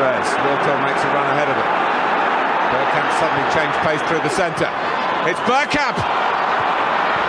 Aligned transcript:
Pires. 0.00 0.32
Walto 0.40 0.80
makes 0.80 1.04
a 1.04 1.12
run 1.12 1.26
ahead 1.28 1.50
of 1.52 1.56
him. 1.60 1.68
Bergkamp 2.72 3.10
suddenly 3.20 3.44
changed 3.52 3.76
pace 3.84 4.00
through 4.08 4.24
the 4.24 4.32
centre. 4.32 4.72
It's 5.28 5.40
Bergkamp! 5.40 5.96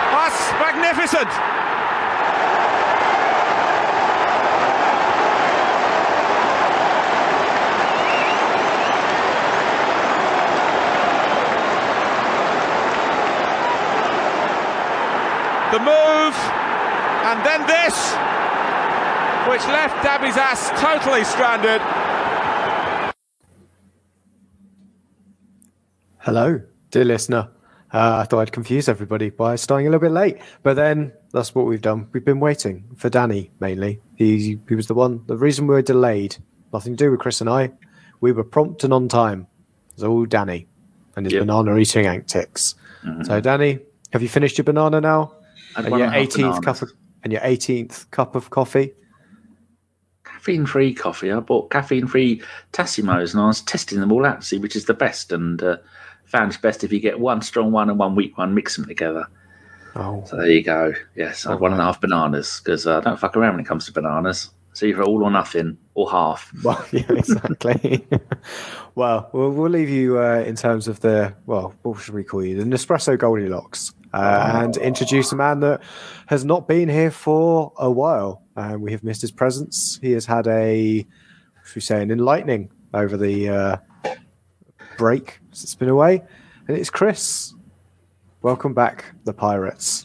That's 0.08 0.40
magnificent! 0.56 1.28
The 15.72 15.78
move, 15.78 16.36
and 17.28 17.44
then 17.44 17.66
this, 17.66 18.12
which 19.48 19.66
left 19.68 19.96
Dabizas 20.04 20.70
totally 20.80 21.24
stranded. 21.24 21.82
Hello, 26.34 26.62
dear 26.90 27.04
listener. 27.04 27.50
Uh, 27.92 28.20
I 28.20 28.24
thought 28.24 28.40
I'd 28.40 28.52
confuse 28.52 28.88
everybody 28.88 29.28
by 29.28 29.54
starting 29.54 29.86
a 29.86 29.90
little 29.90 30.00
bit 30.00 30.12
late, 30.12 30.38
but 30.62 30.76
then 30.76 31.12
that's 31.30 31.54
what 31.54 31.66
we've 31.66 31.82
done. 31.82 32.08
We've 32.12 32.24
been 32.24 32.40
waiting 32.40 32.84
for 32.96 33.10
Danny 33.10 33.50
mainly. 33.60 34.00
He 34.16 34.58
he 34.66 34.74
was 34.74 34.86
the 34.86 34.94
one. 34.94 35.24
The 35.26 35.36
reason 35.36 35.66
we 35.66 35.74
were 35.74 35.82
delayed, 35.82 36.38
nothing 36.72 36.96
to 36.96 37.04
do 37.04 37.10
with 37.10 37.20
Kris 37.20 37.42
and 37.42 37.50
I. 37.50 37.72
We 38.22 38.32
were 38.32 38.44
prompt 38.44 38.82
and 38.82 38.94
on 38.94 39.08
time. 39.08 39.46
It's 39.92 40.02
all 40.04 40.24
Danny 40.24 40.68
and 41.16 41.26
his 41.26 41.34
Yep. 41.34 41.42
banana 41.42 41.76
eating 41.76 42.06
antics. 42.06 42.76
So, 43.24 43.38
Danny, 43.42 43.80
have 44.14 44.22
you 44.22 44.30
finished 44.30 44.56
your 44.56 44.64
banana 44.64 45.02
now? 45.02 45.34
I'd 45.76 45.84
And 45.84 45.98
your 45.98 46.04
and 46.06 46.14
a 46.14 46.18
half 46.18 46.28
18th 46.28 46.64
cup 46.64 46.80
of 46.80 46.92
and 47.24 47.30
your 47.34 47.42
18th 47.42 48.10
cup 48.10 48.36
of 48.36 48.48
coffee. 48.48 48.94
caffeine 50.24 50.64
free 50.64 50.94
coffee. 50.94 51.30
I 51.30 51.40
bought 51.40 51.70
caffeine 51.70 52.06
free 52.06 52.40
Tassimos 52.72 53.34
and 53.34 53.42
I 53.42 53.48
was 53.48 53.60
testing 53.60 54.00
them 54.00 54.12
all 54.12 54.24
out 54.24 54.40
to 54.40 54.46
see 54.46 54.56
which 54.56 54.76
is 54.76 54.86
the 54.86 54.94
best 54.94 55.30
and 55.30 55.62
uh, 55.62 55.76
found 56.32 56.50
it's 56.50 56.60
best 56.60 56.82
if 56.82 56.92
you 56.92 56.98
get 56.98 57.20
one 57.20 57.42
strong 57.42 57.70
one 57.70 57.90
and 57.90 57.98
one 57.98 58.16
weak 58.16 58.36
one, 58.38 58.54
mix 58.54 58.74
them 58.76 58.86
together. 58.86 59.26
Oh, 59.94 60.24
So 60.26 60.36
there 60.36 60.50
you 60.50 60.62
go. 60.62 60.94
Yes, 61.14 61.44
I 61.46 61.52
had 61.52 61.60
one 61.60 61.72
and 61.72 61.80
a 61.80 61.84
half 61.84 62.00
bananas 62.00 62.60
because 62.64 62.86
uh, 62.86 62.96
I 62.96 63.00
don't 63.02 63.20
fuck 63.20 63.36
around 63.36 63.54
when 63.54 63.60
it 63.60 63.68
comes 63.68 63.84
to 63.86 63.92
bananas. 63.92 64.50
It's 64.70 64.82
either 64.82 65.02
all 65.02 65.22
or 65.22 65.30
nothing 65.30 65.76
or 65.94 66.10
half. 66.10 66.50
Well, 66.64 66.82
yeah, 66.90 67.04
exactly. 67.10 68.06
well, 68.94 69.28
well, 69.34 69.50
we'll 69.50 69.70
leave 69.70 69.90
you 69.90 70.18
uh, 70.18 70.42
in 70.46 70.56
terms 70.56 70.88
of 70.88 71.00
the 71.00 71.34
well, 71.44 71.74
what 71.82 72.00
should 72.00 72.14
we 72.14 72.24
call 72.24 72.42
you? 72.42 72.56
The 72.56 72.64
Nespresso 72.64 73.18
Goldilocks, 73.18 73.92
uh, 74.14 74.62
and 74.62 74.76
introduce 74.78 75.30
a 75.32 75.36
man 75.36 75.60
that 75.60 75.82
has 76.28 76.46
not 76.46 76.66
been 76.66 76.88
here 76.88 77.10
for 77.10 77.74
a 77.76 77.90
while. 77.90 78.42
Uh, 78.56 78.76
we 78.78 78.92
have 78.92 79.04
missed 79.04 79.20
his 79.20 79.30
presence. 79.30 79.98
He 80.00 80.12
has 80.12 80.24
had 80.24 80.46
a, 80.46 81.06
should 81.66 81.74
we 81.74 81.80
say, 81.82 82.02
an 82.02 82.10
enlightening 82.10 82.70
over 82.94 83.18
the 83.18 83.48
uh, 83.50 83.76
break 84.96 85.40
since 85.50 85.64
it's 85.64 85.74
been 85.74 85.88
away, 85.88 86.22
and 86.68 86.76
it's 86.76 86.90
Kris. 86.90 87.54
Welcome 88.42 88.74
back, 88.74 89.04
the 89.24 89.32
Pirates. 89.32 90.04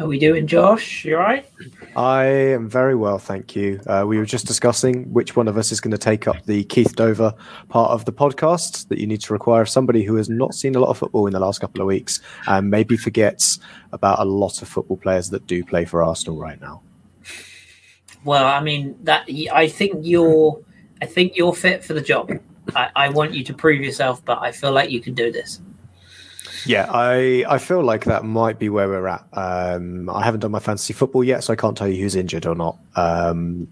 How 0.00 0.06
are 0.06 0.08
we 0.08 0.18
doing, 0.18 0.46
Josh? 0.46 1.04
You 1.04 1.16
all 1.16 1.22
right? 1.22 1.46
I 1.94 2.24
am 2.24 2.70
very 2.70 2.94
well, 2.94 3.18
thank 3.18 3.54
you. 3.54 3.80
Uh, 3.86 4.04
we 4.06 4.16
were 4.16 4.24
just 4.24 4.46
discussing 4.46 5.12
which 5.12 5.36
one 5.36 5.46
of 5.46 5.58
us 5.58 5.72
is 5.72 5.80
going 5.80 5.90
to 5.90 5.98
take 5.98 6.26
up 6.26 6.42
the 6.46 6.64
Keith 6.64 6.96
Dover 6.96 7.34
part 7.68 7.90
of 7.90 8.06
the 8.06 8.12
podcast 8.12 8.88
that 8.88 8.98
you 8.98 9.06
need 9.06 9.20
to 9.20 9.32
require 9.34 9.60
of 9.60 9.68
somebody 9.68 10.02
who 10.02 10.14
has 10.14 10.30
not 10.30 10.54
seen 10.54 10.74
a 10.74 10.80
lot 10.80 10.88
of 10.88 10.96
football 10.96 11.26
in 11.26 11.34
the 11.34 11.38
last 11.38 11.60
couple 11.60 11.82
of 11.82 11.86
weeks 11.86 12.18
and 12.46 12.70
maybe 12.70 12.96
forgets 12.96 13.58
about 13.92 14.18
a 14.20 14.24
lot 14.24 14.62
of 14.62 14.68
football 14.68 14.96
players 14.96 15.28
that 15.30 15.46
do 15.46 15.62
play 15.62 15.84
for 15.84 16.02
Arsenal 16.02 16.38
right 16.38 16.58
now. 16.62 16.80
Well, 18.24 18.46
I 18.46 18.62
mean 18.62 18.96
that 19.02 19.28
I 19.52 19.68
think 19.68 19.98
you're, 20.00 20.60
I 21.02 21.04
think 21.04 21.36
you're 21.36 21.54
fit 21.54 21.84
for 21.84 21.92
the 21.92 22.00
job. 22.00 22.30
I, 22.74 22.90
I 22.96 23.08
want 23.08 23.34
you 23.34 23.44
to 23.44 23.54
prove 23.54 23.80
yourself, 23.82 24.24
but 24.24 24.38
I 24.40 24.52
feel 24.52 24.72
like 24.72 24.90
you 24.90 25.00
can 25.00 25.14
do 25.14 25.30
this. 25.30 25.60
Yeah, 26.66 26.90
I, 26.92 27.44
I 27.48 27.58
feel 27.58 27.82
like 27.82 28.04
that 28.04 28.24
might 28.24 28.58
be 28.58 28.68
where 28.68 28.88
we're 28.88 29.08
at. 29.08 29.24
Um, 29.32 30.10
I 30.10 30.22
haven't 30.22 30.40
done 30.40 30.50
my 30.50 30.58
fantasy 30.58 30.92
football 30.92 31.24
yet, 31.24 31.42
so 31.44 31.52
I 31.52 31.56
can't 31.56 31.76
tell 31.76 31.88
you 31.88 32.02
who's 32.02 32.14
injured 32.14 32.44
or 32.44 32.54
not, 32.54 32.78
um, 32.96 33.66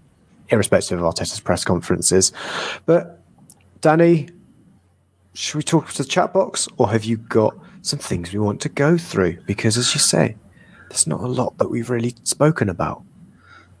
irrespective 0.49 0.99
of 0.99 1.05
Arteta's 1.05 1.39
press 1.39 1.63
conferences. 1.63 2.31
But, 2.87 3.21
Danny, 3.81 4.29
should 5.33 5.57
we 5.57 5.63
talk 5.63 5.89
to 5.91 5.97
the 5.99 6.09
chat 6.09 6.33
box, 6.33 6.67
or 6.77 6.89
have 6.89 7.05
you 7.05 7.17
got 7.17 7.55
some 7.83 7.99
things 7.99 8.33
we 8.33 8.39
want 8.39 8.59
to 8.61 8.69
go 8.69 8.97
through? 8.97 9.37
Because, 9.45 9.77
as 9.77 9.93
you 9.93 9.99
say, 9.99 10.35
there's 10.89 11.05
not 11.05 11.19
a 11.19 11.27
lot 11.27 11.57
that 11.59 11.69
we've 11.69 11.91
really 11.91 12.15
spoken 12.23 12.69
about. 12.69 13.03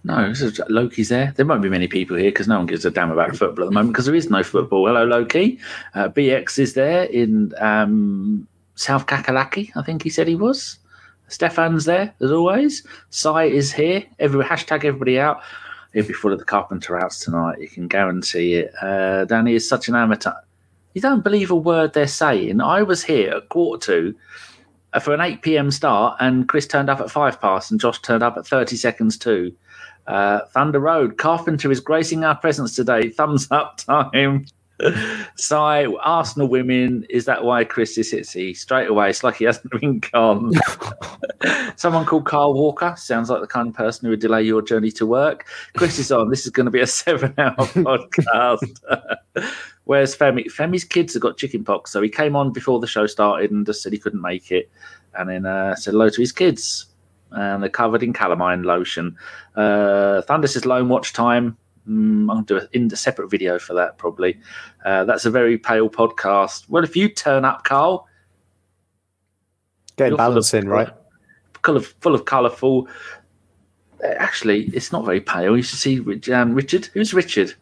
No, 0.03 0.33
Loki's 0.69 1.09
there. 1.09 1.33
There 1.35 1.45
won't 1.45 1.61
be 1.61 1.69
many 1.69 1.87
people 1.87 2.15
here 2.15 2.31
because 2.31 2.47
no 2.47 2.57
one 2.57 2.67
gives 2.67 2.85
a 2.85 2.91
damn 2.91 3.11
about 3.11 3.35
football 3.35 3.65
at 3.65 3.67
the 3.67 3.73
moment 3.73 3.93
because 3.93 4.05
there 4.05 4.15
is 4.15 4.29
no 4.29 4.43
football. 4.43 4.87
Hello, 4.87 5.03
Loki. 5.03 5.59
Uh, 5.93 6.07
BX 6.07 6.57
is 6.57 6.73
there 6.73 7.03
in 7.03 7.53
um, 7.59 8.47
South 8.75 9.07
Kakalaki, 9.07 9.71
I 9.75 9.81
think 9.81 10.03
he 10.03 10.09
said 10.09 10.29
he 10.29 10.35
was. 10.35 10.79
Stefan's 11.27 11.83
there 11.83 12.13
as 12.21 12.31
always. 12.31 12.87
Sai 13.09 13.43
is 13.43 13.73
here. 13.73 14.05
Every 14.19 14.43
hashtag 14.43 14.85
everybody 14.85 15.19
out. 15.19 15.41
He'll 15.93 16.07
be 16.07 16.13
full 16.13 16.31
of 16.31 16.39
the 16.39 16.45
carpenter 16.45 16.97
outs 16.97 17.19
tonight. 17.19 17.59
You 17.59 17.67
can 17.67 17.89
guarantee 17.89 18.55
it. 18.55 18.73
Uh, 18.81 19.25
Danny 19.25 19.53
is 19.53 19.67
such 19.67 19.89
an 19.89 19.95
amateur. 19.95 20.31
You 20.93 21.01
don't 21.01 21.25
believe 21.25 21.51
a 21.51 21.55
word 21.55 21.93
they're 21.93 22.07
saying. 22.07 22.61
I 22.61 22.83
was 22.83 23.03
here 23.03 23.31
at 23.31 23.49
quarter 23.49 23.85
two 23.85 24.15
uh, 24.93 24.99
for 24.99 25.13
an 25.13 25.21
8 25.21 25.41
p.m. 25.41 25.71
start, 25.71 26.15
and 26.21 26.47
Kris 26.47 26.65
turned 26.65 26.89
up 26.89 27.01
at 27.01 27.11
five 27.11 27.41
past, 27.41 27.71
and 27.71 27.81
Josh 27.81 28.01
turned 28.01 28.23
up 28.23 28.37
at 28.37 28.47
30 28.47 28.77
seconds 28.77 29.17
too. 29.17 29.53
Uh, 30.09 30.43
Thunder 30.47 30.79
Road, 30.79 31.17
Carpenter 31.19 31.71
is 31.71 31.79
gracing 31.79 32.23
our 32.23 32.35
presence 32.35 32.75
today. 32.75 33.09
Thumbs 33.09 33.47
up 33.51 33.77
time. 33.85 34.47
Sai, 35.35 35.85
Arsenal 36.01 36.47
women. 36.47 37.05
Is 37.09 37.25
that 37.25 37.43
why 37.43 37.63
Kris 37.63 37.95
is 37.97 38.11
hitsy? 38.11 38.57
Straight 38.57 38.89
away, 38.89 39.11
it's 39.11 39.23
like 39.23 39.35
he 39.35 39.45
hasn't 39.45 39.71
been 39.79 39.99
gone. 39.99 40.53
Someone 41.75 42.05
called 42.05 42.25
Carl 42.25 42.55
Walker 42.55 42.95
sounds 42.97 43.29
like 43.29 43.41
the 43.41 43.47
kind 43.47 43.67
of 43.67 43.75
person 43.75 44.05
who 44.05 44.09
would 44.09 44.19
delay 44.19 44.41
your 44.41 44.63
journey 44.63 44.91
to 44.93 45.05
work. 45.05 45.45
Kris 45.77 45.99
is 45.99 46.11
on. 46.11 46.29
This 46.31 46.45
is 46.45 46.51
going 46.51 46.65
to 46.65 46.71
be 46.71 46.81
a 46.81 46.87
seven-hour 46.87 47.55
podcast. 47.55 49.17
Where's 49.83 50.15
Femi? 50.15 50.45
Femi's 50.45 50.85
kids 50.85 51.13
have 51.13 51.21
got 51.21 51.37
chicken 51.37 51.63
pox, 51.63 51.91
so 51.91 52.01
he 52.01 52.09
came 52.09 52.35
on 52.35 52.51
before 52.51 52.79
the 52.79 52.87
show 52.87 53.05
started 53.05 53.51
and 53.51 53.63
just 53.65 53.83
said 53.83 53.93
he 53.93 53.99
couldn't 53.99 54.21
make 54.21 54.51
it, 54.51 54.71
and 55.17 55.29
then 55.29 55.45
uh, 55.45 55.75
said 55.75 55.91
hello 55.91 56.09
to 56.09 56.21
his 56.21 56.31
kids. 56.31 56.88
And 57.31 57.61
they're 57.61 57.69
covered 57.69 58.01
in 58.03 58.13
calamine 58.13 58.63
lotion. 58.63 59.15
Uh, 59.55 60.21
Thunder 60.23 60.47
says 60.47 60.65
loan 60.65 60.89
watch 60.89 61.13
time. 61.13 61.57
Mm, 61.87 62.45
to 62.45 62.59
do 62.59 62.65
a, 62.65 62.69
in 62.77 62.89
a 62.91 62.95
separate 62.95 63.29
video 63.29 63.57
for 63.57 63.73
that 63.73 63.97
probably. 63.97 64.39
Uh, 64.85 65.05
that's 65.05 65.25
a 65.25 65.31
very 65.31 65.57
pale 65.57 65.89
podcast. 65.89 66.69
Well, 66.69 66.83
if 66.83 66.95
you 66.95 67.09
turn 67.09 67.45
up, 67.45 67.63
Carl, 67.63 68.05
Getting 69.97 70.11
You're 70.11 70.17
full 70.17 70.25
of- 70.27 70.31
balance 70.31 70.53
in, 70.53 70.69
right? 70.69 70.89
full 71.63 71.75
of 71.77 71.87
full 71.99 72.15
of 72.15 72.25
colourful. 72.25 72.87
uh, 74.03 74.07
Actually, 74.07 74.65
it's 74.73 74.91
not 74.91 75.03
very 75.05 75.19
pale. 75.21 75.57
You 75.57 75.63
should 75.63 75.79
see 75.79 76.31
um, 76.31 76.53
Richard. 76.53 76.85
Who's 76.93 77.13
Richard? 77.13 77.53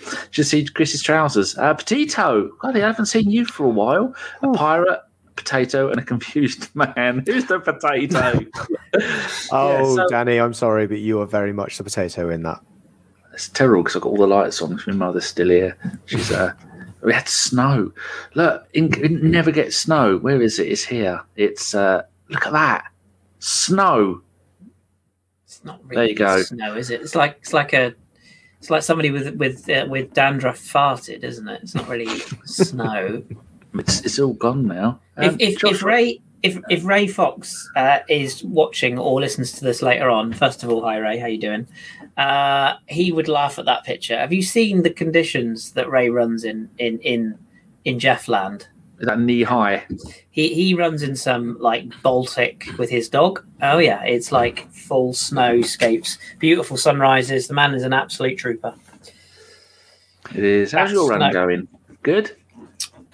You 0.00 0.10
should 0.30 0.46
see 0.46 0.64
Kris's 0.66 1.02
trousers. 1.02 1.56
Uh, 1.56 1.72
Petito. 1.74 2.48
God, 2.60 2.76
I 2.76 2.80
haven't 2.80 3.06
seen 3.06 3.30
you 3.30 3.46
for 3.46 3.64
a 3.64 3.68
while. 3.70 4.14
A 4.42 4.52
pirate, 4.52 5.00
potato, 5.36 5.90
and 5.90 5.98
a 6.00 6.04
confused 6.04 6.68
man. 6.74 7.22
Who's 7.26 7.46
the 7.46 7.60
potato? 7.60 8.40
Oh, 9.50 9.96
so- 9.96 10.06
Danny, 10.08 10.38
I'm 10.38 10.54
sorry, 10.54 10.86
but 10.86 10.98
you 10.98 11.20
are 11.20 11.26
very 11.26 11.52
much 11.52 11.78
the 11.78 11.84
potato 11.84 12.30
in 12.30 12.44
that. 12.44 12.60
It's 13.32 13.48
terrible 13.48 13.82
because 13.82 13.96
I've 13.96 14.02
got 14.02 14.10
all 14.10 14.16
the 14.18 14.28
lights 14.28 14.62
on. 14.62 14.80
My 14.86 14.92
mother's 14.92 15.24
still 15.26 15.48
here. 15.48 15.76
She's 16.06 16.30
uh, 16.30 16.52
we 17.02 17.12
had 17.12 17.26
snow. 17.28 17.92
Look, 18.34 18.68
in, 18.72 18.94
it 19.02 19.10
never 19.10 19.50
gets 19.50 19.76
snow. 19.76 20.18
Where 20.18 20.40
is 20.40 20.60
it? 20.60 20.68
It's 20.68 20.84
here. 20.84 21.20
It's 21.34 21.74
uh, 21.74 22.02
look 22.28 22.46
at 22.46 22.52
that 22.52 22.84
snow. 23.40 24.22
It's 25.44 25.64
not 25.64 25.80
There 25.88 26.04
you 26.04 26.14
go. 26.14 26.40
snow, 26.42 26.76
is 26.76 26.90
it? 26.90 27.00
It's 27.00 27.16
like 27.16 27.38
it's 27.40 27.52
like 27.52 27.72
a 27.72 27.94
it's 28.60 28.70
like 28.70 28.82
somebody 28.84 29.10
with 29.10 29.34
with 29.34 29.68
uh, 29.68 29.86
with 29.88 30.14
dandruff 30.14 30.60
farted, 30.60 31.24
isn't 31.24 31.48
it? 31.48 31.62
It's 31.64 31.74
not 31.74 31.88
really 31.88 32.06
snow. 32.44 33.24
It's, 33.74 34.00
it's 34.00 34.18
all 34.18 34.34
gone 34.34 34.66
now. 34.66 35.00
if 35.18 35.32
Um, 35.32 35.36
if, 35.40 35.58
Josh- 35.58 35.72
if 35.72 35.82
Ray 35.82 36.20
if 36.42 36.58
if 36.68 36.84
Ray 36.84 37.06
Fox 37.06 37.68
uh, 37.74 38.00
is 38.08 38.44
watching 38.44 38.98
or 38.98 39.18
listens 39.20 39.52
to 39.52 39.64
this 39.64 39.80
later 39.82 40.10
on, 40.10 40.32
first 40.32 40.62
of 40.62 40.70
all, 40.70 40.82
hi 40.82 40.98
Ray, 40.98 41.18
how 41.18 41.26
you 41.26 41.38
doing? 41.40 41.66
Uh, 42.16 42.74
he 42.86 43.10
would 43.12 43.28
laugh 43.28 43.58
at 43.58 43.64
that 43.64 43.82
picture. 43.84 44.16
Have 44.18 44.32
you 44.32 44.42
seen 44.42 44.82
the 44.82 44.90
conditions 44.90 45.72
that 45.72 45.88
Ray 45.90 46.10
runs 46.10 46.44
in 46.44 46.68
in 46.78 46.98
in 47.00 47.38
in 47.84 47.98
Jeffland? 47.98 48.66
is 49.00 49.06
that 49.06 49.18
knee 49.18 49.42
high. 49.42 49.84
He 50.30 50.54
he 50.54 50.74
runs 50.74 51.02
in 51.02 51.16
some 51.16 51.58
like 51.58 51.86
Baltic 52.02 52.66
with 52.78 52.90
his 52.90 53.08
dog. 53.08 53.44
Oh 53.62 53.78
yeah, 53.78 54.02
it's 54.04 54.30
like 54.30 54.70
full 54.72 55.12
snowscapes, 55.12 56.18
beautiful 56.38 56.76
sunrises. 56.76 57.48
The 57.48 57.54
man 57.54 57.74
is 57.74 57.82
an 57.82 57.92
absolute 57.92 58.36
trooper. 58.36 58.74
It 60.34 60.44
is. 60.44 60.72
How's 60.72 60.92
your 60.92 61.08
run 61.08 61.20
Snow. 61.20 61.32
going? 61.32 61.68
Good. 62.02 62.36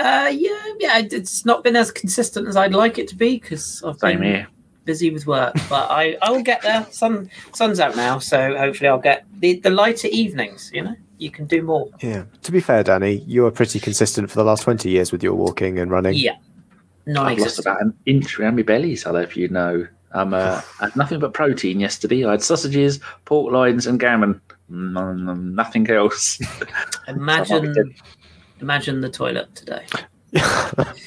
Uh, 0.00 0.31
yeah, 0.32 0.58
yeah. 0.79 0.99
It's 0.99 1.44
not 1.44 1.62
been 1.62 1.76
as 1.76 1.93
consistent 1.93 2.49
as 2.49 2.56
I'd 2.56 2.73
like 2.73 2.99
it 2.99 3.06
to 3.08 3.14
be 3.14 3.38
because 3.38 3.82
I've 3.85 3.99
Same 3.99 4.20
been 4.20 4.29
here. 4.29 4.49
busy 4.85 5.11
with 5.11 5.26
work. 5.26 5.55
But 5.69 5.91
I 5.91 6.17
I 6.23 6.31
will 6.31 6.43
get 6.43 6.62
there. 6.62 6.87
Sun 6.91 7.31
sun's 7.52 7.79
out 7.79 7.97
now, 7.97 8.19
so 8.19 8.56
hopefully 8.56 8.88
I'll 8.88 8.99
get 8.99 9.26
the 9.41 9.61
the 9.61 9.70
lighter 9.70 10.08
evenings. 10.08 10.70
You 10.73 10.82
know. 10.85 10.97
you 11.19 11.31
can 11.31 11.44
do 11.47 11.62
more. 11.62 11.91
Yeah. 12.00 12.25
To 12.43 12.52
be 12.52 12.61
fair, 12.61 12.82
Danny, 12.82 13.19
you 13.26 13.43
were 13.43 13.50
pretty 13.50 13.79
consistent 13.79 14.31
for 14.31 14.37
the 14.37 14.44
last 14.44 14.62
20 14.62 14.88
years 14.88 15.12
with 15.12 15.23
your 15.23 15.35
walking 15.35 15.79
and 15.79 15.91
running. 15.91 16.14
Yeah, 16.14 16.37
I've 17.17 17.38
lost 17.38 17.58
about 17.58 17.82
an 17.82 17.93
inch 18.06 18.38
around 18.41 18.56
my 18.56 18.62
belly, 18.62 18.97
so 18.97 19.14
if 19.17 19.37
you 19.37 19.49
know. 19.49 19.87
Um, 20.12 20.35
uh, 20.35 20.61
I 20.81 20.87
had 20.87 20.97
nothing 20.97 21.20
but 21.20 21.35
protein 21.35 21.79
yesterday. 21.79 22.25
I 22.25 22.32
had 22.32 22.43
sausages, 22.43 23.00
pork 23.26 23.52
loins, 23.52 23.87
and 23.87 24.00
gammon. 24.00 24.41
Mm, 24.70 25.55
nothing 25.55 25.88
else. 25.91 26.41
Imagine, 27.06 27.73
good. 27.75 27.94
Imagine 28.60 29.00
the 29.00 29.10
toilet 29.10 29.54
today. 29.54 29.86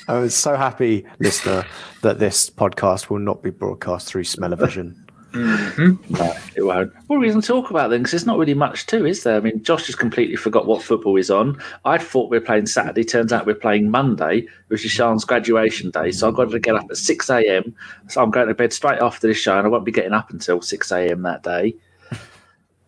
I 0.08 0.20
was 0.20 0.36
so 0.36 0.56
happy, 0.56 1.06
listener, 1.20 1.66
that 2.02 2.20
this 2.20 2.50
podcast 2.50 3.10
will 3.10 3.20
not 3.20 3.42
be 3.42 3.50
broadcast 3.50 4.08
through 4.08 4.26
Smell-O-Vision. 4.26 5.00
No, 5.34 6.36
it 6.56 6.64
won't. 6.64 6.94
What 7.08 7.16
are 7.16 7.20
we 7.20 7.30
going 7.30 7.42
to 7.42 7.48
talk 7.48 7.72
about 7.72 7.90
then? 7.90 8.02
Because 8.02 8.12
there's 8.12 8.26
not 8.26 8.38
really 8.38 8.54
much 8.54 8.86
to, 8.88 9.06
is 9.06 9.24
there? 9.24 9.38
I 9.38 9.40
mean, 9.40 9.64
Josh 9.64 9.88
has 9.88 9.96
completely 9.96 10.36
forgot 10.36 10.68
what 10.68 10.84
football 10.84 11.18
is 11.18 11.32
on. 11.32 11.60
I 11.86 11.98
thought 11.98 12.30
we 12.30 12.38
were 12.38 12.46
playing 12.46 12.68
Saturday. 12.68 13.04
Turns 13.04 13.34
out 13.34 13.48
we're 13.48 13.56
playing 13.56 13.90
Monday, 13.90 14.48
which 14.68 14.86
is 14.86 14.92
Sean's 14.92 15.26
graduation 15.26 15.90
day. 15.90 16.12
So 16.12 16.28
I've 16.28 16.36
got 16.36 16.52
to 16.52 16.60
get 16.60 16.76
up 16.76 16.86
at 16.90 16.98
6 16.98 17.30
a.m. 17.32 17.76
So 18.10 18.22
I'm 18.22 18.30
going 18.30 18.48
to 18.48 18.54
bed 18.54 18.74
straight 18.74 19.02
after 19.02 19.28
this 19.28 19.38
show, 19.38 19.58
and 19.58 19.66
I 19.66 19.70
won't 19.70 19.86
be 19.86 19.92
getting 19.92 20.14
up 20.14 20.30
until 20.30 20.62
6 20.62 20.92
a.m. 20.92 21.24
that 21.24 21.42
day. 21.42 21.76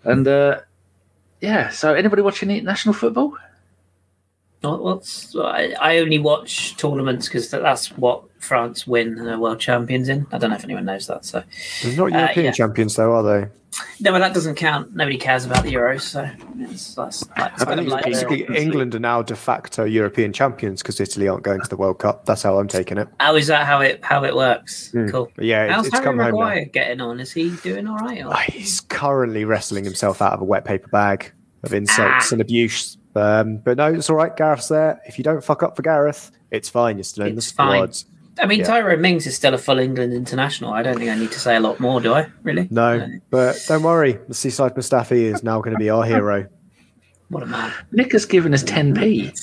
And 0.03 0.27
uh, 0.27 0.59
yeah, 1.41 1.69
so 1.69 1.95
anybody 1.95 2.21
watching 2.21 2.51
international 2.51 2.93
football? 2.93 3.35
What- 4.69 4.83
What's 4.83 5.35
I, 5.35 5.73
I 5.79 5.97
only 5.99 6.19
watch 6.19 6.75
tournaments 6.77 7.27
because 7.27 7.49
that's 7.49 7.87
what 7.97 8.23
France 8.39 8.85
win 8.85 9.17
and 9.17 9.27
are 9.27 9.39
world 9.39 9.59
champions 9.59 10.09
in. 10.09 10.27
I 10.31 10.37
don't 10.37 10.49
know 10.51 10.55
if 10.55 10.63
anyone 10.63 10.85
knows 10.85 11.07
that. 11.07 11.25
So 11.25 11.43
They're 11.83 11.95
not 11.97 12.13
Uh, 12.13 12.17
European 12.19 12.45
yeah. 12.45 12.51
champions, 12.51 12.95
though, 12.95 13.13
are 13.13 13.23
they? 13.23 13.47
no, 13.99 14.11
but 14.13 14.19
that 14.19 14.33
doesn't 14.33 14.55
count. 14.55 14.95
Nobody 14.95 15.17
cares 15.17 15.43
about 15.45 15.63
the 15.63 15.73
Euros, 15.73 15.99
so 16.01 16.29
it's, 16.59 16.95
that's 16.95 17.27
like, 17.37 17.51
it's 17.53 17.61
I 17.63 17.65
kind 17.65 17.79
of 17.81 17.87
like 17.87 18.05
basically 18.05 18.45
England 18.55 18.95
are 18.95 18.99
now 18.99 19.21
de 19.21 19.35
facto 19.35 19.83
European 19.83 20.31
champions 20.31 20.81
because 20.81 21.01
Italy 21.01 21.27
aren't 21.27 21.43
going 21.43 21.59
to 21.59 21.67
the 21.67 21.75
World 21.75 21.99
Cup. 21.99 22.25
That's 22.25 22.41
how 22.43 22.57
I'm 22.57 22.69
taking 22.69 22.97
it. 22.97 23.09
how 23.19 23.35
is 23.35 23.47
that 23.47 23.65
how 23.65 23.81
it 23.81 23.99
how 24.01 24.23
it 24.23 24.33
works? 24.33 24.91
Hmm. 24.91 25.09
Cool. 25.09 25.29
Yeah, 25.39 25.67
How's 25.73 25.87
it's, 25.87 25.95
it's 25.95 26.05
Harry 26.05 26.05
come 26.05 26.19
home. 26.19 26.31
Maguire 26.39 26.65
getting 26.65 27.01
on? 27.01 27.19
Is 27.19 27.33
he 27.33 27.49
doing 27.63 27.85
all 27.87 27.97
right? 27.97 28.23
Or? 28.25 28.33
He's 28.49 28.79
currently 28.79 29.43
wrestling 29.43 29.83
himself 29.83 30.21
out 30.21 30.31
of 30.31 30.39
a 30.39 30.45
wet 30.45 30.63
paper 30.63 30.87
bag 30.87 31.33
of 31.63 31.73
insults 31.73 32.27
Ah. 32.31 32.33
and 32.33 32.39
abuse. 32.41 32.97
Um, 33.15 33.57
but 33.57 33.77
no, 33.77 33.93
it's 33.93 34.09
all 34.09 34.15
right. 34.17 34.35
Gareth's 34.35 34.67
there. 34.67 35.01
If 35.07 35.17
you 35.17 35.23
don't 35.23 35.43
fuck 35.43 35.63
up 35.63 35.75
for 35.75 35.81
Gareth, 35.81 36.31
it's 36.51 36.69
fine. 36.69 36.97
You're 36.97 37.03
still 37.05 37.25
in 37.25 37.35
the 37.35 37.39
It's 37.39 37.51
fine. 37.51 37.89
I 38.37 38.45
mean, 38.47 38.59
Yeah. 38.59 38.65
Tyrone 38.65 38.99
Mings 39.01 39.25
is 39.25 39.35
still 39.35 39.53
a 39.53 39.57
full 39.57 39.79
England 39.79 40.11
international. 40.13 40.73
I 40.73 40.83
don't 40.83 40.97
think 40.97 41.09
I 41.09 41.15
need 41.15 41.31
to 41.31 41.39
say 41.39 41.55
a 41.55 41.59
lot 41.61 41.79
more, 41.79 42.01
do 42.01 42.13
I? 42.13 42.27
Really? 42.43 42.67
No, 42.69 43.07
but 43.29 43.63
don't 43.67 43.83
worry. 43.83 44.19
The 44.27 44.33
Seaside 44.33 44.75
Mustafi 44.75 45.21
is 45.33 45.41
now 45.43 45.59
going 45.61 45.71
to 45.73 45.79
be 45.79 45.89
our 45.89 46.03
hero. 46.13 46.47
What 47.29 47.43
a 47.43 47.45
man. 47.45 47.71
Nick 47.93 48.11
has 48.11 48.25
given 48.25 48.53
us 48.53 48.63
10p. 48.63 49.33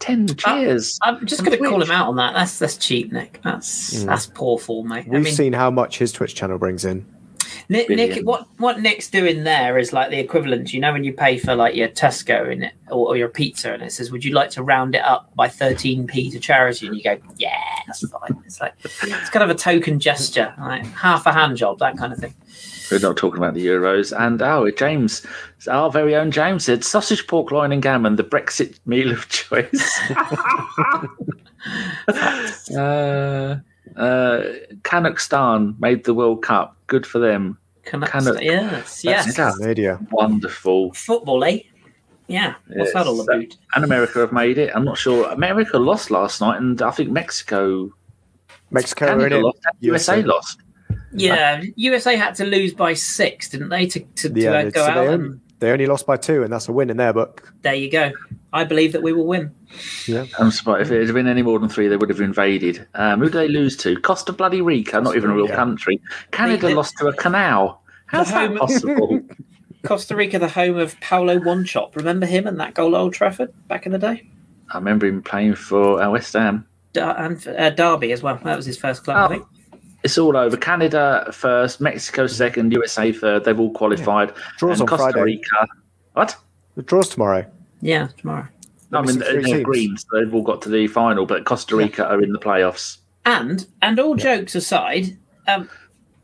10 0.00 0.30
Uh, 0.30 0.34
cheers. 0.34 0.98
I'm 1.02 1.24
just 1.24 1.44
going 1.44 1.56
to 1.56 1.64
call 1.68 1.80
him 1.80 1.92
out 1.92 2.08
on 2.08 2.16
that. 2.16 2.34
That's 2.34 2.58
that's 2.58 2.76
cheap, 2.76 3.12
Nick. 3.12 3.40
That's 3.44 3.94
Mm. 4.02 4.06
that's 4.06 4.26
poor 4.26 4.58
form, 4.58 4.88
mate. 4.88 5.06
We've 5.06 5.20
I 5.20 5.22
mean, 5.22 5.32
seen 5.34 5.52
how 5.52 5.70
much 5.70 5.98
his 5.98 6.10
Twitch 6.10 6.34
channel 6.34 6.58
brings 6.58 6.84
in. 6.84 7.06
Nick, 7.72 7.88
Nick, 7.88 8.26
what 8.26 8.46
what 8.58 8.80
Nick's 8.80 9.08
doing 9.08 9.44
there 9.44 9.78
is 9.78 9.94
like 9.94 10.10
the 10.10 10.18
equivalent. 10.18 10.74
You 10.74 10.80
know, 10.80 10.92
when 10.92 11.04
you 11.04 11.12
pay 11.12 11.38
for 11.38 11.54
like 11.54 11.74
your 11.74 11.88
Tesco 11.88 12.52
in 12.52 12.64
it 12.64 12.74
or, 12.90 13.08
or 13.08 13.16
your 13.16 13.28
pizza, 13.28 13.72
and 13.72 13.82
it 13.82 13.92
says, 13.92 14.12
"Would 14.12 14.24
you 14.24 14.34
like 14.34 14.50
to 14.50 14.62
round 14.62 14.94
it 14.94 15.02
up 15.02 15.34
by 15.34 15.48
13p 15.48 16.30
to 16.32 16.38
charity?" 16.38 16.86
And 16.86 16.96
you 16.96 17.02
go, 17.02 17.16
"Yeah, 17.38 17.56
that's 17.86 18.06
fine." 18.06 18.42
It's 18.44 18.60
like 18.60 18.74
it's 18.84 19.30
kind 19.30 19.42
of 19.42 19.48
a 19.48 19.54
token 19.54 20.00
gesture, 20.00 20.54
like 20.60 20.84
half 20.84 21.24
a 21.24 21.32
hand 21.32 21.56
job, 21.56 21.78
that 21.78 21.96
kind 21.96 22.12
of 22.12 22.18
thing. 22.18 22.34
We're 22.90 22.98
not 22.98 23.16
talking 23.16 23.38
about 23.38 23.54
the 23.54 23.66
Euros. 23.66 24.14
And 24.14 24.42
oh, 24.42 24.70
James, 24.70 25.24
our 25.66 25.90
very 25.90 26.14
own 26.14 26.30
James 26.30 26.66
said 26.66 26.84
sausage, 26.84 27.26
pork 27.26 27.50
loin, 27.50 27.72
and 27.72 27.82
gammon, 27.82 28.16
the 28.16 28.24
Brexit 28.24 28.78
meal 28.84 29.10
of 29.10 29.30
choice. 29.30 29.98
uh, 32.76 33.56
uh, 33.96 34.42
Kazakhstan 34.82 35.78
made 35.80 36.04
the 36.04 36.14
World 36.14 36.42
Cup. 36.42 36.76
Good 36.86 37.06
for 37.06 37.18
them. 37.18 37.58
Can 37.84 38.04
I, 38.04 38.06
Kind 38.06 38.26
yes, 38.40 39.04
yes. 39.04 39.36
Yeah. 39.36 39.52
Media. 39.58 39.98
Wonderful. 40.10 40.92
Football, 40.92 41.44
eh? 41.44 41.60
Yeah. 42.28 42.54
What's 42.68 42.92
that 42.92 43.06
all 43.06 43.20
about? 43.20 43.56
And 43.74 43.84
America 43.84 44.20
have 44.20 44.32
made 44.32 44.58
it. 44.58 44.70
I'm 44.74 44.84
not 44.84 44.96
sure. 44.98 45.28
America 45.30 45.78
lost 45.78 46.10
last 46.10 46.40
night, 46.40 46.60
and 46.60 46.80
I 46.80 46.90
think 46.92 47.10
Mexico, 47.10 47.90
Mexico 48.70 49.06
are 49.06 49.12
in 49.12 49.18
Canada 49.18 49.36
it. 49.36 49.42
lost, 49.42 49.58
USA 49.80 50.16
USA. 50.16 50.22
lost. 50.22 50.60
Yeah, 51.14 51.62
USA 51.76 52.16
had 52.16 52.34
to 52.36 52.44
lose 52.44 52.72
by 52.72 52.94
six, 52.94 53.50
didn't 53.50 53.68
they, 53.68 53.86
to, 53.86 54.00
to, 54.00 54.30
to 54.30 54.40
Yeah, 54.40 54.50
uh, 54.50 54.64
they, 54.64 54.70
go 54.70 54.84
so 54.86 54.90
out? 54.90 54.94
they, 54.94 55.12
And 55.12 55.24
only, 55.24 55.38
they 55.58 55.70
only 55.72 55.86
lost 55.86 56.06
by 56.06 56.16
two, 56.16 56.42
and 56.42 56.52
that's 56.52 56.68
a 56.68 56.72
win 56.72 56.88
in 56.88 56.96
their 56.96 57.12
book. 57.12 57.52
there 57.62 57.74
you 57.74 57.90
go. 57.90 58.12
I 58.52 58.64
believe 58.64 58.92
that 58.92 59.02
we 59.02 59.12
will 59.12 59.26
win. 59.26 59.54
I'm 60.38 60.50
surprised 60.50 60.90
if 60.90 60.92
it 60.92 61.06
had 61.06 61.14
been 61.14 61.26
any 61.28 61.42
more 61.42 61.58
than 61.58 61.68
three, 61.68 61.88
they 61.88 61.96
would 61.96 62.08
have 62.10 62.20
invaded. 62.20 62.86
Um, 62.94 63.18
who 63.20 63.26
did 63.26 63.32
they 63.34 63.48
lose 63.48 63.76
to? 63.78 63.96
Costa 64.00 64.32
Bloody 64.32 64.60
Rica, 64.60 65.00
not 65.00 65.16
even 65.16 65.30
a 65.30 65.34
real 65.34 65.44
Rica. 65.44 65.56
country. 65.56 66.00
Canada 66.30 66.68
The- 66.68 66.74
lost 66.74 66.96
to 66.98 67.06
a 67.08 67.12
canal. 67.14 67.82
How's 68.06 68.30
that 68.30 68.48
home- 68.48 68.58
possible? 68.58 69.20
Costa 69.84 70.14
Rica, 70.14 70.38
the 70.38 70.48
home 70.48 70.76
of 70.76 70.98
Paulo 71.00 71.38
Wanchope. 71.40 71.96
Remember 71.96 72.24
him 72.26 72.46
and 72.46 72.60
that 72.60 72.74
goal 72.74 72.94
at 72.94 73.00
Old 73.00 73.14
Trafford 73.14 73.52
back 73.66 73.84
in 73.86 73.90
the 73.92 73.98
day? 73.98 74.28
I 74.72 74.78
remember 74.78 75.06
him 75.06 75.22
playing 75.22 75.56
for 75.56 76.00
uh, 76.00 76.08
West 76.10 76.32
Ham. 76.34 76.66
Dar- 76.92 77.18
and 77.18 77.46
uh, 77.48 77.70
Derby 77.70 78.12
as 78.12 78.22
well. 78.22 78.38
That 78.44 78.56
was 78.56 78.66
his 78.66 78.76
first 78.78 79.02
club, 79.04 79.16
Oh. 79.18 79.24
I 79.24 79.28
think. 79.36 79.46
It's 80.04 80.18
all 80.18 80.36
over. 80.36 80.56
Canada 80.56 81.28
first, 81.32 81.80
Mexico 81.80 82.26
second, 82.26 82.72
USA 82.72 83.12
third. 83.12 83.44
They've 83.44 83.58
all 83.58 83.70
qualified. 83.72 84.32
Draws 84.58 84.80
and 84.80 84.88
on 84.90 84.96
Costa 84.98 85.12
Friday. 85.12 85.22
Rica. 85.24 85.66
What? 86.14 86.36
The 86.74 86.82
draws 86.82 87.08
tomorrow. 87.08 87.44
Yeah, 87.80 88.08
tomorrow. 88.18 88.48
No, 88.92 88.98
I 88.98 89.02
mean, 89.02 89.18
they're 89.18 89.40
teams. 89.42 89.64
green, 89.64 89.96
so 89.96 90.06
they've 90.12 90.34
all 90.34 90.42
got 90.42 90.60
to 90.62 90.68
the 90.68 90.86
final, 90.86 91.24
but 91.26 91.44
Costa 91.44 91.74
Rica 91.76 92.06
are 92.06 92.22
in 92.22 92.32
the 92.32 92.38
playoffs. 92.38 92.98
And 93.24 93.66
and 93.80 93.98
all 93.98 94.14
jokes 94.14 94.54
aside, 94.54 95.16
um, 95.48 95.68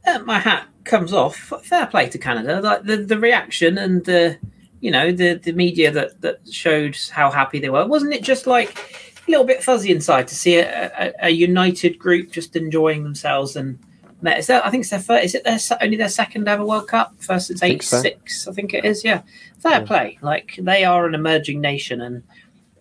uh, 0.06 0.18
my 0.20 0.38
hat 0.38 0.66
comes 0.84 1.12
off. 1.12 1.36
Fair 1.64 1.86
play 1.86 2.08
to 2.10 2.18
Canada. 2.18 2.60
Like 2.60 2.82
the, 2.84 2.98
the 2.98 3.18
reaction 3.18 3.78
and 3.78 4.04
the 4.04 4.38
you 4.80 4.90
know 4.90 5.10
the 5.12 5.34
the 5.34 5.52
media 5.52 5.90
that 5.92 6.20
that 6.20 6.40
showed 6.50 6.96
how 7.10 7.30
happy 7.30 7.58
they 7.58 7.70
were. 7.70 7.86
Wasn't 7.86 8.12
it 8.12 8.22
just 8.22 8.46
like 8.46 8.78
a 9.26 9.30
little 9.30 9.46
bit 9.46 9.62
fuzzy 9.62 9.90
inside 9.90 10.28
to 10.28 10.34
see 10.34 10.56
a, 10.58 10.90
a, 10.98 11.12
a 11.26 11.30
united 11.30 11.98
group 11.98 12.30
just 12.32 12.54
enjoying 12.54 13.02
themselves 13.02 13.56
and. 13.56 13.78
Is 14.20 14.48
that, 14.48 14.66
I 14.66 14.70
think 14.70 14.80
it's 14.80 14.90
their 14.90 14.98
first. 14.98 15.26
Is 15.26 15.34
it 15.36 15.44
their 15.44 15.60
only 15.80 15.96
their 15.96 16.08
second 16.08 16.48
ever 16.48 16.64
World 16.64 16.88
Cup? 16.88 17.14
First 17.22 17.46
since 17.46 17.60
Think 17.60 17.74
eight 17.74 17.82
so. 17.84 18.00
six, 18.02 18.48
I 18.48 18.52
think 18.52 18.74
it 18.74 18.84
is. 18.84 19.04
Yeah, 19.04 19.22
fair 19.60 19.74
Yeah. 19.78 19.84
play. 19.84 20.18
Like 20.22 20.56
they 20.60 20.84
are 20.84 21.06
an 21.06 21.14
emerging 21.14 21.60
nation, 21.60 22.00
and 22.00 22.24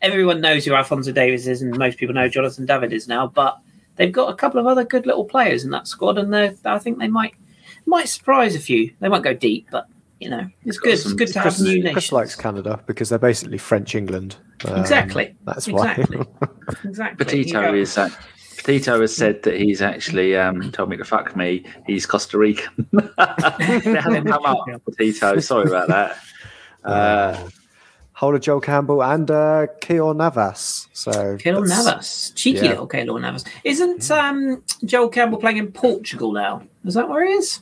everyone 0.02 0.42
knows 0.42 0.66
who 0.66 0.74
Alfonso 0.74 1.12
Davies 1.12 1.48
is, 1.48 1.62
and 1.62 1.78
most 1.78 1.98
people 1.98 2.16
know 2.16 2.28
Jonathan 2.28 2.66
David 2.66 2.94
is 2.94 3.08
now. 3.08 3.28
But 3.28 3.58
they've 3.96 4.12
got 4.12 4.32
a 4.32 4.36
couple 4.36 4.60
of 4.60 4.68
other 4.68 4.84
good 4.84 5.06
little 5.06 5.26
players 5.26 5.64
in 5.64 5.72
that 5.72 5.88
squad, 5.88 6.18
and 6.18 6.36
I 6.36 6.80
think 6.80 7.00
they 7.00 7.08
might 7.08 7.36
might 7.86 8.10
surprise 8.10 8.56
a 8.56 8.60
few. 8.60 8.94
They 9.00 9.10
won't 9.10 9.24
go 9.24 9.34
deep, 9.34 9.68
but 9.72 9.88
you 10.20 10.30
know, 10.30 10.48
it's 10.66 10.78
got 10.78 10.86
good. 10.86 10.94
It's 10.94 11.14
good 11.14 11.28
to 11.34 11.40
have 11.40 11.60
new 11.60 11.76
new 11.76 11.82
Kris 11.84 11.96
nations. 11.96 12.12
likes 12.12 12.36
Canada 12.36 12.84
because 12.86 13.10
they're 13.10 13.20
basically 13.20 13.58
French 13.58 13.96
England. 13.96 14.38
Um, 14.66 14.80
Exactly. 14.80 15.36
That's 15.44 15.68
why. 15.68 15.92
Exactly. 15.94 16.26
Exactly. 16.84 17.26
Petito 17.26 17.62
go- 17.62 17.74
is 17.74 17.98
uh, 17.98 18.10
Petito 18.58 19.00
has 19.00 19.16
said 19.16 19.44
that 19.44 19.56
he's 19.56 19.82
actually 19.82 20.36
um, 20.36 20.70
told 20.74 20.90
me 20.90 20.98
to 20.98 21.06
fuck 21.06 21.34
me. 21.38 21.64
He's 21.86 22.06
Costa 22.06 22.38
Rican. 22.38 22.86
it 22.94 24.02
hasn't 24.02 24.28
come 24.28 24.46
up, 24.46 24.66
Petito. 24.86 25.40
Sorry 25.40 25.68
about 25.68 25.88
that. 25.88 26.18
Uh, 26.84 27.50
Whole 28.18 28.36
of 28.36 28.42
Joel 28.42 28.62
Campbell 28.62 29.04
and 29.04 29.30
uh, 29.30 29.68
Keylor 29.80 30.16
Navas. 30.16 30.88
So 30.92 31.12
Keylor 31.38 31.68
Navas, 31.68 32.32
cheeky 32.36 32.62
yeah. 32.66 32.70
little 32.72 32.88
Keylor 32.88 33.22
Navas. 33.22 33.44
Isn't 33.64 34.10
um, 34.10 34.64
Joel 34.84 35.10
Campbell 35.10 35.38
playing 35.38 35.58
in 35.58 35.72
Portugal 35.72 36.32
now? 36.32 36.64
Is 36.84 36.96
that 36.96 37.08
where 37.10 37.24
he 37.26 37.34
is? 37.34 37.60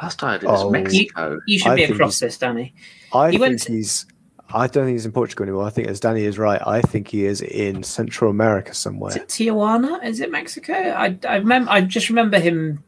last 0.00 0.22
I 0.22 0.34
heard 0.34 0.44
it 0.44 0.46
was 0.48 0.62
Oh. 0.62 0.70
Mexico. 0.70 1.40
You 1.48 1.58
should 1.58 1.72
I 1.72 1.74
be 1.74 1.82
across 1.82 2.20
this, 2.20 2.38
Danny. 2.38 2.74
I 3.12 3.26
He 3.26 3.38
think 3.38 3.40
went- 3.40 3.64
he's. 3.64 4.06
I 4.54 4.66
don't 4.68 4.84
think 4.86 4.94
he's 4.94 5.04
in 5.04 5.10
Portugal 5.12 5.42
anymore. 5.42 5.64
I 5.64 5.70
think, 5.70 5.88
as 5.88 5.98
Danny 6.00 6.22
is 6.22 6.38
right, 6.38 6.62
I 6.66 6.80
think 6.80 7.08
he 7.08 7.26
is 7.26 7.42
in 7.42 7.82
Central 7.82 8.30
America 8.30 8.72
somewhere. 8.74 9.10
Is 9.10 9.16
it 9.16 9.28
Tijuana? 9.28 10.02
Is 10.04 10.20
it 10.20 10.30
Mexico? 10.30 10.72
I 10.72 11.18
I 11.28 11.36
remember. 11.36 11.70
I 11.72 11.80
just 11.82 12.08
remember 12.08 12.38
him 12.38 12.82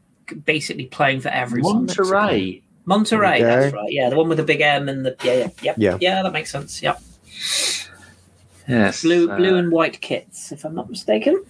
basically 0.45 0.85
playing 0.87 1.19
for 1.19 1.27
everyone. 1.29 1.85
Monterrey. 1.87 2.61
Monterrey, 2.87 3.41
that's 3.41 3.73
right. 3.73 3.91
Yeah, 3.91 4.09
the 4.09 4.15
one 4.15 4.27
with 4.29 4.37
the 4.37 4.43
big 4.43 4.61
M 4.61 4.89
and 4.89 5.05
the 5.05 5.15
yeah, 5.23 5.33
yeah, 5.33 5.49
yep, 5.61 5.75
Yeah. 5.77 5.97
yeah, 6.01 6.23
that 6.23 6.33
makes 6.33 6.51
sense. 6.51 6.81
Yep, 6.81 7.01
Yes. 8.67 9.01
blue, 9.03 9.29
uh, 9.29 9.37
blue 9.37 9.55
and 9.55 9.71
white 9.71 10.01
kits, 10.01 10.51
if 10.51 10.65
I'm 10.65 10.75
not 10.75 10.89
mistaken. 10.89 11.43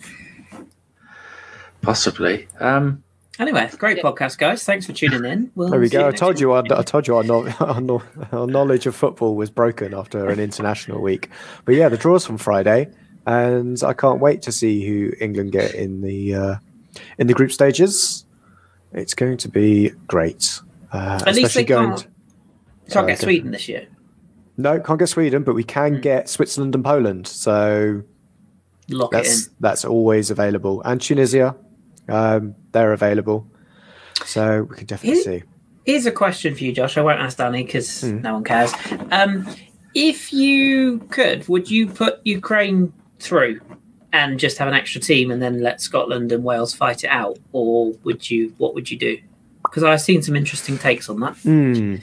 Possibly. 1.82 2.48
Um, 2.60 3.04
Anyway, 3.40 3.68
great 3.80 3.98
podcast, 4.04 4.38
guys. 4.38 4.64
Thanks 4.64 4.86
for 4.86 4.94
tuning 4.94 5.26
in. 5.26 5.52
We'll 5.56 5.70
There 5.70 5.80
we 5.80 5.90
go. 5.90 6.08
I 6.08 6.12
told 6.12 6.40
you. 6.40 6.52
Our, 6.52 6.64
I 6.70 6.84
told 6.84 7.08
you 7.08 7.16
our, 7.16 7.24
no, 7.24 7.48
our, 7.60 8.04
our 8.32 8.46
knowledge 8.46 8.86
of 8.86 8.96
football 8.96 9.36
was 9.36 9.50
broken 9.50 9.96
after 9.96 10.30
an 10.30 10.40
international 10.40 11.02
week. 11.02 11.30
But 11.66 11.74
yeah, 11.74 11.90
the 11.90 11.98
draws 11.98 12.24
from 12.24 12.38
Friday, 12.38 12.90
and 13.26 13.82
I 13.84 13.94
can't 13.94 14.20
wait 14.20 14.44
to 14.44 14.52
see 14.52 14.86
who 14.86 15.14
England 15.20 15.54
get 15.54 15.74
in 15.74 16.02
the 16.02 16.36
uh, 16.36 16.56
in 17.18 17.26
the 17.26 17.34
group 17.34 17.52
stages. 17.52 18.26
It's 18.92 19.16
going 19.16 19.38
to 19.38 19.50
be 19.50 19.90
great. 20.06 20.60
Uh, 20.92 21.20
At 21.26 21.36
least 21.36 21.56
they 21.56 21.64
can't. 21.64 21.98
to- 22.00 22.04
Can't 22.04 22.92
Sorry, 22.94 23.08
get 23.14 23.20
Sweden 23.20 23.52
this 23.52 23.70
year. 23.70 23.88
No, 24.58 24.80
can't 24.80 25.00
get 25.00 25.08
Sweden, 25.08 25.44
but 25.44 25.56
we 25.56 25.64
can 25.64 26.02
get 26.02 26.28
Switzerland 26.30 26.76
and 26.76 26.84
Poland. 26.84 27.26
So 27.28 28.04
Lock 28.90 29.14
it 29.14 29.18
in. 29.18 29.24
that's 29.24 29.50
that's 29.62 29.86
always 29.86 30.30
available, 30.30 30.82
and 30.84 31.00
Tunisia, 31.00 31.56
um, 32.10 32.56
they're 32.74 32.92
available. 32.94 33.48
So 34.26 34.64
we 34.70 34.76
can 34.76 34.88
definitely 34.88 35.22
Here- 35.24 35.40
see. 35.40 35.44
Here's 35.86 36.06
a 36.06 36.12
question 36.12 36.54
for 36.54 36.64
you, 36.64 36.74
Josh. 36.74 36.98
I 36.98 37.02
won't 37.02 37.20
ask 37.20 37.38
Danny 37.38 37.64
because 37.64 38.02
Hmm. 38.02 38.22
no 38.22 38.34
one 38.36 38.44
cares. 38.44 38.72
Um, 39.12 39.48
if 39.96 40.32
you 40.32 41.00
could, 41.10 41.48
would 41.48 41.72
you 41.72 41.88
put 41.88 42.20
Ukraine 42.24 42.94
through 43.20 43.62
and 44.14 44.38
just 44.40 44.58
have 44.60 44.68
an 44.68 44.74
extra 44.76 45.02
team 45.02 45.32
and 45.32 45.42
then 45.42 45.62
let 45.62 45.82
Scotland 45.82 46.32
and 46.34 46.44
Wales 46.44 46.74
fight 46.76 47.04
it 47.04 47.08
out, 47.10 47.40
or 47.52 47.94
would 48.04 48.30
you? 48.30 48.54
What 48.58 48.76
would 48.76 48.92
you 48.92 48.98
do? 49.00 49.18
Because 49.72 49.84
I've 49.84 50.02
seen 50.02 50.22
some 50.22 50.36
interesting 50.36 50.78
takes 50.78 51.10
on 51.10 51.20
that. 51.22 51.38
Hmm. 51.38 51.96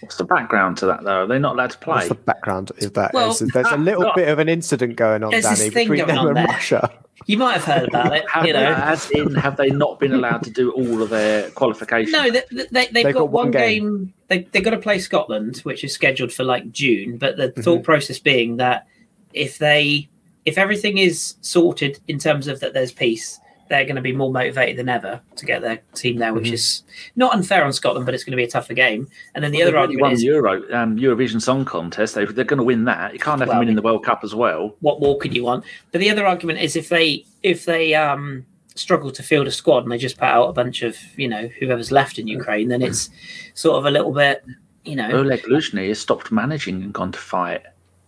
What's 0.00 0.16
the 0.16 0.24
background 0.24 0.76
to 0.78 0.86
that, 0.86 1.02
though? 1.02 1.22
Are 1.22 1.26
they 1.26 1.38
not 1.38 1.54
allowed 1.54 1.70
to 1.70 1.78
play? 1.78 1.94
What's 1.94 2.08
the 2.08 2.14
background 2.14 2.70
of 2.82 2.92
that? 2.94 3.14
Well, 3.14 3.30
Is 3.30 3.38
there's 3.38 3.66
a 3.70 3.76
little 3.78 4.12
bit 4.14 4.28
of 4.28 4.38
an 4.38 4.50
incident 4.50 4.96
going 4.96 5.22
on, 5.24 5.30
There's 5.30 5.44
this 5.48 5.58
Danny, 5.60 5.70
thing 5.70 5.88
between 5.88 5.98
going 6.06 6.08
them 6.08 6.18
on 6.18 6.26
and 6.28 6.36
there. 6.36 6.44
Russia. 6.46 6.92
You 7.26 7.38
might 7.38 7.54
have 7.54 7.64
heard 7.64 7.88
about 7.88 8.14
it. 8.14 8.28
Have, 8.28 8.44
you 8.44 8.52
know, 8.52 8.74
as 8.74 9.10
in, 9.12 9.34
have 9.36 9.56
they 9.56 9.70
not 9.70 9.98
been 9.98 10.12
allowed 10.12 10.42
to 10.42 10.50
do 10.50 10.72
all 10.72 11.00
of 11.00 11.08
their 11.08 11.48
qualifications? 11.52 12.12
No, 12.12 12.30
they, 12.30 12.42
they, 12.50 12.66
they've, 12.70 12.92
They've 12.92 13.04
got, 13.04 13.20
got 13.20 13.30
one 13.30 13.44
one 13.46 13.50
game. 13.52 13.82
game. 13.82 14.14
They 14.28 14.38
they 14.52 14.60
got 14.60 14.70
to 14.72 14.78
play 14.78 14.98
Scotland, 14.98 15.58
which 15.58 15.84
is 15.84 15.94
scheduled 15.94 16.32
for 16.34 16.44
like 16.44 16.70
June. 16.70 17.16
But 17.16 17.38
the 17.38 17.48
Mm-hmm. 17.48 17.62
thought 17.62 17.82
process 17.84 18.18
being 18.18 18.58
that 18.58 18.86
if 19.32 19.56
they 19.56 20.08
if 20.44 20.58
everything 20.58 20.98
is 20.98 21.36
sorted 21.40 21.98
in 22.08 22.18
terms 22.18 22.46
of 22.46 22.60
that 22.60 22.74
there's 22.74 22.92
peace, 22.92 23.40
they're 23.68 23.84
going 23.84 23.96
to 23.96 24.02
be 24.02 24.12
more 24.12 24.30
motivated 24.30 24.76
than 24.76 24.88
ever 24.88 25.20
to 25.36 25.46
get 25.46 25.62
their 25.62 25.80
team 25.94 26.18
there, 26.18 26.28
Mm-hmm. 26.32 26.38
which 26.42 26.50
is 26.52 26.82
not 27.16 27.32
unfair 27.34 27.64
on 27.64 27.72
Scotland, 27.72 28.04
but 28.06 28.14
it's 28.14 28.22
going 28.24 28.32
to 28.32 28.36
be 28.36 28.44
a 28.44 28.48
tougher 28.50 28.74
game. 28.74 29.08
And 29.34 29.42
then 29.42 29.52
the 29.52 29.58
Well, 29.60 29.68
other 29.68 29.78
argument 29.78 30.02
won 30.02 30.12
is 30.12 30.22
Euro 30.22 30.62
um, 30.76 30.96
Eurovision 30.98 31.40
Song 31.40 31.64
Contest. 31.64 32.14
They, 32.14 32.24
they're 32.26 32.44
going 32.44 32.58
to 32.58 32.64
win 32.64 32.84
that. 32.84 33.12
You 33.14 33.18
can't 33.18 33.40
have 33.40 33.48
Well, 33.48 33.54
them 33.54 33.60
winning 33.60 33.76
the 33.76 33.82
World 33.82 34.04
Cup 34.04 34.20
as 34.22 34.34
well. 34.34 34.74
what 34.80 35.00
more 35.00 35.16
could 35.18 35.34
you 35.34 35.44
want? 35.44 35.64
But 35.92 36.00
the 36.00 36.10
other 36.10 36.26
argument 36.26 36.60
is 36.60 36.76
if 36.76 36.88
they 36.88 37.24
if 37.42 37.64
they 37.64 37.94
um 37.94 38.44
struggle 38.76 39.10
to 39.12 39.22
field 39.22 39.46
a 39.46 39.50
squad 39.52 39.84
and 39.84 39.92
they 39.92 39.98
just 39.98 40.16
put 40.18 40.26
out 40.26 40.48
a 40.48 40.52
bunch 40.52 40.82
of 40.82 40.96
you 41.16 41.28
know 41.28 41.48
whoever's 41.60 41.90
left 41.92 42.18
in 42.18 42.26
Ukraine, 42.28 42.68
then 42.68 42.82
it's 42.82 43.08
sort 43.54 43.78
of 43.78 43.86
a 43.86 43.90
little 43.90 44.12
bit 44.12 44.44
you 44.84 44.96
know 44.96 45.10
Oleg 45.10 45.42
Luzhny 45.44 45.88
has 45.88 45.98
stopped 46.00 46.30
managing 46.32 46.82
and 46.82 46.92
gone 46.92 47.12
to 47.12 47.18
fight. 47.18 47.62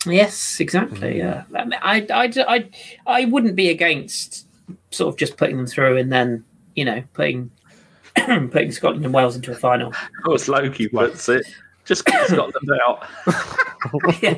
Yes, 0.06 0.60
exactly. 0.60 1.18
Yeah, 1.18 1.44
I, 1.54 1.64
mean, 1.64 1.78
I, 1.82 2.06
I, 2.12 2.32
I, 2.46 2.70
I 3.06 3.25
wouldn't 3.25 3.56
be 3.56 3.70
against 3.70 4.45
sort 4.90 5.12
of 5.12 5.18
just 5.18 5.37
putting 5.37 5.56
them 5.56 5.66
through 5.66 5.96
and 5.96 6.11
then 6.12 6.44
you 6.75 6.85
know 6.85 7.02
putting 7.12 7.50
putting 8.14 8.73
Scotland 8.73 9.04
and 9.04 9.12
Wales 9.14 9.37
into 9.37 9.52
a 9.52 9.54
final. 9.54 9.88
Of 9.90 10.25
course, 10.25 10.49
Loki 10.49 10.88
puts 10.88 11.28
it. 11.28 11.46
Just 11.85 12.04
get 12.04 12.26
Scotland 12.28 12.70
out. 12.85 13.06
yeah. 14.23 14.35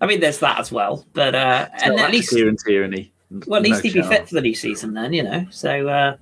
I 0.00 0.06
mean, 0.06 0.20
there's 0.20 0.38
that 0.38 0.58
as 0.58 0.70
well. 0.72 1.04
But 1.12 1.34
uh, 1.34 1.68
and 1.84 1.98
at 2.00 2.10
least 2.10 2.30
Kieran 2.30 2.56
Tierney. 2.64 3.12
well, 3.46 3.58
at 3.58 3.62
least 3.62 3.84
No 3.84 3.90
he'd 3.90 3.94
be 3.94 4.02
fit 4.02 4.28
for 4.28 4.34
the 4.36 4.40
new 4.40 4.54
season 4.54 4.94
then. 4.94 5.12
You 5.12 5.22
know, 5.24 5.46
so 5.50 5.88
uh, 5.88 6.16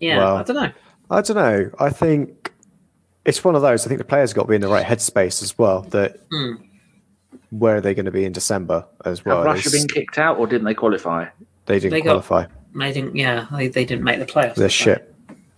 yeah, 0.00 0.18
Well, 0.18 0.36
I 0.36 0.42
don't 0.42 0.56
know. 0.56 0.72
I 1.10 1.20
don't 1.22 1.36
know. 1.36 1.70
I 1.78 1.90
think 1.90 2.52
it's 3.24 3.42
one 3.44 3.54
of 3.54 3.62
those. 3.62 3.86
I 3.86 3.88
think 3.88 3.98
the 3.98 4.04
players 4.04 4.32
got 4.32 4.42
to 4.42 4.48
be 4.48 4.54
in 4.56 4.60
the 4.60 4.68
right 4.68 4.84
headspace 4.84 5.42
as 5.42 5.56
well. 5.56 5.82
That 5.90 6.18
Hmm. 6.30 6.52
where 7.50 7.76
are 7.76 7.80
they 7.80 7.94
going 7.94 8.04
to 8.06 8.10
be 8.10 8.24
in 8.24 8.32
December 8.32 8.84
as 9.04 9.24
well? 9.24 9.38
Have 9.38 9.46
Russia 9.46 9.68
It's- 9.68 9.80
been 9.82 9.88
kicked 9.88 10.18
out 10.18 10.38
or 10.38 10.46
didn't 10.46 10.64
they 10.66 10.74
qualify? 10.74 11.26
They 11.70 11.78
didn't 11.78 11.92
They 11.92 12.00
got- 12.00 12.24
qualify. 12.24 12.46
I 12.80 12.92
think 12.92 13.16
yeah, 13.16 13.46
they, 13.52 13.68
they 13.68 13.84
didn't 13.84 14.04
make 14.04 14.18
the 14.20 14.26
playoffs. 14.26 14.54
They're 14.54 14.68
shit. 14.68 15.06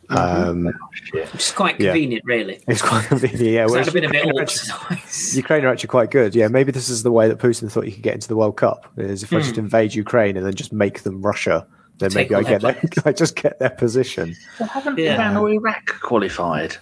Um, 0.09 0.66
Which 1.12 1.35
is 1.35 1.52
quite 1.52 1.81
Yeah. 1.81 1.92
convenient, 1.92 2.23
really. 2.26 2.61
it's 2.69 2.83
quite 2.83 3.07
convenient. 3.07 3.40
Yeah, 3.42 3.61
That 3.61 3.64
would 3.66 3.73
whereas 3.73 3.87
have 3.87 3.95
been 3.95 4.04
a 4.04 4.09
bit 4.11 4.25
Ukraine, 4.26 4.38
are 4.38 4.42
awkward. 4.42 4.50
actually, 4.90 5.37
Ukraine 5.42 5.64
are 5.64 5.69
actually 5.69 5.88
quite 5.88 6.11
good. 6.11 6.35
Yeah, 6.35 6.49
maybe 6.49 6.71
this 6.73 6.88
is 6.90 7.02
the 7.02 7.12
way 7.12 7.28
that 7.28 7.38
Putin 7.38 7.71
thought 7.71 7.85
he 7.85 7.92
could 7.92 8.02
get 8.02 8.14
into 8.14 8.28
the 8.28 8.37
World 8.37 8.57
Cup. 8.57 8.90
Is 8.99 9.23
if 9.23 9.33
I 9.33 9.38
just 9.38 9.57
invade 9.59 9.95
Ukraine 9.95 10.37
and 10.37 10.45
then 10.45 10.54
just 10.54 10.73
make 10.73 11.02
them 11.02 11.23
Russia, 11.23 11.66
then 11.99 12.11
Hmm. 12.11 12.16
Take 12.19 12.31
maybe 12.31 12.47
I 12.47 12.49
get 12.49 12.61
their, 12.61 12.76
I 13.07 13.12
just 13.12 13.37
get 13.37 13.59
their 13.59 13.71
position. 13.71 14.35
Well, 14.61 14.69
haven't 14.69 14.99
Yeah. 14.99 15.14
Iran 15.14 15.37
or 15.38 15.50
Iraq 15.50 15.87
qualified? 16.00 16.76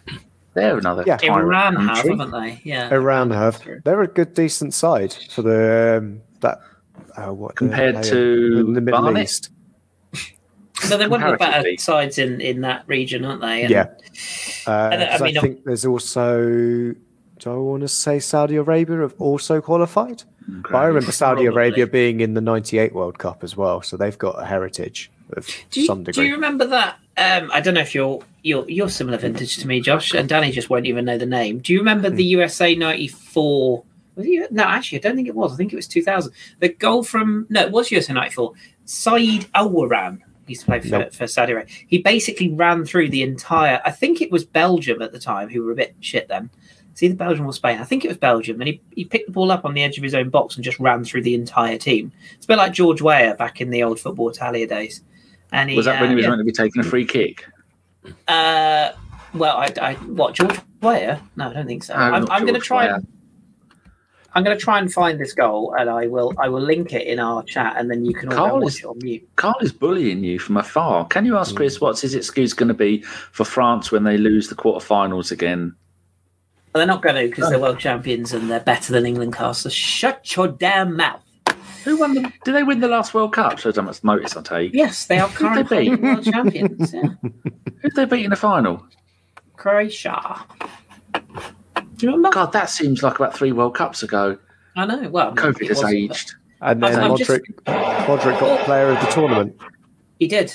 They're 0.54 0.76
another 0.78 1.04
Yeah. 1.06 1.18
Iran 1.22 1.76
have, 1.76 1.98
haven't 2.08 2.32
they? 2.32 2.60
Yeah. 2.64 2.92
Iran 2.92 3.30
have. 3.30 3.62
They're 3.84 4.02
a 4.02 4.08
good, 4.08 4.34
decent 4.34 4.74
side 4.74 5.14
for 5.30 5.42
the 5.42 5.98
um, 5.98 6.22
that. 6.40 6.58
Uh, 7.16 7.32
what 7.32 7.56
Compared 7.56 8.02
to 8.04 8.60
in 8.66 8.72
the 8.74 8.80
Middle 8.80 9.02
Barnet? 9.02 9.24
East? 9.24 9.50
So 10.82 10.96
they're 10.96 11.10
one 11.10 11.22
of 11.22 11.30
the 11.32 11.36
better 11.36 11.76
sides 11.76 12.16
in, 12.18 12.40
in 12.40 12.62
that 12.62 12.84
region, 12.86 13.24
aren't 13.24 13.42
they? 13.42 13.62
And 13.62 13.70
Yeah. 13.70 13.86
Uh, 14.66 14.88
And, 14.92 15.02
I 15.02 15.06
'cause 15.10 15.20
I, 15.22 15.24
mean, 15.26 15.40
think 15.40 15.64
there's 15.64 15.84
also. 15.84 16.94
Do 17.38 17.50
I 17.50 17.54
want 17.56 17.82
to 17.82 17.88
say 17.88 18.18
Saudi 18.18 18.56
Arabia 18.56 18.98
have 18.98 19.14
also 19.18 19.60
qualified? 19.60 20.22
But 20.48 20.74
I 20.74 20.84
remember 20.86 21.12
Saudi 21.12 21.44
Probably. 21.44 21.62
Arabia 21.68 21.86
being 21.86 22.20
in 22.20 22.34
the 22.34 22.40
'98 22.40 22.94
World 22.94 23.18
Cup 23.18 23.44
as 23.44 23.56
well, 23.56 23.82
so 23.82 23.96
they've 23.96 24.16
got 24.18 24.40
a 24.42 24.44
heritage 24.46 25.10
of 25.34 25.46
you, 25.72 25.84
some 25.86 26.02
degree. 26.02 26.24
do 26.24 26.28
you 26.28 26.34
remember 26.34 26.66
that? 26.66 26.96
Um, 27.16 27.50
I 27.52 27.60
don't 27.60 27.74
know 27.74 27.80
if 27.80 27.94
you're 27.94 28.20
you're 28.42 28.68
you're 28.68 28.88
similar 28.88 29.16
vintage 29.18 29.58
to 29.58 29.66
me, 29.68 29.80
Josh, 29.80 30.12
and 30.14 30.28
Danny 30.28 30.50
just 30.50 30.70
won't 30.70 30.86
even 30.86 31.04
know 31.04 31.18
the 31.18 31.26
name. 31.26 31.58
Do 31.60 31.72
you 31.72 31.78
remember 31.78 32.08
Hmm. 32.10 32.16
the 32.16 32.24
USA 32.24 32.74
'94? 32.74 33.84
Was 34.20 34.28
it, 34.28 34.52
no, 34.52 34.64
actually, 34.64 34.98
I 34.98 35.02
don't 35.02 35.16
think 35.16 35.28
it 35.28 35.34
was. 35.34 35.52
I 35.52 35.56
think 35.56 35.72
it 35.72 35.76
was 35.76 35.88
2000. 35.88 36.32
The 36.60 36.68
goal 36.68 37.02
from 37.02 37.46
no, 37.48 37.62
it 37.62 37.72
was 37.72 37.90
USA 37.90 38.12
'94. 38.12 38.52
Saeed 38.84 39.48
Al-Owairan 39.54 40.20
used 40.46 40.62
to 40.62 40.66
play 40.66 40.80
for, 40.80 40.88
Nope. 40.88 41.12
for 41.12 41.26
Saudi 41.26 41.52
Arabia. 41.52 41.74
He 41.86 41.98
basically 41.98 42.52
ran 42.52 42.84
through 42.84 43.08
the 43.08 43.22
entire. 43.22 43.80
I 43.84 43.90
think 43.90 44.20
it 44.20 44.30
was 44.30 44.44
Belgium 44.44 45.00
at 45.00 45.12
the 45.12 45.18
time, 45.18 45.48
who 45.48 45.64
were 45.64 45.72
a 45.72 45.76
bit 45.76 45.94
shit 46.00 46.28
then. 46.28 46.50
It's 46.92 47.02
either 47.02 47.14
Belgium 47.14 47.46
or 47.46 47.52
Spain. 47.52 47.78
I 47.78 47.84
think 47.84 48.04
it 48.04 48.08
was 48.08 48.16
Belgium, 48.16 48.60
and 48.60 48.68
he, 48.68 48.82
he 48.94 49.04
picked 49.04 49.26
the 49.26 49.32
ball 49.32 49.50
up 49.50 49.64
on 49.64 49.74
the 49.74 49.82
edge 49.82 49.96
of 49.96 50.02
his 50.02 50.14
own 50.14 50.28
box 50.28 50.56
and 50.56 50.64
just 50.64 50.78
ran 50.80 51.04
through 51.04 51.22
the 51.22 51.34
entire 51.34 51.78
team. 51.78 52.12
It's 52.34 52.46
a 52.46 52.48
bit 52.48 52.58
like 52.58 52.72
George 52.72 53.00
Weah 53.00 53.34
back 53.36 53.60
in 53.60 53.70
the 53.70 53.82
old 53.82 54.00
football 54.00 54.28
Italia 54.28 54.66
days. 54.66 55.02
And 55.52 55.70
he, 55.70 55.76
Was 55.76 55.86
that 55.86 56.00
when 56.00 56.08
uh, 56.08 56.10
he 56.10 56.16
was 56.16 56.24
yeah. 56.24 56.30
meant 56.30 56.40
to 56.40 56.44
be 56.44 56.52
taking 56.52 56.80
a 56.80 56.84
free 56.84 57.06
kick? 57.06 57.46
Uh, 58.28 58.90
well, 59.34 59.56
I, 59.56 59.72
I 59.80 59.94
what 59.94 60.34
George 60.34 60.58
Weah? 60.82 61.20
No, 61.36 61.50
I 61.50 61.52
don't 61.52 61.66
think 61.66 61.84
so. 61.84 61.94
No, 61.94 62.00
I'm, 62.00 62.30
I'm 62.30 62.42
going 62.42 62.54
to 62.54 62.60
try. 62.60 62.86
And, 62.86 63.06
I'm 64.34 64.44
going 64.44 64.56
to 64.56 64.62
try 64.62 64.78
and 64.78 64.92
find 64.92 65.18
this 65.20 65.32
goal, 65.32 65.74
and 65.78 65.90
I 65.90 66.06
will. 66.06 66.32
I 66.38 66.48
will 66.48 66.60
link 66.60 66.92
it 66.92 67.06
in 67.06 67.18
our 67.18 67.42
chat, 67.42 67.74
and 67.76 67.90
then 67.90 68.04
you 68.04 68.14
can 68.14 68.28
all 68.32 68.36
go 68.36 68.50
Carl 68.50 68.66
is- 68.68 68.78
it 68.78 68.84
on 68.84 68.98
mute. 69.02 69.28
Carl 69.36 69.56
is 69.60 69.72
bullying 69.72 70.22
you 70.22 70.38
from 70.38 70.56
afar. 70.56 71.06
Can 71.06 71.24
you 71.26 71.32
Hmm. 71.32 71.38
ask 71.38 71.54
Kris 71.56 71.80
what's 71.80 72.00
his 72.00 72.14
excuse 72.14 72.52
going 72.54 72.68
to 72.68 72.74
be 72.74 73.02
for 73.02 73.44
France 73.44 73.90
when 73.90 74.04
they 74.04 74.16
lose 74.16 74.48
the 74.48 74.54
quarterfinals 74.54 75.32
again? 75.32 75.74
But 76.72 76.78
they're 76.78 76.86
not 76.86 77.02
going 77.02 77.16
to 77.16 77.28
because 77.28 77.50
they're 77.50 77.58
world 77.58 77.80
champions 77.80 78.32
and 78.32 78.48
they're 78.48 78.60
better 78.60 78.92
than 78.92 79.04
England. 79.04 79.34
Cast. 79.34 79.62
So 79.62 79.68
shut 79.68 80.36
your 80.36 80.46
damn 80.46 80.96
mouth. 80.96 81.20
Who 81.84 81.96
won 81.98 82.14
the? 82.14 82.30
Did 82.44 82.54
they 82.54 82.62
win 82.62 82.78
the 82.80 82.86
last 82.88 83.14
World 83.14 83.32
Cup? 83.32 83.58
Shows 83.58 83.74
how 83.76 83.82
much 83.82 84.04
notice 84.04 84.36
I 84.36 84.42
take. 84.42 84.74
Yes, 84.74 85.06
they 85.06 85.18
are 85.18 85.26
Who'd 85.28 85.66
they 85.66 85.66
currently 85.66 85.90
beat? 85.90 86.00
world 86.02 86.24
champions. 86.24 86.92
Yeah. 86.94 87.02
Who'd 87.82 87.96
they 87.96 88.04
beat 88.04 88.24
in 88.24 88.30
the 88.30 88.36
final? 88.36 88.84
Croatia. 89.56 90.44
Do 92.00 92.06
you 92.06 92.12
remember? 92.12 92.34
God, 92.34 92.52
that 92.52 92.70
seems 92.70 93.02
like 93.02 93.16
about 93.16 93.34
three 93.36 93.52
World 93.52 93.74
Cups 93.74 94.02
ago. 94.02 94.38
I 94.76 94.86
know. 94.86 95.08
Well, 95.08 95.34
COVID 95.34 95.68
has 95.68 95.84
aged. 95.84 96.34
And 96.62 96.82
then 96.82 96.98
I'm 96.98 97.16
just- 97.16 97.30
Modric, 97.30 97.40
Modric 98.06 98.40
got 98.40 98.64
player 98.64 98.88
of 98.90 99.00
the 99.00 99.06
tournament. 99.06 99.56
He 100.18 100.26
did. 100.28 100.52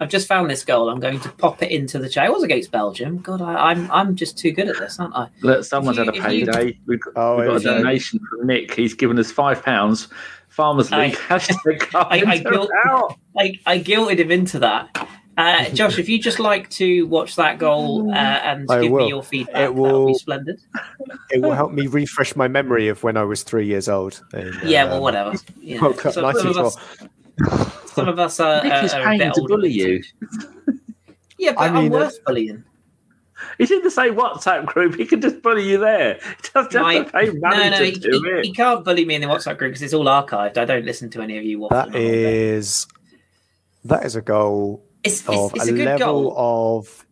I've 0.00 0.08
just 0.08 0.26
found 0.26 0.50
this 0.50 0.64
goal. 0.64 0.88
I'm 0.90 0.98
going 0.98 1.20
to 1.20 1.28
pop 1.30 1.62
it 1.62 1.70
into 1.70 1.98
the 2.00 2.08
chat. 2.08 2.26
It 2.26 2.32
was 2.32 2.42
against 2.42 2.72
Belgium. 2.72 3.18
God, 3.18 3.40
I, 3.40 3.70
I'm 3.70 3.88
I'm 3.92 4.16
just 4.16 4.36
too 4.36 4.50
good 4.50 4.68
at 4.68 4.76
this, 4.78 4.98
aren't 4.98 5.14
I? 5.14 5.28
Look, 5.42 5.64
someone's 5.64 5.96
you- 5.98 6.04
had 6.04 6.14
a 6.14 6.16
if 6.18 6.32
you- 6.32 6.46
payday. 6.46 6.78
We've 6.86 7.00
got, 7.00 7.12
Oh, 7.16 7.36
we've 7.38 7.46
got 7.46 7.56
a 7.56 7.60
here 7.60 7.72
we 7.76 7.82
donation 7.82 8.20
from 8.28 8.46
Nick. 8.48 8.74
He's 8.74 8.94
given 8.94 9.18
us 9.18 9.30
five 9.30 9.62
pounds. 9.62 10.08
Farmers 10.48 10.90
I- 10.92 11.06
League. 11.06 11.14
Hashtag 11.16 11.88
I- 11.94 12.22
I 12.32 12.38
guilt- 12.38 12.70
I, 13.36 13.58
I 13.66 13.78
guilted 13.80 14.18
him 14.18 14.30
into 14.32 14.58
that. 14.60 15.08
Uh, 15.36 15.68
Josh, 15.70 15.98
if 15.98 16.08
you 16.08 16.20
just 16.20 16.38
like 16.38 16.70
to 16.70 17.06
watch 17.08 17.34
that 17.36 17.58
goal 17.58 18.10
uh, 18.12 18.14
and 18.14 18.70
I 18.70 18.82
give 18.82 18.92
will. 18.92 19.02
me 19.04 19.08
your 19.08 19.22
feedback, 19.22 19.54
It 19.56 19.58
that 19.58 19.74
would 19.74 20.06
be 20.06 20.14
splendid. 20.14 20.60
It 21.30 21.42
will 21.42 21.52
help 21.52 21.72
me 21.72 21.86
refresh 21.88 22.36
my 22.36 22.46
memory 22.48 22.88
of 22.88 23.02
when 23.02 23.16
I 23.16 23.24
was 23.24 23.42
three 23.42 23.66
years 23.66 23.88
old. 23.88 24.22
And, 24.32 24.54
Yeah, 24.62 24.84
well, 24.84 24.96
um, 24.96 25.02
whatever. 25.02 25.34
You 25.60 25.76
know, 25.76 25.82
World 25.88 25.98
Cup 25.98 26.12
some, 26.14 26.32
some 26.34 26.46
of 26.48 26.56
us, 26.58 26.76
some 27.86 28.08
of 28.08 28.18
us 28.18 28.38
are, 28.38 28.62
Nick 28.62 28.72
are, 28.72 28.84
is 28.84 28.94
are 28.94 29.12
a 29.12 29.18
bit 29.18 29.34
to 29.34 29.40
older. 29.40 29.54
bully 29.56 29.72
you. 29.72 30.02
Yeah, 31.38 31.52
but 31.52 31.60
I 31.62 31.66
I 31.66 31.70
mean, 31.72 31.84
am 31.86 31.90
worth 31.90 32.24
bullying. 32.24 32.64
He's 33.58 33.70
in 33.72 33.82
the 33.82 33.90
same 33.90 34.14
WhatsApp 34.14 34.66
group. 34.66 34.94
He 34.94 35.04
can 35.04 35.20
just 35.20 35.42
bully 35.42 35.68
you 35.68 35.78
there. 35.78 36.14
He 36.42 36.48
doesn't 36.54 36.72
have 36.72 36.82
My- 36.82 36.98
to 36.98 37.04
pay 37.10 37.26
No, 37.32 37.48
money 37.50 37.70
no, 37.70 37.78
to 37.78 37.84
he, 37.84 37.90
do 37.92 38.22
he- 38.42 38.48
he 38.48 38.54
can't 38.54 38.84
bully 38.84 39.04
me 39.04 39.16
in 39.16 39.20
the 39.20 39.26
WhatsApp 39.26 39.58
group 39.58 39.70
because 39.72 39.82
it's 39.82 39.92
all 39.94 40.04
archived. 40.04 40.56
I 40.58 40.64
don't 40.64 40.84
listen 40.84 41.10
to 41.10 41.22
any 41.22 41.36
of 41.38 41.44
you. 41.44 41.58
waffling 41.58 41.70
That 41.70 41.88
on 41.88 41.94
all 41.94 42.00
day. 42.00 42.48
is 42.50 42.86
that 43.84 44.04
is 44.06 44.14
a 44.16 44.22
goal 44.22 44.83
it's, 45.04 45.20
it's, 45.20 45.28
of 45.28 45.54
it's 45.54 45.66
a, 45.68 45.72
a 45.72 45.76
good 45.76 45.84
level 45.86 46.30
goal. 46.30 46.78
of 46.78 47.06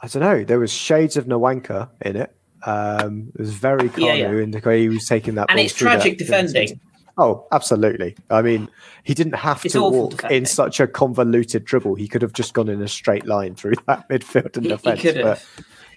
I 0.00 0.08
don't 0.08 0.22
know. 0.22 0.44
There 0.44 0.58
was 0.58 0.72
shades 0.72 1.16
of 1.16 1.24
Nwankwo 1.26 1.88
in 2.02 2.16
it. 2.16 2.34
Um, 2.66 3.32
it 3.34 3.40
was 3.40 3.54
very 3.54 3.88
Kanu 3.88 4.06
Yeah, 4.06 4.14
yeah. 4.14 4.30
in 4.42 4.50
the 4.50 4.60
way 4.64 4.82
he 4.82 4.88
was 4.88 5.06
taking 5.06 5.34
that. 5.36 5.46
And 5.50 5.58
it's 5.60 5.72
through 5.74 5.86
that 5.88 5.96
tragic 6.02 6.18
defending. 6.18 6.80
Oh, 7.16 7.46
absolutely. 7.52 8.16
I 8.28 8.42
mean, 8.42 8.68
he 9.04 9.14
didn't 9.14 9.34
have 9.36 9.64
It's 9.64 9.74
to 9.74 9.82
walk 9.82 10.10
defending. 10.12 10.38
in 10.38 10.46
such 10.46 10.80
a 10.80 10.86
convoluted 10.86 11.64
dribble. 11.64 11.94
He 11.94 12.08
could 12.08 12.22
have 12.22 12.32
just 12.32 12.54
gone 12.54 12.68
in 12.68 12.82
a 12.82 12.88
straight 12.88 13.24
line 13.26 13.54
through 13.54 13.74
that 13.86 14.08
midfield 14.08 14.56
and 14.56 14.66
defence. 14.68 15.02
But 15.04 15.44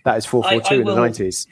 that 0.05 0.17
is 0.17 0.25
four 0.25 0.45
I- 0.45 0.59
four 0.59 0.61
two 0.61 0.75
I 0.75 0.77
in 0.79 0.85
the 0.85 0.95
nineties. 0.95 1.47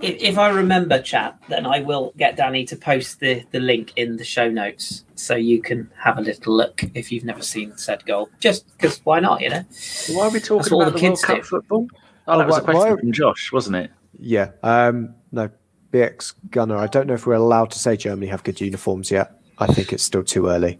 If, 0.00 0.16
if 0.22 0.38
I 0.38 0.48
remember, 0.50 1.00
chat, 1.02 1.36
then 1.48 1.66
I 1.66 1.80
will 1.80 2.12
get 2.16 2.36
Danny 2.36 2.64
to 2.66 2.76
post 2.76 3.20
the, 3.20 3.44
the 3.50 3.60
link 3.60 3.92
in 3.96 4.16
the 4.16 4.24
show 4.24 4.48
notes 4.50 5.04
so 5.14 5.34
you 5.34 5.60
can 5.60 5.90
have 6.02 6.18
a 6.18 6.20
little 6.20 6.56
look 6.56 6.82
if 6.94 7.10
you've 7.10 7.24
never 7.24 7.42
seen 7.42 7.76
said 7.76 8.04
goal. 8.06 8.28
Just 8.40 8.66
because 8.76 8.98
why 9.04 9.20
not, 9.20 9.40
you 9.40 9.50
know? 9.50 9.64
Why 10.12 10.26
are 10.26 10.30
we 10.30 10.40
talking 10.40 10.56
That's 10.58 10.68
about 10.68 10.78
the 10.78 10.84
the, 10.84 10.90
World 10.90 10.96
kids 11.00 11.24
Cup 11.24 11.36
do. 11.38 11.42
football? 11.42 11.86
Oh, 11.92 11.98
Oh, 12.34 12.38
that 12.38 12.46
was 12.46 12.52
why- 12.56 12.58
a 12.58 12.62
question 12.64 12.94
why- 12.94 13.00
from 13.00 13.12
Josh, 13.12 13.52
wasn't 13.52 13.76
it? 13.76 13.90
Yeah. 14.18 14.50
Um, 14.62 15.14
no, 15.32 15.50
BX 15.92 16.34
Gunner. 16.50 16.76
I 16.76 16.86
don't 16.86 17.06
know 17.06 17.14
if 17.14 17.26
we're 17.26 17.34
allowed 17.34 17.70
to 17.70 17.78
say 17.78 17.96
Germany 17.96 18.26
have 18.26 18.42
good 18.42 18.60
uniforms 18.60 19.10
yet. 19.10 19.32
I 19.58 19.66
think 19.66 19.92
it's 19.92 20.02
still 20.02 20.22
too 20.24 20.48
early. 20.48 20.78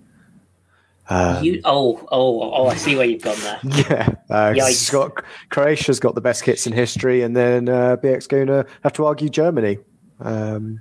Um, 1.10 1.42
you 1.42 1.60
oh 1.64 2.06
oh 2.12 2.52
oh 2.52 2.66
I 2.68 2.76
see 2.76 2.94
where 2.96 3.06
you've 3.06 3.22
gone 3.22 3.38
there. 3.40 3.58
yeah, 3.64 4.08
uh, 4.30 4.52
'cause 4.52 4.56
Yikes. 4.58 4.70
it's 4.70 4.90
got, 4.90 5.24
Croatia's 5.48 6.00
got 6.00 6.14
the 6.14 6.20
best 6.20 6.42
kits 6.42 6.66
in 6.66 6.72
history, 6.74 7.22
and 7.22 7.34
then 7.34 7.68
uh, 7.68 7.96
BX 7.96 8.28
Gunner 8.28 8.66
have 8.82 8.92
to 8.94 9.06
argue 9.06 9.28
Germany. 9.28 9.78
Um, 10.20 10.80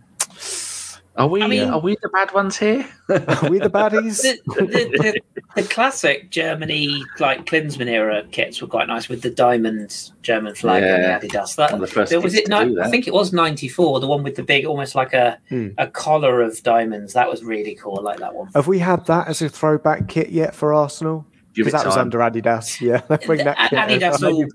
Are 1.18 1.28
we? 1.28 1.42
I 1.42 1.48
mean- 1.48 1.70
are 1.70 1.80
we 1.80 1.96
the 2.02 2.10
bad 2.10 2.32
ones 2.34 2.58
here? 2.58 2.88
are 3.10 3.50
we 3.50 3.60
the 3.60 3.70
baddies? 3.70 4.22
The, 4.22 4.40
the, 4.46 4.66
the, 4.66 5.22
the 5.56 5.64
classic 5.68 6.30
Germany 6.30 7.04
like 7.20 7.46
Klinsmann 7.46 7.88
era 7.88 8.24
kits 8.32 8.62
were 8.62 8.68
quite 8.68 8.88
nice 8.88 9.10
with 9.10 9.22
the 9.24 9.30
diamond 9.30 10.12
German 10.22 10.54
flag 10.56 10.84
Yeah. 10.84 10.96
and 11.20 11.22
the 11.22 11.28
Adidas. 11.28 11.56
That, 11.56 11.72
One 11.72 11.82
of 11.82 11.88
the 11.90 11.94
first 11.94 12.10
there 12.12 12.22
was 12.22 12.34
kits 12.34 12.48
it. 12.48 12.52
to 12.52 12.66
Ni- 12.66 12.76
do 12.76 12.82
I 12.82 12.90
think 12.90 13.08
it 13.08 13.14
was 13.14 13.34
ninety 13.34 13.68
four. 13.68 14.00
The 14.00 14.08
one 14.08 14.24
with 14.24 14.36
the 14.36 14.44
big, 14.44 14.66
almost 14.66 14.94
like 14.96 15.14
a 15.14 15.38
Hmm. 15.50 15.70
a 15.78 15.88
collar 15.88 16.42
of 16.42 16.62
diamonds. 16.64 17.14
That 17.14 17.30
was 17.30 17.44
really 17.44 17.76
cool. 17.76 17.98
I 18.00 18.04
like 18.04 18.20
that 18.20 18.36
one. 18.36 18.50
Have 18.54 18.68
we 18.68 18.80
had 18.80 19.06
that 19.08 19.28
as 19.28 19.42
a 19.42 19.50
throwback 19.50 20.08
kit 20.08 20.30
yet 20.30 20.54
for 20.54 20.74
Arsenal? 20.74 21.26
Give 21.58 21.66
Because 21.66 21.82
it 21.82 21.84
that 21.86 21.90
was 21.90 21.98
under 21.98 22.20
Adidas. 22.20 22.80
Yeah, 23.10 23.18
bring 23.26 23.44
that 23.44 23.58
A- 23.74 23.76
Adidas 23.76 24.22
will 24.32 24.46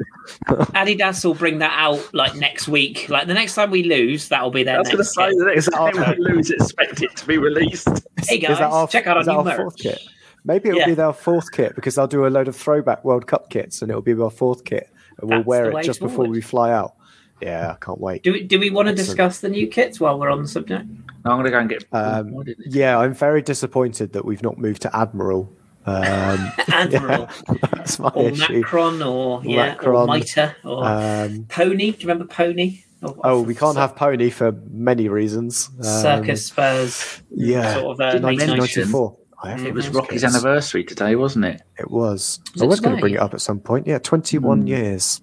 Adidas 0.47 1.25
will 1.25 1.35
bring 1.35 1.59
that 1.59 1.73
out 1.76 2.14
like 2.14 2.37
next 2.37 2.68
week. 2.68 3.09
Like 3.09 3.26
the 3.26 3.35
next 3.35 3.56
time 3.56 3.73
we 3.73 3.82
lose, 3.82 4.28
that 4.28 4.40
will 4.42 4.52
be 4.52 4.61
I 4.61 4.64
their 4.64 4.78
was 4.78 4.88
going 4.88 4.99
to 4.99 5.02
next 5.02 5.14
say 5.14 5.28
kit. 5.30 5.38
the 5.38 5.44
next 5.47 5.66
time 5.73 5.99
Okay. 5.99 6.14
we 6.18 6.25
lose, 6.37 6.50
expect 6.50 7.02
it 7.02 7.16
to 7.16 7.26
be 7.26 7.38
released. 7.38 7.88
Hey 8.28 8.38
guys, 8.38 8.61
our- 8.61 8.87
check 8.87 9.09
out 9.09 9.16
our 9.16 9.25
new 9.25 9.50
our 9.50 9.56
fourth 9.56 9.76
kit? 9.76 9.99
Maybe 10.44 10.68
it'll 10.68 10.80
Yeah. 10.80 10.87
be 10.87 10.94
their 10.94 11.12
fourth 11.12 11.50
kit 11.50 11.75
because 11.75 11.97
they'll 11.97 12.06
do 12.06 12.25
a 12.25 12.28
load 12.28 12.47
of 12.47 12.54
throwback 12.54 13.04
World 13.04 13.26
Cup 13.26 13.50
kits 13.50 13.82
and 13.82 13.90
it'll 13.90 14.00
be 14.00 14.12
our 14.14 14.30
fourth 14.30 14.64
kit 14.64 14.88
and 15.21 15.28
we'll 15.28 15.40
That's 15.40 15.47
wear 15.49 15.64
it 15.71 15.75
way 15.75 15.82
just 15.82 15.99
before 15.99 16.26
we 16.26 16.40
fly 16.40 16.71
out. 16.71 16.94
Yeah, 17.40 17.73
I 17.73 17.85
can't 17.85 18.00
wait. 18.00 18.23
Do 18.23 18.32
we, 18.32 18.44
do 18.44 18.61
we 18.61 18.71
want 18.71 18.87
to 18.87 18.94
discuss 18.94 19.40
the 19.40 19.49
new 19.49 19.66
kits 19.66 19.99
while 19.99 20.21
we're 20.21 20.30
on 20.30 20.40
the 20.42 20.47
subject? 20.49 20.85
I'm 21.25 21.32
going 21.32 21.44
to 21.47 21.50
go 21.50 21.59
and 21.59 21.68
get. 21.68 21.85
Um, 21.90 22.30
Why 22.30 22.44
did 22.44 22.61
it- 22.61 22.66
Yeah, 22.73 22.97
I'm 22.99 23.12
very 23.14 23.42
disappointed 23.42 24.12
that 24.12 24.25
we've 24.25 24.42
not 24.44 24.59
moved 24.59 24.82
to 24.82 24.97
Admiral. 24.97 25.52
Um, 25.84 26.52
Admiral 26.68 27.28
that's 27.72 27.98
my 27.98 28.08
or 28.10 28.28
issue. 28.30 28.52
Macron 28.60 29.02
or 29.02 29.42
yeah 29.44 29.68
Macron, 29.68 30.08
or 30.08 30.14
Mitre 30.18 30.56
or 30.64 30.84
Um, 30.84 31.46
Pony. 31.48 31.90
Do 31.92 31.98
you 31.98 32.08
remember 32.08 32.32
Pony? 32.32 32.84
Or- 33.02 33.16
oh, 33.24 33.42
we 33.42 33.54
can't 33.56 33.76
have 33.76 33.96
Pony 33.96 34.30
for 34.30 34.52
many 34.70 35.08
reasons. 35.08 35.70
Um, 35.78 35.82
Circus 35.82 36.46
Spurs. 36.46 37.22
Yeah, 37.34 37.74
sort 37.74 37.94
of 37.94 38.00
uh, 38.00 38.04
I 38.04 38.18
nice 38.20 38.38
mention- 38.38 38.58
notion. 38.58 38.92
1994. 38.92 39.18
It 39.66 39.74
was 39.74 39.88
Rocky's 39.88 40.22
kits. 40.22 40.34
anniversary 40.36 40.84
today, 40.84 41.16
wasn't 41.16 41.46
it? 41.46 41.62
It 41.76 41.90
was. 41.90 42.38
Was 42.54 42.62
I 42.62 42.66
was 42.66 42.78
going 42.78 42.94
to 42.94 43.00
bring 43.00 43.14
it 43.14 43.20
up 43.20 43.34
at 43.34 43.40
some 43.40 43.58
point. 43.58 43.88
Yeah, 43.88 43.98
21 43.98 44.60
Hmm. 44.60 44.66
years. 44.68 45.20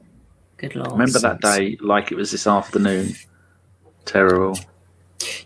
Good 0.58 0.76
lord. 0.76 0.92
Remember 0.92 1.20
that 1.20 1.40
day 1.40 1.78
like 1.80 2.12
it 2.12 2.16
was 2.16 2.32
this 2.32 2.46
afternoon. 2.46 3.14
Terrible. 4.04 4.60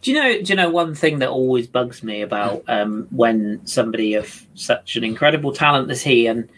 Do 0.02 0.12
you 0.12 0.20
know? 0.20 0.42
Do 0.42 0.46
you 0.46 0.56
know 0.56 0.70
one 0.70 0.96
thing 0.96 1.20
that 1.20 1.30
always 1.30 1.68
bugs 1.68 2.04
me 2.04 2.22
about 2.22 2.64
um, 2.68 3.08
when 3.10 3.66
somebody 3.66 4.14
of 4.14 4.46
such 4.54 4.96
an 4.96 5.04
incredible 5.04 5.52
talent 5.52 5.90
as 5.90 6.04
he, 6.04 6.28
and 6.28 6.50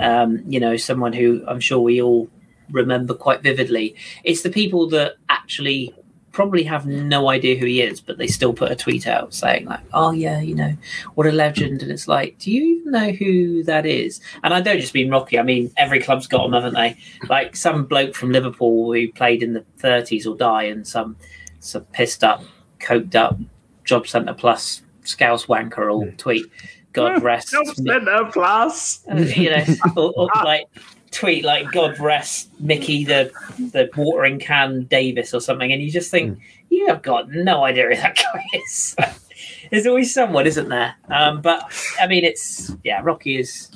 um, 0.00 0.42
you 0.46 0.60
know, 0.60 0.76
someone 0.76 1.12
who 1.12 1.44
I'm 1.46 1.60
sure 1.60 1.78
we 1.78 2.02
all 2.02 2.28
remember 2.70 3.14
quite 3.14 3.42
vividly, 3.42 3.94
it's 4.24 4.42
the 4.42 4.50
people 4.50 4.88
that 4.90 5.16
actually 5.28 5.94
probably 6.34 6.64
have 6.64 6.84
no 6.84 7.30
idea 7.30 7.56
who 7.56 7.64
he 7.64 7.80
is, 7.80 8.00
but 8.00 8.18
they 8.18 8.26
still 8.26 8.52
put 8.52 8.70
a 8.72 8.76
tweet 8.76 9.06
out 9.06 9.32
saying 9.32 9.66
like, 9.66 9.80
"Oh 9.94 10.10
yeah, 10.10 10.40
you 10.40 10.54
know, 10.54 10.76
what 11.14 11.26
a 11.26 11.32
legend," 11.32 11.80
and 11.80 11.90
it's 11.90 12.08
like, 12.08 12.38
do 12.38 12.50
you 12.50 12.80
even 12.80 12.92
know 12.92 13.12
who 13.12 13.62
that 13.64 13.86
is? 13.86 14.20
And 14.42 14.52
I 14.52 14.60
don't 14.60 14.80
just 14.80 14.94
mean 14.94 15.10
Rocky. 15.10 15.38
I 15.38 15.42
mean 15.42 15.72
every 15.76 16.00
club's 16.00 16.26
got 16.26 16.42
them, 16.42 16.52
haven't 16.52 16.74
they? 16.74 16.96
Like 17.28 17.56
some 17.56 17.84
bloke 17.84 18.14
from 18.14 18.32
Liverpool 18.32 18.92
who 18.92 19.10
played 19.12 19.42
in 19.42 19.54
the 19.54 19.64
30s 19.78 20.26
will 20.26 20.34
die, 20.34 20.64
and 20.64 20.86
some 20.86 21.16
some 21.60 21.84
pissed 21.86 22.22
up, 22.22 22.42
coked 22.84 23.14
up 23.14 23.38
job 23.84 24.06
centre 24.06 24.34
plus 24.34 24.82
scouse 25.02 25.46
wanker 25.46 25.88
will 25.88 26.12
tweet, 26.16 26.46
"God 26.92 27.22
rest." 27.22 27.50
job 27.50 27.66
centre 27.66 28.30
plus. 28.32 29.00
Uh, 29.10 29.16
you 29.16 29.50
know, 29.50 29.64
or, 29.96 30.12
or 30.16 30.28
like 30.44 30.66
tweet 31.10 31.44
like 31.44 31.70
"God 31.72 31.98
rest 31.98 32.48
Mickey 32.60 33.04
the 33.04 33.30
the 33.58 33.90
watering 33.96 34.38
can 34.38 34.84
Davis" 34.84 35.34
or 35.34 35.40
something, 35.40 35.72
and 35.72 35.82
you 35.82 35.90
just 35.90 36.10
think 36.10 36.38
you 36.70 36.86
have 36.88 37.02
got 37.02 37.30
no 37.30 37.64
idea 37.64 37.88
who 37.88 37.96
that 37.96 38.16
guy 38.34 38.42
is. 38.54 38.96
There's 39.70 39.86
always 39.86 40.12
someone, 40.12 40.46
isn't 40.46 40.68
there? 40.68 40.94
Um, 41.08 41.40
but 41.40 41.72
I 42.00 42.06
mean, 42.06 42.24
it's 42.24 42.74
yeah, 42.84 43.00
Rocky 43.02 43.38
is 43.38 43.70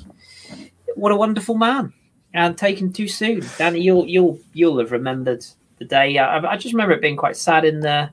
what 0.95 1.11
a 1.11 1.15
wonderful 1.15 1.55
man, 1.55 1.93
and 2.33 2.57
taken 2.57 2.91
too 2.91 3.07
soon. 3.07 3.43
Danny, 3.57 3.81
you'll 3.81 4.07
you'll 4.07 4.39
you'll 4.53 4.79
have 4.79 4.91
remembered 4.91 5.45
the 5.79 5.85
day. 5.85 6.17
I, 6.17 6.37
I 6.39 6.57
just 6.57 6.73
remember 6.73 6.93
it 6.93 7.01
being 7.01 7.17
quite 7.17 7.37
sad 7.37 7.65
in 7.65 7.79
the 7.81 8.09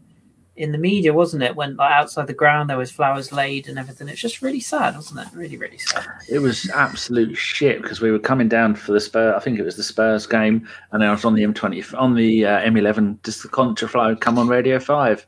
in 0.57 0.73
the 0.73 0.79
media, 0.79 1.13
wasn't 1.13 1.43
it? 1.43 1.55
When 1.55 1.77
like, 1.77 1.93
outside 1.93 2.27
the 2.27 2.33
ground 2.33 2.71
there 2.71 2.79
was 2.79 2.91
flowers 2.91 3.31
laid 3.33 3.69
and 3.69 3.79
everything. 3.79 4.09
It's 4.09 4.21
just 4.21 4.41
really 4.43 4.61
sad, 4.61 4.95
wasn't 4.95 5.21
it? 5.21 5.29
Really, 5.35 5.57
really 5.57 5.79
sad. 5.79 6.07
It 6.29 6.39
was 6.39 6.69
absolute 6.71 7.37
shit 7.37 7.83
because 7.83 8.01
we 8.01 8.11
were 8.11 8.19
coming 8.19 8.49
down 8.49 8.75
for 8.75 8.93
the 8.93 9.01
Spurs. 9.01 9.35
I 9.37 9.41
think 9.41 9.59
it 9.59 9.65
was 9.65 9.77
the 9.77 9.83
Spurs 9.83 10.27
game, 10.27 10.67
and 10.93 11.03
then 11.03 11.09
I 11.09 11.13
was 11.13 11.25
on 11.25 11.35
the 11.35 11.43
M20 11.43 11.95
on 11.99 12.15
the 12.15 12.47
uh, 12.47 12.61
M11, 12.61 13.23
just 13.23 13.43
the 13.43 13.49
contra 13.49 13.89
contraflow 13.89 14.19
come 14.21 14.39
on 14.39 14.49
Radio 14.49 14.79
Five, 14.79 15.27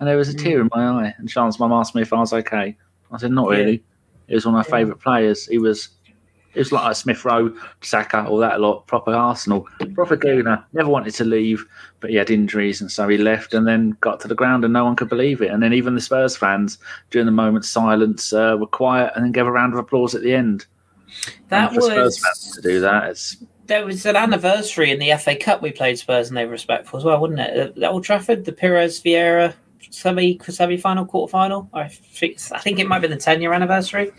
and 0.00 0.08
there 0.08 0.16
was 0.16 0.28
a 0.28 0.34
tear 0.34 0.60
in 0.60 0.68
my 0.74 0.86
eye. 1.06 1.14
And 1.18 1.28
Chance 1.28 1.58
mum 1.58 1.72
asked 1.72 1.94
me 1.94 2.02
if 2.02 2.12
I 2.12 2.20
was 2.20 2.32
okay. 2.32 2.76
I 3.10 3.16
said, 3.18 3.32
"Not 3.32 3.50
Yeah. 3.50 3.58
really." 3.58 3.82
He 4.26 4.34
was 4.34 4.44
one 4.44 4.54
of 4.54 4.58
my 4.58 4.68
Yeah. 4.68 4.80
favourite 4.80 5.00
players. 5.00 5.46
He 5.46 5.58
was. 5.58 5.88
It 6.58 6.62
was 6.62 6.72
like 6.72 6.90
a 6.90 6.94
Smith 6.94 7.24
Rowe, 7.24 7.54
Saka, 7.82 8.26
all 8.26 8.38
that 8.38 8.60
lot. 8.60 8.84
Proper 8.88 9.14
Arsenal, 9.14 9.68
proper 9.94 10.16
gooner. 10.16 10.64
Never 10.72 10.88
wanted 10.88 11.14
to 11.14 11.24
leave, 11.24 11.64
but 12.00 12.10
he 12.10 12.16
had 12.16 12.30
injuries, 12.30 12.80
and 12.80 12.90
so 12.90 13.06
he 13.06 13.16
left. 13.16 13.54
And 13.54 13.64
then 13.64 13.96
got 14.00 14.18
to 14.20 14.28
the 14.28 14.34
ground, 14.34 14.64
and 14.64 14.72
no 14.72 14.84
one 14.84 14.96
could 14.96 15.08
believe 15.08 15.40
it. 15.40 15.52
And 15.52 15.62
then 15.62 15.72
even 15.72 15.94
the 15.94 16.00
Spurs 16.00 16.36
fans, 16.36 16.78
during 17.10 17.26
the 17.26 17.32
moment's 17.32 17.70
silence, 17.70 18.32
uh, 18.32 18.56
were 18.58 18.66
quiet, 18.66 19.12
and 19.14 19.24
then 19.24 19.30
gave 19.30 19.46
a 19.46 19.52
round 19.52 19.72
of 19.72 19.78
applause 19.78 20.16
at 20.16 20.22
the 20.22 20.34
end. 20.34 20.66
That 21.48 21.72
for 21.72 21.80
Spurs 21.80 22.18
fans 22.18 22.44
was 22.44 22.56
to 22.56 22.60
do 22.60 22.80
that. 22.80 23.10
It's 23.10 23.36
there 23.68 23.86
was 23.86 24.04
an 24.04 24.16
anniversary 24.16 24.90
in 24.90 24.98
the 24.98 25.14
FA 25.16 25.36
Cup 25.36 25.62
we 25.62 25.70
played 25.70 25.98
Spurs 25.98 26.28
and 26.28 26.36
they 26.36 26.44
were 26.44 26.50
respectful 26.50 26.98
as 26.98 27.04
well, 27.04 27.20
wasn't 27.20 27.40
it? 27.40 27.76
At 27.76 27.84
Old 27.84 28.02
Trafford, 28.02 28.44
the 28.44 28.52
Pires 28.52 29.00
Vieira 29.00 29.54
semi 29.90 30.40
semi 30.48 30.76
final, 30.76 31.04
quarter 31.04 31.30
final. 31.30 31.68
I 31.72 31.88
think 31.88 32.38
I 32.52 32.58
think 32.58 32.78
it 32.78 32.88
might 32.88 33.00
be 33.00 33.08
the 33.08 33.16
ten 33.16 33.40
year 33.40 33.52
anniversary. 33.52 34.10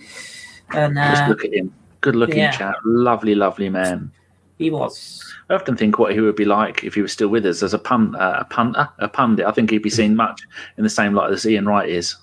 And 0.72 0.96
just 0.96 1.24
uh, 1.24 1.28
look 1.28 1.44
at 1.44 1.54
him. 1.54 1.74
Good 2.02 2.16
looking 2.16 2.38
yeah. 2.38 2.52
chap, 2.52 2.76
lovely, 2.86 3.36
lovely 3.36 3.70
man. 3.70 4.12
he 4.58 4.70
was 4.72 5.24
I 5.50 5.56
often 5.56 5.76
think 5.76 5.98
what 6.00 6.14
he 6.14 6.20
would 6.22 6.36
be 6.36 6.46
like 6.46 6.84
if 6.84 6.94
he 6.96 7.02
was 7.02 7.12
still 7.12 7.28
with 7.30 7.46
us 7.46 7.64
as 7.64 7.74
a 7.74 7.80
pun, 7.80 8.16
uh, 8.16 8.38
a 8.42 8.46
punter, 8.46 8.88
a 9.00 9.08
pundit. 9.10 9.46
I 9.46 9.52
think 9.52 9.72
he'd 9.72 9.82
be 9.82 9.90
seen 9.90 10.16
much 10.16 10.42
in 10.78 10.84
the 10.84 10.90
same 10.90 11.14
light 11.14 11.32
as 11.32 11.46
Ian 11.46 11.66
Wright 11.68 11.90
is. 11.90 12.16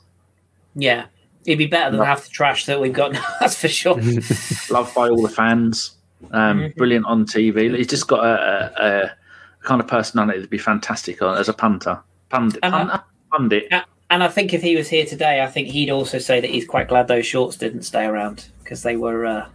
yeah. 0.74 1.06
He'd 1.44 1.56
be 1.58 1.66
better 1.66 1.96
than 1.96 2.04
half 2.04 2.24
the 2.24 2.30
trash 2.30 2.66
that 2.66 2.80
we've 2.80 2.92
got 2.92 3.12
now, 3.12 3.24
that's 3.38 3.54
for 3.60 3.68
sure. 3.68 3.94
Loved 4.70 4.92
by 4.96 5.08
all 5.08 5.22
the 5.22 5.28
fans. 5.28 5.92
Um, 6.32 6.58
Mhm. 6.60 6.74
Brilliant 6.76 7.06
on 7.06 7.24
TV. 7.24 7.76
He's 7.76 7.86
just 7.86 8.08
got 8.08 8.24
a, 8.24 8.72
a, 8.84 9.04
a 9.04 9.12
kind 9.60 9.80
of 9.80 9.86
personality 9.86 10.38
that'd 10.38 10.50
be 10.50 10.58
fantastic 10.58 11.22
on, 11.22 11.38
as 11.38 11.48
a 11.48 11.52
punter. 11.52 12.00
Pundit, 12.30 12.58
And 12.64 12.74
I- 12.74 13.00
pundit. 13.30 13.68
And 14.10 14.24
I 14.24 14.28
think 14.28 14.54
if 14.54 14.62
he 14.62 14.74
was 14.74 14.88
here 14.88 15.06
today, 15.06 15.40
I 15.42 15.46
think 15.46 15.68
he'd 15.68 15.90
also 15.90 16.18
say 16.18 16.40
that 16.40 16.50
he's 16.50 16.66
quite 16.66 16.88
glad 16.88 17.06
those 17.06 17.26
shorts 17.26 17.56
didn't 17.56 17.82
stay 17.82 18.04
around 18.06 18.46
because 18.64 18.82
they 18.82 18.96
were 18.96 19.24
uh, 19.26 19.46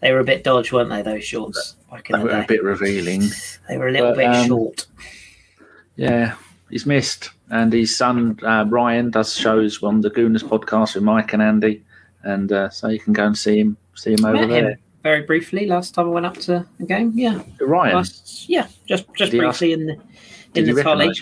they 0.00 0.12
were 0.12 0.20
a 0.20 0.24
bit 0.24 0.44
dodge, 0.44 0.72
weren't 0.72 0.90
they? 0.90 1.02
Those 1.02 1.24
shorts 1.24 1.76
back 1.90 2.10
in 2.10 2.16
They 2.16 2.18
the 2.18 2.24
were 2.34 2.40
a 2.42 2.46
bit 2.46 2.62
revealing. 2.62 3.22
they 3.68 3.78
were 3.78 3.88
a 3.88 3.92
little 3.92 4.10
but, 4.10 4.16
bit 4.16 4.26
um, 4.26 4.46
short. 4.46 4.86
Yeah, 5.96 6.34
he's 6.70 6.86
missed. 6.86 7.30
And 7.50 7.72
his 7.72 7.96
son 7.96 8.38
uh, 8.42 8.64
Ryan 8.68 9.10
does 9.10 9.34
shows 9.34 9.82
on 9.82 10.00
the 10.00 10.10
Gooners 10.10 10.42
podcast 10.42 10.94
with 10.94 11.04
Mike 11.04 11.32
and 11.32 11.42
Andy, 11.42 11.84
and 12.22 12.50
uh, 12.52 12.70
so 12.70 12.88
you 12.88 12.98
can 12.98 13.12
go 13.12 13.24
and 13.26 13.38
see 13.38 13.60
him, 13.60 13.76
see 13.94 14.12
him 14.12 14.24
over 14.24 14.34
Met 14.40 14.48
there. 14.48 14.70
him 14.72 14.78
very 15.02 15.22
briefly 15.22 15.66
last 15.66 15.94
time 15.94 16.06
I 16.06 16.10
went 16.10 16.26
up 16.26 16.36
to 16.38 16.66
the 16.80 16.84
game. 16.84 17.12
Yeah, 17.14 17.40
Ryan, 17.60 17.94
Last- 17.96 18.48
yeah, 18.48 18.66
just 18.86 19.06
just 19.14 19.30
Did 19.30 19.40
he 19.40 19.46
ask- 19.46 19.60
briefly 19.60 19.72
in 19.74 19.86
the 19.86 19.96
in 20.56 20.74
the 20.74 20.82
trolley. 20.82 21.12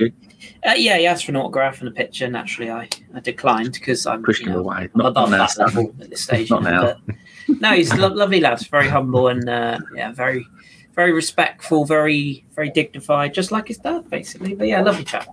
Recognise 0.64 0.84
you? 0.84 0.90
Uh, 0.90 0.94
yeah, 0.94 0.98
he 0.98 1.06
asked 1.06 1.24
for 1.26 1.32
an 1.32 1.36
autograph 1.36 1.80
and 1.80 1.88
a 1.88 1.92
picture. 1.92 2.28
Naturally, 2.28 2.70
I, 2.70 2.88
I 3.14 3.20
declined 3.20 3.72
because 3.74 4.06
I'm 4.06 4.22
Pushed 4.22 4.42
you 4.42 4.48
him 4.48 4.52
know, 4.54 4.60
away. 4.60 4.76
I'm 4.76 4.90
Not, 4.94 5.06
above 5.08 5.30
not 5.30 5.36
now, 5.36 5.44
that 5.44 5.50
son. 5.50 5.66
level 5.66 5.94
at 6.00 6.10
this 6.10 6.22
stage. 6.22 6.50
Not 6.50 6.62
now. 6.62 6.82
But, 7.06 7.16
no, 7.60 7.72
he's 7.72 7.90
a 7.92 7.96
lo- 7.96 8.08
lovely 8.14 8.40
lad, 8.40 8.60
very 8.68 8.88
humble 8.88 9.28
and 9.28 9.48
uh, 9.48 9.78
yeah, 9.94 10.12
very 10.12 10.46
very 10.94 11.12
respectful, 11.12 11.84
very 11.84 12.44
very 12.54 12.70
dignified, 12.70 13.34
just 13.34 13.50
like 13.52 13.68
his 13.68 13.78
dad, 13.78 14.08
basically. 14.10 14.54
But 14.54 14.68
yeah, 14.68 14.80
lovely 14.80 15.04
chap. 15.04 15.26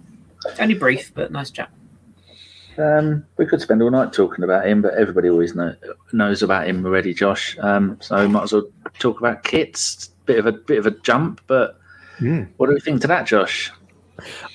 Only 0.60 0.74
brief, 0.76 1.14
but 1.14 1.32
nice 1.32 1.52
chap. 1.52 1.72
Um, 2.78 3.26
we 3.38 3.46
could 3.46 3.62
spend 3.62 3.82
all 3.82 3.92
night 3.92 4.12
talking 4.14 4.44
about 4.44 4.66
him, 4.66 4.82
but 4.82 4.94
everybody 4.96 5.30
always 5.30 5.54
know, 5.54 5.76
knows 6.14 6.42
about 6.42 6.68
him 6.68 6.86
already, 6.86 7.14
Josh. 7.14 7.58
Um, 7.60 7.98
so 8.02 8.18
we 8.20 8.28
might 8.28 8.44
as 8.44 8.54
well 8.54 8.64
talk 8.98 9.20
about 9.20 9.44
kits. 9.44 10.08
Bit 10.26 10.40
of 10.40 10.46
a 10.46 10.52
bit 10.52 10.80
of 10.80 10.86
a 10.88 10.92
jump, 10.92 11.42
but 11.48 11.78
Hmm. 12.18 12.44
what 12.58 12.68
do 12.68 12.74
we 12.74 12.80
think 12.80 13.02
to 13.02 13.08
that, 13.08 13.26
Josh? 13.26 13.72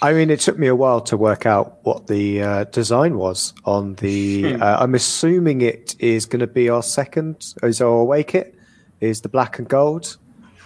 I 0.03 0.13
mean, 0.13 0.31
it 0.31 0.41
took 0.41 0.59
me 0.59 0.67
a 0.67 0.77
while 0.77 1.01
to 1.03 1.17
work 1.17 1.47
out 1.47 1.79
what 1.83 2.07
the 2.07 2.43
uh, 2.43 2.65
design 2.65 3.19
was 3.19 3.53
on 3.65 3.95
the. 3.97 4.55
Hmm. 4.55 4.63
Uh, 4.63 4.77
I'm 4.81 4.95
assuming 4.95 5.61
it 5.61 5.97
is 5.99 6.27
going 6.27 6.41
to 6.41 6.47
be 6.47 6.69
our 6.69 6.83
second, 6.83 7.55
is 7.63 7.81
our 7.81 7.89
away 7.89 8.25
kit, 8.25 8.55
is 9.01 9.21
the 9.21 9.29
black 9.29 9.59
and 9.59 9.69
gold. 9.69 10.17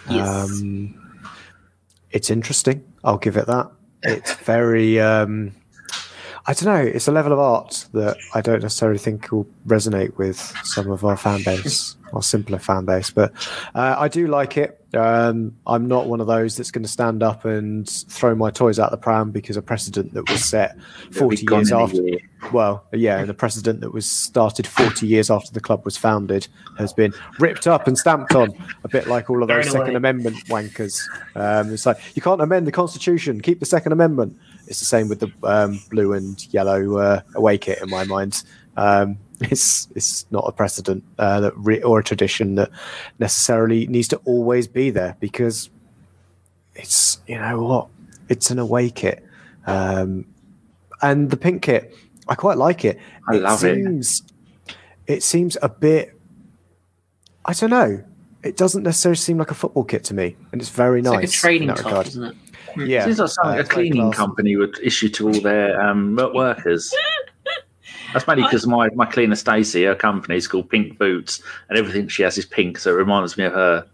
Yes. 0.09 0.29
Um, 0.29 1.23
it's 2.11 2.31
interesting. 2.31 2.85
I'll 3.05 3.19
give 3.19 3.37
it 3.37 3.47
that. 3.47 3.71
It's 4.03 4.35
very. 4.35 5.01
Um, 5.01 5.53
I 6.51 6.53
don't 6.53 6.65
know. 6.65 6.83
It's 6.83 7.07
a 7.07 7.13
level 7.13 7.33
of 7.33 7.39
art 7.39 7.87
that 7.93 8.17
I 8.35 8.41
don't 8.41 8.61
necessarily 8.61 8.99
think 8.99 9.31
will 9.31 9.47
resonate 9.69 10.17
with 10.19 10.37
some 10.65 10.91
of 10.91 11.05
our 11.05 11.17
fan 11.17 11.45
base, 11.45 11.95
our 12.13 12.25
simpler 12.25 12.59
fan 12.59 12.85
base. 12.87 13.09
But 13.09 13.33
uh, 13.73 13.95
I 13.97 14.09
do 14.09 14.27
like 14.27 14.57
it. 14.57 14.85
Um, 14.93 15.57
I'm 15.65 15.87
not 15.87 16.09
one 16.09 16.21
of 16.21 16.27
those 16.27 16.57
that's 16.57 16.73
going 16.73 16.83
to 16.83 16.89
stand 16.89 17.23
up 17.23 17.45
and 17.45 17.89
throw 17.89 18.35
my 18.35 18.51
toys 18.51 18.81
out 18.81 18.91
the 18.91 18.97
pram 18.97 19.31
because 19.31 19.57
a 19.57 19.63
precedent 19.63 20.13
that 20.15 20.29
was 20.29 20.45
set 20.45 20.77
40 21.13 21.47
years 21.49 21.71
after. 21.71 22.03
year. 22.03 22.19
Well, 22.53 22.85
yeah, 22.93 23.19
and 23.19 23.31
a 23.31 23.35
precedent 23.35 23.81
that 23.83 23.93
was 23.93 24.11
started 24.11 24.67
40 24.67 25.07
years 25.07 25.31
after 25.31 25.53
the 25.53 25.61
club 25.61 25.85
was 25.85 25.97
founded 25.97 26.49
has 26.79 26.93
been 26.93 27.13
ripped 27.39 27.69
up 27.69 27.87
and 27.87 27.97
stamped 27.97 28.35
on, 28.35 28.53
a 28.83 28.89
bit 28.89 29.07
like 29.07 29.31
all 29.31 29.43
of 29.43 29.49
those 29.49 29.71
Second. 29.71 29.95
Amendment 29.95 30.37
wankers. 30.47 31.01
Um, 31.37 31.73
it's 31.73 31.87
like 31.87 31.99
you 32.17 32.23
can't 32.23 32.41
amend 32.41 32.67
the 32.67 32.73
Constitution, 32.73 33.41
keep 33.41 33.61
the 33.61 33.67
Second 33.67 33.93
Amendment. 33.93 34.37
It's 34.71 34.79
the 34.79 34.87
same 34.87 35.09
with 35.09 35.19
the 35.19 35.31
um, 35.43 35.81
blue 35.91 36.13
and 36.13 36.43
yellow 36.55 36.97
uh, 36.99 37.21
away 37.35 37.59
kit 37.59 37.83
in 37.83 37.91
my 37.91 38.05
mind. 38.05 38.45
Um, 38.77 39.19
it's 39.41 39.89
it's 39.97 40.27
not 40.31 40.45
a 40.47 40.53
precedent 40.53 41.03
uh, 41.19 41.41
that 41.41 41.53
re- 41.57 41.83
or 41.83 41.99
a 41.99 42.05
tradition 42.05 42.55
that 42.55 42.71
necessarily 43.19 43.87
needs 43.89 44.07
to 44.09 44.17
always 44.19 44.69
be 44.69 44.91
there 44.91 45.17
because 45.19 45.71
it's 46.77 47.19
you 47.27 47.37
know 47.37 47.61
what 47.61 47.89
it's 48.29 48.51
an 48.53 48.61
away 48.61 48.91
kit. 48.91 49.25
Um, 49.67 50.25
and 51.03 51.31
the 51.31 51.37
pink 51.37 51.63
kit, 51.63 51.93
I 52.29 52.37
quite 52.37 52.57
like 52.57 52.85
it. 52.85 52.99
I 53.29 53.37
love 53.37 53.65
it. 53.65 53.75
seems, 53.75 54.23
it. 55.09 55.23
seems 55.25 55.57
a 55.63 55.69
bit. 55.69 56.17
I 57.45 57.55
don't 57.55 57.71
know. 57.71 58.05
It 58.45 58.57
doesn't 58.57 58.85
necessarily 58.85 59.17
seem 59.17 59.37
like 59.37 59.51
a 59.51 59.55
football 59.55 59.83
kit 59.85 60.05
to 60.05 60.15
me, 60.15 60.37
and 60.53 60.61
it's 60.61 60.71
very 60.71 61.01
It's 61.01 61.07
nice. 61.09 61.15
like 61.17 61.25
a 61.25 61.29
training 61.29 61.69
top, 61.69 61.79
regard. 61.79 62.07
isn't 62.07 62.25
it? 62.25 62.37
Yeah, 62.77 63.05
Seems 63.05 63.19
like 63.19 63.29
something 63.31 63.59
uh, 63.59 63.63
a 63.63 63.65
cleaning 63.65 64.03
classy. 64.03 64.17
company 64.17 64.57
would 64.57 64.79
issue 64.81 65.09
to 65.11 65.29
all 65.29 65.41
their 65.41 65.81
um, 65.81 66.17
workers. 66.17 66.95
That's 68.13 68.27
mainly 68.27 68.43
because 68.43 68.67
my, 68.67 68.89
my 68.95 69.07
cleaner 69.07 69.37
Stacey, 69.37 69.85
her 69.85 69.95
company 69.95 70.37
is 70.37 70.49
called 70.49 70.69
Pink 70.69 70.99
Boots, 70.99 71.43
and 71.69 71.79
everything 71.79 72.09
she 72.09 72.23
has 72.25 72.37
is 72.39 72.45
pink, 72.47 72.79
so 72.79 72.91
it 72.91 72.95
reminds 72.95 73.37
me 73.39 73.45
of 73.45 73.53
her. 73.53 73.87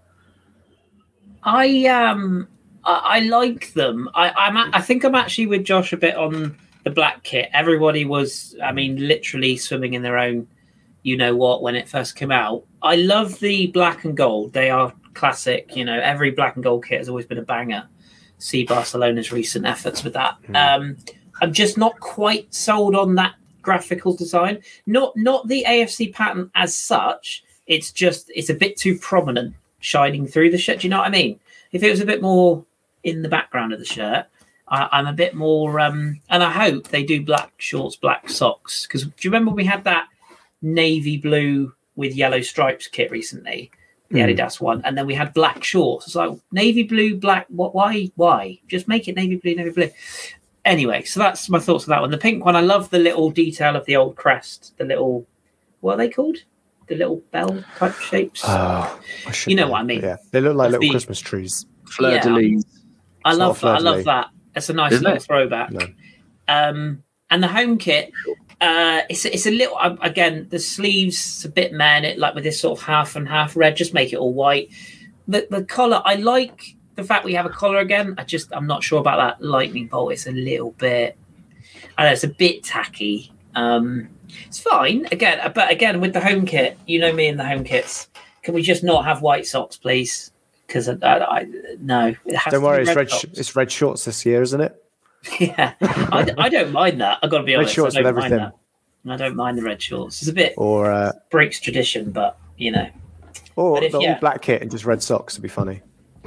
I 1.42 1.86
um 1.86 2.48
I, 2.84 3.00
I 3.04 3.20
like 3.20 3.72
them. 3.74 4.08
I 4.14 4.30
I'm 4.30 4.56
a- 4.56 4.70
I 4.72 4.80
think 4.80 5.04
I'm 5.04 5.14
actually 5.14 5.46
with 5.46 5.64
Josh 5.64 5.92
a 5.92 5.96
bit 5.96 6.16
on 6.16 6.56
the 6.84 6.90
black 6.90 7.24
kit. 7.24 7.50
Everybody 7.52 8.04
was, 8.04 8.54
I 8.62 8.72
mean, 8.72 8.96
literally 9.08 9.56
swimming 9.56 9.94
in 9.94 10.02
their 10.02 10.18
own, 10.18 10.46
you 11.02 11.16
know 11.16 11.34
what, 11.34 11.62
when 11.62 11.74
it 11.74 11.88
first 11.88 12.16
came 12.16 12.30
out. 12.30 12.64
I 12.82 12.96
love 12.96 13.38
the 13.40 13.66
black 13.68 14.04
and 14.04 14.16
gold. 14.16 14.52
They 14.52 14.70
are 14.70 14.92
classic. 15.14 15.76
You 15.76 15.84
know, 15.84 15.98
every 16.00 16.30
black 16.30 16.54
and 16.54 16.62
gold 16.64 16.84
kit 16.86 16.98
has 16.98 17.08
always 17.08 17.26
been 17.26 17.38
a 17.38 17.42
banger. 17.42 17.88
See 18.38 18.64
Barcelona's 18.64 19.32
recent 19.32 19.66
efforts 19.66 20.04
with 20.04 20.12
that. 20.12 20.36
Um, 20.54 20.96
I'm 21.40 21.52
just 21.52 21.78
not 21.78 21.98
quite 22.00 22.52
sold 22.54 22.94
on 22.94 23.14
that 23.16 23.34
graphical 23.62 24.14
design. 24.14 24.62
Not 24.86 25.16
not 25.16 25.48
the 25.48 25.64
AFC 25.66 26.12
pattern 26.12 26.50
as 26.54 26.76
such. 26.76 27.44
It's 27.66 27.90
just 27.90 28.30
it's 28.34 28.50
a 28.50 28.54
bit 28.54 28.76
too 28.76 28.98
prominent, 28.98 29.54
shining 29.80 30.26
through 30.26 30.50
the 30.50 30.58
shirt. 30.58 30.80
Do 30.80 30.86
you 30.86 30.90
know 30.90 30.98
what 30.98 31.08
I 31.08 31.10
mean? 31.10 31.40
If 31.72 31.82
it 31.82 31.90
was 31.90 32.00
a 32.00 32.06
bit 32.06 32.22
more 32.22 32.64
in 33.02 33.22
the 33.22 33.28
background 33.28 33.72
of 33.72 33.78
the 33.78 33.84
shirt, 33.84 34.26
I, 34.68 34.88
I'm 34.92 35.06
a 35.06 35.12
bit 35.12 35.34
more. 35.34 35.80
Um, 35.80 36.20
and 36.30 36.42
I 36.42 36.50
hope 36.50 36.88
they 36.88 37.04
do 37.04 37.24
black 37.24 37.52
shorts, 37.58 37.96
black 37.96 38.28
socks. 38.28 38.86
Because 38.86 39.04
do 39.04 39.12
you 39.20 39.30
remember 39.30 39.50
we 39.50 39.64
had 39.64 39.84
that 39.84 40.08
navy 40.62 41.16
blue 41.16 41.74
with 41.96 42.14
yellow 42.14 42.40
stripes 42.40 42.86
kit 42.86 43.10
recently? 43.10 43.70
The 44.10 44.20
Mm. 44.20 44.36
Adidas 44.36 44.60
one, 44.60 44.82
and 44.84 44.96
then 44.96 45.06
we 45.06 45.14
had 45.14 45.34
black 45.34 45.64
shorts. 45.64 46.06
It's 46.06 46.14
like 46.14 46.30
navy 46.52 46.84
blue, 46.84 47.16
black. 47.16 47.46
What? 47.48 47.74
Why? 47.74 48.08
Why? 48.14 48.60
Just 48.68 48.86
make 48.86 49.08
it 49.08 49.16
navy 49.16 49.36
blue, 49.36 49.54
navy 49.56 49.70
blue. 49.70 49.90
Anyway, 50.64 51.02
so 51.04 51.18
that's 51.20 51.48
my 51.48 51.58
thoughts 51.58 51.84
on 51.84 51.90
that 51.90 52.00
one. 52.00 52.10
The 52.10 52.18
pink 52.18 52.44
one, 52.44 52.54
I 52.56 52.60
love 52.60 52.90
the 52.90 52.98
little 52.98 53.30
detail 53.30 53.74
of 53.76 53.84
the 53.86 53.96
old 53.96 54.16
crest. 54.16 54.74
The 54.78 54.84
little, 54.84 55.26
what 55.80 55.94
are 55.94 55.96
they 55.98 56.08
called? 56.08 56.38
The 56.88 56.94
little 56.96 57.22
bell 57.32 57.64
type 57.78 57.94
shapes. 57.94 58.42
Oh, 58.44 58.48
I 59.26 59.32
You 59.46 59.56
know 59.56 59.64
know. 59.66 59.72
what 59.72 59.80
I 59.80 59.84
mean. 59.84 60.02
Yeah, 60.02 60.16
they 60.30 60.40
look 60.40 60.54
like 60.56 60.66
Of 60.66 60.72
little 60.74 60.82
the- 60.82 60.90
Christmas 60.90 61.18
trees. 61.20 61.66
Fleur 61.88 62.20
de 62.20 62.30
lis. 62.30 62.64
I 63.24 63.30
it's 63.30 63.38
love 63.38 63.60
that. 63.60 63.66
I 63.76 63.78
love 63.78 64.04
that. 64.04 64.30
It's 64.54 64.68
a 64.70 64.72
nice 64.72 64.92
Isn't 64.92 65.02
little 65.04 65.16
it? 65.16 65.22
throwback. 65.24 65.70
No. 65.72 65.80
Um, 66.48 67.02
and 67.30 67.42
the 67.42 67.48
home 67.48 67.76
kit, 67.78 68.12
uh, 68.60 69.02
it's 69.10 69.24
it's 69.24 69.46
a 69.46 69.50
little 69.50 69.76
um, 69.78 69.98
again 70.00 70.46
the 70.50 70.58
sleeves 70.58 71.44
a 71.44 71.48
bit 71.48 71.72
man 71.72 72.04
it 72.04 72.18
like 72.18 72.34
with 72.34 72.44
this 72.44 72.58
sort 72.58 72.78
of 72.78 72.84
half 72.86 73.14
and 73.16 73.28
half 73.28 73.56
red. 73.56 73.76
Just 73.76 73.92
make 73.92 74.12
it 74.12 74.16
all 74.16 74.32
white. 74.32 74.70
The 75.28 75.46
the 75.50 75.64
collar, 75.64 76.00
I 76.04 76.14
like 76.14 76.76
the 76.94 77.04
fact 77.04 77.24
we 77.24 77.34
have 77.34 77.44
a 77.46 77.50
collar 77.50 77.78
again. 77.78 78.14
I 78.16 78.24
just 78.24 78.48
I'm 78.52 78.66
not 78.66 78.82
sure 78.82 79.00
about 79.00 79.18
that 79.18 79.44
lightning 79.44 79.88
bolt. 79.88 80.12
It's 80.12 80.26
a 80.26 80.32
little 80.32 80.70
bit, 80.72 81.18
I 81.98 82.04
know 82.04 82.12
it's 82.12 82.24
a 82.24 82.28
bit 82.28 82.64
tacky. 82.64 83.32
Um, 83.54 84.08
it's 84.46 84.58
fine 84.58 85.06
again, 85.12 85.40
uh, 85.40 85.50
but 85.50 85.70
again 85.70 86.00
with 86.00 86.12
the 86.14 86.20
home 86.20 86.46
kit, 86.46 86.78
you 86.86 86.98
know 86.98 87.12
me 87.12 87.28
and 87.28 87.38
the 87.38 87.44
home 87.44 87.64
kits. 87.64 88.08
Can 88.42 88.54
we 88.54 88.62
just 88.62 88.82
not 88.82 89.04
have 89.04 89.20
white 89.20 89.46
socks, 89.46 89.76
please? 89.76 90.30
Because 90.66 90.88
I, 90.88 90.94
I, 91.02 91.40
I 91.40 91.46
no, 91.80 92.14
it 92.24 92.36
has 92.36 92.52
Don't 92.52 92.60
to 92.62 92.66
worry, 92.66 92.84
be 92.84 92.90
it's 92.90 92.96
red. 92.96 93.10
Sh- 93.10 93.24
it's 93.32 93.54
red 93.56 93.70
shorts 93.70 94.04
this 94.06 94.24
year, 94.24 94.40
isn't 94.40 94.60
it? 94.60 94.82
Yeah, 95.40 95.74
I, 95.80 96.32
I 96.38 96.48
don't 96.48 96.72
mind 96.72 97.00
that. 97.00 97.18
I've 97.22 97.30
got 97.30 97.38
to 97.38 97.44
be 97.44 97.52
Red 97.52 97.58
honest. 97.60 97.74
shorts 97.74 97.96
I 97.96 98.02
don't 98.02 98.14
with 98.14 98.22
mind 98.22 98.32
everything. 98.34 98.52
that. 99.04 99.12
I 99.12 99.16
don't 99.16 99.36
mind 99.36 99.58
the 99.58 99.62
red 99.62 99.80
shorts. 99.82 100.20
It's 100.22 100.28
a 100.30 100.32
bit 100.32 100.54
Or 100.56 100.90
uh, 100.90 101.12
breaks 101.30 101.60
tradition, 101.60 102.10
but 102.10 102.38
you 102.56 102.72
know. 102.72 102.88
or 103.56 103.82
if- 103.82 103.92
the 103.92 104.00
yeah. 104.00 104.14
all 104.14 104.20
black 104.20 104.42
kit 104.42 104.62
and 104.62 104.70
just 104.70 104.84
red 104.84 105.02
socks 105.02 105.36
would 105.36 105.42
be 105.42 105.48
funny. 105.48 105.82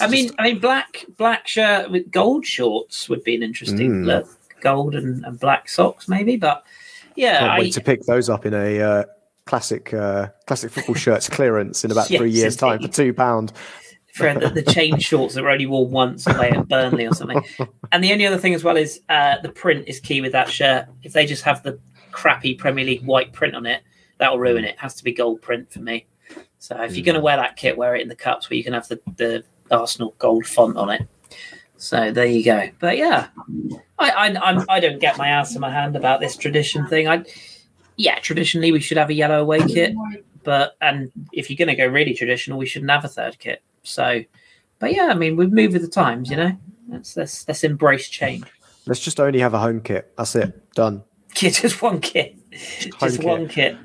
I 0.00 0.06
mean, 0.08 0.30
I 0.38 0.44
mean, 0.52 0.58
black 0.60 1.04
black 1.16 1.46
shirt 1.48 1.90
with 1.90 2.10
gold 2.10 2.46
shorts 2.46 3.08
would 3.08 3.24
be 3.24 3.34
an 3.34 3.42
interesting 3.42 4.02
Mm. 4.02 4.06
look. 4.06 4.28
Gold 4.60 4.94
and, 4.94 5.24
and 5.24 5.40
black 5.40 5.68
socks, 5.68 6.06
maybe. 6.08 6.36
But 6.36 6.64
yeah, 7.16 7.38
Can't 7.40 7.50
I, 7.52 7.58
wait 7.60 7.72
to 7.74 7.80
pick 7.80 8.02
those 8.02 8.28
up 8.28 8.44
in 8.46 8.52
a 8.54 8.80
uh, 8.80 9.04
classic 9.46 9.92
uh, 9.94 10.28
classic 10.46 10.70
football 10.70 10.94
shirts 10.94 11.28
clearance 11.28 11.84
in 11.84 11.90
about 11.90 12.06
three 12.08 12.30
Yes, 12.30 12.36
years' 12.42 12.56
time 12.56 12.80
for 12.82 12.88
two 12.88 13.12
pound. 13.14 13.52
For 14.12 14.32
the, 14.34 14.48
the 14.48 14.62
chain 14.62 14.98
shorts 15.00 15.34
that 15.34 15.42
were 15.42 15.50
only 15.50 15.66
worn 15.66 15.90
once 15.90 16.26
away 16.26 16.50
at 16.50 16.68
Burnley 16.68 17.06
or 17.06 17.14
something. 17.14 17.42
And 17.92 18.02
the 18.02 18.12
only 18.12 18.26
other 18.26 18.38
thing 18.38 18.54
as 18.54 18.64
well 18.64 18.76
is 18.76 19.00
uh, 19.08 19.36
the 19.42 19.48
print 19.48 19.84
is 19.88 20.00
key 20.00 20.20
with 20.20 20.32
that 20.32 20.48
shirt. 20.48 20.86
If 21.02 21.12
they 21.12 21.26
just 21.26 21.44
have 21.44 21.62
the 21.62 21.78
crappy 22.12 22.54
Premier 22.54 22.84
League 22.84 23.04
white 23.04 23.32
print 23.32 23.54
on 23.54 23.66
it, 23.66 23.82
that 24.18 24.30
will 24.30 24.38
ruin 24.38 24.64
it. 24.64 24.70
It 24.70 24.80
has 24.80 24.94
to 24.96 25.04
be 25.04 25.12
gold 25.12 25.42
print 25.42 25.72
for 25.72 25.80
me. 25.80 26.06
So 26.58 26.80
if 26.82 26.94
you're 26.94 27.04
going 27.04 27.14
to 27.14 27.22
wear 27.22 27.36
that 27.36 27.56
kit, 27.56 27.76
wear 27.76 27.96
it 27.96 28.02
in 28.02 28.08
the 28.08 28.14
cups 28.14 28.50
where 28.50 28.56
you 28.56 28.64
can 28.64 28.74
have 28.74 28.86
the, 28.88 29.00
the 29.16 29.44
Arsenal 29.70 30.14
gold 30.18 30.46
font 30.46 30.76
on 30.76 30.90
it. 30.90 31.08
So 31.80 32.12
there 32.12 32.26
you 32.26 32.44
go. 32.44 32.68
But 32.78 32.98
yeah, 32.98 33.28
I 33.98 34.10
I 34.10 34.26
I'm, 34.26 34.66
I 34.68 34.80
don't 34.80 34.98
get 34.98 35.16
my 35.16 35.28
ass 35.28 35.54
in 35.54 35.62
my 35.62 35.70
hand 35.70 35.96
about 35.96 36.20
this 36.20 36.36
tradition 36.36 36.86
thing. 36.86 37.08
I 37.08 37.24
yeah, 37.96 38.18
traditionally 38.18 38.70
we 38.70 38.80
should 38.80 38.98
have 38.98 39.08
a 39.08 39.14
yellow 39.14 39.40
away 39.40 39.60
kit, 39.66 39.94
but 40.42 40.76
and 40.82 41.10
if 41.32 41.48
you're 41.48 41.56
going 41.56 41.74
to 41.74 41.74
go 41.74 41.86
really 41.86 42.12
traditional, 42.12 42.58
we 42.58 42.66
shouldn't 42.66 42.90
have 42.90 43.06
a 43.06 43.08
third 43.08 43.38
kit. 43.38 43.62
So, 43.82 44.22
but 44.78 44.94
yeah, 44.94 45.08
I 45.10 45.14
mean 45.14 45.36
we've 45.36 45.52
moved 45.52 45.72
with 45.74 45.82
the 45.82 45.88
times, 45.88 46.30
you 46.30 46.36
know. 46.36 46.52
Let's 46.88 47.16
let's 47.16 47.46
let's 47.48 47.64
embrace 47.64 48.08
change. 48.08 48.44
Let's 48.86 49.00
just 49.00 49.20
only 49.20 49.38
have 49.40 49.54
a 49.54 49.58
home 49.58 49.80
kit. 49.80 50.12
That's 50.16 50.34
it. 50.36 50.72
Done. 50.74 51.02
Yeah, 51.40 51.50
just 51.50 51.80
one 51.80 52.00
kit, 52.00 52.34
Home 52.34 53.08
just 53.08 53.18
kit. 53.18 53.24
one 53.24 53.46
kit. 53.48 53.76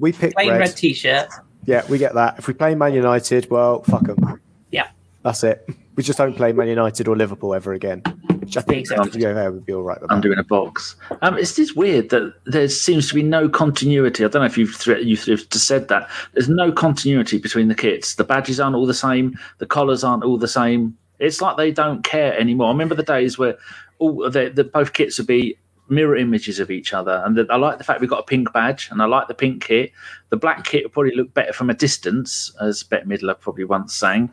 We 0.00 0.10
pick 0.10 0.34
Plain 0.34 0.50
red. 0.50 0.58
red 0.58 0.76
t-shirt. 0.76 1.28
Yeah, 1.64 1.86
we 1.88 1.96
get 1.96 2.12
that. 2.14 2.40
If 2.40 2.48
we 2.48 2.54
play 2.54 2.74
Man 2.74 2.92
United, 2.92 3.48
well, 3.50 3.84
fuck 3.84 4.02
them. 4.02 4.40
Yeah. 4.72 4.88
That's 5.22 5.44
it. 5.44 5.68
We 5.98 6.04
just 6.04 6.16
don't 6.16 6.36
play 6.36 6.52
Man 6.52 6.68
United 6.68 7.08
or 7.08 7.16
Liverpool 7.16 7.56
ever 7.56 7.72
again. 7.72 8.02
Which 8.38 8.56
I 8.56 8.60
think 8.60 8.82
Exactly. 8.82 9.20
yeah, 9.20 9.48
would 9.48 9.66
be 9.66 9.72
all 9.74 9.82
right 9.82 9.98
I'm 10.10 10.20
doing 10.20 10.38
a 10.38 10.44
box. 10.44 10.94
Um, 11.22 11.36
it's 11.36 11.56
just 11.56 11.74
weird 11.76 12.10
that 12.10 12.34
there 12.46 12.68
seems 12.68 13.08
to 13.08 13.16
be 13.16 13.22
no 13.24 13.48
continuity. 13.48 14.24
I 14.24 14.28
don't 14.28 14.42
know 14.42 14.46
if 14.46 14.56
you've 14.56 14.76
thre- 14.76 14.98
you've 14.98 15.24
just 15.24 15.66
said 15.66 15.88
that. 15.88 16.08
There's 16.34 16.48
no 16.48 16.70
continuity 16.70 17.38
between 17.38 17.66
the 17.66 17.74
kits. 17.74 18.14
The 18.14 18.22
badges 18.22 18.60
aren't 18.60 18.76
all 18.76 18.86
the 18.86 18.94
same. 18.94 19.36
The 19.58 19.66
collars 19.66 20.04
aren't 20.04 20.22
all 20.22 20.38
the 20.38 20.46
same. 20.46 20.96
It's 21.18 21.42
like 21.42 21.56
they 21.56 21.72
don't 21.72 22.04
care 22.04 22.38
anymore. 22.38 22.68
I 22.68 22.70
remember 22.70 22.94
the 22.94 23.02
days 23.02 23.36
where 23.36 23.58
all 23.98 24.30
the, 24.30 24.52
the 24.54 24.62
both 24.62 24.92
kits 24.92 25.18
would 25.18 25.26
be 25.26 25.58
mirror 25.88 26.14
images 26.14 26.60
of 26.60 26.70
each 26.70 26.94
other, 26.94 27.24
and 27.26 27.36
the, 27.36 27.44
I 27.50 27.56
like 27.56 27.78
the 27.78 27.84
fact 27.84 28.00
we've 28.00 28.08
got 28.08 28.20
a 28.20 28.22
pink 28.22 28.52
badge, 28.52 28.88
and 28.92 29.02
I 29.02 29.06
like 29.06 29.26
the 29.26 29.34
pink 29.34 29.64
kit. 29.64 29.90
The 30.28 30.36
black 30.36 30.62
kit 30.62 30.84
would 30.84 30.92
probably 30.92 31.16
look 31.16 31.34
better 31.34 31.52
from 31.52 31.70
a 31.70 31.74
distance, 31.74 32.54
as 32.60 32.84
Bette 32.84 33.04
Midler 33.04 33.36
probably 33.40 33.64
once 33.64 33.96
sang. 33.96 34.32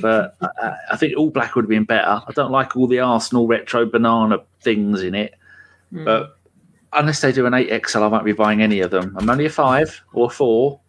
But 0.00 0.36
I, 0.40 0.74
I 0.92 0.96
think 0.96 1.16
all 1.16 1.30
black 1.30 1.54
would 1.54 1.64
have 1.64 1.68
been 1.70 1.84
better. 1.84 2.22
I 2.26 2.32
don't 2.34 2.50
like 2.50 2.76
all 2.76 2.86
the 2.86 3.00
Arsenal 3.00 3.46
retro 3.46 3.84
banana 3.86 4.38
things 4.62 5.02
in 5.02 5.14
it. 5.14 5.34
Mm. 5.92 6.04
But 6.04 6.36
unless 6.92 7.20
they 7.20 7.32
do 7.32 7.46
an 7.46 7.52
8XL, 7.52 8.02
I 8.02 8.06
won't 8.06 8.24
be 8.24 8.32
buying 8.32 8.62
any 8.62 8.80
of 8.80 8.90
them. 8.90 9.14
I'm 9.18 9.28
only 9.28 9.46
a 9.46 9.50
five 9.50 10.00
or 10.12 10.26
a 10.26 10.30
four. 10.30 10.80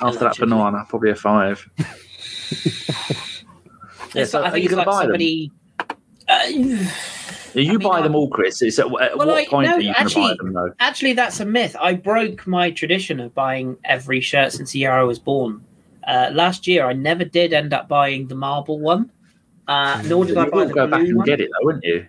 After 0.00 0.18
that 0.18 0.38
Allegedly. 0.38 0.46
banana, 0.48 0.84
probably 0.88 1.10
a 1.10 1.14
five. 1.14 1.68
yeah, 4.14 4.24
so 4.24 4.40
like- 4.40 4.46
I 4.46 4.48
are 4.48 4.52
think 4.52 4.62
you 4.64 4.68
it's 4.68 4.74
going 4.74 4.74
to 4.74 4.76
like 4.76 4.86
buy 4.86 4.92
them? 4.92 5.04
somebody. 5.06 5.50
I, 6.28 6.46
You 7.54 7.78
mean, 7.78 7.88
buy 7.88 8.02
them 8.02 8.14
all, 8.16 8.28
Kris. 8.28 8.60
It's 8.62 8.78
at, 8.78 8.86
at 8.86 8.90
Well, 8.90 9.16
what 9.18 9.28
like, 9.28 9.48
point 9.48 9.68
no, 9.68 9.76
are 9.76 9.80
you 9.80 9.94
going 9.94 10.08
to 10.08 10.14
buy 10.14 10.20
actually- 10.22 10.36
them, 10.38 10.52
though? 10.52 10.72
actually, 10.80 11.12
that's 11.12 11.38
a 11.40 11.44
myth. 11.44 11.76
I 11.80 11.94
broke 11.94 12.46
my 12.46 12.70
tradition 12.72 13.20
of 13.20 13.34
buying 13.34 13.76
every 13.84 14.20
shirt 14.20 14.52
since 14.52 14.72
the 14.72 14.80
year 14.80 14.90
I 14.92 15.02
was 15.04 15.18
born. 15.20 15.64
Uh, 16.06 16.30
last 16.32 16.66
year, 16.66 16.86
I 16.86 16.92
never 16.92 17.24
did 17.24 17.52
end 17.52 17.72
up 17.72 17.88
buying 17.88 18.26
the 18.28 18.34
marble 18.34 18.78
one. 18.80 19.10
Uh, 19.66 20.02
nor 20.06 20.24
did 20.24 20.36
I 20.36 20.44
You 20.44 20.50
buy 20.50 20.56
will 20.58 20.68
the 20.68 20.74
go 20.74 20.86
back 20.86 21.00
and 21.00 21.16
one. 21.16 21.26
get 21.26 21.40
it, 21.40 21.48
though, 21.50 21.64
wouldn't 21.66 21.84
you? 21.84 22.06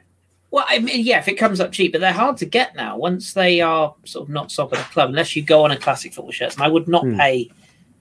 Well, 0.51 0.65
I 0.67 0.79
mean, 0.79 1.05
yeah, 1.05 1.19
if 1.19 1.27
it 1.27 1.36
comes 1.36 1.60
up 1.60 1.71
cheap, 1.71 1.91
but 1.91 2.01
they're 2.01 2.13
hard 2.13 2.38
to 2.38 2.45
get 2.45 2.75
now. 2.75 2.97
Once 2.97 3.34
they 3.34 3.62
are 3.62 3.93
sort 4.05 4.27
of 4.27 4.34
not 4.34 4.51
stock 4.51 4.71
at 4.73 4.79
the 4.79 4.93
club, 4.93 5.10
unless 5.10 5.36
you 5.36 5.41
go 5.41 5.63
on 5.65 5.71
a 5.71 5.77
classic 5.77 6.13
football 6.13 6.31
shirt, 6.31 6.53
and 6.53 6.63
I 6.63 6.67
would 6.67 6.88
not 6.88 7.03
Hmm. 7.03 7.17
pay 7.17 7.51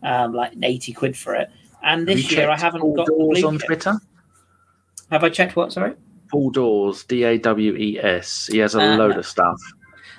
um, 0.02 0.35
like 0.35 0.52
eighty 0.62 0.92
quid 0.92 1.16
for 1.16 1.35
it. 1.35 1.50
And 1.83 2.07
this 2.07 2.30
year, 2.30 2.50
I 2.50 2.57
haven't 2.59 2.83
Paul 2.83 2.94
got 2.96 3.07
the 3.07 3.12
Dawes 3.12 3.38
blue 3.40 3.48
on 3.48 3.59
kit. 3.59 3.66
Twitter. 3.66 3.94
Have 5.11 5.24
I 5.24 5.28
checked 5.30 5.57
what? 5.57 5.72
Sorry, 5.72 5.94
Paul 6.30 6.50
Dawes, 6.50 7.04
D 7.04 7.24
A 7.24 7.38
W 7.38 7.74
E 7.76 7.98
S. 8.00 8.48
He 8.50 8.59
has 8.59 8.74
a 8.74 8.80
Uh, 8.80 8.96
load 8.96 9.16
of 9.16 9.26
stuff. 9.26 9.57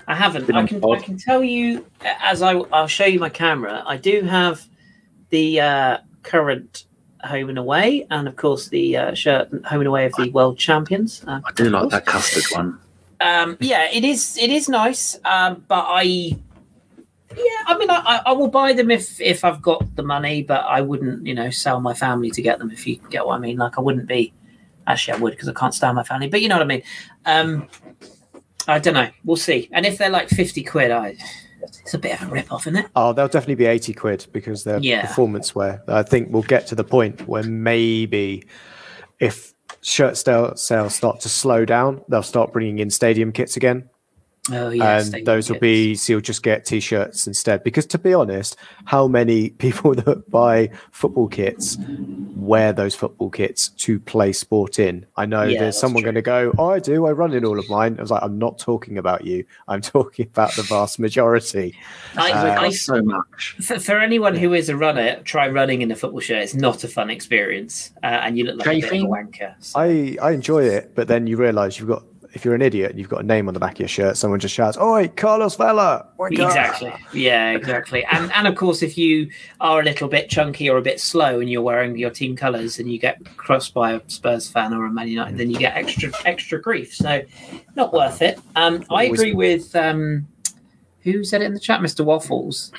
I 0.08 0.16
haven't. 0.16 0.54
I 0.54 0.66
can. 0.68 0.80
pod. 0.82 0.98
I 0.98 1.02
can 1.02 1.18
tell 1.18 1.44
you 1.44 1.86
as 2.04 2.42
I. 2.42 2.54
I'll 2.74 2.88
show 2.88 3.06
you 3.06 3.20
my 3.20 3.30
camera. 3.30 3.84
I 3.86 3.98
do 3.98 4.22
have 4.24 4.66
the 5.36 5.60
uh, 5.60 5.98
current 6.24 6.86
home 7.22 7.50
and 7.50 7.58
away, 7.58 8.08
and 8.10 8.28
of 8.28 8.36
course 8.38 8.70
the 8.70 8.96
uh, 8.96 9.14
shirt 9.14 9.50
home 9.66 9.82
and 9.82 9.88
away 9.88 10.06
of 10.06 10.14
the 10.16 10.30
world 10.30 10.58
champions. 10.58 11.24
Uh, 11.28 11.42
I 11.44 11.52
do 11.52 11.70
like 11.70 11.90
that 11.90 12.06
custard 12.06 12.46
one. 12.56 12.80
Um, 13.20 13.58
yeah, 13.60 13.90
it 13.92 14.06
is. 14.06 14.38
It 14.38 14.50
is 14.50 14.70
nice, 14.70 15.20
um, 15.26 15.66
but 15.68 15.86
I. 15.88 16.04
Yeah, 17.36 17.62
I 17.68 17.78
mean, 17.78 17.90
I, 17.90 18.22
I- 18.26 18.32
will 18.32 18.48
buy 18.48 18.72
them 18.72 18.90
if 18.90 19.20
if 19.20 19.44
I've 19.44 19.62
got 19.62 19.82
the 19.98 20.04
money, 20.04 20.42
but 20.42 20.62
I 20.62 20.80
wouldn't, 20.80 21.26
you 21.28 21.34
know, 21.34 21.50
sell 21.50 21.82
my 21.82 21.94
family 21.94 22.30
to 22.32 22.42
get 22.42 22.60
them. 22.60 22.72
If 22.72 22.88
you 22.88 22.96
get 23.10 23.26
what 23.26 23.36
I 23.36 23.40
mean, 23.40 23.58
like 23.58 23.78
I 23.78 23.82
wouldn't 23.82 24.08
be. 24.08 24.32
Actually, 24.88 25.18
I 25.18 25.22
would 25.22 25.32
because 25.32 25.50
I 25.50 25.54
can't 25.54 25.74
stand 25.74 25.96
my 25.98 26.04
family, 26.04 26.30
but 26.30 26.42
you 26.42 26.48
know 26.48 26.56
what 26.56 26.64
I 26.70 26.74
mean. 26.74 26.84
Um, 27.26 27.68
I 28.68 28.80
don't 28.80 28.94
know. 28.94 29.10
We'll 29.26 29.36
see. 29.50 29.68
And 29.74 29.86
if 29.86 29.98
they're 29.98 30.10
like 30.20 30.30
fifty 30.30 30.64
quid, 30.64 30.92
I 30.92 31.18
it's 31.82 31.94
a 31.94 31.98
bit 32.00 32.22
of 32.22 32.28
a 32.28 32.32
rip 32.32 32.52
off, 32.52 32.68
isn't 32.68 32.78
it? 32.86 32.88
Oh, 32.96 33.14
they'll 33.14 33.28
definitely 33.28 33.56
be 33.56 33.66
80 33.66 33.94
quid 33.94 34.28
because 34.32 34.64
they're 34.64 34.80
Yeah. 34.80 35.02
performance 35.06 35.54
wear. 35.56 35.84
I 35.88 36.04
think 36.04 36.30
we'll 36.32 36.44
get 36.44 36.68
to 36.68 36.76
the 36.76 36.84
point 36.84 37.28
where 37.28 37.44
maybe 37.44 38.44
if 39.20 39.54
shirt 39.82 40.18
sales 40.18 40.96
start 40.96 41.20
to 41.22 41.30
slow 41.30 41.66
down, 41.66 42.02
they'll 42.10 42.24
start 42.24 42.52
bringing 42.54 42.80
in 42.80 42.90
stadium 42.90 43.32
kits 43.32 43.56
again. 43.58 43.90
Oh 44.52 44.70
yeah, 44.70 45.02
and 45.02 45.26
those 45.26 45.50
will 45.50 45.60
be, 45.60 45.96
so 45.96 46.14
you'll 46.14 46.22
just 46.22 46.44
get 46.44 46.66
t 46.66 46.80
shirts 46.80 47.26
instead. 47.26 47.64
Because 47.64 47.86
to 47.88 47.98
be 47.98 48.14
honest, 48.14 48.56
how 48.86 49.08
many 49.08 49.50
people 49.66 49.96
that 49.96 50.30
buy 50.30 50.70
football 50.92 51.28
kits 51.28 51.78
wear 52.36 52.72
those 52.72 52.94
football 52.94 53.30
kits 53.32 53.70
to 53.70 54.00
play 54.00 54.32
sport 54.34 54.78
in? 54.78 55.06
I 55.18 55.26
know 55.26 55.44
Yeah, 55.44 55.62
there's 55.62 55.80
someone 55.80 56.04
true. 56.04 56.12
going 56.12 56.16
to 56.16 56.22
go, 56.22 56.54
oh, 56.60 56.70
I 56.70 56.80
do, 56.80 57.08
I 57.08 57.12
run 57.12 57.34
in 57.34 57.44
all 57.44 57.58
of 57.58 57.68
mine. 57.70 57.96
I 57.98 58.02
was 58.02 58.12
like, 58.12 58.22
I'm 58.22 58.38
not 58.38 58.60
talking 58.60 58.98
about 59.00 59.26
you, 59.26 59.46
I'm 59.68 59.82
talking 59.96 60.28
about 60.28 60.54
the 60.56 60.64
vast 60.64 61.00
majority. 61.00 61.76
I, 62.16 62.32
uh, 62.32 62.62
I, 62.62 62.70
so 62.70 63.02
much. 63.02 63.56
for, 63.62 63.80
for 63.80 64.00
anyone 64.00 64.36
who 64.36 64.54
is 64.54 64.70
a 64.70 64.78
runner, 64.78 65.22
try 65.24 65.48
running 65.50 65.82
in 65.82 65.90
a 65.92 65.96
football 65.96 66.20
shirt. 66.20 66.44
It's 66.44 66.54
not 66.54 66.84
a 66.84 66.88
fun 66.88 67.10
experience, 67.10 67.92
uh, 68.04 68.08
and 68.08 68.38
you 68.38 68.44
look 68.46 68.58
like 68.58 68.68
a 68.68 68.82
bit 68.82 68.86
of 68.86 68.92
a 68.92 69.06
wanker. 69.06 69.56
So- 69.60 69.80
I, 69.80 70.18
I 70.22 70.32
enjoy 70.32 70.66
it, 70.66 70.94
but 70.94 71.08
then 71.08 71.26
you 71.26 71.38
realize 71.38 71.80
you've 71.80 71.90
got, 71.90 72.04
if 72.36 72.46
you're 72.46 72.54
an 72.54 72.62
idiot 72.62 72.92
and 72.92 73.00
you've 73.00 73.10
got 73.10 73.22
a 73.22 73.26
name 73.26 73.48
on 73.48 73.54
the 73.54 73.60
back 73.60 73.74
of 73.74 73.80
your 73.80 73.88
shirt, 73.88 74.18
someone 74.18 74.40
just 74.40 74.54
shouts, 74.54 74.78
Oi, 74.78 75.08
Carlos 75.16 75.56
Vela! 75.56 76.06
Oi, 76.20 76.30
Carlos." 76.30 76.54
Exactly. 76.56 76.94
Yeah, 77.14 77.52
exactly. 77.52 78.06
And 78.12 78.32
and 78.34 78.46
of 78.46 78.56
course, 78.56 78.84
if 78.84 78.98
you 78.98 79.30
are 79.62 79.80
a 79.80 79.84
little 79.84 80.08
bit 80.10 80.30
chunky 80.30 80.70
or 80.70 80.78
a 80.78 80.82
bit 80.82 81.00
slow 81.00 81.40
and 81.40 81.50
you're 81.50 81.62
wearing 81.62 81.98
your 81.98 82.10
team 82.12 82.36
colours 82.36 82.78
and 82.78 82.92
you 82.92 83.00
get 83.00 83.24
crossed 83.38 83.74
by 83.74 83.94
a 83.94 84.02
Spurs 84.08 84.48
fan 84.50 84.74
or 84.74 84.86
a 84.86 84.92
Man 84.92 85.08
United, 85.08 85.38
then 85.38 85.50
you 85.50 85.58
get 85.58 85.76
extra 85.76 86.12
extra 86.26 86.62
grief. 86.62 86.94
So, 86.94 87.22
not 87.76 87.94
worth 87.94 88.22
it. 88.22 88.38
Um, 88.56 88.84
I 88.92 89.06
Always- 89.06 89.20
agree 89.20 89.34
with 89.34 89.76
um, 89.76 90.28
who 91.02 91.24
said 91.24 91.42
it 91.42 91.46
in 91.46 91.54
the 91.54 91.60
chat, 91.60 91.82
Mister 91.82 92.04
Waffles. 92.04 92.72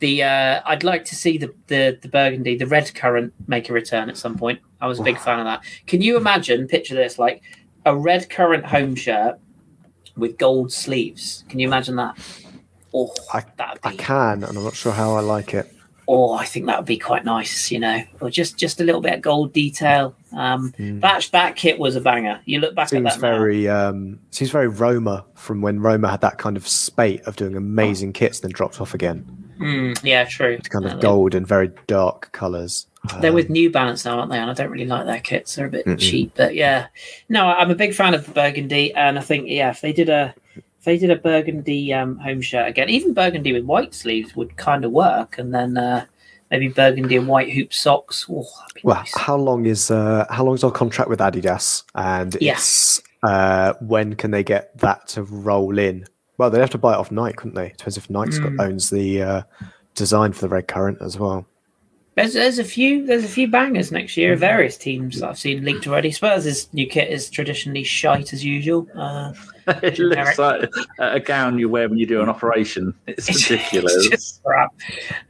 The 0.00 0.22
uh, 0.22 0.60
I'd 0.64 0.84
like 0.84 1.04
to 1.06 1.16
see 1.16 1.38
the, 1.38 1.52
the 1.66 1.98
the 2.00 2.08
burgundy, 2.08 2.56
the 2.56 2.66
red 2.66 2.94
currant, 2.94 3.32
make 3.48 3.68
a 3.68 3.72
return 3.72 4.08
at 4.08 4.16
some 4.16 4.38
point. 4.38 4.60
I 4.80 4.86
was 4.86 5.00
a 5.00 5.02
big 5.02 5.18
fan 5.18 5.40
of 5.40 5.44
that. 5.46 5.64
Can 5.88 6.02
you 6.02 6.16
imagine? 6.16 6.68
Picture 6.68 6.94
this 6.94 7.18
like 7.18 7.42
a 7.84 7.96
red 7.96 8.28
currant 8.30 8.66
home 8.66 8.94
shirt 8.94 9.38
with 10.16 10.38
gold 10.38 10.72
sleeves. 10.72 11.44
Can 11.48 11.58
you 11.60 11.68
imagine 11.68 11.96
that? 11.96 12.16
Oh, 12.94 13.12
I- 13.32 13.44
that'd 13.56 13.80
I 13.84 13.94
can, 13.94 14.42
and 14.44 14.56
I'm 14.56 14.64
not 14.64 14.74
sure 14.74 14.92
how 14.92 15.14
I 15.14 15.20
like 15.20 15.54
it. 15.54 15.72
Oh, 16.10 16.32
I 16.32 16.46
think 16.46 16.64
that 16.66 16.78
would 16.78 16.86
be 16.86 16.96
quite 16.96 17.26
nice, 17.26 17.70
you 17.70 17.78
know, 17.78 18.02
or 18.20 18.30
just 18.30 18.56
just 18.56 18.80
a 18.80 18.84
little 18.84 19.02
bit 19.02 19.12
of 19.12 19.20
gold 19.20 19.52
detail. 19.52 20.14
Um, 20.34 20.72
Mm. 20.78 21.02
That 21.02 21.28
that 21.32 21.54
kit 21.54 21.78
was 21.78 21.96
a 21.96 22.00
banger. 22.00 22.40
You 22.46 22.60
look 22.60 22.74
back 22.74 22.88
seems 22.88 23.06
at 23.06 23.20
that 23.20 23.26
now. 23.30 23.36
very 23.38 23.68
um 23.68 24.18
seems 24.30 24.50
very 24.50 24.68
Roma 24.68 25.26
from 25.34 25.60
when 25.60 25.80
Roma 25.80 26.08
had 26.08 26.22
that 26.22 26.38
kind 26.38 26.56
of 26.56 26.66
spate 26.66 27.20
of 27.26 27.36
doing 27.36 27.56
amazing 27.56 28.14
kits 28.14 28.40
then 28.40 28.50
dropped 28.52 28.80
off 28.80 28.94
again. 28.94 29.26
Mm, 29.60 30.02
yeah, 30.02 30.24
true. 30.24 30.52
It's 30.58 30.68
kind 30.68 30.86
of 30.86 30.98
gold 31.00 31.34
and 31.34 31.46
very 31.46 31.72
dark 31.86 32.32
colours. 32.32 32.86
They're 33.20 33.30
Um, 33.30 33.34
with 33.34 33.50
New 33.50 33.70
Balance 33.70 34.04
now, 34.04 34.18
aren't 34.18 34.30
they? 34.30 34.38
And 34.38 34.50
I 34.50 34.54
don't 34.54 34.70
really 34.70 34.86
like 34.86 35.06
their 35.06 35.20
kits. 35.20 35.54
They're 35.56 35.66
a 35.66 35.70
bit 35.70 35.86
Mm-mm. 35.86 35.98
cheap, 35.98 36.32
but 36.36 36.54
yeah. 36.54 36.86
No, 37.28 37.46
I'm 37.46 37.70
a 37.70 37.74
big 37.74 37.94
fan 37.94 38.14
of 38.14 38.24
the 38.26 38.32
burgundy, 38.32 38.92
and 38.94 39.18
I 39.18 39.22
think 39.22 39.48
yeah, 39.48 39.70
if 39.70 39.80
they 39.80 39.92
did 39.92 40.08
a 40.08 40.34
if 40.56 40.84
they 40.84 40.96
did 40.98 41.10
a 41.10 41.16
burgundy 41.16 41.92
um, 41.92 42.18
home 42.18 42.40
shirt 42.40 42.68
again, 42.68 42.88
even 42.88 43.14
burgundy 43.14 43.52
with 43.52 43.64
white 43.64 43.94
sleeves 43.94 44.36
would 44.36 44.56
kind 44.56 44.84
of 44.84 44.92
work, 44.92 45.38
and 45.38 45.52
then 45.54 45.76
uh, 45.76 46.04
maybe 46.50 46.68
burgundy 46.68 47.16
and 47.16 47.26
white 47.28 47.52
hoop 47.52 47.72
socks. 47.74 48.26
Oh, 48.30 48.42
that'd 48.60 48.74
be 48.74 48.80
well, 48.84 48.96
nice. 48.96 49.16
how 49.16 49.36
long 49.36 49.66
is 49.66 49.90
uh 49.90 50.26
how 50.30 50.44
long 50.44 50.54
is 50.54 50.64
our 50.64 50.70
contract 50.70 51.10
with 51.10 51.18
Adidas? 51.20 51.82
And 51.94 52.36
it's 52.40 53.02
uh 53.22 53.74
when 53.80 54.14
can 54.14 54.30
they 54.30 54.44
get 54.44 54.76
that 54.78 55.08
to 55.08 55.22
roll 55.24 55.78
in? 55.78 56.06
Well, 56.38 56.50
they'd 56.50 56.60
have 56.60 56.70
to 56.70 56.78
buy 56.78 56.92
it 56.92 56.98
off 56.98 57.10
Nike, 57.10 57.34
couldn't 57.36 57.54
they? 57.56 57.70
Depends 57.76 57.96
if 57.96 58.08
Nike's 58.08 58.38
Mm. 58.38 58.56
got 58.56 58.64
owns 58.66 58.90
the 58.90 59.22
uh 59.22 59.42
design 59.96 60.32
for 60.32 60.42
the 60.42 60.48
red 60.48 60.68
currant 60.68 60.98
as 61.02 61.18
well. 61.18 61.44
There's, 62.18 62.34
there's 62.34 62.58
a 62.58 62.64
few 62.64 63.06
there's 63.06 63.22
a 63.24 63.28
few 63.28 63.46
bangers 63.48 63.92
next 63.92 64.16
year. 64.16 64.32
of 64.32 64.40
Various 64.40 64.76
teams 64.76 65.20
that 65.20 65.28
I've 65.28 65.38
seen 65.38 65.64
leaked 65.64 65.86
already. 65.86 66.10
Spurs' 66.10 66.46
is 66.46 66.68
new 66.72 66.86
kit 66.86 67.10
is 67.10 67.30
traditionally 67.30 67.84
shite 67.84 68.32
as 68.32 68.44
usual. 68.44 68.88
Uh, 68.94 69.32
it 69.82 69.92
Generic. 69.94 70.26
looks 70.26 70.38
like 70.38 70.70
a 70.98 71.12
a 71.16 71.20
gown 71.20 71.58
you 71.60 71.68
wear 71.68 71.88
when 71.88 71.96
you 71.98 72.06
do 72.06 72.20
an 72.20 72.28
operation. 72.28 72.92
It's 73.06 73.28
It's- 73.30 73.48
ridiculous. 73.50 73.94
It's 74.06 74.08
just 74.10 74.42
crap. 74.42 74.70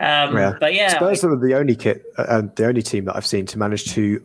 Um, 0.00 0.34
Yeah. 0.36 0.54
But 0.58 0.72
yeah, 0.74 0.88
Spurs 0.88 1.22
are 1.24 1.36
the 1.36 1.54
only 1.54 1.76
kit 1.76 2.04
uh, 2.16 2.24
and 2.28 2.56
the 2.56 2.66
only 2.66 2.82
team 2.82 3.04
that 3.04 3.16
I've 3.16 3.26
seen 3.26 3.44
to 3.46 3.58
manage 3.58 3.84
to 3.92 4.22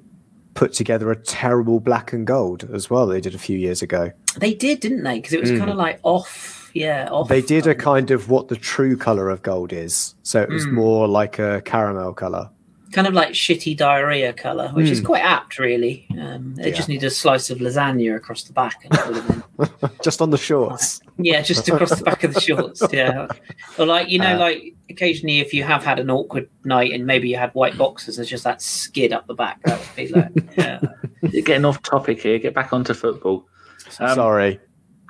put 0.54 0.72
together 0.72 1.12
a 1.12 1.16
terrible 1.16 1.80
black 1.82 2.14
and 2.14 2.26
gold 2.26 2.70
as 2.74 2.90
well. 2.90 3.08
They 3.08 3.20
did 3.20 3.36
a 3.36 3.40
few 3.40 3.58
years 3.58 3.82
ago. 3.82 4.12
they 4.38 4.54
did, 4.54 4.80
didn't 4.80 5.04
they? 5.04 5.16
Because 5.18 5.34
it 5.34 5.42
was 5.42 5.52
Mm. 5.52 5.58
kind 5.58 5.70
of 5.72 5.76
like 5.78 6.00
off. 6.04 6.63
Yeah, 6.74 7.08
off. 7.12 7.30
They 7.30 7.42
did 7.42 7.68
a 7.68 7.76
kind 7.76 8.10
of 8.12 8.30
what 8.30 8.48
the 8.48 8.56
true 8.56 8.98
color 8.98 9.30
of 9.30 9.42
gold 9.44 9.72
is. 9.74 10.16
So 10.24 10.42
it 10.42 10.50
was 10.50 10.66
Mm. 10.66 10.72
more 10.74 11.08
like 11.08 11.40
a 11.40 11.62
caramel 11.66 12.14
color. 12.14 12.50
kind 12.92 13.08
of 13.08 13.14
like 13.16 13.30
shitty 13.32 13.76
diarrhea 13.76 14.32
color, 14.34 14.70
which 14.74 14.88
is 14.88 15.02
Mm. 15.02 15.06
quite 15.06 15.22
apt, 15.24 15.58
really. 15.58 16.06
Um, 16.12 16.54
they 16.54 16.70
Yeah. 16.70 16.76
just 16.76 16.88
need 16.88 17.04
a 17.04 17.10
slice 17.10 17.50
of 17.50 17.58
lasagna 17.58 18.16
across 18.16 18.44
the 18.44 18.54
back. 18.54 18.76
And 18.86 18.94
it 18.94 19.08
would 19.08 19.16
have 19.16 19.80
been, 19.82 19.90
Just 20.04 20.22
on 20.22 20.30
the 20.30 20.38
shorts. 20.38 21.02
yeah, 21.18 21.42
just 21.42 21.68
across 21.68 21.98
the 21.98 22.04
back 22.04 22.24
of 22.24 22.36
the 22.36 22.40
shorts. 22.40 22.84
Yeah, 22.94 23.26
or 23.80 23.88
like 23.88 24.10
you 24.12 24.20
know, 24.20 24.36
Uh, 24.36 24.38
like 24.38 24.76
occasionally 24.92 25.40
if 25.40 25.56
you 25.56 25.64
have 25.64 25.84
had 25.84 25.98
an 25.98 26.12
awkward 26.12 26.50
night 26.66 26.92
and 26.92 27.04
maybe 27.08 27.28
you 27.30 27.36
had 27.38 27.50
white 27.56 27.80
boxes, 27.80 28.18
there's 28.18 28.30
just 28.30 28.44
that 28.44 28.62
skid 28.62 29.12
up 29.12 29.26
the 29.26 29.34
back. 29.34 29.60
That 29.64 29.80
would 29.80 29.96
be 29.96 30.08
like, 30.10 30.30
yeah. 30.56 30.80
You're 31.24 31.42
getting 31.50 31.66
off 31.66 31.82
topic 31.82 32.22
here. 32.22 32.38
Get 32.38 32.54
back 32.54 32.74
onto 32.74 32.94
football. 32.94 33.48
Um, 34.00 34.14
Sorry. 34.14 34.60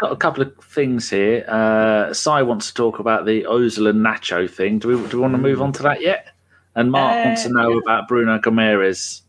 Got 0.03 0.11
a 0.11 0.17
couple 0.17 0.43
of 0.43 0.53
things 0.65 1.09
here. 1.09 1.45
Uh, 1.47 2.13
Sai 2.13 2.41
wants 2.41 2.67
to 2.67 2.73
talk 2.73 2.99
about 2.99 3.25
the 3.25 3.43
Ozil 3.43 3.89
and 3.89 4.05
Nacho 4.05 4.49
thing. 4.49 4.77
Do 4.77 4.89
we 4.89 4.95
do 5.09 5.15
we 5.15 5.21
want 5.21 5.33
to 5.33 5.37
move 5.37 5.61
on 5.61 5.71
to 5.71 5.83
that 5.83 6.01
yet? 6.01 6.27
And 6.75 6.91
Mark 6.91 7.13
Uh, 7.21 7.27
wants 7.29 7.43
to 7.43 7.49
know 7.49 7.77
about 7.77 8.09
Bruno 8.09 8.37
Guimarães. 8.37 9.21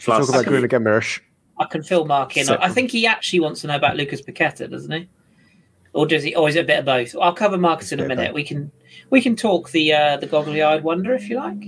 Talk 0.00 0.28
about 0.28 0.38
Okay. 0.42 0.48
Bruno 0.50 0.68
Guimarães. 0.68 1.18
I 1.58 1.64
can 1.64 1.82
fill 1.82 2.04
Mark 2.04 2.36
in. 2.36 2.48
I 2.48 2.68
think 2.68 2.92
he 2.92 3.04
actually 3.04 3.40
wants 3.40 3.62
to 3.62 3.66
know 3.66 3.74
about 3.74 3.96
Lucas 3.96 4.22
Paqueta, 4.22 4.70
doesn't 4.70 4.92
he? 4.92 5.08
Or 5.92 6.06
does 6.06 6.22
he? 6.22 6.36
Or 6.36 6.48
is 6.48 6.54
it 6.54 6.60
a 6.60 6.64
bit 6.68 6.78
of 6.78 6.84
both? 6.84 7.16
I'll 7.20 7.34
cover 7.34 7.58
Marcus 7.58 7.90
in 7.90 7.98
a 7.98 8.06
minute. 8.06 8.32
We 8.32 8.44
can 8.44 8.70
we 9.10 9.20
can 9.20 9.34
talk 9.34 9.70
the 9.70 9.92
uh, 9.92 10.18
the 10.18 10.26
goggly-eyed 10.28 10.84
wonder 10.84 11.14
if 11.14 11.28
you 11.28 11.36
like. 11.38 11.64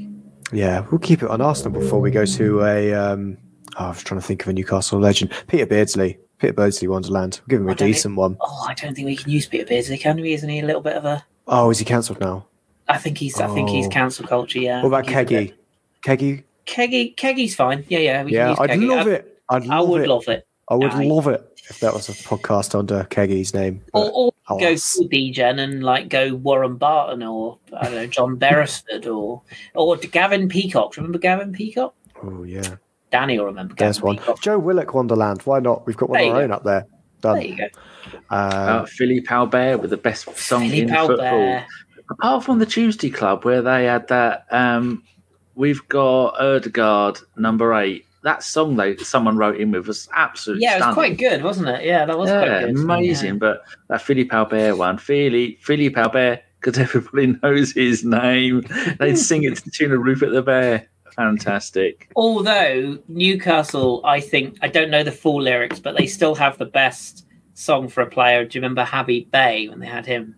Yeah, 0.53 0.87
we'll 0.93 1.01
keep 1.01 1.25
it 1.25 1.29
on 1.29 1.41
Arsenal 1.41 1.81
before 1.81 2.01
we 2.01 2.13
go 2.13 2.25
to 2.25 2.63
a. 2.63 2.95
Um, 2.95 3.37
oh, 3.81 3.87
I 3.87 3.89
was 3.89 4.05
trying 4.05 4.21
to 4.21 4.27
think 4.27 4.43
of 4.43 4.49
a 4.49 4.53
Newcastle 4.53 5.01
legend. 5.01 5.33
Peter 5.49 5.67
Beardsley. 5.67 6.19
Peter 6.45 6.53
Beardsley 6.53 6.89
Wonderland. 6.89 7.41
We'll 7.47 7.57
give 7.57 7.61
him 7.63 7.69
I 7.71 7.73
a 7.73 7.77
decent 7.77 8.17
one. 8.17 8.37
Oh, 8.41 8.67
I 8.69 8.75
don't 8.75 8.95
think 8.95 9.07
we 9.07 9.17
can 9.17 9.31
use 9.31 9.47
Peter 9.47 9.65
Beardsley, 9.65 9.97
can 9.97 10.21
we? 10.21 10.35
Isn't 10.35 10.49
he 10.51 10.61
a 10.61 10.65
little 10.65 10.83
bit 10.83 10.95
of 10.95 11.05
a? 11.07 11.25
Oh, 11.47 11.71
is 11.71 11.79
he 11.79 11.85
cancelled 11.87 12.21
now? 12.21 12.47
I 12.87 12.99
think 12.99 13.17
he's. 13.17 13.41
I 13.41 13.47
think 13.55 13.71
he's 13.71 13.87
Oh. 13.87 13.91
cancel 13.91 14.27
culture. 14.27 14.59
Yeah. 14.59 14.83
What 14.83 14.89
about 14.89 15.09
I 15.09 15.25
think 15.25 15.31
Keggy? 15.31 15.55
Keggy? 16.05 16.43
Keggy. 16.67 17.15
Keggy's 17.17 17.55
fine. 17.55 17.85
Yeah, 17.89 18.01
yeah. 18.01 18.25
We 18.25 18.31
can 18.33 18.37
Yeah, 18.37 18.49
use 18.51 18.59
I'd 18.61 18.79
love 18.79 19.07
I, 19.07 19.11
it. 19.11 19.41
I'd 19.49 19.69
I 19.71 19.79
love 19.79 19.89
would 19.89 20.03
it. 20.03 20.09
love 20.09 20.29
it. 20.29 20.47
I 20.69 20.75
would 20.75 20.95
love 20.95 21.29
it 21.29 21.59
if 21.71 21.81
that 21.81 21.95
was 21.95 22.11
a 22.11 22.13
podcast 22.13 22.79
under 22.79 23.05
Keggy's 23.05 23.55
name. 23.55 23.83
Or, 23.95 24.11
or 24.49 24.59
go 24.59 24.77
full 24.77 25.09
Degen 25.09 25.59
and 25.59 25.83
like 25.83 26.11
go 26.11 26.35
Warren 26.35 26.77
Barton 26.77 27.23
or 27.23 27.59
I 27.75 27.85
don't 27.85 27.95
know 27.95 28.07
John 28.07 28.37
Beresford 28.37 29.07
or 29.07 29.41
or 29.75 29.97
Gavin 29.97 30.49
Peacock. 30.49 30.97
Remember 30.99 31.19
Gavin 31.19 31.53
Peacock? 31.53 31.95
Oh 32.23 32.43
yeah. 32.43 32.77
Danny 33.15 33.39
will 33.39 33.47
remember. 33.47 33.75
There's 33.77 33.99
Gavin 33.99 34.07
one. 34.07 34.17
Peacock. 34.19 34.41
Joe 34.43 34.59
Willock 34.59 34.93
Wonderland. 34.93 35.43
Why 35.43 35.61
not? 35.61 35.87
We've 35.87 35.97
got 35.97 36.11
one 36.11 36.19
There 36.19 36.31
of 36.31 36.35
our 36.35 36.41
go. 36.41 36.45
own 36.45 36.51
up 36.53 36.65
there. 36.65 36.87
Done. 37.21 37.35
There 37.39 37.47
you 37.47 37.57
go. 37.57 37.65
Um, 37.65 37.71
Uh, 38.31 38.85
Philippe 38.87 39.27
Albert 39.33 39.79
with 39.79 39.91
the 39.91 39.97
best 39.97 40.25
song 40.37 40.63
Philippe 40.69 40.79
in 40.93 41.07
football. 41.07 41.63
Apart 42.11 42.45
from 42.45 42.59
the 42.59 42.67
Tuesday 42.67 43.11
Club 43.11 43.45
where 43.45 43.63
they 43.63 43.85
had 43.85 44.09
that, 44.09 44.47
um, 44.51 45.03
we've 45.55 45.87
got 45.89 46.39
Odegaard 46.41 47.19
number 47.37 47.73
eight. 47.75 48.05
That 48.25 48.43
song 48.43 48.77
they 48.77 48.97
someone 48.97 49.37
wrote 49.37 49.57
in 49.61 49.71
with 49.71 49.87
was 49.87 50.09
absolutely 50.15 50.65
Yeah, 50.65 50.73
it 50.73 50.75
was 50.77 50.83
stunning. 50.83 50.95
quite 50.95 51.19
good, 51.19 51.43
wasn't 51.45 51.69
it? 51.69 51.85
Yeah, 51.85 52.05
that 52.07 52.19
was 52.19 52.29
yeah, 52.31 52.39
quite 52.41 52.61
good. 52.75 52.77
amazing. 52.79 53.39
But 53.39 53.63
that 53.89 54.03
Philippe 54.03 54.35
Albert 54.35 54.77
one, 54.77 54.99
Philippe, 54.99 55.59
Philippe 55.61 56.01
Albert, 56.01 56.41
because 56.61 56.79
everybody 56.87 57.39
knows 57.43 57.73
his 57.73 58.03
name. 58.05 58.63
They'd 58.99 59.17
sing 59.17 59.45
it 59.45 59.57
to 59.57 59.65
the 59.65 59.71
tune 59.71 59.93
of 59.93 60.01
Rupert 60.01 60.33
the 60.33 60.43
Bear. 60.43 60.89
Fantastic. 61.17 62.11
Although 62.17 62.99
Newcastle, 63.09 64.01
I 64.05 64.21
think 64.21 64.59
I 64.63 64.69
don't 64.69 64.91
know 64.91 65.03
the 65.03 65.13
full 65.13 65.41
lyrics, 65.43 65.79
but 65.81 65.97
they 65.97 66.07
still 66.07 66.35
have 66.35 66.59
the 66.59 66.65
best 66.67 67.27
song 67.55 67.89
for 67.89 68.03
a 68.03 68.07
player. 68.11 68.45
Do 68.45 68.57
you 68.59 68.63
remember 68.63 68.85
Habib 68.85 69.31
Beye 69.31 69.67
when 69.71 69.81
they 69.81 69.87
had 69.87 70.07
him? 70.07 70.37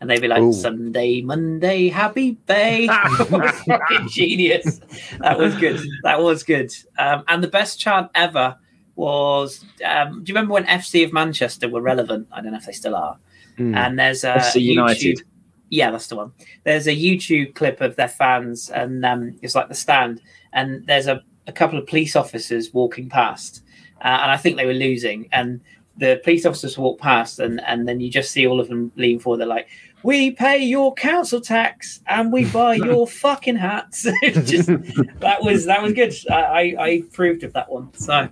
And 0.00 0.08
they'd 0.08 0.20
be 0.20 0.28
like 0.28 0.40
Ooh. 0.42 0.52
Sunday, 0.52 1.22
Monday, 1.22 1.88
Habib 1.88 2.38
Beye. 2.46 2.86
That 2.86 3.28
was 3.30 3.50
fucking 3.66 4.08
genius. 4.08 4.80
That 5.18 5.38
was 5.38 5.56
good. 5.56 5.80
That 6.04 6.20
was 6.20 6.44
good. 6.44 6.72
Um, 6.98 7.24
and 7.26 7.42
the 7.42 7.48
best 7.48 7.80
chant 7.80 8.08
ever 8.14 8.56
was. 8.94 9.64
Um, 9.84 10.22
do 10.22 10.30
you 10.30 10.34
remember 10.34 10.54
when 10.54 10.66
FC 10.66 11.04
of 11.04 11.12
Manchester 11.12 11.68
were 11.68 11.80
relevant? 11.80 12.28
I 12.30 12.40
don't 12.40 12.52
know 12.52 12.58
if 12.58 12.66
they 12.66 12.72
still 12.72 12.94
are. 12.94 13.18
mm. 13.58 13.74
And 13.76 13.98
there's 13.98 14.22
a 14.22 14.34
FC 14.34 14.62
United. 14.62 15.18
YouTube- 15.18 15.22
yeah, 15.70 15.90
that's 15.90 16.06
the 16.06 16.16
one. 16.16 16.32
There's 16.64 16.86
a 16.86 16.96
YouTube 16.96 17.54
clip 17.54 17.80
of 17.80 17.96
their 17.96 18.08
fans, 18.08 18.70
and 18.70 19.04
um, 19.04 19.38
it's 19.42 19.54
like 19.54 19.68
the 19.68 19.74
stand, 19.74 20.20
and 20.52 20.86
there's 20.86 21.06
a, 21.06 21.22
a 21.46 21.52
couple 21.52 21.78
of 21.78 21.86
police 21.86 22.16
officers 22.16 22.72
walking 22.72 23.08
past, 23.08 23.62
uh, 24.02 24.18
and 24.22 24.30
I 24.30 24.36
think 24.36 24.56
they 24.56 24.66
were 24.66 24.72
losing, 24.74 25.28
and 25.32 25.60
the 25.96 26.20
police 26.24 26.46
officers 26.46 26.78
walk 26.78 27.00
past, 27.00 27.38
and 27.38 27.60
and 27.66 27.88
then 27.88 28.00
you 28.00 28.10
just 28.10 28.30
see 28.30 28.46
all 28.46 28.60
of 28.60 28.68
them 28.68 28.92
lean 28.96 29.18
forward. 29.18 29.38
They're 29.38 29.46
like, 29.46 29.68
"We 30.02 30.30
pay 30.30 30.58
your 30.58 30.94
council 30.94 31.40
tax, 31.40 32.00
and 32.06 32.32
we 32.32 32.44
buy 32.50 32.76
your 32.76 33.06
fucking 33.06 33.56
hats." 33.56 34.02
Just 34.22 34.68
that 34.68 35.38
was 35.42 35.66
that 35.66 35.82
was 35.82 35.92
good. 35.92 36.14
I, 36.30 36.34
I 36.34 36.74
I 36.78 36.88
approved 36.88 37.42
of 37.42 37.52
that 37.54 37.70
one. 37.70 37.92
So 37.94 38.28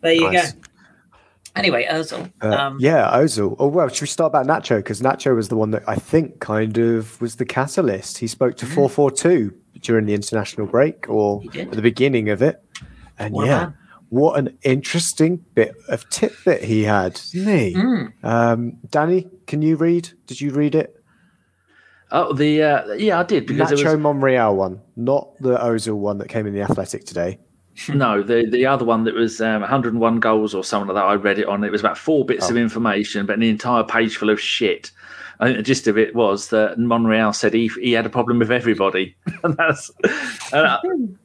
there 0.00 0.12
you 0.12 0.30
Nice. 0.30 0.52
go. 0.52 0.60
Anyway, 1.56 1.86
Ozil. 1.90 2.30
Uh, 2.42 2.48
um, 2.50 2.78
yeah, 2.80 3.08
Ozil. 3.12 3.56
Oh 3.58 3.66
well, 3.68 3.88
should 3.88 4.02
we 4.02 4.06
start 4.06 4.30
about 4.34 4.46
Nacho? 4.46 4.76
Because 4.76 5.00
Nacho 5.00 5.34
was 5.34 5.48
the 5.48 5.56
one 5.56 5.70
that 5.72 5.82
I 5.88 5.96
think 5.96 6.40
kind 6.40 6.78
of 6.78 7.20
was 7.20 7.36
the 7.36 7.44
catalyst. 7.44 8.18
He 8.18 8.26
spoke 8.26 8.56
to 8.58 8.66
Mm. 8.66 8.74
four 8.74 8.88
four 8.88 9.10
two 9.10 9.54
during 9.80 10.06
the 10.06 10.14
international 10.14 10.66
break 10.66 11.08
or 11.08 11.42
at 11.58 11.72
the 11.72 11.82
beginning 11.82 12.28
of 12.30 12.42
it, 12.42 12.62
and 13.18 13.32
What 13.34 13.46
yeah, 13.46 13.70
what 14.10 14.38
an 14.38 14.56
interesting 14.62 15.44
bit 15.54 15.74
of 15.88 16.08
tidbit 16.10 16.62
he 16.64 16.84
had, 16.84 17.20
didn't 17.32 17.58
he? 17.58 17.74
Mm. 17.74 18.24
Um, 18.24 18.76
Danny, 18.90 19.28
can 19.46 19.62
you 19.62 19.76
read? 19.76 20.10
Did 20.26 20.40
you 20.40 20.50
read 20.52 20.74
it? 20.74 20.94
Oh, 22.10 22.32
the 22.32 22.62
uh, 22.62 22.92
yeah, 22.94 23.18
I 23.20 23.22
did 23.22 23.46
because 23.46 23.70
it 23.72 23.78
Nacho 23.78 23.92
was 23.96 23.98
Monreal 23.98 24.54
one, 24.56 24.80
not 24.96 25.36
the 25.40 25.56
Ozil 25.58 25.96
one 25.96 26.18
that 26.18 26.28
came 26.28 26.46
in 26.46 26.54
the 26.54 26.62
Athletic 26.62 27.04
today. 27.04 27.38
No 27.88 28.22
the 28.30 28.46
the 28.50 28.66
other 28.66 28.84
one 28.84 29.04
that 29.04 29.14
was 29.14 29.40
um, 29.40 29.60
101 29.60 30.20
goals 30.20 30.54
or 30.54 30.64
something 30.64 30.94
like 30.94 31.02
that. 31.02 31.08
I 31.08 31.14
read 31.14 31.38
it 31.38 31.46
on. 31.46 31.64
It 31.64 31.72
was 31.72 31.80
about 31.80 31.98
four 31.98 32.24
bits 32.24 32.48
of 32.50 32.56
Oh. 32.56 32.60
information, 32.60 33.26
but 33.26 33.36
an 33.36 33.42
entire 33.42 33.84
page 33.84 34.16
full 34.16 34.30
of 34.30 34.40
shit. 34.40 34.90
I 35.40 35.46
think 35.46 35.56
the 35.58 35.62
gist 35.62 35.86
of 35.86 35.96
it 35.96 36.16
was 36.16 36.48
that 36.48 36.78
Monreal 36.78 37.32
said 37.32 37.54
he 37.54 37.68
he 37.80 37.92
had 37.92 38.06
a 38.06 38.10
problem 38.10 38.40
with 38.40 38.50
everybody, 38.50 39.14
and 39.44 39.56
that's 39.56 39.90
and 40.52 40.66
I, 40.66 40.78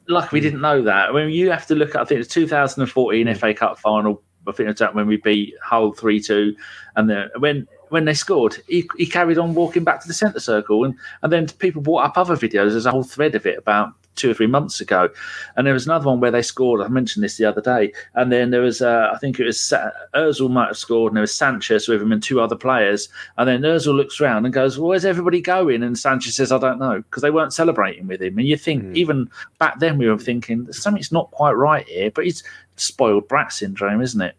like 0.08 0.32
we 0.32 0.40
didn't 0.40 0.62
know 0.62 0.82
that. 0.84 1.10
I 1.10 1.12
mean, 1.14 1.30
you 1.32 1.50
have 1.50 1.66
to 1.68 1.76
look 1.76 1.96
at. 1.96 2.02
I 2.02 2.06
think 2.06 2.22
it's 2.22 2.34
2014 2.34 3.34
FA 3.36 3.54
Cup 3.54 3.80
final. 3.80 4.22
I 4.48 4.52
think 4.52 4.70
it's 4.70 4.80
that 4.82 4.94
when 4.94 5.08
we 5.08 5.18
beat 5.18 5.56
Hull 5.64 5.94
three 5.94 6.20
two, 6.20 6.56
and 6.96 7.10
then 7.10 7.30
when 7.40 7.68
when 7.90 8.06
they 8.06 8.14
scored, 8.14 8.58
he, 8.68 8.88
he 8.98 9.06
carried 9.06 9.38
on 9.38 9.54
walking 9.54 9.84
back 9.84 10.02
to 10.02 10.08
the 10.08 10.14
centre 10.14 10.40
circle, 10.40 10.84
and 10.84 10.94
and 11.24 11.32
then 11.32 11.48
people 11.48 11.82
brought 11.82 12.06
up 12.06 12.18
other 12.18 12.36
videos. 12.36 12.72
There's 12.72 12.86
a 12.86 12.92
whole 12.92 13.04
thread 13.04 13.34
of 13.34 13.46
it 13.48 13.58
about 13.58 13.94
two 14.16 14.30
or 14.32 14.34
three 14.34 14.48
months 14.48 14.80
ago, 14.82 15.10
and 15.56 15.66
there 15.66 15.74
was 15.74 15.86
another 15.86 16.06
one 16.06 16.20
where 16.20 16.32
they 16.32 16.42
scored. 16.42 16.82
I 16.82 16.88
mentioned 16.88 17.24
this 17.24 17.38
the 17.38 17.46
other 17.46 17.62
day, 17.62 17.92
and 18.16 18.32
then 18.32 18.52
there 18.52 18.62
was 18.62 18.82
uh, 18.82 19.10
I 19.14 19.18
think 19.18 19.40
it 19.40 19.46
was 19.46 19.60
Sa- 19.60 19.90
Özil 20.14 20.50
might 20.50 20.68
have 20.68 20.78
scored, 20.78 21.12
and 21.12 21.18
there 21.18 21.22
was 21.22 21.34
Sanchez 21.34 21.88
with 21.88 22.02
him 22.02 22.12
and 22.12 22.22
two 22.22 22.40
other 22.42 22.56
players, 22.56 23.10
and 23.38 23.48
then 23.48 23.62
Özil 23.62 23.96
looks 23.96 24.20
around 24.22 24.46
and 24.46 24.54
goes, 24.54 24.78
well, 24.78 24.90
"Where's 24.90 25.06
everybody 25.06 25.42
going?" 25.42 25.84
And 25.84 25.98
Sanchez 25.98 26.36
says, 26.36 26.52
"I 26.52 26.58
don't 26.60 26.80
know," 26.80 26.98
because 26.98 27.22
they 27.24 27.32
weren't 27.32 27.54
celebrating 27.54 28.08
with 28.08 28.22
him. 28.22 28.38
And 28.38 28.48
you 28.48 28.58
think 28.58 28.84
Hmm. 28.84 28.96
even 28.96 29.30
back 29.60 29.80
then 29.80 29.98
we 29.98 30.08
were 30.08 30.18
thinking 30.18 30.72
something's 30.72 31.12
not 31.12 31.32
quite 31.32 31.54
right 31.54 31.88
here, 31.88 32.12
but 32.12 32.26
it's 32.26 32.44
spoiled 32.76 33.28
brat 33.28 33.52
syndrome, 33.54 34.02
isn't 34.02 34.22
it? 34.22 34.36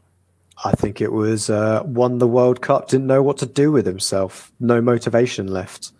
I 0.64 0.70
think 0.72 1.00
it 1.00 1.12
was 1.12 1.50
uh, 1.50 1.82
won 1.84 2.18
the 2.18 2.28
World 2.28 2.60
Cup, 2.60 2.88
didn't 2.88 3.08
know 3.08 3.22
what 3.22 3.38
to 3.38 3.46
do 3.46 3.72
with 3.72 3.86
himself, 3.86 4.52
no 4.60 4.80
motivation 4.80 5.48
left. 5.48 5.90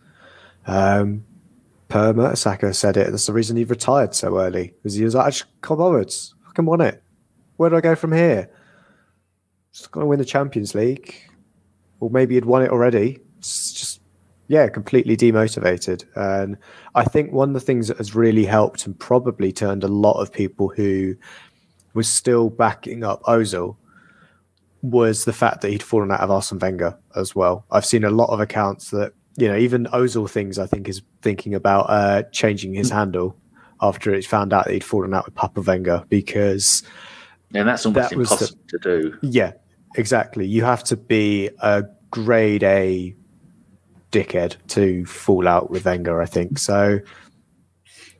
Um, 0.66 1.24
per 1.94 2.12
Mertesacker 2.12 2.74
said 2.74 2.96
it. 2.96 3.12
That's 3.12 3.26
the 3.26 3.32
reason 3.32 3.56
he 3.56 3.62
retired 3.62 4.16
so 4.16 4.40
early 4.40 4.74
because 4.82 4.94
he 4.94 5.04
was 5.04 5.14
like, 5.14 5.26
I 5.26 5.30
just 5.30 5.44
can't 5.62 5.78
bothered. 5.78 6.12
Fucking 6.46 6.64
won 6.64 6.80
it. 6.80 7.00
Where 7.56 7.70
do 7.70 7.76
I 7.76 7.80
go 7.80 7.94
from 7.94 8.10
here? 8.10 8.50
Just 9.72 9.92
gonna 9.92 10.06
win 10.06 10.18
the 10.18 10.24
Champions 10.24 10.74
League, 10.74 11.14
or 12.00 12.10
maybe 12.10 12.34
he'd 12.34 12.46
won 12.46 12.62
it 12.62 12.72
already. 12.72 13.20
It's 13.38 13.72
just 13.72 14.00
yeah, 14.48 14.68
completely 14.68 15.16
demotivated. 15.16 16.04
And 16.16 16.58
I 16.96 17.04
think 17.04 17.30
one 17.30 17.50
of 17.50 17.54
the 17.54 17.60
things 17.60 17.86
that 17.86 17.98
has 17.98 18.12
really 18.12 18.44
helped 18.44 18.86
and 18.86 18.98
probably 18.98 19.52
turned 19.52 19.84
a 19.84 19.88
lot 19.88 20.20
of 20.20 20.32
people 20.32 20.70
who 20.70 21.14
was 21.94 22.08
still 22.08 22.50
backing 22.50 23.04
up 23.04 23.22
Ozil 23.22 23.76
was 24.82 25.26
the 25.26 25.32
fact 25.32 25.60
that 25.60 25.70
he'd 25.70 25.82
fallen 25.82 26.10
out 26.10 26.20
of 26.20 26.30
Arsene 26.32 26.58
Wenger 26.58 26.98
as 27.14 27.36
well. 27.36 27.64
I've 27.70 27.86
seen 27.86 28.02
a 28.02 28.10
lot 28.10 28.30
of 28.30 28.40
accounts 28.40 28.90
that 28.90 29.12
you 29.36 29.48
know 29.48 29.56
even 29.56 29.86
Ozil 29.86 30.28
things 30.30 30.58
I 30.58 30.66
think 30.66 30.88
is 30.88 31.02
thinking 31.22 31.54
about 31.54 31.86
uh, 31.88 32.22
changing 32.32 32.74
his 32.74 32.90
handle 32.90 33.36
after 33.80 34.14
it's 34.14 34.26
found 34.26 34.52
out 34.52 34.66
that 34.66 34.72
he'd 34.74 34.84
fallen 34.84 35.12
out 35.14 35.24
with 35.26 35.34
Papa 35.34 35.60
Wenger 35.60 36.04
because 36.08 36.82
And 37.52 37.68
that's 37.68 37.84
almost 37.84 38.10
That 38.10 38.16
was 38.16 38.28
the- 38.28 38.34
impossible 38.34 38.60
to 38.68 38.78
do. 38.78 39.18
yeah, 39.22 39.52
exactly. 39.96 40.46
You 40.46 40.64
have 40.64 40.84
to 40.84 40.96
be 40.96 41.50
a 41.60 41.84
grade 42.10 42.62
A 42.62 43.14
dickhead 44.12 44.56
to 44.68 45.04
fall 45.06 45.48
out 45.48 45.70
with 45.70 45.84
Wenger, 45.84 46.22
I 46.22 46.26
think. 46.26 46.58
So 46.58 47.00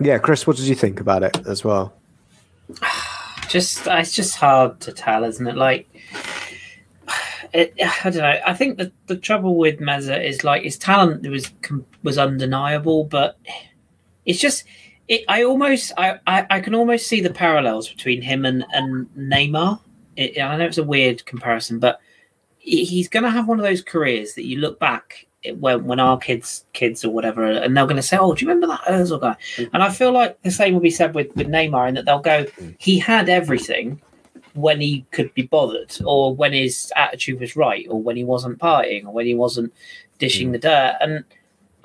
yeah, 0.00 0.18
Chris, 0.18 0.46
what 0.46 0.57
did 0.57 0.66
you 0.66 0.74
think 0.74 0.98
about 1.00 1.22
it 1.22 1.38
as 1.46 1.62
well? 1.64 1.94
just 3.48 3.87
it's 3.87 4.12
just 4.12 4.35
hard 4.37 4.81
to 4.81 4.92
tell, 4.92 5.22
isn't 5.24 5.46
it? 5.46 5.57
Like, 5.57 5.87
it, 7.54 7.74
I 7.80 8.10
don't 8.10 8.22
know. 8.22 8.40
I 8.44 8.52
think 8.52 8.78
the 8.78 8.92
the 9.06 9.16
trouble 9.16 9.56
with 9.56 9.78
Meza 9.78 10.22
is 10.22 10.44
like 10.44 10.64
his 10.64 10.76
talent 10.76 11.26
was 11.28 11.50
was 12.02 12.18
undeniable, 12.18 13.04
but 13.04 13.38
it's 14.26 14.40
just. 14.40 14.64
It, 15.06 15.22
I 15.28 15.44
almost, 15.44 15.92
I, 15.98 16.18
I, 16.26 16.46
I 16.48 16.60
can 16.60 16.74
almost 16.74 17.08
see 17.08 17.20
the 17.20 17.28
parallels 17.28 17.90
between 17.90 18.22
him 18.22 18.46
and, 18.46 18.64
and 18.72 19.06
Neymar. 19.14 19.78
It, 20.16 20.40
I 20.40 20.56
know 20.56 20.64
it's 20.64 20.78
a 20.78 20.82
weird 20.82 21.26
comparison, 21.26 21.78
but 21.78 22.00
he's 22.64 23.08
going 23.08 23.24
to 23.24 23.30
have 23.30 23.46
one 23.46 23.58
of 23.58 23.64
those 23.66 23.82
careers 23.82 24.32
that 24.32 24.46
you 24.46 24.58
look 24.58 24.78
back 24.80 25.26
eh, 25.44 25.52
when 25.52 25.84
when 25.84 26.00
our 26.00 26.18
kids 26.18 26.64
kids 26.72 27.04
or 27.04 27.10
whatever, 27.10 27.44
and 27.44 27.76
they're 27.76 27.84
going 27.84 27.96
to 27.96 28.02
say, 28.02 28.16
"Oh, 28.16 28.34
do 28.34 28.44
you 28.44 28.50
remember 28.50 28.66
that 28.68 28.80
Özil 28.90 29.20
guy?" 29.20 29.36
Mm. 29.56 29.70
And 29.74 29.82
I 29.82 29.90
feel 29.90 30.12
like 30.12 30.40
the 30.42 30.50
same 30.50 30.72
will 30.72 30.80
be 30.80 30.90
said 30.90 31.14
with 31.14 31.34
with 31.36 31.48
Neymar, 31.48 31.88
in 31.88 31.94
that 31.94 32.06
they'll 32.06 32.18
go, 32.18 32.44
mm. 32.44 32.74
"He 32.78 32.98
had 32.98 33.28
everything 33.28 34.00
when 34.54 34.80
he 34.80 35.06
could 35.10 35.32
be 35.34 35.42
bothered, 35.42 35.96
or 36.04 36.34
when 36.34 36.52
his 36.52 36.92
attitude 36.96 37.40
was 37.40 37.56
right, 37.56 37.86
or 37.88 38.00
when 38.00 38.16
he 38.16 38.24
wasn't 38.24 38.58
partying, 38.58 39.04
or 39.04 39.12
when 39.12 39.26
he 39.26 39.34
wasn't 39.34 39.72
dishing 40.18 40.48
hmm. 40.48 40.52
the 40.52 40.58
dirt." 40.58 40.96
And 41.00 41.24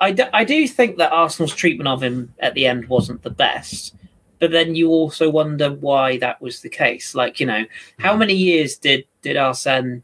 I 0.00 0.12
do, 0.12 0.24
I 0.32 0.44
do 0.44 0.66
think 0.66 0.96
that 0.96 1.12
Arsenal's 1.12 1.54
treatment 1.54 1.88
of 1.88 2.02
him 2.02 2.32
at 2.40 2.54
the 2.54 2.66
end 2.66 2.88
wasn't 2.88 3.22
the 3.22 3.30
best. 3.30 3.94
But 4.38 4.52
then 4.52 4.74
you 4.74 4.88
also 4.88 5.28
wonder 5.28 5.70
why 5.70 6.16
that 6.18 6.40
was 6.40 6.62
the 6.62 6.70
case. 6.70 7.14
Like, 7.14 7.40
you 7.40 7.46
know, 7.46 7.66
how 7.98 8.16
many 8.16 8.34
years 8.34 8.76
did 8.76 9.04
did 9.20 9.36
Arsene 9.36 10.02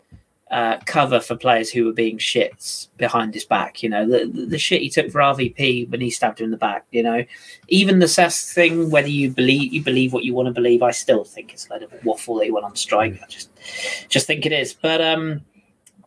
uh, 0.50 0.78
cover 0.86 1.18
for 1.18 1.34
players 1.34 1.70
who 1.70 1.84
were 1.84 1.92
being 1.92 2.18
shits 2.18 2.88
behind 2.98 3.34
his 3.34 3.44
back. 3.44 3.82
You 3.82 3.88
know, 3.88 4.08
the, 4.08 4.26
the, 4.26 4.46
the 4.46 4.58
shit 4.58 4.82
he 4.82 4.88
took 4.88 5.10
for 5.10 5.20
RVP 5.20 5.90
when 5.90 6.00
he 6.00 6.10
stabbed 6.10 6.40
him 6.40 6.46
in 6.46 6.50
the 6.52 6.56
back. 6.56 6.86
You 6.92 7.02
know, 7.02 7.24
even 7.68 7.98
the 7.98 8.06
Cesc 8.06 8.52
thing. 8.52 8.90
Whether 8.90 9.08
you 9.08 9.30
believe 9.30 9.72
you 9.72 9.82
believe 9.82 10.12
what 10.12 10.24
you 10.24 10.34
want 10.34 10.46
to 10.46 10.52
believe, 10.52 10.82
I 10.82 10.92
still 10.92 11.24
think 11.24 11.52
it's 11.52 11.68
a 11.68 11.72
load 11.72 11.82
of 11.82 11.92
waffle 12.04 12.36
that 12.36 12.44
he 12.44 12.50
went 12.50 12.64
on 12.64 12.76
strike. 12.76 13.20
I 13.22 13.26
just 13.26 13.50
just 14.08 14.26
think 14.26 14.46
it 14.46 14.52
is. 14.52 14.72
But 14.72 15.00
um, 15.00 15.42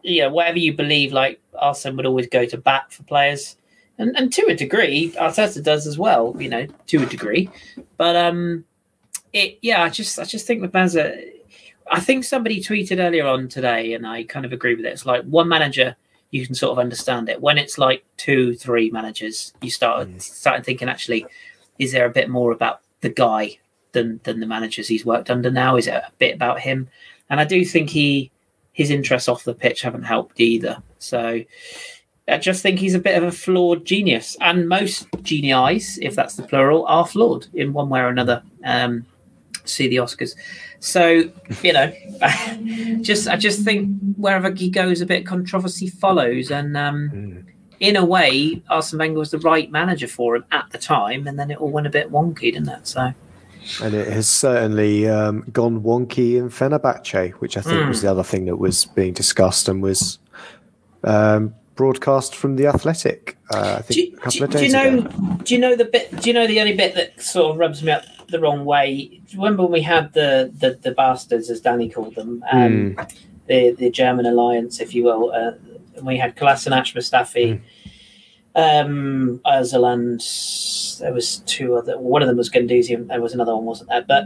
yeah, 0.03 0.27
whatever 0.27 0.59
you 0.59 0.73
believe, 0.73 1.11
like 1.11 1.41
Arsene 1.57 1.97
would 1.97 2.05
always 2.05 2.27
go 2.27 2.45
to 2.45 2.57
bat 2.57 2.93
for 2.93 3.03
players. 3.03 3.57
And, 3.97 4.15
and 4.15 4.31
to 4.31 4.45
a 4.45 4.55
degree, 4.55 5.11
Arteta 5.19 5.61
does 5.61 5.85
as 5.85 5.97
well, 5.97 6.33
you 6.39 6.47
know, 6.47 6.65
to 6.87 7.03
a 7.03 7.05
degree. 7.05 7.49
But 7.97 8.15
um, 8.15 8.63
it 9.33 9.59
yeah, 9.61 9.83
I 9.83 9.89
just 9.89 10.17
I 10.17 10.23
just 10.23 10.47
think 10.47 10.61
with 10.61 10.71
Bazza, 10.71 11.21
I 11.91 11.99
think 11.99 12.23
somebody 12.23 12.61
tweeted 12.61 12.99
earlier 12.99 13.25
on 13.25 13.47
today, 13.47 13.93
and 13.93 14.05
I 14.05 14.23
kind 14.23 14.45
of 14.45 14.53
agree 14.53 14.75
with 14.75 14.85
it. 14.85 14.93
It's 14.93 15.05
like 15.05 15.23
one 15.23 15.47
manager, 15.47 15.95
you 16.31 16.45
can 16.45 16.55
sort 16.55 16.71
of 16.71 16.79
understand 16.79 17.29
it. 17.29 17.41
When 17.41 17.57
it's 17.57 17.77
like 17.77 18.03
two, 18.17 18.55
three 18.55 18.91
managers, 18.91 19.53
you 19.61 19.71
start 19.71 20.07
Mm. 20.07 20.21
starting 20.21 20.63
thinking, 20.63 20.89
actually, 20.89 21.25
is 21.79 21.91
there 21.91 22.05
a 22.05 22.11
bit 22.11 22.29
more 22.29 22.51
about 22.51 22.81
the 23.01 23.09
guy 23.09 23.57
than 23.93 24.19
than 24.23 24.39
the 24.39 24.45
managers 24.45 24.87
he's 24.87 25.05
worked 25.05 25.29
under 25.31 25.49
now? 25.49 25.75
Is 25.77 25.87
it 25.87 25.93
a 25.93 26.11
bit 26.19 26.35
about 26.35 26.59
him? 26.59 26.89
And 27.29 27.39
I 27.39 27.45
do 27.45 27.65
think 27.65 27.89
he 27.89 28.31
his 28.73 28.91
interests 28.91 29.27
off 29.27 29.43
the 29.43 29.53
pitch 29.53 29.81
haven't 29.81 30.03
helped 30.03 30.39
either. 30.39 30.81
So 30.99 31.41
I 32.27 32.37
just 32.37 32.61
think 32.61 32.79
he's 32.79 32.93
a 32.93 32.99
bit 32.99 33.17
of 33.17 33.23
a 33.23 33.31
flawed 33.31 33.83
genius, 33.85 34.37
and 34.39 34.69
most 34.69 35.07
genii, 35.23 35.81
if 36.01 36.15
that's 36.15 36.35
the 36.35 36.43
plural, 36.43 36.85
are 36.85 37.07
flawed 37.07 37.47
in 37.53 37.73
one 37.73 37.89
way 37.89 38.01
or 38.01 38.09
another. 38.09 38.43
Um, 38.63 39.05
see 39.69 39.87
the 39.87 39.97
Oscars. 39.97 40.35
So 40.79 41.29
you 41.63 41.73
know, 41.73 41.93
just 43.01 43.27
I 43.27 43.35
just 43.35 43.63
think 43.63 43.97
wherever 44.17 44.51
he 44.51 44.69
goes, 44.69 45.01
a 45.01 45.05
bit 45.05 45.21
of 45.21 45.27
controversy 45.27 45.87
follows, 45.87 46.51
and 46.51 46.75
um, 46.75 47.09
mm. 47.09 47.45
in 47.79 47.95
a 47.95 48.05
way, 48.05 48.61
Arsene 48.69 48.99
Wenger 48.99 49.19
was 49.19 49.31
the 49.31 49.39
right 49.39 49.71
manager 49.71 50.07
for 50.07 50.35
him 50.35 50.45
at 50.51 50.69
the 50.71 50.77
time, 50.77 51.27
and 51.27 51.39
then 51.39 51.51
it 51.51 51.59
all 51.59 51.71
went 51.71 51.87
a 51.87 51.91
bit 51.91 52.11
wonky, 52.11 52.53
didn't 52.53 52.69
it? 52.69 52.87
So. 52.87 53.13
And 53.83 53.93
it 53.93 54.07
has 54.07 54.27
certainly 54.27 55.07
um, 55.07 55.41
gone 55.51 55.81
wonky 55.81 56.37
in 56.37 56.49
Fenerbahce, 56.49 57.31
which 57.33 57.57
I 57.57 57.61
think 57.61 57.81
mm. 57.81 57.87
was 57.89 58.01
the 58.01 58.09
other 58.09 58.23
thing 58.23 58.45
that 58.45 58.55
was 58.55 58.85
being 58.85 59.13
discussed 59.13 59.67
and 59.67 59.83
was 59.83 60.17
um, 61.03 61.53
broadcast 61.75 62.35
from 62.35 62.55
the 62.55 62.67
Athletic. 62.67 63.37
Uh, 63.53 63.77
I 63.79 63.81
think 63.81 64.11
do, 64.11 64.17
a 64.17 64.19
couple 64.19 64.39
do, 64.39 64.43
of 64.43 64.49
days 64.51 64.59
do 64.59 64.65
you 64.65 64.71
know? 64.73 64.99
Ago. 64.99 65.37
Do 65.43 65.53
you 65.53 65.59
know 65.61 65.75
the 65.75 65.85
bit? 65.85 66.21
Do 66.21 66.29
you 66.29 66.33
know 66.33 66.47
the 66.47 66.59
only 66.59 66.75
bit 66.75 66.95
that 66.95 67.21
sort 67.21 67.53
of 67.53 67.57
rubs 67.57 67.81
me 67.81 67.91
up 67.91 68.03
the 68.31 68.39
wrong 68.39 68.65
way? 68.65 69.21
remember 69.35 69.63
when 69.63 69.71
we 69.71 69.81
had 69.81 70.13
the 70.13 70.51
the, 70.57 70.79
the 70.81 70.91
bastards, 70.91 71.49
as 71.49 71.61
Danny 71.61 71.89
called 71.89 72.15
them, 72.15 72.43
um, 72.51 72.95
mm. 72.95 73.15
the 73.47 73.71
the 73.71 73.89
German 73.89 74.25
alliance, 74.25 74.79
if 74.79 74.93
you 74.93 75.03
will. 75.03 75.31
Uh, 75.31 75.51
we 76.03 76.17
had 76.17 76.35
Kolasinac, 76.35 76.93
Mustafi, 76.95 77.61
mm. 78.55 78.81
um, 78.83 79.41
there 80.99 81.13
was 81.13 81.37
two 81.45 81.75
other. 81.75 81.97
One 81.97 82.21
of 82.21 82.27
them 82.27 82.37
was 82.37 82.49
Guendouzi, 82.49 82.95
and 82.95 83.09
there 83.09 83.21
was 83.21 83.33
another 83.33 83.55
one, 83.55 83.65
wasn't 83.65 83.89
there? 83.89 84.03
But 84.07 84.25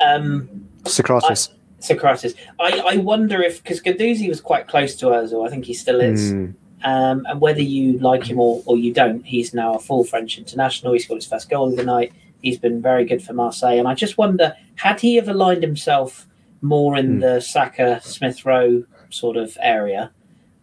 um, 0.00 0.68
Sokratis. 0.84 1.50
I, 1.50 1.82
Sokratis. 1.82 2.34
I, 2.60 2.94
I 2.94 2.96
wonder 2.98 3.42
if 3.42 3.62
because 3.62 3.80
Guendouzi 3.80 4.28
was 4.28 4.40
quite 4.40 4.68
close 4.68 4.96
to 4.96 5.06
Özil, 5.06 5.46
I 5.46 5.50
think 5.50 5.64
he 5.64 5.74
still 5.74 6.00
is. 6.00 6.32
Mm. 6.32 6.54
Um, 6.84 7.26
and 7.28 7.40
whether 7.40 7.62
you 7.62 7.98
like 7.98 8.24
him 8.24 8.40
or, 8.40 8.62
or 8.66 8.76
you 8.76 8.92
don't, 8.92 9.24
he's 9.24 9.54
now 9.54 9.74
a 9.74 9.78
full 9.78 10.04
French 10.04 10.36
international. 10.38 10.92
He 10.92 10.98
scored 10.98 11.18
his 11.18 11.28
first 11.28 11.48
goal 11.48 11.68
of 11.68 11.76
the 11.76 11.84
night. 11.84 12.12
He's 12.42 12.58
been 12.58 12.82
very 12.82 13.04
good 13.04 13.22
for 13.22 13.32
Marseille. 13.32 13.78
And 13.78 13.88
I 13.88 13.94
just 13.94 14.18
wonder, 14.18 14.54
had 14.76 15.00
he 15.00 15.18
ever 15.18 15.30
aligned 15.30 15.62
himself 15.62 16.26
more 16.60 16.96
in 16.96 17.18
mm. 17.18 17.20
the 17.20 17.40
Saka 17.40 18.00
Smith 18.02 18.44
Rowe 18.44 18.84
sort 19.10 19.36
of 19.36 19.56
area? 19.60 20.10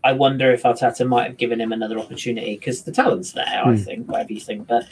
I 0.04 0.14
wonder 0.14 0.52
if 0.52 0.64
Arteta 0.64 1.08
might 1.08 1.28
have 1.28 1.38
given 1.38 1.60
him 1.60 1.72
another 1.72 2.00
opportunity 2.00 2.56
because 2.56 2.84
the 2.84 2.92
talent's 2.92 3.34
there, 3.34 3.46
mm. 3.46 3.66
I 3.66 3.76
hmm. 3.76 3.84
think, 3.84 4.08
whatever 4.10 4.32
you 4.32 4.40
think. 4.40 4.68
But 4.68 4.86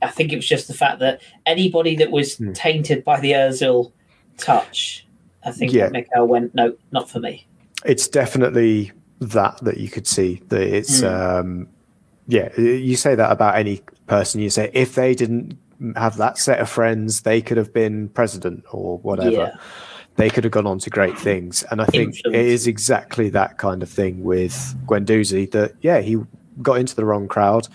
I 0.00 0.08
think 0.08 0.32
it 0.32 0.36
was 0.36 0.46
just 0.46 0.68
the 0.68 0.74
fact 0.74 1.00
that 1.00 1.20
anybody 1.46 1.96
that 1.96 2.10
was 2.10 2.36
mm. 2.36 2.54
tainted 2.54 3.02
by 3.04 3.18
the 3.18 3.32
Ozil 3.32 3.92
touch, 4.36 5.06
I 5.44 5.50
think 5.50 5.72
yeah. 5.72 5.88
Mikel 5.88 6.28
went, 6.28 6.54
no, 6.54 6.76
not 6.92 7.10
for 7.10 7.18
me. 7.18 7.46
It's 7.84 8.06
definitely 8.06 8.92
that 9.22 9.58
that 9.62 9.78
you 9.78 9.88
could 9.88 10.06
see 10.06 10.42
that 10.48 10.60
it's 10.60 11.00
mm. 11.00 11.40
um, 11.40 11.68
yeah 12.26 12.48
you 12.60 12.96
say 12.96 13.14
that 13.14 13.30
about 13.30 13.54
any 13.54 13.80
person 14.06 14.40
you 14.40 14.50
say 14.50 14.70
if 14.74 14.96
they 14.96 15.14
didn't 15.14 15.56
have 15.96 16.16
that 16.16 16.38
set 16.38 16.58
of 16.60 16.68
friends 16.68 17.22
they 17.22 17.40
could 17.40 17.56
have 17.56 17.72
been 17.72 18.08
president 18.10 18.64
or 18.70 18.98
whatever. 18.98 19.30
Yeah. 19.30 19.56
they 20.16 20.30
could 20.30 20.44
have 20.44 20.50
gone 20.52 20.66
on 20.66 20.78
to 20.80 20.90
great 20.90 21.18
things. 21.18 21.64
And 21.70 21.80
i 21.80 21.86
think 21.86 22.16
Influence. 22.16 22.36
it 22.36 22.46
is 22.46 22.66
exactly 22.66 23.30
that 23.30 23.58
kind 23.58 23.82
of 23.82 23.88
thing 23.90 24.22
with 24.22 24.54
Guendouzi 24.86 25.50
that 25.52 25.74
yeah 25.80 26.00
he 26.00 26.18
got 26.60 26.78
into 26.78 26.94
the 26.94 27.04
wrong 27.04 27.28
crowd. 27.28 27.68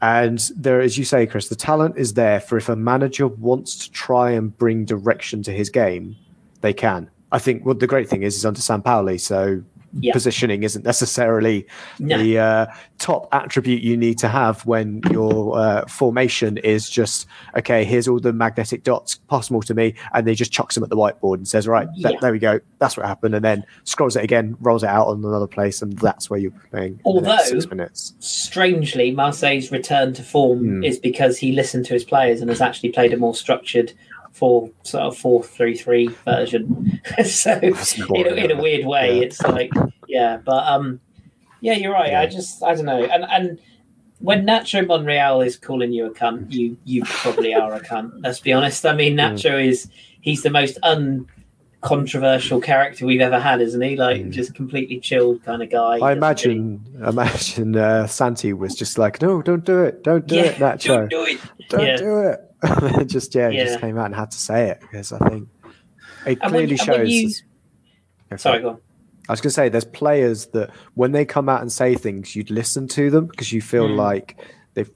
And 0.00 0.38
there 0.56 0.80
as 0.80 0.98
you 0.98 1.04
say 1.04 1.26
chris 1.26 1.48
the 1.48 1.56
talent 1.56 1.96
is 1.96 2.14
there 2.14 2.40
for 2.40 2.56
if 2.56 2.68
a 2.68 2.76
manager 2.76 3.28
wants 3.28 3.76
to 3.78 3.92
try 3.92 4.30
and 4.32 4.56
bring 4.56 4.84
direction 4.84 5.42
to 5.44 5.52
his 5.52 5.70
game 5.70 6.16
they 6.62 6.72
can. 6.72 7.10
I 7.32 7.38
think 7.38 7.64
what 7.64 7.80
the 7.80 7.86
great 7.86 8.08
thing 8.08 8.22
is 8.22 8.36
is 8.36 8.44
under 8.44 8.60
Sampaoli, 8.60 9.18
so 9.18 9.62
yeah. 10.00 10.12
positioning 10.12 10.62
isn't 10.62 10.84
necessarily 10.84 11.66
no. 11.98 12.18
the 12.18 12.38
uh, 12.38 12.66
top 12.98 13.28
attribute 13.32 13.82
you 13.82 13.96
need 13.96 14.18
to 14.18 14.28
have 14.28 14.64
when 14.66 15.00
your 15.10 15.58
uh, 15.58 15.86
formation 15.86 16.56
is 16.58 16.88
just 16.88 17.26
okay. 17.56 17.84
Here's 17.84 18.08
all 18.08 18.20
the 18.20 18.32
magnetic 18.32 18.84
dots 18.84 19.16
possible 19.16 19.62
to 19.62 19.74
me, 19.74 19.94
and 20.14 20.26
they 20.26 20.34
just 20.34 20.52
chucks 20.52 20.74
them 20.74 20.84
at 20.84 20.90
the 20.90 20.96
whiteboard 20.96 21.36
and 21.36 21.48
says, 21.48 21.68
"Right, 21.68 21.88
yeah. 21.94 22.12
there 22.20 22.32
we 22.32 22.38
go. 22.38 22.60
That's 22.78 22.96
what 22.96 23.06
happened." 23.06 23.34
And 23.34 23.44
then 23.44 23.64
scrolls 23.84 24.16
it 24.16 24.24
again, 24.24 24.56
rolls 24.60 24.82
it 24.82 24.88
out 24.88 25.08
on 25.08 25.24
another 25.24 25.46
place, 25.46 25.82
and 25.82 25.98
that's 25.98 26.30
where 26.30 26.38
you're 26.38 26.52
playing. 26.70 27.00
Although, 27.04 27.38
six 27.38 27.68
minutes. 27.68 28.14
strangely, 28.20 29.10
Marseille's 29.10 29.70
return 29.70 30.12
to 30.14 30.22
form 30.22 30.60
mm. 30.60 30.86
is 30.86 30.98
because 30.98 31.38
he 31.38 31.52
listened 31.52 31.86
to 31.86 31.94
his 31.94 32.04
players 32.04 32.40
and 32.40 32.48
has 32.48 32.60
actually 32.60 32.90
played 32.90 33.12
a 33.12 33.16
more 33.16 33.34
structured 33.34 33.92
four 34.32 34.70
sort 34.82 35.04
of 35.04 35.16
four 35.16 35.42
three 35.42 35.76
three 35.76 36.08
version. 36.24 37.00
so 37.24 37.52
in 37.60 38.26
a, 38.26 38.34
in 38.34 38.50
a, 38.50 38.60
weird 38.60 38.86
way, 38.86 39.18
yeah. 39.18 39.24
it's 39.24 39.40
like 39.42 39.70
yeah, 40.08 40.38
but 40.44 40.66
um, 40.66 41.00
yeah, 41.60 41.74
you're 41.74 41.92
right. 41.92 42.12
Yeah. 42.12 42.22
I 42.22 42.26
just 42.26 42.62
I 42.62 42.74
don't 42.74 42.86
know, 42.86 43.04
and 43.04 43.24
and 43.24 43.58
when 44.18 44.46
Nacho 44.46 44.86
Monreal 44.86 45.40
is 45.44 45.56
calling 45.56 45.92
you 45.92 46.06
a 46.06 46.10
cunt, 46.10 46.52
you 46.52 46.76
you 46.84 47.02
probably 47.04 47.54
are 47.54 47.74
a 47.74 47.80
cunt. 47.80 48.12
Let's 48.22 48.40
be 48.40 48.52
honest. 48.52 48.86
I 48.86 48.94
mean, 48.94 49.16
Nacho 49.16 49.52
mm. 49.52 49.66
is 49.66 49.88
he's 50.20 50.42
the 50.42 50.50
most 50.50 50.78
uncontroversial 50.82 52.60
character 52.60 53.04
we've 53.04 53.20
ever 53.20 53.40
had, 53.40 53.60
isn't 53.60 53.80
he? 53.80 53.96
Like 53.96 54.22
mm. 54.22 54.30
just 54.30 54.54
completely 54.54 55.00
chilled 55.00 55.44
kind 55.44 55.62
of 55.62 55.70
guy. 55.70 55.98
I 55.98 56.12
imagine 56.12 56.84
really... 56.94 57.08
imagine 57.08 57.76
uh, 57.76 58.06
Santi 58.06 58.52
was 58.52 58.74
just 58.74 58.96
like, 58.96 59.20
no, 59.20 59.42
don't 59.42 59.64
do 59.64 59.82
it, 59.82 60.02
don't 60.04 60.26
do 60.26 60.36
yeah, 60.36 60.42
it, 60.42 60.56
Nacho, 60.56 60.86
don't 61.08 61.10
do 61.10 61.24
it, 61.24 61.40
don't 61.68 61.98
do 61.98 62.18
it. 62.18 62.51
just 63.06 63.34
yeah, 63.34 63.48
yeah, 63.48 63.64
just 63.64 63.80
came 63.80 63.98
out 63.98 64.06
and 64.06 64.14
had 64.14 64.30
to 64.30 64.38
say 64.38 64.70
it 64.70 64.80
because 64.80 65.12
I 65.12 65.28
think 65.28 65.48
it 66.26 66.40
clearly 66.40 66.76
when, 66.76 66.76
shows. 66.76 67.10
You... 67.10 67.30
Sorry, 68.36 68.60
go 68.60 68.70
on. 68.70 68.80
I 69.28 69.32
was 69.32 69.40
going 69.40 69.50
to 69.50 69.54
say, 69.54 69.68
there's 69.68 69.84
players 69.84 70.46
that 70.46 70.70
when 70.94 71.12
they 71.12 71.24
come 71.24 71.48
out 71.48 71.60
and 71.60 71.70
say 71.70 71.94
things, 71.94 72.34
you'd 72.34 72.50
listen 72.50 72.88
to 72.88 73.10
them 73.10 73.26
because 73.26 73.52
you 73.52 73.62
feel 73.62 73.88
mm. 73.88 73.96
like 73.96 74.36
they've 74.74 74.90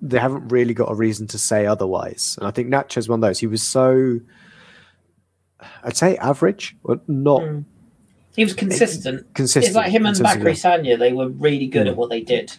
they 0.00 0.18
haven't 0.18 0.48
really 0.48 0.74
got 0.74 0.90
a 0.90 0.94
reason 0.94 1.26
to 1.28 1.38
say 1.38 1.66
otherwise. 1.66 2.36
And 2.38 2.46
I 2.46 2.50
think 2.50 2.68
Nacho's 2.68 3.08
one 3.08 3.18
of 3.18 3.28
those. 3.28 3.38
He 3.38 3.46
was 3.46 3.62
so, 3.62 4.20
I'd 5.84 5.96
say, 5.96 6.16
average, 6.16 6.76
but 6.84 7.08
not. 7.08 7.42
Mm. 7.42 7.64
He 8.34 8.44
was 8.44 8.54
consistent. 8.54 9.34
Consistent. 9.34 9.66
It's 9.66 9.76
like 9.76 9.90
him 9.90 10.06
and 10.06 10.18
Bacary 10.18 10.54
Sagna. 10.54 10.98
They 10.98 11.12
were 11.12 11.28
really 11.28 11.66
good 11.66 11.86
mm. 11.86 11.90
at 11.90 11.96
what 11.96 12.08
they 12.08 12.20
did 12.20 12.52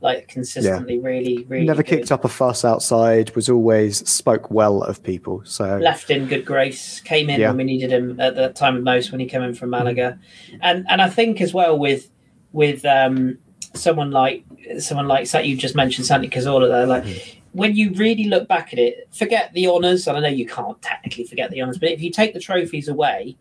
like 0.00 0.28
consistently 0.28 0.96
yeah. 0.96 1.02
really 1.02 1.44
really 1.48 1.66
never 1.66 1.82
good. 1.82 1.98
kicked 1.98 2.12
up 2.12 2.24
a 2.24 2.28
fuss 2.28 2.64
outside 2.64 3.34
was 3.34 3.48
always 3.48 4.08
spoke 4.08 4.50
well 4.50 4.82
of 4.82 5.02
people 5.02 5.42
so 5.44 5.76
left 5.78 6.10
in 6.10 6.26
good 6.26 6.44
grace 6.44 7.00
came 7.00 7.28
in 7.28 7.40
yeah. 7.40 7.48
when 7.48 7.56
we 7.58 7.64
needed 7.64 7.90
him 7.90 8.18
at 8.20 8.36
the 8.36 8.50
time 8.50 8.76
of 8.76 8.82
most 8.82 9.10
when 9.10 9.20
he 9.20 9.26
came 9.26 9.42
in 9.42 9.54
from 9.54 9.70
Malaga 9.70 10.18
and 10.60 10.86
and 10.88 11.02
I 11.02 11.08
think 11.08 11.40
as 11.40 11.52
well 11.52 11.76
with 11.76 12.08
with 12.52 12.84
um 12.84 13.38
someone 13.74 14.10
like 14.10 14.44
someone 14.78 15.08
like 15.08 15.28
that 15.30 15.46
you 15.46 15.56
just 15.56 15.74
mentioned 15.74 16.06
Santi 16.06 16.28
Cazorla 16.28 16.68
there 16.68 16.86
like 16.86 17.04
mm. 17.04 17.36
when 17.52 17.74
you 17.74 17.92
really 17.94 18.24
look 18.24 18.46
back 18.46 18.72
at 18.72 18.78
it 18.78 19.08
forget 19.10 19.52
the 19.52 19.66
honours 19.66 20.06
and 20.06 20.16
I 20.16 20.20
know 20.20 20.28
you 20.28 20.46
can't 20.46 20.80
technically 20.80 21.24
forget 21.24 21.50
the 21.50 21.60
honours 21.60 21.78
but 21.78 21.90
if 21.90 22.00
you 22.00 22.12
take 22.12 22.34
the 22.34 22.40
trophies 22.40 22.86
away 22.86 23.36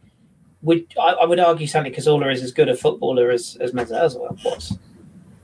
would 0.67 0.85
I, 1.01 1.13
I 1.13 1.25
would 1.25 1.39
argue 1.39 1.67
Santi 1.67 1.91
Cazorla 1.91 2.31
is 2.31 2.43
as 2.43 2.51
good 2.51 2.69
a 2.69 2.75
footballer 2.75 3.31
as 3.31 3.57
as 3.59 3.71
Mesut 3.71 3.99
Ozil 3.99 4.43
was 4.45 4.77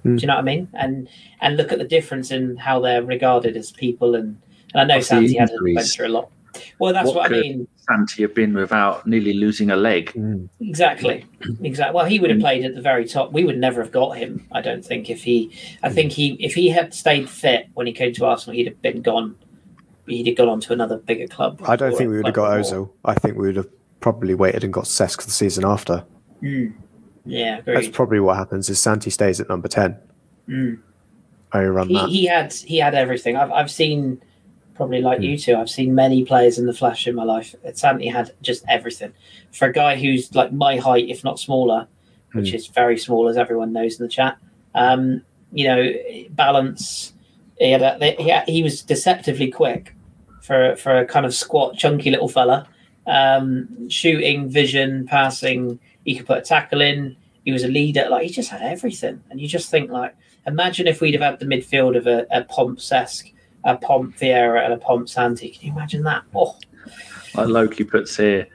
Mm. 0.05 0.17
Do 0.17 0.21
you 0.21 0.27
know 0.27 0.35
what 0.35 0.41
I 0.41 0.43
mean? 0.43 0.67
And 0.73 1.09
and 1.41 1.57
look 1.57 1.71
at 1.71 1.77
the 1.77 1.85
difference 1.85 2.31
in 2.31 2.57
how 2.57 2.79
they're 2.79 3.03
regarded 3.03 3.55
as 3.55 3.71
people. 3.71 4.15
And, 4.15 4.41
and 4.73 4.81
I 4.81 4.83
know 4.85 4.95
What's 4.95 5.07
Santi 5.07 5.37
had 5.37 5.49
went 5.61 5.87
through 5.87 6.07
a 6.07 6.09
lot. 6.09 6.29
Well, 6.77 6.93
that's 6.93 7.07
what, 7.07 7.15
what 7.15 7.33
I 7.33 7.41
mean. 7.41 7.67
Santi 7.77 8.21
have 8.21 8.35
been 8.35 8.53
without 8.53 9.07
nearly 9.07 9.33
losing 9.33 9.71
a 9.71 9.75
leg. 9.75 10.11
Mm. 10.13 10.47
Exactly, 10.61 11.25
exactly. 11.63 11.95
Well, 11.95 12.05
he 12.05 12.19
would 12.19 12.29
have 12.29 12.39
played 12.39 12.63
at 12.63 12.75
the 12.75 12.81
very 12.81 13.07
top. 13.07 13.31
We 13.31 13.43
would 13.43 13.57
never 13.57 13.81
have 13.81 13.91
got 13.91 14.17
him. 14.17 14.45
I 14.51 14.61
don't 14.61 14.85
think 14.85 15.09
if 15.09 15.23
he. 15.23 15.51
I 15.81 15.89
think 15.89 16.11
he 16.11 16.33
if 16.33 16.53
he 16.53 16.69
had 16.69 16.93
stayed 16.93 17.29
fit 17.29 17.69
when 17.73 17.87
he 17.87 17.93
came 17.93 18.13
to 18.13 18.25
Arsenal, 18.25 18.55
he'd 18.55 18.67
have 18.67 18.81
been 18.81 19.01
gone. 19.01 19.35
He'd 20.05 20.27
have 20.27 20.35
gone 20.35 20.49
on 20.49 20.59
to 20.61 20.73
another 20.73 20.97
bigger 20.97 21.27
club. 21.27 21.61
I 21.65 21.77
don't 21.77 21.95
think 21.95 22.09
we 22.09 22.17
would 22.17 22.25
have 22.25 22.35
got 22.35 22.51
Ozil. 22.51 22.91
I 23.05 23.13
think 23.13 23.37
we 23.37 23.47
would 23.47 23.55
have 23.55 23.69
probably 24.03 24.33
waited 24.35 24.65
and 24.65 24.73
got 24.73 24.83
Cesc 24.83 25.23
the 25.23 25.31
season 25.31 25.63
after. 25.63 26.03
Mm. 26.41 26.73
Yeah, 27.25 27.59
agreed. 27.59 27.75
that's 27.75 27.87
probably 27.87 28.19
what 28.19 28.35
happens. 28.35 28.69
Is 28.69 28.77
Santi 28.77 29.09
stays 29.09 29.39
at 29.39 29.47
number 29.47 29.69
ten? 29.69 29.97
Mm. 30.49 30.81
I 31.53 31.63
run 31.63 31.87
he, 31.87 31.93
that. 31.93 32.09
He 32.09 32.25
had 32.25 32.53
he 32.53 32.77
had 32.79 32.95
everything. 32.95 33.37
I've 33.37 33.49
I've 33.51 33.71
seen 33.71 34.21
probably 34.75 35.01
like 35.01 35.19
mm. 35.19 35.29
you 35.29 35.37
two. 35.37 35.55
I've 35.55 35.69
seen 35.69 35.95
many 35.95 36.25
players 36.25 36.59
in 36.59 36.65
the 36.65 36.73
flash 36.73 37.07
in 37.07 37.15
my 37.15 37.23
life. 37.23 37.55
Santi 37.75 38.09
had 38.09 38.33
just 38.41 38.65
everything 38.67 39.13
for 39.53 39.69
a 39.69 39.71
guy 39.71 39.95
who's 39.95 40.35
like 40.35 40.51
my 40.51 40.75
height, 40.75 41.07
if 41.07 41.23
not 41.23 41.39
smaller, 41.39 41.87
which 42.33 42.51
mm. 42.51 42.55
is 42.55 42.67
very 42.67 42.97
small, 42.97 43.29
as 43.29 43.37
everyone 43.37 43.71
knows 43.71 43.97
in 43.97 44.05
the 44.05 44.11
chat. 44.11 44.37
Um, 44.75 45.21
you 45.53 45.65
know, 45.65 45.93
balance. 46.31 47.13
He 47.57 47.71
had, 47.71 47.81
a, 47.81 48.15
he, 48.21 48.29
had 48.29 48.49
he 48.49 48.63
was 48.63 48.81
deceptively 48.81 49.49
quick 49.49 49.95
for 50.41 50.75
for 50.75 50.97
a 50.97 51.05
kind 51.05 51.25
of 51.25 51.33
squat, 51.33 51.77
chunky 51.77 52.11
little 52.11 52.27
fella. 52.27 52.67
Um, 53.05 53.89
shooting, 53.89 54.49
vision, 54.49 55.05
passing. 55.05 55.79
He 56.05 56.15
could 56.15 56.25
put 56.25 56.37
a 56.37 56.41
tackle 56.41 56.81
in. 56.81 57.17
He 57.45 57.51
was 57.51 57.63
a 57.63 57.67
leader. 57.67 58.07
Like 58.09 58.23
he 58.23 58.29
just 58.29 58.49
had 58.49 58.61
everything, 58.61 59.21
and 59.29 59.41
you 59.41 59.47
just 59.47 59.69
think 59.69 59.91
like, 59.91 60.15
imagine 60.47 60.87
if 60.87 61.01
we'd 61.01 61.13
have 61.13 61.21
had 61.21 61.39
the 61.39 61.45
midfield 61.45 61.97
of 61.97 62.07
a, 62.07 62.25
a 62.31 62.43
Pompes 62.43 62.91
a 63.65 63.77
Pomp 63.77 64.17
Vieira, 64.17 64.63
and 64.63 64.73
a 64.73 64.77
Pomp 64.77 65.07
Santi. 65.09 65.49
Can 65.49 65.67
you 65.67 65.73
imagine 65.73 66.03
that? 66.03 66.23
Oh, 66.35 66.57
like 67.35 67.47
Loki 67.47 67.83
puts 67.83 68.17
here, 68.17 68.47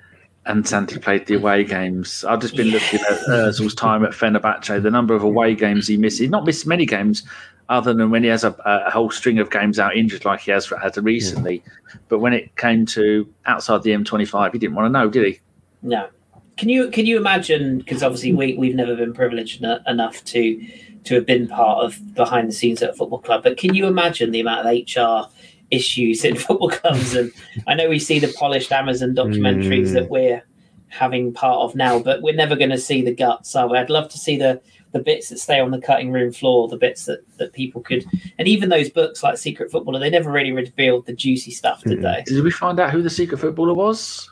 and 0.47 0.67
Santi 0.67 0.99
played 0.99 1.27
the 1.27 1.35
away 1.35 1.65
games. 1.65 2.25
I've 2.25 2.41
just 2.41 2.57
been 2.57 2.69
looking 2.69 3.01
at 3.01 3.21
Ozil's 3.29 3.75
time 3.75 4.05
at 4.05 4.13
Fenerbahce, 4.13 4.83
the 4.83 4.91
number 4.91 5.15
of 5.15 5.23
away 5.23 5.55
games 5.55 5.89
he 5.89 5.97
missed. 5.97 6.21
He's 6.21 6.31
not 6.31 6.45
missed 6.45 6.67
many 6.67 6.87
games, 6.87 7.23
other 7.69 7.93
than 7.93 8.11
when 8.11 8.23
he 8.23 8.29
has 8.31 8.45
a, 8.45 8.55
a 8.65 8.91
whole 8.91 9.11
string 9.11 9.39
of 9.39 9.51
games 9.51 9.79
out 9.79 9.97
injured, 9.97 10.25
like 10.25 10.41
he 10.41 10.51
has 10.51 10.67
had 10.83 10.97
recently. 10.99 11.63
But 12.09 12.21
when 12.21 12.33
it 12.33 12.57
came 12.57 12.87
to 12.87 13.29
outside 13.47 13.83
the 13.83 13.91
M25, 13.91 14.53
he 14.53 14.59
didn't 14.59 14.75
want 14.75 14.87
to 14.87 14.91
know, 14.99 15.09
did 15.11 15.27
he? 15.27 15.41
No. 15.83 16.09
Can 16.57 16.69
you 16.69 16.91
can 16.91 17.07
you 17.07 17.17
imagine? 17.19 17.79
Because 17.79 18.03
obviously 18.03 18.33
we 18.33 18.57
we've 18.57 18.75
never 18.75 18.97
been 18.97 19.13
privileged 19.13 19.63
n- 19.63 19.81
enough 19.87 20.25
to 20.25 20.61
to 21.05 21.15
have 21.15 21.27
been 21.27 21.47
part 21.47 21.85
of 21.85 22.15
behind 22.15 22.49
the 22.49 22.53
scenes 22.53 22.83
at 22.83 22.91
a 22.91 22.93
football 22.95 23.21
club. 23.21 23.45
But 23.45 23.57
can 23.59 23.75
you 23.75 23.87
imagine 23.87 24.33
the 24.33 24.41
amount 24.41 24.67
of 24.67 24.73
HR 24.73 25.31
issues 25.71 26.25
in 26.25 26.35
football 26.47 26.71
clubs? 26.71 27.15
And 27.15 27.31
I 27.69 27.75
know 27.75 27.89
we 27.89 27.99
see 28.01 28.19
the 28.19 28.33
polished 28.37 28.73
Amazon 28.73 29.15
documentaries 29.15 29.91
Mm. 29.91 29.93
that 29.93 30.11
we're 30.11 30.43
having 30.89 31.33
part 31.33 31.59
of 31.61 31.75
now, 31.77 31.99
but 32.01 32.23
we're 32.23 32.35
never 32.35 32.57
going 32.57 32.71
to 32.71 32.79
see 32.79 33.03
the 33.03 33.15
guts. 33.15 33.55
Are 33.55 33.69
we? 33.69 33.79
I'd 33.79 33.91
love 33.91 34.09
to 34.09 34.19
see 34.19 34.37
the 34.37 34.61
the 34.93 34.99
bits 35.01 35.29
that 35.29 35.39
stay 35.39 35.61
on 35.61 35.71
the 35.71 35.81
cutting 35.81 36.11
room 36.13 36.33
floor, 36.33 36.67
the 36.69 36.77
bits 36.77 37.05
that, 37.07 37.21
that 37.39 37.53
people 37.53 37.81
could, 37.83 38.05
and 38.39 38.49
even 38.49 38.69
those 38.71 38.89
books 38.89 39.23
like 39.23 39.37
Secret 39.37 39.71
Footballer, 39.71 39.99
they 39.99 40.11
never 40.11 40.31
really 40.31 40.53
revealed 40.53 41.05
the 41.07 41.13
juicy 41.13 41.51
stuff, 41.51 41.83
did 41.85 41.99
Mm. 41.99 42.03
they? 42.03 42.23
Did 42.35 42.43
we 42.45 42.51
find 42.51 42.81
out 42.81 42.91
who 42.91 43.03
the 43.03 43.11
secret 43.11 43.39
footballer 43.39 43.75
was? 43.75 44.29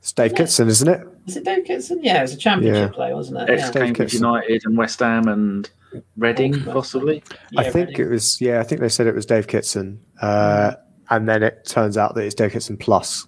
It's 0.00 0.12
Dave 0.12 0.34
Kitson, 0.36 0.68
isn't 0.68 0.86
it? 0.88 1.00
Is 1.26 1.36
it 1.36 1.44
Dave 1.44 1.64
Kitson? 1.64 1.98
Yeah, 2.04 2.18
it 2.20 2.22
was 2.22 2.34
a 2.34 2.36
championship 2.36 2.90
Yeah. 2.92 2.94
player, 2.94 3.16
wasn't 3.16 3.40
it? 3.40 3.50
Ex 3.50 3.62
Yeah. 3.62 3.70
Cambridge 3.72 3.96
Kitson. 4.12 4.24
United 4.24 4.62
and 4.64 4.76
West 4.76 5.00
Ham 5.00 5.26
and 5.26 5.68
Reading, 6.16 6.54
Oh, 6.68 6.72
possibly. 6.74 7.24
Yeah, 7.50 7.60
I 7.62 7.64
think 7.70 7.88
Reading. 7.88 8.06
it 8.06 8.10
was. 8.10 8.40
Yeah, 8.40 8.60
I 8.60 8.62
think 8.62 8.80
they 8.80 8.88
said 8.88 9.06
it 9.08 9.14
was 9.14 9.26
Dave 9.26 9.46
Kitson, 9.48 9.98
uh, 10.22 10.74
and 11.10 11.28
then 11.28 11.42
it 11.42 11.64
turns 11.64 11.96
out 11.96 12.14
that 12.14 12.20
it's 12.24 12.34
Dave 12.34 12.52
Kitson 12.52 12.76
plus. 12.76 13.26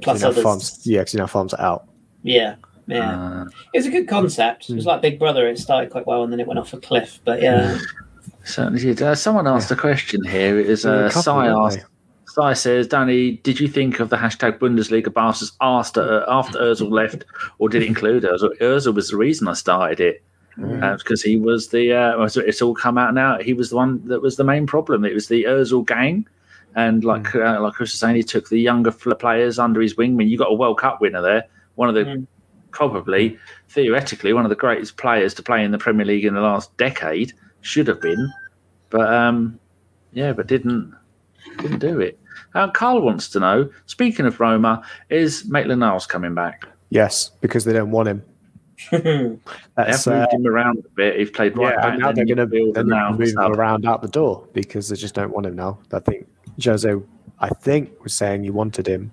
plus 0.00 0.20
he 0.20 0.26
others. 0.26 0.42
farms, 0.42 0.80
yeah, 0.84 1.00
because 1.00 1.12
he 1.12 1.18
now 1.18 1.26
farms 1.26 1.52
it 1.52 1.60
out. 1.60 1.86
Yeah, 2.22 2.54
yeah. 2.86 3.42
Uh, 3.42 3.44
It 3.72 3.78
was 3.78 3.86
a 3.86 3.90
good 3.90 4.08
concept. 4.08 4.70
It 4.70 4.74
was 4.74 4.86
like 4.86 5.02
Big 5.02 5.18
Brother. 5.18 5.48
It 5.48 5.58
started 5.58 5.90
quite 5.90 6.06
well, 6.06 6.22
and 6.22 6.32
then 6.32 6.40
it 6.40 6.46
went 6.46 6.58
off 6.58 6.72
a 6.72 6.78
cliff. 6.78 7.20
But 7.24 7.40
yeah, 7.42 7.78
certainly 8.44 8.80
did. 8.82 9.00
Uh, 9.02 9.14
someone 9.14 9.46
asked 9.46 9.70
a 9.70 9.76
question 9.76 10.22
here. 10.24 10.58
It 10.58 10.68
is 10.68 10.82
There 10.82 10.92
were 10.92 11.02
a 11.04 11.06
uh, 11.06 11.10
Sai 11.10 11.46
asked. 11.48 11.84
Sai 12.26 12.52
says, 12.52 12.88
Danny, 12.88 13.32
did 13.44 13.60
you 13.60 13.68
think 13.68 14.00
of 14.00 14.10
the 14.10 14.16
hashtag 14.16 14.58
Bundesliga 14.58 15.12
bastards 15.12 15.52
after 15.60 16.24
after 16.28 16.58
Özil 16.58 16.90
left, 17.00 17.24
or 17.58 17.68
did 17.68 17.82
it 17.82 17.86
include 17.86 18.24
Özil? 18.24 18.58
Özil 18.60 18.94
was 18.94 19.08
the 19.10 19.16
reason 19.16 19.48
I 19.48 19.54
started 19.54 20.00
it 20.00 20.22
Mm. 20.56 20.98
because 20.98 21.20
he 21.20 21.36
was 21.36 21.68
the. 21.70 21.92
Uh, 21.92 22.28
it's 22.36 22.62
all 22.62 22.74
come 22.76 22.96
out 22.96 23.12
now. 23.12 23.38
He 23.40 23.54
was 23.54 23.70
the 23.70 23.76
one 23.76 24.06
that 24.06 24.22
was 24.22 24.36
the 24.36 24.44
main 24.44 24.68
problem. 24.68 25.04
It 25.04 25.12
was 25.12 25.26
the 25.26 25.42
Özil 25.48 25.84
gang, 25.84 26.28
and 26.76 27.02
like 27.02 27.24
Mm. 27.24 27.56
uh, 27.56 27.60
like 27.60 27.72
Chris 27.72 27.90
was 27.92 27.98
saying, 27.98 28.14
he 28.14 28.22
took 28.22 28.48
the 28.48 28.60
younger 28.60 28.92
players 28.92 29.58
under 29.58 29.80
his 29.80 29.96
wing. 29.96 30.12
I 30.12 30.14
mean, 30.14 30.28
you 30.28 30.38
got 30.38 30.52
a 30.52 30.54
World 30.54 30.78
Cup 30.78 31.00
winner 31.00 31.20
there, 31.22 31.42
one 31.74 31.88
of 31.88 31.96
the 31.96 32.04
Mm. 32.04 32.26
Probably 32.74 33.38
theoretically 33.68 34.34
one 34.34 34.44
of 34.44 34.50
the 34.50 34.56
greatest 34.56 34.98
players 34.98 35.32
to 35.34 35.42
play 35.42 35.64
in 35.64 35.70
the 35.70 35.78
Premier 35.78 36.04
League 36.04 36.26
in 36.26 36.34
the 36.34 36.40
last 36.40 36.76
decade. 36.76 37.32
Should 37.62 37.88
have 37.88 38.02
been, 38.02 38.30
but 38.90 39.12
um, 39.12 39.58
yeah, 40.12 40.34
but 40.34 40.46
didn't 40.46 40.94
didn't 41.58 41.78
do 41.78 42.00
it. 42.00 42.18
Uh, 42.54 42.70
Carl 42.70 43.00
wants 43.00 43.30
to 43.30 43.40
know. 43.40 43.70
Speaking 43.86 44.26
of 44.26 44.38
Roma, 44.38 44.82
is 45.08 45.46
Maitland 45.46 45.80
Niles 45.80 46.06
coming 46.06 46.34
back? 46.34 46.66
Yes, 46.90 47.30
because 47.40 47.64
they 47.64 47.72
don't 47.72 47.90
want 47.90 48.08
him. 48.08 48.22
That's, 48.90 50.04
have 50.04 50.14
moved 50.14 50.34
uh, 50.34 50.36
him 50.36 50.46
around 50.46 50.84
a 50.84 50.88
bit. 50.90 51.18
He's 51.18 51.30
played 51.30 51.56
right 51.56 51.74
yeah, 51.80 51.96
now 51.96 52.12
they're 52.12 52.26
going 52.26 52.36
to 52.36 52.46
midfield, 52.46 52.76
and 52.76 52.88
now 52.88 53.12
move 53.12 53.28
him 53.28 53.38
around 53.38 53.86
out 53.86 54.02
the 54.02 54.08
door 54.08 54.46
because 54.52 54.90
they 54.90 54.96
just 54.96 55.14
don't 55.14 55.32
want 55.32 55.46
him 55.46 55.56
now. 55.56 55.78
I 55.92 56.00
think 56.00 56.26
Jose, 56.62 56.92
I 57.40 57.48
think, 57.48 58.02
was 58.02 58.12
saying 58.12 58.44
he 58.44 58.50
wanted 58.50 58.86
him 58.86 59.10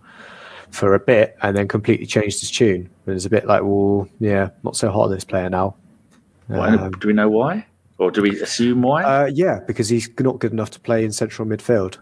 for 0.72 0.94
a 0.94 1.00
bit 1.00 1.38
and 1.42 1.56
then 1.56 1.68
completely 1.68 2.06
changed 2.06 2.40
his 2.40 2.50
tune. 2.50 2.90
And 3.12 3.18
it's 3.18 3.26
a 3.26 3.30
bit 3.30 3.46
like, 3.46 3.62
well, 3.64 4.08
yeah, 4.20 4.50
not 4.64 4.76
so 4.78 4.90
hot 4.90 5.04
on 5.06 5.12
this 5.12 5.26
player 5.26 5.50
now. 5.50 5.76
Why- 6.48 6.70
Um, 6.76 6.92
do 6.92 7.08
we 7.08 7.14
know 7.14 7.30
why, 7.30 7.66
or 7.98 8.10
do 8.10 8.22
we 8.22 8.42
assume 8.42 8.82
why? 8.82 9.04
uh, 9.04 9.26
yeah, 9.26 9.60
because 9.68 9.90
he's 9.90 10.10
not 10.20 10.40
good 10.40 10.54
enough 10.54 10.72
to 10.72 10.80
play 10.80 11.04
in 11.04 11.12
central 11.12 11.48
midfield. 11.48 11.98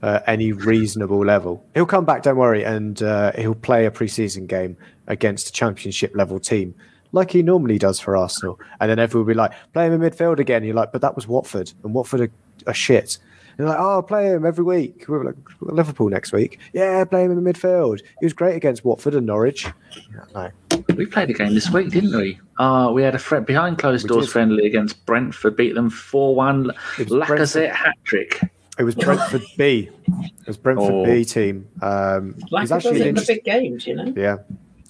Uh, 0.00 0.20
any 0.28 0.52
reasonable 0.52 1.24
level, 1.24 1.64
he'll 1.74 1.84
come 1.86 2.04
back. 2.04 2.22
Don't 2.22 2.36
worry, 2.36 2.62
and 2.64 3.02
uh, 3.02 3.32
he'll 3.36 3.54
play 3.56 3.84
a 3.86 3.90
preseason 3.90 4.46
game 4.46 4.76
against 5.08 5.48
a 5.48 5.52
championship 5.52 6.12
level 6.14 6.38
team, 6.38 6.74
like 7.10 7.32
he 7.32 7.42
normally 7.42 7.78
does 7.78 7.98
for 7.98 8.16
Arsenal. 8.16 8.60
And 8.80 8.88
then 8.88 9.00
everyone 9.00 9.26
will 9.26 9.32
be 9.34 9.36
like, 9.36 9.52
"Play 9.72 9.86
him 9.86 9.94
in 10.00 10.08
midfield 10.08 10.38
again." 10.38 10.62
You're 10.62 10.76
like, 10.76 10.92
"But 10.92 11.00
that 11.00 11.16
was 11.16 11.26
Watford, 11.26 11.72
and 11.82 11.92
Watford 11.94 12.20
are, 12.20 12.30
are 12.68 12.74
shit." 12.74 13.18
And 13.58 13.66
they're 13.66 13.74
like, 13.74 13.84
"Oh, 13.84 14.02
play 14.02 14.26
him 14.28 14.46
every 14.46 14.64
week." 14.64 15.04
We're 15.08 15.24
like, 15.24 15.34
"Liverpool 15.60 16.08
next 16.08 16.32
week." 16.32 16.58
Yeah, 16.72 17.04
play 17.04 17.24
him 17.24 17.32
in 17.32 17.42
the 17.42 17.52
midfield. 17.52 18.00
He 18.20 18.26
was 18.26 18.32
great 18.32 18.54
against 18.54 18.84
Watford 18.84 19.14
and 19.16 19.26
Norwich. 19.26 19.66
Yeah, 20.14 20.50
no. 20.72 20.82
we 20.94 21.06
played 21.06 21.30
a 21.30 21.32
game 21.32 21.54
this 21.54 21.68
week, 21.70 21.90
didn't 21.90 22.16
we? 22.16 22.38
Uh, 22.58 22.90
we 22.94 23.02
had 23.02 23.14
a 23.16 23.18
fr- 23.18 23.38
behind 23.40 23.78
closed 23.78 24.04
We 24.04 24.08
doors 24.14 24.26
did. 24.26 24.32
friendly 24.32 24.66
against 24.66 25.04
Brentford, 25.06 25.56
beat 25.56 25.74
them 25.74 25.90
four 25.90 26.34
one. 26.36 26.70
It 26.98 27.10
was 27.10 27.28
Lacazette 27.28 27.72
hat 27.72 27.96
trick. 28.04 28.40
It 28.78 28.84
was 28.84 28.94
Brentford 28.94 29.42
B. 29.56 29.90
It 30.06 30.46
was 30.46 30.56
Brentford 30.56 30.92
Oh. 30.94 31.04
B 31.04 31.24
team. 31.24 31.66
Um, 31.82 32.36
like 32.52 32.62
it's 32.62 32.70
actually 32.72 32.92
does 32.92 33.00
an 33.00 33.08
in 33.08 33.14
the 33.16 33.20
interesting. 33.20 33.36
big 33.36 33.44
games, 33.44 33.86
you 33.88 33.96
know. 33.96 34.12
Yeah, 34.16 34.36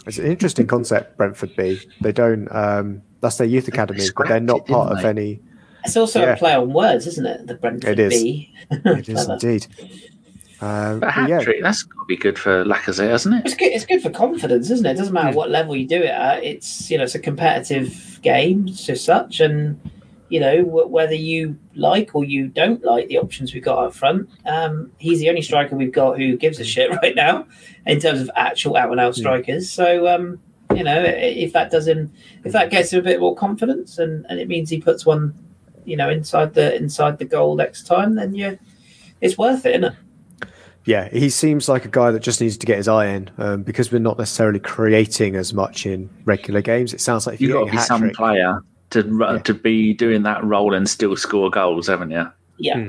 it's 0.06 0.18
an 0.18 0.26
interesting 0.26 0.66
concept. 0.66 1.16
Brentford 1.16 1.56
B. 1.56 1.80
They 2.02 2.12
don't. 2.12 2.54
Um, 2.54 3.00
that's 3.22 3.38
their 3.38 3.46
youth 3.46 3.66
academy, 3.66 4.04
but 4.14 4.28
they're 4.28 4.40
not 4.40 4.58
it, 4.58 4.66
part 4.66 4.88
didn't 4.90 4.98
of 4.98 5.02
they? 5.04 5.08
any. 5.22 5.40
It's 5.88 5.96
also 5.96 6.20
Yeah. 6.20 6.34
a 6.34 6.36
play 6.36 6.54
on 6.54 6.72
words, 6.72 7.06
isn't 7.06 7.26
it? 7.26 7.46
The 7.46 7.54
Brentford 7.54 7.98
It 7.98 8.12
is. 8.12 8.22
B. 8.22 8.54
It 8.70 9.08
is 9.08 9.28
indeed. 9.28 9.66
Um, 10.60 10.98
But 11.00 11.06
a 11.06 11.06
but 11.06 11.10
hat 11.12 11.28
yeah, 11.28 11.40
trick, 11.40 11.62
that's 11.62 11.82
got 11.84 12.00
to 12.02 12.06
be 12.06 12.16
good 12.16 12.38
for 12.38 12.64
Lacazette, 12.64 13.10
hasn't 13.10 13.34
it? 13.36 13.42
It's 13.46 13.54
good. 13.54 13.72
It's 13.72 13.86
good 13.86 14.02
for 14.02 14.10
confidence, 14.10 14.70
isn't 14.70 14.84
it? 14.86 14.90
It 14.90 14.96
doesn't 14.98 15.14
matter 15.14 15.36
what 15.36 15.50
level 15.50 15.76
you 15.76 15.86
do 15.86 16.02
it 16.02 16.10
at. 16.10 16.42
It's 16.42 16.90
you 16.90 16.98
know 16.98 17.04
it's 17.04 17.14
a 17.14 17.20
competitive 17.20 18.18
game 18.22 18.68
as 18.68 19.02
such, 19.04 19.38
and 19.40 19.78
you 20.30 20.40
know 20.40 20.62
wh- 20.64 20.90
whether 20.90 21.14
you 21.14 21.56
like 21.76 22.14
or 22.16 22.24
you 22.24 22.48
don't 22.48 22.82
like 22.84 23.06
the 23.08 23.18
options 23.18 23.54
we've 23.54 23.62
got 23.62 23.78
up 23.78 23.94
front. 23.94 24.28
Um, 24.46 24.90
he's 24.98 25.20
the 25.20 25.28
only 25.28 25.42
striker 25.42 25.76
we've 25.76 25.92
got 25.92 26.18
who 26.18 26.36
gives 26.36 26.58
a 26.58 26.64
shit 26.64 26.90
right 27.02 27.14
now 27.14 27.46
in 27.86 28.00
terms 28.00 28.20
of 28.20 28.28
actual 28.34 28.76
out 28.76 28.90
and 28.90 28.98
out 28.98 29.14
strikers. 29.14 29.70
So 29.70 30.08
um, 30.08 30.40
you 30.74 30.82
know 30.82 31.00
if 31.06 31.52
that 31.52 31.70
does 31.70 31.86
him, 31.86 32.10
if 32.44 32.50
that 32.52 32.70
gets 32.70 32.92
him 32.92 32.98
a 32.98 33.02
bit 33.04 33.20
more 33.20 33.36
confidence, 33.36 33.96
and, 33.98 34.26
and 34.28 34.40
it 34.40 34.48
means 34.48 34.70
he 34.70 34.80
puts 34.80 35.06
one, 35.06 35.34
you 35.84 35.96
know, 35.96 36.10
inside 36.10 36.54
the 36.54 36.74
inside 36.76 37.18
the 37.18 37.24
goal 37.24 37.56
next 37.56 37.86
time, 37.86 38.14
then 38.14 38.34
yeah, 38.34 38.54
it's 39.20 39.36
worth 39.38 39.64
it, 39.66 39.76
isn't 39.76 39.84
it? 39.84 39.94
yeah, 40.84 41.08
he 41.10 41.28
seems 41.28 41.68
like 41.68 41.84
a 41.84 41.88
guy 41.88 42.10
that 42.10 42.20
just 42.20 42.40
needs 42.40 42.56
to 42.56 42.64
get 42.66 42.78
his 42.78 42.88
eye 42.88 43.06
in 43.06 43.30
um, 43.36 43.62
because 43.62 43.92
we're 43.92 43.98
not 43.98 44.16
necessarily 44.18 44.58
creating 44.58 45.36
as 45.36 45.52
much 45.52 45.84
in 45.84 46.08
regular 46.24 46.62
games. 46.62 46.94
It 46.94 47.00
sounds 47.00 47.26
like 47.26 47.34
if 47.34 47.40
You've 47.42 47.50
you're 47.50 47.60
got 47.60 47.66
to 47.66 47.70
be 47.72 47.76
a 47.76 47.80
hat 47.80 47.86
some 47.88 48.00
trick, 48.00 48.14
player 48.14 48.62
to 48.90 49.02
ru- 49.02 49.32
Yeah. 49.32 49.38
to 49.38 49.54
be 49.54 49.92
doing 49.92 50.22
that 50.22 50.42
role 50.44 50.72
and 50.74 50.88
still 50.88 51.14
score 51.16 51.50
goals, 51.50 51.88
haven't 51.88 52.10
you? 52.10 52.26
Yeah. 52.58 52.74
Hmm. 52.78 52.88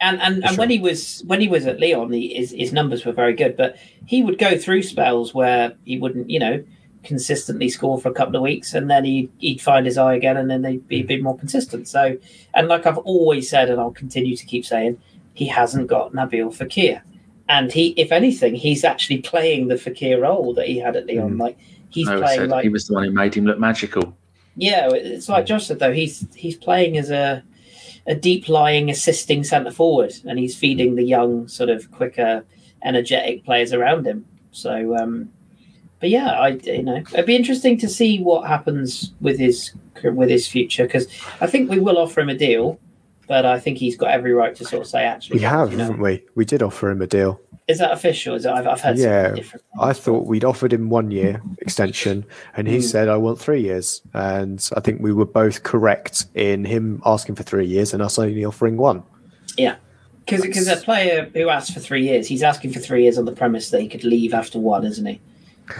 And 0.00 0.20
and, 0.22 0.36
and 0.36 0.48
sure. 0.54 0.56
when 0.56 0.70
he 0.70 0.78
was 0.78 1.22
when 1.26 1.40
he 1.40 1.48
was 1.48 1.66
at 1.66 1.80
Lyon, 1.80 2.12
he, 2.12 2.34
his 2.34 2.50
his 2.50 2.72
numbers 2.72 3.04
were 3.04 3.12
very 3.12 3.34
good, 3.34 3.56
but 3.56 3.76
he 4.06 4.22
would 4.22 4.38
go 4.38 4.56
through 4.58 4.82
spells 4.82 5.34
where 5.34 5.74
he 5.84 5.98
wouldn't, 5.98 6.28
you 6.30 6.38
know, 6.38 6.64
consistently 7.04 7.68
score 7.68 8.00
for 8.00 8.08
a 8.08 8.14
couple 8.14 8.36
of 8.36 8.42
weeks, 8.42 8.74
and 8.74 8.90
then 8.90 9.04
he 9.04 9.30
he'd 9.38 9.60
find 9.60 9.86
his 9.86 9.98
eye 9.98 10.14
again, 10.14 10.36
and 10.36 10.50
then 10.50 10.62
they'd 10.62 10.86
be 10.88 11.00
a 11.00 11.04
bit 11.04 11.22
more 11.22 11.36
consistent. 11.36 11.88
So, 11.88 12.16
and 12.54 12.68
like 12.68 12.86
I've 12.86 12.98
always 12.98 13.48
said, 13.48 13.70
and 13.70 13.80
I'll 13.80 13.90
continue 13.90 14.36
to 14.36 14.46
keep 14.46 14.64
saying, 14.64 15.00
he 15.34 15.46
hasn't 15.46 15.86
got 15.86 16.12
Nabil 16.12 16.54
Fekir, 16.56 17.02
and 17.48 17.72
he, 17.72 17.88
if 17.96 18.12
anything, 18.12 18.54
he's 18.54 18.84
actually 18.84 19.18
playing 19.18 19.68
the 19.68 19.76
Fekir 19.76 20.20
role 20.20 20.54
that 20.54 20.66
he 20.66 20.78
had 20.78 20.96
at 20.96 21.06
Lyon. 21.06 21.34
Mm. 21.34 21.40
Like 21.40 21.58
he's 21.90 22.08
playing 22.08 22.48
like 22.48 22.64
he 22.64 22.68
was 22.68 22.86
the 22.86 22.94
one 22.94 23.04
who 23.04 23.10
made 23.10 23.34
him 23.34 23.44
look 23.44 23.58
magical. 23.58 24.16
yeah, 24.56 24.88
it's 24.92 25.28
like 25.28 25.46
Josh 25.46 25.66
said 25.66 25.78
though. 25.78 25.92
He's 25.92 26.26
he's 26.34 26.56
playing 26.56 26.96
as 26.96 27.10
a 27.10 27.42
a 28.06 28.14
deep 28.14 28.48
lying 28.48 28.90
assisting 28.90 29.44
centre 29.44 29.70
forward, 29.70 30.12
and 30.26 30.38
he's 30.38 30.56
feeding 30.56 30.94
the 30.94 31.04
young, 31.04 31.48
sort 31.48 31.70
of 31.70 31.90
quicker, 31.90 32.44
energetic 32.82 33.44
players 33.44 33.72
around 33.72 34.06
him. 34.06 34.26
So, 34.52 34.96
um, 34.96 35.30
but 36.00 36.10
yeah, 36.10 36.30
I 36.32 36.48
you 36.48 36.82
know 36.82 36.96
it'd 37.12 37.26
be 37.26 37.36
interesting 37.36 37.78
to 37.78 37.88
see 37.88 38.20
what 38.20 38.46
happens 38.46 39.12
with 39.20 39.38
his 39.38 39.72
with 40.02 40.28
his 40.28 40.46
future 40.46 40.84
because 40.84 41.06
I 41.40 41.46
think 41.46 41.70
we 41.70 41.78
will 41.80 41.98
offer 41.98 42.20
him 42.20 42.28
a 42.28 42.34
deal, 42.36 42.78
but 43.26 43.46
I 43.46 43.58
think 43.60 43.78
he's 43.78 43.96
got 43.96 44.10
every 44.10 44.32
right 44.34 44.54
to 44.56 44.64
sort 44.64 44.82
of 44.82 44.88
say 44.88 45.04
actually 45.04 45.38
we 45.38 45.42
have, 45.44 45.70
you 45.70 45.78
know, 45.78 45.84
haven't 45.84 46.00
we? 46.00 46.22
We 46.34 46.44
did 46.44 46.62
offer 46.62 46.90
him 46.90 47.00
a 47.00 47.06
deal. 47.06 47.40
is 47.68 47.78
that 47.78 47.92
official? 47.92 48.34
Is 48.34 48.42
that, 48.42 48.54
I've, 48.54 48.66
I've 48.66 48.80
heard 48.82 48.98
Yeah, 48.98 49.30
different. 49.30 49.64
I 49.80 49.94
thought 49.94 50.26
we'd 50.26 50.44
offered 50.44 50.72
him 50.74 50.90
one 50.90 51.10
year 51.10 51.40
extension, 51.58 52.26
and 52.56 52.68
he 52.68 52.78
Mm. 52.78 52.82
said, 52.82 53.08
"I 53.08 53.16
want 53.16 53.38
three 53.40 53.62
years." 53.62 54.02
And 54.12 54.68
I 54.76 54.80
think 54.80 55.00
we 55.00 55.12
were 55.14 55.24
both 55.24 55.62
correct 55.62 56.26
in 56.34 56.64
him 56.66 57.00
asking 57.06 57.36
for 57.36 57.42
three 57.44 57.66
years 57.66 57.94
and 57.94 58.02
us 58.02 58.18
only 58.18 58.44
offering 58.44 58.76
one. 58.76 59.02
Yeah. 59.56 59.76
Because 60.26 60.42
because 60.42 60.68
a 60.68 60.76
player 60.76 61.30
who 61.34 61.48
asks 61.50 61.70
for 61.72 61.80
three 61.80 62.02
years, 62.02 62.26
he's 62.26 62.42
asking 62.42 62.72
for 62.72 62.80
three 62.80 63.02
years 63.04 63.16
on 63.18 63.24
the 63.26 63.32
premise 63.32 63.70
that 63.70 63.80
he 63.80 63.88
could 63.88 64.04
leave 64.04 64.32
after 64.34 64.58
one, 64.58 64.84
isn't 64.84 65.04
he? 65.06 65.20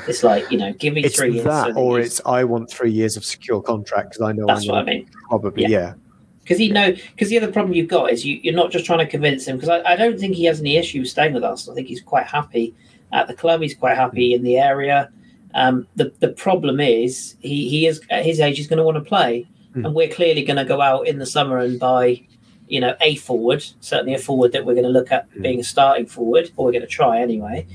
It's 0.09 0.23
like 0.23 0.51
you 0.51 0.59
know, 0.59 0.73
give 0.73 0.95
me 0.95 1.05
It's 1.05 1.17
three 1.17 1.33
years. 1.35 1.45
that, 1.45 1.75
so 1.75 1.81
or 1.81 2.01
it's 2.01 2.21
I 2.25 2.45
want 2.45 2.71
three 2.71 2.91
years 2.91 3.17
of 3.17 3.25
secure 3.25 3.61
contract 3.63 4.11
because 4.11 4.23
I 4.23 4.33
know 4.33 4.47
that's 4.47 4.63
I'm 4.69 4.75
what 4.75 4.79
I 4.81 4.85
mean. 4.85 5.09
probably 5.29 5.63
Yeah. 5.63 5.69
yeah. 5.69 5.95
because 6.43 6.59
he 6.59 6.71
know 6.71 6.93
because 7.13 7.29
the 7.29 7.37
other 7.39 7.53
problem 7.53 7.75
you've 7.75 7.89
got 7.89 8.11
is 8.11 8.25
you, 8.25 8.41
you're 8.43 8.55
not 8.55 8.71
just 8.71 8.85
trying 8.87 9.01
to 9.01 9.07
convince 9.07 9.47
him 9.47 9.57
because 9.57 9.69
I, 9.69 9.93
I 9.93 9.97
don't 9.97 10.19
think 10.19 10.35
he 10.37 10.45
has 10.47 10.61
any 10.61 10.77
issues 10.77 11.11
staying 11.11 11.35
with 11.35 11.45
us. 11.45 11.69
I 11.69 11.75
think 11.75 11.89
he's 11.89 12.01
quite 12.03 12.27
happy 12.27 12.75
at 13.13 13.29
the 13.29 13.35
club. 13.35 13.61
He's 13.61 13.75
quite 13.75 13.97
happy 13.97 14.35
in 14.35 14.43
the 14.43 14.57
area. 14.59 15.11
Um, 15.55 15.87
the 15.97 16.13
the 16.21 16.29
problem 16.29 16.81
is 16.81 17.37
he 17.41 17.69
he 17.69 17.87
is 17.87 18.01
at 18.11 18.25
his 18.25 18.41
age 18.41 18.57
he's 18.57 18.67
going 18.67 18.79
to 18.79 18.85
want 18.85 18.97
to 18.97 19.03
play, 19.09 19.47
Hmm. 19.75 19.85
and 19.87 19.95
we're 19.95 20.09
clearly 20.09 20.45
going 20.45 20.57
to 20.57 20.65
go 20.65 20.81
out 20.81 21.07
in 21.07 21.19
the 21.19 21.27
summer 21.27 21.59
and 21.59 21.79
buy 21.79 22.23
you 22.69 22.81
know 22.81 22.97
a 23.03 23.17
forward, 23.17 23.63
certainly 23.81 24.15
a 24.15 24.19
forward 24.19 24.53
that 24.53 24.65
we're 24.65 24.75
going 24.75 24.85
to 24.87 24.91
look 24.91 25.13
at 25.13 25.27
Hmm. 25.35 25.43
being 25.43 25.61
a 25.61 25.65
starting 25.65 26.07
forward, 26.07 26.51
or 26.57 26.65
we're 26.65 26.73
going 26.73 26.83
to 26.83 26.89
try 26.89 27.21
anyway. 27.21 27.67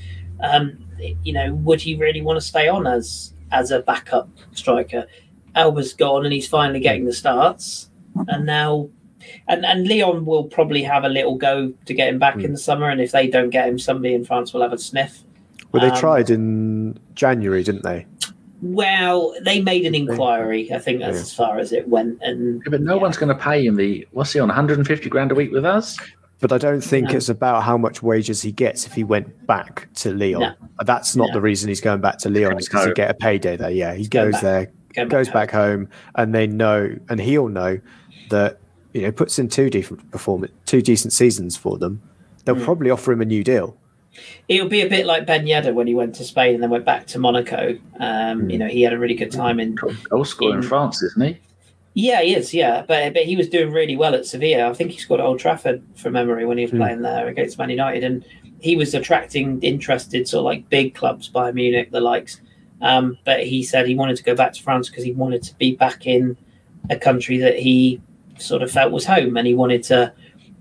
Um, 0.42 0.78
you 1.24 1.32
know, 1.32 1.54
would 1.54 1.80
he 1.80 1.94
really 1.96 2.20
want 2.22 2.36
to 2.38 2.46
stay 2.46 2.68
on 2.68 2.86
as 2.86 3.32
as 3.52 3.70
a 3.70 3.80
backup 3.80 4.28
striker? 4.52 5.06
Auba's 5.56 5.92
gone 5.94 6.24
and 6.24 6.32
he's 6.32 6.46
finally 6.46 6.80
getting 6.80 7.04
the 7.04 7.12
starts, 7.12 7.90
and 8.28 8.46
now. 8.46 8.88
And, 9.46 9.66
and 9.66 9.86
Lyon 9.86 10.24
will 10.24 10.44
probably 10.44 10.82
have 10.82 11.04
a 11.04 11.08
little 11.10 11.36
go 11.36 11.74
to 11.84 11.92
get 11.94 12.08
him 12.08 12.18
back 12.18 12.34
Hmm. 12.36 12.40
in 12.46 12.52
the 12.52 12.58
summer, 12.58 12.88
and 12.88 13.02
if 13.02 13.12
they 13.12 13.28
don't 13.28 13.50
get 13.50 13.68
him, 13.68 13.78
somebody 13.78 14.14
in 14.14 14.24
France 14.24 14.54
will 14.54 14.62
have 14.62 14.72
a 14.72 14.78
sniff. 14.78 15.24
Well, 15.72 15.82
they 15.82 15.90
Um, 15.90 15.96
tried 15.96 16.30
in 16.30 16.98
January, 17.14 17.62
didn't 17.62 17.82
they? 17.82 18.06
Well, 18.62 19.34
they 19.42 19.60
made 19.60 19.84
an 19.84 19.94
inquiry. 19.94 20.72
I 20.72 20.78
think 20.78 21.00
that's 21.00 21.16
Yeah. 21.16 21.20
as 21.22 21.34
far 21.34 21.58
as 21.58 21.70
it 21.72 21.86
went. 21.88 22.18
And 22.22 22.62
Yeah, 22.64 22.70
but 22.70 22.80
no 22.80 22.96
Yeah. 22.96 23.02
one's 23.02 23.18
going 23.18 23.28
to 23.28 23.34
pay 23.42 23.66
him 23.66 23.76
the 23.76 24.06
what's 24.12 24.32
he 24.32 24.40
on 24.40 24.48
150 24.48 25.10
grand 25.10 25.32
a 25.32 25.34
week 25.34 25.52
with 25.52 25.66
us? 25.66 25.98
But 26.40 26.52
I 26.52 26.58
don't 26.58 26.80
think 26.82 27.10
No. 27.10 27.16
it's 27.16 27.28
about 27.28 27.62
how 27.64 27.76
much 27.76 28.02
wages 28.02 28.40
he 28.42 28.50
gets 28.52 28.86
if 28.86 28.94
he 28.94 29.04
went 29.04 29.46
back 29.46 29.88
to 29.96 30.12
Lyon. 30.14 30.40
No. 30.40 30.52
That's 30.84 31.14
not 31.14 31.28
No. 31.28 31.34
the 31.34 31.40
reason 31.40 31.68
he's 31.68 31.80
going 31.82 32.00
back 32.00 32.18
to 32.18 32.30
Lyon. 32.30 32.56
It's 32.56 32.66
because 32.68 32.82
he 32.84 32.88
home. 32.88 32.94
get 32.94 33.10
a 33.10 33.14
payday 33.14 33.56
there. 33.56 33.70
Yeah, 33.70 33.94
he 33.94 34.06
Go 34.08 34.24
goes 34.24 34.32
back. 34.34 34.42
there, 34.42 34.70
go 35.04 35.06
goes 35.06 35.28
home. 35.28 35.34
back 35.34 35.50
home, 35.50 35.88
and 36.14 36.34
they 36.34 36.46
know, 36.46 36.96
and 37.10 37.20
he'll 37.20 37.48
know 37.48 37.78
that 38.30 38.58
you 38.94 39.02
know 39.02 39.12
puts 39.12 39.38
in 39.38 39.48
two 39.48 39.68
decent 39.70 40.10
performance, 40.10 40.52
two 40.66 40.80
decent 40.82 41.12
seasons 41.12 41.56
for 41.56 41.76
them. 41.78 42.00
They'll 42.46 42.56
Mm. 42.56 42.64
probably 42.64 42.90
offer 42.90 43.12
him 43.12 43.20
a 43.20 43.26
new 43.26 43.44
deal. 43.44 43.76
It'll 44.48 44.68
be 44.68 44.80
a 44.80 44.88
bit 44.88 45.06
like 45.06 45.26
Ben 45.26 45.44
Yedder 45.46 45.72
when 45.74 45.86
he 45.86 45.94
went 45.94 46.14
to 46.16 46.24
Spain 46.24 46.54
and 46.54 46.62
then 46.62 46.70
went 46.70 46.84
back 46.84 47.06
to 47.08 47.18
Monaco. 47.18 47.76
Um, 48.00 48.40
Hmm. 48.40 48.50
You 48.50 48.58
know, 48.58 48.66
he 48.66 48.82
had 48.82 48.92
a 48.92 48.98
really 48.98 49.14
good 49.14 49.30
time 49.30 49.60
in. 49.60 49.76
Goal 49.76 50.24
scorer 50.24 50.52
in 50.52 50.56
In- 50.58 50.62
France, 50.62 51.02
isn't 51.02 51.22
he? 51.22 51.38
Yeah, 51.94 52.22
he 52.22 52.34
is. 52.34 52.54
Yeah, 52.54 52.84
but 52.86 53.14
but 53.14 53.24
he 53.24 53.36
was 53.36 53.48
doing 53.48 53.72
really 53.72 53.96
well 53.96 54.14
at 54.14 54.24
Sevilla. 54.26 54.68
I 54.68 54.74
think 54.74 54.92
he 54.92 54.98
scored 54.98 55.20
at 55.20 55.26
Old 55.26 55.40
Trafford 55.40 55.82
from 55.96 56.12
memory 56.12 56.46
when 56.46 56.56
he 56.58 56.64
was 56.64 56.70
Hmm. 56.70 56.78
playing 56.78 57.02
there 57.02 57.26
against 57.28 57.58
Man 57.58 57.70
United, 57.70 58.04
and 58.04 58.24
he 58.60 58.76
was 58.76 58.94
attracting 58.94 59.60
interested 59.62 60.28
sort 60.28 60.40
of 60.40 60.44
like 60.44 60.68
big 60.68 60.94
clubs, 60.94 61.28
Bayern 61.30 61.54
Munich, 61.54 61.90
the 61.90 62.00
likes. 62.00 62.40
Um, 62.80 63.18
but 63.24 63.44
he 63.44 63.62
said 63.62 63.86
he 63.86 63.94
wanted 63.94 64.16
to 64.16 64.22
go 64.22 64.34
back 64.34 64.52
to 64.54 64.62
France 64.62 64.88
because 64.88 65.04
he 65.04 65.12
wanted 65.12 65.42
to 65.42 65.54
be 65.56 65.74
back 65.74 66.06
in 66.06 66.36
a 66.88 66.96
country 66.96 67.38
that 67.38 67.58
he 67.58 68.00
sort 68.38 68.62
of 68.62 68.70
felt 68.70 68.92
was 68.92 69.04
home, 69.04 69.36
and 69.36 69.46
he 69.46 69.54
wanted 69.54 69.82
to. 69.84 70.12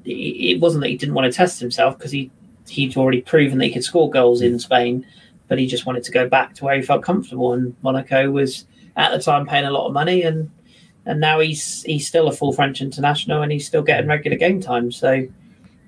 It 0.05 0.11
it 0.55 0.59
wasn't 0.59 0.81
that 0.81 0.89
he 0.89 0.97
didn't 0.97 1.13
want 1.15 1.31
to 1.31 1.37
test 1.37 1.59
himself 1.59 1.97
because 1.97 2.11
he 2.11 2.31
he'd 2.67 2.97
already 2.97 3.21
proven 3.21 3.57
that 3.59 3.65
he 3.65 3.71
could 3.71 3.83
score 3.83 4.09
goals 4.09 4.41
in 4.41 4.57
Spain, 4.57 5.05
but 5.47 5.59
he 5.59 5.67
just 5.67 5.85
wanted 5.85 6.03
to 6.05 6.11
go 6.11 6.27
back 6.27 6.55
to 6.55 6.65
where 6.65 6.75
he 6.75 6.81
felt 6.81 7.03
comfortable. 7.03 7.53
And 7.53 7.75
Monaco 7.83 8.31
was 8.31 8.65
at 8.95 9.11
the 9.11 9.19
time 9.21 9.45
paying 9.45 9.65
a 9.65 9.71
lot 9.71 9.85
of 9.87 9.93
money, 9.93 10.23
and 10.23 10.49
and 11.09 11.19
now 11.19 11.39
he's 11.39 11.81
he's 11.83 12.07
still 12.07 12.27
a 12.27 12.31
full 12.31 12.53
French 12.53 12.81
international, 12.81 13.41
and 13.41 13.51
he's 13.51 13.65
still 13.65 13.81
getting 13.81 14.07
regular 14.07 14.37
game 14.37 14.61
time. 14.61 14.91
So 14.91 15.09
I 15.09 15.29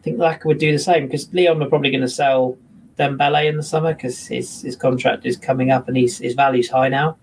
think 0.01 0.17
Laka 0.17 0.45
would 0.45 0.57
do 0.57 0.71
the 0.71 0.79
same 0.79 1.05
because 1.05 1.31
Lyon 1.31 1.61
are 1.61 1.69
probably 1.69 1.91
going 1.91 2.01
to 2.01 2.09
sell 2.09 2.57
Dembele 2.97 3.47
in 3.47 3.55
the 3.55 3.63
summer 3.63 3.93
because 3.93 4.25
his 4.25 4.63
his 4.63 4.75
contract 4.75 5.27
is 5.27 5.37
coming 5.37 5.69
up 5.69 5.87
and 5.87 5.95
his 5.95 6.17
his 6.17 6.33
value's 6.33 6.69
high 6.69 6.89
now. 6.89 7.17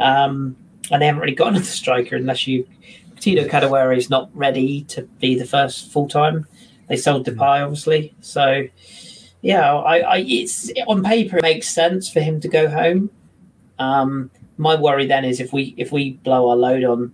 Um, 0.00 0.56
and 0.90 1.02
they 1.02 1.06
haven't 1.06 1.20
really 1.20 1.34
got 1.34 1.48
another 1.48 1.64
striker 1.66 2.16
unless 2.16 2.46
you. 2.46 2.66
Tino 3.20 3.46
Kadewere 3.46 3.96
is 3.96 4.10
not 4.10 4.28
ready 4.34 4.82
to 4.84 5.02
be 5.02 5.38
the 5.38 5.46
first 5.46 5.92
full 5.92 6.08
time. 6.08 6.46
They 6.88 6.96
sold 6.96 7.26
Depay, 7.26 7.62
obviously. 7.62 8.14
So, 8.20 8.66
yeah, 9.40 9.72
I, 9.74 9.98
I 9.98 10.16
it's 10.26 10.70
on 10.86 11.02
paper 11.02 11.38
it 11.38 11.42
makes 11.42 11.68
sense 11.68 12.10
for 12.10 12.20
him 12.20 12.40
to 12.40 12.48
go 12.48 12.68
home. 12.68 13.10
Um, 13.78 14.30
my 14.56 14.74
worry 14.74 15.06
then 15.06 15.24
is 15.24 15.40
if 15.40 15.52
we 15.52 15.74
if 15.76 15.92
we 15.92 16.14
blow 16.24 16.50
our 16.50 16.56
load 16.56 16.84
on, 16.84 17.12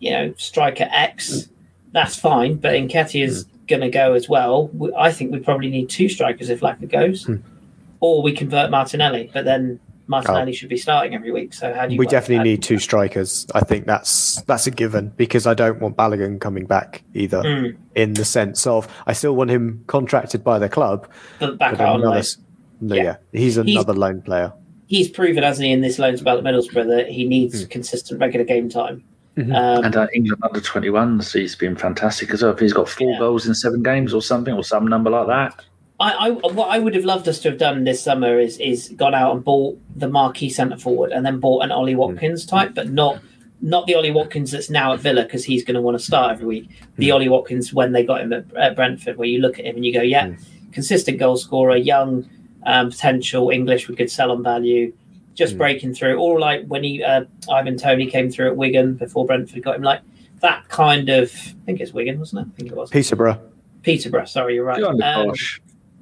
you 0.00 0.10
know, 0.10 0.34
striker 0.36 0.88
X, 0.90 1.48
that's 1.92 2.16
fine. 2.16 2.56
But 2.56 2.72
Nketiah 2.72 3.24
is 3.24 3.44
going 3.68 3.82
to 3.82 3.90
go 3.90 4.14
as 4.14 4.28
well. 4.28 4.68
We- 4.68 4.92
I 4.96 5.12
think 5.12 5.30
we 5.32 5.38
probably 5.38 5.70
need 5.70 5.88
two 5.88 6.08
strikers 6.08 6.48
if 6.50 6.60
Laka 6.60 6.90
goes, 6.90 7.24
Hmm. 7.24 7.36
or 8.00 8.22
we 8.22 8.32
convert 8.32 8.70
Martinelli. 8.70 9.30
But 9.32 9.44
then 9.44 9.78
Martinelli 10.08 10.52
should 10.52 10.68
be 10.68 10.76
starting 10.76 11.14
every 11.14 11.30
week. 11.30 11.54
So 11.54 11.72
how 11.72 11.86
do 11.86 11.92
you? 11.94 11.98
We 11.98 12.06
definitely 12.06 12.42
need 12.50 12.62
two 12.64 12.78
strikers. 12.80 13.46
I 13.54 13.60
think 13.60 13.86
that's 13.86 14.42
that's 14.42 14.66
a 14.66 14.72
given 14.72 15.12
because 15.16 15.46
I 15.46 15.54
don't 15.54 15.80
want 15.80 15.96
Balogun 15.96 16.40
coming 16.40 16.64
back 16.66 17.04
either. 17.14 17.42
Mm, 17.42 17.76
In 17.94 18.14
the 18.14 18.24
sense 18.24 18.66
of, 18.66 18.88
I 19.06 19.12
still 19.12 19.36
want 19.36 19.50
him 19.50 19.84
contracted 19.86 20.42
by 20.42 20.58
the 20.58 20.68
club. 20.68 21.06
but 21.38 21.58
back 21.58 21.72
but 21.78 21.80
out 21.82 21.94
on 21.96 22.00
another 22.02 22.22
no, 22.80 22.96
Yeah. 22.96 23.02
yeah. 23.02 23.16
he's 23.32 23.56
another 23.56 23.92
loan 23.92 24.20
player. 24.22 24.52
He's 24.88 25.08
proven, 25.08 25.44
hasn't 25.44 25.64
he, 25.66 25.70
in 25.72 25.80
this 25.82 26.00
loan 26.00 26.16
spell 26.16 26.38
at 26.38 26.42
Middlesbrough 26.42 26.88
that 26.88 27.08
he 27.08 27.24
needs 27.28 27.62
Hmm. 27.62 27.68
consistent 27.68 28.20
regular 28.20 28.44
game 28.44 28.68
time. 28.68 29.04
Mhm. 29.48 29.54
Um, 29.78 29.84
And 29.84 29.96
uh, 29.96 30.06
England 30.14 30.42
under 30.42 30.60
21s, 30.60 31.32
he's 31.32 31.54
been 31.56 31.76
fantastic 31.76 32.30
as 32.32 32.42
well. 32.42 32.54
He's 32.56 32.72
got 32.72 32.88
four 32.88 33.10
Yeah. 33.10 33.18
goals 33.18 33.46
in 33.46 33.54
seven 33.54 33.82
games 33.82 34.12
or 34.14 34.22
something, 34.22 34.54
or 34.54 34.64
some 34.64 34.86
number 34.86 35.10
like 35.10 35.26
that. 35.28 35.64
I, 35.98 36.12
I 36.12 36.30
what 36.30 36.68
I 36.70 36.78
would 36.78 36.94
have 36.94 37.04
loved 37.04 37.28
us 37.28 37.38
to 37.40 37.50
have 37.50 37.58
done 37.58 37.84
this 37.84 38.02
summer 38.02 38.38
is 38.38 38.58
is 38.58 38.88
gone 38.96 39.14
out 39.14 39.34
and 39.34 39.44
bought 39.44 39.78
the 39.96 40.08
marquee 40.08 40.48
centre 40.48 40.78
forward 40.78 41.12
and 41.12 41.26
then 41.26 41.40
bought 41.40 41.62
an 41.62 41.70
Ollie 41.70 41.94
Watkins 41.94 42.46
type, 42.46 42.74
but 42.74 42.90
not 42.90 43.20
not 43.60 43.86
the 43.86 43.94
Ollie 43.94 44.10
Watkins 44.10 44.50
that's 44.52 44.70
now 44.70 44.94
at 44.94 45.00
Villa 45.00 45.24
because 45.24 45.44
he's 45.44 45.62
going 45.62 45.74
to 45.74 45.82
want 45.82 45.98
to 45.98 46.02
start 46.02 46.32
every 46.32 46.46
week. 46.46 46.70
The 46.96 47.10
Ollie 47.10 47.28
Watkins 47.28 47.74
when 47.74 47.92
they 47.92 48.02
got 48.02 48.22
him 48.22 48.32
at, 48.32 48.44
at 48.56 48.74
Brentford, 48.76 49.18
where 49.18 49.28
you 49.28 49.40
look 49.40 49.58
at 49.58 49.66
him 49.66 49.76
and 49.76 49.84
you 49.84 49.92
go, 49.92 50.00
yeah, 50.00 50.32
consistent 50.72 51.18
goal 51.18 51.36
scorer, 51.36 51.76
young, 51.76 52.26
um, 52.64 52.88
potential 52.90 53.50
English 53.50 53.86
with 53.86 53.98
good 53.98 54.10
sell 54.10 54.30
on 54.32 54.42
value, 54.42 54.94
just 55.34 55.54
Mm. 55.54 55.58
breaking 55.58 55.94
through. 55.94 56.16
All 56.18 56.38
like 56.40 56.66
when 56.66 56.84
he 56.84 57.02
uh, 57.02 57.24
Ivan 57.50 57.76
Toney 57.76 58.06
came 58.06 58.30
through 58.30 58.48
at 58.48 58.56
Wigan 58.56 58.94
before 58.94 59.26
Brentford 59.26 59.62
got 59.62 59.76
him, 59.76 59.82
like 59.82 60.00
that 60.40 60.68
kind 60.68 61.08
of. 61.08 61.30
I 61.34 61.64
think 61.66 61.80
it's 61.80 61.92
Wigan, 61.92 62.18
wasn't 62.18 62.46
it? 62.46 62.50
I 62.52 62.56
think 62.58 62.72
it 62.72 62.76
was 62.76 62.90
Peterborough. 62.90 63.40
Peterborough. 63.82 64.24
Sorry, 64.26 64.54
you're 64.56 64.64
right. 64.64 64.78
Good 64.80 65.02
on 65.02 65.28
Um, 65.28 65.34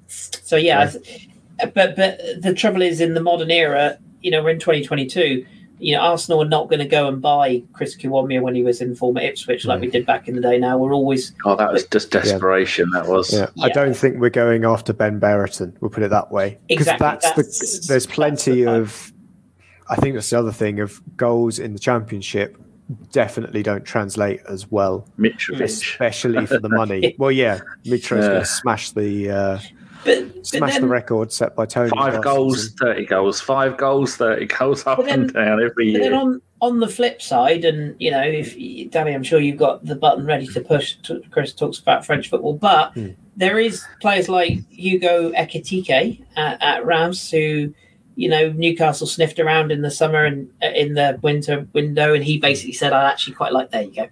so 0.07 0.57
yeah, 0.57 0.81
I 0.81 0.87
th- 0.87 1.29
but 1.75 1.97
but 1.97 2.21
the 2.41 2.55
trouble 2.55 2.83
is 2.83 3.01
in 3.01 3.15
the 3.15 3.21
modern 3.23 3.51
era, 3.51 3.99
you 4.23 4.31
know, 4.31 4.43
we're 4.43 4.51
in 4.51 4.59
2022. 4.59 5.45
You 5.81 5.95
know, 5.95 6.01
Arsenal 6.01 6.43
are 6.43 6.49
not 6.49 6.69
going 6.69 6.81
to 6.81 6.89
go 6.89 7.07
and 7.07 7.23
buy 7.23 7.63
Chris 7.73 7.97
Kiwomya 7.97 8.43
when 8.43 8.57
he 8.57 8.65
was 8.65 8.81
in 8.81 8.97
former 8.97 9.21
Ipswich 9.21 9.65
like 9.65 9.79
Mm. 9.79 9.83
we 9.83 9.87
did 9.91 10.05
back 10.07 10.27
in 10.27 10.35
the 10.35 10.41
day. 10.41 10.59
Now 10.59 10.77
we're 10.77 10.93
always 10.93 11.33
Oh, 11.45 11.55
that 11.55 11.73
was 11.73 11.85
just 11.87 12.11
desperation. 12.11 12.91
That 12.91 13.07
was. 13.07 13.33
Yeah. 13.33 13.47
I 13.63 13.69
don't 13.69 13.95
think 13.97 14.19
we're 14.19 14.29
going 14.31 14.65
after 14.65 14.93
Ben 14.93 15.21
Brereton. 15.21 15.77
We'll 15.81 15.91
put 15.91 16.03
it 16.03 16.11
that 16.11 16.33
way. 16.33 16.59
Because 16.69 16.89
Exactly, 16.89 17.05
that's, 17.07 17.25
that's- 17.27 17.59
the 17.61 17.67
there's 17.93 18.07
that's 18.07 18.07
plenty 18.07 18.65
the 18.65 18.75
of 18.75 19.13
I 19.91 19.97
think 19.97 20.15
that's 20.15 20.31
the 20.31 20.39
other 20.39 20.53
thing 20.53 20.81
of 20.81 21.01
goals 21.17 21.59
in 21.59 21.73
the 21.73 21.79
championship 21.79 22.57
definitely 23.13 23.63
don't 23.63 23.85
translate 23.85 24.41
as 24.49 24.71
well, 24.71 25.07
Mitrovic. 25.19 25.61
especially 25.63 26.47
for 26.47 26.59
the 26.59 26.69
money. 26.83 27.15
Well, 27.19 27.31
yeah, 27.33 27.61
Mitro's 27.85 28.25
Yeah. 28.25 28.31
going 28.31 28.41
to 28.41 28.47
smash 28.47 28.91
the 28.93 29.31
uh, 29.31 29.59
but, 30.05 30.35
but 30.35 30.47
smash 30.47 30.73
then, 30.75 30.83
the 30.83 30.89
record 30.89 31.33
set 31.33 31.55
by 31.57 31.67
Toney. 31.67 31.91
Five 31.91 32.23
goals, 32.23 32.63
season. 32.63 32.77
30 32.81 33.07
goals. 33.07 33.41
Five 33.41 33.77
goals, 33.77 34.17
30 34.17 34.47
goals 34.47 34.87
up 34.87 35.05
then- 35.05 35.23
and 35.23 35.33
down 35.35 35.63
every 35.63 35.93
But 35.93 36.03
then 36.03 36.15
on 36.15 36.41
on 36.61 36.81
the 36.81 36.89
flip 36.89 37.21
side, 37.23 37.65
and 37.65 37.95
you 38.01 38.11
know, 38.11 38.23
if 38.23 38.55
Danny, 38.91 39.13
I'm 39.13 39.23
sure 39.23 39.39
you've 39.39 39.59
got 39.59 39.85
the 39.85 39.95
button 39.95 40.25
ready 40.27 40.47
to 40.49 40.61
push. 40.61 40.97
To, 41.05 41.21
Chris 41.31 41.53
talks 41.53 41.79
about 41.79 42.05
French 42.07 42.29
football, 42.31 42.55
but 42.55 42.93
Hmm. 42.95 43.09
there 43.37 43.59
is 43.59 43.85
players 44.01 44.29
like 44.29 44.59
Hugo 44.71 45.31
Ekitike 45.33 46.23
at, 46.37 46.63
at 46.63 46.85
Reims 46.87 47.31
who, 47.31 47.75
you 48.19 48.29
know, 48.29 48.51
Newcastle 48.51 49.07
sniffed 49.07 49.39
around 49.39 49.71
in 49.71 49.83
the 49.83 49.93
summer 49.93 50.25
and 50.25 50.51
uh, 50.61 50.71
in 50.75 50.95
the 50.95 51.21
winter 51.23 51.69
window, 51.73 52.15
and 52.15 52.25
he 52.25 52.37
basically 52.37 52.73
said, 52.73 52.93
"I 52.93 53.09
actually 53.09 53.35
quite 53.35 53.53
like." 53.53 53.71
There 53.71 53.83
you 53.83 53.95
go. 53.95 54.09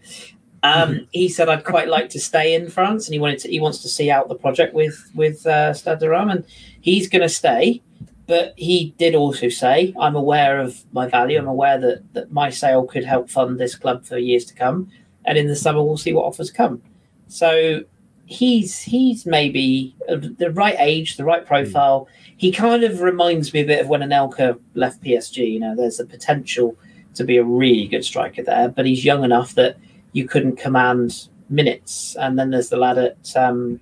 Um, 0.62 1.09
he 1.11 1.28
said, 1.28 1.48
"I'd 1.48 1.64
quite 1.64 1.88
like 1.88 2.09
to 2.11 2.20
stay 2.20 2.54
in 2.54 2.70
France," 2.70 3.09
and 3.09 3.14
he 3.14 3.18
wanted 3.18 3.40
to. 3.40 3.50
He 3.50 3.59
wants 3.59 3.78
to 3.82 3.88
see 3.88 4.09
out 4.09 4.28
the 4.28 4.36
project 4.36 4.74
with 4.74 5.11
with 5.12 5.44
uh, 5.44 5.74
Stade 5.74 5.98
de 5.98 6.09
Reims, 6.09 6.30
and 6.30 6.44
he's 6.80 7.09
going 7.09 7.22
to 7.22 7.28
stay. 7.28 7.82
But 8.28 8.54
he 8.57 8.94
did 8.96 9.16
also 9.16 9.48
say, 9.48 9.94
I'm 10.00 10.16
aware 10.16 10.59
of 10.59 10.84
my 10.92 11.07
value. 11.09 11.38
I'm 11.38 11.46
aware 11.46 11.78
that, 11.78 12.12
that 12.14 12.32
my 12.32 12.50
sale 12.50 12.84
could 12.84 13.04
help 13.04 13.30
fund 13.30 13.59
this 13.59 13.76
club 13.76 14.04
for 14.04 14.18
years 14.18 14.44
to 14.46 14.54
come. 14.54 14.90
And 15.24 15.38
in 15.38 15.46
the 15.46 15.54
summer, 15.54 15.80
we'll 15.80 15.96
see 15.96 16.12
what 16.12 16.24
offers 16.24 16.50
come. 16.50 16.82
So 17.28 17.84
he's 18.24 18.82
he's 18.82 19.26
maybe 19.26 19.96
the 20.09 20.50
right 20.52 20.76
age, 20.78 21.16
the 21.16 21.24
right 21.24 21.46
profile. 21.46 22.09
He 22.37 22.53
kind 22.53 22.84
of 22.84 23.01
reminds 23.01 23.53
me 23.55 23.61
a 23.61 23.64
bit 23.66 23.80
of 23.80 23.89
when 23.89 24.01
Anelka 24.03 24.59
left 24.74 25.03
PSG. 25.03 25.53
You 25.53 25.61
know, 25.61 25.74
there's 25.76 25.97
the 25.97 26.05
potential 26.07 26.76
to 27.14 27.24
be 27.24 27.39
a 27.39 27.45
really 27.45 27.87
good 27.89 28.05
striker 28.05 28.43
there, 28.43 28.68
but 28.68 28.84
he's 28.87 29.05
young 29.05 29.24
enough 29.24 29.55
that 29.55 29.76
you 30.12 30.28
couldn't 30.28 30.57
command 30.57 31.28
minutes. 31.49 32.14
And 32.20 32.39
then 32.39 32.51
there's 32.51 32.68
the 32.68 32.76
lad 32.76 32.99
at 32.99 33.37
um, 33.37 33.80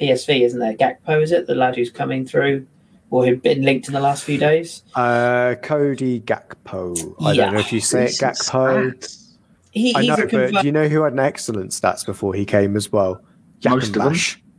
PSV, 0.00 0.42
isn't 0.42 0.60
there? 0.60 0.74
Gakpo, 0.74 1.20
is 1.22 1.32
it? 1.32 1.46
The 1.46 1.54
lad 1.54 1.76
who's 1.76 1.90
coming 1.90 2.24
through 2.26 2.66
or 3.10 3.24
who've 3.26 3.42
been 3.42 3.62
linked 3.62 3.88
in 3.88 3.94
the 3.94 4.00
last 4.00 4.24
few 4.24 4.38
days. 4.38 4.82
Uh, 4.94 5.54
Cody 5.62 6.20
Gakpo. 6.20 7.14
I 7.20 7.32
Yeah. 7.32 7.44
don't 7.46 7.54
know 7.54 7.60
if 7.60 7.72
you 7.72 7.80
say 7.80 8.04
it 8.04 8.10
Gakpo. 8.20 8.92
stats. 8.94 9.32
he, 9.72 9.94
I 9.96 10.06
know, 10.06 10.14
a 10.14 10.26
but 10.26 10.60
do 10.60 10.66
you 10.66 10.72
know 10.72 10.88
who 10.88 11.02
had 11.02 11.12
an 11.12 11.18
excellent 11.18 11.72
stats 11.72 12.06
before 12.06 12.34
he 12.34 12.44
came 12.44 12.76
as 12.76 12.90
well? 12.92 13.20
Yak 13.60 13.72
Most 13.72 13.86
and 13.88 13.96
of 13.96 14.02
them. 14.04 14.12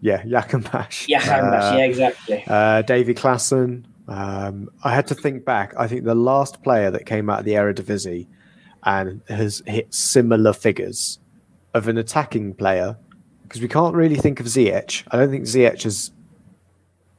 Bash. 0.06 0.14
Yeah, 0.24 0.24
Yak 0.26 0.54
and 0.54 0.64
Bash. 0.64 1.08
yeah, 1.08 1.20
Uh, 1.74 1.78
yeah, 1.78 1.86
exactly. 1.86 2.44
Uh, 2.48 2.82
Davy 2.84 3.14
Klaassen. 3.14 3.86
Um, 4.08 4.70
I 4.84 4.94
had 4.94 5.08
to 5.08 5.16
think 5.16 5.46
back. 5.46 5.74
I 5.78 5.88
think 5.88 6.04
the 6.04 6.14
last 6.16 6.62
player 6.64 6.92
that 6.92 7.06
came 7.06 7.30
out 7.30 7.40
of 7.40 7.46
the 7.46 7.54
Eredivisie 7.54 8.28
and 8.84 9.22
has 9.30 9.64
hit 9.66 9.92
similar 9.94 10.54
figures 10.54 11.20
of 11.74 11.88
an 11.88 11.98
attacking 11.98 12.54
player, 12.54 12.98
because 13.44 13.62
we 13.62 13.68
can't 13.68 13.96
really 13.96 14.16
think 14.16 14.40
of 14.40 14.46
Ziyech. 14.46 15.04
I 15.12 15.18
don't 15.18 15.32
think 15.32 15.46
Ziyech 15.46 15.86
is. 15.86 16.12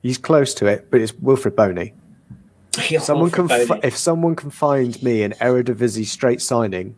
He's 0.02 0.18
close 0.18 0.54
to 0.54 0.66
it, 0.66 0.88
but 0.90 1.00
it's 1.00 1.12
Wilfried 1.12 1.56
Bony. 1.56 1.92
You're 2.88 3.00
Someone 3.00 3.30
can, 3.30 3.48
fi- 3.48 3.80
if 3.82 3.96
someone 3.96 4.36
can 4.36 4.50
find 4.50 5.02
me 5.02 5.22
an 5.24 5.32
Eredivisie 5.40 6.04
straight 6.06 6.40
signing 6.40 6.94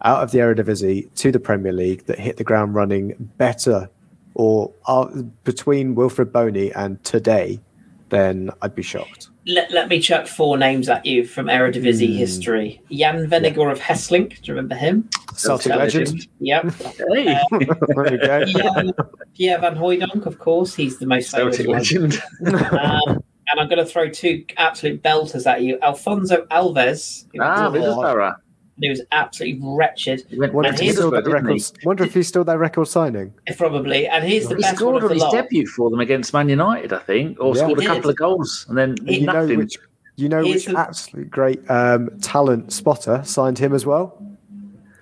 out 0.00 0.22
of 0.22 0.30
the 0.30 0.38
Eredivisie 0.38 1.12
to 1.16 1.30
the 1.32 1.40
Premier 1.40 1.72
League 1.72 2.06
that 2.06 2.18
hit 2.18 2.36
the 2.38 2.44
ground 2.44 2.74
running 2.74 3.14
better, 3.36 3.90
or 4.38 4.72
uh, 4.86 5.04
between 5.44 5.94
Wilfried 5.94 6.32
Bony 6.32 6.72
and 6.72 7.02
today, 7.04 7.60
then 8.08 8.50
I'd 8.62 8.74
be 8.74 8.82
shocked. 8.82 9.28
Let, 9.46 9.70
let 9.72 9.88
me 9.88 9.98
chuck 10.00 10.26
four 10.26 10.56
names 10.58 10.88
at 10.88 11.04
you 11.06 11.24
from 11.26 11.46
Eredivisie 11.46 12.06
Hmm. 12.12 12.16
history. 12.16 12.80
Jan 12.90 13.28
Vennegoor 13.28 13.70
of 13.72 13.80
Hesselink. 13.80 14.40
Do 14.40 14.52
you 14.52 14.54
remember 14.54 14.74
him? 14.74 15.08
Celtic 15.34 15.72
Celtic 15.72 15.74
legend. 15.76 16.06
legend. 16.06 16.28
Yep. 16.40 16.74
Hey, 16.74 17.38
there 17.94 18.12
you 18.12 18.18
go. 18.18 18.44
Jan, 18.44 18.92
Pierre 19.34 19.58
Van 19.60 19.74
Hooijdonk, 19.74 20.24
of 20.26 20.38
course. 20.38 20.74
He's 20.74 20.98
the 20.98 21.06
most 21.06 21.30
famous 21.30 21.56
Celtic 21.56 21.66
one. 21.68 21.78
legend. 21.78 22.22
Um, 22.46 23.22
and 23.50 23.58
I'm 23.60 23.68
going 23.68 23.78
to 23.78 23.86
throw 23.86 24.08
two 24.10 24.44
absolute 24.58 25.02
belters 25.02 25.46
at 25.46 25.62
you. 25.62 25.78
Afonso 25.78 26.46
Alves. 26.48 27.24
Ah, 27.40 27.70
was- 27.70 27.82
Middlesbrough. 27.82 28.36
He 28.80 28.88
was 28.88 29.02
absolutely 29.12 29.60
wretched, 29.62 30.24
Wonder 30.32 30.58
And 30.58 30.66
if, 30.74 30.80
he's 30.80 30.90
he's 30.90 30.96
still 30.96 31.10
Middlesbrough, 31.10 31.24
their 31.24 31.40
he? 31.40 31.52
record, 31.54 31.84
wonder 31.84 32.04
if 32.04 32.14
he's 32.14 32.28
still 32.28 32.44
their 32.44 32.58
record 32.58 32.88
signing. 32.88 33.34
probably. 33.56 34.06
And 34.06 34.24
here's 34.24 34.46
the 34.48 34.54
He 34.56 34.62
best 34.62 34.72
one 34.74 34.76
scored 34.76 34.96
of 34.98 35.02
on 35.04 35.08
the 35.08 35.14
his 35.14 35.22
lot. 35.24 35.32
debut 35.32 35.66
for 35.66 35.90
them 35.90 36.00
against 36.00 36.32
Man 36.32 36.48
United, 36.48 36.92
I 36.92 36.98
think, 37.00 37.40
or 37.40 37.56
Yeah. 37.56 37.62
scored 37.64 37.80
a 37.80 37.86
couple 37.86 38.10
of 38.10 38.16
goals, 38.16 38.66
and 38.68 38.78
then 38.78 38.94
He- 39.06 39.18
You 39.20 39.26
know 39.26 39.32
nothing. 39.32 39.58
which 39.58 39.76
you 40.16 40.28
know 40.28 40.42
He's 40.42 40.54
which 40.54 40.66
the- 40.66 40.78
absolute 40.78 41.30
great 41.30 41.68
um, 41.70 42.10
talent 42.20 42.72
spotter 42.72 43.22
signed 43.24 43.58
him 43.58 43.72
as 43.74 43.84
well. 43.86 44.20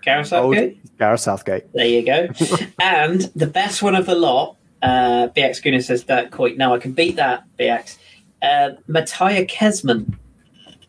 Gareth 0.03 0.33
Old 0.33 0.55
Southgate. 0.55 0.99
Gareth 0.99 1.20
Southgate. 1.20 1.72
There 1.74 1.87
you 1.87 2.05
go. 2.05 2.29
and 2.81 3.22
the 3.35 3.47
best 3.47 3.83
one 3.83 3.95
of 3.95 4.07
the 4.07 4.14
lot, 4.14 4.57
uh, 4.83 5.29
BX 5.37 5.62
Gunnar 5.62 5.81
says 5.81 6.05
Dirk 6.05 6.31
Kuyt. 6.31 6.57
Now 6.57 6.74
I 6.74 6.79
can 6.79 6.93
beat 6.93 7.16
that, 7.16 7.45
BX. 7.59 7.99
Uh, 8.43 8.70
Mateja 8.89 9.45
Kežman. 9.47 10.14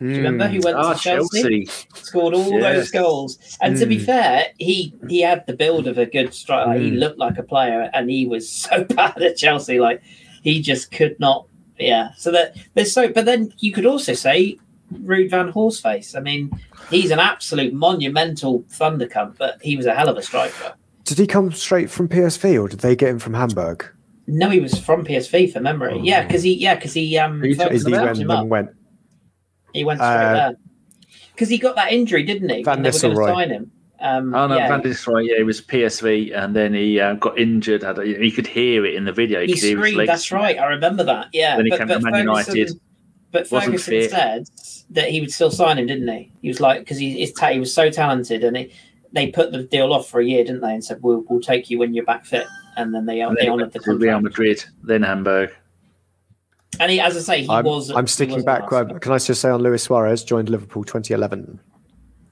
Do 0.00 0.06
you 0.06 0.16
remember 0.18 0.46
who 0.46 0.60
went 0.60 0.76
Ah, 0.76 0.92
to 0.94 0.98
Chelsea? 0.98 1.40
Chelsea. 1.42 1.68
Scored 1.94 2.34
all 2.34 2.52
Yes. 2.60 2.62
those 2.76 2.90
goals. 2.92 3.38
And 3.60 3.76
to 3.78 3.86
be 3.86 3.98
Hmm. 3.98 4.04
fair, 4.04 4.46
he 4.58 4.94
he 5.08 5.20
had 5.22 5.44
the 5.46 5.54
build 5.54 5.86
of 5.88 5.98
a 5.98 6.06
good 6.06 6.32
striker. 6.32 6.70
Like, 6.70 6.80
He 6.80 6.90
Hmm. 6.90 6.96
looked 6.96 7.18
like 7.18 7.36
a 7.38 7.42
player, 7.42 7.90
and 7.92 8.08
he 8.08 8.24
was 8.26 8.48
so 8.66 8.84
bad 8.84 9.20
at 9.20 9.36
Chelsea. 9.36 9.80
Like 9.80 10.00
he 10.42 10.60
just 10.62 10.92
could 10.92 11.18
not. 11.18 11.46
Yeah. 11.78 12.10
So 12.16 12.30
that 12.30 12.56
there's 12.74 12.92
so. 12.92 13.08
But 13.08 13.24
then 13.24 13.52
you 13.58 13.72
could 13.72 13.86
also 13.86 14.12
say 14.14 14.56
Ruud 14.94 15.30
Van 15.30 15.52
Horseface. 15.52 16.16
I 16.16 16.20
mean, 16.20 16.50
he's 16.90 17.10
an 17.10 17.18
absolute 17.18 17.72
monumental 17.74 18.64
thundercunt, 18.70 19.34
but 19.36 19.58
he 19.62 19.76
was 19.76 19.86
a 19.86 19.94
hell 19.94 20.08
of 20.08 20.16
a 20.16 20.22
striker. 20.22 20.74
Did 21.04 21.18
he 21.18 21.26
come 21.26 21.50
straight 21.52 21.90
from 21.90 22.06
PSV 22.08 22.62
or 22.62 22.68
did 22.68 22.80
they 22.80 22.94
get 22.94 23.08
him 23.10 23.18
from 23.18 23.34
Hamburg? 23.34 23.84
No, 24.26 24.50
he 24.50 24.60
was 24.60 24.78
from 24.78 25.04
PSV 25.04 25.52
for 25.52 25.58
memory. 25.60 25.94
Oh. 25.94 26.02
Yeah, 26.04 26.24
because 26.26 26.42
he 26.42 26.52
yeah 26.54 26.74
because 26.76 26.92
he 26.94 27.16
um 27.18 27.42
Are 27.42 27.46
you 27.46 27.54
talking 27.56 27.72
Is 27.72 27.86
he 27.86 27.92
about 27.92 28.08
Ferguson 28.08 28.26
when 28.28 28.36
him 28.36 28.38
up. 28.38 28.42
then 28.44 28.48
went? 28.50 28.70
He 29.72 29.84
went 29.84 29.98
straight 30.00 30.08
Uh, 30.10 30.32
there 30.34 30.56
because 31.34 31.48
he 31.48 31.58
got 31.58 31.76
that 31.76 31.92
injury, 31.92 32.22
didn't 32.24 32.48
he? 32.48 32.62
Van 32.62 32.82
they 32.82 32.90
were 32.90 32.98
going 32.98 33.14
to 33.14 33.20
Nistelrooy. 33.20 33.34
sign 33.34 33.50
him. 33.50 33.70
Um, 34.00 34.34
Oh 34.34 34.46
no, 34.46 34.56
yeah, 34.56 34.68
Van 34.68 34.82
Nistelrooy, 34.82 35.28
yeah, 35.28 35.36
he 35.38 35.42
was 35.42 35.60
PSV, 35.60 36.36
and 36.36 36.54
then 36.54 36.72
he 36.74 37.00
uh, 37.00 37.14
got 37.14 37.38
injured. 37.38 37.82
Had 37.82 37.98
a, 37.98 38.06
you 38.06 38.30
could 38.32 38.46
hear 38.46 38.84
it 38.86 38.94
in 38.94 39.04
the 39.04 39.12
video. 39.12 39.40
You 39.40 39.46
he 39.48 39.52
could 39.54 39.62
his 39.62 39.72
screamed. 39.78 39.96
legs. 39.96 40.08
That's 40.08 40.30
right. 40.32 40.58
I 40.58 40.66
remember 40.66 41.02
that. 41.04 41.28
Yeah, 41.32 41.56
Then 41.56 41.66
he 41.66 41.70
but, 41.70 41.78
came 41.78 41.88
but 41.88 41.94
to 41.98 42.10
Man 42.10 42.26
Ferguson, 42.26 42.56
United. 42.56 42.80
but 43.32 43.50
Wasn't 43.50 43.80
Ferguson 43.80 44.08
said 44.10 44.48
that 44.90 45.10
he 45.10 45.20
would 45.20 45.32
still 45.32 45.50
sign 45.50 45.78
him, 45.78 45.86
didn't 45.86 46.08
he? 46.08 46.32
He 46.42 46.48
was 46.48 46.60
like 46.60 46.80
because 46.80 46.98
he 46.98 47.30
ta- 47.36 47.48
he 47.50 47.58
was 47.60 47.74
so 47.74 47.90
talented, 47.90 48.44
and 48.44 48.56
he, 48.56 48.72
they 49.12 49.30
put 49.32 49.50
the 49.52 49.64
deal 49.64 49.92
off 49.92 50.08
for 50.08 50.20
a 50.20 50.24
year, 50.24 50.44
didn't 50.44 50.60
they? 50.60 50.72
And 50.74 50.84
said 50.84 50.98
we'll 51.02 51.24
we'll 51.28 51.40
take 51.40 51.68
you 51.68 51.78
when 51.78 51.92
you're 51.92 52.04
back 52.04 52.24
fit, 52.24 52.46
and 52.76 52.94
then 52.94 53.04
they 53.06 53.20
And 53.20 53.36
they 53.36 53.48
honoured 53.48 53.72
the 53.72 53.80
to 53.80 53.96
Real. 53.96 54.20
Madrid, 54.20 54.64
then 54.84 55.02
Hamburg. 55.02 55.50
And 56.80 56.90
he, 56.92 57.00
as 57.00 57.16
I 57.16 57.20
say, 57.20 57.42
he 57.42 57.48
I'm, 57.50 57.64
was. 57.64 57.90
I'm 57.90 58.06
sticking 58.06 58.36
was 58.36 58.44
back. 58.44 58.72
uh, 58.72 58.84
Can 58.98 59.12
I 59.12 59.18
just 59.18 59.40
say 59.40 59.50
on 59.50 59.62
Luis 59.62 59.82
Suarez 59.84 60.22
joined 60.24 60.48
Liverpool 60.48 60.84
2011. 60.84 61.60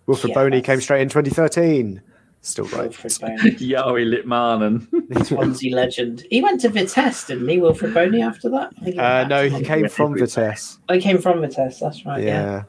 Wilfried 0.08 0.28
Yeah, 0.28 0.34
Bony 0.34 0.62
came 0.62 0.80
straight 0.80 1.02
in 1.02 1.08
2013. 1.08 2.00
Still 2.42 2.66
great. 2.66 2.92
Wilfried 2.92 3.20
Bony. 3.38 3.50
Yowie 3.56 4.22
Litmanen. 4.22 5.26
Swansea 5.26 5.74
legend. 5.74 6.24
He 6.30 6.40
went 6.40 6.60
to 6.60 6.68
Vitesse, 6.68 7.26
didn't 7.26 7.48
he, 7.48 7.56
Wilfried 7.56 7.92
Bony, 7.92 8.22
after 8.22 8.48
that? 8.50 8.72
He 8.84 8.96
Uh, 8.96 9.26
no, 9.26 9.48
he 9.48 9.64
came 9.64 9.88
from 9.88 10.16
Vitesse. 10.16 10.78
Oh, 10.88 10.94
he 10.94 11.00
came 11.00 11.18
from 11.18 11.40
Vitesse, 11.40 11.80
that's 11.80 12.06
right. 12.06 12.22
Yeah. 12.22 12.28
Yeah. 12.28 12.62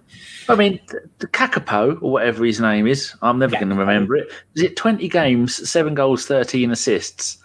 I 0.50 0.56
mean, 0.56 0.80
the, 0.88 1.02
the 1.20 1.28
Kakapo, 1.28 2.02
or 2.02 2.12
whatever 2.12 2.44
his 2.44 2.60
name 2.60 2.88
is, 2.88 3.14
I'm 3.22 3.38
never 3.38 3.56
going 3.56 3.70
to 3.70 3.76
remember 3.76 4.16
it. 4.16 4.32
Is 4.56 4.64
it 4.64 4.76
20 4.78 5.08
games, 5.10 5.70
seven 5.70 5.94
goals, 5.94 6.26
13 6.26 6.72
assists? 6.72 7.38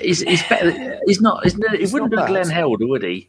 He's, 0.00 0.22
he's 0.22 0.42
better. 0.48 0.98
He's 1.06 1.20
not. 1.20 1.42
He's, 1.44 1.54
he 1.54 1.76
He's 1.78 1.92
wouldn't 1.92 2.12
not 2.12 2.26
be 2.26 2.32
Glenn. 2.32 2.48
Helder, 2.48 2.86
would 2.86 3.02
he? 3.02 3.28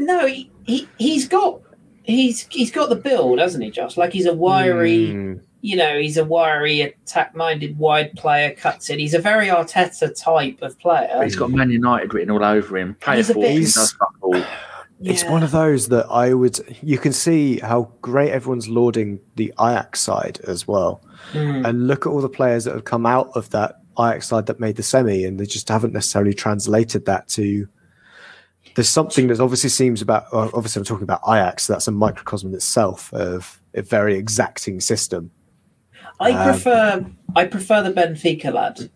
No, 0.00 0.26
he, 0.26 0.50
he, 0.64 0.88
he's 0.98 1.28
got. 1.28 1.60
He's 2.02 2.46
he's 2.50 2.70
got 2.72 2.88
the 2.88 2.96
build, 2.96 3.38
hasn't 3.38 3.62
he, 3.62 3.70
Josh? 3.70 3.96
Like 3.96 4.12
he's 4.12 4.26
a 4.26 4.32
wiry, 4.34 5.08
Mm. 5.08 5.40
you 5.60 5.76
know, 5.76 5.98
he's 5.98 6.16
a 6.16 6.24
wiry, 6.24 6.80
attack-minded, 6.80 7.78
wide 7.78 8.14
player. 8.16 8.52
Cuts 8.54 8.88
it. 8.90 8.98
He's 8.98 9.14
a 9.14 9.18
very 9.20 9.46
Arteta 9.48 10.10
type 10.20 10.58
of 10.62 10.78
player. 10.80 11.20
He's 11.22 11.36
got 11.36 11.50
Man 11.50 11.70
United 11.70 12.12
written 12.14 12.30
all 12.30 12.42
over 12.44 12.76
him. 12.78 12.96
Play 13.00 13.14
a 13.14 13.16
He's 13.18 13.30
a 13.30 13.34
bit- 13.34 13.40
fortune, 13.42 13.56
He's- 13.58 13.74
does. 13.74 14.44
It's 15.02 15.24
one 15.24 15.42
of 15.42 15.50
those 15.50 15.88
that 15.88 16.06
I 16.10 16.34
would. 16.34 16.58
You 16.82 16.98
can 16.98 17.12
see 17.12 17.58
how 17.58 17.90
great 18.02 18.32
everyone's 18.32 18.68
lauding 18.68 19.20
the 19.36 19.52
Ajax 19.60 20.00
side 20.00 20.40
as 20.46 20.66
well, 20.68 21.02
Mm. 21.32 21.66
and 21.68 21.86
look 21.86 22.06
at 22.06 22.10
all 22.10 22.20
the 22.20 22.28
players 22.28 22.64
that 22.64 22.74
have 22.74 22.84
come 22.84 23.06
out 23.06 23.30
of 23.34 23.48
that 23.50 23.76
Ajax 23.98 24.28
side 24.28 24.46
that 24.46 24.58
made 24.60 24.76
the 24.76 24.82
semi, 24.82 25.24
and 25.24 25.38
they 25.38 25.46
just 25.46 25.68
haven't 25.68 25.92
necessarily 25.92 26.34
translated 26.34 27.04
that 27.06 27.28
to. 27.28 27.66
There's 28.74 28.88
something 28.88 29.26
that 29.28 29.40
obviously 29.40 29.70
seems 29.70 30.02
about. 30.02 30.24
Uh, 30.32 30.48
obviously, 30.54 30.80
I'm 30.80 30.84
talking 30.84 31.04
about 31.04 31.20
Ajax. 31.26 31.66
That's 31.66 31.88
a 31.88 31.92
microcosm 31.92 32.54
itself 32.54 33.12
of 33.12 33.60
a 33.74 33.82
very 33.82 34.16
exacting 34.16 34.80
system. 34.80 35.30
I 36.18 36.32
Um, 36.32 36.44
prefer 36.52 37.06
I 37.36 37.44
prefer 37.46 37.82
the 37.82 37.92
Benfica 37.92 38.52
lad, 38.52 38.90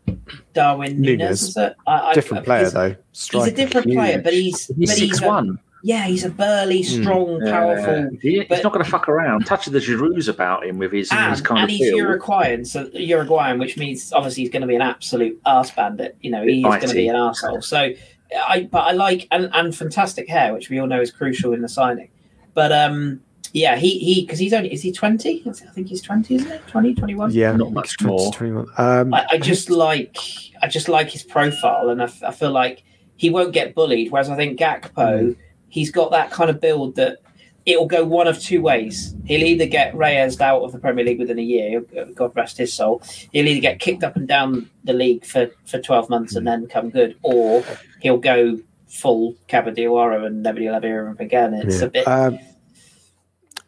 Darwin 0.53 0.99
Núñez. 0.99 1.19
Núñez. 1.19 1.31
Is 1.31 1.57
it? 1.57 1.75
I, 1.87 2.01
I, 2.11 2.15
Different 2.15 2.43
uh, 2.43 2.45
player 2.45 2.61
he's- 2.61 2.73
though. 2.73 2.89
He's 2.89 2.97
a 2.97 3.03
Striker. 3.13 3.51
different 3.57 3.93
player, 3.93 4.21
but 4.23 4.33
he's 4.33 4.67
He's 4.67 4.77
but 4.91 4.99
he's 4.99 4.99
six 4.99 5.23
a, 5.23 5.27
one. 5.29 5.59
yeah, 5.85 6.05
he's 6.07 6.25
a 6.25 6.31
burly, 6.31 6.83
hmm. 6.83 7.03
strong, 7.03 7.41
powerful. 7.47 8.11
He, 8.21 8.39
he's 8.41 8.49
but- 8.49 8.63
not 8.63 8.73
going 8.73 8.85
to 8.85 8.91
fuck 8.91 9.09
around. 9.09 9.47
Touch 9.47 9.67
of 9.67 9.73
the 9.73 9.79
Giroud 9.79 10.29
about 10.29 10.67
him 10.67 10.79
with 10.79 10.93
his, 10.93 11.11
his 11.11 11.19
and, 11.19 11.45
kind 11.45 11.61
and 11.63 11.71
of 11.71 11.71
he's 11.71 11.89
feel. 11.89 11.97
Uruguayan, 11.99 12.65
so 12.65 12.91
Uruguayan, 12.93 13.59
which 13.59 13.77
means 13.79 14.13
obviously 14.13 14.43
he's 14.43 14.51
going 14.53 14.63
to 14.63 14.69
be 14.69 14.75
an 14.77 14.83
absolute 14.83 15.41
arse 15.47 15.71
bandit. 15.71 16.17
You 16.21 16.31
know, 16.33 16.45
he's 16.45 16.63
going 16.65 16.81
to 16.81 16.95
be 16.95 17.09
an 17.09 17.17
arsehole. 17.17 17.63
So, 17.65 17.91
I 18.37 18.69
but 18.71 18.85
I 18.85 18.93
like 18.93 19.29
and, 19.31 19.51
and 19.53 19.75
fantastic 19.75 20.29
hair, 20.29 20.53
which 20.53 20.71
we 20.71 20.79
all 20.79 20.87
know 20.87 21.01
is 21.01 21.11
crucial 21.11 21.53
in 21.53 21.63
the 21.63 21.69
signing. 21.69 22.11
But 22.55 22.73
um, 22.73 23.21
yeah, 23.53 23.77
he 23.77 23.99
he 23.99 24.23
because 24.23 24.39
he's 24.39 24.53
only 24.53 24.73
is 24.73 24.83
he 24.83 24.93
twenty? 24.93 25.43
I 25.47 25.53
think 25.53 25.89
he's 25.89 26.03
twenty, 26.03 26.35
isn't 26.37 26.51
it? 26.51 26.67
20, 26.67 26.95
21? 26.95 27.31
Yeah, 27.31 27.53
Not 27.53 27.73
much 27.73 28.01
more. 28.01 28.33
21. 28.33 28.67
Um, 28.79 29.15
I, 29.15 29.27
I 29.31 29.39
just 29.39 29.71
like 29.71 30.17
I 30.63 30.69
just 30.69 30.89
like 30.89 31.11
his 31.11 31.23
profile, 31.23 31.91
and 31.91 32.03
I 32.03 32.07
feel 32.07 32.51
like 32.51 32.83
he 33.17 33.31
won't 33.31 33.53
get 33.53 33.75
bullied. 33.75 34.11
Whereas 34.11 34.29
I 34.29 34.37
think 34.37 34.59
Gakpo, 34.59 35.37
he's 35.69 35.91
got 35.91 36.11
that 36.11 36.31
kind 36.31 36.51
of 36.51 36.61
build 36.61 36.97
that 36.97 37.19
it'll 37.67 37.87
go 37.87 38.05
one 38.05 38.27
of 38.27 38.39
two 38.39 38.61
ways. 38.61 39.15
He'll 39.25 39.43
either 39.43 39.67
get 39.67 39.95
Reyes 39.95 40.41
out 40.41 40.63
of 40.63 40.73
the 40.73 40.79
Premier 40.79 41.05
League 41.05 41.19
within 41.19 41.39
a 41.39 41.43
year, 41.43 41.81
God 42.15 42.33
rest 42.37 42.59
his 42.59 42.73
soul. 42.73 43.03
He'll 43.33 43.47
either 43.47 43.61
get 43.61 43.81
kicked 43.81 44.05
up 44.05 44.17
and 44.17 44.29
down 44.29 44.69
the 44.85 44.93
league 44.93 45.25
for, 45.25 45.49
for 45.65 45.81
twelve 45.81 46.11
months 46.11 46.37
and 46.37 46.47
then 46.47 46.67
come 46.67 46.91
good, 46.91 47.17
or 47.23 47.65
he'll 48.01 48.19
go 48.19 48.59
full 48.89 49.35
Cabadiawara 49.49 50.27
and 50.27 50.43
nobody 50.43 50.67
will 50.67 50.75
ever 50.75 50.87
hear 50.87 51.07
him 51.09 51.17
again. 51.19 51.55
It's 51.55 51.81
Yeah. 51.81 51.87
a 51.87 51.91
bit. 51.91 52.07
Um, 52.09 52.39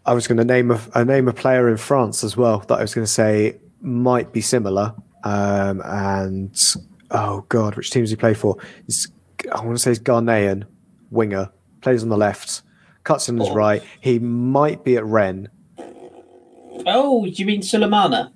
I 0.04 0.14
was 0.14 0.28
going 0.28 0.38
to 0.38 0.44
name 0.44 0.70
a, 0.70 1.04
name 1.04 1.26
a 1.26 1.32
player 1.32 1.68
in 1.68 1.76
France 1.78 2.22
as 2.22 2.36
well 2.36 2.60
that 2.68 2.78
I 2.78 2.82
was 2.82 2.94
going 2.94 3.04
to 3.04 3.10
say 3.12 3.56
might 3.80 4.32
be 4.32 4.40
similar. 4.40 4.94
Um, 5.24 5.82
and 5.84 6.56
oh 7.10 7.44
god, 7.48 7.74
which 7.74 7.90
teams 7.90 8.10
he 8.10 8.16
play 8.16 8.34
for? 8.34 8.56
He's, 8.86 9.08
I 9.52 9.64
want 9.64 9.76
to 9.76 9.82
say 9.82 9.90
he's 9.90 9.98
Ghanaian 9.98 10.64
winger, 11.10 11.50
plays 11.80 12.04
on 12.04 12.08
the 12.08 12.16
left, 12.16 12.62
cuts 13.06 13.28
in 13.30 13.38
his 13.38 13.48
Oh. 13.48 13.54
right. 13.54 13.82
He 14.00 14.18
might 14.18 14.84
be 14.84 14.96
at 14.96 15.04
Rennes. 15.06 15.48
oh, 16.86 17.24
do 17.24 17.30
you 17.32 17.46
mean 17.46 17.62
Sulemana? 17.62 18.32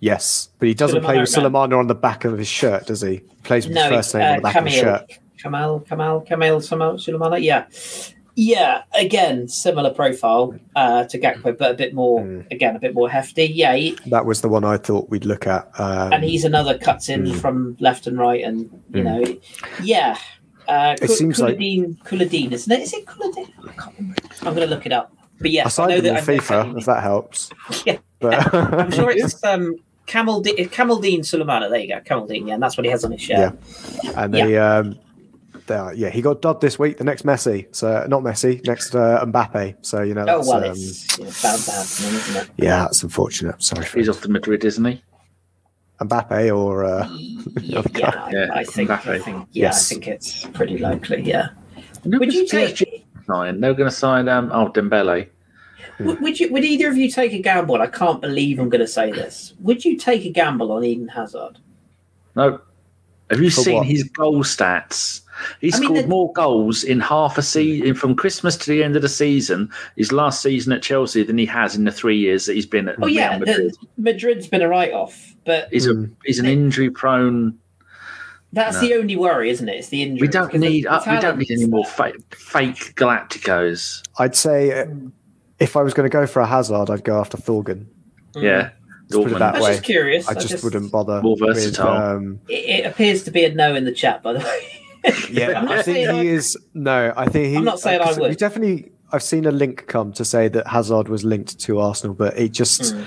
Yes, 0.00 0.48
but 0.58 0.66
he 0.68 0.74
doesn't 0.74 1.02
play 1.04 1.18
with 1.18 1.36
at 1.36 1.42
Sulemana 1.42 1.78
on 1.78 1.86
the 1.86 1.94
back 1.94 2.24
of 2.24 2.36
his 2.38 2.48
shirt, 2.48 2.86
does 2.86 3.02
he? 3.02 3.16
He 3.16 3.20
plays 3.44 3.66
with 3.66 3.74
No, 3.74 3.82
his 3.82 3.90
first 3.90 4.14
name 4.14 4.22
uh, 4.24 4.30
on 4.30 4.36
the 4.36 4.42
back 4.42 4.56
of 4.56 4.64
his 4.64 4.80
Camille. 4.80 4.94
shirt. 4.98 5.18
Kamal, 5.38 5.80
Kamal, 5.80 6.20
Kamal 6.22 6.56
Sulemana. 6.60 7.40
Yeah. 7.42 7.66
Yeah, 8.34 8.82
again, 8.94 9.46
similar 9.46 9.90
profile 9.90 10.54
uh, 10.74 11.04
to 11.04 11.18
Gakpo, 11.20 11.56
but 11.58 11.70
a 11.72 11.74
bit 11.74 11.92
more, 11.92 12.20
Mm. 12.22 12.50
again, 12.50 12.74
a 12.76 12.78
bit 12.78 12.94
more 12.94 13.10
hefty. 13.10 13.44
Yeah, 13.44 13.74
he, 13.76 13.96
That 14.06 14.24
was 14.24 14.40
the 14.40 14.48
one 14.48 14.64
I 14.64 14.78
thought 14.78 15.10
we'd 15.10 15.26
look 15.26 15.46
at. 15.46 15.68
Um, 15.78 16.14
and 16.14 16.24
he's 16.24 16.44
another 16.44 16.78
cuts 16.78 17.08
in 17.10 17.24
Mm. 17.24 17.34
from 17.40 17.76
left 17.78 18.06
and 18.06 18.16
right, 18.18 18.42
and 18.42 18.70
you 18.94 19.02
Mm. 19.02 19.04
know, 19.04 19.36
yeah. 19.82 20.16
Uh, 20.68 20.96
It 21.00 21.08
seems 21.10 21.40
like- 21.40 21.56
Kuladin, 21.58 21.98
Kuladin, 22.04 22.52
isn't 22.52 22.72
it? 22.72 22.80
Is 22.82 22.92
it 22.92 23.04
Kuladin? 23.06 23.48
I 23.68 23.72
can't 23.72 23.94
remember. 23.98 24.22
I'm 24.42 24.54
going 24.54 24.68
to 24.68 24.74
look 24.74 24.86
it 24.86 24.92
up. 24.92 25.12
But 25.40 25.50
yeah, 25.50 25.64
I 25.66 25.68
signed 25.68 25.90
know 25.90 25.96
him 25.96 26.06
in 26.06 26.14
that 26.14 26.28
I 26.28 26.32
know 26.34 26.40
FIFA, 26.40 26.64
Kuladin. 26.64 26.78
if 26.78 26.84
that 26.86 27.02
helps. 27.02 27.50
Yeah. 27.86 27.98
But, 28.20 28.54
I'm 28.54 28.90
sure 28.92 29.10
it's 29.16 29.42
um, 29.44 29.76
Camel 30.06 30.40
D- 30.40 30.54
Kamaldeen 30.66 31.20
Sulemana. 31.20 31.68
There 31.68 31.80
you 31.80 31.88
go, 31.88 32.00
Kamaldeen. 32.00 32.46
Yeah, 32.46 32.54
and 32.54 32.62
that's 32.62 32.76
what 32.76 32.84
he 32.84 32.90
has 32.90 33.04
on 33.04 33.10
his 33.12 33.20
shirt. 33.22 33.54
Yeah, 34.04 34.12
and 34.22 34.32
they, 34.32 34.56
um, 34.58 34.98
they 35.66 35.74
are, 35.74 35.92
yeah, 35.94 36.10
he 36.10 36.22
got 36.22 36.40
dubbed 36.42 36.60
this 36.60 36.78
week. 36.78 36.98
The 36.98 37.04
next 37.04 37.24
Messi, 37.24 37.66
so 37.74 38.04
not 38.08 38.22
Messi, 38.22 38.64
next 38.66 38.94
uh, 38.94 39.24
Mbappe. 39.24 39.76
So 39.82 40.02
you 40.02 40.14
know, 40.14 40.24
Oh 40.28 40.40
well, 40.46 40.64
um, 40.64 40.72
it's 40.72 41.18
you 41.18 41.24
know, 41.24 41.30
bound 41.42 41.62
to 41.62 41.72
isn't 41.72 42.36
it? 42.36 42.50
yeah, 42.56 42.82
that's 42.82 43.02
unfortunate. 43.02 43.60
Sorry 43.62 43.84
for 43.84 43.98
He's 43.98 44.08
off 44.08 44.20
to 44.22 44.28
Madrid, 44.28 44.64
isn't 44.64 44.84
he? 44.84 45.02
Mbappe 46.04 46.56
or 46.56 46.84
uh, 46.84 47.08
Yeah, 47.60 47.78
Okay. 47.80 48.00
yeah, 48.00 48.10
I, 48.24 48.30
Yeah, 48.32 48.48
I 48.54 48.64
think, 48.64 48.90
I 48.90 49.18
think, 49.18 49.46
yeah, 49.52 49.66
Yes. 49.66 49.86
I 49.90 49.94
think 49.94 50.08
it's 50.08 50.44
pretty 50.46 50.78
likely. 50.78 51.22
Yeah. 51.22 51.48
No, 52.04 52.18
Would 52.18 52.32
you 52.32 52.44
because 52.44 52.72
PSG 52.72 52.76
take? 52.78 53.06
sign. 53.26 53.60
They're 53.60 53.74
going 53.74 53.88
to 53.88 53.94
sign 53.94 54.28
um, 54.28 54.50
oh 54.52 54.68
Dembele. 54.70 55.28
Would, 56.00 56.20
would 56.20 56.40
you? 56.40 56.50
Would 56.52 56.64
either 56.64 56.88
of 56.88 56.96
you 56.96 57.10
take 57.10 57.32
a 57.32 57.38
gamble? 57.38 57.80
I 57.80 57.86
can't 57.86 58.20
believe 58.20 58.58
I'm 58.58 58.68
going 58.68 58.80
to 58.80 58.86
say 58.88 59.12
this. 59.12 59.54
Would 59.60 59.84
you 59.84 59.96
take 59.96 60.24
a 60.24 60.30
gamble 60.30 60.72
on 60.72 60.84
Eden 60.84 61.08
Hazard? 61.08 61.58
No. 62.34 62.60
Have 63.30 63.40
you 63.40 63.50
For 63.50 63.60
seen 63.62 63.76
what? 63.78 63.86
his 63.86 64.04
goal 64.04 64.42
stats? 64.42 65.21
He 65.60 65.72
I 65.72 65.78
mean, 65.78 65.84
scored 65.84 66.04
the- 66.04 66.08
more 66.08 66.32
goals 66.32 66.82
in 66.84 67.00
half 67.00 67.38
a 67.38 67.42
season 67.42 67.94
from 67.94 68.14
Christmas 68.14 68.56
to 68.58 68.70
the 68.70 68.82
end 68.82 68.96
of 68.96 69.02
the 69.02 69.08
season, 69.08 69.70
his 69.96 70.12
last 70.12 70.42
season 70.42 70.72
at 70.72 70.82
Chelsea, 70.82 71.22
than 71.22 71.38
he 71.38 71.46
has 71.46 71.76
in 71.76 71.84
the 71.84 71.92
three 71.92 72.16
years 72.18 72.46
that 72.46 72.54
he's 72.54 72.66
been 72.66 72.88
at 72.88 72.96
Oh 73.02 73.06
yeah, 73.06 73.38
Madrid. 73.38 73.72
the, 73.80 73.86
Madrid's 73.96 74.46
been 74.46 74.62
a 74.62 74.68
write-off, 74.68 75.34
but 75.44 75.68
He's 75.70 75.86
a 75.86 75.94
Mm. 75.94 76.10
he's 76.24 76.38
an 76.38 76.46
injury 76.46 76.90
prone. 76.90 77.58
that's 78.52 78.76
No. 78.82 78.88
the 78.88 78.94
only 78.94 79.16
worry, 79.16 79.48
isn't 79.50 79.68
it? 79.68 79.76
It's 79.76 79.88
the 79.88 80.02
injury. 80.02 80.26
We 80.26 80.30
don't 80.30 80.52
need 80.54 80.86
uh, 80.86 81.00
we 81.06 81.18
don't 81.20 81.38
need 81.38 81.50
any 81.50 81.66
more 81.66 81.84
fake. 81.84 82.16
fake, 82.34 82.76
fake 82.76 82.94
Galacticos. 82.96 84.02
I'd 84.18 84.34
say 84.36 84.78
uh, 84.82 84.86
if 85.58 85.76
I 85.76 85.82
was 85.82 85.94
going 85.94 86.08
to 86.10 86.12
go 86.12 86.26
for 86.26 86.40
a 86.40 86.46
Hazard, 86.46 86.90
I'd 86.90 87.04
go 87.04 87.18
after 87.18 87.36
Thorgan. 87.38 87.86
Yeah, 88.34 88.70
Let's 89.08 89.24
put 89.24 89.32
it 89.32 89.34
Dortmund. 89.34 89.38
that 89.40 89.54
I 89.54 89.58
was 89.58 89.62
way. 89.68 89.72
just 89.74 89.84
curious. 89.84 90.28
I 90.28 90.34
just, 90.34 90.64
wouldn't 90.64 90.90
bother. 90.90 91.20
More 91.22 91.36
with, 91.40 91.54
versatile. 91.56 91.88
um, 92.16 92.40
It, 92.48 92.80
it 92.80 92.86
appears 92.86 93.22
to 93.24 93.30
be 93.30 93.44
a 93.44 93.54
no 93.54 93.74
in 93.74 93.84
the 93.84 93.92
chat, 93.92 94.22
by 94.22 94.32
the 94.32 94.38
way. 94.40 94.68
Yeah, 95.30 95.64
I 95.68 95.82
think 95.82 96.10
he 96.10 96.28
is. 96.28 96.56
No, 96.74 97.12
I 97.16 97.28
think 97.28 97.46
he. 97.48 97.56
I'm 97.56 97.64
not 97.64 97.80
saying 97.80 98.00
I 98.00 98.12
would. 98.12 98.30
We 98.30 98.36
definitely. 98.36 98.92
I've 99.12 99.22
seen 99.22 99.44
a 99.44 99.50
link 99.50 99.86
come 99.88 100.12
to 100.14 100.24
say 100.24 100.48
that 100.48 100.66
Hazard 100.66 101.08
was 101.08 101.22
linked 101.24 101.58
to 101.60 101.80
Arsenal, 101.80 102.14
but 102.14 102.38
it 102.38 102.52
just 102.52 102.92
Hmm. 102.94 103.02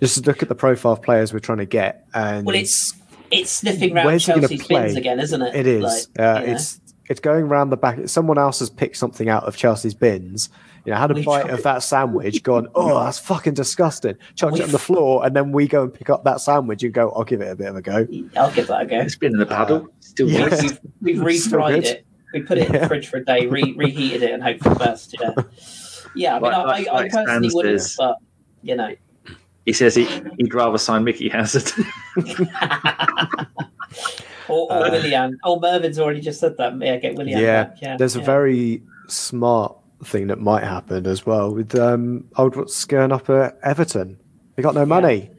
just 0.00 0.26
look 0.26 0.42
at 0.42 0.48
the 0.48 0.54
profile 0.54 0.92
of 0.92 1.02
players 1.02 1.32
we're 1.32 1.38
trying 1.38 1.58
to 1.58 1.66
get, 1.66 2.06
and 2.12 2.44
Well, 2.46 2.56
it's 2.56 2.94
it's 3.30 3.50
sniffing 3.50 3.96
around 3.96 4.18
Chelsea's 4.18 4.66
bins 4.66 4.94
again, 4.96 5.18
isn't 5.20 5.40
it? 5.40 5.54
It 5.54 5.66
is. 5.66 5.82
Like, 5.82 6.20
uh, 6.20 6.40
you 6.40 6.46
know. 6.48 6.52
It's 6.54 6.80
it's 7.08 7.20
going 7.20 7.44
around 7.44 7.70
the 7.70 7.76
back. 7.76 7.98
Someone 8.08 8.38
else 8.38 8.58
has 8.60 8.68
picked 8.70 8.96
something 8.96 9.28
out 9.28 9.44
of 9.44 9.56
Chelsea's 9.56 9.94
bins. 9.94 10.48
You 10.84 10.92
know, 10.92 10.98
had 10.98 11.10
a 11.12 11.14
We 11.14 11.22
bite 11.24 11.42
tried- 11.42 11.54
of 11.54 11.62
that 11.62 11.82
sandwich, 11.82 12.42
gone, 12.42 12.66
oh, 12.74 13.04
that's 13.04 13.18
fucking 13.18 13.54
disgusting. 13.54 14.16
Chucked 14.34 14.58
it 14.58 14.62
on 14.64 14.70
the 14.70 14.78
floor, 14.78 15.24
and 15.24 15.34
then 15.36 15.52
we 15.52 15.68
go 15.68 15.82
and 15.84 15.94
pick 15.94 16.10
up 16.10 16.24
that 16.24 16.40
sandwich 16.40 16.82
and 16.82 16.92
go, 16.92 17.10
I'll 17.12 17.24
give 17.24 17.40
it 17.40 17.50
a 17.50 17.54
bit 17.56 17.68
of 17.68 17.76
a 17.76 17.82
go. 17.82 18.06
I'll 18.36 18.50
give 18.52 18.66
that 18.66 18.82
a 18.82 18.86
go. 18.86 18.98
It's 19.00 19.14
been 19.16 19.32
in 19.32 19.38
the 19.38 19.46
puddle. 19.46 19.88
Still 20.00 20.28
yeah. 20.28 20.48
We've, 21.00 21.22
we've 21.22 21.40
Still 21.40 21.60
refried 21.60 21.84
it. 21.84 22.06
We 22.34 22.42
put 22.42 22.58
it 22.58 22.66
in 22.68 22.72
Yeah. 22.74 22.80
the 22.80 22.88
fridge 22.88 23.08
for 23.08 23.18
a 23.18 23.24
day, 23.24 23.46
re- 23.46 23.74
reheated 23.76 24.22
it, 24.22 24.32
and 24.32 24.42
hope 24.42 24.58
for 24.60 24.70
the 24.70 24.74
best. 24.76 25.14
Yeah, 25.20 25.30
yeah. 26.14 26.30
I 26.36 26.40
mean, 26.40 26.42
Like- 26.50 26.54
I, 26.54 26.64
like- 26.64 26.88
I, 26.88 26.96
I 26.96 27.08
personally 27.08 27.50
wouldn't, 27.52 27.80
says. 27.80 27.96
but 27.98 28.16
you 28.62 28.74
know, 28.74 28.94
He 29.66 29.72
says 29.72 29.94
he, 29.94 30.06
he'd 30.38 30.52
rather 30.54 30.78
sign 30.78 31.04
Mickey 31.04 31.28
Hazard. 31.28 31.70
or, 34.48 34.72
or 34.72 34.72
Uh, 34.72 34.90
Willian. 34.90 35.38
Oh, 35.44 35.60
Mervin's 35.60 35.98
already 35.98 36.20
just 36.20 36.40
said 36.40 36.56
that. 36.56 36.78
Yeah, 36.80 36.96
get 36.96 37.14
Willian. 37.14 37.38
Yeah, 37.40 37.70
yeah. 37.80 37.96
There's 37.96 38.16
a 38.16 38.20
very 38.20 38.82
smart 39.08 39.76
thing 40.04 40.26
that 40.28 40.40
might 40.40 40.64
happen 40.64 41.06
as 41.06 41.24
well 41.26 41.54
with 41.54 41.74
um, 41.74 42.24
old 42.36 42.56
what's 42.56 42.84
going 42.84 43.12
up 43.12 43.28
at 43.30 43.58
Everton. 43.62 44.18
They 44.56 44.62
got 44.62 44.74
no 44.74 44.84
money, 44.84 45.30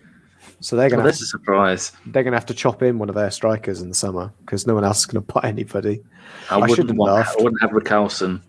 so 0.59 0.75
they're 0.75 0.89
gonna 0.89 1.03
that's 1.03 1.21
a 1.21 1.25
surprise. 1.25 1.91
they're 2.07 2.23
gonna 2.23 2.35
have 2.37 2.45
to 2.47 2.53
chop 2.53 2.81
in 2.81 2.97
one 2.97 3.09
of 3.09 3.15
their 3.15 3.29
strikers 3.31 3.81
in 3.81 3.89
the 3.89 3.95
summer 3.95 4.33
because 4.41 4.65
no 4.65 4.73
one 4.73 4.83
else 4.83 4.99
is 4.99 5.05
gonna 5.05 5.21
buy 5.25 5.41
anybody. 5.43 6.01
I, 6.49 6.55
I 6.55 6.57
wouldn't 6.59 6.75
shouldn't 6.77 6.97
want. 6.97 7.13
laugh. 7.13 7.35
I 7.39 7.43
wouldn't 7.43 7.61
have 7.61 7.71
Richarlison. 7.71 8.41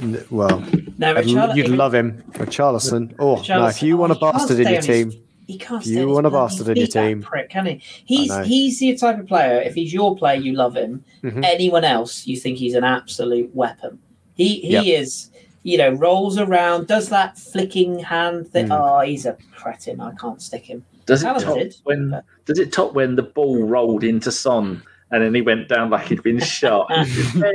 N- 0.00 0.24
Well, 0.30 0.60
No, 0.98 1.14
I'd- 1.14 1.30
you'd 1.30 1.68
love 1.68 1.94
him, 1.94 2.22
Charlison. 2.32 3.14
Oh 3.20 3.42
no, 3.48 3.66
if 3.68 3.82
you 3.82 3.96
want 3.96 4.10
oh, 4.12 4.16
a 4.16 4.18
he 4.18 4.32
bastard 4.32 4.56
in 4.58 4.62
your 4.66 4.68
on 4.70 4.74
his- 4.76 4.86
team, 4.86 5.12
He 5.46 5.56
can't 5.56 5.80
If 5.80 5.86
stay 5.88 6.00
you 6.00 6.08
want 6.08 6.26
a 6.26 6.30
bastard 6.30 6.68
in 6.68 6.76
your 6.76 6.86
feet, 6.86 6.94
that 6.94 7.06
team- 7.08 7.22
prick, 7.22 7.48
can 7.48 7.64
he? 7.66 7.80
He's 8.04 8.36
he's 8.44 8.78
the 8.80 8.96
type 8.96 9.18
of 9.20 9.26
player. 9.28 9.60
If 9.62 9.74
he's 9.74 9.94
your 9.94 10.16
player, 10.16 10.38
you 10.40 10.52
love 10.54 10.76
him. 10.76 11.04
Mhm. 11.22 11.44
Anyone 11.44 11.84
else, 11.84 12.26
you 12.26 12.36
think 12.36 12.58
he's 12.58 12.74
an 12.74 12.82
absolute 12.84 13.54
weapon. 13.54 14.00
He 14.38 14.60
he 14.60 14.72
Yep. 14.72 14.84
is. 14.86 15.30
You 15.64 15.76
know, 15.76 15.90
rolls 15.90 16.38
around, 16.38 16.86
does 16.86 17.10
that 17.10 17.36
flicking 17.36 17.98
hand 17.98 18.48
thing. 18.48 18.68
Mm. 18.68 18.78
Oh, 18.80 19.00
he's 19.00 19.26
a 19.26 19.36
cretin. 19.54 20.00
I 20.00 20.12
can't 20.14 20.40
stick 20.40 20.64
him. 20.64 20.84
Does 21.04 21.22
it 21.22 21.26
top 21.26 21.58
when? 21.84 22.10
but- 22.10 22.24
Does 22.46 22.58
it 22.58 22.72
top 22.72 22.94
when 22.94 23.16
the 23.16 23.22
ball 23.22 23.64
rolled 23.66 24.02
into 24.04 24.30
Son 24.32 24.82
and 25.10 25.22
then 25.22 25.34
he 25.34 25.42
went 25.42 25.68
down 25.68 25.90
like 25.90 26.06
he'd 26.08 26.22
been 26.22 26.38
shot? 26.56 26.86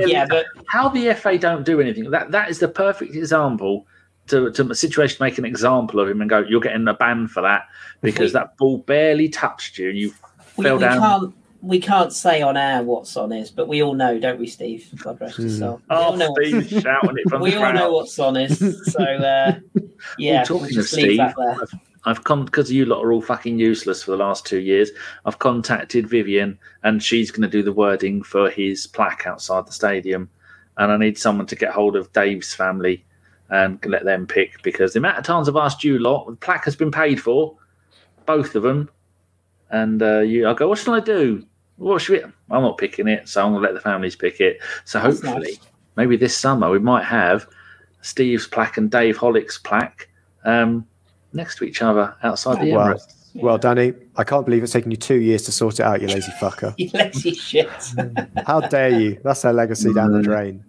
Yeah, 0.06 0.26
but 0.30 0.46
how 0.68 0.90
the 0.90 1.14
FA 1.16 1.38
don't 1.40 1.66
do 1.66 1.80
anything. 1.82 2.12
That 2.12 2.32
that 2.32 2.50
is 2.50 2.60
the 2.60 2.68
perfect 2.68 3.16
example 3.16 3.88
to, 4.28 4.52
to 4.52 4.70
a 4.70 4.76
situation 4.76 5.18
make 5.20 5.38
an 5.38 5.46
example 5.46 6.00
of 6.00 6.08
him 6.10 6.22
and 6.22 6.30
go, 6.30 6.40
you're 6.48 6.62
getting 6.62 6.88
a 6.88 6.94
ban 6.94 7.28
for 7.28 7.42
that 7.42 7.64
because 8.02 8.32
We- 8.34 8.40
that 8.40 8.58
ball 8.58 8.78
barely 8.80 9.30
touched 9.30 9.78
you 9.80 9.90
and 9.90 9.98
you 9.98 10.14
we, 10.58 10.66
fell 10.66 10.76
we 10.78 10.82
down. 10.84 11.00
can't 11.00 11.34
we 11.64 11.80
can't 11.80 12.11
say 12.11 12.41
on 12.41 12.57
air 12.57 12.84
what 12.84 13.07
Son 13.07 13.32
is, 13.32 13.49
but 13.49 13.70
we 13.70 13.82
all 13.82 13.93
know, 13.93 14.20
don't 14.20 14.38
we, 14.38 14.47
Steve? 14.47 14.89
God 15.01 15.20
rest 15.22 15.38
his 15.38 15.59
soul. 15.59 15.82
We 15.89 15.95
all 15.95 16.14
Oh, 16.14 16.16
know. 16.18 16.36
Steve 16.36 16.82
shouting 16.82 17.18
it 17.18 17.30
from 17.30 17.41
we 17.41 17.51
the 17.51 17.57
all 17.64 17.72
know 17.74 17.91
what 17.93 18.09
Son 18.09 18.36
is. 18.36 18.59
So 18.91 19.01
uh, 19.01 19.55
yeah, 20.18 20.39
Well, 20.39 20.45
talking 20.45 20.61
we'll 20.64 20.70
of 20.72 20.72
just 20.74 20.93
leave 20.93 21.05
Steve, 21.05 21.18
that 21.20 21.36
there. 21.38 21.57
I've, 21.61 21.74
I've 22.03 22.24
con 22.26 22.43
because 22.43 22.70
you 22.70 22.86
lot 22.86 23.01
are 23.01 23.14
all 23.14 23.22
fucking 23.22 23.57
useless 23.59 24.03
for 24.03 24.11
the 24.11 24.18
last 24.18 24.45
two 24.45 24.59
years. 24.59 24.91
I've 25.26 25.39
contacted 25.39 26.09
Vivian, 26.09 26.59
and 26.84 27.01
she's 27.01 27.32
going 27.32 27.43
to 27.43 27.47
do 27.47 27.64
the 27.64 27.72
wording 27.72 28.24
for 28.24 28.49
his 28.49 28.86
plaque 28.86 29.24
outside 29.26 29.66
the 29.66 29.72
stadium. 29.72 30.30
And 30.78 30.91
I 30.91 30.97
need 30.97 31.18
someone 31.18 31.47
to 31.47 31.55
get 31.55 31.72
hold 31.72 31.95
of 31.95 32.11
Dave's 32.11 32.53
family 32.53 33.05
and 33.49 33.80
let 33.86 34.03
them 34.03 34.28
pick 34.28 34.61
because 34.64 34.91
the 34.93 34.99
amount 34.99 35.20
of 35.20 35.24
times 35.24 35.47
I've 35.47 35.55
asked 35.55 35.84
you 35.84 35.99
lot, 35.99 36.26
the 36.28 36.36
plaque 36.36 36.66
has 36.66 36.76
been 36.76 36.91
paid 36.91 37.22
for, 37.22 37.55
both 38.26 38.55
of 38.55 38.64
them. 38.64 38.89
And 39.70 40.01
uh, 40.03 40.20
you, 40.20 40.47
I 40.49 40.53
go, 40.53 40.68
what 40.68 40.78
should 40.80 40.93
I 40.93 40.99
do? 40.99 41.45
What 41.78 42.02
should 42.02 42.24
we? 42.24 42.32
I'm 42.52 42.62
not 42.62 42.78
picking 42.78 43.08
it, 43.08 43.28
so 43.28 43.44
I'm 43.46 43.52
going 43.52 43.64
to 43.64 43.68
let 43.70 43.74
the 43.74 43.82
families 43.82 44.16
pick 44.16 44.40
it. 44.40 44.60
So 44.86 45.00
That's 45.00 45.22
hopefully, 45.22 45.46
nice. 45.48 45.60
maybe 45.96 46.18
this 46.18 46.38
summer 46.38 46.70
we 46.70 46.80
might 46.80 47.04
have 47.06 47.48
Steve's 48.02 48.48
plaque 48.48 48.78
and 48.78 48.92
Dave 48.92 49.18
Hollick's 49.18 49.58
plaque 49.58 50.08
um, 50.46 50.86
next 51.34 51.58
to 51.58 51.64
each 51.64 51.82
other 51.82 52.16
outside 52.24 52.60
the 52.62 52.72
Wow. 52.74 52.94
Emirates. 52.94 53.32
well, 53.36 53.58
Danny, 53.58 53.94
I 54.16 54.24
can't 54.24 54.46
believe 54.46 54.62
it's 54.64 54.74
taken 54.74 54.92
you 54.92 54.98
two 54.98 55.16
years 55.20 55.44
to 55.44 55.52
sort 55.52 55.80
it 55.80 55.84
out, 55.84 56.02
you 56.02 56.08
lazy 56.08 56.32
fucker. 56.34 56.76
You 56.78 56.90
lazy 56.94 57.34
shit. 57.34 57.70
How 58.46 58.62
dare 58.62 58.90
you? 58.92 59.20
That's 59.24 59.44
our 59.46 59.54
legacy 59.54 59.94
down 59.94 60.12
the 60.12 60.20
Mm. 60.20 60.24
drain. 60.24 60.66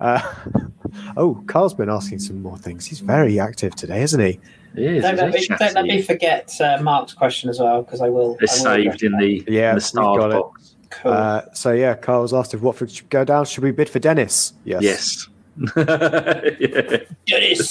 Uh, 0.00 0.22
oh, 1.16 1.42
Carl's 1.46 1.74
been 1.74 1.88
asking 1.90 2.18
some 2.20 2.42
more 2.42 2.58
things. 2.58 2.86
He's 2.86 3.00
very 3.00 3.38
active 3.40 3.74
today, 3.74 4.02
isn't 4.02 4.20
he? 4.20 4.40
It 4.76 4.82
is. 4.96 5.02
don't, 5.02 5.16
let 5.16 5.32
me, 5.32 5.46
don't 5.58 5.74
let 5.74 5.84
me 5.84 6.00
forget 6.02 6.52
uh, 6.60 6.78
Mark's 6.82 7.12
question 7.12 7.50
as 7.50 7.58
well, 7.58 7.82
because 7.82 8.00
I 8.00 8.08
will. 8.08 8.36
It's 8.40 8.64
I 8.64 8.76
will 8.78 8.84
saved 8.84 9.02
in 9.02 9.12
the, 9.18 9.44
Yeah, 9.48 9.70
in 9.70 9.70
the 9.70 9.74
we've 9.74 9.82
starred 9.84 10.20
got 10.20 10.30
it. 10.30 10.34
box. 10.34 10.74
Cool. 10.90 11.12
Uh, 11.12 11.42
so 11.52 11.72
yeah, 11.72 11.94
Carl's 11.94 12.32
asked 12.34 12.52
if 12.54 12.60
Watford 12.62 12.90
should 12.90 13.10
go 13.10 13.24
down. 13.24 13.44
Should 13.46 13.62
we 13.64 13.70
bid 13.72 13.88
for 13.88 13.98
Dennis? 13.98 14.52
Yes. 14.64 14.82
Yes. 14.82 15.28
yeah. 15.76 16.96
Dennis. 17.26 17.70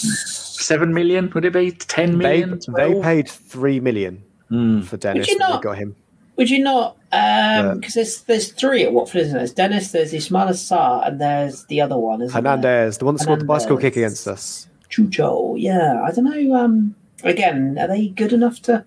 Seven 0.60 0.94
million? 0.94 1.32
Would 1.34 1.46
it 1.46 1.54
be 1.54 1.72
ten 1.72 2.18
million? 2.18 2.60
They, 2.76 2.94
they 2.94 3.02
paid 3.02 3.30
three 3.30 3.80
million 3.80 4.24
Hmm. 4.50 4.82
for 4.82 4.98
Dennis. 4.98 5.28
you 5.28 5.36
when 5.36 5.48
they 5.48 5.54
not- 5.54 5.64
got 5.64 5.78
him. 5.78 5.96
Would 6.40 6.50
you 6.50 6.60
not? 6.64 6.96
Yeah. 7.12 7.74
Because 7.76 7.96
there's 7.96 8.22
there's 8.24 8.52
three 8.54 8.84
at 8.84 8.94
Watford, 8.94 9.22
isn't 9.24 9.34
there? 9.34 9.40
There's 9.42 9.54
Dennis, 9.54 9.92
there's 9.92 10.14
Ismaïla 10.14 10.52
Sarr, 10.52 11.06
and 11.06 11.20
there's 11.20 11.66
the 11.66 11.82
other 11.82 11.98
one, 11.98 12.22
isn't 12.22 12.34
there? 12.34 12.54
Hernandez, 12.54 12.98
the 12.98 13.04
one 13.06 13.16
that 13.16 13.24
scored 13.24 13.42
the 13.42 13.46
bicycle 13.46 13.78
kick 13.78 13.98
against 13.98 14.26
us. 14.26 14.70
Chucho. 14.90 15.56
Yeah, 15.60 16.02
I 16.02 16.12
don't 16.12 16.24
know. 16.24 16.56
Um, 16.56 16.96
again, 17.26 17.78
are 17.78 17.90
they 17.90 18.08
good 18.08 18.32
enough 18.32 18.62
to 18.64 18.86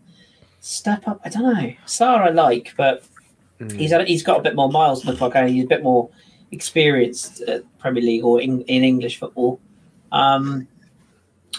step 0.61 1.07
up? 1.07 1.20
I 1.26 1.28
don't 1.28 1.42
know. 1.42 1.74
Sarr 1.86 2.20
I 2.26 2.30
like, 2.30 2.72
but 2.76 3.05
Mm. 3.61 3.78
he's 3.78 3.92
had, 3.92 4.09
he's 4.09 4.22
got 4.22 4.40
a 4.40 4.42
bit 4.42 4.57
more 4.57 4.70
miles 4.70 5.07
on 5.07 5.14
the 5.14 5.24
and 5.38 5.50
He's 5.50 5.64
a 5.64 5.68
bit 5.68 5.82
more 5.82 6.09
experienced 6.50 7.42
at 7.42 7.62
Premier 7.78 8.03
League 8.03 8.24
or 8.24 8.40
in, 8.40 8.62
in 8.62 8.82
English 8.82 9.18
football. 9.18 9.61
Um, 10.11 10.66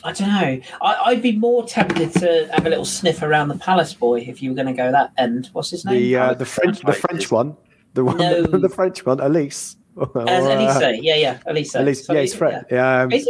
I 0.04 0.12
don't 0.12 0.28
know. 0.30 0.60
I, 0.82 0.96
I'd 1.06 1.22
be 1.22 1.34
more 1.38 1.66
tempted 1.66 2.14
to 2.14 2.50
have 2.54 2.66
a 2.66 2.70
little 2.70 2.86
sniff 2.86 3.22
around 3.22 3.48
the 3.50 3.58
Palace 3.58 3.94
boy 3.94 4.22
if 4.22 4.42
you 4.42 4.50
were 4.50 4.56
going 4.56 4.68
to 4.68 4.74
go 4.74 4.92
that 4.92 5.12
end. 5.18 5.50
What's 5.54 5.70
his 5.70 5.86
name? 5.86 5.96
The 5.96 6.16
uh, 6.18 6.34
the 6.34 6.46
French 6.46 6.80
the 6.82 6.94
French 6.94 7.32
one, 7.32 7.56
the 7.94 8.04
one 8.04 8.18
No. 8.18 8.42
the 8.44 8.70
French 8.70 9.06
one, 9.06 9.18
Olise. 9.20 9.76
As 10.02 10.08
Olise, 10.08 11.00
yeah, 11.02 11.16
yeah, 11.16 11.38
Olise. 11.48 11.76
Olise, 11.76 12.04
So 12.06 12.14
yeah, 12.14 12.22
he's 12.22 12.34
Fred. 12.36 12.74
Um, 12.74 13.12
Is 13.12 13.30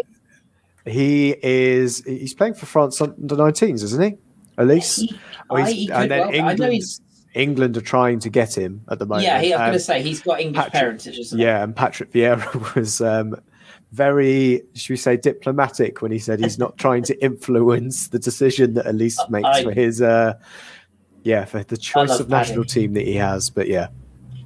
he? 0.85 0.91
he 0.91 1.35
is. 1.41 2.03
He's 2.05 2.33
playing 2.33 2.53
for 2.55 2.65
France 2.65 2.99
under 3.01 3.35
19s, 3.35 3.83
isn't 3.83 4.01
he? 4.01 4.17
Olise. 4.57 4.99
He- 5.01 5.19
Oh, 5.49 5.57
I, 5.57 5.69
he 5.71 5.91
and 5.91 6.09
then 6.09 6.19
well, 6.19 6.29
I 6.29 6.31
know 6.31 6.49
England- 6.51 6.73
he's. 6.73 7.01
England 7.35 7.75
are 7.77 7.81
trying 7.81 8.19
to 8.19 8.29
get 8.29 8.55
him 8.57 8.81
at 8.89 8.97
the 8.99 9.05
moment. 9.05 9.25
Yeah, 9.25 9.41
he, 9.41 9.53
I 9.53 9.57
was 9.57 9.59
Um, 9.59 9.65
going 9.67 9.73
to 9.73 9.79
say 9.79 10.01
he's 10.03 10.21
got 10.21 10.39
English 10.39 10.55
Patrick- 10.65 10.73
parentage, 10.81 11.17
isn't 11.19 11.37
he? 11.37 11.43
Yeah, 11.43 11.63
and 11.63 11.75
Patrick 11.75 12.11
Vieira 12.13 12.75
was 12.75 13.01
um, 13.01 13.35
very, 13.93 14.63
should 14.73 14.89
we 14.89 14.97
say, 14.97 15.15
diplomatic 15.17 16.01
when 16.01 16.11
he 16.11 16.17
said 16.17 16.39
he's 16.39 16.57
not 16.57 16.77
trying 16.79 17.03
to 17.03 17.23
influence 17.23 18.07
the 18.07 18.17
decision 18.17 18.73
that 18.73 18.85
Olise 18.85 19.29
makes 19.29 19.47
I- 19.47 19.63
for 19.63 19.71
his, 19.71 20.01
uh, 20.01 20.33
yeah, 21.23 21.45
for 21.45 21.63
the 21.63 21.77
choice 21.77 22.19
of 22.19 22.27
national 22.27 22.63
Paddy. 22.63 22.73
team 22.81 22.93
that 22.93 23.05
he 23.05 23.15
has. 23.15 23.51
But 23.51 23.67
yeah, 23.67 23.87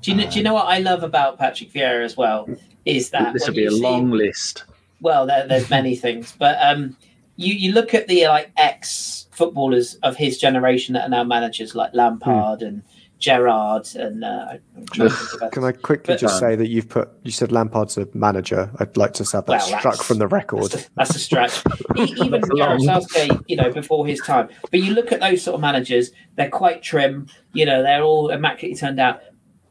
Do 0.02 0.12
you 0.12 0.18
know? 0.18 0.30
Do 0.30 0.38
you 0.38 0.43
know 0.43 0.54
what 0.54 0.68
I 0.68 0.80
love 0.80 1.02
about 1.04 1.39
Patrick 1.39 1.72
Vieira 1.72 2.04
as 2.04 2.18
well? 2.18 2.48
Is 2.86 3.10
that 3.12 3.34
This 3.34 3.48
will 3.48 3.56
be 3.56 3.66
a 3.66 3.72
see- 3.72 3.82
long 3.82 4.12
list. 4.12 4.66
Well, 5.02 5.26
there, 5.26 5.48
there's 5.48 5.70
many 5.70 5.95
things, 5.95 6.36
but 6.38 6.58
um, 6.62 6.98
you 7.38 7.54
you 7.54 7.72
look 7.72 7.93
at 7.93 8.08
the 8.08 8.28
like 8.28 8.52
ex 8.58 9.28
footballers 9.32 9.95
of 10.04 10.16
his 10.18 10.38
generation 10.38 10.93
that 10.95 11.04
are 11.04 11.10
now 11.10 11.24
managers, 11.24 11.74
like 11.74 11.91
Lampard 11.93 12.62
and 12.62 12.82
Gerrard, 13.20 13.88
and 13.95 14.24
uh, 14.24 14.57
I'm 14.76 14.86
to 14.93 15.49
can. 15.51 15.63
I 15.63 15.72
quickly 15.72 16.13
But- 16.13 16.20
just 16.20 16.39
say 16.39 16.55
that 16.55 16.68
you've 16.68 16.88
put, 16.89 17.09
you 17.24 17.32
said 17.32 17.51
Lampard's 17.51 17.97
a 17.97 18.07
manager. 18.13 18.72
I'd 18.80 18.95
like 18.95 19.13
to 19.13 19.24
have 19.24 19.45
that 19.45 19.47
Well, 19.47 19.80
struck 19.80 20.03
from 20.03 20.20
the 20.20 20.28
record. 20.28 20.72
That's 20.72 20.86
a, 20.86 20.89
that's 20.95 21.15
a 21.15 21.20
stretch. 21.20 21.63
Even 21.97 22.32
That's 22.32 22.49
Gareth 22.49 22.82
long. 22.82 23.01
Southgate, 23.01 23.32
you 23.47 23.57
know, 23.57 23.72
before 23.72 24.05
his 24.05 24.20
time. 24.22 24.49
But 24.70 24.82
you 24.82 24.93
look 24.93 25.11
at 25.11 25.20
those 25.20 25.41
sort 25.41 25.55
of 25.55 25.61
managers; 25.61 26.11
they're 26.36 26.49
quite 26.49 26.84
trim. 26.84 27.28
You 27.53 27.65
know, 27.65 27.82
they're 27.82 28.03
all 28.03 28.30
immaculately 28.30 28.78
turned 28.78 28.99
out. 28.99 29.22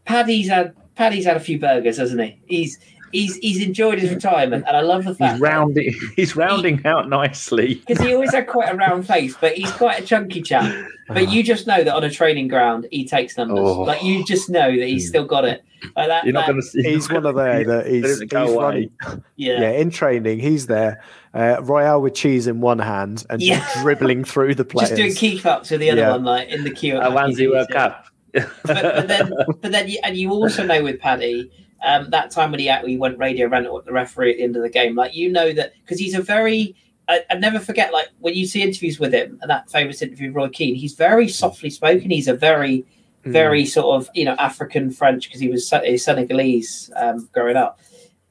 Paddy's 0.04 0.48
had 0.48 0.74
Paddy's 0.96 1.24
had 1.24 1.36
a 1.36 1.40
few 1.40 1.58
burgers, 1.58 1.98
hasn't 1.98 2.20
he? 2.20 2.40
He's 2.46 2.78
he's 3.16 3.36
he's 3.36 3.62
enjoyed 3.62 3.98
his 3.98 4.10
retirement, 4.10 4.64
and 4.66 4.76
I 4.76 4.80
love 4.80 5.04
the 5.04 5.14
fact 5.14 5.32
He's 5.34 5.40
rounding. 5.40 5.94
He's 6.16 6.36
rounding 6.36 6.84
out 6.86 7.08
nicely. 7.08 7.76
because 7.86 8.04
he 8.04 8.12
always 8.14 8.32
had 8.32 8.46
quite 8.46 8.72
a 8.72 8.76
round 8.76 9.06
face, 9.06 9.34
but 9.40 9.54
he's 9.54 9.70
quite 9.72 10.00
a 10.02 10.06
chunky 10.06 10.42
chap. 10.42 10.72
But 11.08 11.30
you 11.30 11.42
just 11.42 11.66
know 11.66 11.84
that 11.84 11.94
on 11.94 12.02
a 12.04 12.10
training 12.10 12.48
ground, 12.48 12.86
he 12.90 13.06
takes 13.06 13.36
numbers. 13.38 13.58
Oh. 13.60 13.82
Like 13.82 14.02
you 14.02 14.24
just 14.24 14.50
know 14.50 14.70
that 14.76 14.86
he's 14.88 15.08
still 15.08 15.24
got 15.24 15.44
it. 15.44 15.62
Like 15.94 16.08
that, 16.08 16.24
You're 16.24 16.32
not 16.32 16.46
that- 16.46 16.52
going 16.52 16.62
to 16.62 16.66
see. 16.66 16.82
He's 16.82 17.08
one 17.10 17.24
of 17.26 17.34
they 17.36 17.62
that 17.66 17.86
he's, 17.86 18.02
doesn't 18.02 18.32
he's 18.32 18.50
away. 18.50 18.56
running. 19.04 19.24
yeah. 19.36 19.60
Yeah, 19.60 19.70
in 19.72 19.90
training, 19.90 20.40
he's 20.40 20.66
there. 20.66 21.02
Uh, 21.32 21.58
Royale 21.62 22.00
with 22.02 22.14
cheese 22.14 22.46
in 22.46 22.60
one 22.60 22.78
hand 22.80 23.24
and 23.30 23.40
just 23.40 23.76
dribbling 23.82 24.24
through 24.24 24.54
the 24.56 24.64
players. 24.64 24.88
Just 24.96 25.00
doing 25.00 25.14
keep 25.14 25.44
ups 25.46 25.70
with 25.70 25.80
the 25.80 25.90
other 25.90 26.00
Yeah. 26.00 26.10
one, 26.12 26.24
like 26.24 26.48
in 26.48 26.64
the 26.64 26.70
queue. 26.70 26.96
at 26.96 27.06
A 27.06 27.10
Wanzi 27.14 27.48
World 27.50 27.68
Cup. 27.70 28.06
but, 28.32 28.50
but 28.64 29.06
then, 29.08 29.32
but 29.60 29.70
then, 29.72 29.88
you, 29.88 29.98
and 30.02 30.16
you 30.16 30.30
also 30.30 30.64
know 30.64 30.82
with 30.82 30.98
Paddy, 30.98 31.50
um, 31.86 32.10
that 32.10 32.30
time 32.30 32.50
when 32.50 32.60
he 32.60 32.68
actually 32.68 32.98
went 32.98 33.16
radio 33.18 33.46
ran 33.46 33.64
at 33.64 33.84
the 33.86 33.92
referee 33.92 34.32
at 34.32 34.36
the 34.36 34.42
end 34.42 34.56
of 34.56 34.62
the 34.62 34.68
game, 34.68 34.94
like 34.94 35.14
you 35.14 35.30
know 35.32 35.52
that 35.52 35.72
because 35.82 35.98
he's 35.98 36.14
a 36.14 36.20
very, 36.20 36.74
I, 37.08 37.22
I 37.30 37.34
never 37.36 37.58
forget, 37.58 37.92
like 37.92 38.08
when 38.18 38.34
you 38.34 38.46
see 38.46 38.62
interviews 38.62 38.98
with 39.00 39.14
him 39.14 39.38
and 39.40 39.48
that 39.50 39.70
famous 39.70 40.02
interview 40.02 40.28
with 40.28 40.36
Roy 40.36 40.48
Keane, 40.48 40.74
he's 40.74 40.94
very 40.94 41.28
softly 41.28 41.70
spoken. 41.70 42.10
He's 42.10 42.28
a 42.28 42.34
very, 42.34 42.84
Mm. 43.24 43.32
very 43.32 43.64
sort 43.66 43.96
of 43.96 44.08
you 44.14 44.24
know 44.24 44.36
African 44.38 44.90
French 44.90 45.26
because 45.26 45.40
he 45.40 45.48
was 45.48 45.66
Se- 45.66 45.96
Senegalese 45.96 46.92
um, 46.94 47.28
growing 47.32 47.56
up, 47.56 47.80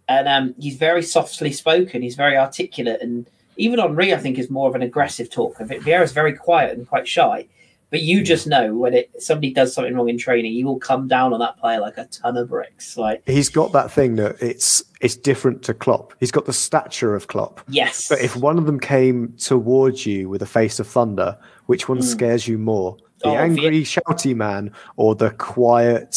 and 0.08 0.28
um, 0.28 0.56
he's 0.58 0.78
very 0.78 1.04
softly 1.04 1.52
spoken. 1.52 2.02
He's 2.02 2.16
very 2.16 2.38
articulate, 2.38 3.02
and 3.02 3.28
even 3.58 3.80
Henry, 3.80 4.14
I 4.14 4.18
think, 4.18 4.38
is 4.38 4.50
more 4.50 4.70
of 4.70 4.76
an 4.76 4.82
aggressive 4.82 5.30
talker. 5.30 5.66
Vieira's 5.66 6.14
very 6.14 6.32
quiet 6.34 6.78
and 6.78 6.88
quite 6.88 7.08
shy. 7.08 7.48
But 7.92 8.02
you 8.02 8.24
just 8.24 8.48
know 8.48 8.74
when 8.76 8.94
it 8.94 9.12
somebody 9.22 9.54
does 9.54 9.74
something 9.74 9.94
wrong 9.96 10.10
in 10.10 10.18
training, 10.18 10.54
you 10.54 10.66
will 10.66 10.80
come 10.80 11.08
down 11.08 11.34
on 11.34 11.40
that 11.40 11.58
player 11.58 11.80
like 11.80 11.98
a 11.98 12.06
ton 12.06 12.36
of 12.36 12.50
bricks. 12.50 12.98
Like 12.98 13.22
He's 13.28 13.48
got 13.50 13.72
that 13.74 13.92
thing 13.92 14.16
that 14.16 14.42
it's 14.42 14.84
it's 15.02 15.16
different 15.16 15.62
to 15.64 15.74
Klopp. 15.74 16.14
He's 16.20 16.32
got 16.32 16.46
the 16.46 16.54
stature 16.54 17.14
of 17.16 17.28
Klopp. 17.28 17.62
yes, 17.70 18.10
But 18.10 18.20
if 18.22 18.36
one 18.36 18.58
of 18.58 18.66
them 18.66 18.80
came 18.80 19.34
towards 19.38 20.06
you 20.06 20.30
with 20.30 20.42
a 20.42 20.46
face 20.48 20.80
of 20.80 20.88
thunder, 20.88 21.38
which 21.68 21.88
one 21.88 22.00
Mm. 22.00 22.04
scares 22.04 22.48
you 22.48 22.58
more? 22.58 22.98
The 23.20 23.30
Oh, 23.30 23.36
angry, 23.36 23.84
shouty 23.84 24.36
man 24.36 24.72
or 24.98 25.16
the 25.16 25.30
quiet? 25.32 26.16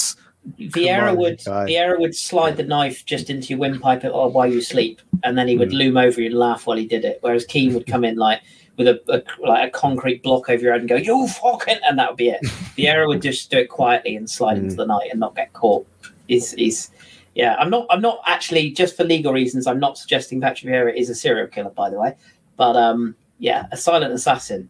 Vieira 0.59 1.15
would 1.15 1.43
guy. 1.45 1.67
Vieira 1.67 1.99
would 2.01 2.15
slide 2.17 2.57
the 2.57 2.63
knife 2.63 3.05
just 3.05 3.29
into 3.29 3.49
your 3.51 3.59
windpipe 3.59 4.03
while 4.05 4.47
you 4.51 4.63
sleep, 4.63 5.01
and 5.23 5.37
then 5.37 5.47
he 5.47 5.57
would 5.57 5.71
Hmm. 5.71 5.77
loom 5.77 5.97
over 5.99 6.21
you 6.21 6.27
and 6.29 6.39
laugh 6.39 6.67
while 6.67 6.77
he 6.79 6.87
did 6.87 7.05
it. 7.05 7.19
Whereas 7.21 7.45
Keane 7.45 7.75
would 7.75 7.87
come 7.87 8.05
in 8.05 8.17
like 8.17 8.41
with 8.79 8.89
a, 8.89 9.01
a 9.09 9.47
like 9.47 9.69
a 9.69 9.71
concrete 9.71 10.23
block 10.23 10.49
over 10.49 10.63
your 10.63 10.73
head 10.73 10.81
and 10.81 10.89
go, 10.89 10.97
"You 10.97 11.29
fucking," 11.29 11.79
and 11.87 11.99
that 11.99 12.11
would 12.11 12.17
be 12.17 12.31
it. 12.31 12.41
Vieira 12.79 13.07
would 13.07 13.21
just 13.21 13.51
do 13.51 13.59
it 13.59 13.69
quietly 13.69 14.17
and 14.17 14.31
slide 14.31 14.57
into 14.57 14.71
Hmm. 14.71 14.77
the 14.77 14.87
night 14.87 15.09
and 15.11 15.21
not 15.21 15.37
get 15.37 15.53
caught. 15.53 15.87
Is 16.29 16.55
is 16.55 16.89
yeah. 17.35 17.57
I'm 17.59 17.69
not. 17.69 17.87
I'm 17.91 18.01
not 18.01 18.21
actually 18.27 18.71
just 18.71 18.97
for 18.97 19.05
legal 19.05 19.33
reasons. 19.35 19.67
I'm 19.67 19.81
not 19.81 19.99
suggesting 19.99 20.41
Patrick 20.41 20.73
Vieira 20.73 20.97
is 20.97 21.11
a 21.11 21.15
serial 21.15 21.49
killer, 21.49 21.71
by 21.71 21.91
the 21.91 21.99
way. 21.99 22.15
But 22.57 22.77
um, 22.77 23.15
yeah, 23.39 23.67
a 23.73 23.77
silent 23.77 24.15
assassin. 24.15 24.69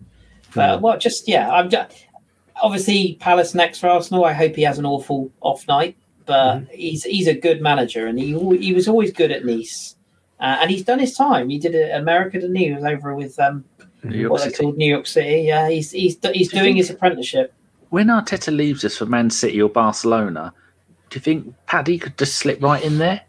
But 0.55 0.81
well, 0.81 0.99
just 0.99 1.29
yeah. 1.29 1.51
I'm 1.51 1.69
just 1.71 2.07
obviously 2.63 3.17
Palace 3.21 3.55
next 3.55 3.79
for 3.81 3.89
Arsenal. 3.89 4.25
I 4.25 4.33
hope 4.33 4.57
he 4.57 4.63
has 4.63 4.79
an 4.79 4.87
awful 4.87 5.31
off 5.43 5.69
night, 5.69 5.97
but 6.27 6.65
he's 6.73 7.05
he's 7.05 7.29
a 7.29 7.35
good 7.35 7.61
manager, 7.61 8.07
and 8.07 8.19
he 8.19 8.29
he 8.59 8.73
was 8.73 8.89
always 8.89 9.13
good 9.13 9.31
at 9.31 9.45
Nice, 9.45 9.97
uh, 10.41 10.59
and 10.61 10.71
he's 10.71 10.85
done 10.85 10.99
his 10.99 11.15
time. 11.15 11.49
He 11.51 11.59
did 11.59 11.75
it 11.75 11.95
America, 11.95 12.41
didn't 12.41 12.57
he? 12.57 12.67
He 12.67 12.73
was 12.73 12.85
over 12.85 13.15
with 13.15 13.39
um, 13.39 13.65
New 14.05 14.16
York 14.18 14.32
what 14.32 14.40
City. 14.42 14.57
called 14.57 14.76
New 14.76 14.88
York 14.88 15.07
City. 15.07 15.42
Yeah, 15.49 15.68
he's 15.68 15.90
he's 15.92 16.16
he's 16.32 16.53
you 16.53 16.61
doing 16.61 16.76
his 16.76 16.90
apprenticeship. 16.90 17.53
When 17.90 18.09
Arteta 18.09 18.55
leaves 18.55 18.84
us 18.84 18.96
for 18.96 19.07
Man 19.07 19.30
City 19.30 19.61
or 19.62 19.68
Barcelona, 19.68 20.53
do 21.11 21.16
you 21.16 21.20
think 21.20 21.55
Paddy 21.66 21.99
could 21.99 22.16
just 22.18 22.36
slip 22.36 22.62
right 22.62 22.82
in 22.84 22.99
there? 22.99 23.22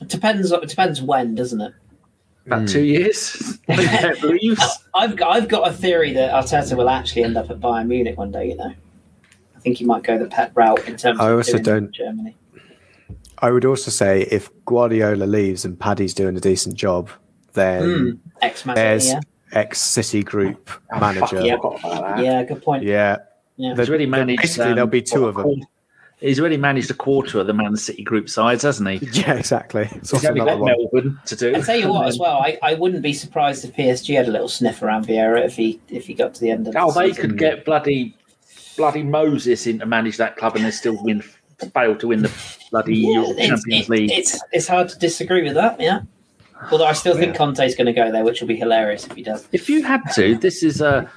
It 0.00 0.08
depends. 0.08 0.50
It 0.50 0.68
depends 0.68 1.00
when, 1.02 1.34
doesn't 1.34 1.60
it? 1.60 1.72
About 2.46 2.60
Hmm. 2.62 2.66
two 2.66 2.82
years. 2.82 3.58
Leaves. 4.22 4.84
I've 4.94 5.16
got, 5.16 5.34
I've 5.36 5.48
got 5.48 5.68
a 5.68 5.72
theory 5.72 6.12
that 6.14 6.32
Arteta 6.32 6.76
will 6.76 6.90
actually 6.90 7.24
end 7.24 7.36
up 7.36 7.50
at 7.50 7.60
Bayern 7.60 7.86
Munich 7.86 8.18
one 8.18 8.30
day. 8.32 8.48
You 8.48 8.56
know, 8.56 8.72
I 9.56 9.60
think 9.60 9.78
he 9.78 9.84
might 9.84 10.02
go 10.02 10.18
the 10.18 10.26
pet 10.26 10.52
route 10.54 10.86
in 10.88 10.96
terms. 10.96 11.20
I 11.20 11.30
of 11.30 11.36
also 11.36 11.52
doing 11.58 11.64
don't- 11.84 11.92
Germany. 11.94 12.36
I 13.38 13.50
would 13.50 13.64
also 13.64 13.90
say 13.90 14.22
if 14.30 14.48
Guardiola 14.64 15.24
leaves 15.24 15.64
and 15.64 15.78
Paddy's 15.78 16.14
doing 16.14 16.36
a 16.36 16.40
decent 16.40 16.76
job, 16.76 17.10
then 17.52 17.82
Mm, 17.82 18.18
Ex 18.42 18.64
Man. 18.64 18.74
there's 18.76 19.08
Yeah, 19.08 19.20
ex 19.54 19.80
City 19.80 20.22
Group 20.22 20.70
Oh, 20.92 21.00
manager. 21.00 21.26
fuck, 21.26 21.44
yeah, 21.44 21.54
I 21.54 21.56
forgot 21.56 21.78
about 21.80 22.16
that. 22.16 22.24
yeah, 22.24 22.42
good 22.44 22.62
point. 22.62 22.82
Yeah, 22.84 23.18
Yeah. 23.56 23.74
He's 23.76 23.88
already 23.88 24.06
managed. 24.06 24.42
basically 24.42 24.70
um, 24.70 24.74
there'll 24.74 24.88
be 24.90 25.02
two 25.02 25.26
of 25.26 25.34
them. 25.36 25.44
quarter- 25.44 25.62
He's 26.20 26.40
already 26.40 26.56
managed 26.56 26.90
a 26.90 26.94
quarter 26.94 27.40
of 27.40 27.46
the 27.46 27.52
Man 27.52 27.76
City 27.76 28.02
group 28.02 28.30
sides, 28.30 28.62
hasn't 28.62 28.88
he? 28.88 29.06
yeah, 29.20 29.34
exactly. 29.34 29.88
It's 29.92 30.10
He's 30.10 30.24
only 30.24 30.40
another 30.40 30.52
got 30.58 30.60
one. 30.60 30.72
Melbourne 30.92 31.20
to 31.26 31.36
do. 31.36 31.54
I 31.56 31.60
tell 31.60 31.76
you 31.76 31.88
what, 31.92 32.06
as 32.08 32.18
well, 32.18 32.38
I, 32.38 32.56
I 32.62 32.74
wouldn't 32.74 33.02
be 33.02 33.12
surprised 33.12 33.64
if 33.64 33.74
PSG 33.74 34.16
had 34.16 34.28
a 34.28 34.30
little 34.30 34.48
sniff 34.48 34.80
around 34.82 35.06
Vieira 35.06 35.44
if 35.44 35.56
he 35.56 35.80
if 35.88 36.06
he 36.06 36.14
got 36.14 36.32
to 36.34 36.40
the 36.40 36.50
end 36.50 36.66
of. 36.68 36.74
It. 36.74 36.78
Oh, 36.80 36.92
the 36.92 37.00
they 37.00 37.08
season. 37.12 37.30
could 37.30 37.38
get 37.38 37.64
bloody, 37.66 38.16
bloody 38.78 39.02
Moses 39.02 39.66
in 39.66 39.80
to 39.80 39.86
manage 39.86 40.16
that 40.16 40.36
club, 40.36 40.56
and 40.56 40.64
they 40.64 40.70
still 40.70 40.96
win, 41.02 41.20
fail 41.74 41.94
to 41.96 42.08
win 42.08 42.22
the 42.22 42.32
bloody 42.70 42.96
Yeah, 42.96 43.10
Euro- 43.14 43.30
it's, 43.30 43.46
Champions 43.48 43.84
it- 43.84 43.88
League. 43.90 44.10
it's 44.12 44.40
it's 44.52 44.68
hard 44.68 44.88
to 44.90 44.98
disagree 44.98 45.42
with 45.42 45.54
that. 45.54 45.78
Yeah. 45.78 46.00
Although 46.70 46.86
I 46.86 46.92
still 46.92 47.16
think 47.16 47.36
Conte's 47.36 47.74
going 47.74 47.86
to 47.86 47.92
go 47.92 48.10
there, 48.10 48.24
which 48.24 48.40
will 48.40 48.48
be 48.48 48.56
hilarious 48.56 49.06
if 49.06 49.12
he 49.12 49.22
does. 49.22 49.46
If 49.52 49.68
you 49.68 49.82
had 49.82 50.02
to, 50.14 50.36
this 50.36 50.62
is 50.62 50.80
a, 50.80 51.10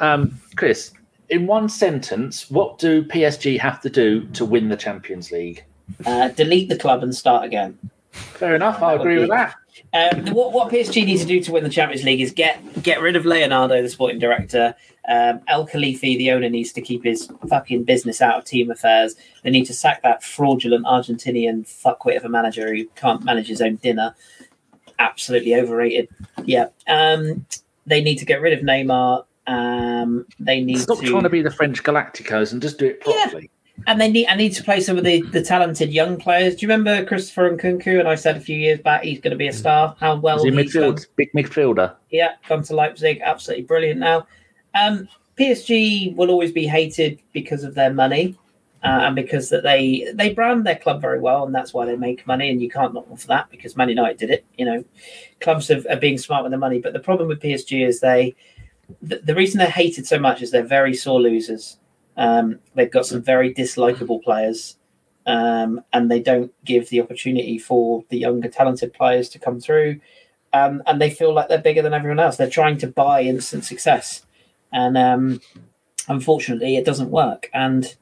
um, 0.00 0.38
Kris. 0.56 0.92
In 1.30 1.46
one 1.46 1.68
sentence, 1.68 2.50
what 2.50 2.78
do 2.78 3.02
PSG 3.04 3.58
have 3.58 3.80
to 3.80 3.90
do 3.90 4.26
to 4.28 4.44
win 4.44 4.68
the 4.68 4.76
Champions 4.76 5.32
League? 5.32 5.64
Uh, 6.06 6.28
delete 6.28 6.68
the 6.68 6.76
club 6.76 7.02
and 7.02 7.14
start 7.14 7.44
again. 7.44 7.78
Fair 8.12 8.54
enough. 8.54 8.76
I 8.82 8.92
That 8.92 8.92
would 8.92 9.00
agree 9.00 9.20
with 9.20 9.30
that. 9.30 9.54
Um, 9.92 10.26
what, 10.32 10.52
what 10.52 10.72
PSG 10.72 11.04
needs 11.04 11.22
to 11.22 11.26
do 11.26 11.40
to 11.40 11.52
win 11.52 11.64
the 11.64 11.70
Champions 11.70 12.04
League 12.04 12.20
is 12.20 12.32
get 12.32 12.82
get 12.82 13.00
rid 13.00 13.16
of 13.16 13.24
Leonardo, 13.24 13.80
the 13.80 13.88
sporting 13.88 14.18
director. 14.18 14.74
Um, 15.06 15.40
Al-Khelaifi, 15.48 16.16
the 16.16 16.30
owner, 16.32 16.48
needs 16.48 16.72
to 16.72 16.80
keep 16.80 17.04
his 17.04 17.30
fucking 17.48 17.84
business 17.84 18.22
out 18.22 18.38
of 18.38 18.44
team 18.44 18.70
affairs. 18.70 19.14
They 19.42 19.50
need 19.50 19.66
to 19.66 19.74
sack 19.74 20.02
that 20.02 20.22
fraudulent 20.22 20.86
Argentinian 20.86 21.66
fuckwit 21.66 22.16
of 22.16 22.24
a 22.24 22.28
manager 22.28 22.74
who 22.74 22.86
can't 22.96 23.22
manage 23.22 23.48
his 23.48 23.60
own 23.60 23.76
dinner. 23.76 24.14
Absolutely 24.98 25.54
overrated. 25.54 26.08
Yeah. 26.44 26.66
Um, 26.88 27.46
they 27.86 28.02
need 28.02 28.16
to 28.18 28.24
get 28.24 28.40
rid 28.40 28.52
of 28.52 28.60
Neymar. 28.64 29.24
Um, 29.46 30.26
they 30.40 30.60
need 30.62 30.78
Stop 30.78 31.00
to 31.00 31.06
trying 31.06 31.22
to 31.24 31.28
be 31.28 31.42
the 31.42 31.50
French 31.50 31.82
Galacticos 31.82 32.52
and 32.52 32.62
just 32.62 32.78
do 32.78 32.86
it 32.86 33.02
Yeah. 33.06 33.24
properly. 33.24 33.50
and 33.86 34.00
they 34.00 34.10
need 34.10 34.26
I 34.28 34.36
need 34.36 34.52
to 34.54 34.62
play 34.62 34.80
some 34.80 34.96
of 34.96 35.04
the, 35.04 35.20
the 35.32 35.42
talented 35.42 35.92
young 35.92 36.16
players. 36.16 36.54
Do 36.56 36.64
you 36.64 36.72
remember 36.72 37.04
Christopher 37.04 37.50
Nkunku? 37.54 37.98
And 37.98 38.08
I 38.08 38.14
said 38.14 38.36
a 38.36 38.40
few 38.40 38.56
years 38.56 38.78
back 38.80 39.02
he's 39.02 39.20
going 39.20 39.32
to 39.32 39.36
be 39.36 39.48
a 39.48 39.52
star. 39.52 39.96
How 40.00 40.16
well 40.16 40.36
Is 40.36 40.44
he 40.44 40.50
he's 40.62 40.72
done. 40.72 40.94
midfield? 40.94 41.06
Big 41.16 41.32
midfielder. 41.32 41.94
Yeah, 42.10 42.32
come 42.46 42.62
to 42.62 42.74
Leipzig, 42.74 43.20
absolutely 43.22 43.64
brilliant 43.64 44.00
now. 44.00 44.26
Um, 44.74 45.08
PSG 45.38 46.14
will 46.16 46.30
always 46.30 46.52
be 46.52 46.66
hated 46.66 47.18
because 47.32 47.64
of 47.64 47.74
their 47.74 47.92
money 47.92 48.38
uh, 48.84 49.00
and 49.04 49.16
because 49.16 49.48
that 49.48 49.62
they 49.62 50.12
they 50.14 50.34
brand 50.34 50.66
their 50.66 50.76
club 50.76 51.00
very 51.00 51.18
well, 51.18 51.44
and 51.44 51.54
that's 51.54 51.72
why 51.72 51.86
they 51.86 51.96
make 51.96 52.26
money. 52.26 52.50
And 52.50 52.60
you 52.60 52.70
can't 52.70 52.92
knock 52.92 53.08
them 53.08 53.16
for 53.16 53.28
that 53.28 53.50
because 53.50 53.76
Man 53.76 53.88
United 53.88 54.18
did 54.18 54.30
it. 54.30 54.44
You 54.58 54.66
know, 54.66 54.84
clubs 55.40 55.70
are, 55.70 55.96
being 55.96 56.18
smart 56.18 56.44
with 56.44 56.52
their 56.52 56.58
money. 56.58 56.80
But 56.80 56.92
the 56.92 57.00
problem 57.00 57.28
with 57.28 57.40
PSG 57.40 57.86
is 57.86 58.00
they 58.00 58.36
the, 59.00 59.18
the 59.18 59.34
reason 59.34 59.58
they're 59.58 59.68
hated 59.68 60.06
so 60.06 60.18
much 60.18 60.42
is 60.42 60.50
they're 60.50 60.62
very 60.62 60.94
sore 60.94 61.20
losers. 61.20 61.78
Um, 62.16 62.60
they've 62.74 62.90
got 62.90 63.06
some 63.06 63.22
very 63.22 63.52
dislikable 63.54 64.22
players. 64.22 64.76
um, 65.26 65.82
and 65.92 66.10
they 66.10 66.20
don't 66.20 66.52
give 66.64 66.88
the 66.90 67.00
opportunity 67.00 67.58
for 67.58 68.04
the 68.10 68.18
younger, 68.18 68.48
talented 68.48 68.92
players 68.92 69.28
to 69.30 69.38
come 69.38 69.60
through. 69.60 70.00
Um, 70.52 70.82
and 70.86 71.00
they 71.00 71.10
feel 71.10 71.32
like 71.32 71.48
they're 71.48 71.58
bigger 71.58 71.82
than 71.82 71.94
everyone 71.94 72.20
else. 72.20 72.36
They're 72.36 72.50
trying 72.50 72.78
to 72.78 72.86
buy 72.86 73.22
instant 73.22 73.64
success, 73.64 74.24
and 74.72 74.96
um, 74.96 75.40
unfortunately, 76.08 76.76
it 76.76 76.84
doesn't 76.84 77.10
work. 77.10 77.50
And 77.52 77.96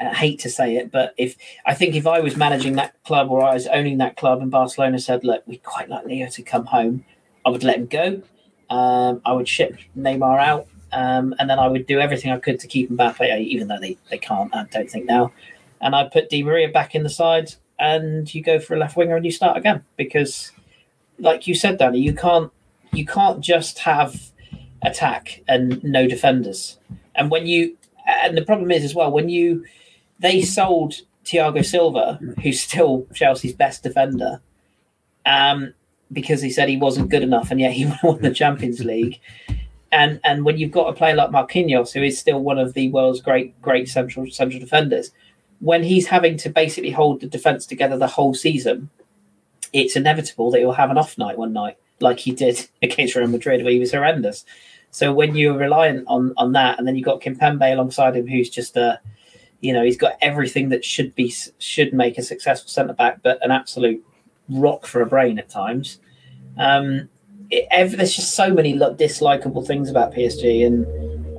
I 0.00 0.14
hate 0.14 0.40
to 0.40 0.50
say 0.50 0.76
it, 0.76 0.90
but 0.90 1.14
if 1.16 1.36
I 1.64 1.74
think 1.74 1.94
if 1.94 2.06
I 2.06 2.20
was 2.20 2.36
managing 2.36 2.74
that 2.74 2.94
club 3.04 3.30
or 3.30 3.42
I 3.42 3.54
was 3.54 3.66
owning 3.66 3.98
that 3.98 4.16
club, 4.16 4.40
and 4.42 4.50
Barcelona 4.50 4.98
said, 4.98 5.24
"Look, 5.24 5.42
we'd 5.46 5.62
quite 5.62 5.88
like 5.88 6.04
Leo 6.04 6.28
to 6.28 6.42
come 6.42 6.66
home," 6.66 7.04
I 7.44 7.50
would 7.50 7.64
let 7.64 7.76
him 7.76 7.86
go. 7.86 8.22
Um, 8.68 9.22
I 9.24 9.32
would 9.32 9.48
ship 9.48 9.78
Neymar 9.96 10.38
out, 10.40 10.66
um, 10.92 11.34
and 11.38 11.48
then 11.48 11.58
I 11.58 11.68
would 11.68 11.86
do 11.86 12.00
everything 12.00 12.32
I 12.32 12.38
could 12.38 12.60
to 12.60 12.66
keep 12.66 12.90
Mbappe, 12.90 13.40
even 13.40 13.68
though 13.68 13.78
they, 13.80 13.96
they 14.10 14.18
can't. 14.18 14.54
I 14.54 14.64
don't 14.64 14.90
think 14.90 15.06
now 15.06 15.32
and 15.80 15.94
I 15.94 16.04
put 16.04 16.30
Di 16.30 16.42
Maria 16.42 16.68
back 16.68 16.94
in 16.94 17.02
the 17.02 17.10
side, 17.10 17.54
and 17.78 18.32
you 18.34 18.42
go 18.42 18.58
for 18.58 18.74
a 18.74 18.78
left 18.78 18.96
winger 18.96 19.16
and 19.16 19.24
you 19.24 19.30
start 19.30 19.56
again 19.56 19.84
because, 19.96 20.52
like 21.18 21.46
you 21.46 21.54
said, 21.54 21.78
Danny, 21.78 22.00
you 22.00 22.14
can't 22.14 22.50
you 22.92 23.04
can't 23.04 23.40
just 23.40 23.80
have 23.80 24.32
attack 24.82 25.42
and 25.48 25.82
no 25.84 26.06
defenders. 26.06 26.78
And 27.14 27.30
when 27.30 27.46
you 27.46 27.76
and 28.06 28.36
the 28.36 28.44
problem 28.44 28.70
is 28.70 28.84
as 28.84 28.94
well 28.94 29.10
when 29.10 29.28
you 29.28 29.64
they 30.18 30.42
sold 30.42 30.94
Thiago 31.24 31.64
Silva, 31.64 32.18
who's 32.42 32.60
still 32.60 33.06
Chelsea's 33.12 33.52
best 33.52 33.82
defender, 33.82 34.40
um, 35.24 35.74
because 36.12 36.40
he 36.40 36.50
said 36.50 36.68
he 36.68 36.76
wasn't 36.76 37.10
good 37.10 37.22
enough, 37.22 37.50
and 37.50 37.60
yet 37.60 37.72
he 37.72 37.90
won 38.02 38.22
the 38.22 38.32
Champions 38.32 38.84
League. 38.84 39.20
And 39.92 40.20
and 40.24 40.44
when 40.44 40.58
you've 40.58 40.72
got 40.72 40.88
a 40.88 40.92
player 40.92 41.14
like 41.14 41.30
Marquinhos, 41.30 41.92
who 41.92 42.02
is 42.02 42.18
still 42.18 42.40
one 42.40 42.58
of 42.58 42.74
the 42.74 42.90
world's 42.90 43.20
great 43.20 43.60
great 43.62 43.88
central 43.88 44.30
central 44.30 44.60
defenders, 44.60 45.10
when 45.60 45.82
he's 45.82 46.06
having 46.06 46.36
to 46.38 46.50
basically 46.50 46.90
hold 46.90 47.20
the 47.20 47.26
defense 47.26 47.66
together 47.66 47.96
the 47.96 48.06
whole 48.06 48.34
season, 48.34 48.90
it's 49.72 49.96
inevitable 49.96 50.50
that 50.50 50.58
he'll 50.58 50.72
have 50.72 50.90
an 50.90 50.98
off 50.98 51.18
night 51.18 51.38
one 51.38 51.52
night, 51.52 51.76
like 52.00 52.20
he 52.20 52.32
did 52.32 52.68
against 52.82 53.16
Real 53.16 53.28
Madrid, 53.28 53.62
where 53.62 53.72
he 53.72 53.80
was 53.80 53.92
horrendous. 53.92 54.44
So 54.90 55.12
when 55.12 55.34
you're 55.34 55.58
reliant 55.58 56.04
on 56.08 56.32
on 56.36 56.52
that, 56.52 56.78
and 56.78 56.86
then 56.86 56.96
you've 56.96 57.04
got 57.04 57.20
Kimpembe 57.20 57.72
alongside 57.72 58.16
him, 58.16 58.26
who's 58.26 58.48
just 58.48 58.76
a, 58.76 59.00
you 59.66 59.72
know, 59.72 59.82
he's 59.82 59.96
got 59.96 60.16
everything 60.22 60.68
that 60.68 60.84
should 60.84 61.12
be 61.16 61.34
should 61.58 61.92
make 61.92 62.18
a 62.18 62.22
successful 62.22 62.68
centre 62.68 62.92
back, 62.92 63.20
but 63.24 63.44
an 63.44 63.50
absolute 63.50 64.00
rock 64.48 64.86
for 64.86 65.02
a 65.02 65.06
brain 65.06 65.40
at 65.40 65.48
times. 65.48 65.98
Um, 66.56 67.08
it, 67.50 67.66
there's 67.96 68.14
just 68.14 68.36
so 68.36 68.54
many 68.54 68.74
dislikable 68.74 69.66
things 69.66 69.90
about 69.90 70.14
PSG, 70.14 70.64
and 70.64 70.86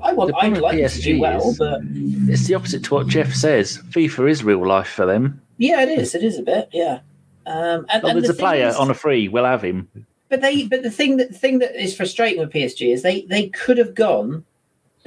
I 0.03 0.11
want 0.11 0.36
I 0.36 0.49
like 0.49 0.78
PSG 0.78 0.95
to 0.95 1.01
do 1.03 1.19
well, 1.21 1.51
is, 1.51 1.57
but 1.57 1.80
it's 1.86 2.47
the 2.47 2.55
opposite 2.55 2.84
to 2.84 2.95
what 2.95 3.07
Jeff 3.07 3.34
says. 3.34 3.78
FIFA 3.91 4.30
is 4.30 4.43
real 4.43 4.67
life 4.67 4.89
for 4.89 5.05
them. 5.05 5.41
Yeah, 5.55 5.82
it 5.84 5.97
is. 5.97 6.13
It 6.13 6.23
is 6.23 6.38
a 6.38 6.43
bit. 6.43 6.67
Yeah. 6.73 6.99
Um, 7.45 7.86
and, 7.88 8.03
and 8.03 8.17
there's 8.17 8.28
the 8.28 8.34
a 8.34 8.36
player 8.36 8.67
is, 8.67 8.75
on 8.75 8.91
a 8.91 8.93
free. 8.93 9.30
We'll 9.30 9.45
have 9.45 9.63
him. 9.63 9.88
But 10.28 10.41
they, 10.41 10.67
but 10.67 10.84
the 10.84 10.91
thing 10.91 11.15
that 11.15 11.30
the 11.30 11.38
thing 11.38 11.59
that 11.59 11.82
is 11.82 11.95
frustrating 11.95 12.41
with 12.41 12.51
PSG 12.51 12.93
is 12.93 13.03
they 13.03 13.21
they 13.21 13.47
could 13.47 13.78
have 13.78 13.95
gone, 13.95 14.43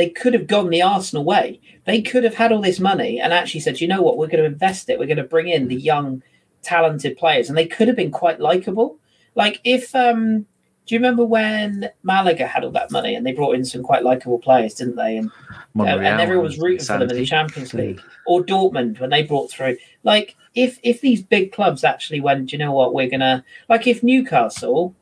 they 0.01 0.09
could 0.09 0.33
have 0.33 0.47
gone 0.47 0.71
the 0.71 0.81
Arsenal 0.81 1.25
way. 1.25 1.61
They 1.85 2.01
could 2.01 2.25
have 2.25 2.35
had 2.35 2.53
all 2.53 2.63
this 2.63 2.81
money 2.81 3.21
and 3.21 3.35
actually 3.35 3.61
said, 3.61 3.83
you 3.83 3.87
know 3.87 4.01
what, 4.01 4.17
we're 4.17 4.29
going 4.29 4.43
to 4.43 4.47
invest 4.47 4.89
it. 4.89 4.99
We're 4.99 5.05
going 5.05 5.19
to 5.19 5.25
bring 5.25 5.49
in 5.49 5.69
the 5.69 5.77
young, 5.77 6.23
talented 6.63 7.19
players, 7.19 7.51
and 7.51 7.59
they 7.59 7.67
could 7.67 7.87
have 7.87 7.99
been 7.99 8.11
quite 8.11 8.41
likable. 8.41 8.99
Like 9.35 9.61
if 9.63 9.95
um 9.95 10.47
do 10.87 10.95
you 10.95 10.99
remember 10.99 11.25
when 11.27 11.91
Malaga 12.03 12.47
had 12.47 12.65
all 12.65 12.71
that 12.71 12.91
money 12.91 13.15
and 13.15 13.27
they 13.27 13.33
brought 13.33 13.55
in 13.55 13.65
some 13.67 13.83
quite 13.83 14.03
likable 14.03 14.39
players, 14.39 14.73
didn't 14.73 14.97
they? 14.97 15.19
And 15.19 15.31
uh, 15.79 15.85
and 15.85 16.19
everyone 16.19 16.47
was 16.47 16.59
rooting 16.59 16.85
for 16.85 16.99
them 16.99 17.11
in 17.11 17.17
the 17.17 17.27
Champions 17.27 17.75
League. 17.75 18.01
Or 18.27 18.43
Dortmund 18.43 19.01
when 19.01 19.11
they 19.11 19.23
brought 19.23 19.51
through. 19.51 19.77
Like 20.03 20.35
if 20.55 20.81
if 20.83 21.03
these 21.03 21.23
big 21.23 21.53
clubs 21.53 21.85
actually 21.85 22.21
went, 22.23 22.49
do 22.49 22.57
you 22.57 22.59
know 22.59 22.73
what? 22.73 22.95
We're 22.95 23.11
gonna 23.11 23.45
like 23.69 23.87
if 23.87 24.03
Newcastle 24.03 24.97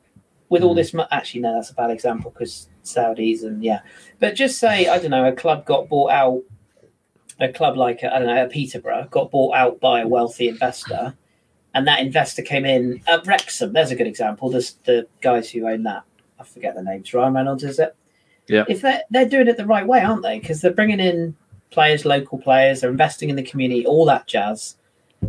with 0.49 0.63
all 0.63 0.73
hmm. 0.73 0.77
this. 0.77 0.93
Actually, 1.11 1.41
no, 1.41 1.55
that's 1.55 1.69
a 1.69 1.75
bad 1.75 1.91
example 1.91 2.31
because 2.31 2.69
Saudis 2.83 3.43
and 3.43 3.63
yeah. 3.63 3.81
But 4.19 4.35
just 4.35 4.59
say 4.59 4.87
I 4.87 4.99
don't 4.99 5.11
know, 5.11 5.25
a 5.25 5.33
club 5.33 5.65
got 5.65 5.89
bought 5.89 6.11
out. 6.11 6.41
A 7.41 7.47
club 7.47 7.77
like 7.77 8.03
I 8.03 8.19
don't 8.19 8.27
know, 8.27 8.45
a 8.45 8.49
Peterborough 8.49 9.07
got 9.09 9.31
bought 9.31 9.55
out 9.55 9.79
by 9.79 10.01
a 10.01 10.07
wealthy 10.07 10.49
investor 10.49 11.15
and 11.73 11.87
that 11.87 11.99
investor 11.99 12.41
came 12.41 12.65
in. 12.65 13.01
at 13.07 13.25
Wrexham, 13.25 13.73
there's 13.73 13.91
a 13.91 13.95
good 13.95 14.07
example. 14.07 14.49
There's 14.49 14.73
the 14.85 15.07
guys 15.21 15.49
who 15.49 15.67
own 15.67 15.83
that. 15.83 16.03
I 16.39 16.43
forget 16.43 16.75
the 16.75 16.81
names. 16.81 17.13
Ryan 17.13 17.33
Reynolds, 17.33 17.63
is 17.63 17.79
it? 17.79 17.95
Yeah. 18.47 18.65
If 18.67 18.81
they're, 18.81 19.03
they're 19.09 19.29
doing 19.29 19.47
it 19.47 19.57
the 19.57 19.65
right 19.65 19.85
way, 19.85 20.01
aren't 20.01 20.23
they? 20.23 20.39
Because 20.39 20.61
they're 20.61 20.73
bringing 20.73 20.99
in 20.99 21.35
players, 21.69 22.05
local 22.05 22.39
players, 22.39 22.81
they're 22.81 22.89
investing 22.89 23.29
in 23.29 23.35
the 23.35 23.43
community, 23.43 23.85
all 23.85 24.05
that 24.05 24.25
jazz. 24.25 24.77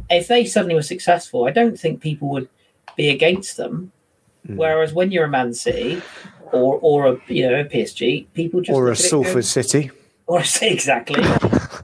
If 0.09 0.29
they 0.29 0.47
suddenly 0.47 0.75
were 0.75 0.83
successful, 0.83 1.47
I 1.47 1.51
don't 1.51 1.79
think 1.79 2.01
people 2.01 2.29
would 2.31 2.49
be 2.97 3.11
against 3.11 3.57
them. 3.57 3.93
Mm. 4.47 4.57
Whereas 4.57 4.93
when 4.93 5.11
you're 5.11 5.25
a 5.25 5.29
Man 5.29 5.53
City 5.53 6.03
or 6.53 6.79
or 6.83 7.07
a 7.07 7.21
you 7.29 7.49
know 7.49 7.61
a 7.61 7.65
PSG, 7.65 8.27
people 8.35 8.61
just 8.61 8.77
or 8.77 8.91
a 8.91 8.97
Salford 8.97 9.45
City 9.45 9.91
or 10.31 10.43
exactly, 10.63 11.25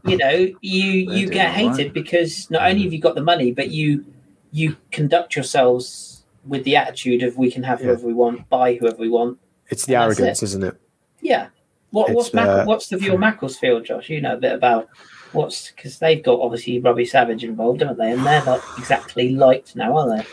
you 0.05 0.17
know, 0.17 0.49
you 0.61 0.91
you 1.13 1.29
get 1.29 1.51
hated 1.53 1.87
right. 1.87 1.93
because 1.93 2.49
not 2.51 2.63
only 2.63 2.85
have 2.85 2.93
you 2.93 3.01
got 3.01 3.17
the 3.17 3.23
money, 3.23 3.51
but 3.53 3.71
you 3.71 4.05
you 4.53 4.77
conduct 4.93 5.35
yourselves 5.35 6.23
with 6.47 6.63
the 6.65 6.77
attitude 6.77 7.23
of 7.25 7.37
we 7.37 7.51
can 7.51 7.65
have 7.65 7.81
whoever 7.81 8.03
yeah. 8.03 8.07
we 8.07 8.13
want, 8.13 8.49
buy 8.49 8.75
whoever 8.75 8.99
we 8.99 9.09
want. 9.09 9.39
It's 9.69 9.85
the 9.85 9.97
arrogance, 9.97 10.45
is 10.45 10.57
not 10.57 10.75
it? 10.75 10.81
Yeah. 11.21 11.49
What, 11.91 12.13
what's 12.13 12.33
uh, 12.35 12.65
what's 12.65 12.89
the 12.89 12.99
view 12.99 13.15
of 13.15 13.21
Macclesfield, 13.21 13.85
Josh? 13.85 14.11
You 14.11 14.21
know 14.21 14.35
a 14.35 14.39
bit 14.39 14.53
about 14.53 14.89
what's 15.33 15.73
because 15.73 15.99
they've 15.99 16.23
got 16.23 16.41
obviously 16.41 16.79
Robbie 16.79 17.05
Savage 17.05 17.43
involved, 17.43 17.81
haven't 17.81 17.99
they? 17.99 18.13
And 18.13 18.25
they're 18.25 18.45
not 18.45 18.63
exactly 18.79 19.35
liked 19.35 19.75
now, 19.75 19.97
are 19.97 20.19
they? 20.19 20.27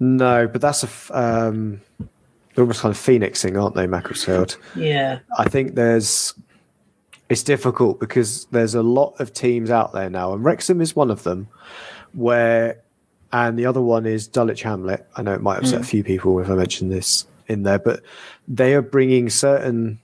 No, 0.00 0.48
but 0.48 0.60
that's 0.60 0.82
a 0.82 1.18
um, 1.18 1.80
they're 2.54 2.62
almost 2.62 2.80
kind 2.80 2.92
of 2.92 2.98
phoenixing, 2.98 3.56
aren't 3.56 3.74
they, 3.74 3.86
Macclesfield? 3.86 4.56
Yeah. 4.74 5.20
I 5.38 5.48
think 5.48 5.74
there's 5.74 6.34
it's 7.28 7.42
difficult 7.44 8.00
because 8.00 8.46
there's 8.46 8.74
a 8.74 8.82
lot 8.82 9.20
of 9.20 9.32
teams 9.32 9.70
out 9.70 9.92
there 9.92 10.10
now, 10.10 10.32
and 10.32 10.44
Wrexham 10.44 10.80
is 10.80 10.96
one 10.96 11.10
of 11.10 11.22
them, 11.22 11.48
where 12.12 12.82
and 13.32 13.58
the 13.58 13.66
other 13.66 13.80
one 13.80 14.06
is 14.06 14.26
Dulwich 14.26 14.62
Hamlet. 14.62 15.06
I 15.16 15.22
know 15.22 15.34
it 15.34 15.42
might 15.42 15.58
upset 15.58 15.80
mm. 15.80 15.82
a 15.82 15.86
few 15.86 16.02
people 16.02 16.38
if 16.40 16.50
I 16.50 16.54
mention 16.54 16.88
this 16.88 17.26
in 17.46 17.62
there, 17.62 17.78
but 17.78 18.02
they 18.48 18.74
are 18.74 18.82
bringing 18.82 19.30
certain 19.30 20.00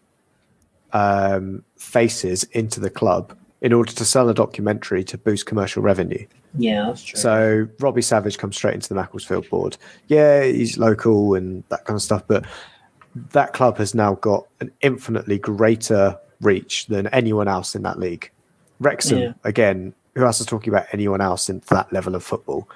um, 0.92 1.64
faces 1.76 2.44
into 2.44 2.78
the 2.78 2.90
club 2.90 3.36
in 3.60 3.72
order 3.72 3.90
to 3.92 4.04
sell 4.04 4.28
a 4.28 4.34
documentary 4.34 5.02
to 5.04 5.18
boost 5.18 5.46
commercial 5.46 5.82
revenue. 5.82 6.24
Yeah, 6.56 6.86
that's 6.86 7.02
true. 7.02 7.18
So 7.18 7.68
Robbie 7.80 8.02
Savage 8.02 8.38
comes 8.38 8.56
straight 8.56 8.74
into 8.74 8.88
the 8.88 8.94
Macclesfield 8.94 9.48
board. 9.48 9.76
Yeah, 10.08 10.44
he's 10.44 10.78
local 10.78 11.34
and 11.34 11.64
that 11.68 11.84
kind 11.84 11.96
of 11.96 12.02
stuff, 12.02 12.22
but 12.26 12.44
that 13.32 13.52
club 13.52 13.78
has 13.78 13.94
now 13.94 14.14
got 14.14 14.46
an 14.60 14.70
infinitely 14.80 15.38
greater 15.38 16.18
reach 16.40 16.86
than 16.86 17.06
anyone 17.08 17.48
else 17.48 17.74
in 17.74 17.82
that 17.82 17.98
league. 17.98 18.30
Wrexham, 18.80 19.18
yeah. 19.18 19.32
again, 19.44 19.94
who 20.14 20.24
else 20.24 20.40
is 20.40 20.46
talking 20.46 20.72
about 20.72 20.86
anyone 20.92 21.20
else 21.20 21.48
in 21.48 21.62
that 21.68 21.92
level 21.92 22.14
of 22.14 22.22
football? 22.22 22.68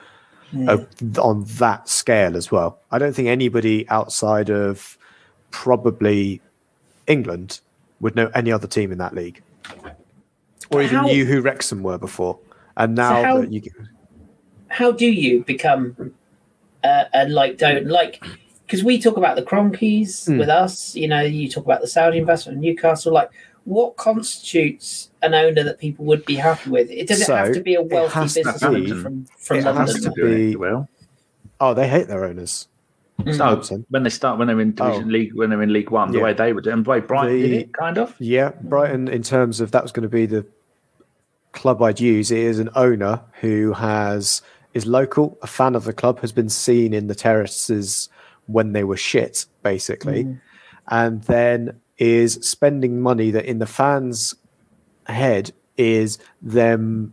yeah. 0.53 0.73
uh, 0.73 1.21
on 1.21 1.45
that 1.45 1.89
scale 1.89 2.37
as 2.37 2.51
well. 2.51 2.79
I 2.91 2.99
don't 2.99 3.15
think 3.15 3.29
anybody 3.29 3.89
outside 3.89 4.51
of 4.51 4.99
probably 5.51 6.41
England 7.07 7.61
would 8.01 8.17
know 8.17 8.31
any 8.35 8.53
other 8.53 8.67
team 8.67 8.93
in 8.93 8.99
that 8.99 9.15
league, 9.15 9.43
or 10.71 10.83
even 10.83 10.97
how, 10.97 11.07
knew 11.07 11.25
who 11.25 11.41
Wrexham 11.41 11.83
were 11.83 11.99
before. 11.99 12.39
And 12.81 12.95
now 12.95 13.11
so 13.11 13.23
how, 13.23 13.41
that 13.43 13.53
you, 13.53 13.63
how 14.69 14.91
do 14.91 15.07
you 15.07 15.45
become 15.45 16.15
uh, 16.83 17.05
a 17.13 17.29
like 17.29 17.59
don't 17.59 17.87
like? 17.87 18.25
Because 18.67 18.83
we 18.83 18.99
talk 18.99 19.19
about 19.19 19.37
the 19.37 19.43
Kroenkes 19.43 20.29
mm. 20.29 20.39
with 20.39 20.49
us, 20.49 20.95
you 20.95 21.07
know, 21.09 21.21
you 21.21 21.49
talk 21.51 21.65
about 21.65 21.83
the 21.83 21.89
Saudi 21.89 22.17
investment 22.19 22.57
in 22.57 22.63
Newcastle. 22.63 23.13
Like, 23.13 23.31
what 23.65 23.97
constitutes 23.97 25.11
an 25.21 25.35
owner 25.35 25.63
that 25.63 25.79
people 25.79 26.07
would 26.07 26.25
be 26.25 26.37
happy 26.37 26.71
with? 26.71 26.91
It 26.91 27.07
doesn't 27.07 27.27
so 27.27 27.37
have 27.37 27.53
to 27.53 27.61
be 27.61 27.75
a 27.75 27.83
wealthy 27.83 28.21
business 28.21 28.61
be, 28.63 28.89
from, 28.89 29.27
from 29.39 29.59
it 29.59 29.65
London. 29.65 29.87
Has 29.87 30.01
to 30.01 30.11
be, 30.13 30.57
well. 30.57 30.89
Oh, 31.61 31.75
they 31.75 31.87
hate 31.87 32.09
their 32.09 32.25
owners. 32.25 32.69
Mm. 33.19 33.63
So 33.63 33.85
when 33.91 34.05
they 34.05 34.11
start, 34.11 34.39
when 34.39 34.49
they're 34.49 34.61
in 34.61 34.73
division 34.75 35.09
oh. 35.09 35.13
league, 35.13 35.35
when 35.35 35.51
they're 35.51 35.61
in 35.61 35.73
League 35.75 35.91
One, 35.91 36.13
the 36.13 36.21
way 36.21 36.33
they 36.33 36.55
would 36.55 36.65
do, 36.65 36.71
and 36.71 36.87
the 36.87 36.91
way 36.91 37.01
Brighton 37.01 37.35
the, 37.35 37.43
did 37.43 37.53
it, 37.53 37.75
kind 37.75 37.99
of. 37.99 38.15
Yeah, 38.19 38.53
Brighton. 38.63 39.09
In 39.09 39.23
terms 39.23 39.61
of 39.61 39.73
that 39.73 39.83
was 39.83 39.93
going 39.93 40.05
to 40.05 40.09
be 40.09 40.25
the 40.25 40.47
club 41.53 41.83
I'd 41.83 42.01
use. 42.01 42.31
is 42.31 42.59
an 42.59 42.71
owner 42.75 43.21
who 43.41 43.73
has 43.73 44.43
is 44.73 44.87
local, 44.87 45.37
a 45.43 45.47
fan 45.47 45.75
of 45.75 45.85
the 45.85 45.93
club, 45.93 46.21
has 46.21 46.33
been 46.33 46.49
seen 46.49 46.95
in 46.95 47.09
the 47.09 47.15
terraces 47.15 48.09
when 48.47 48.73
they 48.73 48.85
were 48.85 48.97
shit, 48.97 49.47
basically, 49.63 50.25
mm. 50.25 50.41
and 50.89 51.23
then 51.25 51.81
is 51.99 52.35
spending 52.35 53.01
money 53.01 53.31
that 53.31 53.45
in 53.45 53.59
the 53.59 53.67
fans' 53.67 54.35
head 55.07 55.53
is 55.77 56.19
them 56.41 57.13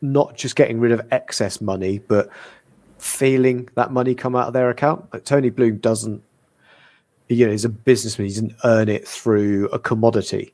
not 0.00 0.36
just 0.36 0.56
getting 0.56 0.80
rid 0.80 0.92
of 0.92 1.00
excess 1.10 1.60
money, 1.60 1.98
but 1.98 2.28
feeling 2.98 3.68
that 3.74 3.92
money 3.92 4.14
come 4.14 4.36
out 4.36 4.48
of 4.48 4.52
their 4.52 4.70
account. 4.70 5.04
Like 5.12 5.24
Tony 5.24 5.50
Bloom 5.50 5.78
doesn't, 5.78 6.22
you 7.28 7.46
know, 7.46 7.52
he's 7.52 7.64
a 7.64 7.70
businessman. 7.70 8.28
He 8.28 8.34
doesn't 8.34 8.54
earn 8.64 8.88
it 8.88 9.06
through 9.06 9.68
a 9.68 9.78
commodity, 9.78 10.52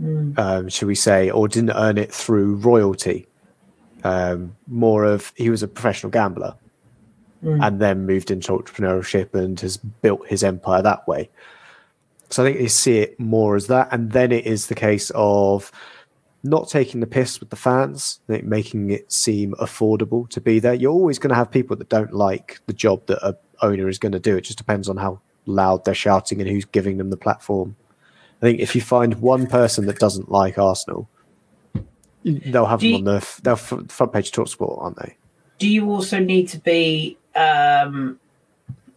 mm. 0.00 0.38
um, 0.38 0.68
should 0.68 0.88
we 0.88 0.94
say, 0.94 1.30
or 1.30 1.48
didn't 1.48 1.72
earn 1.76 1.98
it 1.98 2.12
through 2.12 2.56
royalty. 2.56 3.26
um, 4.02 4.56
more 4.66 5.04
of 5.04 5.32
he 5.36 5.50
was 5.50 5.62
a 5.62 5.68
professional 5.68 6.10
gambler 6.10 6.54
Mm. 7.42 7.66
and 7.66 7.80
then 7.80 8.04
moved 8.04 8.30
into 8.30 8.52
entrepreneurship 8.52 9.32
and 9.34 9.58
has 9.60 9.78
built 9.78 10.26
his 10.28 10.44
empire 10.44 10.82
that 10.82 11.08
way. 11.08 11.30
So 12.28 12.42
I 12.44 12.46
think 12.46 12.58
they 12.58 12.68
see 12.68 12.98
it 12.98 13.18
more 13.18 13.56
as 13.56 13.66
that, 13.68 13.88
and 13.92 14.12
then 14.12 14.30
it 14.30 14.44
is 14.44 14.66
the 14.66 14.74
case 14.74 15.10
of 15.14 15.72
not 16.44 16.68
taking 16.68 17.00
the 17.00 17.06
piss 17.06 17.40
with 17.40 17.48
the 17.48 17.56
fans, 17.56 18.20
making 18.28 18.90
it 18.90 19.10
seem 19.10 19.54
affordable 19.54 20.28
to 20.28 20.38
be 20.40 20.58
there. 20.58 20.74
You're 20.74 20.92
always 20.92 21.18
going 21.18 21.30
to 21.30 21.34
have 21.34 21.50
people 21.50 21.76
that 21.76 21.88
don't 21.88 22.12
like 22.12 22.60
the 22.66 22.74
job 22.74 23.06
that 23.06 23.26
a 23.26 23.34
owner 23.62 23.88
is 23.88 23.98
going 23.98 24.12
to 24.12 24.20
do. 24.20 24.36
It 24.36 24.42
just 24.44 24.58
depends 24.58 24.86
on 24.90 24.98
how 24.98 25.20
loud 25.46 25.86
they're 25.86 25.94
shouting 25.94 26.42
and 26.42 26.50
who's 26.50 26.66
giving 26.66 26.98
them 26.98 27.08
the 27.08 27.16
platform. 27.16 27.74
I 28.40 28.46
think 28.46 28.60
if 28.60 28.74
you 28.74 28.80
find 28.80 29.14
one 29.20 29.46
person 29.46 29.86
that 29.86 29.98
doesn't 29.98 30.30
like 30.30 30.58
Arsenal, 30.58 31.08
they'll 32.24 32.66
have 32.66 32.80
Do 32.80 32.86
them 32.86 32.90
you- 32.92 32.96
on 32.98 33.04
the 33.04 33.14
f- 33.16 33.40
they'll 33.42 33.54
f- 33.54 33.84
front 33.88 34.12
page 34.12 34.32
talk 34.32 34.48
sport, 34.48 34.78
aren't 34.82 34.96
they? 34.98 35.16
do 35.58 35.68
you 35.68 35.90
also 35.90 36.18
need 36.18 36.48
to 36.48 36.58
be 36.58 37.18
um 37.36 38.18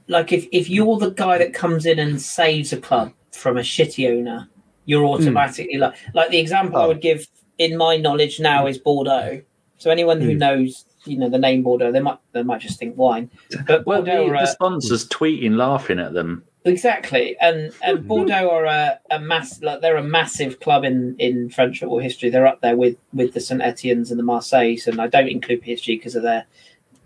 like 0.07 0.32
if 0.32 0.48
if 0.53 0.70
you're 0.70 0.98
the 0.98 1.10
guy 1.10 1.38
that 1.38 1.53
comes 1.53 1.86
in 1.86 1.99
and 1.99 2.22
saves 2.22 2.72
a 2.72 2.78
club 2.78 3.11
from 3.34 3.57
a 3.57 3.61
shitty 3.61 4.10
owner 4.10 4.48
you're 4.86 5.03
automatically 5.06 5.78
like 5.78 5.94
like 6.14 6.30
the 6.30 6.40
example 6.40 6.78
i 6.80 6.86
Oh. 6.86 6.88
would 6.88 7.02
give 7.02 7.28
in 7.57 7.76
my 7.76 7.98
knowledge 7.98 8.40
now 8.40 8.65
is 8.65 8.78
bordeaux 8.78 9.41
so 9.78 9.91
anyone 9.91 10.22
who 10.22 10.32
Hmm. 10.32 10.38
knows 10.38 10.86
you 11.03 11.18
know 11.18 11.28
the 11.28 11.38
name 11.38 11.64
bordeaux 11.64 11.91
they 11.91 11.99
might 11.99 12.18
they 12.32 12.44
might 12.44 12.61
just 12.61 12.80
think 12.80 12.98
wine 12.98 13.30
but 13.68 13.86
Well, 13.86 14.02
bordeaux 14.02 14.28
the, 14.30 14.34
are 14.34 14.38
the 14.38 14.44
a, 14.44 14.48
sponsors 14.48 15.06
tweeting, 15.10 15.57
laughing 15.57 15.99
at 15.99 16.14
them. 16.14 16.44
Exactly. 16.65 17.35
And 17.40 17.73
and 17.81 18.07
bordeaux 18.07 18.49
are 18.49 18.65
a, 18.65 18.99
a 19.11 19.19
mass 19.19 19.61
like 19.61 19.81
they're 19.81 19.98
a 19.98 20.03
massive 20.03 20.60
club 20.60 20.84
in 20.84 21.15
in 21.19 21.49
french 21.49 21.80
football 21.80 21.99
history. 21.99 22.30
They're 22.30 22.48
up 22.48 22.61
there 22.61 22.76
with 22.76 22.98
with 23.14 23.34
the 23.34 23.40
saint 23.40 23.61
etienne's 23.61 24.11
and 24.11 24.19
the 24.19 24.23
marseilles 24.23 24.88
and 24.88 24.99
i 24.99 25.07
don't 25.07 25.27
include 25.27 25.64
psg 25.64 25.85
because 25.85 26.15
of 26.15 26.23
their 26.23 26.45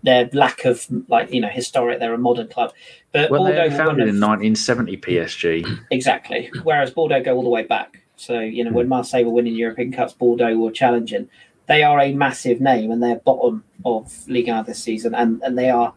their 0.02 0.28
lack 0.32 0.64
of 0.64 0.86
like 1.08 1.32
you 1.32 1.40
know 1.40 1.48
historic. 1.48 1.98
They're 1.98 2.14
a 2.14 2.18
modern 2.18 2.48
club. 2.48 2.72
But 3.12 3.30
Well, 3.30 3.44
bordeaux 3.44 3.68
they 3.68 3.76
founded 3.76 4.06
one 4.06 4.08
in 4.08 4.20
1970 4.20 4.96
PSG. 4.98 5.80
exactly. 5.90 6.50
Whereas 6.62 6.90
bordeaux 6.90 7.22
go 7.22 7.36
all 7.36 7.42
the 7.42 7.48
way 7.48 7.64
back. 7.64 8.02
So 8.16 8.40
you 8.40 8.64
know 8.64 8.72
when 8.72 8.86
hmm. 8.86 8.90
marseille 8.90 9.24
were 9.24 9.32
winning 9.32 9.54
european 9.54 9.92
cups 9.92 10.12
bordeaux 10.12 10.56
were 10.56 10.70
challenging. 10.70 11.28
They 11.66 11.82
are 11.82 12.00
a 12.00 12.14
massive 12.14 12.60
name 12.60 12.90
and 12.90 13.02
they're 13.02 13.16
bottom 13.16 13.62
of 13.84 14.26
Ligue 14.26 14.48
1 14.48 14.64
this 14.64 14.82
season 14.82 15.14
and 15.14 15.42
and 15.42 15.58
they 15.58 15.70
are 15.70 15.92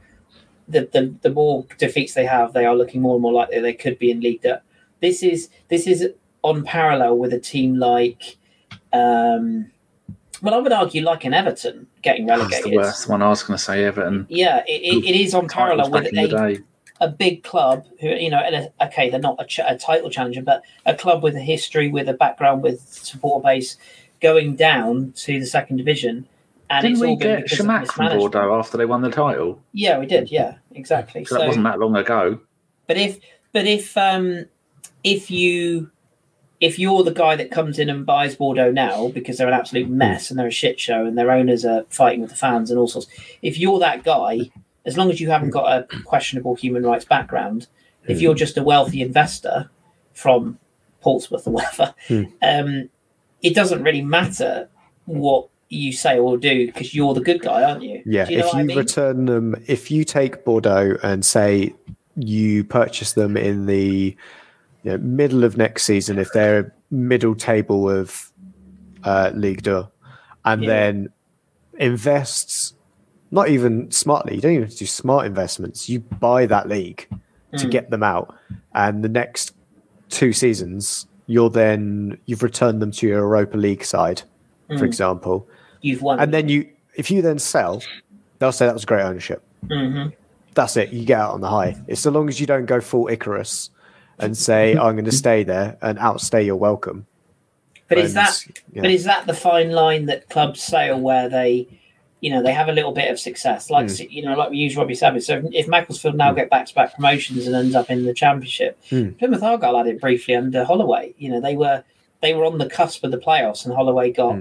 the, 0.72 0.90
the 0.94 1.14
the 1.22 1.30
more 1.30 1.66
defeats 1.78 2.14
they 2.14 2.26
have 2.26 2.54
they 2.54 2.66
are 2.66 2.76
looking 2.76 3.02
more 3.02 3.16
and 3.16 3.22
more 3.22 3.34
likely 3.34 3.60
they 3.60 3.74
could 3.74 3.98
be 4.00 4.12
in 4.12 4.20
league 4.20 4.46
this 5.02 5.24
is 5.24 5.50
this 5.70 5.88
is 5.88 6.10
on 6.44 6.64
parallel 6.64 7.18
with 7.18 7.34
a 7.34 7.40
team 7.40 7.76
like 7.78 8.38
um 8.94 9.70
well 10.42 10.54
i 10.54 10.58
would 10.58 10.72
argue 10.72 11.04
like 11.04 11.24
an 11.26 11.34
everton 11.34 11.88
getting 12.02 12.26
That's 12.26 12.40
relegated. 12.40 12.72
the 12.72 12.78
worst 12.78 13.08
one. 13.08 13.22
I 13.22 13.30
was 13.30 13.44
going 13.44 13.58
to 13.58 13.64
say, 13.64 13.84
Everton. 13.84 14.26
yeah 14.30 14.64
it, 14.68 14.82
it, 14.82 15.06
it 15.10 15.16
is 15.22 15.34
on 15.34 15.48
parallel 15.48 15.92
with 15.92 16.06
a 16.08 16.64
a 17.02 17.08
big 17.08 17.44
club 17.44 17.86
who 18.00 18.10
you 18.10 18.30
know 18.30 18.38
and 18.38 18.56
a, 18.56 18.86
okay 18.86 19.10
they're 19.10 19.20
not 19.20 19.36
a, 19.40 19.46
ch- 19.46 19.60
a 19.68 19.76
title 19.78 20.10
challenger 20.10 20.42
but 20.42 20.62
a 20.86 20.94
club 20.94 21.24
with 21.24 21.36
a 21.36 21.40
history 21.40 21.90
with 21.90 22.08
a 22.08 22.14
background 22.14 22.62
with 22.62 22.80
supporter 22.82 23.44
base 23.44 23.76
going 24.22 24.56
down 24.56 25.12
to 25.14 25.40
the 25.40 25.46
second 25.46 25.78
division 25.78 26.28
and 26.72 26.82
Didn't 26.84 26.94
it's 26.94 27.02
we 27.02 27.08
all 27.10 27.16
get 27.18 27.44
because 27.44 27.60
Chamakh 27.60 27.88
from. 27.92 28.18
Bordeaux 28.18 28.58
after 28.58 28.78
they 28.78 28.86
won 28.86 29.02
the 29.02 29.12
title? 29.12 29.62
yeah 29.74 30.00
we 30.00 30.06
did 30.06 30.32
yeah 30.32 30.56
exactly 30.74 31.26
So 31.26 31.38
that 31.38 31.48
wasn't 31.48 31.66
that 31.66 31.80
long 31.80 31.96
ago. 31.96 32.40
but 32.88 32.98
if 32.98 33.20
but 33.52 33.66
if 33.68 33.96
um 33.98 34.46
if 35.04 35.30
you 35.32 35.92
if 36.60 36.78
you're 36.78 37.04
the 37.04 37.12
guy 37.14 37.36
that 37.36 37.50
comes 37.52 37.80
in 37.80 37.90
and 37.90 38.06
buys 38.06 38.36
Bordeaux 38.36 38.72
now 38.72 39.08
because 39.10 39.38
they're 39.38 39.48
an 39.48 39.54
absolute 39.54 39.90
mess 39.90 40.30
and 40.30 40.38
they're 40.40 40.48
a 40.48 40.52
shit 40.52 40.80
show 40.80 41.06
and 41.08 41.18
their 41.18 41.32
owners 41.32 41.66
are 41.66 41.86
fighting 41.90 42.22
with 42.22 42.30
the 42.30 42.36
fans 42.36 42.70
and 42.70 42.80
all 42.80 42.88
sorts, 42.88 43.08
if 43.42 43.58
you're 43.58 43.80
that 43.80 44.04
guy, 44.04 44.52
as 44.86 44.96
long 44.96 45.10
as 45.10 45.20
you 45.20 45.28
haven't 45.32 45.50
got 45.50 45.66
a 45.92 46.02
questionable 46.04 46.54
human 46.54 46.84
rights 46.84 47.04
background, 47.04 47.66
if 48.08 48.22
you're 48.22 48.36
just 48.36 48.58
a 48.60 48.64
wealthy 48.64 49.02
investor 49.02 49.72
from 50.14 50.60
Portsmouth 51.02 51.48
or 51.48 51.52
whatever, 51.54 51.96
Hmm. 52.08 52.24
um, 52.44 52.90
it 53.42 53.56
doesn't 53.56 53.82
really 53.82 54.04
matter 54.04 54.70
what 55.06 55.48
you 55.72 55.94
say 55.94 56.20
or 56.20 56.38
do 56.38 56.68
because 56.68 56.94
you're 56.94 57.14
the 57.14 57.22
good 57.22 57.42
guy, 57.42 57.64
aren't 57.64 57.82
you? 57.82 58.02
Yeah, 58.06 58.30
you 58.30 58.38
know 58.40 58.46
if 58.46 58.54
you 58.54 58.60
I 58.60 58.64
mean? 58.64 58.78
return 58.78 59.26
them, 59.26 59.56
if 59.68 59.90
you 59.90 60.04
take 60.04 60.44
Bordeaux 60.44 60.98
and 61.02 61.26
say 61.26 61.74
you 62.16 62.64
purchase 62.66 63.14
them 63.14 63.38
in 63.38 63.66
the 63.68 64.16
you 64.84 64.92
know, 64.92 64.98
middle 64.98 65.44
of 65.44 65.58
next 65.58 65.84
season, 65.84 66.20
if 66.20 66.32
they're 66.34 66.76
middle 66.92 67.36
table 67.36 67.90
of 67.90 68.32
uh, 69.04 69.32
League 69.34 69.64
Two, 69.64 69.88
and 70.44 70.64
Yeah. 70.64 70.68
then 70.70 71.10
invests 71.80 72.74
not 73.32 73.48
even 73.48 73.90
smartly, 73.92 74.36
you 74.36 74.42
don't 74.42 74.52
even 74.52 74.64
have 74.64 74.74
to 74.74 74.80
do 74.80 74.86
smart 74.86 75.26
investments. 75.26 75.88
You 75.88 76.02
buy 76.20 76.46
that 76.48 76.68
league 76.68 77.08
to 77.58 77.66
Mm. 77.66 77.72
get 77.72 77.90
them 77.90 78.04
out, 78.04 78.36
and 78.76 79.04
the 79.04 79.10
next 79.10 79.54
two 80.10 80.34
seasons, 80.34 81.06
you're 81.28 81.50
then 81.50 82.18
you've 82.26 82.44
returned 82.44 82.82
them 82.82 82.92
to 82.92 83.08
your 83.08 83.20
Europa 83.20 83.56
League 83.58 83.86
side, 83.86 84.24
for 84.68 84.80
Mm. 84.80 84.84
example 84.86 85.48
You've 85.82 86.02
won. 86.02 86.20
and 86.20 86.34
then 86.34 86.48
you 86.50 86.70
if 86.96 87.10
you 87.12 87.22
then 87.22 87.40
sell 87.40 87.82
they'll 88.40 88.52
say 88.52 88.66
that 88.66 88.74
was 88.74 88.86
great 88.86 89.04
ownership 89.04 89.44
hmm 89.68 90.08
that's 90.54 90.76
it 90.78 90.92
you 90.92 91.06
get 91.06 91.20
out 91.20 91.34
on 91.34 91.42
the 91.42 91.50
high 91.50 91.76
it's 91.88 92.02
so 92.02 92.12
long 92.12 92.28
as 92.28 92.40
you 92.40 92.46
don't 92.46 92.66
go 92.66 92.82
full 92.82 93.08
icarus 93.08 93.70
and 94.20 94.36
say 94.38 94.72
i'm 94.78 94.96
going 94.96 95.06
to 95.06 95.12
stay 95.12 95.44
there 95.44 95.78
and 95.82 95.98
outstay 96.00 96.44
your 96.44 96.58
welcome 96.58 97.06
But 97.88 97.98
is 98.00 98.14
that 98.14 98.44
yeah. 98.74 98.82
but 98.82 98.92
is 98.92 99.06
that 99.06 99.26
the 99.28 99.34
fine 99.34 99.72
line 99.72 100.06
that 100.08 100.30
clubs 100.30 100.62
sail 100.62 101.00
where 101.00 101.28
they, 101.30 101.68
you 102.22 102.30
know, 102.30 102.42
they 102.44 102.54
have 102.54 102.70
a 102.70 102.72
little 102.72 102.92
bit 102.94 103.10
of 103.12 103.20
success, 103.20 103.70
like 103.70 103.90
Hmm. 103.90 104.04
you 104.10 104.24
know, 104.24 104.36
like 104.36 104.50
we 104.52 104.58
use 104.58 104.78
Robbie 104.78 104.94
Savage. 104.96 105.24
So 105.24 105.42
if 105.52 105.68
Macclesfield 105.68 106.16
now 106.16 106.32
get 106.34 106.50
back 106.52 106.68
to 106.68 106.74
back 106.76 106.96
promotions 106.96 107.48
and 107.48 107.56
ends 107.56 107.74
up 107.76 107.90
in 107.90 108.06
the 108.06 108.14
Championship, 108.14 108.78
Hmm. 108.90 109.10
Plymouth 109.20 109.42
Argyle 109.44 109.76
had 109.78 109.88
it 109.88 110.00
briefly 110.00 110.36
under 110.36 110.64
Holloway. 110.64 111.14
You 111.18 111.32
know, 111.32 111.42
they 111.42 111.56
were 111.58 111.84
they 112.22 112.34
were 112.36 112.46
on 112.46 112.60
the 112.60 112.70
cusp 112.70 113.04
of 113.04 113.12
the 113.12 113.18
playoffs, 113.18 113.66
and 113.66 113.74
Holloway 113.76 114.12
got. 114.12 114.40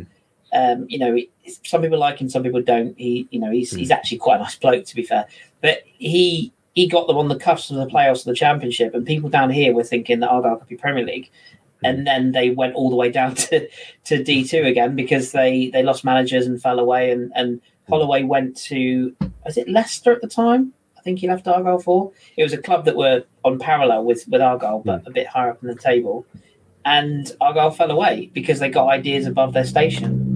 Hmm. 0.53 0.81
Um, 0.81 0.87
you 0.89 0.99
know, 0.99 1.17
some 1.65 1.83
people 1.83 1.99
like 1.99 2.19
him, 2.21 2.29
some 2.29 2.43
people 2.43 2.63
don't. 2.63 2.99
He, 2.99 3.29
you 3.31 3.39
know, 3.41 3.51
he's 3.51 3.71
Hmm. 3.73 3.79
he's 3.79 3.91
actually 3.91 4.19
quite 4.19 4.37
a 4.37 4.43
nice 4.43 4.57
bloke, 4.57 4.85
to 4.85 4.97
be 4.97 5.03
fair. 5.03 5.27
But 5.61 5.83
he 5.85 6.53
he 6.75 6.87
got 6.87 7.07
them 7.09 7.19
on 7.19 7.29
the 7.29 7.37
cusp 7.37 7.71
of 7.71 7.77
the 7.77 7.87
playoffs 7.87 8.21
of 8.21 8.25
the 8.27 8.35
championship, 8.35 8.95
and 8.95 9.05
people 9.07 9.29
down 9.29 9.51
here 9.51 9.75
were 9.75 9.85
thinking 9.85 10.21
that 10.21 10.29
Argyle 10.31 10.57
could 10.57 10.69
be 10.69 10.77
Premier 10.77 11.05
League, 11.05 11.31
and 11.85 12.07
then 12.07 12.33
they 12.33 12.51
went 12.51 12.75
all 12.75 12.91
the 12.91 12.97
way 12.97 13.11
down 13.11 13.35
to, 13.47 13.69
to 14.05 14.23
D 14.23 14.45
two 14.45 14.63
again 14.65 14.95
because 14.97 15.33
they 15.33 15.69
they 15.71 15.83
lost 15.83 16.05
managers 16.05 16.47
and 16.47 16.61
fell 16.63 16.79
away, 16.79 17.11
and 17.11 17.33
and 17.35 17.61
Holloway 17.89 18.23
went 18.23 18.57
to 18.69 19.15
was 19.45 19.57
it 19.57 19.69
Leicester 19.69 20.13
at 20.13 20.21
the 20.21 20.29
time? 20.29 20.73
I 20.97 21.03
think 21.03 21.19
he 21.19 21.29
left 21.29 21.49
Argyle 21.49 21.79
for. 21.79 22.13
It 22.37 22.43
was 22.43 22.53
a 22.53 22.59
club 22.59 22.85
that 22.85 22.95
were 22.95 23.25
on 23.45 23.59
parallel 23.59 24.05
with 24.05 24.29
with 24.29 24.41
Argyle, 24.43 24.83
but 24.85 25.03
a 25.07 25.11
bit 25.11 25.27
higher 25.27 25.51
up 25.51 25.63
in 25.63 25.69
the 25.69 25.75
table, 25.75 26.27
and 26.85 27.31
Argyle 27.41 27.71
fell 27.71 27.91
away 27.91 28.31
because 28.35 28.59
they 28.59 28.69
got 28.69 28.89
ideas 28.89 29.27
above 29.27 29.53
their 29.55 29.65
station, 29.65 30.30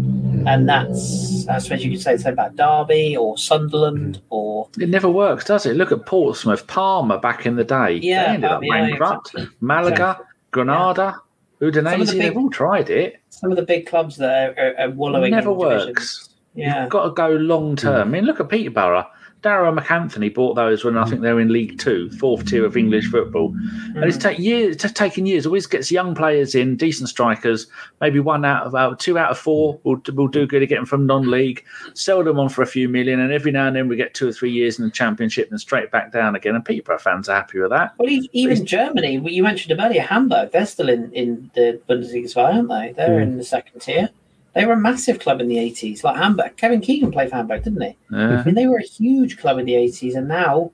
and 0.47 0.69
that's 0.69 1.47
I 1.49 1.59
suppose 1.59 1.85
you 1.85 1.91
could 1.91 2.01
say 2.01 2.17
the 2.17 2.23
same 2.23 2.33
about 2.35 2.57
Derby 2.57 3.17
or 3.17 3.37
Sunderland 3.39 4.21
or 4.31 4.69
It 4.79 4.89
never 4.89 5.09
works, 5.09 5.45
does 5.45 5.67
it? 5.67 5.77
Look 5.77 5.93
at 5.93 6.07
Portsmouth, 6.07 6.67
Parma 6.67 7.19
back 7.19 7.47
in 7.47 7.57
the 7.57 7.65
day. 7.65 7.95
Yeah, 8.03 8.25
they 8.29 8.35
ended 8.35 8.51
up 8.51 8.61
yeah, 8.63 8.87
bankrupt. 8.89 9.29
exactly. 9.35 9.57
Malaga, 9.61 10.21
Granada, 10.51 11.15
Some 11.61 11.69
of 11.69 11.75
Udinese, 11.75 12.07
the 12.07 12.13
big- 12.13 12.21
they've 12.23 12.37
all 12.37 12.51
tried 12.51 12.91
it. 12.91 13.21
some 13.31 13.51
of 13.51 13.57
the 13.57 13.63
big 13.63 13.87
clubs 13.87 14.17
that 14.17 14.57
are, 14.59 14.63
are, 14.63 14.81
are 14.81 14.91
wallowing. 14.91 15.31
Never 15.33 15.51
in 15.53 15.59
divisions. 15.59 15.87
works. 15.89 16.29
Yeah, 16.55 16.83
You've 16.83 16.91
got 16.91 17.05
to 17.05 17.11
go 17.11 17.29
long 17.31 17.75
term. 17.77 17.95
Hmm. 17.95 18.01
I 18.01 18.05
mean, 18.19 18.25
look 18.27 18.39
at 18.41 18.49
Peterborough. 18.49 19.07
Darragh 19.45 19.79
MacAnthony 19.79 20.35
bought 20.35 20.55
those 20.55 20.85
when 20.87 20.97
I 20.97 21.05
think 21.05 21.21
they 21.21 21.31
were 21.31 21.41
in 21.41 21.53
League 21.53 21.79
Two, 21.79 22.11
fourth 22.13 22.47
tier 22.47 22.65
of 22.65 22.79
English 22.79 23.11
football. 23.11 23.55
And 23.95 24.03
it's 24.05 24.17
Mm. 24.17 24.23
take 24.23 24.39
years. 24.39 24.77
It's 24.83 24.93
taken 24.95 25.27
years. 25.27 25.45
Always 25.45 25.67
gets 25.67 25.93
young 25.93 26.15
players 26.15 26.55
in, 26.55 26.77
decent 26.77 27.11
strikers. 27.11 27.67
Maybe 28.01 28.21
one 28.21 28.47
out 28.47 28.67
of 28.67 28.75
uh, 28.75 28.95
two 28.99 29.19
out 29.19 29.31
of 29.31 29.39
four 29.39 29.79
will, 29.85 30.01
will 30.15 30.29
do 30.29 30.47
good 30.47 30.61
to 30.61 30.67
get 30.67 30.77
them 30.77 30.87
from 30.87 31.05
non-league. 31.05 31.63
Sell 31.93 32.25
them 32.25 32.41
on 32.41 32.49
for 32.49 32.63
a 32.63 32.67
few 32.67 32.89
million, 32.89 33.21
and 33.21 33.33
every 33.33 33.53
now 33.53 33.67
and 33.67 33.77
then 33.77 33.87
we 33.87 33.97
get 33.97 34.15
two 34.15 34.27
or 34.29 34.33
three 34.33 34.51
years 34.51 34.79
in 34.79 34.85
the 34.87 34.91
championship 34.91 35.51
and 35.51 35.61
straight 35.61 35.91
back 35.91 36.11
down 36.11 36.35
again. 36.35 36.55
And 36.55 36.65
Peterborough 36.65 36.99
fans 36.99 37.29
are 37.29 37.37
happy 37.37 37.61
with 37.61 37.71
that. 37.71 37.93
Well, 37.99 38.09
even 38.33 38.65
Germany, 38.65 39.21
you 39.31 39.43
mentioned 39.43 39.79
them 39.79 39.85
earlier, 39.85 40.01
Hamburg, 40.03 40.53
they're 40.53 40.65
still 40.65 40.89
in, 40.89 41.13
in 41.13 41.51
the 41.55 41.81
Bundesliga 41.87 42.35
aren't 42.35 42.71
they? 42.71 42.95
They're 42.97 43.21
in 43.21 43.37
the 43.37 43.45
second 43.45 43.81
tier. 43.81 44.09
They 44.55 44.67
were 44.67 44.75
a 44.75 44.81
massive 44.81 45.19
club 45.19 45.41
in 45.41 45.49
the 45.49 45.57
80s, 45.57 46.05
like 46.05 46.17
Hamburg. 46.17 46.57
Kevin 46.57 46.81
Keegan 46.81 47.11
played 47.11 47.31
for 47.31 47.37
Hamburg, 47.37 47.65
didn't 47.65 47.83
he? 47.83 47.97
Yeah. 48.11 48.41
I 48.41 48.45
mean, 48.45 48.55
they 48.55 48.67
were 48.67 48.79
a 48.79 48.85
huge 48.85 49.39
club 49.39 49.59
in 49.59 49.67
the 49.67 49.73
80s, 49.73 50.15
and 50.15 50.29
now, 50.29 50.71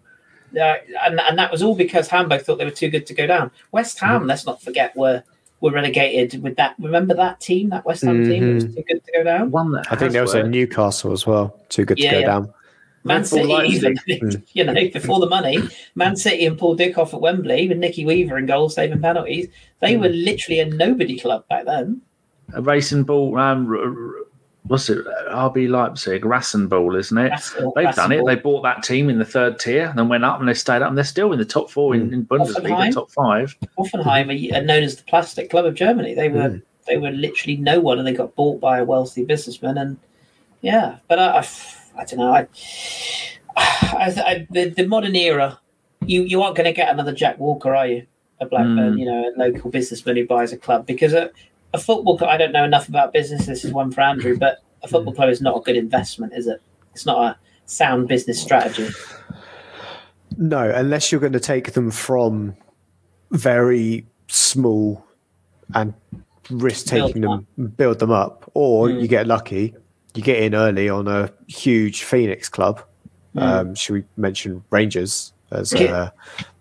uh, 0.54 0.74
and, 1.04 1.18
and 1.20 1.38
that 1.38 1.50
was 1.50 1.62
all 1.62 1.74
because 1.74 2.08
Hamburg 2.08 2.42
thought 2.42 2.58
they 2.58 2.64
were 2.64 2.70
too 2.70 2.90
good 2.90 3.06
to 3.06 3.14
go 3.14 3.26
down. 3.26 3.50
West 3.72 3.98
Ham, 4.00 4.20
mm-hmm. 4.20 4.28
let's 4.28 4.46
not 4.46 4.62
forget, 4.62 4.96
were 4.96 5.22
were 5.60 5.70
relegated 5.70 6.42
with 6.42 6.56
that. 6.56 6.74
Remember 6.78 7.14
that 7.14 7.40
team, 7.40 7.68
that 7.70 7.84
West 7.84 8.02
Ham 8.02 8.24
team 8.24 8.46
that 8.46 8.54
was 8.54 8.64
mm-hmm. 8.64 8.74
too 8.76 8.84
good 8.86 9.04
to 9.04 9.12
go 9.12 9.24
down? 9.24 9.50
One 9.50 9.72
that 9.72 9.92
i 9.92 9.96
think 9.96 10.12
there 10.12 10.22
was 10.22 10.34
a. 10.34 10.42
Newcastle 10.42 11.12
as 11.12 11.26
well 11.26 11.60
too 11.68 11.84
good 11.84 11.98
to 11.98 12.10
go 12.10 12.18
yeah. 12.18 12.26
down 12.26 12.54
Man 13.04 13.22
Red 13.22 13.30
Bull 13.30 13.38
City, 13.38 13.80
Leipzig. 13.80 13.98
even, 14.06 14.44
you 14.52 14.64
know, 14.64 14.74
before 14.74 15.20
the 15.20 15.28
money, 15.28 15.58
Man 15.94 16.16
City 16.16 16.44
and 16.44 16.58
Paul 16.58 16.76
Dickov 16.76 17.14
at 17.14 17.20
Wembley 17.20 17.68
with 17.68 17.78
Nicky 17.78 18.04
Weaver 18.04 18.36
and 18.36 18.46
goal 18.46 18.68
saving 18.68 19.00
penalties. 19.00 19.48
They 19.80 19.94
mm. 19.94 20.00
were 20.00 20.08
literally 20.08 20.60
a 20.60 20.66
nobody 20.66 21.18
club 21.18 21.48
back 21.48 21.64
then. 21.64 22.02
A 22.54 22.62
racing 22.62 23.04
ball 23.04 23.38
um, 23.38 23.68
r- 23.70 23.78
r- 23.78 24.14
what's 24.64 24.88
it? 24.90 25.04
RB 25.30 25.68
Leipzig, 25.68 26.22
Rasenball, 26.22 26.98
isn't 26.98 27.16
it? 27.18 27.32
Rasenball- 27.32 27.72
They've 27.74 27.94
done 27.94 28.12
it. 28.12 28.20
Rasenball. 28.20 28.26
They 28.26 28.34
bought 28.36 28.62
that 28.62 28.82
team 28.82 29.08
in 29.10 29.18
the 29.18 29.24
third 29.24 29.58
tier 29.58 29.86
and 29.88 29.98
then 29.98 30.08
went 30.08 30.24
up 30.24 30.38
and 30.40 30.48
they 30.48 30.54
stayed 30.54 30.82
up 30.82 30.88
and 30.88 30.96
they're 30.96 31.04
still 31.04 31.32
in 31.32 31.38
the 31.38 31.44
top 31.44 31.70
four 31.70 31.94
in, 31.94 32.12
in 32.12 32.24
Bundesliga, 32.26 32.68
Hoffenheim? 32.70 32.92
top 32.94 33.10
five. 33.10 33.56
Hoffenheim 33.78 34.52
are 34.54 34.62
known 34.62 34.82
as 34.82 34.96
the 34.96 35.04
plastic 35.04 35.50
club 35.50 35.64
of 35.66 35.74
Germany. 35.74 36.14
They 36.14 36.28
were 36.28 36.40
Mm. 36.50 36.62
they 36.86 36.96
were 36.96 37.10
literally 37.10 37.56
no 37.56 37.80
one, 37.80 37.98
and 37.98 38.06
they 38.06 38.12
got 38.14 38.34
bought 38.34 38.60
by 38.60 38.78
a 38.78 38.84
wealthy 38.84 39.24
businessman. 39.24 39.78
And 39.78 39.96
yeah, 40.62 40.96
but 41.08 41.18
I, 41.18 41.38
I, 41.38 41.46
I 41.98 42.04
don't 42.04 42.18
know. 42.18 42.32
I, 42.32 42.46
I, 43.56 44.12
I 44.24 44.46
the, 44.50 44.70
the 44.70 44.86
modern 44.86 45.14
era, 45.16 45.58
you 46.04 46.22
you 46.22 46.42
aren't 46.42 46.56
going 46.56 46.66
to 46.66 46.72
get 46.72 46.88
another 46.92 47.12
Jack 47.12 47.38
Walker, 47.38 47.74
are 47.74 47.86
you? 47.86 48.06
A 48.40 48.46
Blackburn, 48.46 48.94
Mm. 48.94 48.98
you 48.98 49.04
know, 49.04 49.28
a 49.28 49.38
local 49.38 49.70
businessman 49.70 50.16
who 50.16 50.26
buys 50.26 50.50
a 50.52 50.56
club 50.56 50.86
because 50.86 51.12
a, 51.12 51.30
a 51.72 51.78
football 51.78 52.18
club. 52.18 52.30
I 52.30 52.36
don't 52.36 52.52
know 52.52 52.64
enough 52.64 52.88
about 52.88 53.12
business. 53.12 53.46
This 53.46 53.64
is 53.64 53.72
one 53.72 53.90
for 53.90 54.00
Andrew, 54.00 54.36
but 54.36 54.58
a 54.82 54.88
football 54.88 55.14
club 55.14 55.28
is 55.28 55.40
not 55.40 55.56
a 55.56 55.60
good 55.60 55.76
investment, 55.76 56.32
is 56.34 56.46
it? 56.46 56.60
It's 56.92 57.06
not 57.06 57.22
a 57.22 57.38
sound 57.66 58.08
business 58.08 58.40
strategy. 58.40 58.88
No, 60.36 60.70
unless 60.70 61.10
you're 61.12 61.20
going 61.20 61.32
to 61.32 61.40
take 61.40 61.72
them 61.72 61.90
from 61.90 62.56
very 63.30 64.06
small 64.28 65.04
and 65.74 65.94
risk 66.50 66.86
taking 66.86 67.22
Build 67.22 67.46
them, 67.56 67.66
build 67.68 67.98
them 67.98 68.10
up, 68.10 68.50
or 68.54 68.88
Mm. 68.88 69.02
you 69.02 69.08
get 69.08 69.26
lucky, 69.26 69.74
you 70.14 70.22
get 70.22 70.42
in 70.42 70.54
early 70.54 70.88
on 70.88 71.06
a 71.06 71.30
huge 71.46 72.02
Phoenix 72.02 72.48
club. 72.48 72.82
Mm. 73.36 73.42
Um, 73.42 73.74
should 73.74 73.92
we 73.92 74.04
mention 74.16 74.64
Rangers 74.70 75.32
as 75.52 75.72
uh, 75.74 76.10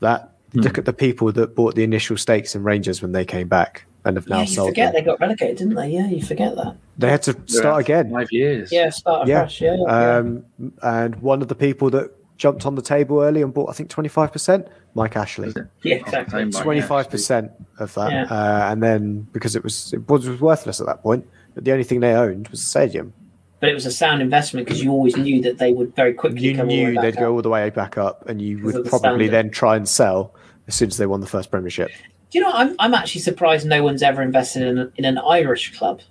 that? 0.01 0.31
Mm. 0.53 0.63
Look 0.63 0.77
at 0.77 0.85
the 0.85 0.93
people 0.93 1.31
that 1.31 1.55
bought 1.55 1.75
the 1.75 1.83
initial 1.83 2.17
stakes 2.17 2.55
in 2.55 2.63
Rangers 2.63 3.01
when 3.01 3.11
they 3.11 3.25
came 3.25 3.47
back 3.47 3.85
and 4.05 4.15
have 4.17 4.27
now 4.27 4.37
yeah, 4.37 4.41
you 4.43 4.47
sold 4.55 4.69
forget 4.69 4.93
them. 4.93 5.01
they 5.01 5.05
got 5.05 5.19
relegated, 5.19 5.57
didn't 5.57 5.75
they? 5.75 5.89
Yeah, 5.89 6.07
you 6.07 6.21
forget 6.23 6.55
that. 6.55 6.75
They 6.97 7.09
had 7.09 7.21
to 7.23 7.37
start 7.47 7.81
again. 7.81 8.11
Five 8.11 8.31
years. 8.31 8.71
Yeah, 8.71 8.89
start 8.89 9.27
Yeah. 9.27 9.37
afresh. 9.39 9.61
Yeah, 9.61 9.77
yeah. 9.79 10.15
Um, 10.17 10.45
and 10.81 11.15
one 11.21 11.41
of 11.41 11.47
the 11.47 11.55
people 11.55 11.89
that 11.91 12.11
jumped 12.37 12.65
on 12.65 12.75
the 12.75 12.81
table 12.81 13.21
early 13.21 13.41
and 13.41 13.53
bought, 13.53 13.69
I 13.69 13.73
think, 13.73 13.89
25%, 13.89 14.67
Mike 14.95 15.15
Ashley. 15.17 15.53
yeah, 15.83 15.95
exactly. 15.95 16.49
Twenty 16.51 16.81
five 16.81 17.09
percent 17.09 17.51
of 17.79 17.93
that, 17.95 18.11
Yeah. 18.11 18.23
uh, 18.23 18.71
and 18.71 18.81
then 18.81 19.27
because 19.33 19.55
it 19.55 19.63
was 19.63 19.93
it 19.93 20.07
was, 20.09 20.27
was 20.27 20.39
worthless 20.41 20.79
at 20.79 20.87
that 20.87 21.03
point, 21.03 21.27
but 21.53 21.65
the 21.65 21.71
only 21.71 21.83
thing 21.83 21.99
they 21.99 22.13
owned 22.13 22.47
was 22.47 22.61
the 22.61 22.65
stadium. 22.67 23.13
but 23.59 23.67
it 23.69 23.73
was 23.73 23.85
a 23.85 23.91
sound 23.91 24.21
investment 24.21 24.65
because 24.65 24.81
you 24.81 24.89
always 24.89 25.17
knew 25.17 25.41
that 25.41 25.57
they 25.57 25.73
would 25.73 25.93
very 25.95 26.13
quickly 26.13 26.39
You 26.39 26.55
come 26.55 26.69
all 26.69 26.75
the 26.75 26.75
way 26.83 26.85
knew 26.85 26.95
back 26.95 27.01
they'd 27.03 27.13
up. 27.15 27.19
go 27.19 27.33
all 27.35 27.41
the 27.41 27.49
way 27.49 27.69
back 27.69 27.97
up, 27.97 28.27
and 28.29 28.41
you 28.41 28.63
would 28.63 28.75
of 28.75 28.83
the 28.85 28.89
probably 28.89 29.09
standard. 29.27 29.31
then 29.31 29.49
try 29.51 29.75
and 29.75 29.87
sell 29.87 30.33
as 30.69 30.75
soon 30.75 30.87
as 30.87 30.95
they 30.97 31.05
won 31.05 31.19
the 31.19 31.27
first 31.27 31.51
Premiership. 31.51 31.91
Do 32.31 32.37
you 32.39 32.43
know? 32.43 32.51
I'm 32.51 32.75
I'm 32.79 32.93
actually 32.93 33.21
surprised 33.21 33.65
no 33.67 33.83
one's 33.83 34.03
ever 34.03 34.21
invested 34.21 34.63
in 34.63 34.91
in 34.97 35.05
an 35.05 35.17
Irish 35.17 35.75
club 35.77 36.01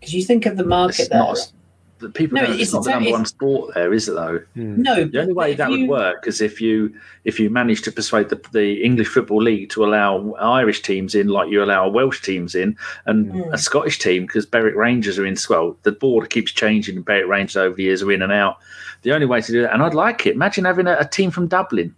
because 0.00 0.14
you 0.14 0.22
think 0.22 0.46
of 0.46 0.56
the 0.56 0.64
market 0.64 1.00
It's 1.00 1.08
there. 1.08 1.18
not, 1.20 1.52
the 1.98 2.10
people 2.10 2.36
No, 2.36 2.42
don't, 2.44 2.52
it's 2.52 2.64
it's 2.64 2.72
not 2.74 2.84
the 2.84 2.90
number 2.90 3.10
one 3.10 3.24
sport 3.24 3.74
there, 3.74 3.90
is 3.94 4.06
it 4.06 4.12
though? 4.12 4.42
no, 4.54 5.04
The 5.06 5.18
only 5.22 5.32
way 5.32 5.54
that 5.54 5.70
would 5.70 5.88
work 5.88 6.26
is 6.26 6.42
if 6.42 6.60
you 6.60 6.94
if 7.24 7.40
you 7.40 7.48
manage 7.48 7.80
to 7.82 7.90
persuade 7.92 8.28
the, 8.28 8.38
the 8.52 8.82
English 8.84 9.08
Football 9.08 9.42
League 9.42 9.70
to 9.70 9.82
allow 9.82 10.34
Irish 10.34 10.82
teams 10.82 11.14
in, 11.14 11.28
like 11.28 11.48
you 11.50 11.62
allow 11.64 11.88
Welsh 11.88 12.20
teams 12.20 12.54
in, 12.54 12.76
and 13.06 13.32
Mm. 13.32 13.50
a 13.52 13.56
Scottish 13.56 13.98
team 13.98 14.26
because 14.26 14.44
Berwick 14.44 14.74
Rangers 14.76 15.18
are 15.18 15.24
in. 15.24 15.36
Well, 15.48 15.78
the 15.84 15.92
board 15.92 16.28
keeps 16.28 16.52
changing, 16.52 16.96
and 16.96 17.04
Berwick 17.04 17.28
Rangers 17.28 17.56
over 17.56 17.74
the 17.74 17.84
years 17.84 18.02
are 18.02 18.12
in 18.12 18.20
and 18.20 18.30
out. 18.32 18.58
The 19.02 19.12
only 19.12 19.26
way 19.26 19.40
to 19.40 19.52
do 19.52 19.62
that, 19.62 19.72
and 19.72 19.82
I'd 19.82 19.94
like 19.94 20.26
it. 20.26 20.34
Imagine 20.34 20.66
having 20.66 20.86
a, 20.86 20.96
a 21.00 21.06
team 21.08 21.30
from 21.30 21.46
Dublin 21.46 21.94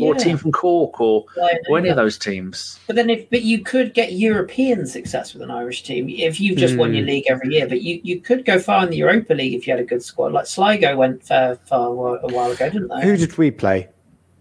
or 0.00 0.14
a 0.14 0.16
Yeah. 0.18 0.24
team 0.24 0.36
from 0.36 0.52
Cork 0.52 1.00
or, 1.00 1.24
Why 1.34 1.58
or 1.68 1.78
any 1.78 1.88
of 1.88 1.96
those 1.96 2.16
teams. 2.18 2.78
But 2.86 2.96
then, 2.96 3.10
if 3.10 3.28
but 3.30 3.42
you 3.42 3.60
could 3.60 3.94
get 3.94 4.12
European 4.12 4.86
success 4.86 5.32
with 5.34 5.42
an 5.42 5.50
Irish 5.50 5.82
team 5.82 6.08
if 6.08 6.40
you've 6.40 6.58
just 6.58 6.76
won 6.76 6.90
Hmm. 6.90 6.96
your 6.96 7.04
league 7.06 7.24
every 7.28 7.52
year. 7.54 7.66
But 7.66 7.82
you, 7.82 8.00
you 8.02 8.20
could 8.20 8.44
go 8.44 8.58
far 8.58 8.84
in 8.84 8.90
the 8.90 8.96
Europa 8.96 9.34
League 9.34 9.54
if 9.54 9.66
you 9.66 9.72
had 9.72 9.80
a 9.80 9.84
good 9.84 10.02
squad. 10.02 10.32
Like 10.32 10.46
Sligo 10.46 10.96
went 10.96 11.24
far 11.24 11.56
far 11.66 11.88
a 11.88 12.26
while, 12.28 12.50
ago, 12.50 12.70
didn't 12.70 12.88
they? 12.88 13.02
Who 13.02 13.16
did 13.16 13.36
we 13.38 13.50
play? 13.50 13.88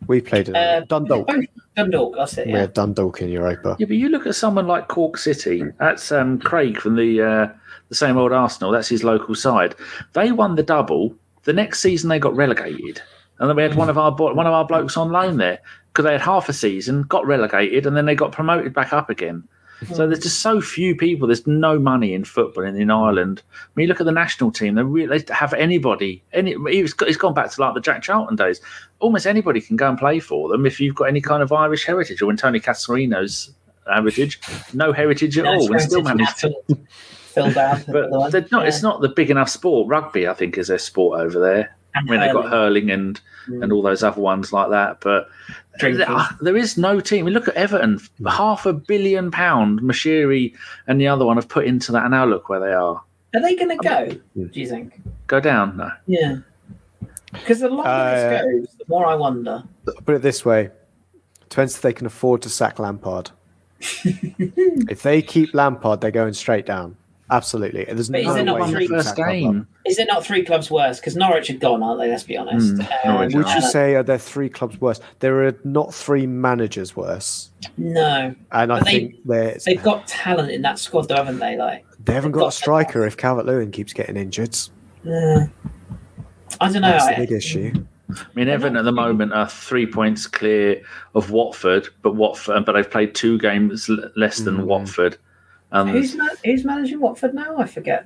We 0.07 0.21
played 0.21 0.49
in 0.49 0.55
Uh, 0.55 0.81
Dundalk. 0.88 1.27
Both 1.27 1.45
Dundalk, 1.75 2.15
that's 2.15 2.38
it. 2.38 2.45
We 2.47 2.53
Yeah. 2.53 2.59
had 2.59 2.73
Dundalk 2.73 3.21
in 3.21 3.29
Europa. 3.29 3.75
Yeah, 3.79 3.88
but 3.88 3.97
you 3.97 4.09
look 4.09 4.25
at 4.27 4.35
someone 4.35 4.67
like 4.67 4.88
Cork 4.88 5.17
City. 5.17 5.63
That's 5.79 6.11
um, 6.11 6.39
Craig 6.39 6.77
from 6.77 6.95
the 6.95 7.21
uh, 7.21 7.47
the 7.89 7.95
same 7.95 8.17
old 8.17 8.31
Arsenal. 8.31 8.71
That's 8.71 8.88
his 8.89 9.03
local 9.03 9.34
side. 9.35 9.75
They 10.13 10.31
won 10.31 10.55
the 10.55 10.63
double. 10.63 11.15
The 11.43 11.53
next 11.53 11.79
season 11.79 12.09
they 12.09 12.19
got 12.19 12.35
relegated, 12.35 13.01
and 13.39 13.49
then 13.49 13.55
we 13.55 13.64
had 13.64 13.76
one 13.76 13.89
of 13.89 13.97
our 13.97 14.11
bo- 14.11 14.34
one 14.34 14.47
of 14.47 14.53
our 14.53 14.65
blokes 14.65 14.97
on 14.97 15.11
loan 15.11 15.38
there 15.38 15.59
because 15.91 16.05
they 16.05 16.11
had 16.14 16.22
half 16.22 16.49
a 16.49 16.53
season, 16.53 17.03
got 17.03 17.26
relegated, 17.26 17.85
and 17.85 17.95
then 17.95 18.05
they 18.05 18.15
got 18.15 18.31
promoted 18.31 18.73
back 18.73 18.93
up 18.93 19.09
again. 19.09 19.47
So 19.93 20.07
there's 20.07 20.23
just 20.23 20.39
so 20.39 20.59
few 20.59 20.95
people. 20.95 21.27
There's 21.27 21.45
no 21.45 21.77
money 21.77 22.14
in 22.14 22.23
football 22.23 22.64
in, 22.64 22.76
in 22.81 22.89
Ireland. 22.89 23.43
When 23.73 23.84
you 23.84 23.88
look 23.88 23.99
at 23.99 24.07
the 24.07 24.11
national 24.11 24.51
team, 24.51 24.73
they 24.73 24.81
really 24.81 25.19
they 25.19 25.34
have 25.34 25.53
anybody. 25.53 26.23
Any 26.34 26.55
it's 26.65 26.95
it's 27.01 27.18
gone 27.18 27.35
back 27.35 27.51
to 27.51 27.61
like 27.61 27.76
the 27.76 27.81
Jack 27.81 28.01
Charlton 28.01 28.35
days. 28.35 28.59
Almost 28.99 29.27
anybody 29.27 29.61
can 29.61 29.76
go 29.76 29.88
and 29.88 29.97
play 29.97 30.19
for 30.19 30.49
them 30.49 30.65
if 30.65 30.80
you've 30.80 30.95
got 30.95 31.05
any 31.05 31.22
kind 31.22 31.43
of 31.43 31.51
Irish 31.51 31.85
heritage. 31.85 32.22
Or 32.23 32.26
when 32.26 32.38
Tony 32.38 32.59
Cascarino's 32.59 33.51
heritage, 33.85 34.39
no 34.73 34.91
heritage 34.91 35.38
at 35.38 35.43
No, 35.43 35.53
all, 35.53 35.72
and 35.72 35.81
still 35.81 36.01
managed. 36.01 36.39
To, 36.39 36.55
filled 37.38 37.57
out. 37.57 37.85
but 37.88 38.09
not. 38.51 38.68
It's 38.68 38.81
not 38.81 39.01
the 39.01 39.09
big 39.09 39.30
enough 39.30 39.49
sport. 39.49 39.88
Rugby, 39.88 40.27
I 40.27 40.34
think, 40.34 40.57
is 40.57 40.69
their 40.69 40.80
sport 40.80 41.19
over 41.19 41.39
there. 41.39 41.76
I 41.97 42.01
mean, 42.03 42.19
they've 42.19 42.33
got 42.33 42.49
hurling 42.49 42.91
and 42.91 43.19
and 43.47 43.71
all 43.71 43.81
those 43.81 44.03
other 44.03 44.21
ones 44.21 44.51
like 44.51 44.69
that. 44.69 44.99
But 45.01 45.29
there, 45.79 46.27
there 46.41 46.57
is 46.57 46.77
no 46.77 46.99
team. 46.99 47.23
I 47.23 47.25
mean, 47.25 47.33
look 47.33 47.47
at 47.47 47.55
Everton, 47.55 47.99
half 48.27 48.65
a 48.65 48.73
billion 48.73 49.31
pound. 49.31 49.81
Moshiri 49.81 50.53
and 50.87 50.99
the 50.99 51.07
other 51.07 51.25
one 51.25 51.37
have 51.37 51.47
put 51.47 51.65
into 51.65 51.91
that, 51.93 52.03
and 52.03 52.11
now 52.11 52.25
look 52.25 52.49
where 52.49 52.59
they 52.59 52.73
are. 52.73 53.01
Are 53.35 53.41
they 53.41 53.55
going 53.55 53.77
to 53.77 53.83
go? 53.83 54.19
Mm. 54.37 54.51
Do 54.51 54.59
you 54.59 54.67
think? 54.67 55.01
Go 55.27 55.39
down, 55.39 55.77
no. 55.77 55.91
Yeah. 56.07 56.37
Because 57.31 57.59
the 57.59 57.69
longer 57.69 57.89
Uh, 57.89 58.29
this 58.29 58.41
goes, 58.41 58.75
the 58.77 58.85
more 58.87 59.05
I 59.05 59.15
wonder. 59.15 59.63
Put 60.05 60.15
it 60.15 60.21
this 60.21 60.45
way: 60.45 60.69
depends 61.49 61.75
if 61.75 61.81
they 61.81 61.93
can 61.93 62.07
afford 62.07 62.41
to 62.43 62.49
sack 62.49 62.79
Lampard. 62.79 63.31
if 63.79 65.03
they 65.03 65.21
keep 65.21 65.53
Lampard, 65.53 66.01
they're 66.01 66.11
going 66.11 66.33
straight 66.33 66.65
down. 66.65 66.95
Absolutely. 67.29 67.83
There's 67.83 68.09
But 68.09 68.21
is 68.21 68.27
no 68.27 68.33
there 68.35 68.43
not 68.45 68.55
way 68.55 68.59
one 68.61 68.69
you 68.69 68.75
three 68.77 68.87
can 68.87 68.95
first 68.97 69.09
sack 69.09 69.17
Lampard. 69.17 69.41
game. 69.41 69.67
Is 69.85 69.99
it 69.99 70.07
not 70.07 70.23
three 70.25 70.43
clubs 70.43 70.71
worse? 70.71 70.99
Because 70.99 71.15
Norwich 71.17 71.49
are 71.49 71.57
gone, 71.57 71.83
aren't 71.83 71.99
they? 71.99 72.09
Let's 72.09 72.23
be 72.23 72.37
honest. 72.37 72.75
Mm, 72.75 73.05
Um, 73.05 73.17
Would 73.33 73.49
you 73.49 73.61
say 73.61 73.95
are 73.95 74.03
there 74.03 74.17
three 74.17 74.47
clubs 74.49 74.79
worse? 74.79 75.01
There 75.19 75.45
are 75.45 75.53
not 75.65 75.93
three 75.93 76.25
managers 76.25 76.95
worse, 76.95 77.49
no? 77.77 78.33
and 78.53 78.71
I 78.71 78.79
But 78.79 78.85
they- 78.85 78.91
think 78.91 79.15
there's 79.25 79.65
They've 79.65 79.83
got 79.83 80.07
talent 80.07 80.51
in 80.51 80.61
that 80.61 80.79
squad, 80.79 81.09
though, 81.09 81.15
haven't 81.15 81.39
they? 81.39 81.57
Like, 81.57 81.85
they 82.05 82.13
haven't 82.13 82.31
they've 82.31 82.35
got 82.39 82.45
a 82.45 82.45
got- 82.45 82.53
striker 82.53 83.05
if 83.05 83.17
Calvert 83.17 83.45
Lewin 83.45 83.71
keeps 83.71 83.91
getting 83.91 84.15
injured. 84.15 84.55
uh, 85.05 85.47
I 86.61 86.71
don't 86.71 86.81
know. 86.81 86.91
That's 86.91 87.07
the 87.07 87.13
I, 87.15 87.19
big 87.19 87.31
issue. 87.33 87.73
I 88.09 88.15
mean, 88.35 88.47
Everton 88.47 88.77
at 88.77 88.85
the 88.85 88.91
moment 88.93 89.33
are 89.33 89.49
three 89.49 89.85
points 89.85 90.27
clear 90.27 90.81
of 91.13 91.29
Watford, 91.31 91.89
but 92.03 92.15
Watford, 92.15 92.65
but 92.65 92.71
they've 92.71 92.89
played 92.89 93.13
two 93.15 93.37
games 93.37 93.89
l- 93.89 94.09
less 94.15 94.37
than 94.39 94.59
Mm. 94.59 94.63
Watford. 94.63 95.17
And 95.72 95.89
who's 95.89 96.15
ma- 96.15 96.27
who's 96.45 96.64
managing 96.64 96.99
Watford 96.99 97.34
now? 97.34 97.57
I 97.57 97.65
forget. 97.68 98.06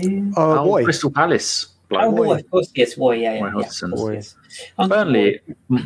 Who? 0.00 0.32
Oh, 0.36 0.58
oh, 0.58 0.64
boy. 0.64 0.84
Crystal 0.84 1.10
Palace. 1.10 1.68
bloke. 1.88 2.02
Oh, 2.02 2.10
Roy. 2.12 2.24
Roy, 2.26 2.34
of 2.34 2.50
course, 2.50 2.70
yes, 2.74 2.98
Roy, 2.98 3.12
yeah, 3.16 3.34
yeah, 3.34 3.40
Roy 3.40 3.46
yeah, 3.46 3.52
Hodgson. 3.52 3.92
of 3.92 3.98
course, 3.98 4.08
Roy. 4.08 4.14
yes. 4.14 4.88
Burnley, 4.88 5.40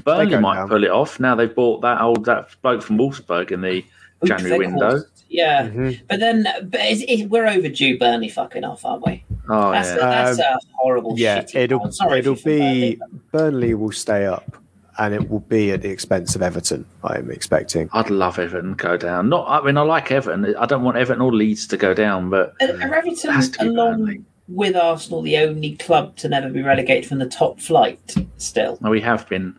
Burnley 0.05 0.39
might 0.39 0.55
down. 0.57 0.69
pull 0.69 0.83
it 0.85 0.91
off. 0.91 1.21
Now 1.21 1.35
they've 1.35 1.55
bought 1.55 1.83
that 1.83 2.01
old 2.01 2.25
that 2.25 2.49
bloke 2.63 2.83
from 2.83 2.99
Wolfsburg 2.99 3.53
in 3.53 3.61
the 3.61 3.77
Oop, 3.79 3.85
January 4.25 4.67
Weghorst. 4.67 4.71
window. 4.71 5.03
Yeah, 5.29 5.69
Mhm. 5.69 6.01
but 6.09 6.19
then 6.19 6.43
but 6.43 6.81
it's, 6.83 7.03
it, 7.07 7.27
we're 7.31 7.47
overdue 7.47 7.97
Burnley 7.99 8.29
fucking 8.29 8.65
off, 8.65 8.85
aren't 8.85 9.07
we? 9.07 9.23
Oh 9.49 9.71
That's, 9.71 9.89
yeah. 9.91 9.95
a, 9.95 9.99
that's 10.01 10.39
Um, 10.41 10.45
a 10.45 10.59
horrible. 10.77 11.15
Yeah, 11.17 11.43
shitty 11.43 11.55
it'll. 11.55 11.93
Sorry 11.93 12.19
it'll 12.19 12.35
be 12.35 12.41
Burnley, 12.43 13.01
Burnley 13.31 13.75
will 13.75 13.93
stay 13.93 14.27
up, 14.27 14.57
and 14.99 15.15
it 15.15 15.29
will 15.31 15.41
be 15.41 15.73
at 15.73 15.83
the 15.83 15.89
expense 15.91 16.35
of 16.35 16.43
Everton. 16.43 16.85
I'm 17.05 17.31
expecting. 17.31 17.89
I'd 17.93 18.11
love 18.11 18.39
Everton 18.39 18.71
to 18.71 18.77
go 18.77 18.97
down. 18.97 19.29
Not, 19.29 19.47
I 19.49 19.65
mean, 19.65 19.77
I 19.77 19.83
like 19.83 20.11
Everton. 20.11 20.55
I 20.57 20.67
don't 20.67 20.83
want 20.83 20.97
Everton 20.97 21.23
or 21.23 21.33
Leeds 21.33 21.67
to 21.69 21.77
go 21.77 21.95
down, 21.95 22.31
but 22.31 22.55
but 22.59 22.71
Are, 22.71 22.83
are 22.89 22.95
Everton 22.95 23.31
Has 23.33 23.55
along 23.61 23.99
Burnley. 23.99 24.25
with 24.49 24.77
Arsenal 24.77 25.23
the 25.23 25.39
only 25.39 25.77
club 25.77 26.17
to 26.17 26.29
never 26.29 26.49
be 26.51 26.63
relegated 26.63 27.07
from 27.09 27.19
the 27.19 27.27
top 27.29 27.61
flight? 27.61 28.15
Still, 28.39 28.79
no, 28.81 28.91
we 28.91 29.01
have 29.01 29.29
been. 29.29 29.59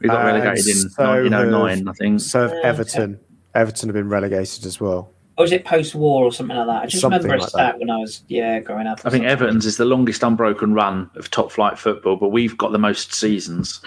We 0.00 0.08
got 0.08 0.22
Uh, 0.22 0.26
relegated 0.26 0.66
in 0.68 0.74
so 0.90 1.04
1909, 1.24 1.88
I 1.88 1.92
think. 1.92 2.20
So 2.20 2.40
have 2.42 2.50
Yeah, 2.52 2.58
okay. 2.58 2.68
Everton, 2.68 3.20
Everton 3.54 3.88
have 3.88 3.94
been 3.94 4.08
relegated 4.08 4.64
as 4.66 4.80
well. 4.80 5.10
or 5.38 5.44
is 5.44 5.52
it 5.52 5.64
post-war 5.64 6.24
or 6.24 6.32
something 6.32 6.56
like 6.56 6.66
that? 6.66 6.82
I 6.82 6.86
just 6.86 7.00
Something 7.00 7.22
remember 7.22 7.36
a 7.36 7.40
like 7.40 7.48
stat 7.50 7.74
that. 7.74 7.78
when 7.80 7.90
I 7.90 7.98
was 7.98 8.22
yeah 8.28 8.58
growing 8.60 8.86
up. 8.88 8.98
I 9.00 9.10
think 9.10 9.22
something. 9.22 9.24
Everton's 9.26 9.66
is 9.66 9.76
the 9.76 9.84
longest 9.84 10.22
unbroken 10.22 10.74
run 10.74 11.10
of 11.16 11.30
top 11.30 11.50
flight 11.52 11.78
football, 11.78 12.16
but 12.16 12.28
we've 12.30 12.56
got 12.58 12.70
the 12.72 12.78
most 12.78 13.12
seasons. 13.14 13.80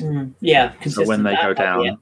Mm, 0.00 0.32
yeah, 0.40 0.72
So 0.86 1.04
when 1.06 1.22
they 1.22 1.34
go 1.36 1.54
down, 1.54 1.84
yeah, 1.84 1.94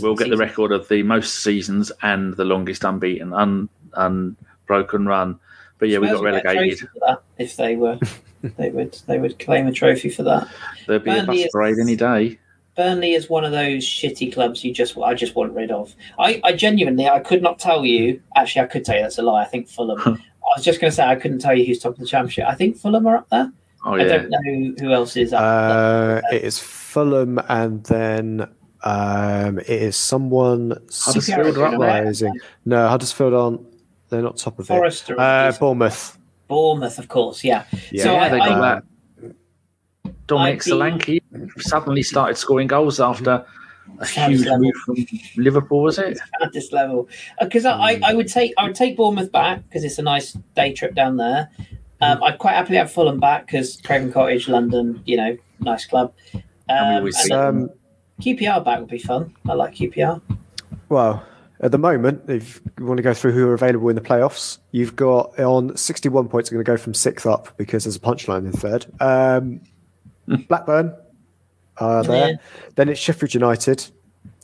we'll 0.00 0.14
get 0.14 0.30
the 0.30 0.36
record 0.36 0.72
of 0.72 0.88
the 0.88 1.02
most 1.02 1.42
seasons 1.42 1.92
and 2.02 2.34
the 2.36 2.44
longest 2.44 2.84
unbeaten, 2.84 3.32
un, 3.32 3.68
unbroken 3.94 5.06
run. 5.06 5.38
But 5.78 5.88
yeah, 5.88 5.98
we 5.98 6.08
got 6.08 6.20
would 6.20 6.32
get 6.32 6.44
a 6.44 6.48
relegated. 6.48 6.78
trophy 6.78 6.92
for 6.92 7.06
that 7.06 7.22
if 7.38 7.56
they 7.56 7.76
were. 7.76 7.98
they 8.56 8.70
would. 8.70 8.98
They 9.06 9.18
would 9.18 9.38
claim 9.38 9.66
a 9.66 9.72
trophy 9.72 10.08
for 10.08 10.22
that. 10.22 10.48
There'd 10.86 11.04
be 11.04 11.10
a 11.10 11.14
Burnley 11.14 11.36
bus 11.38 11.46
is- 11.46 11.52
parade 11.52 11.76
any 11.80 11.96
day. 11.96 12.38
Burnley 12.76 13.14
is 13.14 13.30
one 13.30 13.42
of 13.42 13.52
those 13.52 13.84
shitty 13.84 14.34
clubs 14.34 14.62
you 14.62 14.72
just 14.72 14.98
I 14.98 15.14
just 15.14 15.34
want 15.34 15.54
rid 15.54 15.70
of. 15.70 15.94
I, 16.18 16.42
I 16.44 16.52
genuinely 16.52 17.08
I 17.08 17.20
could 17.20 17.42
not 17.42 17.58
tell 17.58 17.86
you. 17.86 18.20
Actually, 18.36 18.62
I 18.62 18.66
could 18.66 18.84
tell 18.84 18.96
you 18.96 19.02
that's 19.02 19.16
a 19.16 19.22
lie. 19.22 19.42
I 19.42 19.46
think 19.46 19.68
Fulham. 19.68 19.98
I 20.46 20.58
was 20.58 20.64
just 20.64 20.80
going 20.80 20.90
to 20.90 20.94
say 20.94 21.04
I 21.04 21.16
couldn't 21.16 21.40
tell 21.40 21.56
you 21.56 21.64
who's 21.64 21.80
top 21.80 21.94
of 21.94 21.98
the 21.98 22.06
championship. 22.06 22.46
I 22.46 22.54
think 22.54 22.76
Fulham 22.76 23.06
are 23.06 23.16
up 23.16 23.28
there. 23.30 23.50
Oh 23.84 23.94
yeah. 23.96 24.04
I 24.04 24.08
don't 24.08 24.30
know 24.30 24.74
who 24.78 24.92
else 24.92 25.16
is 25.16 25.32
up. 25.32 25.40
Uh, 25.42 26.20
it 26.32 26.44
is 26.44 26.58
Fulham, 27.00 27.38
and 27.50 27.84
then 27.84 28.48
um, 28.82 29.58
it 29.58 29.68
is 29.68 29.96
someone 29.96 30.70
Huddersfield 30.90 31.58
are 31.58 31.64
up 31.66 31.78
there. 31.78 32.12
surprising. 32.14 32.32
No, 32.64 32.88
Huddersfield 32.88 33.34
aren't. 33.34 33.60
They're 34.08 34.22
not 34.22 34.38
top 34.38 34.58
of 34.58 34.64
it. 34.64 34.68
Forest 34.68 35.10
Uh. 35.10 35.52
Bournemouth. 35.60 36.16
Bournemouth, 36.48 36.98
of 36.98 37.08
course. 37.08 37.44
Yeah. 37.44 37.64
Yeah. 37.90 38.04
So 38.04 38.12
yeah, 38.14 38.22
I, 38.22 38.28
they 38.30 38.38
got 38.38 38.52
I, 38.52 38.60
that. 38.60 39.34
Dominic 40.26 40.62
I'd 40.62 40.64
be- 40.64 40.70
Solanke 40.70 41.60
suddenly 41.60 42.02
started 42.02 42.36
scoring 42.38 42.66
goals 42.66 42.98
after 42.98 43.44
a 43.98 44.06
Sounds 44.06 44.38
huge 44.38 44.46
level. 44.46 44.60
move 44.60 44.74
from 44.84 44.96
Liverpool, 45.36 45.82
was 45.82 45.98
it? 45.98 46.18
at 46.42 46.52
this 46.52 46.72
level 46.72 47.08
because 47.40 47.64
I, 47.66 47.72
I, 47.78 48.00
I 48.06 48.14
would 48.14 48.28
take 48.28 48.52
I 48.58 48.64
would 48.64 48.74
take 48.74 48.96
Bournemouth 48.96 49.30
back 49.32 49.62
because 49.68 49.84
it's 49.84 49.98
a 49.98 50.02
nice 50.02 50.32
day 50.54 50.72
trip 50.72 50.94
down 50.94 51.16
there. 51.18 51.50
Um, 52.00 52.22
I'd 52.22 52.38
quite 52.38 52.54
happily 52.54 52.78
have 52.78 52.90
Fulham 52.90 53.20
back 53.20 53.46
because 53.46 53.80
Craven 53.84 54.12
Cottage, 54.12 54.48
London, 54.48 55.02
you 55.06 55.16
know, 55.16 55.36
nice 55.60 55.84
club. 55.86 56.12
Um, 56.68 56.76
And 56.76 56.88
we 56.90 56.96
always 56.98 57.14
then 57.16 57.24
see- 57.24 57.32
Um, 57.34 57.70
QPR 58.20 58.64
back 58.64 58.80
would 58.80 58.88
be 58.88 58.98
fun. 58.98 59.34
I 59.48 59.52
like 59.54 59.74
QPR. 59.74 60.20
well, 60.88 61.22
at 61.60 61.70
the 61.72 61.78
moment, 61.78 62.22
if 62.28 62.60
you 62.78 62.84
want 62.86 62.96
to 62.98 63.02
go 63.02 63.14
through 63.14 63.32
who 63.32 63.48
are 63.48 63.54
available 63.54 63.88
in 63.88 63.94
the 63.94 64.00
playoffs, 64.02 64.58
you've 64.72 64.94
got 64.96 65.38
on 65.38 65.76
61 65.76 66.28
points, 66.28 66.50
are 66.50 66.54
going 66.54 66.64
to 66.64 66.70
go 66.70 66.76
from 66.76 66.92
sixth 66.94 67.26
up 67.26 67.56
because 67.56 67.84
there's 67.84 67.96
a 67.96 68.00
punchline 68.00 68.44
in 68.46 68.52
third. 68.52 68.86
Um, 69.00 69.60
Blackburn 70.48 70.94
are 71.78 72.02
there. 72.04 72.28
Yeah. 72.30 72.36
Then 72.74 72.88
it's 72.88 73.00
Sheffield 73.00 73.32
United, 73.34 73.86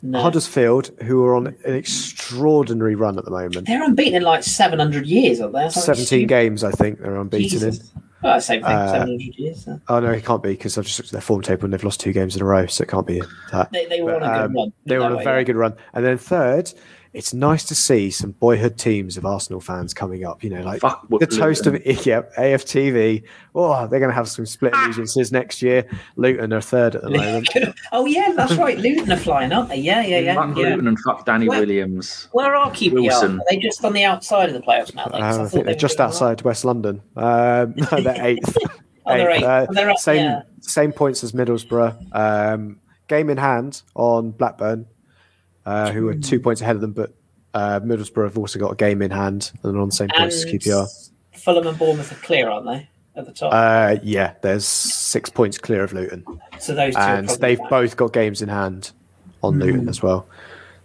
No. 0.01 0.21
Huddersfield, 0.21 0.91
who 1.03 1.23
are 1.25 1.35
on 1.35 1.47
an 1.47 1.73
extraordinary 1.75 2.95
run 2.95 3.17
at 3.17 3.25
the 3.25 3.31
moment. 3.31 3.67
They're 3.67 3.83
unbeaten 3.83 4.15
in 4.15 4.23
like 4.23 4.43
700 4.43 5.05
years, 5.05 5.41
aren't 5.41 5.53
they? 5.53 5.69
17 5.69 6.05
stupid. 6.05 6.29
games, 6.29 6.63
I 6.63 6.71
think, 6.71 6.99
they're 6.99 7.15
unbeaten 7.15 7.69
in. 7.69 7.79
Jesus. 8.23 8.45
Same 8.45 8.61
thing, 8.61 8.71
Uh, 8.71 8.91
700 8.91 9.21
years. 9.35 9.65
so. 9.65 9.79
Oh 9.87 9.99
no, 9.99 10.11
it 10.11 10.25
can't 10.25 10.41
be 10.41 10.51
because 10.51 10.77
I've 10.77 10.85
just 10.85 10.99
looked 10.99 11.09
at 11.09 11.13
their 11.13 11.21
form 11.21 11.41
table 11.41 11.65
and 11.65 11.73
they've 11.73 11.83
lost 11.83 11.99
two 11.99 12.13
games 12.13 12.35
in 12.35 12.41
a 12.41 12.45
row, 12.45 12.65
so 12.65 12.83
it 12.83 12.89
can't 12.89 13.07
be 13.07 13.21
that. 13.51 13.71
They, 13.71 13.85
they 13.85 14.01
were 14.01 14.15
on 14.15 14.23
a 14.23 14.27
good 14.27 14.45
um, 14.45 14.53
run. 14.53 14.73
They 14.85 14.97
were 14.97 15.05
on 15.05 15.11
a 15.13 15.17
way, 15.17 15.23
very 15.23 15.41
yeah. 15.41 15.45
good 15.45 15.55
run, 15.55 15.75
and 15.93 16.05
then 16.05 16.17
third, 16.17 16.71
it's 17.13 17.31
nice 17.33 17.63
to 17.65 17.75
see 17.75 18.09
some 18.09 18.31
boyhood 18.31 18.77
teams 18.77 19.17
of 19.17 19.25
Arsenal 19.25 19.59
fans 19.61 19.93
coming 19.93 20.25
up. 20.25 20.43
You 20.43 20.49
know, 20.49 20.63
like 20.63 20.81
Fuck 20.81 21.07
the 21.19 21.27
toast 21.27 21.67
of 21.67 21.73
Luton. 21.73 21.97
yeah, 22.03 22.23
AFTV. 22.37 23.23
Oh, 23.53 23.85
they're 23.87 23.99
going 23.99 24.09
to 24.09 24.15
have 24.15 24.27
some 24.27 24.47
split 24.47 24.73
allegiances 24.73 25.31
next 25.31 25.61
year. 25.61 25.85
Luton 26.15 26.51
are 26.53 26.61
third 26.61 26.95
at 26.95 27.03
the 27.03 27.11
moment. 27.11 27.49
oh, 27.91 28.05
yeah, 28.07 28.33
that's 28.35 28.55
right. 28.55 28.79
Luton 28.79 29.11
are 29.11 29.17
flying, 29.17 29.51
aren't 29.51 29.69
they? 29.69 29.75
Yeah, 29.77 30.01
yeah, 30.01 30.19
yeah. 30.19 30.33
Fuck 30.33 30.57
yeah. 30.57 30.69
Luton 30.69 30.87
and 30.87 30.99
fuck 31.01 31.23
Danny 31.25 31.47
Where- 31.47 31.59
Williams. 31.59 32.29
Where 32.31 32.55
are 32.55 32.71
QPR? 32.71 32.93
Wilson. 32.93 33.39
Are 33.39 33.45
they 33.49 33.57
just 33.57 33.85
on 33.85 33.93
the 33.93 34.03
outside 34.03 34.49
of 34.49 34.55
the 34.55 34.61
playoffs 34.61 34.95
now? 34.95 35.05
Then? 35.05 35.21
'Cause 35.21 35.37
Uh, 35.37 35.41
I 35.41 35.43
thought 35.43 35.51
think 35.51 35.65
they 35.65 35.71
they're 35.73 35.79
just 35.79 35.97
doing 35.97 36.07
outside 36.07 36.41
West 36.41 36.65
London. 36.65 37.01
Um, 37.15 37.73
no, 37.91 38.01
they're 38.01 38.25
eighth. 38.25 38.57
Oh, 39.05 39.17
they're 39.17 39.29
eighth. 39.29 39.43
Uh, 39.43 39.67
they're 39.69 39.89
up, 39.91 39.97
same 39.97 40.23
yeah. 40.23 40.41
same 40.61 40.91
points 40.93 41.23
as 41.23 41.33
Middlesbrough. 41.33 42.15
Um, 42.15 42.79
game 43.07 43.29
in 43.29 43.37
hand 43.37 43.83
on 43.95 44.31
Blackburn, 44.31 44.87
uh, 45.65 45.91
who 45.91 46.07
are 46.09 46.15
two 46.15 46.39
points 46.39 46.61
ahead 46.61 46.75
of 46.75 46.81
them, 46.81 46.93
but 46.93 47.13
uh, 47.53 47.79
Middlesbrough 47.81 48.25
have 48.25 48.37
also 48.37 48.59
got 48.59 48.71
a 48.71 48.75
game 48.75 49.01
in 49.01 49.11
hand 49.11 49.51
and 49.63 49.77
are 49.77 49.79
on 49.81 49.89
the 49.89 49.95
same 49.95 50.09
And 50.13 50.19
points 50.19 50.43
as 50.43 50.45
QPR. 50.45 51.09
Fulham 51.33 51.67
and 51.67 51.77
Bournemouth 51.77 52.11
are 52.11 52.23
clear, 52.23 52.49
aren't 52.49 52.65
they? 52.65 52.89
At 53.15 53.25
the 53.25 53.31
top. 53.31 53.53
Uh, 53.53 53.97
yeah, 54.01 54.33
there's 54.41 54.65
six 54.65 55.29
points 55.29 55.57
clear 55.57 55.83
of 55.83 55.93
Luton, 55.93 56.25
so 56.59 56.73
those 56.73 56.95
two 56.95 56.99
and 56.99 57.27
probably 57.27 57.47
they've 57.47 57.59
back. 57.59 57.69
both 57.69 57.97
got 57.97 58.11
games 58.11 58.41
in 58.41 58.49
hand 58.49 58.91
on 59.43 59.59
Luton 59.59 59.87
as 59.87 60.01
well. 60.01 60.27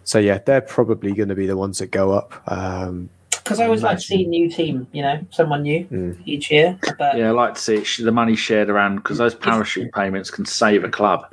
So 0.03 0.19
yeah, 0.19 0.37
they're 0.37 0.61
probably 0.61 1.13
going 1.13 1.29
to 1.29 1.35
be 1.35 1.47
the 1.47 1.57
ones 1.57 1.79
that 1.79 1.87
go 1.87 2.11
up. 2.11 2.41
Um, 2.45 3.09
Because 3.43 3.59
I 3.59 3.65
always 3.65 3.81
like 3.83 3.97
to 3.97 4.03
see 4.03 4.23
a 4.25 4.27
new 4.27 4.49
team, 4.49 4.87
you 4.91 5.01
know, 5.01 5.19
someone 5.31 5.63
new 5.63 5.85
Mm. 5.85 6.17
each 6.25 6.51
year. 6.51 6.77
But 6.97 7.15
yeah, 7.15 7.23
Yeah, 7.23 7.27
I 7.29 7.31
like 7.31 7.55
to 7.55 7.61
see 7.85 8.03
the 8.03 8.11
money 8.11 8.35
shared 8.35 8.69
around 8.69 8.97
because 8.97 9.17
those 9.17 9.33
parachute 9.35 9.91
payments 9.93 10.29
can 10.29 10.45
save 10.45 10.83
a 10.83 10.89
club 10.89 11.25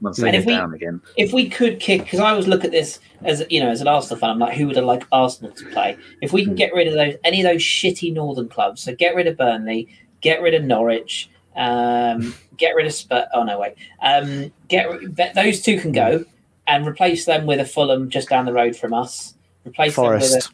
once 0.00 0.16
they 0.18 0.28
And 0.28 0.32
get 0.32 0.40
if 0.40 0.46
we- 0.46 0.54
down 0.54 0.74
again. 0.74 1.00
if 1.16 1.32
we 1.32 1.48
could 1.48 1.80
kick, 1.80 2.04
because 2.04 2.20
I 2.20 2.30
always 2.30 2.46
look 2.48 2.64
at 2.64 2.70
this 2.72 2.98
as 3.24 3.44
you 3.50 3.60
know, 3.60 3.68
as 3.70 3.80
an 3.80 3.88
Arsenal 3.88 4.18
fan, 4.18 4.30
I'm 4.30 4.38
like, 4.38 4.56
who 4.56 4.66
would 4.68 4.78
I 4.78 4.80
like 4.82 5.04
Arsenal 5.10 5.50
to 5.52 5.64
play? 5.66 5.96
If 6.22 6.32
we 6.32 6.44
can 6.44 6.54
get 6.54 6.72
rid 6.72 6.86
of 6.86 6.94
those, 6.94 7.14
any 7.24 7.40
of 7.44 7.50
those 7.52 7.62
shitty 7.62 8.12
Northern 8.12 8.48
clubs, 8.48 8.82
so 8.82 8.94
get 8.94 9.14
rid 9.16 9.26
of 9.26 9.36
Burnley, 9.36 9.88
get 10.20 10.40
rid 10.40 10.54
of 10.54 10.62
Norwich, 10.64 11.28
um, 11.56 12.34
get 12.56 12.74
rid 12.76 12.86
of 12.86 12.92
Spurs. 12.92 13.26
Oh 13.34 13.42
no, 13.42 13.58
wait, 13.58 13.74
um, 14.02 14.52
get 14.68 14.88
those 15.34 15.60
two 15.62 15.78
can 15.80 15.92
go 15.92 16.24
and 16.66 16.86
replace 16.86 17.24
them 17.24 17.46
with 17.46 17.58
a 17.60 17.64
Fulham 17.64 18.08
just 18.10 18.28
down 18.28 18.44
the 18.46 18.52
road 18.52 18.76
from 18.76 18.92
us. 18.94 19.34
Replace 19.66 19.94
Forest, 19.94 20.30
them 20.30 20.36
with 20.38 20.44
a 20.46 20.48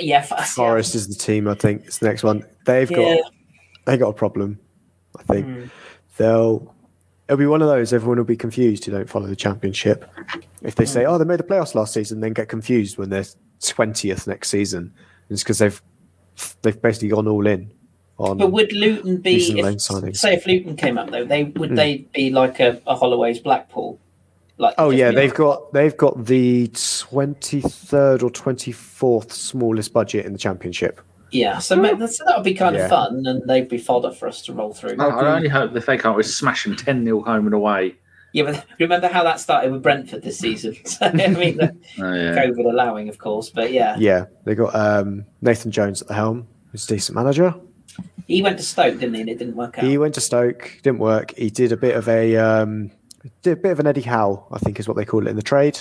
yeah, 0.00 0.22
Forest 0.22 0.94
is 0.94 1.08
the 1.08 1.14
team. 1.14 1.48
I 1.48 1.54
think 1.54 1.84
it's 1.86 1.98
the 1.98 2.06
next 2.06 2.22
one. 2.22 2.44
They've 2.66 2.90
Yeah. 2.90 2.96
got 2.96 3.32
they 3.86 3.96
got 3.96 4.08
a 4.08 4.12
problem. 4.14 4.58
I 5.18 5.22
think 5.24 5.46
Mm. 5.46 5.70
they'll. 6.16 6.74
It'll 7.28 7.38
be 7.38 7.46
one 7.46 7.62
of 7.62 7.68
those. 7.68 7.92
Everyone 7.92 8.18
will 8.18 8.24
be 8.24 8.36
confused 8.36 8.84
who 8.84 8.92
don't 8.92 9.08
follow 9.08 9.26
the 9.28 9.36
championship. 9.36 10.04
If 10.62 10.74
they 10.74 10.84
Mm. 10.84 10.88
say, 10.88 11.04
"Oh, 11.06 11.16
they 11.16 11.24
made 11.24 11.38
the 11.38 11.44
playoffs 11.44 11.74
last 11.74 11.94
season," 11.94 12.20
then 12.20 12.32
get 12.32 12.48
confused 12.48 12.98
when 12.98 13.08
they're 13.10 13.24
twentieth 13.64 14.26
next 14.26 14.48
season. 14.50 14.92
It's 15.28 15.42
because 15.42 15.58
they've 15.58 15.80
they've 16.62 16.80
basically 16.80 17.08
gone 17.08 17.28
all 17.28 17.46
in 17.46 17.70
on. 18.18 18.38
But 18.38 18.50
would 18.52 18.72
Luton 18.72 19.18
be 19.18 19.36
if, 19.36 19.80
say 20.16 20.34
if 20.34 20.46
Luton 20.46 20.76
came 20.76 20.98
up 20.98 21.10
though, 21.10 21.24
they 21.24 21.44
would 21.44 21.70
Hmm. 21.70 21.74
they 21.76 22.06
be 22.14 22.30
like 22.30 22.58
a, 22.60 22.80
a 22.86 22.94
Holloway's 22.96 23.38
Blackpool? 23.38 23.98
Like 24.60 24.74
oh 24.78 24.90
yeah, 24.90 25.10
they've 25.10 25.32
got 25.34 25.72
they've 25.72 25.96
got 25.96 26.26
the 26.26 26.68
twenty 26.68 27.60
third 27.62 28.22
or 28.22 28.30
twenty 28.30 28.72
fourth 28.72 29.32
smallest 29.32 29.92
budget 29.92 30.26
in 30.26 30.32
the 30.32 30.38
championship. 30.38 31.00
yeah. 31.32 31.58
So 31.58 31.76
ma- 31.76 31.94
that's, 31.94 32.18
that 32.18 32.34
would 32.36 32.44
be 32.44 32.54
kind 32.54 32.76
Yeah. 32.76 32.84
of 32.84 32.90
fun, 32.90 33.24
and 33.26 33.42
they'd 33.48 33.68
be 33.68 33.78
fodder 33.78 34.10
for 34.12 34.28
us 34.28 34.42
to 34.42 34.52
roll 34.52 34.74
through. 34.74 34.96
I, 34.98 35.06
I 35.06 35.36
only 35.36 35.48
hope 35.48 35.74
if 35.74 35.86
they 35.86 35.96
can't 35.96 36.16
we 36.16 36.22
smash 36.24 36.64
them 36.64 36.76
10 36.76 37.04
0 37.04 37.22
home 37.22 37.46
and 37.46 37.54
away. 37.54 37.94
Yeah, 38.32 38.44
but 38.44 38.64
remember 38.78 39.08
how 39.08 39.24
that 39.24 39.40
started 39.40 39.72
with 39.72 39.82
Brentford 39.82 40.22
this 40.22 40.38
season? 40.38 40.76
So, 40.84 41.06
I 41.06 41.12
mean, 41.28 41.56
the 41.56 41.74
Oh, 41.98 42.12
yeah. 42.14 42.34
COVID 42.44 42.70
allowing, 42.70 43.08
of 43.08 43.18
course, 43.18 43.48
but 43.50 43.72
yeah, 43.72 43.96
Yeah, 43.98 44.26
they 44.44 44.54
got 44.54 44.74
um, 44.74 45.24
Nathan 45.40 45.70
Jones 45.72 46.02
at 46.02 46.08
the 46.08 46.14
helm, 46.14 46.46
who's 46.70 46.84
a 46.84 46.88
decent 46.94 47.16
manager. 47.16 47.54
he 48.28 48.42
went 48.42 48.58
to 48.58 48.64
Stoke, 48.64 48.98
didn't 49.00 49.14
he? 49.14 49.20
And 49.22 49.30
it 49.30 49.38
didn't 49.38 49.56
work 49.56 49.78
out. 49.78 49.84
He 49.84 49.96
went 49.98 50.14
to 50.14 50.20
Stoke, 50.20 50.78
didn't 50.82 50.98
work. 51.00 51.34
He 51.36 51.50
did 51.50 51.72
a 51.72 51.76
bit 51.76 51.96
of 51.96 52.08
a 52.08 52.36
um, 52.36 52.88
did 52.88 52.92
a 53.24 53.28
bit 53.56 53.64
of 53.66 53.80
an 53.80 53.86
Eddie 53.86 54.00
Howe, 54.02 54.46
I 54.50 54.58
think 54.58 54.78
is 54.80 54.88
what 54.88 54.96
they 54.96 55.04
call 55.04 55.26
it 55.26 55.30
in 55.30 55.36
the 55.36 55.42
trade. 55.42 55.78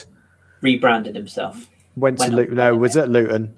Rebranded 0.61 1.15
himself. 1.15 1.69
Went 1.95 2.17
to 2.19 2.23
Went 2.23 2.35
Luton. 2.35 2.55
No, 2.55 2.63
there. 2.63 2.75
was 2.75 2.97
at 2.97 3.09
Luton. 3.09 3.57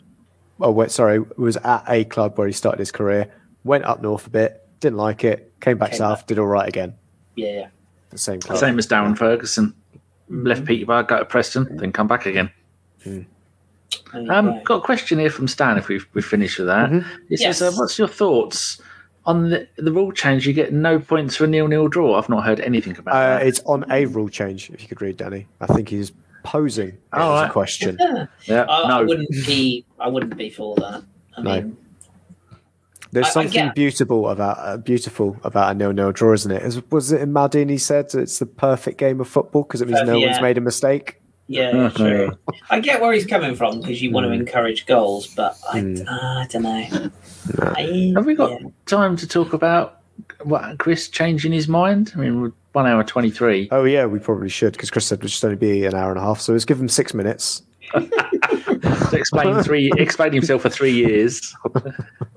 Oh, 0.60 0.72
wait, 0.72 0.92
sorry, 0.92 1.20
was 1.38 1.58
at 1.58 1.84
a 1.88 2.06
club 2.06 2.38
where 2.38 2.48
he 2.48 2.54
started 2.54 2.80
his 2.80 2.92
career. 2.92 3.32
Went 3.64 3.84
up 3.86 4.02
north 4.02 4.28
a 4.28 4.30
bit, 4.30 4.68
didn't 4.80 4.98
like 4.98 5.24
it. 5.24 5.52
Came 5.60 5.78
back 5.78 5.92
Came 5.92 5.98
south, 5.98 6.20
back. 6.20 6.28
did 6.28 6.40
all 6.40 6.48
right 6.48 6.68
again. 6.68 6.94
Yeah, 7.36 7.52
yeah. 7.52 7.68
The 8.12 8.18
same 8.18 8.40
club. 8.42 8.58
Same 8.60 8.78
as 8.78 8.88
Darren 8.88 9.18
Ferguson. 9.18 9.74
Left 10.30 10.64
Peterborough, 10.66 11.04
go 11.04 11.20
to 11.20 11.26
Preston, 11.26 11.78
then 11.78 11.92
come 11.92 12.08
back 12.08 12.26
again. 12.26 12.52
There 13.04 13.26
you 14.14 14.32
Um, 14.32 14.62
got 14.64 14.76
a 14.78 14.82
question 14.82 15.20
here 15.20 15.30
from 15.30 15.48
Stan. 15.48 15.78
If 15.78 15.88
we 15.88 16.00
we 16.14 16.22
finish 16.22 16.58
with 16.58 16.68
that, 16.68 16.90
Mhm. 16.90 17.06
he 17.28 17.38
says, 17.38 17.60
Yes. 17.60 17.62
uh, 17.62 17.72
"What's 17.78 17.98
your 18.00 18.08
thoughts 18.08 18.82
on 19.26 19.50
the, 19.50 19.68
the 19.78 19.92
rule 19.92 20.12
change? 20.12 20.48
You 20.48 20.54
get 20.54 20.74
no 20.74 21.00
points 21.00 21.36
for 21.36 21.44
a 21.46 21.48
nil-nil 21.48 21.88
draw. 21.90 22.18
I've 22.18 22.30
not 22.30 22.44
heard 22.44 22.60
anything 22.60 22.98
about 22.98 23.14
Uh, 23.16 23.38
that. 23.40 23.48
it's 23.48 23.60
on 23.66 23.86
a 23.92 24.06
rule 24.06 24.30
change. 24.30 24.70
If 24.72 24.82
you 24.82 24.88
could 24.88 25.02
read, 25.02 25.18
Danny, 25.18 25.48
I 25.60 25.68
think 25.68 25.90
he's 25.90 26.12
posing 26.44 26.98
Oh, 27.14 27.36
as 27.38 27.50
a 27.50 27.52
question. 27.52 27.98
Yeah, 28.46 28.64
I, 28.64 28.82
I 28.84 28.88
no, 29.02 29.06
wouldn't 29.06 29.30
be. 29.46 29.86
I 30.00 30.08
wouldn't 30.08 30.36
be 30.38 30.50
for 30.50 30.76
that. 30.78 31.04
I 31.38 31.42
No. 31.42 31.54
mean, 31.62 31.78
There's 33.12 33.28
I- 33.28 33.30
I 33.30 33.34
something 33.34 33.52
get- 33.52 33.76
beautiful 33.76 34.30
about 34.30 34.58
uh, 34.60 34.78
beautiful 34.78 35.38
about 35.44 35.72
a 35.72 35.76
nil-nil 35.76 36.12
draw, 36.14 36.34
isn't 36.34 36.52
it? 36.52 36.64
Is, 36.64 36.82
was 36.92 37.12
it 37.12 37.22
in 37.22 37.32
Maldini 37.32 37.80
said 37.80 38.14
it's 38.16 38.40
the 38.40 38.46
perfect 38.48 38.98
game 38.98 39.22
of 39.22 39.28
football 39.28 39.64
because 39.64 39.82
it 39.82 39.88
means 39.88 40.02
no 40.08 40.18
Uh, 40.18 40.28
one's 40.28 40.42
made 40.42 40.58
a 40.58 40.62
mistake. 40.62 41.21
Yeah, 41.52 41.90
true. 41.96 42.32
I 42.70 42.80
get 42.80 43.02
where 43.02 43.12
he's 43.12 43.26
coming 43.26 43.56
from 43.56 43.82
because 43.82 44.02
you 44.02 44.12
want 44.12 44.26
to 44.26 44.30
Mm. 44.32 44.40
encourage 44.40 44.86
goals, 44.86 45.28
but 45.28 45.58
I, 45.72 45.80
Mm. 45.82 46.06
I 46.08 46.48
don't 46.50 46.64
know. 46.64 46.88
No. 47.60 47.74
I- 47.76 48.14
have 48.16 48.26
we 48.26 48.36
got 48.36 48.52
yeah. 48.62 48.68
time 48.86 49.16
to 49.18 49.28
talk 49.28 49.52
about 49.54 50.00
what 50.44 50.78
Kris 50.78 51.10
changing 51.10 51.52
his 51.52 51.68
mind? 51.68 52.14
I 52.16 52.20
mean, 52.20 52.42
we're 52.42 52.52
one 52.74 52.88
hour 52.88 53.04
twenty-three. 53.04 53.68
Oh 53.72 53.84
yeah, 53.84 54.06
we 54.06 54.20
probably 54.20 54.48
should 54.50 54.74
because 54.74 54.90
Kris 54.90 55.06
said 55.08 55.20
it 55.20 55.24
would 55.24 55.30
just 55.32 55.44
only 55.44 55.58
be 55.58 55.86
an 55.86 55.94
hour 55.94 56.10
and 56.12 56.20
a 56.20 56.24
half, 56.24 56.40
so 56.40 56.54
let's 56.54 56.64
give 56.66 56.80
him 56.80 56.88
six 56.90 57.14
minutes. 57.14 57.64
To 57.94 59.18
explain 59.18 59.62
three, 59.64 59.92
explain 59.98 60.34
himself 60.34 60.62
for 60.62 60.70
three 60.70 60.94
years. 60.94 61.56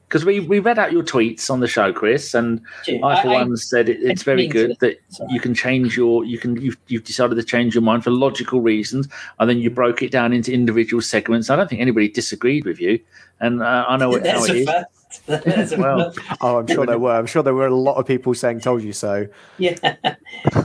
Because 0.06 0.26
we, 0.26 0.38
we 0.38 0.60
read 0.60 0.78
out 0.78 0.92
your 0.92 1.02
tweets 1.02 1.50
on 1.50 1.58
the 1.58 1.66
show, 1.66 1.92
Kris, 1.92 2.34
and 2.34 2.60
I 3.02 3.20
for 3.20 3.28
I- 3.30 3.34
I- 3.34 3.42
one 3.42 3.56
said 3.56 3.88
it, 3.88 3.98
it's 4.00 4.22
very 4.22 4.42
mean 4.42 4.50
to- 4.52 4.66
good 4.68 4.76
that 4.78 4.98
Sorry. 5.08 5.32
you 5.32 5.40
can 5.40 5.54
change 5.54 5.96
your 5.96 6.24
you 6.24 6.38
can 6.38 6.54
you've, 6.60 6.76
you've 6.86 7.02
decided 7.02 7.34
to 7.34 7.42
change 7.42 7.74
your 7.74 7.82
mind 7.82 8.04
for 8.04 8.12
logical 8.12 8.60
reasons, 8.60 9.08
and 9.40 9.50
then 9.50 9.58
you 9.58 9.70
broke 9.70 10.02
it 10.02 10.12
down 10.12 10.32
into 10.32 10.52
individual 10.52 11.00
segments. 11.00 11.50
I 11.50 11.56
don't 11.56 11.68
think 11.68 11.80
anybody 11.80 12.08
disagreed 12.08 12.64
with 12.64 12.78
you, 12.80 13.00
and 13.40 13.60
uh, 13.60 13.86
I 13.88 13.96
know 13.96 14.10
what, 14.10 14.24
how 14.24 14.44
There's 14.44 14.50
it 14.50 14.56
a 14.56 14.58
is. 14.60 14.66
first. 14.68 15.44
There's 15.44 15.72
a 15.72 15.78
Well. 15.78 16.14
Oh, 16.40 16.58
I'm 16.58 16.66
sure 16.68 16.86
there 16.86 16.98
were. 16.98 17.14
I'm 17.16 17.26
sure 17.26 17.42
there 17.42 17.54
were 17.54 17.66
a 17.66 17.74
lot 17.74 17.96
of 17.96 18.06
people 18.06 18.34
saying 18.34 18.60
"told 18.60 18.84
you 18.84 18.92
so." 18.92 19.26
yeah, 19.58 19.74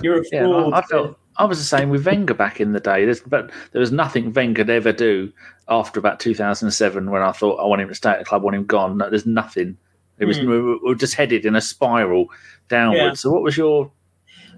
you're 0.04 0.22
a 0.22 0.26
Yeah, 0.32 0.42
fraud. 0.44 0.74
I, 0.74 0.78
I 0.78 0.82
felt 0.84 1.18
I 1.40 1.46
was 1.46 1.58
the 1.58 1.64
same 1.64 1.90
with 1.90 2.06
Wenger 2.06 2.34
back 2.36 2.60
in 2.60 2.74
the 2.74 2.80
day. 2.80 3.06
There's, 3.06 3.22
but 3.22 3.50
there 3.72 3.80
was 3.80 3.92
nothing 3.92 4.34
Wenger 4.34 4.64
could 4.64 4.70
ever 4.70 4.92
do 4.92 5.32
after 5.70 6.00
about 6.00 6.20
2007 6.20 7.10
when 7.10 7.22
I 7.22 7.32
thought 7.32 7.58
I 7.60 7.66
want 7.66 7.82
him 7.82 7.88
to 7.88 7.96
stay 7.96 8.12
at 8.12 8.20
the 8.20 8.26
club, 8.26 8.42
I 8.42 8.46
want 8.46 8.56
him 8.58 8.66
gone. 8.66 8.98
No, 8.98 9.10
there's 9.10 9.26
nothing. 9.26 9.78
It 10.20 10.26
was 10.26 10.38
Mm. 10.40 10.42
we 10.50 10.60
were- 10.62 10.78
we 10.84 10.90
were 10.90 10.96
just 10.96 11.16
headed 11.16 11.46
in 11.46 11.56
a 11.56 11.62
spiral 11.62 12.28
downwards. 12.68 13.00
Yeah. 13.02 13.14
So 13.14 13.32
what 13.32 13.42
was 13.42 13.56
your 13.58 13.92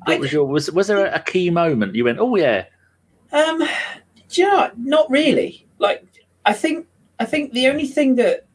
what 0.05 0.15
I- 0.15 0.19
was 0.19 0.33
your 0.33 0.45
was 0.45 0.71
was 0.71 0.87
there 0.87 1.05
a 1.05 1.19
key 1.19 1.51
moment 1.51 1.93
you 1.95 2.03
went, 2.05 2.17
oh 2.19 2.35
yeah, 2.35 2.65
Um, 3.31 3.61
you 4.31 4.43
know? 4.45 4.71
Not 4.77 5.09
really. 5.11 5.67
Like, 5.77 6.03
I 6.45 6.53
think 6.53 6.87
I 7.19 7.25
think 7.25 7.53
the 7.53 7.67
only 7.67 7.85
thing 7.85 8.15
that 8.15 8.45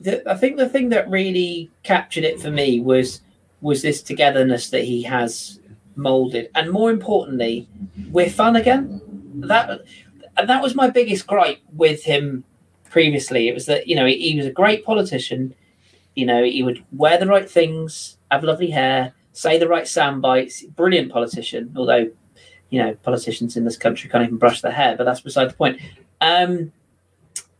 that 0.00 0.26
I 0.26 0.34
think 0.36 0.56
the 0.56 0.68
thing 0.68 0.88
that 0.88 1.10
really 1.10 1.70
captured 1.82 2.24
it 2.24 2.40
for 2.40 2.50
me 2.50 2.80
was 2.80 3.20
was 3.60 3.82
this 3.82 4.02
togetherness 4.02 4.70
that 4.70 4.84
he 4.84 5.02
has 5.02 5.60
molded, 5.96 6.50
and 6.54 6.70
more 6.70 6.90
importantly, 6.90 7.68
we're 8.10 8.30
fun 8.30 8.56
again. 8.56 9.00
That 9.34 9.82
and 10.36 10.48
that 10.48 10.62
was 10.62 10.74
my 10.74 10.90
biggest 10.90 11.26
gripe 11.26 11.60
with 11.72 12.04
him 12.04 12.44
previously. 12.90 13.48
It 13.48 13.54
was 13.54 13.66
that 13.66 13.86
you 13.86 13.96
know 13.96 14.06
he, 14.06 14.30
he 14.30 14.36
was 14.36 14.46
a 14.46 14.52
great 14.52 14.84
politician. 14.84 15.54
You 16.14 16.26
know, 16.26 16.44
he 16.44 16.62
would 16.62 16.84
wear 16.92 17.18
the 17.18 17.26
right 17.26 17.50
things, 17.50 18.18
have 18.30 18.44
lovely 18.44 18.70
hair, 18.70 19.14
say 19.32 19.58
the 19.58 19.68
right 19.68 19.88
sound 19.88 20.20
bites. 20.20 20.62
Brilliant 20.62 21.10
politician, 21.10 21.72
although 21.74 22.10
you 22.72 22.82
know, 22.82 22.94
politicians 23.02 23.54
in 23.54 23.66
this 23.66 23.76
country 23.76 24.08
can't 24.08 24.24
even 24.24 24.38
brush 24.38 24.62
their 24.62 24.72
hair, 24.72 24.96
but 24.96 25.04
that's 25.04 25.20
beside 25.20 25.50
the 25.50 25.54
point. 25.54 25.78
Um, 26.22 26.72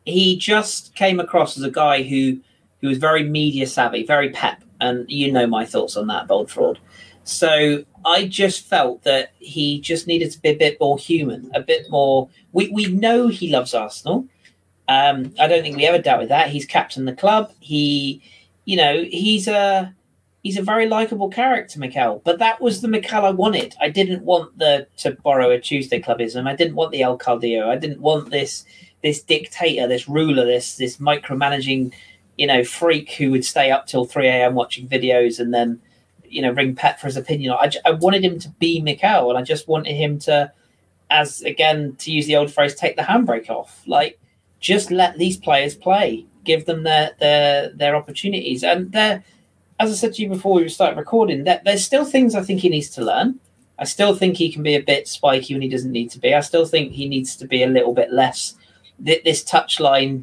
he 0.06 0.38
just 0.38 0.94
came 0.94 1.20
across 1.20 1.58
as 1.58 1.64
a 1.64 1.70
guy 1.70 2.02
who 2.02 2.40
who 2.80 2.88
was 2.88 2.96
very 2.96 3.22
media 3.22 3.66
savvy, 3.66 4.04
very 4.04 4.30
pep, 4.30 4.64
and 4.80 5.04
you 5.10 5.30
know 5.30 5.46
my 5.46 5.66
thoughts 5.66 5.98
on 5.98 6.06
that, 6.06 6.26
bold 6.26 6.50
fraud. 6.50 6.78
So 7.24 7.84
I 8.04 8.26
just 8.26 8.66
felt 8.66 9.02
that 9.04 9.32
he 9.38 9.80
just 9.80 10.06
needed 10.06 10.30
to 10.32 10.40
be 10.40 10.50
a 10.50 10.56
bit 10.56 10.78
more 10.80 10.98
human, 10.98 11.50
a 11.54 11.60
bit 11.60 11.90
more. 11.90 12.28
We 12.52 12.68
we 12.70 12.86
know 12.86 13.28
he 13.28 13.50
loves 13.50 13.74
Arsenal. 13.74 14.26
Um, 14.88 15.32
I 15.38 15.46
don't 15.46 15.62
think 15.62 15.76
we 15.76 15.86
ever 15.86 16.02
doubted 16.02 16.28
that. 16.28 16.50
He's 16.50 16.66
captain 16.66 17.04
the 17.04 17.14
club. 17.14 17.52
He, 17.60 18.22
you 18.64 18.76
know, 18.76 19.04
he's 19.04 19.48
a 19.48 19.94
he's 20.42 20.58
a 20.58 20.62
very 20.62 20.88
likable 20.88 21.28
character, 21.28 21.78
Mikel. 21.78 22.20
But 22.24 22.38
that 22.40 22.60
was 22.60 22.80
the 22.80 22.88
Mikel 22.88 23.24
I 23.24 23.30
wanted. 23.30 23.74
I 23.80 23.88
didn't 23.88 24.24
want 24.24 24.58
the 24.58 24.88
to 24.98 25.12
borrow 25.12 25.50
a 25.50 25.60
Tuesday 25.60 26.00
clubism. 26.00 26.48
I 26.48 26.56
didn't 26.56 26.74
want 26.74 26.90
the 26.92 27.02
El 27.02 27.18
Caudillo. 27.18 27.68
I 27.68 27.76
didn't 27.76 28.00
want 28.00 28.30
this 28.30 28.64
this 29.02 29.22
dictator, 29.22 29.86
this 29.86 30.08
ruler, 30.08 30.44
this 30.44 30.76
this 30.76 30.98
micromanaging, 30.98 31.92
you 32.36 32.46
know, 32.46 32.64
freak 32.64 33.12
who 33.12 33.30
would 33.30 33.44
stay 33.44 33.70
up 33.70 33.86
till 33.86 34.04
three 34.04 34.28
a.m. 34.28 34.54
watching 34.54 34.88
videos 34.88 35.38
and 35.38 35.54
then, 35.54 35.80
you 36.32 36.42
know, 36.42 36.52
ring 36.52 36.74
Pep 36.74 36.98
for 36.98 37.06
his 37.06 37.16
opinion. 37.16 37.54
I 37.84 37.90
wanted 37.92 38.24
him 38.24 38.38
to 38.40 38.48
be 38.48 38.80
Mikel, 38.80 39.30
and 39.30 39.38
I 39.38 39.42
just 39.42 39.68
wanted 39.68 39.94
him 39.94 40.18
to, 40.20 40.52
as 41.10 41.42
again 41.42 41.96
to 41.96 42.10
use 42.10 42.26
the 42.26 42.36
old 42.36 42.52
phrase, 42.52 42.74
take 42.74 42.96
the 42.96 43.02
handbrake 43.02 43.50
off. 43.50 43.82
Like, 43.86 44.18
just 44.60 44.90
let 44.90 45.18
these 45.18 45.36
players 45.36 45.74
play, 45.74 46.26
give 46.44 46.66
them 46.66 46.82
their 46.84 47.12
their 47.20 47.70
their 47.70 47.96
opportunities, 47.96 48.64
and 48.64 48.92
they're 48.92 49.24
as 49.82 49.90
I 49.90 49.94
said 49.94 50.14
to 50.14 50.22
you 50.22 50.28
before 50.28 50.54
we 50.54 50.68
started 50.68 50.96
recording, 50.96 51.44
that 51.44 51.64
there's 51.64 51.84
still 51.84 52.04
things 52.04 52.34
I 52.34 52.42
think 52.42 52.60
he 52.60 52.68
needs 52.68 52.90
to 52.90 53.04
learn. 53.04 53.40
I 53.78 53.84
still 53.84 54.14
think 54.14 54.36
he 54.36 54.52
can 54.52 54.62
be 54.62 54.76
a 54.76 54.82
bit 54.82 55.08
spiky 55.08 55.54
when 55.54 55.62
he 55.62 55.68
doesn't 55.68 55.90
need 55.90 56.10
to 56.10 56.20
be. 56.20 56.34
I 56.34 56.40
still 56.40 56.66
think 56.66 56.92
he 56.92 57.08
needs 57.08 57.34
to 57.36 57.48
be 57.48 57.64
a 57.64 57.66
little 57.66 57.92
bit 57.92 58.12
less 58.12 58.54
th- 59.04 59.24
this 59.24 59.42
touchline 59.42 60.22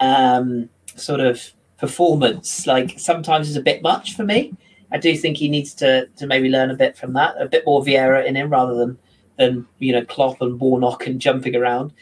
um, 0.00 0.68
sort 0.96 1.20
of 1.20 1.52
performance. 1.78 2.66
Like 2.66 2.98
sometimes 2.98 3.48
is 3.48 3.56
a 3.56 3.62
bit 3.62 3.82
much 3.82 4.14
for 4.14 4.24
me. 4.24 4.54
I 4.92 4.98
do 4.98 5.16
think 5.16 5.36
he 5.36 5.48
needs 5.48 5.74
to 5.74 6.06
to 6.16 6.26
maybe 6.26 6.48
learn 6.48 6.70
a 6.70 6.76
bit 6.76 6.96
from 6.96 7.12
that, 7.14 7.40
a 7.40 7.46
bit 7.46 7.64
more 7.66 7.82
Vieira 7.82 8.24
in 8.24 8.36
him 8.36 8.50
rather 8.50 8.74
than 8.74 8.98
than 9.38 9.66
you 9.78 9.92
know 9.92 10.04
Klopp 10.04 10.40
and 10.40 10.60
Warnock 10.60 11.06
and 11.06 11.20
jumping 11.20 11.56
around. 11.56 11.92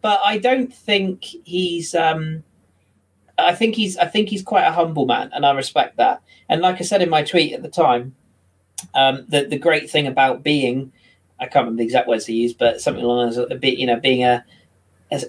But 0.00 0.20
I 0.24 0.38
don't 0.38 0.72
think 0.72 1.24
he's. 1.24 1.94
Um, 1.94 2.44
I 3.38 3.54
think 3.54 3.74
he's. 3.74 3.96
I 3.96 4.06
think 4.06 4.28
he's 4.28 4.42
quite 4.42 4.66
a 4.66 4.72
humble 4.72 5.06
man, 5.06 5.30
and 5.32 5.44
I 5.44 5.52
respect 5.52 5.96
that. 5.96 6.22
And 6.48 6.60
like 6.60 6.76
I 6.76 6.84
said 6.84 7.02
in 7.02 7.10
my 7.10 7.22
tweet 7.22 7.52
at 7.52 7.62
the 7.62 7.68
time, 7.68 8.14
um, 8.94 9.24
the 9.28 9.44
the 9.44 9.58
great 9.58 9.90
thing 9.90 10.06
about 10.06 10.42
being, 10.42 10.92
I 11.40 11.44
can't 11.46 11.64
remember 11.64 11.78
the 11.78 11.84
exact 11.84 12.08
words 12.08 12.26
he 12.26 12.34
used, 12.34 12.58
but 12.58 12.80
something 12.80 13.02
along 13.02 13.30
those 13.30 13.38
a 13.38 13.54
bit, 13.54 13.78
you 13.78 13.86
know, 13.86 13.98
being 13.98 14.24
a 14.24 14.44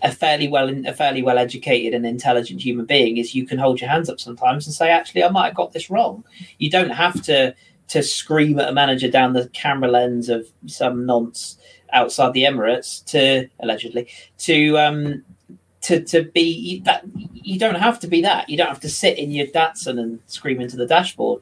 a 0.02 0.12
fairly 0.12 0.48
well 0.48 0.70
a 0.88 0.94
fairly 0.94 1.22
well 1.22 1.38
educated 1.38 1.94
and 1.94 2.06
intelligent 2.06 2.62
human 2.62 2.86
being 2.86 3.18
is 3.18 3.36
you 3.36 3.46
can 3.46 3.58
hold 3.58 3.80
your 3.80 3.90
hands 3.90 4.10
up 4.10 4.20
sometimes 4.20 4.66
and 4.66 4.74
say, 4.74 4.90
actually, 4.90 5.24
I 5.24 5.30
might 5.30 5.48
have 5.48 5.56
got 5.56 5.74
this 5.74 5.90
wrong. 5.90 6.24
You 6.58 6.70
don't 6.70 6.90
have 6.90 7.22
to 7.24 7.56
to 7.88 8.02
scream 8.02 8.60
at 8.60 8.70
a 8.70 8.74
manager 8.74 9.10
down 9.10 9.34
the 9.34 9.48
camera 9.50 9.90
lens 9.90 10.30
of 10.30 10.48
some 10.66 11.06
nonce 11.06 11.58
outside 11.94 12.34
the 12.34 12.44
Emirates 12.44 13.06
to 13.06 13.48
allegedly 13.60 14.08
to 14.40 14.78
um 14.78 15.24
to 15.82 16.02
to 16.04 16.24
be 16.24 16.80
that 16.82 17.04
you 17.34 17.60
don't 17.60 17.76
have 17.76 18.00
to 18.00 18.08
be 18.08 18.22
that. 18.22 18.50
You 18.50 18.58
don't 18.58 18.68
have 18.68 18.80
to 18.82 18.90
sit 18.90 19.20
in 19.20 19.32
your 19.32 19.48
Datsun 19.48 20.00
and 20.00 20.20
scream 20.26 20.60
into 20.60 20.78
the 20.78 20.88
dashboard. 20.88 21.42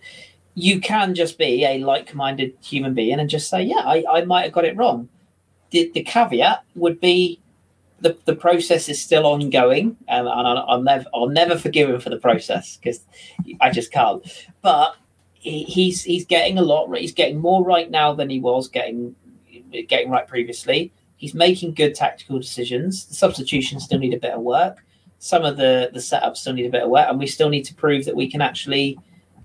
You 0.56 0.82
can 0.82 1.16
just 1.16 1.38
be 1.38 1.66
a 1.66 1.80
like-minded 1.80 2.54
human 2.62 2.94
being 2.94 3.20
and 3.20 3.30
just 3.30 3.50
say, 3.50 3.64
"Yeah, 3.64 3.84
I, 3.86 4.04
I 4.10 4.26
might 4.26 4.44
have 4.44 4.52
got 4.52 4.66
it 4.66 4.76
wrong." 4.76 5.08
The, 5.72 5.90
the 5.94 6.04
caveat 6.04 6.64
would 6.76 7.00
be 7.00 7.40
the, 8.04 8.18
the 8.26 8.36
process 8.36 8.90
is 8.90 9.02
still 9.02 9.26
ongoing, 9.26 9.96
um, 10.10 10.28
and 10.28 10.30
I'll, 10.30 10.66
I'll 10.68 10.82
never 10.82 11.06
I'll 11.14 11.30
never 11.30 11.58
forgive 11.58 11.90
him 11.90 12.02
for 12.02 12.10
the 12.10 12.18
process 12.18 12.78
because 12.78 13.00
I 13.62 13.72
just 13.72 13.94
can't. 13.94 14.22
But 14.62 14.96
he, 15.34 15.64
he's 15.64 16.04
he's 16.04 16.26
getting 16.26 16.58
a 16.58 16.62
lot. 16.62 16.94
He's 16.98 17.14
getting 17.14 17.40
more 17.40 17.64
right 17.64 17.90
now 17.90 18.14
than 18.14 18.30
he 18.30 18.42
was 18.42 18.68
getting 18.68 19.16
getting 19.88 20.10
right 20.10 20.28
previously. 20.28 20.92
He's 21.16 21.34
making 21.34 21.76
good 21.76 21.96
tactical 21.96 22.40
decisions. 22.40 23.06
The 23.06 23.16
substitutions 23.16 23.86
still 23.86 24.00
need 24.00 24.14
a 24.14 24.20
bit 24.20 24.34
of 24.34 24.42
work. 24.42 24.86
Some 25.20 25.46
of 25.46 25.56
the 25.56 25.90
the 25.94 26.00
setups 26.00 26.38
still 26.38 26.54
need 26.54 26.66
a 26.66 26.72
bit 26.72 26.84
of 26.84 26.90
work, 26.90 27.08
and 27.10 27.18
we 27.18 27.28
still 27.28 27.50
need 27.50 27.64
to 27.64 27.74
prove 27.74 28.04
that 28.04 28.18
we 28.18 28.30
can 28.30 28.42
actually 28.42 29.00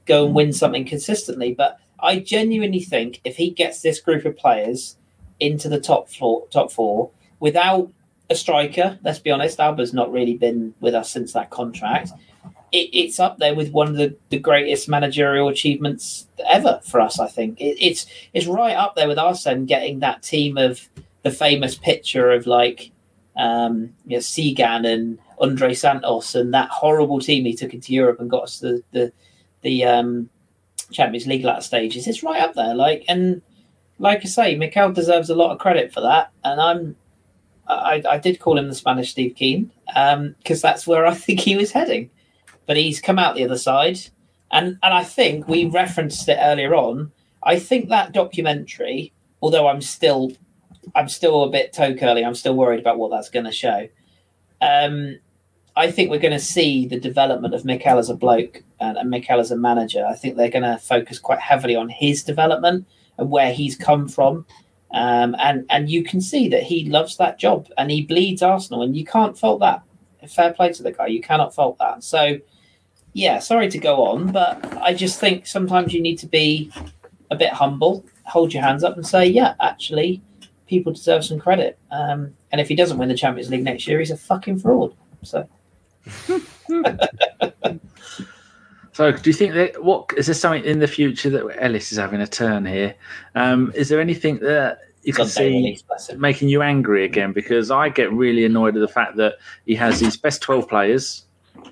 go 0.04 0.26
and 0.26 0.34
win 0.34 0.52
something 0.52 0.84
consistently. 0.84 1.54
But 1.54 1.78
I 2.00 2.18
genuinely 2.18 2.80
think 2.80 3.20
if 3.22 3.36
he 3.36 3.50
gets 3.50 3.82
this 3.82 4.00
group 4.00 4.24
of 4.24 4.36
players 4.36 4.96
into 5.38 5.68
the 5.68 5.78
top 5.78 6.10
four, 6.10 6.48
top 6.48 6.72
four 6.72 7.10
without 7.38 7.92
a 8.30 8.34
striker, 8.34 8.98
let's 9.02 9.18
be 9.18 9.30
honest, 9.30 9.58
Auba's 9.58 9.94
not 9.94 10.12
really 10.12 10.36
been 10.36 10.74
with 10.80 10.94
us 10.94 11.10
since 11.10 11.32
that 11.32 11.50
contract. 11.50 12.10
It, 12.70 12.90
it's 12.92 13.18
up 13.18 13.38
there 13.38 13.54
with 13.54 13.72
one 13.72 13.88
of 13.88 13.96
the, 13.96 14.14
the 14.28 14.38
greatest 14.38 14.88
managerial 14.88 15.48
achievements 15.48 16.28
ever 16.46 16.80
for 16.84 17.00
us. 17.00 17.18
I 17.18 17.28
think 17.28 17.60
it, 17.60 17.82
it's 17.82 18.06
it's 18.34 18.46
right 18.46 18.76
up 18.76 18.94
there 18.94 19.08
with 19.08 19.18
Arsene 19.18 19.64
getting 19.64 20.00
that 20.00 20.22
team 20.22 20.58
of 20.58 20.88
the 21.22 21.30
famous 21.30 21.76
picture 21.76 22.30
of 22.30 22.46
like 22.46 22.90
um, 23.36 23.94
you 24.04 24.16
know, 24.16 24.18
Segan 24.18 24.86
and 24.86 25.18
Andre 25.40 25.72
Santos 25.72 26.34
and 26.34 26.52
that 26.52 26.68
horrible 26.68 27.20
team 27.20 27.44
he 27.44 27.54
took 27.54 27.72
into 27.72 27.94
Europe 27.94 28.20
and 28.20 28.28
got 28.28 28.44
us 28.44 28.58
the 28.58 28.82
the, 28.92 29.12
the 29.62 29.84
um, 29.84 30.28
Champions 30.90 31.26
League 31.26 31.44
last 31.44 31.66
stages. 31.66 32.06
It's 32.06 32.22
right 32.22 32.42
up 32.42 32.54
there. 32.54 32.74
Like 32.74 33.04
and 33.08 33.40
like 33.98 34.20
I 34.20 34.24
say, 34.28 34.56
Mikel 34.56 34.92
deserves 34.92 35.30
a 35.30 35.34
lot 35.34 35.52
of 35.52 35.58
credit 35.58 35.92
for 35.92 36.02
that, 36.02 36.30
and 36.44 36.60
I'm 36.60 36.96
I, 37.68 38.02
I 38.08 38.18
did 38.18 38.40
call 38.40 38.58
him 38.58 38.68
the 38.68 38.74
Spanish 38.74 39.10
Steve 39.10 39.34
Kean 39.36 39.70
because 39.86 40.62
that's 40.62 40.86
where 40.86 41.06
I 41.06 41.14
think 41.26 41.40
he 41.40 41.56
was 41.56 41.72
heading. 41.72 42.10
But 42.66 42.76
he's 42.76 43.00
come 43.00 43.18
out 43.18 43.34
the 43.34 43.44
other 43.44 43.58
side, 43.58 43.98
and 44.50 44.78
and 44.82 44.94
I 44.94 45.02
think 45.02 45.48
we 45.48 45.64
referenced 45.64 46.28
it 46.28 46.38
earlier 46.40 46.74
on. 46.74 47.12
I 47.42 47.58
think 47.58 47.88
that 47.88 48.12
documentary, 48.12 49.12
although 49.40 49.68
I'm 49.68 49.80
still 49.80 50.32
I'm 50.94 51.08
still 51.08 51.44
a 51.44 51.50
bit 51.50 51.72
toe 51.72 51.94
curling, 51.94 52.24
I'm 52.24 52.34
still 52.34 52.54
worried 52.54 52.80
about 52.80 52.98
what 52.98 53.10
that's 53.10 53.30
going 53.30 53.46
to 53.46 53.52
show. 53.52 53.88
Um, 54.60 55.18
I 55.76 55.90
think 55.90 56.10
we're 56.10 56.18
going 56.18 56.32
to 56.32 56.40
see 56.40 56.86
the 56.86 56.98
development 56.98 57.54
of 57.54 57.64
Mikel 57.64 57.98
as 57.98 58.10
a 58.10 58.14
bloke 58.16 58.62
and, 58.80 58.98
and 58.98 59.10
Mikel 59.10 59.38
as 59.38 59.52
a 59.52 59.56
manager. 59.56 60.04
I 60.04 60.14
think 60.14 60.36
they're 60.36 60.50
going 60.50 60.64
to 60.64 60.76
focus 60.78 61.20
quite 61.20 61.38
heavily 61.38 61.76
on 61.76 61.88
his 61.88 62.24
development 62.24 62.86
and 63.16 63.30
where 63.30 63.52
he's 63.52 63.76
come 63.76 64.08
from. 64.08 64.44
Um, 64.92 65.36
and 65.38 65.66
and 65.68 65.90
you 65.90 66.02
can 66.02 66.20
see 66.20 66.48
that 66.48 66.62
he 66.62 66.88
loves 66.88 67.16
that 67.18 67.38
job 67.38 67.68
and 67.76 67.90
he 67.90 68.02
bleeds 68.02 68.42
Arsenal, 68.42 68.82
and 68.82 68.96
you 68.96 69.04
can't 69.04 69.38
fault 69.38 69.60
that. 69.60 69.82
Fair 70.28 70.52
play 70.52 70.72
to 70.72 70.82
the 70.82 70.92
guy, 70.92 71.06
you 71.06 71.20
cannot 71.20 71.54
fault 71.54 71.78
that. 71.78 72.02
So, 72.04 72.38
yeah, 73.12 73.38
sorry 73.38 73.68
to 73.70 73.78
go 73.78 74.04
on, 74.04 74.32
but 74.32 74.76
I 74.78 74.92
just 74.92 75.20
think 75.20 75.46
sometimes 75.46 75.94
you 75.94 76.02
need 76.02 76.18
to 76.18 76.26
be 76.26 76.72
a 77.30 77.36
bit 77.36 77.52
humble, 77.52 78.04
hold 78.24 78.52
your 78.52 78.62
hands 78.62 78.84
up, 78.84 78.96
and 78.96 79.06
say, 79.06 79.26
yeah, 79.26 79.54
actually, 79.60 80.20
people 80.66 80.92
deserve 80.92 81.24
some 81.24 81.38
credit. 81.38 81.78
Um, 81.90 82.34
and 82.52 82.60
if 82.60 82.68
he 82.68 82.74
doesn't 82.74 82.98
win 82.98 83.08
the 83.08 83.16
Champions 83.16 83.50
League 83.50 83.64
next 83.64 83.86
year, 83.86 83.98
he's 83.98 84.10
a 84.10 84.16
fucking 84.16 84.58
fraud. 84.58 84.94
So, 85.22 85.48
So, 88.98 89.12
do 89.12 89.30
you 89.30 89.32
think 89.32 89.54
that 89.54 89.84
what 89.84 90.12
is 90.16 90.26
there 90.26 90.34
something 90.34 90.64
in 90.64 90.80
the 90.80 90.88
future 90.88 91.30
that 91.30 91.62
Ellis 91.62 91.92
is 91.92 91.98
having 91.98 92.20
a 92.20 92.26
turn 92.26 92.66
here? 92.66 92.96
Um, 93.36 93.70
is 93.76 93.88
there 93.88 94.00
anything 94.00 94.40
that 94.40 94.80
you 95.04 95.12
can 95.12 95.26
Sunday 95.26 95.50
see 95.50 95.56
release, 95.56 96.10
making 96.16 96.48
you 96.48 96.62
angry 96.62 97.04
again? 97.04 97.32
Because 97.32 97.70
I 97.70 97.90
get 97.90 98.12
really 98.12 98.44
annoyed 98.44 98.74
at 98.74 98.80
the 98.80 98.88
fact 98.88 99.14
that 99.18 99.34
he 99.66 99.76
has 99.76 100.00
his 100.00 100.16
best 100.16 100.42
twelve 100.42 100.68
players, 100.68 101.22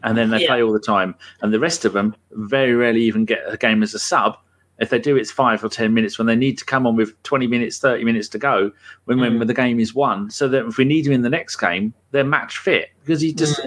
and 0.04 0.16
then 0.16 0.30
they 0.30 0.42
Yeah. 0.42 0.46
play 0.46 0.62
all 0.62 0.72
the 0.72 0.78
time, 0.78 1.16
and 1.42 1.52
the 1.52 1.58
rest 1.58 1.84
of 1.84 1.94
them 1.94 2.14
very 2.30 2.76
rarely 2.76 3.02
even 3.02 3.24
get 3.24 3.42
a 3.48 3.56
game 3.56 3.82
as 3.82 3.92
a 3.92 3.98
sub, 3.98 4.36
If 4.78 4.90
they 4.90 4.98
do, 4.98 5.16
it's 5.16 5.30
five 5.30 5.64
or 5.64 5.70
ten 5.70 5.94
minutes 5.94 6.18
when 6.18 6.26
they 6.26 6.36
need 6.36 6.58
to 6.58 6.64
come 6.64 6.86
on 6.86 6.96
with 6.96 7.20
twenty 7.22 7.46
minutes, 7.46 7.78
thirty 7.78 8.04
minutes 8.04 8.28
to 8.30 8.38
go 8.38 8.70
when 9.06 9.18
when 9.20 9.38
Mm. 9.38 9.46
the 9.46 9.54
game 9.54 9.80
is 9.80 9.94
won. 9.94 10.30
So 10.30 10.48
that 10.48 10.66
if 10.66 10.76
we 10.76 10.84
need 10.84 11.06
him 11.06 11.12
in 11.12 11.22
the 11.22 11.30
next 11.30 11.56
game, 11.56 11.94
they're 12.10 12.24
match 12.24 12.58
fit 12.58 12.90
because 13.00 13.20
he 13.20 13.32
just. 13.32 13.60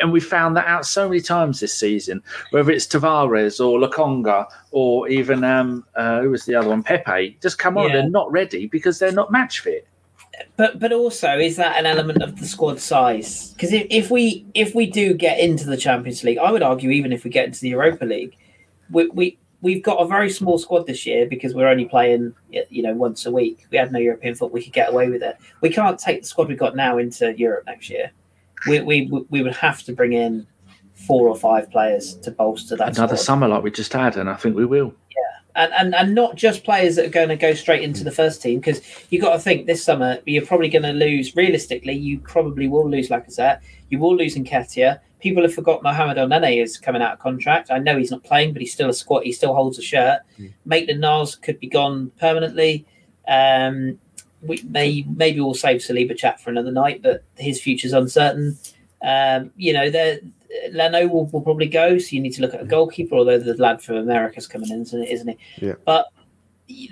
And 0.00 0.10
we 0.12 0.20
found 0.20 0.56
that 0.56 0.66
out 0.66 0.86
so 0.86 1.08
many 1.08 1.20
times 1.20 1.60
this 1.60 1.74
season. 1.74 2.22
Whether 2.50 2.70
it's 2.70 2.86
Tavares 2.86 3.60
or 3.64 3.78
Lokonga 3.78 4.46
or 4.70 5.08
even 5.08 5.44
um, 5.44 5.84
uh, 5.96 6.20
who 6.22 6.30
was 6.30 6.44
the 6.46 6.54
other 6.54 6.68
one, 6.70 6.82
Pepe, 6.82 7.36
just 7.42 7.58
come 7.58 7.76
on. 7.76 7.88
Yeah. 7.88 7.96
They're 7.96 8.10
not 8.10 8.30
ready 8.32 8.68
because 8.68 8.98
they're 8.98 9.12
not 9.12 9.30
match 9.30 9.60
fit. 9.60 9.86
But 10.56 10.78
but 10.78 10.92
also 10.92 11.38
is 11.38 11.56
that 11.56 11.78
an 11.78 11.86
element 11.86 12.22
of 12.22 12.38
the 12.38 12.46
squad 12.46 12.80
size? 12.80 13.52
Because 13.52 13.72
if, 13.72 13.86
if 13.90 14.10
we 14.10 14.46
if 14.54 14.74
we 14.74 14.86
do 14.86 15.12
get 15.12 15.38
into 15.38 15.66
the 15.66 15.76
Champions 15.76 16.24
League, 16.24 16.38
I 16.38 16.50
would 16.50 16.62
argue 16.62 16.90
even 16.90 17.12
if 17.12 17.24
we 17.24 17.30
get 17.30 17.46
into 17.46 17.60
the 17.60 17.68
Europa 17.68 18.04
League, 18.06 18.36
we, 18.90 19.08
we 19.08 19.38
we've 19.62 19.82
got 19.82 20.02
a 20.02 20.06
very 20.06 20.28
small 20.28 20.58
squad 20.58 20.86
this 20.86 21.06
year 21.06 21.26
because 21.26 21.54
we're 21.54 21.68
only 21.68 21.86
playing 21.86 22.34
you 22.68 22.82
know 22.82 22.92
once 22.92 23.24
a 23.24 23.30
week. 23.30 23.64
We 23.70 23.78
had 23.78 23.92
no 23.92 23.98
European 23.98 24.34
football, 24.34 24.50
we 24.50 24.64
could 24.64 24.72
get 24.72 24.90
away 24.90 25.08
with 25.08 25.22
it. 25.22 25.38
We 25.62 25.70
can't 25.70 25.98
take 25.98 26.22
the 26.22 26.28
squad 26.28 26.48
we've 26.48 26.58
got 26.58 26.76
now 26.76 26.98
into 26.98 27.32
Europe 27.38 27.64
next 27.66 27.88
year. 27.88 28.10
We 28.66 28.80
we 28.80 29.24
we 29.30 29.42
would 29.42 29.56
have 29.56 29.82
to 29.84 29.92
bring 29.92 30.12
in 30.12 30.46
four 30.94 31.28
or 31.28 31.36
five 31.36 31.70
players 31.70 32.16
to 32.18 32.30
bolster 32.30 32.76
that 32.76 32.96
Another 32.96 33.16
squad. 33.16 33.24
summer 33.24 33.48
like 33.48 33.62
we 33.62 33.70
just 33.70 33.92
had, 33.92 34.16
and 34.16 34.28
I 34.28 34.34
think 34.34 34.54
we 34.54 34.66
will. 34.66 34.94
Yeah, 35.10 35.64
and, 35.64 35.72
and 35.72 35.94
and 35.94 36.14
not 36.14 36.36
just 36.36 36.64
players 36.64 36.96
that 36.96 37.06
are 37.06 37.10
going 37.10 37.28
to 37.28 37.36
go 37.36 37.54
straight 37.54 37.82
into 37.82 38.04
the 38.04 38.12
first 38.12 38.42
team 38.42 38.60
because 38.60 38.80
you 39.10 39.20
got 39.20 39.32
to 39.32 39.38
think 39.38 39.66
this 39.66 39.82
summer 39.82 40.18
you're 40.26 40.46
probably 40.46 40.68
going 40.68 40.84
to 40.84 40.92
lose 40.92 41.34
realistically 41.34 41.94
you 41.94 42.18
probably 42.20 42.68
will 42.68 42.88
lose 42.88 43.08
Lacazette 43.08 43.60
you 43.90 43.98
will 43.98 44.16
lose 44.16 44.36
Nketiah 44.36 45.00
people 45.22 45.42
have 45.42 45.54
forgot 45.54 45.82
Mohamed 45.82 46.16
Elneny 46.16 46.62
is 46.62 46.76
coming 46.76 47.02
out 47.02 47.12
of 47.12 47.18
contract 47.18 47.70
I 47.70 47.78
know 47.78 47.96
he's 47.96 48.10
not 48.10 48.24
playing 48.24 48.52
but 48.52 48.60
he's 48.60 48.72
still 48.72 48.90
a 48.90 48.94
squad 48.94 49.22
he 49.24 49.32
still 49.32 49.54
holds 49.54 49.78
a 49.78 49.82
shirt 49.82 50.20
Maitland 50.64 51.00
Niles 51.00 51.36
could 51.36 51.58
be 51.60 51.68
gone 51.68 52.10
permanently 52.18 52.86
um, 53.28 53.98
we 54.42 54.60
may 54.68 55.04
maybe 55.16 55.40
we'll 55.40 55.54
save 55.54 55.80
Saliba 55.80 56.16
chat 56.16 56.40
for 56.40 56.50
another 56.50 56.72
night 56.72 57.02
but 57.02 57.24
his 57.36 57.60
future's 57.60 57.92
uncertain 57.92 58.58
um, 59.02 59.50
you 59.56 59.72
know 59.72 59.90
there 59.90 60.18
Leno 60.70 61.06
will, 61.06 61.26
will 61.26 61.40
probably 61.40 61.66
go, 61.66 61.98
so 61.98 62.14
you 62.14 62.20
need 62.20 62.34
to 62.34 62.42
look 62.42 62.54
at 62.54 62.60
a 62.60 62.66
goalkeeper. 62.66 63.14
Although 63.14 63.38
the 63.38 63.54
lad 63.54 63.82
from 63.82 63.96
America's 63.96 64.46
coming 64.46 64.70
in, 64.70 64.82
isn't, 64.82 65.04
isn't 65.04 65.28
he? 65.28 65.66
Yeah. 65.66 65.74
But 65.84 66.08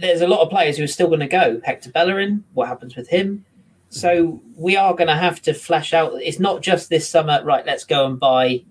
there's 0.00 0.20
a 0.20 0.26
lot 0.26 0.40
of 0.40 0.50
players 0.50 0.76
who 0.76 0.84
are 0.84 0.88
still 0.88 1.08
going 1.08 1.20
to 1.20 1.26
go. 1.26 1.60
Hector 1.64 1.90
Bellerin, 1.90 2.44
what 2.54 2.68
happens 2.68 2.96
with 2.96 3.08
him? 3.08 3.44
So 3.90 4.40
we 4.56 4.76
are 4.76 4.94
going 4.94 5.08
to 5.08 5.16
have 5.16 5.42
to 5.42 5.52
flesh 5.52 5.92
out. 5.92 6.12
It's 6.14 6.38
not 6.38 6.62
just 6.62 6.88
this 6.90 7.08
summer, 7.08 7.42
right? 7.44 7.66
Let's 7.66 7.84
go 7.84 8.06
and 8.06 8.18
buy 8.18 8.62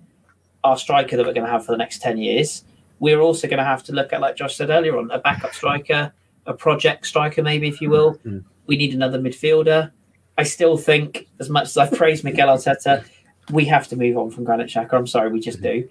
our 0.63 0.77
striker 0.77 1.17
that 1.17 1.25
we're 1.25 1.33
going 1.33 1.45
to 1.45 1.51
have 1.51 1.65
for 1.65 1.73
the 1.73 1.77
next 1.77 2.01
ten 2.01 2.17
years. 2.17 2.63
We're 2.99 3.19
also 3.19 3.47
going 3.47 3.59
to 3.59 3.65
have 3.65 3.83
to 3.83 3.93
look 3.93 4.13
at, 4.13 4.21
like 4.21 4.37
Josh 4.37 4.55
said 4.55 4.69
earlier 4.69 4.97
on, 4.97 5.11
a 5.11 5.19
backup 5.19 5.53
striker, 5.53 6.13
a 6.45 6.53
project 6.53 7.05
striker, 7.05 7.43
maybe 7.43 7.67
if 7.67 7.81
you 7.81 7.89
will. 7.89 8.15
Mm. 8.25 8.43
We 8.65 8.77
need 8.77 8.93
another 8.93 9.19
midfielder. 9.19 9.91
I 10.37 10.43
still 10.43 10.77
think, 10.77 11.27
as 11.39 11.49
much 11.49 11.65
as 11.65 11.77
I 11.77 11.89
praise 11.89 12.23
Mikel 12.23 12.47
Arteta, 12.47 13.05
we 13.51 13.65
have 13.65 13.89
to 13.89 13.97
move 13.97 14.17
on 14.17 14.31
from 14.31 14.45
Granit 14.45 14.67
Xhaka. 14.67 14.93
I'm 14.93 15.07
sorry, 15.07 15.31
we 15.31 15.41
just 15.41 15.61
do. 15.61 15.87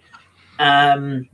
Um, 0.59 1.29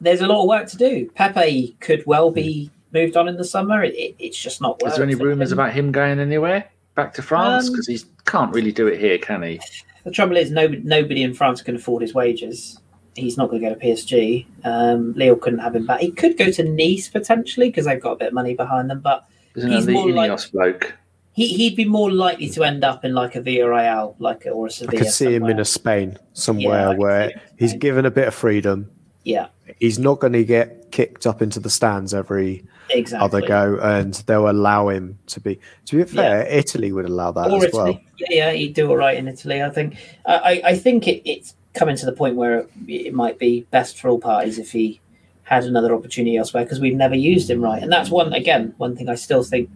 there's 0.00 0.20
a 0.20 0.26
lot 0.26 0.42
of 0.42 0.48
work 0.48 0.68
to 0.68 0.76
do. 0.76 1.10
Pepe 1.14 1.76
could 1.80 2.04
well 2.06 2.30
be 2.30 2.70
moved 2.92 3.16
on 3.16 3.26
in 3.26 3.36
the 3.36 3.44
summer. 3.44 3.82
It, 3.82 3.94
it, 3.94 4.14
it's 4.20 4.40
just 4.40 4.60
not. 4.60 4.80
Is 4.84 4.94
there 4.94 5.04
any 5.04 5.16
rumours 5.16 5.50
about 5.50 5.72
him 5.72 5.90
going 5.90 6.20
anywhere 6.20 6.70
back 6.94 7.14
to 7.14 7.22
France? 7.22 7.66
Um, 7.66 7.72
Because 7.72 7.86
he 7.86 8.00
can't 8.24 8.52
really 8.54 8.72
do 8.72 8.86
it 8.86 8.98
here, 9.00 9.18
can 9.18 9.42
he? 9.42 9.60
The 10.04 10.10
trouble 10.10 10.36
is, 10.36 10.50
nobody, 10.50 10.82
nobody 10.82 11.22
in 11.22 11.34
France 11.34 11.62
can 11.62 11.76
afford 11.76 12.02
his 12.02 12.14
wages. 12.14 12.78
He's 13.16 13.36
not 13.36 13.48
going 13.48 13.62
to 13.62 13.68
go 13.68 13.74
to 13.74 13.80
PSG. 13.80 14.44
Um, 14.64 15.12
Lille 15.14 15.36
couldn't 15.36 15.60
have 15.60 15.76
him 15.76 15.86
back. 15.86 16.00
He 16.00 16.10
could 16.10 16.36
go 16.36 16.50
to 16.50 16.64
Nice 16.64 17.08
potentially 17.08 17.68
because 17.68 17.84
they've 17.86 18.00
got 18.00 18.12
a 18.12 18.16
bit 18.16 18.28
of 18.28 18.34
money 18.34 18.54
behind 18.54 18.90
them, 18.90 19.00
but 19.00 19.26
Isn't 19.54 19.70
He's 19.70 19.86
the 19.86 19.92
more 19.92 20.10
like- 20.10 20.50
bloke? 20.52 20.94
he, 21.32 21.48
he'd 21.48 21.76
be 21.76 21.84
more 21.84 22.10
likely 22.12 22.48
to 22.50 22.64
end 22.64 22.84
up 22.84 23.04
in 23.04 23.14
like 23.14 23.34
a 23.36 23.40
Villarreal, 23.40 24.14
like 24.18 24.46
a, 24.46 24.50
or 24.50 24.66
a 24.66 24.68
I 24.68 24.72
Sevilla. 24.72 24.98
could 25.02 25.12
see 25.12 25.34
him 25.34 25.44
in 25.46 25.58
a 25.60 25.64
Spain 25.64 26.18
somewhere 26.32 26.90
Yeah, 26.92 26.96
where 26.96 27.28
see 27.28 27.32
him 27.34 27.40
in 27.40 27.56
he's 27.58 27.74
given 27.74 28.06
a 28.06 28.10
bit 28.10 28.28
of 28.28 28.34
freedom. 28.34 28.90
Yeah, 29.24 29.48
He's 29.80 29.98
not 29.98 30.20
going 30.20 30.34
to 30.34 30.44
get 30.44 30.92
kicked 30.92 31.26
up 31.26 31.40
into 31.42 31.58
the 31.58 31.70
stands 31.70 32.12
every 32.14 32.64
exactly. 32.90 33.24
other 33.24 33.46
go, 33.46 33.78
and 33.82 34.14
they'll 34.26 34.48
allow 34.50 34.88
him 34.88 35.18
to 35.28 35.40
be. 35.40 35.58
To 35.86 35.96
be 35.96 36.04
fair, 36.04 36.46
Italy 36.46 36.92
would 36.92 37.06
allow 37.06 37.32
that 37.32 37.50
or 37.50 37.56
as 37.58 37.64
Italy. 37.64 37.92
well. 37.92 38.00
Yeah, 38.18 38.26
yeah, 38.30 38.50
he'd 38.52 38.74
do 38.74 38.88
all 38.90 38.96
right 38.96 39.16
in 39.16 39.26
Italy. 39.26 39.62
I 39.62 39.70
think. 39.70 39.96
I, 40.26 40.34
I- 40.34 40.62
I 40.70 40.76
think 40.76 41.08
it, 41.08 41.22
it's 41.28 41.54
coming 41.72 41.96
to 41.96 42.06
the 42.06 42.12
point 42.12 42.36
where 42.36 42.66
it 42.86 43.12
might 43.14 43.38
be 43.38 43.62
best 43.70 43.98
for 43.98 44.08
all 44.08 44.20
parties 44.20 44.58
if 44.58 44.70
he 44.72 45.00
had 45.42 45.64
another 45.64 45.94
opportunity 45.94 46.36
elsewhere 46.36 46.64
because 46.64 46.80
we've 46.80 46.94
never 46.94 47.14
used 47.16 47.50
him 47.50 47.60
right, 47.62 47.82
and 47.82 47.90
that's 47.90 48.10
one 48.10 48.32
again 48.32 48.74
one 48.76 48.94
thing 48.96 49.08
I 49.08 49.14
still 49.14 49.42
think 49.42 49.70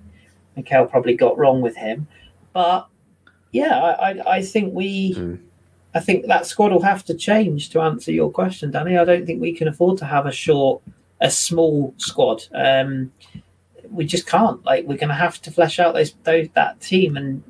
Mikel 0.57 0.87
probably 0.87 1.15
got 1.15 1.37
wrong 1.39 1.61
with 1.63 1.77
him. 1.77 2.07
But 2.53 2.87
yeah, 3.53 3.79
I, 3.79 4.11
I, 4.11 4.35
I 4.37 4.43
think 4.43 4.75
we. 4.75 5.15
Mm. 5.15 5.41
I 5.99 6.01
think 6.01 6.27
that 6.27 6.47
squad 6.47 6.71
will 6.71 6.83
have 6.83 7.05
to 7.07 7.15
change 7.15 7.71
to 7.71 7.81
answer 7.81 8.13
your 8.13 8.31
question, 8.31 8.71
Danny. 8.71 8.97
I 8.97 9.05
don't 9.05 9.27
think 9.27 9.41
we 9.41 9.53
can 9.53 9.67
afford 9.67 9.99
to 9.99 10.05
have 10.05 10.27
a 10.27 10.31
short, 10.31 10.81
a 11.21 11.29
small 11.29 11.93
squad. 11.97 12.45
Um, 12.55 13.13
we 13.91 14.05
just 14.05 14.25
can't. 14.25 14.65
Like 14.65 14.85
we're 14.87 14.97
going 14.97 15.09
to 15.09 15.15
have 15.27 15.43
to 15.43 15.51
flesh 15.51 15.81
out 15.81 15.95
those, 15.95 16.15
those 16.23 16.47
that 16.55 16.81
team, 16.81 17.17
and 17.17 17.43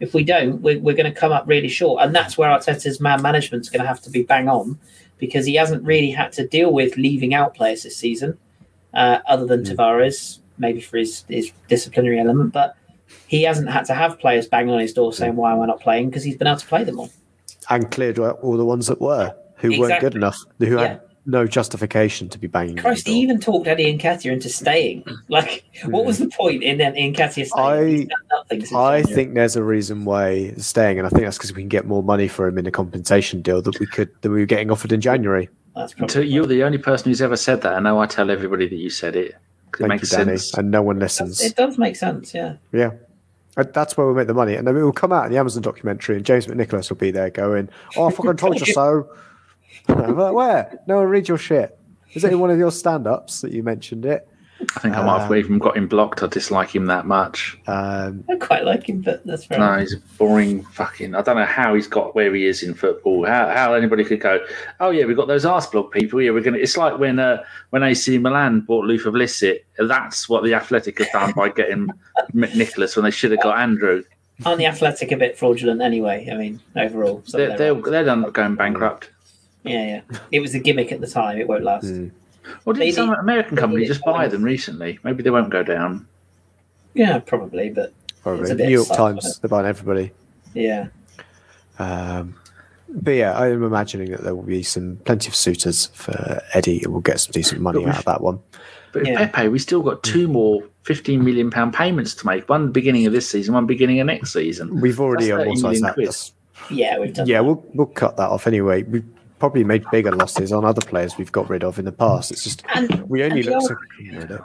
if 0.00 0.14
we 0.14 0.24
don't, 0.24 0.62
we're, 0.62 0.78
we're 0.78 0.96
going 0.96 1.12
to 1.12 1.20
come 1.20 1.30
up 1.30 1.46
really 1.46 1.68
short. 1.68 2.02
And 2.02 2.14
that's 2.14 2.38
where 2.38 2.48
Arteta's 2.48 3.00
man 3.00 3.20
management 3.20 3.66
is 3.66 3.68
going 3.68 3.82
to 3.82 3.86
have 3.86 4.00
to 4.00 4.10
be 4.10 4.22
bang 4.22 4.48
on 4.48 4.78
because 5.18 5.44
he 5.44 5.56
hasn't 5.56 5.84
really 5.84 6.10
had 6.10 6.32
to 6.32 6.46
deal 6.46 6.72
with 6.72 6.96
leaving 6.96 7.34
out 7.34 7.54
players 7.54 7.82
this 7.82 7.98
season, 7.98 8.38
uh, 8.94 9.18
other 9.26 9.44
than 9.44 9.62
Mm. 9.62 9.76
Tavares, 9.76 10.38
maybe 10.56 10.80
for 10.80 10.96
his, 10.96 11.26
his 11.28 11.52
disciplinary 11.68 12.18
element, 12.18 12.54
but. 12.54 12.76
He 13.26 13.42
hasn't 13.42 13.68
had 13.68 13.86
to 13.86 13.94
have 13.94 14.20
players 14.20 14.46
bang 14.46 14.70
on 14.70 14.78
his 14.78 14.92
door 14.92 15.12
saying, 15.12 15.34
"Why 15.34 15.52
am 15.52 15.60
I 15.60 15.66
not 15.66 15.80
playing?" 15.80 16.10
Because 16.10 16.22
he's 16.22 16.36
been 16.36 16.46
able 16.46 16.60
to 16.60 16.66
play 16.66 16.84
them 16.84 17.00
all. 17.00 17.10
And 17.68 17.90
cleared 17.90 18.18
all 18.18 18.56
the 18.56 18.64
ones 18.64 18.86
that 18.86 19.00
were, 19.00 19.34
who 19.56 19.78
weren't 19.78 20.00
good 20.00 20.14
enough, 20.14 20.38
who 20.58 20.76
Yeah. 20.76 20.80
had 20.86 21.00
no 21.26 21.46
justification 21.46 22.28
to 22.30 22.38
be 22.38 22.46
banging. 22.46 22.78
on 22.78 22.82
Christ, 22.82 23.06
he 23.06 23.20
even 23.20 23.38
talked 23.38 23.68
Eddie 23.68 23.96
Nketiah 23.96 24.32
into 24.32 24.48
staying. 24.48 25.04
Like, 25.28 25.62
what 25.84 26.04
was 26.04 26.18
hmm. 26.18 26.24
the 26.24 26.30
point 26.30 26.62
in 26.64 26.78
then 26.78 26.96
in 26.96 27.12
Nketiah 27.12 27.46
staying? 27.46 27.50
I- 27.56 27.84
He's 27.86 28.06
done 28.06 28.18
nothing 28.32 28.60
since 28.60 28.72
I 28.74 29.02
think 29.02 29.34
there's 29.34 29.54
a 29.56 29.62
reason 29.62 30.04
why 30.04 30.54
staying, 30.56 30.98
and 30.98 31.06
I 31.06 31.10
think 31.10 31.22
that's 31.22 31.36
because 31.36 31.52
we 31.54 31.62
can 31.62 31.68
get 31.68 31.86
more 31.86 32.02
money 32.02 32.26
for 32.26 32.48
him 32.48 32.58
in 32.58 32.66
a 32.66 32.70
compensation 32.70 33.42
deal 33.42 33.62
that 33.62 33.78
we 33.78 33.86
could 33.86 34.08
that 34.22 34.30
we 34.30 34.40
were 34.40 34.46
getting 34.46 34.70
offered 34.70 34.92
in 34.92 35.00
January. 35.00 35.48
that's 35.76 35.92
So 35.92 35.98
probably 35.98 36.28
you're 36.28 36.46
the 36.46 36.64
only 36.64 36.78
person 36.78 37.10
who's 37.10 37.22
ever 37.22 37.36
said 37.36 37.60
that. 37.62 37.74
I 37.74 37.80
know 37.80 38.00
I 38.00 38.06
tell 38.06 38.30
everybody 38.30 38.66
that 38.68 38.76
you 38.76 38.90
said 38.90 39.14
it. 39.14 39.32
'cause 39.70 39.80
It 39.80 39.88
Thank 39.88 39.88
makes 39.90 40.10
you, 40.12 40.18
Danny, 40.18 40.36
sense. 40.38 40.54
and 40.54 40.70
no 40.72 40.82
one 40.82 40.98
listens. 40.98 41.40
it 41.42 41.54
does 41.54 41.78
make 41.78 41.94
sense. 41.94 42.34
Yeah, 42.34 42.54
Yeah. 42.72 42.90
Uh, 43.56 43.64
That's 43.72 43.96
where 43.96 44.06
we 44.06 44.14
make 44.14 44.26
the 44.26 44.34
money. 44.34 44.54
And 44.54 44.66
then 44.66 44.76
it 44.76 44.82
will 44.82 44.92
come 44.92 45.12
out 45.12 45.26
in 45.26 45.32
the 45.32 45.38
Amazon 45.38 45.62
documentary, 45.62 46.16
and 46.16 46.24
James 46.24 46.46
McNicholas 46.46 46.88
will 46.88 46.96
be 46.96 47.10
there 47.10 47.30
going, 47.30 47.68
Oh, 47.96 48.06
I 48.06 48.12
fucking 48.12 48.36
told 48.36 48.60
you 48.60 48.72
so. 48.72 49.10
Like, 49.88 50.34
Where? 50.34 50.80
No 50.86 50.96
one 50.96 51.06
read 51.06 51.28
your 51.28 51.38
shit. 51.38 51.78
Is 52.12 52.24
it 52.24 52.32
in 52.32 52.40
one 52.40 52.50
of 52.50 52.58
your 52.58 52.72
stand 52.72 53.06
ups 53.06 53.40
that 53.40 53.52
you 53.52 53.62
mentioned 53.62 54.04
it? 54.04 54.28
I 54.76 54.80
think 54.80 54.96
I 54.96 55.02
might 55.02 55.20
have 55.20 55.30
Um, 55.30 55.36
even 55.36 55.58
got 55.58 55.76
him 55.76 55.88
blocked. 55.88 56.22
I 56.22 56.26
dislike 56.26 56.74
him 56.74 56.86
that 56.86 57.06
much. 57.06 57.58
Um, 57.66 58.24
I 58.28 58.36
quite 58.36 58.64
like 58.64 58.88
him, 58.88 59.00
but 59.00 59.24
that's 59.26 59.44
fair. 59.46 59.58
No, 59.58 59.64
enough. 59.66 59.80
he's 59.80 59.94
a 59.94 59.98
boring 60.18 60.62
fucking. 60.64 61.14
I 61.14 61.22
don't 61.22 61.36
know 61.36 61.44
how 61.44 61.74
he's 61.74 61.86
got 61.88 62.14
where 62.14 62.32
he 62.34 62.46
is 62.46 62.62
in 62.62 62.74
football. 62.74 63.24
How 63.26 63.48
how 63.48 63.74
anybody 63.74 64.04
could 64.04 64.20
go? 64.20 64.38
Oh 64.78 64.90
yeah, 64.90 65.06
we've 65.06 65.16
got 65.16 65.28
those 65.28 65.44
arse 65.46 65.66
block 65.66 65.92
people. 65.92 66.20
Yeah, 66.20 66.30
we're 66.32 66.42
gonna. 66.42 66.58
It's 66.58 66.76
like 66.76 66.98
when 66.98 67.18
uh, 67.18 67.42
when 67.70 67.82
AC 67.82 68.18
Milan 68.18 68.60
bought 68.60 68.84
Luther 68.84 69.10
Blissett. 69.10 69.60
That's 69.78 70.28
what 70.28 70.44
the 70.44 70.54
Athletic 70.54 70.98
have 70.98 71.10
done 71.12 71.32
by 71.34 71.48
getting 71.48 71.88
Nicholas 72.34 72.96
when 72.96 73.04
they 73.04 73.10
should 73.10 73.30
have 73.30 73.42
got 73.42 73.58
Andrew. 73.58 74.02
Aren't 74.44 74.58
the 74.58 74.66
Athletic 74.66 75.10
a 75.12 75.16
bit 75.16 75.36
fraudulent 75.38 75.82
anyway? 75.82 76.28
I 76.30 76.36
mean, 76.36 76.60
overall, 76.76 77.22
some 77.26 77.40
of 77.40 77.48
They're 77.58 77.74
they're, 77.74 77.82
they're 77.82 78.04
done 78.04 78.22
going 78.30 78.54
bankrupt. 78.56 79.10
yeah, 79.64 80.02
yeah. 80.10 80.18
It 80.32 80.40
was 80.40 80.54
a 80.54 80.58
gimmick 80.58 80.92
at 80.92 81.00
the 81.00 81.06
time. 81.06 81.38
It 81.38 81.48
won't 81.48 81.64
last. 81.64 81.86
Mm. 81.86 82.10
Or 82.64 82.74
did 82.74 82.94
some 82.94 83.10
American 83.10 83.56
company 83.56 83.86
just 83.86 84.04
buy 84.04 84.28
them 84.28 84.42
recently? 84.42 84.98
Maybe 85.02 85.22
they 85.22 85.30
won't 85.30 85.50
go 85.50 85.62
down. 85.62 86.06
Yeah, 86.94 87.18
probably, 87.20 87.70
but 87.70 87.92
probably. 88.22 88.42
It's 88.42 88.50
a 88.50 88.54
bit 88.54 88.66
New 88.66 88.72
York 88.74 88.86
soft, 88.86 88.98
Times. 88.98 89.38
They're 89.38 89.48
buying 89.48 89.66
everybody. 89.66 90.12
yeah. 90.54 90.88
Um, 91.78 92.34
but 92.88 93.12
yeah, 93.12 93.38
I'm 93.38 93.62
imagining 93.62 94.10
that 94.10 94.22
there 94.22 94.34
will 94.34 94.42
be 94.42 94.62
some 94.62 94.96
plenty 95.04 95.28
of 95.28 95.34
suitors 95.36 95.86
for 95.94 96.42
Eddie, 96.54 96.82
and 96.82 96.92
we'll 96.92 97.00
get 97.00 97.20
some 97.20 97.32
decent 97.32 97.60
money 97.60 97.86
out 97.86 97.98
of 97.98 98.04
that 98.04 98.20
one. 98.20 98.40
But 98.92 99.06
Yeah. 99.06 99.28
Pepe, 99.28 99.48
we 99.48 99.58
still 99.60 99.80
got 99.80 100.02
two 100.02 100.26
more 100.26 100.62
fifteen 100.82 101.24
million 101.24 101.50
pound 101.50 101.72
payments 101.72 102.14
to 102.16 102.26
make. 102.26 102.48
One 102.48 102.72
beginning 102.72 103.06
of 103.06 103.12
this 103.12 103.30
season, 103.30 103.54
one 103.54 103.66
beginning 103.66 104.00
of 104.00 104.06
next 104.06 104.32
season. 104.32 104.80
We've 104.80 105.00
already 105.00 105.28
That's 105.28 105.44
30 105.44 105.50
amortized 105.78 105.80
that. 105.96 106.30
Yeah, 106.70 106.98
we've 106.98 107.14
done. 107.14 107.26
Yeah, 107.28 107.38
that. 107.38 107.44
we'll 107.44 107.64
we'll 107.74 107.86
cut 107.86 108.16
that 108.16 108.28
off 108.28 108.46
anyway. 108.46 108.82
We 108.82 109.04
probably 109.40 109.64
made 109.64 109.84
bigger 109.90 110.12
losses 110.12 110.52
on 110.52 110.64
other 110.64 110.82
players 110.82 111.16
we've 111.18 111.32
got 111.32 111.48
rid 111.50 111.64
of 111.64 111.78
in 111.78 111.84
the 111.86 111.92
past. 111.92 112.30
It's 112.30 112.44
just 112.44 112.62
And 112.74 113.02
we 113.08 113.24
only 113.24 113.42
look 113.42 113.54
ar- 113.56 113.60
so 113.62 113.74
rid 113.98 114.30
of 114.30 114.44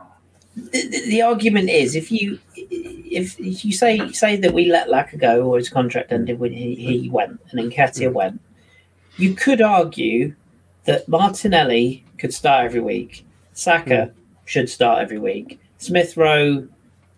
the, 0.55 0.71
the- 0.71 1.05
the 1.09 1.21
argument 1.21 1.69
is 1.69 1.95
if 1.95 2.11
you 2.11 2.39
if, 2.55 3.39
if 3.39 3.63
you 3.65 3.71
say 3.73 4.09
say 4.11 4.35
that 4.37 4.53
we 4.53 4.65
let 4.71 4.87
Laka 4.87 5.19
go 5.19 5.43
or 5.43 5.57
his 5.57 5.69
contract 5.69 6.11
ended 6.11 6.39
when 6.39 6.51
he, 6.53 6.75
he 6.75 7.09
went 7.09 7.39
and 7.51 7.71
Nketiah 7.71 8.11
went, 8.11 8.41
you 9.17 9.35
could 9.35 9.61
argue 9.61 10.33
that 10.85 11.07
Martinelli 11.07 12.03
could 12.17 12.33
start 12.33 12.65
every 12.65 12.79
week, 12.81 13.25
Saka 13.53 14.11
should 14.45 14.69
start 14.69 15.01
every 15.01 15.19
week. 15.19 15.59
Smith 15.77 16.15
Rowe, 16.15 16.67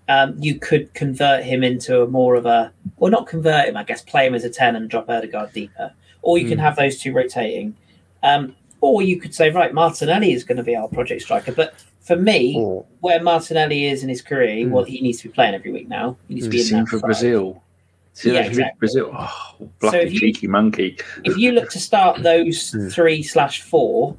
um, 0.09 0.35
you 0.39 0.55
could 0.59 0.93
convert 0.93 1.43
him 1.43 1.63
into 1.63 2.01
a 2.01 2.07
more 2.07 2.35
of 2.35 2.45
a, 2.45 2.71
well, 2.97 3.11
not 3.11 3.27
convert 3.27 3.67
him, 3.67 3.75
I 3.77 3.83
guess, 3.83 4.01
play 4.01 4.25
him 4.25 4.33
as 4.35 4.43
a 4.45 4.49
10 4.49 4.75
and 4.77 4.89
drop 4.89 5.09
Odegaard 5.09 5.51
deeper. 5.53 5.93
Or 6.21 6.37
you 6.37 6.47
can 6.47 6.57
have 6.59 6.75
those 6.75 6.99
two 6.99 7.13
rotating. 7.13 7.75
Um, 8.23 8.55
or 8.81 9.01
you 9.01 9.19
could 9.19 9.33
say, 9.33 9.49
right, 9.49 9.73
Martinelli 9.73 10.33
is 10.33 10.43
going 10.43 10.57
to 10.57 10.63
be 10.63 10.75
our 10.75 10.87
project 10.87 11.21
striker. 11.23 11.51
But 11.51 11.73
for 12.01 12.15
me, 12.15 12.55
Or 12.57 12.85
where 12.99 13.21
Martinelli 13.21 13.85
is 13.87 14.03
in 14.03 14.09
his 14.09 14.21
career, 14.21 14.67
well, 14.69 14.83
he 14.83 15.01
needs 15.01 15.21
to 15.21 15.29
be 15.29 15.33
playing 15.33 15.55
every 15.55 15.71
week 15.71 15.87
now. 15.87 16.17
He 16.27 16.35
needs 16.35 16.47
to 16.47 16.51
be 16.51 16.61
in 16.77 16.85
for 16.85 16.97
side. 16.99 17.05
Brazil. 17.05 17.63
See 18.13 18.33
Yeah, 18.33 18.41
exactly. 18.41 18.77
Brazil. 18.79 19.11
Oh, 19.13 19.69
bloody 19.79 19.97
if 19.99 20.13
you- 20.13 20.19
cheeky 20.19 20.47
monkey. 20.47 20.97
if 21.23 21.37
you 21.37 21.51
look 21.51 21.69
to 21.69 21.79
start 21.79 22.21
those 22.23 22.75
three 22.91 23.21
slash 23.23 23.61
four, 23.61 24.17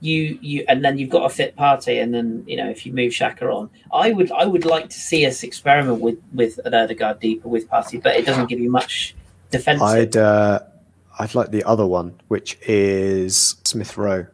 you 0.00 0.38
you 0.42 0.64
and 0.68 0.84
then 0.84 0.98
you've 0.98 1.10
got 1.10 1.24
a 1.24 1.28
fit 1.34 1.56
Partey, 1.56 2.02
and 2.02 2.12
then 2.12 2.44
you 2.46 2.56
know 2.56 2.68
if 2.68 2.84
you 2.84 2.92
move 2.92 3.12
Xhaka 3.12 3.42
on, 3.42 3.70
I 3.92 4.12
would 4.12 4.30
I 4.30 4.44
would 4.44 4.64
like 4.66 4.90
to 4.90 4.98
see 4.98 5.24
us 5.26 5.42
experiment 5.42 6.00
with 6.00 6.18
with 6.34 6.58
an 6.66 6.74
Odegaard 6.74 7.18
deeper 7.20 7.48
with 7.48 7.68
Partey, 7.70 8.02
but 8.02 8.14
it 8.16 8.26
doesn't 8.26 8.46
give 8.50 8.58
you 8.60 8.70
much 8.70 9.14
defensive. 9.50 9.82
I'd 9.86 10.16
uh, 10.16 10.60
I'd 11.18 11.34
like 11.34 11.50
the 11.50 11.64
other 11.64 11.86
one, 11.86 12.14
which 12.28 12.58
is 12.62 13.56
Smith 13.64 13.96
Rowe 13.96 14.26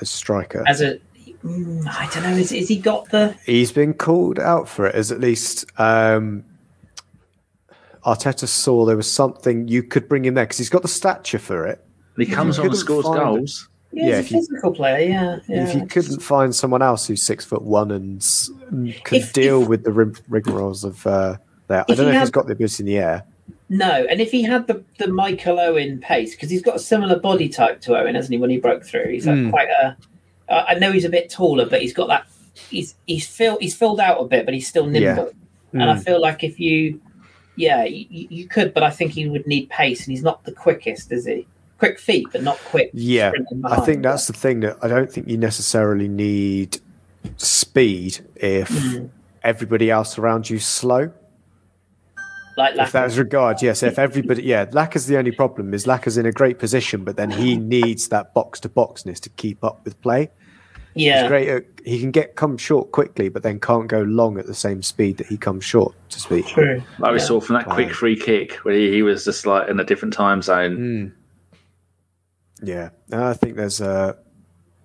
as 0.00 0.10
striker. 0.10 0.62
As 0.66 0.80
a 0.82 0.98
mm, 1.44 1.86
I 1.88 2.08
don't 2.12 2.22
know, 2.24 2.36
is, 2.36 2.52
is 2.52 2.68
he 2.68 2.76
got 2.78 3.08
the 3.10 3.34
He's 3.46 3.72
been 3.72 3.94
called 3.94 4.38
out 4.38 4.68
for 4.68 4.86
it, 4.86 4.94
as 4.94 5.10
at 5.10 5.20
least 5.20 5.64
um, 5.80 6.44
Arteta 8.04 8.46
saw 8.46 8.84
there 8.84 8.96
was 8.96 9.10
something 9.10 9.66
you 9.68 9.82
could 9.82 10.08
bring 10.08 10.24
him 10.24 10.34
there 10.34 10.44
because 10.44 10.58
he's 10.58 10.68
got 10.70 10.82
the 10.82 10.88
stature 10.88 11.38
for 11.38 11.66
it. 11.66 11.84
He 12.16 12.26
comes 12.26 12.58
on 12.58 12.66
and 12.66 12.76
scores 12.76 13.04
find- 13.04 13.18
goals. 13.18 13.68
yeah, 13.92 14.06
Yeah, 14.08 14.16
he's 14.16 14.26
if 14.26 14.30
a 14.30 14.34
you- 14.34 14.40
physical 14.40 14.72
player, 14.72 15.08
yeah. 15.08 15.38
yeah. 15.48 15.68
if 15.68 15.74
you 15.74 15.86
couldn't 15.86 16.20
find 16.20 16.54
someone 16.54 16.82
else 16.82 17.06
who's 17.06 17.22
six 17.22 17.44
foot 17.44 17.62
one 17.62 17.90
and 17.90 18.20
s- 18.20 18.50
could 19.04 19.18
If- 19.22 19.32
deal 19.32 19.62
if- 19.62 19.68
with 19.68 19.84
the 19.84 19.92
rig- 19.92 20.20
rigmaroles 20.30 20.84
of 20.84 21.06
uh, 21.06 21.36
there, 21.68 21.80
I 21.88 21.94
don't 21.94 22.06
he 22.06 22.12
know 22.12 22.16
if 22.18 22.20
he's 22.20 22.30
got 22.30 22.46
the 22.46 22.52
ability 22.52 22.82
in 22.82 22.86
the 22.86 22.98
air. 22.98 23.24
No, 23.68 24.06
and 24.08 24.20
if 24.20 24.30
he 24.30 24.42
had 24.42 24.66
the, 24.68 24.84
the 24.98 25.08
Michael 25.08 25.58
Owen 25.58 25.98
pace, 25.98 26.34
because 26.34 26.50
he's 26.50 26.62
got 26.62 26.76
a 26.76 26.78
similar 26.78 27.18
body 27.18 27.48
type 27.48 27.80
to 27.82 27.98
Owen, 27.98 28.14
hasn't 28.14 28.32
he? 28.32 28.38
When 28.38 28.50
he 28.50 28.58
broke 28.58 28.84
through, 28.84 29.10
he's 29.10 29.26
like 29.26 29.36
Mm. 29.36 29.50
quite 29.50 29.68
a. 29.68 29.96
I 30.48 30.74
know 30.74 30.92
he's 30.92 31.04
a 31.04 31.08
bit 31.08 31.28
taller, 31.30 31.66
but 31.66 31.82
he's 31.82 31.92
got 31.92 32.06
that. 32.08 32.26
He's 32.70 32.94
he's 33.06 33.26
filled 33.26 33.60
he's 33.60 33.74
filled 33.74 33.98
out 33.98 34.20
a 34.20 34.24
bit, 34.24 34.44
but 34.44 34.54
he's 34.54 34.68
still 34.68 34.84
Yeah. 34.92 35.14
nimble. 35.14 35.32
And 35.72 35.82
I 35.90 35.94
Mm. 35.96 36.04
feel 36.04 36.20
like 36.20 36.44
if 36.44 36.60
you, 36.60 37.00
yeah, 37.56 37.82
you, 37.84 38.06
you 38.30 38.46
could, 38.46 38.72
but 38.72 38.84
I 38.84 38.90
think 38.90 39.10
he 39.12 39.28
would 39.28 39.46
need 39.48 39.68
pace, 39.68 40.06
and 40.06 40.12
he's 40.12 40.22
not 40.22 40.44
the 40.44 40.52
quickest, 40.52 41.10
is 41.10 41.26
he? 41.26 41.46
Quick 41.78 41.98
feet, 41.98 42.28
but 42.32 42.42
not 42.44 42.58
quick. 42.58 42.90
Yeah, 42.94 43.32
I 43.64 43.80
think 43.80 44.02
that's 44.04 44.28
the 44.28 44.32
thing 44.32 44.60
that 44.60 44.78
I 44.80 44.86
don't 44.88 45.10
think 45.12 45.26
you 45.28 45.36
necessarily 45.36 46.06
need 46.08 46.78
speed 47.36 48.18
if 48.36 48.68
Mm. 48.68 49.10
everybody 49.42 49.90
else 49.90 50.18
around 50.18 50.48
you's 50.48 50.64
slow. 50.64 51.10
Like 52.56 52.76
If 52.76 52.92
that 52.92 53.04
was 53.04 53.18
regard, 53.18 53.60
yes. 53.62 53.82
If 53.82 53.98
everybody, 53.98 54.42
yeah, 54.42 54.66
Lacker's 54.72 55.06
the 55.06 55.16
only 55.18 55.32
problem. 55.32 55.74
Is 55.74 55.86
Lacker's 55.86 56.16
in 56.16 56.26
a 56.26 56.32
great 56.32 56.58
position, 56.58 57.04
but 57.04 57.16
then 57.16 57.30
he 57.30 57.56
needs 57.56 58.08
that 58.08 58.32
box 58.34 58.60
to 58.60 58.68
boxness 58.68 59.20
to 59.20 59.28
keep 59.30 59.62
up 59.62 59.84
with 59.84 60.00
play. 60.00 60.30
He's 60.94 61.04
yeah, 61.04 61.28
great. 61.28 61.48
At, 61.48 61.64
he 61.84 62.00
can 62.00 62.10
get 62.10 62.36
come 62.36 62.56
short 62.56 62.90
quickly, 62.92 63.28
but 63.28 63.42
then 63.42 63.60
can't 63.60 63.86
go 63.86 64.00
long 64.02 64.38
at 64.38 64.46
the 64.46 64.54
same 64.54 64.82
speed 64.82 65.18
that 65.18 65.26
he 65.26 65.36
comes 65.36 65.64
short. 65.64 65.94
To 66.08 66.20
speak. 66.20 66.46
true. 66.46 66.82
Like 66.98 67.12
we 67.12 67.18
Yeah. 67.18 67.24
saw 67.24 67.40
from 67.40 67.56
that 67.56 67.66
quick 67.66 67.92
free 67.92 68.16
kick 68.16 68.54
where 68.64 68.74
he, 68.74 68.90
he 68.90 69.02
was 69.02 69.24
just 69.24 69.44
like 69.44 69.68
in 69.68 69.78
a 69.78 69.84
different 69.84 70.14
time 70.14 70.40
zone. 70.40 70.76
Mm. 70.78 71.12
Yeah, 72.62 72.88
I 73.12 73.34
think 73.34 73.56
there's 73.56 73.82
uh, 73.82 74.14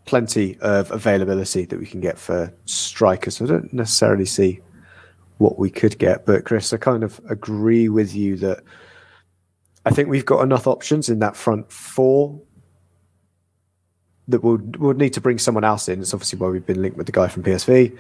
plenty 0.06 0.58
of 0.60 0.92
availability 0.92 1.64
that 1.66 1.80
we 1.80 1.86
can 1.86 2.02
get 2.02 2.18
for 2.18 2.54
strikers. 2.66 3.42
I 3.42 3.46
don't 3.46 3.72
necessarily 3.72 4.26
see 4.26 4.60
what 5.42 5.58
we 5.58 5.70
could 5.70 5.98
get, 5.98 6.26
but 6.26 6.46
Chris, 6.46 6.72
I 6.72 6.78
kind 6.78 7.04
of 7.04 7.20
agree 7.28 7.90
with 7.90 8.16
you 8.16 8.38
that 8.38 8.64
I 9.86 9.90
think 9.90 10.08
we've 10.08 10.26
got 10.26 10.42
enough 10.42 10.68
options 10.68 11.10
in 11.10 11.20
that 11.20 11.36
front 11.36 11.72
four 11.72 12.40
that 14.28 14.44
we'll, 14.44 14.62
we'll 14.78 14.94
need 14.94 15.14
to 15.14 15.22
bring 15.22 15.40
someone 15.40 15.64
else 15.64 15.90
in. 15.90 16.00
It's 16.00 16.14
obviously 16.14 16.40
why 16.40 16.50
we've 16.50 16.66
been 16.66 16.82
linked 16.82 16.96
with 16.96 17.08
the 17.08 17.12
guy 17.12 17.28
from 17.28 17.44
PSV. 17.44 17.98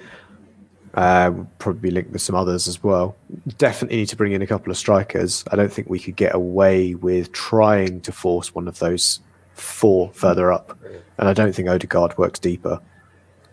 Uh, 0.93 1.31
we'll 1.33 1.47
probably 1.57 1.79
be 1.81 1.91
linked 1.91 2.11
with 2.11 2.21
some 2.21 2.35
others 2.35 2.67
as 2.67 2.83
well. 2.83 3.15
Definitely 3.57 3.97
need 3.97 4.09
to 4.09 4.15
bring 4.15 4.33
in 4.33 4.41
a 4.41 4.47
couple 4.47 4.71
of 4.71 4.77
strikers. 4.77 5.43
I 5.51 5.55
don't 5.55 5.73
think 5.73 5.89
we 5.89 5.99
could 5.99 6.15
get 6.15 6.35
away 6.35 6.93
with 6.93 7.31
trying 7.31 8.01
to 8.01 8.11
force 8.11 8.53
one 8.53 8.67
of 8.67 8.77
those 8.79 9.19
four 9.53 10.11
further 10.13 10.51
up. 10.51 10.77
And 11.17 11.27
I 11.27 11.33
don't 11.33 11.53
think 11.53 11.67
Odegaard 11.67 12.17
works 12.17 12.39
deeper. 12.39 12.79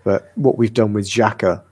But 0.04 0.30
what 0.34 0.58
we've 0.58 0.74
done 0.74 0.92
with 0.92 1.06
Xhaka 1.06 1.62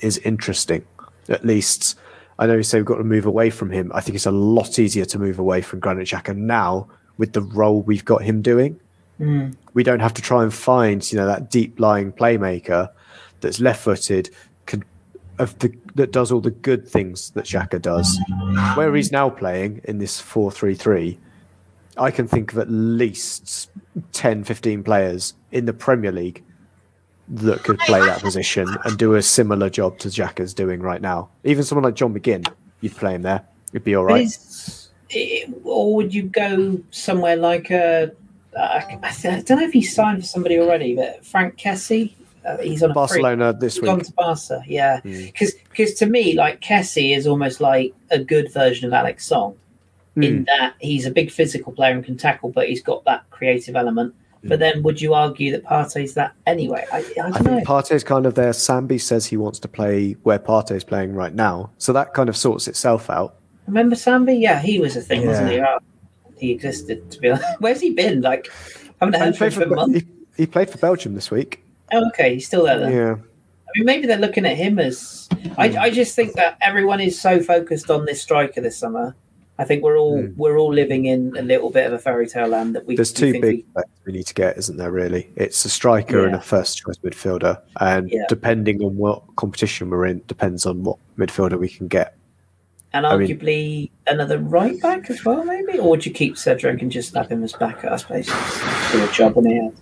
is 0.00 0.18
interesting. 0.18 0.84
At 1.28 1.44
least, 1.44 1.98
I 2.38 2.46
know 2.46 2.56
you 2.56 2.62
say 2.62 2.78
we've 2.78 2.86
got 2.86 2.96
to 2.96 3.04
move 3.04 3.26
away 3.26 3.50
from 3.50 3.70
him. 3.70 3.90
I 3.94 4.00
think 4.00 4.16
it's 4.16 4.26
a 4.26 4.32
lot 4.32 4.78
easier 4.78 5.04
to 5.06 5.18
move 5.18 5.38
away 5.38 5.62
from 5.62 5.80
Granit 5.80 6.08
Xhaka 6.08 6.36
now 6.36 6.88
with 7.16 7.32
the 7.32 7.42
role 7.42 7.82
we've 7.82 8.04
got 8.04 8.22
him 8.22 8.42
doing. 8.42 8.80
Mm. 9.20 9.54
We 9.74 9.82
don't 9.82 10.00
have 10.00 10.14
to 10.14 10.22
try 10.22 10.42
and 10.42 10.52
find, 10.52 11.10
you 11.12 11.18
know, 11.18 11.26
that 11.26 11.50
deep 11.50 11.78
lying 11.78 12.12
playmaker 12.12 12.90
that's 13.40 13.60
left 13.60 13.84
footed, 13.84 14.30
the 15.38 15.72
that 15.94 16.12
does 16.12 16.30
all 16.30 16.40
the 16.40 16.50
good 16.50 16.88
things 16.88 17.30
that 17.30 17.44
Xhaka 17.44 17.80
does. 17.80 18.18
Where 18.74 18.94
he's 18.94 19.12
now 19.12 19.30
playing 19.30 19.80
in 19.84 19.98
this 19.98 20.20
4 20.20 20.50
3 20.50 20.74
3, 20.74 21.18
I 21.96 22.10
can 22.10 22.26
think 22.26 22.52
of 22.52 22.58
at 22.58 22.70
least 22.70 23.70
10, 24.12 24.44
15 24.44 24.82
players 24.82 25.34
in 25.50 25.66
the 25.66 25.72
Premier 25.72 26.12
League 26.12 26.42
that 27.32 27.62
could 27.64 27.78
play 27.80 28.00
that 28.00 28.20
position 28.20 28.68
and 28.84 28.98
do 28.98 29.14
a 29.14 29.22
similar 29.22 29.70
job 29.70 29.98
to 30.00 30.08
Xhaka's 30.08 30.52
doing 30.54 30.80
right 30.80 31.00
now. 31.00 31.28
Even 31.44 31.64
someone 31.64 31.84
like 31.84 31.94
John 31.94 32.12
McGinn, 32.14 32.46
you'd 32.80 32.94
play 32.96 33.14
him 33.14 33.22
there. 33.22 33.42
It'd 33.72 33.84
be 33.84 33.94
all 33.96 34.04
right. 34.04 34.26
it- 35.10 35.48
or 35.64 35.94
would 35.96 36.14
you 36.14 36.24
go 36.24 36.80
somewhere 36.90 37.36
like 37.36 37.70
a? 37.70 38.12
Uh, 38.56 38.60
I, 38.60 38.98
I 39.02 39.40
don't 39.40 39.50
know 39.50 39.64
if 39.64 39.72
he's 39.72 39.94
signed 39.94 40.20
for 40.20 40.26
somebody 40.26 40.58
already, 40.58 40.94
but 40.94 41.24
Frank 41.24 41.56
Kessie, 41.56 42.12
uh, 42.44 42.58
he's 42.58 42.82
on 42.82 42.90
a 42.90 42.92
free- 42.92 42.94
Barcelona 42.94 43.52
this 43.54 43.76
He's 43.76 43.84
gone 43.84 44.00
to 44.00 44.12
Barca, 44.12 44.62
yeah. 44.66 45.00
Mm. 45.02 45.32
Because 45.70 45.94
to 45.94 46.06
me, 46.06 46.34
like 46.34 46.60
Kessie 46.60 47.16
is 47.16 47.26
almost 47.26 47.60
like 47.62 47.94
a 48.10 48.18
good 48.18 48.52
version 48.52 48.86
of 48.86 48.92
Alex 48.92 49.24
Song 49.24 49.56
Hmm. 50.14 50.22
in 50.22 50.44
that 50.44 50.74
he's 50.80 51.06
a 51.06 51.10
big 51.10 51.30
physical 51.30 51.72
player 51.72 51.92
and 51.94 52.04
can 52.04 52.18
tackle, 52.18 52.50
but 52.50 52.68
he's 52.68 52.82
got 52.82 53.02
that 53.06 53.24
creative 53.30 53.74
element. 53.74 54.14
But 54.44 54.58
then, 54.58 54.82
would 54.82 55.00
you 55.00 55.14
argue 55.14 55.52
that 55.52 55.64
Partey's 55.64 56.14
that 56.14 56.34
anyway? 56.46 56.84
I, 56.92 56.98
I. 56.98 57.28
I 57.28 57.38
think 57.38 57.66
Partey's 57.66 58.02
kind 58.02 58.26
of 58.26 58.34
there. 58.34 58.50
Sambi 58.50 59.00
says 59.00 59.24
he 59.24 59.36
wants 59.36 59.60
to 59.60 59.68
play 59.68 60.12
where 60.24 60.38
Partey's 60.38 60.82
playing 60.82 61.14
right 61.14 61.32
now. 61.32 61.70
So 61.78 61.92
that 61.92 62.12
kind 62.12 62.28
of 62.28 62.36
sorts 62.36 62.66
itself 62.66 63.08
out. 63.08 63.36
Remember 63.68 63.94
Sambi? 63.94 64.40
Yeah, 64.40 64.60
he 64.60 64.80
was 64.80 64.96
a 64.96 65.00
thing, 65.00 65.26
wasn't 65.26 65.52
he? 65.52 65.60
Oh, 65.60 65.78
he 66.36 66.50
existed. 66.50 67.08
To 67.12 67.20
be 67.20 67.30
honest, 67.30 67.46
where's 67.60 67.80
he 67.80 67.90
been? 67.90 68.20
Like, 68.20 68.50
I 69.00 69.04
haven't 69.04 69.20
heard 69.20 69.32
he, 69.32 69.38
from 69.38 69.46
him 69.46 69.52
for 69.52 69.68
for, 69.68 69.74
months. 69.76 70.00
he, 70.00 70.06
he 70.36 70.46
played 70.46 70.70
for 70.70 70.78
Belgium 70.78 71.14
this 71.14 71.30
week. 71.30 71.62
Oh, 71.92 72.06
okay, 72.08 72.34
he's 72.34 72.46
still 72.46 72.64
there. 72.64 72.80
Then. 72.80 72.92
Yeah. 72.92 73.14
I 73.14 73.78
mean, 73.78 73.86
maybe 73.86 74.06
they're 74.06 74.18
looking 74.18 74.44
at 74.44 74.56
him 74.56 74.78
as. 74.78 75.28
I, 75.56 75.76
I 75.76 75.90
just 75.90 76.16
think 76.16 76.32
that 76.34 76.58
everyone 76.60 77.00
is 77.00 77.20
so 77.20 77.40
focused 77.40 77.90
on 77.90 78.06
this 78.06 78.20
striker 78.20 78.60
this 78.60 78.76
summer. 78.76 79.14
I 79.62 79.64
think 79.64 79.84
we're 79.84 79.96
all 79.96 80.20
Hmm. 80.20 80.32
we're 80.36 80.58
all 80.58 80.74
living 80.74 81.04
in 81.06 81.32
a 81.38 81.42
little 81.42 81.70
bit 81.70 81.86
of 81.86 81.92
a 81.92 81.98
fairy 81.98 82.26
tale 82.26 82.48
land 82.48 82.74
that 82.74 82.84
we. 82.84 82.96
There's 82.96 83.12
two 83.12 83.32
big 83.40 83.64
we- 83.76 83.82
we 84.06 84.12
need 84.12 84.26
to 84.26 84.34
get, 84.34 84.58
isn't 84.58 84.76
there, 84.76 84.90
really? 84.90 85.30
It's 85.36 85.64
a 85.64 85.68
striker 85.68 86.26
and 86.26 86.34
a 86.34 86.40
first 86.40 86.78
choice 86.78 86.96
midfielder. 86.98 87.60
And 87.80 88.10
Yeah. 88.10 88.24
depending 88.28 88.82
on 88.82 88.96
what 88.96 89.22
competition 89.36 89.88
we're 89.90 90.06
in, 90.06 90.22
depends 90.26 90.66
on 90.66 90.82
what 90.82 90.96
midfielder 91.16 91.58
we 91.58 91.68
can 91.68 91.86
get. 91.88 92.14
and 92.94 93.06
I 93.06 93.16
mean- 93.16 93.26
arguably 93.26 93.90
another 94.06 94.36
right 94.38 94.78
back 94.82 95.08
as 95.08 95.24
well, 95.24 95.42
maybe. 95.46 95.78
Or 95.78 95.88
would 95.88 96.04
you 96.04 96.12
keep 96.12 96.36
Cedric 96.36 96.82
and 96.82 96.90
just 96.92 97.08
snap 97.12 97.30
him 97.32 97.42
as 97.42 97.54
back? 97.54 97.82
I 97.86 97.96
suppose 97.96 98.26
do 98.92 99.02
a 99.02 99.08
job 99.10 99.38
on 99.38 99.46
it. 99.46 99.72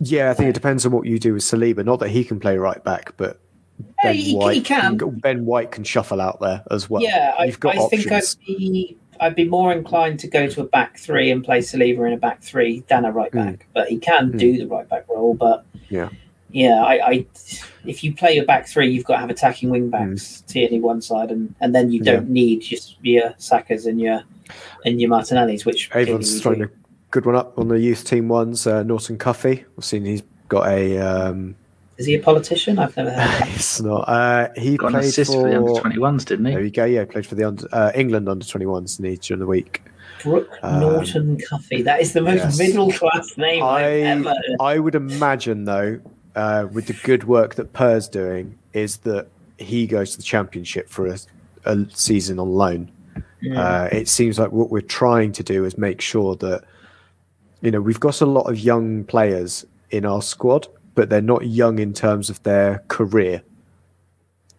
Yeah, 0.00 0.30
I 0.30 0.34
think 0.34 0.50
it 0.50 0.52
depends 0.54 0.84
on 0.84 0.92
what 0.92 1.06
you 1.06 1.18
do 1.18 1.32
with 1.32 1.42
Saliba. 1.44 1.82
Not 1.82 1.98
that 2.00 2.10
he 2.10 2.24
can 2.24 2.38
play 2.38 2.58
right 2.58 2.84
back, 2.84 3.14
but 3.16 3.38
Yeah, 3.38 3.45
Ben 4.02 4.14
he- 4.14 4.22
he 4.22 4.36
White 4.36 4.64
can. 4.64 4.96
Ben 4.96 5.44
White 5.46 5.70
can 5.72 5.84
shuffle 5.84 6.20
out 6.20 6.40
there 6.40 6.62
as 6.70 6.88
well. 6.90 7.02
yeah, 7.02 7.34
I, 7.38 7.44
I 7.44 7.78
think 7.88 8.10
I'd 8.12 8.22
be 8.46 8.96
I'd 9.18 9.34
be 9.34 9.44
more 9.48 9.72
inclined 9.72 10.20
to 10.20 10.28
go 10.28 10.46
to 10.46 10.60
a 10.60 10.64
back 10.64 10.98
three 10.98 11.30
and 11.30 11.42
play 11.42 11.60
Saliba 11.60 12.06
in 12.06 12.12
a 12.12 12.18
back 12.18 12.42
three 12.42 12.84
than 12.88 13.04
a 13.06 13.12
right 13.12 13.32
Mm. 13.32 13.44
back. 13.46 13.66
But 13.72 13.88
he 13.88 13.96
can 13.98 14.32
Mm. 14.32 14.38
do 14.38 14.58
the 14.58 14.66
right 14.66 14.86
back 14.88 15.06
role. 15.08 15.32
But 15.34 15.64
Yeah. 15.88 16.10
yeah, 16.50 16.84
I, 16.84 16.94
I 17.10 17.26
if 17.86 18.04
you 18.04 18.14
play 18.14 18.36
a 18.36 18.44
back 18.44 18.66
three, 18.68 18.90
you've 18.90 19.04
got 19.04 19.14
to 19.14 19.20
have 19.20 19.30
attacking 19.30 19.70
wing 19.70 19.88
Mm. 19.88 19.90
backs 19.90 20.42
Tierney 20.46 20.80
one 20.80 21.00
side, 21.00 21.30
and, 21.30 21.54
and 21.62 21.74
then 21.74 21.90
you 21.90 22.00
don't 22.02 22.28
need 22.28 22.60
just 22.60 22.96
your 23.02 23.30
Sakas 23.38 23.86
and 23.86 23.98
your 24.00 24.22
and 24.84 25.00
your 25.00 25.08
Martinellis, 25.08 25.64
which 25.64 25.90
Avon's 25.94 26.28
clearly 26.42 26.58
throwing 26.58 26.62
a 26.64 26.70
good 27.10 27.24
one 27.24 27.36
up 27.36 27.58
on 27.58 27.68
the 27.68 27.80
youth 27.80 28.04
team 28.04 28.28
ones. 28.28 28.66
Uh, 28.66 28.82
Norton 28.82 29.16
Cuffy. 29.16 29.64
I've 29.78 29.84
seen 29.84 30.04
he's 30.04 30.22
got 30.48 30.68
a. 30.68 30.98
Um. 30.98 31.56
Is 31.98 32.06
he 32.06 32.14
a 32.14 32.20
politician? 32.20 32.78
I've 32.78 32.96
never 32.96 33.10
heard. 33.10 33.42
of 33.42 33.48
him. 33.48 33.48
it's 33.54 33.80
not. 33.80 34.00
Uh, 34.08 34.48
he 34.56 34.76
Got 34.76 34.86
an 34.88 34.92
played 34.94 35.04
assist 35.04 35.32
for, 35.32 35.42
for. 35.42 35.48
the 35.50 35.56
under 35.56 35.72
21s, 35.98 36.24
didn't 36.24 36.46
he? 36.46 36.52
there 36.52 36.64
you 36.64 36.70
go. 36.70 36.84
Yeah, 36.84 37.04
played 37.04 37.26
for 37.26 37.34
the 37.34 37.44
under, 37.44 37.66
uh, 37.72 37.92
England 37.94 38.28
under 38.28 38.44
21s 38.44 38.98
in 38.98 39.04
the 39.04 39.16
during 39.16 39.40
the 39.40 39.46
week. 39.46 39.82
Brooke 40.22 40.50
Um, 40.62 40.80
Norton 40.80 41.38
Cuffy. 41.38 41.82
That 41.82 42.00
is 42.00 42.12
the 42.12 42.22
most 42.22 42.36
yes. 42.38 42.58
middle 42.58 42.90
class 42.92 43.36
name 43.36 43.62
I- 43.62 43.78
I've 43.84 44.26
ever. 44.26 44.34
I 44.60 44.78
would 44.78 44.94
imagine 44.94 45.64
though, 45.64 46.00
uh, 46.34 46.66
with 46.72 46.86
the 46.86 46.94
good 47.04 47.24
work 47.24 47.54
that 47.56 47.72
Per's 47.72 48.08
doing 48.08 48.58
is 48.72 48.98
that 48.98 49.28
he 49.58 49.86
goes 49.86 50.12
to 50.12 50.16
the 50.18 50.22
championship 50.22 50.88
for 50.88 51.06
a, 51.06 51.18
a 51.64 51.86
season 51.94 52.38
on 52.38 52.50
loan. 52.52 52.90
Uh, 53.54 53.88
it 53.92 54.08
seems 54.08 54.38
like 54.38 54.50
what 54.50 54.70
we're 54.70 54.80
trying 54.80 55.30
to 55.32 55.42
do 55.42 55.64
is 55.64 55.78
make 55.78 56.00
sure 56.00 56.34
that 56.36 56.64
you 57.60 57.70
know 57.70 57.80
we've 57.80 58.00
got 58.00 58.20
a 58.20 58.26
lot 58.26 58.42
of 58.50 58.58
young 58.58 59.04
players 59.04 59.64
in 59.90 60.04
our 60.04 60.20
squad, 60.20 60.66
but 60.96 61.08
they're 61.10 61.20
not 61.22 61.46
young 61.46 61.78
in 61.78 61.92
terms 61.92 62.28
of 62.28 62.42
their 62.42 62.82
career. 62.88 63.42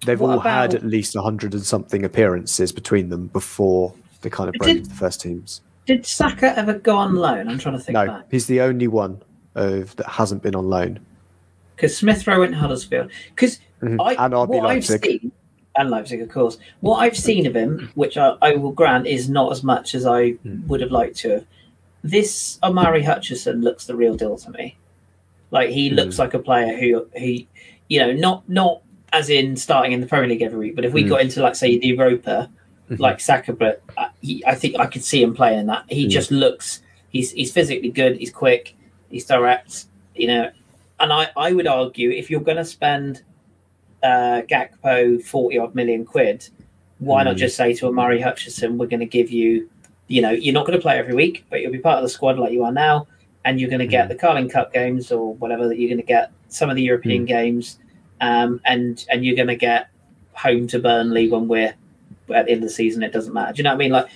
They've 0.05 0.19
What 0.19 0.29
all 0.35 0.39
had 0.39 0.73
at 0.73 0.85
least 0.85 1.15
a 1.17 1.21
hundred 1.21 1.53
and 1.53 1.63
something 1.63 2.05
appearances 2.05 2.71
between 2.71 3.09
them 3.09 3.27
before 3.27 3.93
they 4.21 4.29
kind 4.29 4.47
of 4.47 4.53
broke 4.55 4.67
did- 4.67 4.77
into 4.77 4.89
the 4.89 4.95
first 4.95 5.19
teams. 5.19 5.59
Did 5.87 6.05
Saka 6.05 6.57
ever 6.57 6.73
go 6.73 6.95
on 6.97 7.15
loan? 7.15 7.47
I'm 7.47 7.57
trying 7.57 7.77
to 7.77 7.81
think 7.83 7.93
No, 7.93 8.05
back. 8.05 8.25
he's 8.29 8.45
the 8.47 8.59
only 8.61 8.87
one 8.87 9.21
of 9.55 9.95
that 9.95 10.05
hasn't 10.05 10.43
been 10.43 10.53
on 10.53 10.69
loan. 10.69 10.99
Because 11.75 11.95
Smith 11.97 12.27
Rowe 12.27 12.39
went 12.41 12.51
to 12.51 12.57
Huddersfield. 12.57 13.09
Because 13.33 13.59
Mhm. 13.81 13.97
I 14.01 14.25
And 14.25 14.33
RB 14.33 14.49
what 14.49 14.65
I've 14.69 14.87
Leipzig. 14.89 15.03
seen 15.05 15.31
and 15.77 15.89
Leipzig, 15.89 16.21
of 16.21 16.29
course. 16.29 16.57
What 16.81 16.97
I've 16.97 17.15
seen 17.17 17.45
of 17.47 17.55
him, 17.55 17.89
which 17.95 18.17
I, 18.17 18.35
I 18.41 18.55
will 18.55 18.71
grant 18.73 19.07
is 19.07 19.29
not 19.29 19.51
as 19.51 19.63
much 19.63 19.95
as 19.95 20.05
I 20.05 20.31
Hmm. 20.31 20.67
would 20.67 20.81
have 20.81 20.91
liked 20.91 21.15
to 21.19 21.29
have. 21.29 21.45
This 22.03 22.59
Omari 22.63 23.03
Hutchinson 23.03 23.61
looks 23.61 23.85
the 23.85 23.95
real 23.95 24.15
deal 24.15 24.37
to 24.37 24.51
me. 24.51 24.75
Like 25.51 25.69
he 25.69 25.89
Hmm. 25.89 25.95
looks 25.95 26.19
like 26.19 26.33
a 26.33 26.39
player 26.39 26.77
who 26.77 27.07
he, 27.15 27.47
you 27.89 27.99
know, 27.99 28.11
not 28.13 28.47
not 28.49 28.81
as 29.13 29.29
in 29.29 29.55
starting 29.55 29.93
in 29.93 30.01
the 30.01 30.07
Premier 30.07 30.27
League 30.29 30.41
every 30.41 30.59
week, 30.59 30.75
but 30.75 30.83
if 30.85 30.93
we 30.93 31.03
Hmm. 31.03 31.09
got 31.09 31.21
into 31.21 31.41
like 31.41 31.55
say 31.55 31.77
the 31.77 31.87
Europa, 31.87 32.49
Mhm. 32.89 32.99
like 32.99 33.19
Saka, 33.19 33.53
but 33.53 33.81
uh, 33.97 34.07
he, 34.21 34.43
I 34.45 34.55
think 34.55 34.77
I 34.79 34.85
could 34.85 35.03
see 35.03 35.21
him 35.23 35.33
playing 35.33 35.67
that. 35.67 35.83
He 35.89 36.03
Hmm. 36.03 36.09
just 36.09 36.31
looks 36.31 36.81
he's 37.09 37.31
he's 37.31 37.51
physically 37.51 37.89
good, 37.89 38.17
he's 38.17 38.31
quick, 38.31 38.75
he's 39.09 39.25
direct, 39.25 39.85
you 40.15 40.27
know. 40.27 40.49
And 40.99 41.13
I, 41.13 41.29
I 41.37 41.53
would 41.53 41.67
argue 41.67 42.09
if 42.11 42.29
you're 42.29 42.41
going 42.41 42.57
to 42.57 42.65
spend 42.65 43.21
uh, 44.03 44.41
Gakpo 44.49 45.21
forty 45.23 45.57
odd 45.57 45.73
million 45.75 46.05
quid, 46.05 46.47
why 46.99 47.23
not 47.23 47.35
Mm. 47.35 47.39
just 47.39 47.55
say 47.55 47.73
to 47.73 47.87
Omari 47.87 48.19
Hutchinson, 48.21 48.77
we're 48.77 48.87
going 48.87 48.99
to 48.99 49.05
give 49.05 49.31
you, 49.31 49.69
you 50.07 50.21
know, 50.21 50.31
you're 50.31 50.53
not 50.53 50.65
going 50.65 50.77
to 50.77 50.81
play 50.81 50.97
every 50.97 51.13
week, 51.15 51.45
but 51.49 51.61
you'll 51.61 51.71
be 51.71 51.79
part 51.79 51.97
of 51.97 52.03
the 52.03 52.09
squad 52.09 52.37
like 52.37 52.51
you 52.51 52.63
are 52.63 52.71
now, 52.71 53.07
and 53.47 53.59
you're 53.61 53.69
going 53.69 53.79
to 53.79 53.87
get 53.87 54.09
the 54.09 54.15
Carling 54.15 54.49
Cup 54.49 54.73
games 54.73 55.09
or 55.11 55.33
whatever 55.35 55.67
that 55.69 55.79
you're 55.79 55.87
going 55.87 56.01
to 56.01 56.05
get 56.05 56.31
some 56.49 56.69
of 56.69 56.75
the 56.75 56.81
European 56.83 57.23
games, 57.25 57.79
um, 58.19 58.59
and 58.65 59.05
and 59.09 59.23
you're 59.25 59.35
going 59.37 59.47
to 59.47 59.55
get 59.55 59.89
home 60.33 60.67
to 60.67 60.79
Burnley 60.79 61.29
when 61.29 61.47
we're 61.47 61.73
at 62.35 62.45
the 62.45 62.51
end 62.51 62.61
of 62.63 62.69
the 62.69 62.69
season. 62.69 63.03
It 63.03 63.13
doesn't 63.13 63.33
matter. 63.33 63.53
Do 63.53 63.57
you 63.59 63.63
know 63.63 63.69
what 63.71 63.75
I 63.75 63.77
mean? 63.77 63.91
Like, 63.93 64.07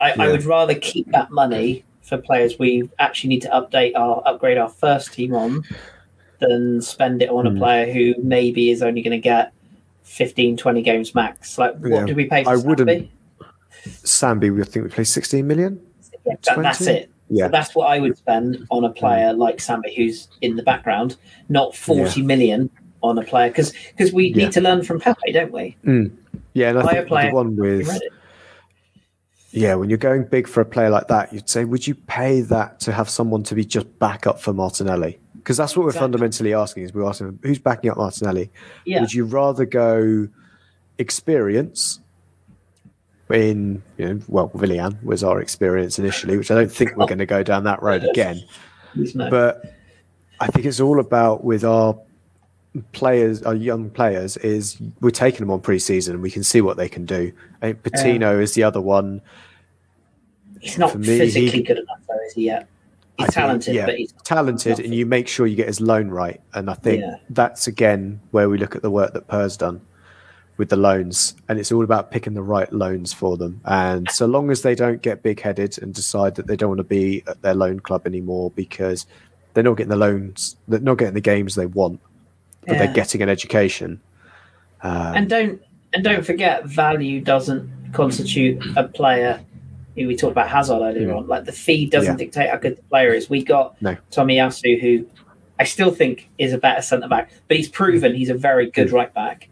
I, 0.00 0.12
I 0.12 0.28
would 0.28 0.44
rather 0.44 0.74
keep 0.74 1.10
that 1.10 1.30
money 1.32 1.84
for 2.02 2.16
players 2.16 2.56
we 2.60 2.88
actually 3.00 3.30
need 3.30 3.42
to 3.42 3.48
update 3.48 3.92
our 3.96 4.22
upgrade 4.24 4.56
our 4.58 4.68
first 4.68 5.12
team 5.12 5.34
on 5.34 5.64
than 6.38 6.80
spend 6.80 7.20
it 7.22 7.28
on 7.30 7.46
a 7.46 7.50
Mm. 7.50 7.58
player 7.58 7.92
who 7.92 8.14
maybe 8.22 8.70
is 8.70 8.82
only 8.82 9.02
going 9.02 9.18
to 9.20 9.28
get 9.34 9.52
15, 10.04 10.56
20 10.56 10.82
games 10.82 11.14
max. 11.14 11.58
Like, 11.58 11.74
what 11.78 11.90
Yeah. 11.90 12.04
did 12.06 12.16
we 12.16 12.26
pay 12.26 12.44
for 12.44 12.50
I 12.50 12.56
wouldn't- 12.56 12.88
Sambi? 12.88 13.08
Sambi, 14.04 14.54
we 14.54 14.62
think 14.64 14.84
we 14.84 14.90
played 14.90 15.06
16 15.08 15.44
million. 15.46 15.80
Yeah, 16.24 16.34
that, 16.44 16.62
that's 16.62 16.80
it. 16.82 17.10
Yeah. 17.28 17.46
So 17.46 17.50
that's 17.52 17.74
what 17.74 17.86
I 17.86 17.98
would 17.98 18.16
spend 18.16 18.66
on 18.70 18.84
a 18.84 18.90
player 18.90 19.32
like 19.32 19.58
Sambi, 19.58 19.94
who's 19.96 20.28
in 20.42 20.56
the 20.56 20.62
background, 20.62 21.16
not 21.48 21.74
forty 21.74 22.22
million 22.22 22.70
on 23.02 23.18
a 23.18 23.22
player 23.22 23.48
because 23.48 23.72
because 23.96 24.12
we 24.12 24.28
Yeah. 24.28 24.44
need 24.44 24.52
to 24.52 24.60
learn 24.60 24.82
from 24.84 25.00
Pepe, 25.00 25.32
don't 25.32 25.52
we? 25.52 25.76
Mm. 25.84 26.12
Yeah, 26.54 26.70
and 26.70 26.78
I 26.78 26.82
Player, 26.82 26.94
think 27.00 27.08
player, 27.08 27.30
the 27.30 27.34
one 27.34 27.56
with 27.56 28.00
yeah, 29.50 29.74
when 29.74 29.88
you're 29.88 29.96
going 29.98 30.24
big 30.24 30.46
for 30.48 30.60
a 30.60 30.64
player 30.66 30.90
like 30.90 31.08
that, 31.08 31.32
you'd 31.32 31.48
say, 31.48 31.64
would 31.64 31.86
you 31.86 31.94
pay 31.94 32.42
that 32.42 32.78
to 32.80 32.92
have 32.92 33.08
someone 33.08 33.42
to 33.44 33.54
be 33.54 33.64
just 33.64 33.98
backup 33.98 34.38
for 34.40 34.52
Martinelli? 34.52 35.18
Because 35.36 35.56
that's 35.56 35.76
what 35.76 35.84
we're 35.84 35.90
Exactly. 35.90 36.04
fundamentally 36.04 36.54
asking: 36.54 36.82
is 36.84 36.92
we're 36.94 37.06
asking 37.08 37.38
who's 37.42 37.58
backing 37.58 37.90
up 37.90 37.96
Martinelli? 37.96 38.50
Yeah, 38.84 39.00
Would 39.00 39.14
you 39.14 39.24
rather 39.24 39.64
go 39.64 40.28
experience 40.98 42.00
in 43.30 43.82
you 43.98 44.14
know, 44.14 44.20
well, 44.28 44.50
Willian 44.54 44.98
was 45.02 45.24
our 45.24 45.40
experience 45.40 45.98
initially, 45.98 46.36
which 46.36 46.50
I 46.50 46.54
don't 46.54 46.70
think 46.70 46.96
we're 46.96 47.06
going 47.06 47.18
to 47.18 47.26
go 47.26 47.42
down 47.42 47.64
that 47.64 47.82
road 47.82 48.04
again. 48.04 48.40
But 49.14 49.74
I 50.40 50.46
think 50.48 50.66
it's 50.66 50.80
all 50.80 51.00
about 51.00 51.42
with 51.44 51.64
our 51.64 51.98
players, 52.92 53.42
our 53.42 53.54
young 53.54 53.90
players, 53.90 54.36
is 54.38 54.78
we're 55.00 55.10
taking 55.10 55.40
them 55.40 55.50
on 55.50 55.60
pre-season 55.60 56.14
and 56.14 56.22
we 56.22 56.30
can 56.30 56.44
see 56.44 56.60
what 56.60 56.76
they 56.76 56.88
can 56.88 57.04
do. 57.04 57.32
I 57.62 57.66
think 57.72 57.82
Patino 57.82 58.38
is 58.38 58.54
the 58.54 58.62
other 58.62 58.80
one. 58.80 59.20
he's 60.60 60.78
not 60.78 60.94
me, 60.96 61.06
physically 61.18 61.50
he- 61.50 61.62
good 61.62 61.78
enough, 61.78 62.00
though, 62.08 62.18
is 62.26 62.32
he? 62.34 62.44
Yet 62.46 62.68
I 63.18 63.22
he's 63.22 63.26
think, 63.26 63.34
talented, 63.34 63.74
yeah, 63.74 63.86
but 63.86 63.96
he's 63.98 64.12
talented, 64.24 64.78
and 64.78 64.94
you 64.94 65.06
make 65.06 65.26
sure 65.26 65.46
you 65.46 65.56
get 65.56 65.68
his 65.68 65.80
loan 65.80 66.08
right. 66.08 66.40
And 66.54 66.68
I 66.70 66.74
think 66.74 67.00
Yeah. 67.00 67.16
that's 67.30 67.66
again 67.66 68.20
where 68.30 68.48
we 68.50 68.58
look 68.58 68.76
at 68.76 68.82
the 68.82 68.90
work 68.90 69.14
that 69.14 69.26
Per's 69.26 69.56
done 69.56 69.80
with 70.56 70.68
the 70.70 70.76
loans, 70.76 71.34
and 71.48 71.58
it's 71.58 71.70
all 71.70 71.84
about 71.84 72.10
picking 72.10 72.34
the 72.34 72.42
right 72.42 72.72
loans 72.72 73.12
for 73.12 73.36
them. 73.36 73.60
And 73.64 74.10
so 74.10 74.26
long 74.26 74.50
as 74.50 74.62
they 74.62 74.74
don't 74.74 75.02
get 75.02 75.22
big-headed 75.22 75.78
and 75.82 75.92
decide 75.94 76.34
that 76.36 76.46
they 76.46 76.56
don't 76.56 76.70
want 76.70 76.78
to 76.78 76.84
be 76.84 77.22
at 77.26 77.42
their 77.42 77.54
loan 77.54 77.80
club 77.80 78.06
anymore 78.06 78.50
because 78.56 79.06
they're 79.52 79.64
not 79.64 79.74
getting 79.76 79.90
the 79.90 79.96
loans, 79.96 80.56
they're 80.68 80.80
not 80.80 80.96
getting 80.98 81.14
the 81.14 81.20
games 81.20 81.54
they 81.54 81.66
want, 81.66 82.00
but 82.66 82.72
Yeah. 82.74 82.84
they're 82.86 82.94
getting 82.94 83.22
an 83.22 83.28
education. 83.28 84.00
Um, 84.82 85.16
and 85.16 85.28
don't 85.30 85.62
and 85.94 86.04
don't 86.04 86.24
forget 86.26 86.66
value 86.66 87.20
doesn't 87.20 87.70
constitute 87.92 88.62
a 88.76 88.84
player 88.84 89.40
we 89.96 90.14
talked 90.14 90.32
about 90.32 90.48
Hazard 90.48 90.82
earlier 90.82 91.08
Mm. 91.08 91.16
on 91.16 91.26
like 91.26 91.44
the 91.46 91.52
fee 91.52 91.86
doesn't 91.86 92.14
Yeah. 92.18 92.24
dictate 92.24 92.50
how 92.50 92.56
good 92.58 92.76
the 92.76 92.82
player 92.82 93.14
is 93.14 93.30
we 93.30 93.42
got 93.42 93.80
No. 93.80 93.96
Tomiyasu 94.10 94.78
who 94.80 95.06
I 95.58 95.64
still 95.64 95.90
think 95.90 96.28
is 96.36 96.52
a 96.52 96.58
better 96.58 96.82
centre 96.82 97.08
back 97.08 97.30
but 97.48 97.56
he's 97.56 97.68
proven 97.68 98.14
he's 98.14 98.28
a 98.28 98.34
very 98.34 98.70
good 98.70 98.88
Mm. 98.88 98.92
right 98.92 99.14
back 99.14 99.48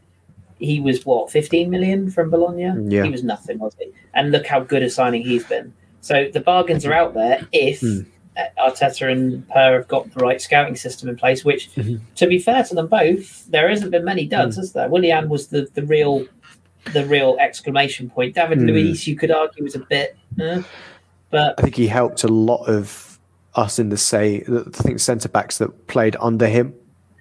he 0.65 0.81
was 0.81 1.05
what 1.07 1.31
15 1.31 1.71
million 1.71 2.11
from 2.11 2.31
Bologna 2.31 2.71
Yeah. 2.89 3.05
he 3.05 3.11
was 3.11 3.23
nothing 3.23 3.59
was 3.59 3.75
he 3.79 3.91
and 4.15 4.31
look 4.33 4.47
how 4.47 4.61
good 4.61 4.83
a 4.83 4.91
signing 4.91 5.23
he's 5.23 5.45
been 5.45 5.73
so 6.01 6.29
the 6.33 6.41
bargains 6.41 6.85
are 6.87 6.93
out 6.93 7.15
there 7.15 7.47
if 7.53 7.81
Mm. 7.81 8.07
Arteta 8.59 9.13
and 9.13 9.49
Per 9.49 9.75
have 9.79 9.87
got 9.87 10.13
the 10.13 10.19
right 10.19 10.41
scouting 10.41 10.75
system 10.75 11.09
in 11.09 11.15
place 11.17 11.45
which 11.45 11.71
Mhm. 11.77 12.01
to 12.17 12.27
be 12.27 12.39
fair 12.41 12.65
to 12.65 12.75
them 12.75 12.89
both, 12.89 13.47
there 13.49 13.69
hasn't 13.69 13.93
been 13.93 14.05
many 14.05 14.27
duds, 14.27 14.57
has 14.57 14.73
there? 14.73 14.89
Willian 14.89 15.29
was 15.29 15.47
the, 15.49 15.69
the 15.75 15.85
real 15.85 16.27
the 16.93 17.07
real 17.07 17.37
exclamation 17.41 18.11
point. 18.11 18.35
David 18.35 18.59
Hmm. 18.59 18.67
Luiz, 18.67 19.07
you 19.07 19.15
could 19.17 19.31
argue, 19.31 19.63
was 19.65 19.75
a 19.77 19.79
bit, 19.79 20.17
eh, 20.41 20.63
but 21.31 21.55
I 21.59 21.63
think 21.63 21.77
he 21.77 21.87
helped 21.87 22.25
a 22.25 22.29
lot 22.29 22.65
of 22.69 23.19
us 23.55 23.79
in 23.79 23.89
the 23.91 23.97
say. 23.97 24.43
I 24.49 24.65
think 24.73 24.99
centre 25.01 25.29
backs 25.29 25.59
that 25.59 25.87
played 25.87 26.17
under 26.21 26.47
him 26.49 26.75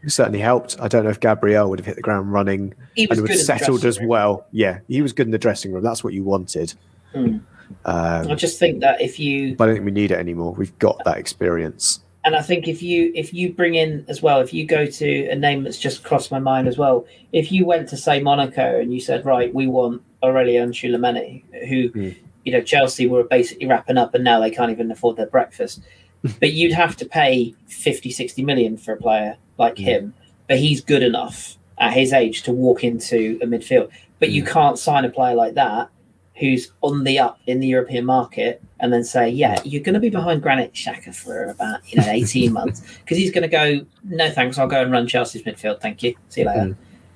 certainly 0.09 0.39
helped. 0.39 0.75
I 0.79 0.87
don't 0.87 1.03
know 1.03 1.09
if 1.09 1.19
Gabriel 1.19 1.69
would 1.69 1.79
have 1.79 1.85
hit 1.85 1.95
the 1.95 2.01
ground 2.01 2.31
running 2.33 2.73
he 2.95 3.07
was 3.07 3.17
and 3.19 3.23
would 3.27 3.31
have 3.31 3.39
settled 3.41 3.85
as 3.85 3.99
room. 3.99 4.07
well. 4.09 4.45
Yeah, 4.51 4.79
he 4.87 5.01
was 5.01 5.13
good 5.13 5.27
in 5.27 5.31
the 5.31 5.37
dressing 5.37 5.71
room. 5.71 5.83
That's 5.83 6.03
what 6.03 6.13
you 6.13 6.23
wanted. 6.23 6.73
Hmm. 7.13 7.37
Um, 7.85 8.31
I 8.31 8.35
just 8.35 8.59
think 8.59 8.81
that 8.81 9.01
if 9.01 9.19
you 9.19 9.55
but 9.55 9.63
I 9.63 9.67
don't 9.67 9.75
think 9.77 9.85
we 9.85 9.91
need 9.91 10.11
it 10.11 10.19
anymore. 10.19 10.53
We've 10.53 10.77
got 10.79 11.01
that 11.05 11.17
experience. 11.17 12.01
and 12.25 12.35
I 12.35 12.41
think 12.41 12.67
if 12.67 12.81
you 12.83 13.11
if 13.15 13.33
you 13.33 13.51
bring 13.53 13.75
in 13.75 14.05
as 14.07 14.21
well, 14.21 14.41
if 14.41 14.53
you 14.53 14.65
go 14.65 14.85
to 14.85 15.27
a 15.29 15.35
name 15.35 15.63
that's 15.63 15.79
just 15.79 16.03
crossed 16.03 16.31
my 16.31 16.39
mind 16.39 16.67
as 16.67 16.77
well, 16.77 17.05
if 17.31 17.51
you 17.51 17.65
went 17.65 17.89
to 17.89 17.97
say 17.97 18.21
Monaco 18.21 18.79
and 18.79 18.93
you 18.93 18.99
said, 19.01 19.25
right, 19.25 19.53
we 19.53 19.67
want 19.67 20.01
Aurelien 20.21 20.69
Tchouameni, 20.69 21.43
who 21.67 21.89
Mm. 21.91 22.15
you 22.45 22.51
know 22.51 22.61
Chelsea 22.61 23.07
were 23.07 23.23
basically 23.23 23.67
wrapping 23.67 23.97
up 23.97 24.13
and 24.13 24.23
now 24.23 24.39
they 24.39 24.51
can't 24.51 24.71
even 24.71 24.91
afford 24.91 25.15
their 25.17 25.27
breakfast, 25.27 25.81
but 26.39 26.51
you'd 26.53 26.73
have 26.73 26.95
to 26.97 27.05
pay 27.05 27.55
50, 27.67 28.11
60 28.11 28.43
million 28.43 28.77
for 28.77 28.93
a 28.93 28.97
player 28.97 29.37
like 29.57 29.75
Mm. 29.75 29.83
him, 29.83 30.13
but 30.47 30.57
he's 30.59 30.81
good 30.81 31.03
enough 31.03 31.57
at 31.77 31.93
his 31.93 32.13
age 32.13 32.43
to 32.43 32.51
walk 32.51 32.83
into 32.83 33.39
a 33.41 33.45
midfield. 33.45 33.89
But 34.19 34.31
you 34.31 34.43
Mm. 34.43 34.47
can't 34.47 34.79
sign 34.79 35.05
a 35.05 35.09
player 35.09 35.35
like 35.35 35.53
that 35.55 35.89
who's 36.35 36.71
on 36.81 37.03
the 37.03 37.19
up 37.19 37.39
in 37.45 37.59
the 37.59 37.67
European 37.67 38.05
market 38.05 38.59
and 38.79 38.91
then 38.91 39.03
say, 39.03 39.29
yeah, 39.29 39.55
you're 39.63 39.83
going 39.83 39.93
to 39.93 39.99
be 39.99 40.09
behind 40.09 40.41
Granit 40.41 40.73
Xhaka 40.73 41.13
for 41.13 41.45
about 41.45 41.79
you 41.87 42.01
know 42.01 42.07
18 42.09 42.51
months 42.59 42.81
because 42.99 43.17
he's 43.17 43.31
going 43.31 43.43
to 43.43 43.47
go, 43.47 43.85
no 44.03 44.29
thanks, 44.31 44.57
I'll 44.57 44.67
go 44.67 44.81
and 44.81 44.91
run 44.91 45.07
Chelsea's 45.07 45.43
midfield, 45.43 45.79
thank 45.81 46.01
you, 46.03 46.15
see 46.29 46.41
you 46.41 46.47
later. 46.47 46.59
Mm. 46.61 46.75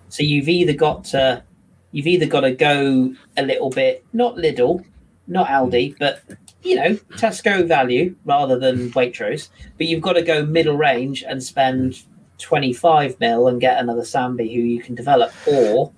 So 0.09 0.23
you've 0.23 0.47
either 0.49 0.73
got 0.73 1.03
to 1.05 1.43
you've 1.91 2.07
either 2.07 2.25
got 2.27 2.41
to 2.41 2.51
go 2.51 3.13
a 3.37 3.43
little 3.43 3.69
bit 3.71 4.05
not 4.13 4.35
Lidl, 4.35 4.83
not 5.27 5.47
Aldi, 5.47 5.95
but 5.97 6.21
you 6.63 6.75
know 6.75 6.93
Tesco 7.13 7.65
value 7.67 8.15
rather 8.25 8.59
than 8.59 8.91
Waitrose, 8.91 9.49
but 9.77 9.87
you've 9.87 10.01
got 10.01 10.13
to 10.13 10.21
go 10.21 10.45
middle 10.45 10.77
range 10.77 11.23
and 11.27 11.41
spend 11.41 12.03
25 12.39 13.19
mil 13.19 13.47
and 13.47 13.59
get 13.59 13.79
another 13.79 14.01
Sambi 14.03 14.53
who 14.53 14.61
you 14.61 14.81
can 14.81 14.95
develop, 14.95 15.31
or 15.47 15.91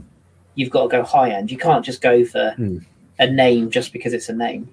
you've 0.55 0.69
got 0.69 0.83
to 0.83 0.87
go 0.89 1.03
high 1.03 1.31
end. 1.31 1.51
You 1.51 1.57
can't 1.57 1.83
just 1.85 2.01
go 2.01 2.23
for 2.25 2.55
Mm. 2.57 2.83
a 3.19 3.27
name 3.29 3.69
just 3.69 3.91
because 3.93 4.13
it's 4.13 4.29
a 4.29 4.33
name. 4.33 4.67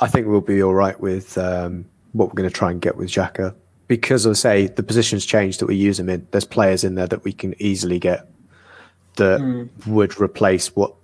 I 0.00 0.08
think 0.08 0.26
we'll 0.26 0.40
be 0.40 0.62
all 0.62 0.74
right 0.74 0.98
with 0.98 1.38
um, 1.38 1.84
what 2.12 2.28
we're 2.28 2.34
going 2.34 2.48
to 2.48 2.54
try 2.54 2.70
and 2.70 2.80
get 2.80 2.96
with 2.96 3.08
Xhaka 3.08 3.54
because, 3.86 4.26
as 4.26 4.38
I 4.44 4.48
say, 4.48 4.66
the 4.66 4.82
positions 4.82 5.24
changed 5.24 5.60
that 5.60 5.66
we 5.66 5.76
use 5.76 6.00
him 6.00 6.08
in. 6.08 6.26
There's 6.30 6.44
players 6.44 6.82
in 6.84 6.94
there 6.96 7.06
that 7.06 7.22
we 7.24 7.32
can 7.32 7.54
easily 7.60 7.98
get 7.98 8.26
that 9.16 9.40
Mm. 9.40 9.68
would 9.86 10.20
replace 10.20 10.74
what 10.74 10.94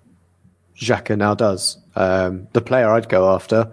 Xhaka 0.76 1.16
now 1.16 1.34
does. 1.34 1.78
Um, 1.94 2.48
the 2.52 2.60
player 2.60 2.88
I'd 2.90 3.08
go 3.08 3.32
after, 3.34 3.70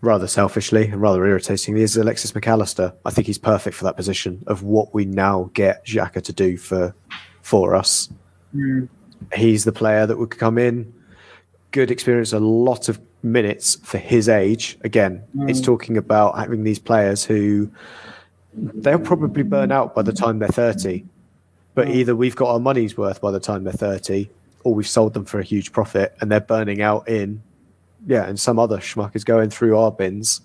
rather 0.00 0.26
selfishly 0.26 0.86
and 0.86 1.00
rather 1.00 1.24
irritatingly, 1.26 1.82
is 1.82 1.96
Alexis 1.96 2.32
McAllister. 2.32 2.94
I 3.04 3.10
think 3.10 3.26
he's 3.26 3.38
perfect 3.38 3.76
for 3.76 3.84
that 3.84 3.96
position 3.96 4.42
of 4.46 4.62
what 4.62 4.94
we 4.94 5.04
now 5.04 5.50
get 5.54 5.86
Xhaka 5.86 6.22
to 6.22 6.32
do 6.32 6.56
for 6.56 6.94
for 7.42 7.74
us. 7.74 8.08
Mm. 8.54 8.88
He's 9.34 9.64
the 9.64 9.72
player 9.72 10.06
that 10.06 10.18
would 10.18 10.30
come 10.30 10.58
in, 10.58 10.92
good 11.70 11.90
experience, 11.90 12.32
a 12.32 12.38
lot 12.38 12.88
of 12.88 13.00
minutes 13.22 13.76
for 13.76 13.98
his 13.98 14.28
age. 14.28 14.78
Again, 14.82 15.22
it's 15.48 15.60
talking 15.60 15.96
about 15.96 16.38
having 16.38 16.64
these 16.64 16.78
players 16.78 17.24
who 17.24 17.70
they'll 18.54 18.98
probably 18.98 19.42
burn 19.42 19.70
out 19.70 19.94
by 19.94 20.02
the 20.02 20.12
time 20.12 20.38
they're 20.38 20.48
30. 20.48 21.04
But 21.74 21.88
either 21.88 22.16
we've 22.16 22.36
got 22.36 22.48
our 22.48 22.60
money's 22.60 22.96
worth 22.96 23.20
by 23.20 23.30
the 23.30 23.40
time 23.40 23.64
they're 23.64 23.72
30, 23.72 24.30
or 24.64 24.74
we've 24.74 24.88
sold 24.88 25.14
them 25.14 25.24
for 25.24 25.38
a 25.38 25.44
huge 25.44 25.72
profit 25.72 26.16
and 26.20 26.30
they're 26.30 26.40
burning 26.40 26.80
out 26.80 27.08
in, 27.08 27.42
yeah, 28.06 28.24
and 28.26 28.38
some 28.38 28.58
other 28.58 28.78
schmuck 28.78 29.14
is 29.14 29.24
going 29.24 29.50
through 29.50 29.76
our 29.76 29.90
bins 29.90 30.40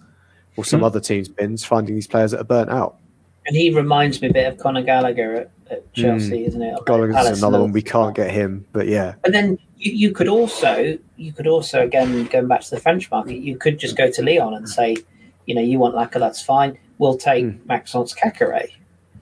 or 0.58 0.66
some 0.66 0.84
other 0.84 1.00
team's 1.00 1.30
bins, 1.30 1.64
finding 1.64 1.96
these 1.96 2.08
players 2.08 2.32
that 2.32 2.42
are 2.42 2.46
burnt 2.46 2.70
out. 2.70 2.98
And 3.48 3.56
he 3.56 3.74
reminds 3.74 4.22
me 4.22 4.30
a 4.30 4.34
bit 4.34 4.52
of 4.52 4.58
Conor 4.60 4.84
Gallagher 4.84 5.36
at, 5.36 5.52
at 5.72 5.94
Chelsea, 5.94 6.46
isn't 6.46 6.62
it? 6.62 6.74
Or 6.78 6.84
Gallagher's 6.84 7.40
another 7.40 7.62
one. 7.62 7.72
We 7.72 7.82
can't 7.82 8.16
get 8.16 8.32
him, 8.32 8.66
but 8.74 8.88
yeah. 8.88 9.16
And 9.24 9.34
then 9.34 9.58
you, 9.78 9.94
you 9.94 10.12
could 10.12 10.28
also 10.28 10.98
you 11.18 11.34
could 11.34 11.48
also 11.48 11.82
again 11.82 12.26
going 12.26 12.48
back 12.48 12.62
to 12.62 12.70
the 12.70 12.80
French 12.80 13.10
market, 13.10 13.38
you 13.38 13.58
could 13.58 13.80
just 13.80 13.96
go 13.96 14.12
to 14.12 14.22
Lyon 14.24 14.54
and 14.54 14.68
say, 14.70 14.98
you 15.46 15.56
know, 15.56 15.62
you 15.62 15.80
want 15.80 15.96
Laka, 15.96 16.20
that's 16.20 16.42
fine. 16.42 16.78
We'll 16.98 17.18
take 17.18 17.46
Mm. 17.46 17.66
Maxence 17.66 18.14
Caqueret, 18.14 18.70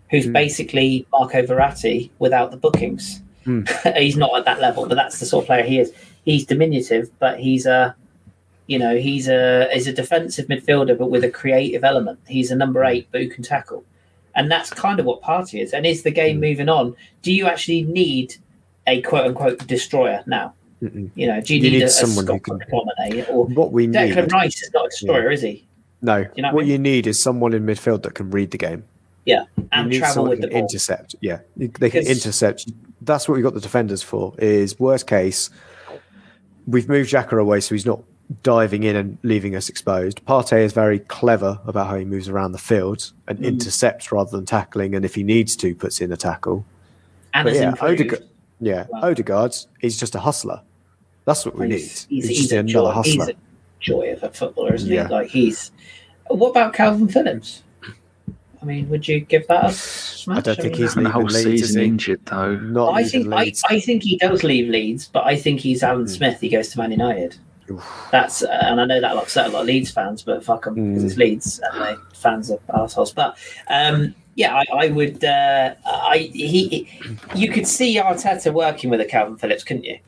who's 0.10 0.26
Mm. 0.28 0.34
basically 0.34 1.08
Marco 1.14 1.42
Verratti 1.44 2.10
without 2.20 2.52
the 2.52 2.58
bookings. 2.58 3.22
Mm. 3.46 3.96
he's 3.98 4.18
not 4.18 4.38
at 4.38 4.46
that 4.46 4.60
level, 4.60 4.86
but 4.86 4.96
that's 4.96 5.20
the 5.20 5.26
sort 5.26 5.44
of 5.44 5.48
player 5.48 5.64
he 5.64 5.80
is. 5.80 5.94
He's 6.26 6.46
diminutive, 6.46 7.10
but 7.20 7.40
he's 7.40 7.66
a 7.66 7.96
you 8.70 8.78
know, 8.78 8.96
he's 8.96 9.28
a 9.28 9.68
he's 9.74 9.88
a 9.88 9.94
defensive 9.94 10.46
midfielder 10.46 10.96
but 10.96 11.10
with 11.10 11.24
a 11.24 11.32
creative 11.32 11.84
element. 11.84 12.20
He's 12.28 12.52
a 12.52 12.56
number 12.56 12.86
eight 12.86 13.08
but 13.12 13.22
who 13.22 13.28
can 13.28 13.44
tackle. 13.44 13.84
And 14.36 14.50
that's 14.50 14.70
kind 14.70 15.00
of 15.00 15.08
what 15.08 15.24
Partey 15.24 15.64
is. 15.64 15.74
And 15.74 15.88
is 15.88 16.04
the 16.04 16.12
game 16.12 16.38
mm. 16.38 16.42
moving 16.42 16.70
on? 16.70 16.96
Do 17.24 17.34
you 17.34 17.48
actually 17.48 17.82
need 17.82 18.36
a 18.86 19.02
quote 19.02 19.26
unquote 19.26 19.66
destroyer 19.66 20.24
now? 20.28 20.54
Mm-mm. 20.84 21.10
You 21.16 21.28
know, 21.28 21.42
do 21.42 21.56
you, 21.56 21.62
You 21.62 21.72
need, 21.72 21.78
need 21.80 21.84
a, 21.84 21.88
a 21.88 21.90
someone 21.90 22.28
who 22.28 22.40
can 22.40 22.60
McTominay 22.60 23.28
or 23.30 23.48
What 23.48 23.72
we 23.72 23.88
need, 23.88 23.96
Declan 23.96 24.32
Rice 24.32 24.62
is 24.62 24.72
not 24.72 24.86
a 24.86 24.90
destroyer, 24.90 25.32
is 25.32 25.42
he? 25.42 25.66
no, 26.02 26.18
you 26.36 26.44
know 26.44 26.54
what 26.54 26.62
I 26.62 26.66
mean? 26.66 26.68
you 26.68 26.78
need 26.78 27.08
is 27.08 27.22
someone 27.22 27.54
in 27.54 27.66
midfield 27.66 28.04
that 28.04 28.14
can 28.14 28.30
read 28.30 28.52
the 28.52 28.60
game. 28.60 28.86
Yeah, 29.26 29.46
and 29.72 29.90
need 29.90 29.98
travel 29.98 30.30
with 30.30 30.42
the 30.42 30.48
ball. 30.48 30.60
intercept. 30.60 31.16
Yeah, 31.22 31.40
they 31.58 31.90
can 31.90 32.06
intercept. 32.06 32.72
That's 33.02 33.28
what 33.28 33.36
we 33.36 33.42
got 33.42 33.56
the 33.56 33.60
defenders 33.60 34.04
for. 34.04 34.34
Is 34.38 34.80
worst 34.80 35.08
case, 35.08 35.50
we've 36.68 36.88
moved 36.88 37.12
Xhaka 37.12 37.42
away, 37.42 37.60
so 37.60 37.76
he's 37.76 37.86
not 37.86 38.02
diving 38.44 38.84
in 38.84 38.96
and 38.96 39.18
leaving 39.24 39.56
us 39.56 39.70
exposed. 39.70 40.24
Partey 40.26 40.64
is 40.64 40.72
very 40.74 41.00
clever 41.00 41.60
about 41.66 41.88
how 41.88 41.96
he 41.96 42.06
moves 42.06 42.30
around 42.30 42.52
the 42.52 42.58
field 42.60 43.12
and 43.28 43.40
Mm. 43.40 43.46
intercepts 43.46 44.12
rather 44.12 44.30
than 44.32 44.46
tackling, 44.46 44.94
and 44.96 45.04
if 45.04 45.16
he 45.16 45.24
needs 45.24 45.56
to, 45.58 45.74
puts 45.76 46.00
in 46.02 46.12
a 46.12 46.18
tackle. 46.18 46.66
and 47.34 47.46
But 47.46 47.54
yeah. 47.56 47.74
Odegaard, 47.82 48.24
yeah, 48.60 48.86
Wow. 48.90 49.02
Odegaard 49.10 49.56
is 49.82 50.00
just 50.00 50.16
a 50.16 50.20
hustler. 50.20 50.62
That's 51.26 51.46
what 51.46 51.56
we 51.58 51.68
need. 51.68 51.76
He's, 51.80 52.06
he's, 52.06 52.08
He's, 52.10 52.28
he's 52.28 52.38
just 52.40 52.52
a 52.54 52.60
another 52.60 52.72
joy. 52.72 52.92
hustler. 52.92 53.26
He's 53.26 53.30
a 53.30 53.38
joy 53.80 54.14
of 54.14 54.24
a 54.24 54.30
footballer, 54.30 54.74
isn't 54.76 54.92
Yeah. 54.92 55.08
he? 55.08 55.14
Like 55.14 55.28
he's. 55.30 55.72
What 56.28 56.50
about 56.50 56.74
Kalvin 56.74 57.12
Phillips? 57.12 57.64
I 58.62 58.66
mean, 58.66 58.90
would 58.90 59.08
you 59.08 59.22
give 59.22 59.48
that 59.48 59.66
a 59.70 59.72
smash? 59.72 60.38
I 60.38 60.42
don't 60.42 60.56
think 60.58 60.74
mean, 60.74 60.82
he's 60.82 60.96
And 60.98 61.06
the 61.06 61.10
whole 61.12 61.24
Leeds, 61.24 61.44
season 61.44 61.82
injured 61.82 62.20
though. 62.26 62.56
Not 62.58 62.94
I 62.94 63.04
think 63.06 63.32
I, 63.32 63.54
I 63.70 63.80
think 63.80 64.04
he 64.04 64.18
does 64.18 64.44
leave 64.44 64.68
Leeds, 64.70 65.08
but 65.08 65.24
I 65.26 65.36
think 65.38 65.62
he's 65.62 65.82
Alan 65.82 66.06
Mm. 66.06 66.10
Smith. 66.10 66.42
He 66.42 66.50
goes 66.50 66.68
to 66.70 66.78
Man 66.80 66.92
United. 66.92 67.38
That's 68.12 68.44
uh, 68.44 68.48
and 68.62 68.82
I 68.82 68.86
know 68.86 69.00
that'll 69.02 69.20
upset 69.20 69.48
a 69.48 69.50
lot 69.50 69.62
of 69.62 69.68
Leeds 69.68 69.92
fans, 69.92 70.22
but 70.24 70.44
fuck 70.44 70.66
them 70.66 70.76
because 70.76 71.04
Mm. 71.04 71.08
it's 71.08 71.18
Leeds 71.18 71.60
and 71.72 71.82
they 71.82 71.96
fans 72.14 72.52
are 72.52 72.60
assholes. 72.74 73.12
But 73.14 73.38
um, 73.68 74.16
yeah, 74.36 74.56
I, 74.56 74.66
I 74.86 74.88
would. 74.88 75.24
Uh, 75.24 75.76
I 75.86 76.30
he, 76.34 76.90
you 77.36 77.50
could 77.52 77.68
see 77.68 77.98
Arteta 77.98 78.54
working 78.54 78.90
with 78.90 79.02
a 79.02 79.06
Kalvin 79.06 79.40
Phillips, 79.40 79.64
couldn't 79.64 79.84
you? 79.84 80.00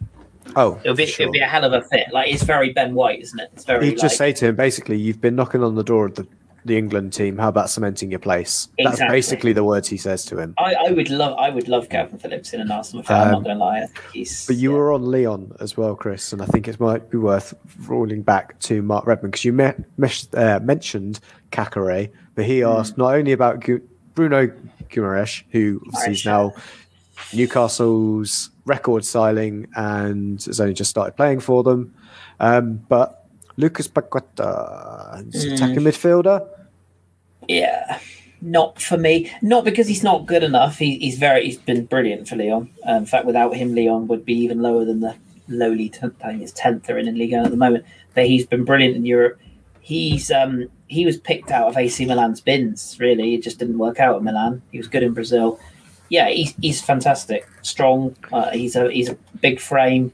oh, 0.56 0.80
It'll 0.84 0.96
be 0.96 1.06
sure. 1.06 1.24
it'll 1.24 1.32
be 1.34 1.40
a 1.40 1.46
hell 1.48 1.64
of 1.64 1.74
a 1.74 1.82
fit. 1.88 2.08
Like 2.12 2.34
it's 2.34 2.44
very 2.44 2.72
Ben 2.74 2.94
White, 2.94 3.22
isn't 3.22 3.40
it? 3.40 3.50
It's 3.54 3.64
very 3.66 3.92
just 3.92 4.04
like, 4.04 4.12
say 4.12 4.34
to 4.34 4.48
him, 4.48 4.56
basically, 4.56 4.98
you've 4.98 5.22
been 5.22 5.36
knocking 5.36 5.64
on 5.64 5.76
the 5.76 5.84
door 5.84 6.06
of 6.08 6.16
the, 6.16 6.28
the 6.66 6.78
England 6.78 7.14
team. 7.14 7.38
How 7.38 7.48
about 7.50 7.70
cementing 7.70 8.12
your 8.12 8.20
place? 8.20 8.68
That's 8.84 9.00
basically 9.00 9.54
the 9.54 9.64
words 9.64 9.88
he 9.88 9.98
says 9.98 10.24
to 10.26 10.38
him. 10.38 10.54
I, 10.58 10.76
I 10.76 10.92
would 10.92 11.10
love 11.10 11.38
I 11.38 11.50
would 11.50 11.68
love 11.68 11.90
Kalvin 11.90 12.22
Phillips 12.22 12.54
in 12.54 12.62
an 12.62 12.70
Arsenal 12.72 13.04
fan. 13.04 13.20
I'm 13.22 13.28
Um, 13.28 13.32
not 13.34 13.44
going 13.46 13.58
to 13.58 13.64
lie. 13.64 13.78
I 13.78 13.86
think 13.88 14.02
he's. 14.14 14.46
But 14.46 14.58
you 14.58 14.72
yeah. 14.72 14.78
were 14.78 14.92
on 14.94 15.04
Lyon 15.04 15.54
as 15.60 15.76
well, 15.76 15.96
Chris, 15.96 16.32
and 16.34 16.42
I 16.42 16.46
think 16.46 16.68
it 16.68 16.80
might 16.80 17.10
be 17.10 17.18
worth 17.18 17.54
rolling 17.88 18.22
back 18.22 18.60
to 18.60 18.82
Mark 18.82 19.06
Redmond 19.08 19.32
because 19.32 19.46
you 19.46 19.54
me- 19.54 19.74
uh, 20.34 20.60
mentioned 20.62 21.20
Caqueret, 21.52 22.12
but 22.36 22.46
he 22.46 22.60
Hmm. 22.62 22.68
asked 22.68 22.98
not 22.98 23.14
only 23.16 23.32
about 23.32 23.60
Gu- 23.62 23.82
Bruno 24.14 24.52
Guimaraes, 24.90 25.44
who 25.52 25.82
obviously 25.88 26.14
is 26.14 26.26
now 26.26 26.54
Newcastle's 27.34 28.50
record 28.66 29.04
signing 29.06 29.68
and 29.76 30.42
has 30.44 30.60
only 30.60 30.74
just 30.74 30.90
started 30.90 31.16
playing 31.16 31.40
for 31.40 31.64
them, 31.64 31.94
um, 32.40 32.82
but 32.90 33.26
Lucas 33.58 33.88
Paqueta, 33.88 35.24
Mm. 35.24 35.54
attacking 35.54 35.84
midfielder. 35.84 36.48
Yeah, 37.52 38.00
not 38.42 38.82
for 38.82 38.98
me. 38.98 39.32
Not 39.42 39.66
because 39.66 39.88
he's 39.88 40.04
not 40.04 40.26
good 40.26 40.44
enough. 40.44 40.78
He, 40.78 40.98
he's 41.00 41.18
very. 41.18 41.46
He's 41.46 41.58
been 41.58 41.86
brilliant 41.86 42.28
for 42.28 42.36
Lyon. 42.38 42.70
Um, 42.86 42.98
in 42.98 43.06
fact, 43.06 43.26
without 43.26 43.56
him, 43.56 43.76
Lyon 43.76 44.08
would 44.08 44.26
be 44.26 44.36
even 44.36 44.62
lower 44.62 44.86
than 44.86 45.02
the 45.02 45.16
lowly. 45.48 45.90
Tenth, 45.90 46.16
I 46.24 46.30
think 46.30 46.44
it's 46.44 46.54
tenth 46.54 46.86
they're 46.86 46.98
in 46.98 47.08
in 47.08 47.18
Liga 47.18 47.38
at 47.38 47.52
the 47.52 47.58
moment. 47.58 47.86
But 48.16 48.28
he's 48.28 48.46
been 48.46 48.64
brilliant 48.64 48.96
in 48.96 49.06
Europe. 49.06 49.40
He's 49.82 50.32
um 50.32 50.70
he 50.88 51.06
was 51.06 51.18
picked 51.18 51.52
out 51.52 51.68
of 51.68 51.78
AC 51.78 52.06
Milan's 52.06 52.42
bins. 52.42 52.98
Really, 53.00 53.36
it 53.36 53.44
just 53.44 53.60
didn't 53.60 53.78
work 53.78 54.00
out 54.00 54.16
at 54.16 54.24
Milan. 54.24 54.62
He 54.72 54.78
was 54.78 54.88
good 54.88 55.04
in 55.04 55.14
Brazil. 55.14 55.60
Yeah, 56.10 56.30
he's 56.30 56.56
he's 56.62 56.82
fantastic. 56.82 57.48
Strong. 57.64 58.16
Uh, 58.32 58.52
he's 58.52 58.76
a 58.76 58.90
he's 58.92 59.10
a 59.10 59.18
big 59.42 59.60
frame. 59.60 60.12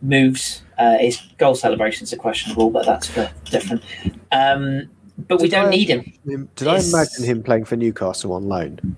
Moves. 0.00 0.62
Uh, 0.78 0.98
his 0.98 1.20
goal 1.38 1.54
celebrations 1.54 2.12
are 2.12 2.16
questionable, 2.16 2.70
but 2.70 2.86
that's 2.86 3.06
for 3.06 3.30
different. 3.44 3.84
Um, 4.32 4.90
but 5.28 5.40
we 5.40 5.48
don't 5.48 5.66
I- 5.66 5.70
need 5.70 5.88
him. 5.88 6.48
Did 6.56 6.68
I 6.68 6.78
imagine 6.80 7.24
him 7.24 7.42
playing 7.42 7.64
for 7.64 7.76
Newcastle 7.76 8.32
on 8.32 8.48
loan? 8.48 8.96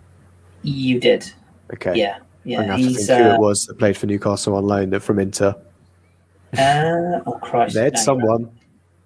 You 0.63 0.99
did, 1.01 1.31
Okay. 1.73 1.95
yeah, 1.95 2.17
I'm 2.17 2.23
yeah. 2.45 2.57
gonna 2.59 2.69
have 2.73 2.81
to 2.81 2.87
He's 2.87 3.07
think 3.07 3.19
who 3.23 3.31
uh, 3.31 3.35
it 3.35 3.41
was 3.41 3.67
that 3.67 3.79
played 3.79 3.97
for 3.97 4.07
Newcastle 4.07 4.55
on 4.57 4.67
loan 4.67 4.91
that 4.91 5.01
from 5.01 5.19
Inter. 5.19 5.55
uh, 6.57 7.21
oh 7.27 7.39
Christ, 7.43 7.75
They 7.75 7.85
had 7.85 7.95
no, 7.95 8.01
someone. 8.01 8.45
right. 8.45 8.53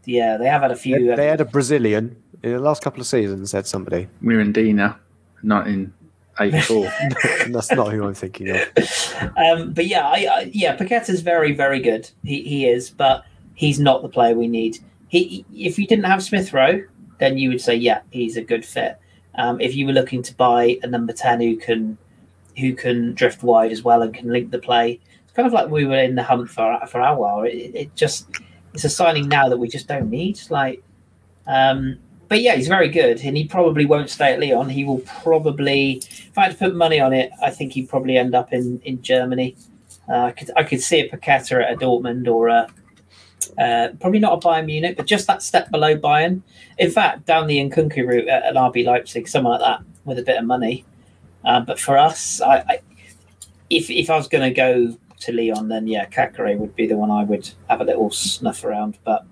Yeah, 0.04 0.36
they 0.36 0.46
have 0.46 0.62
had 0.62 0.70
a 0.70 0.74
They, 0.74 0.80
few. 0.80 1.16
they 1.16 1.26
had 1.26 1.40
a 1.40 1.44
Brazilian 1.44 2.16
in 2.42 2.52
the 2.52 2.58
last 2.60 2.82
couple 2.82 3.00
of 3.00 3.06
seasons. 3.06 3.50
They 3.52 3.58
had 3.58 3.66
somebody. 3.66 4.08
Mirandinha, 4.22 4.96
1984. 5.42 6.92
and 7.00 7.16
that's 7.54 7.72
not 7.72 7.92
who 7.92 8.04
I'm 8.06 8.14
thinking 8.14 8.50
of. 8.50 8.60
um, 9.36 9.72
but 9.72 9.86
yeah, 9.86 10.06
I, 10.06 10.28
I, 10.30 10.50
yeah, 10.52 10.76
Paqueta's 10.76 11.20
very, 11.20 11.52
very 11.52 11.80
good. 11.80 12.08
He 12.24 12.42
he 12.42 12.66
is, 12.66 12.90
but 12.90 13.24
he's 13.54 13.78
not 13.80 14.02
the 14.02 14.08
player 14.08 14.34
we 14.34 14.46
need. 14.48 14.78
He, 15.08 15.44
if 15.54 15.78
you 15.78 15.86
didn't 15.86 16.04
have 16.04 16.22
Smith 16.22 16.52
Rowe, 16.52 16.82
then 17.18 17.38
you 17.38 17.48
would 17.50 17.60
say, 17.60 17.74
yeah, 17.74 18.00
he's 18.10 18.36
a 18.36 18.42
good 18.42 18.64
fit. 18.64 18.98
Um, 19.34 19.60
if 19.60 19.74
you 19.76 19.86
were 19.86 19.92
looking 19.92 20.22
to 20.22 20.34
buy 20.34 20.78
a 20.82 20.86
number 20.86 21.12
ten 21.12 21.40
who 21.40 21.56
can 21.56 21.98
who 22.56 22.74
can 22.74 23.14
drift 23.14 23.42
wide 23.42 23.70
as 23.70 23.82
well 23.82 24.02
and 24.02 24.12
can 24.12 24.32
link 24.32 24.50
the 24.50 24.58
play, 24.58 24.98
it's 25.24 25.32
kind 25.32 25.46
of 25.46 25.52
like 25.52 25.68
we 25.70 25.84
were 25.84 25.98
in 25.98 26.16
the 26.16 26.22
hunt 26.22 26.50
for 26.50 26.78
for 26.86 27.00
our 27.00 27.16
while. 27.16 27.42
It, 27.42 27.72
it 27.74 27.94
just 27.94 28.28
it's 28.74 28.84
a 28.84 28.88
signing 28.88 29.28
now 29.28 29.48
that 29.48 29.58
we 29.58 29.68
just 29.68 29.86
don't 29.86 30.10
need. 30.10 30.40
Like, 30.50 30.82
um, 31.46 31.98
but 32.28 32.40
yeah, 32.40 32.56
he's 32.56 32.68
very 32.68 32.88
good, 32.88 33.20
and 33.20 33.36
he 33.36 33.46
probably 33.46 33.86
won't 33.86 34.10
stay 34.10 34.32
at 34.32 34.40
Lyon. 34.40 34.68
He 34.68 34.84
will 34.84 34.98
probably, 35.00 36.02
if 36.08 36.36
I 36.36 36.44
had 36.44 36.52
to 36.52 36.58
put 36.58 36.74
money 36.74 37.00
on 37.00 37.12
it, 37.12 37.30
I 37.42 37.50
think 37.50 37.72
he'd 37.72 37.88
probably 37.88 38.16
end 38.16 38.34
up 38.34 38.52
in 38.52 38.80
in 38.84 39.02
Germany. 39.02 39.56
Uh, 40.08 40.24
I 40.24 40.32
could 40.32 40.50
I 40.56 40.64
could 40.64 40.80
see 40.80 41.00
a 41.00 41.08
Paqueta 41.08 41.62
at 41.62 41.72
a 41.72 41.76
Dortmund 41.76 42.26
or 42.28 42.48
a 42.48 42.68
uh, 43.58 43.88
probably 44.00 44.18
not 44.18 44.32
a 44.32 44.46
Bayern 44.46 44.66
Munich, 44.66 44.96
but 44.96 45.06
just 45.06 45.26
that 45.26 45.42
step 45.42 45.70
below 45.70 45.96
Bayern. 45.96 46.42
In 46.78 46.90
fact, 46.90 47.26
down 47.26 47.46
the 47.46 47.58
Nkunku 47.58 48.06
route 48.06 48.28
at 48.28 48.44
an 48.44 48.54
RB 48.54 48.84
Leipzig, 48.84 49.28
someone 49.28 49.60
like 49.60 49.60
that 49.60 49.86
with 50.04 50.18
a 50.18 50.22
bit 50.22 50.38
of 50.38 50.44
money. 50.44 50.84
Uh, 51.44 51.60
but 51.60 51.78
for 51.78 51.96
us, 51.96 52.40
I, 52.40 52.56
I 52.68 52.80
if 53.70 53.90
if 53.90 54.10
I 54.10 54.16
was 54.16 54.28
going 54.28 54.44
to 54.44 54.54
go 54.54 54.96
to 55.20 55.32
Lyon, 55.32 55.68
then 55.68 55.86
yeah, 55.86 56.06
Caqueret 56.06 56.58
would 56.58 56.74
be 56.76 56.86
the 56.86 56.96
one 56.96 57.10
I 57.10 57.24
would 57.24 57.50
have 57.68 57.80
a 57.80 57.84
little 57.84 58.10
snuff 58.10 58.64
around. 58.64 58.98
But 59.04 59.24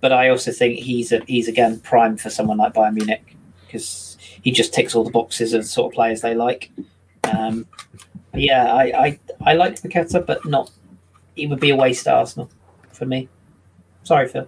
but 0.00 0.12
I 0.12 0.28
also 0.28 0.52
think 0.52 0.78
he's 0.78 1.12
a, 1.12 1.22
he's 1.26 1.48
again 1.48 1.80
prime 1.80 2.16
for 2.16 2.30
someone 2.30 2.58
like 2.58 2.74
Bayern 2.74 2.94
Munich 2.94 3.36
because 3.66 4.16
he 4.42 4.50
just 4.50 4.74
ticks 4.74 4.94
all 4.94 5.04
the 5.04 5.10
boxes 5.10 5.54
of 5.54 5.62
the 5.62 5.68
sort 5.68 5.92
of 5.92 5.94
players 5.94 6.20
they 6.20 6.34
like. 6.34 6.70
Um, 7.24 7.66
yeah, 8.34 8.72
I, 8.72 8.82
I 8.84 9.20
I 9.44 9.54
like 9.54 9.80
Paqueta, 9.80 10.24
but 10.24 10.44
not. 10.44 10.70
It 11.36 11.48
would 11.48 11.60
be 11.60 11.70
a 11.70 11.76
waste 11.76 12.06
Arsenal 12.06 12.50
for 12.92 13.06
me. 13.06 13.28
Sorry, 14.04 14.28
Phil. 14.28 14.46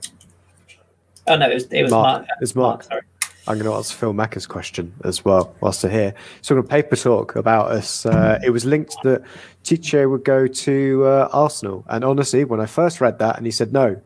Oh 1.26 1.36
no, 1.36 1.50
it 1.50 1.54
was 1.54 1.64
it 1.64 1.82
was 1.82 1.90
Mark. 1.90 2.26
Mark. 2.26 2.28
It's 2.40 2.54
Mark. 2.54 2.82
sorry. 2.84 3.02
I'm 3.46 3.58
going 3.58 3.70
to 3.70 3.76
ask 3.76 3.94
Phil 3.94 4.14
Macker's 4.14 4.46
question 4.46 4.94
as 5.04 5.22
well, 5.22 5.54
whilst 5.60 5.82
they're 5.82 5.90
here. 5.90 6.14
So, 6.40 6.56
on 6.56 6.66
paper 6.66 6.96
talk 6.96 7.36
about 7.36 7.70
us, 7.72 8.06
uh, 8.06 8.38
it 8.42 8.48
was 8.48 8.64
linked 8.64 8.96
that 9.02 9.22
Tite 9.64 10.08
would 10.08 10.24
go 10.24 10.46
to 10.46 11.04
uh, 11.04 11.28
Arsenal. 11.30 11.84
And 11.88 12.04
honestly, 12.04 12.44
when 12.44 12.60
I 12.60 12.66
first 12.66 13.02
read 13.02 13.18
that 13.18 13.36
and 13.36 13.44
he 13.44 13.52
said 13.52 13.70
no, 13.70 14.00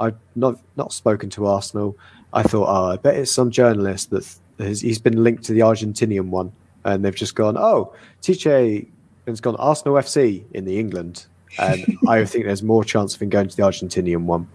I've 0.00 0.16
not 0.36 0.60
not 0.76 0.92
spoken 0.92 1.30
to 1.30 1.46
Arsenal. 1.46 1.96
I 2.34 2.42
thought, 2.42 2.68
oh, 2.68 2.90
I 2.92 2.96
bet 2.96 3.14
it's 3.16 3.32
some 3.32 3.50
journalist 3.50 4.10
that 4.10 4.36
has, 4.58 4.82
he's 4.82 4.98
been 4.98 5.22
linked 5.22 5.44
to 5.44 5.52
the 5.52 5.60
Argentinian 5.60 6.28
one, 6.28 6.52
and 6.84 7.04
they've 7.04 7.14
just 7.14 7.34
gone, 7.34 7.56
oh, 7.56 7.94
Tite 8.20 8.88
has 9.26 9.40
gone 9.40 9.56
Arsenal 9.56 9.94
FC 9.94 10.44
in 10.52 10.66
the 10.66 10.78
England, 10.78 11.26
and 11.58 11.96
I 12.08 12.24
think 12.26 12.44
there's 12.44 12.62
more 12.62 12.84
chance 12.84 13.14
of 13.14 13.22
him 13.22 13.30
going 13.30 13.48
to 13.48 13.56
the 13.56 13.62
Argentinian 13.62 14.24
one. 14.24 14.46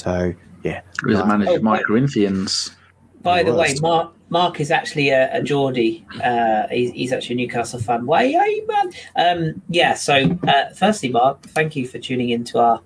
So 0.00 0.34
yeah, 0.62 0.80
Who's 1.02 1.18
the 1.18 1.26
manager? 1.26 1.52
Oh, 1.52 1.62
Mike 1.62 1.78
right. 1.78 1.86
Corinthians. 1.86 2.74
By 3.22 3.42
the 3.42 3.54
way, 3.54 3.74
Mark 3.80 4.14
Mark 4.30 4.60
is 4.60 4.70
actually 4.70 5.10
a, 5.10 5.36
a 5.36 5.42
Geordie. 5.42 6.06
Uh, 6.22 6.66
he's, 6.68 6.92
he's 6.92 7.12
actually 7.12 7.34
a 7.34 7.46
Newcastle 7.46 7.80
fan. 7.80 8.06
Why, 8.06 8.28
hey, 8.28 8.62
man? 8.66 8.92
Um, 9.16 9.62
yeah. 9.68 9.94
So, 9.94 10.38
uh, 10.46 10.70
firstly, 10.70 11.08
Mark, 11.10 11.42
thank 11.42 11.76
you 11.76 11.86
for 11.86 11.98
tuning 11.98 12.30
into 12.30 12.58
our 12.58 12.80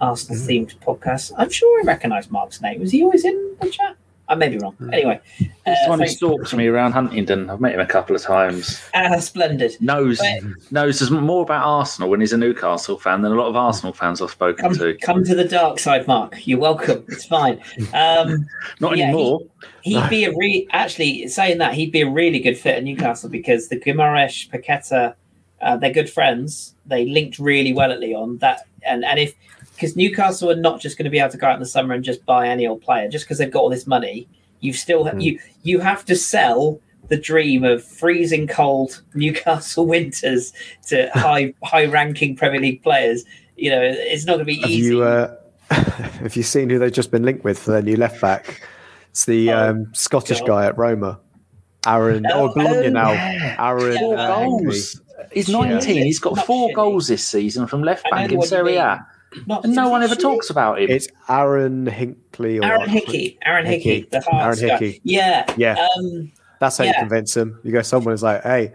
Arsenal 0.00 0.42
themed 0.42 0.76
podcast. 0.80 1.32
I'm 1.38 1.50
sure 1.50 1.80
I 1.80 1.84
recognise 1.84 2.30
Mark's 2.30 2.60
name. 2.60 2.80
Was 2.80 2.90
he 2.90 3.02
always 3.02 3.24
in 3.24 3.56
the 3.60 3.70
chat? 3.70 3.96
I 4.30 4.34
may 4.34 4.48
be 4.50 4.58
wrong. 4.58 4.76
Anyway, 4.92 5.18
uh, 5.40 5.44
He's 5.64 5.82
the 5.84 5.88
one 5.88 6.00
who 6.00 6.06
stalks 6.06 6.52
me 6.52 6.66
around 6.66 6.92
Huntingdon. 6.92 7.48
I've 7.48 7.60
met 7.62 7.72
him 7.74 7.80
a 7.80 7.86
couple 7.86 8.14
of 8.14 8.20
times. 8.22 8.80
uh, 8.92 9.18
splendid. 9.20 9.76
Knows 9.80 10.18
But- 10.18 10.70
knows 10.72 10.98
there's 10.98 11.10
more 11.10 11.42
about 11.42 11.64
Arsenal 11.64 12.10
when 12.10 12.20
he's 12.20 12.34
a 12.34 12.36
Newcastle 12.36 12.98
fan 12.98 13.22
than 13.22 13.32
a 13.32 13.34
lot 13.34 13.48
of 13.48 13.56
Arsenal 13.56 13.92
fans 13.94 14.20
I've 14.20 14.30
spoken 14.30 14.62
Come, 14.64 14.74
to. 14.78 14.94
come 14.98 15.24
to 15.24 15.34
the 15.34 15.44
dark 15.44 15.78
side, 15.78 16.06
Mark. 16.06 16.46
You're 16.46 16.58
welcome. 16.58 17.04
It's 17.08 17.24
fine. 17.24 17.60
Um, 17.94 18.46
Not 18.80 18.98
yeah, 18.98 19.04
anymore. 19.04 19.40
He'd 19.82 20.08
be 20.10 20.24
a 20.24 20.36
re 20.36 20.68
actually 20.72 21.26
saying 21.28 21.58
that 21.58 21.72
he'd 21.74 21.92
be 21.92 22.02
a 22.02 22.10
really 22.10 22.38
good 22.40 22.58
fit 22.58 22.76
at 22.76 22.84
Newcastle 22.84 23.30
because 23.30 23.68
the 23.68 23.76
Guimaraes 23.80 24.48
Paqueta, 24.50 25.14
uh, 25.62 25.76
they're 25.78 25.92
good 25.92 26.10
friends. 26.10 26.74
They 26.84 27.06
linked 27.06 27.38
really 27.38 27.72
well 27.72 27.90
at 27.92 28.00
Lyon. 28.00 28.36
That 28.38 28.66
and 28.86 29.04
and 29.04 29.18
if 29.18 29.34
because 29.78 29.94
Newcastle 29.94 30.50
are 30.50 30.56
not 30.56 30.80
just 30.80 30.98
going 30.98 31.04
to 31.04 31.10
be 31.10 31.20
able 31.20 31.30
to 31.30 31.38
go 31.38 31.46
out 31.46 31.54
in 31.54 31.60
the 31.60 31.66
summer 31.66 31.94
and 31.94 32.02
just 32.02 32.26
buy 32.26 32.48
any 32.48 32.66
old 32.66 32.82
player 32.82 33.08
just 33.08 33.24
because 33.24 33.38
they've 33.38 33.50
got 33.50 33.60
all 33.60 33.70
this 33.70 33.86
money. 33.86 34.26
You've 34.60 34.74
still 34.76 35.04
Mm. 35.04 35.22
you 35.22 35.38
you 35.62 35.78
have 35.78 36.04
to 36.06 36.16
sell 36.16 36.80
the 37.08 37.16
dream 37.16 37.62
of 37.64 37.84
freezing 37.84 38.46
cold 38.48 39.02
Newcastle 39.14 39.86
winters 39.86 40.52
to 40.88 41.08
high 41.14 41.54
high 41.62 41.86
ranking 41.86 42.34
Premier 42.36 42.60
League 42.60 42.82
players. 42.82 43.24
You 43.56 43.70
know, 43.70 43.80
it's 43.82 44.24
not 44.24 44.34
going 44.34 44.46
to 44.46 44.52
be 44.52 44.60
have 44.60 44.70
easy. 44.70 44.88
you 44.94 45.02
uh, 45.04 45.36
have 45.70 46.34
you 46.36 46.42
seen 46.42 46.70
who 46.70 46.78
they've 46.78 46.92
just 46.92 47.10
been 47.12 47.22
linked 47.22 47.44
with 47.44 47.58
for 47.58 47.70
their 47.70 47.82
new 47.82 47.96
left 47.96 48.20
back? 48.20 48.66
It's 49.10 49.24
the 49.26 49.50
Oh, 49.52 49.70
um, 49.70 49.90
Scottish 49.94 50.40
God. 50.40 50.46
guy 50.46 50.66
at 50.66 50.76
Roma, 50.78 51.18
Aaron. 51.86 52.26
Oh, 52.26 52.48
Oh, 52.50 52.54
Bologna 52.54 52.86
oh, 52.86 52.90
now. 52.90 53.10
Aaron. 53.58 53.98
Four 53.98 54.18
uh, 54.18 54.26
goals. 54.44 55.00
He's 55.32 55.46
Shit. 55.46 55.54
19. 55.54 56.04
He's 56.04 56.18
got 56.18 56.36
Not 56.36 56.46
four 56.46 56.68
shitty. 56.70 56.74
goals 56.74 57.08
this 57.08 57.26
season 57.26 57.66
from 57.66 57.82
left 57.82 58.06
I 58.12 58.22
know 58.22 58.28
back 58.28 58.32
in 58.32 58.42
Serie 58.42 58.76
A. 58.76 59.04
mean. 59.34 59.44
Not 59.46 59.64
And 59.64 59.74
no 59.74 59.88
one 59.88 60.02
ever 60.02 60.14
talks 60.14 60.50
about 60.50 60.80
him. 60.80 60.90
It's 60.90 61.08
Aaron 61.28 61.86
Hinkley. 61.86 62.60
Or 62.60 62.64
Aaron 62.64 62.88
Hickey. 62.88 63.38
Aaron 63.44 63.66
Hickey. 63.66 63.94
Hickey. 63.96 64.08
The 64.10 64.20
Hearts 64.20 64.60
Aaron 64.62 64.78
guy. 64.78 64.84
Hickey. 64.86 65.00
Yeah. 65.04 65.44
Yeah, 65.56 65.86
Um, 65.98 66.32
that's 66.60 66.78
how 66.78 66.84
you 66.84 66.94
convince 66.98 67.36
him. 67.36 67.58
You 67.64 67.72
go, 67.72 67.82
someone 67.82 68.14
is 68.14 68.22
like, 68.22 68.42
hey, 68.42 68.68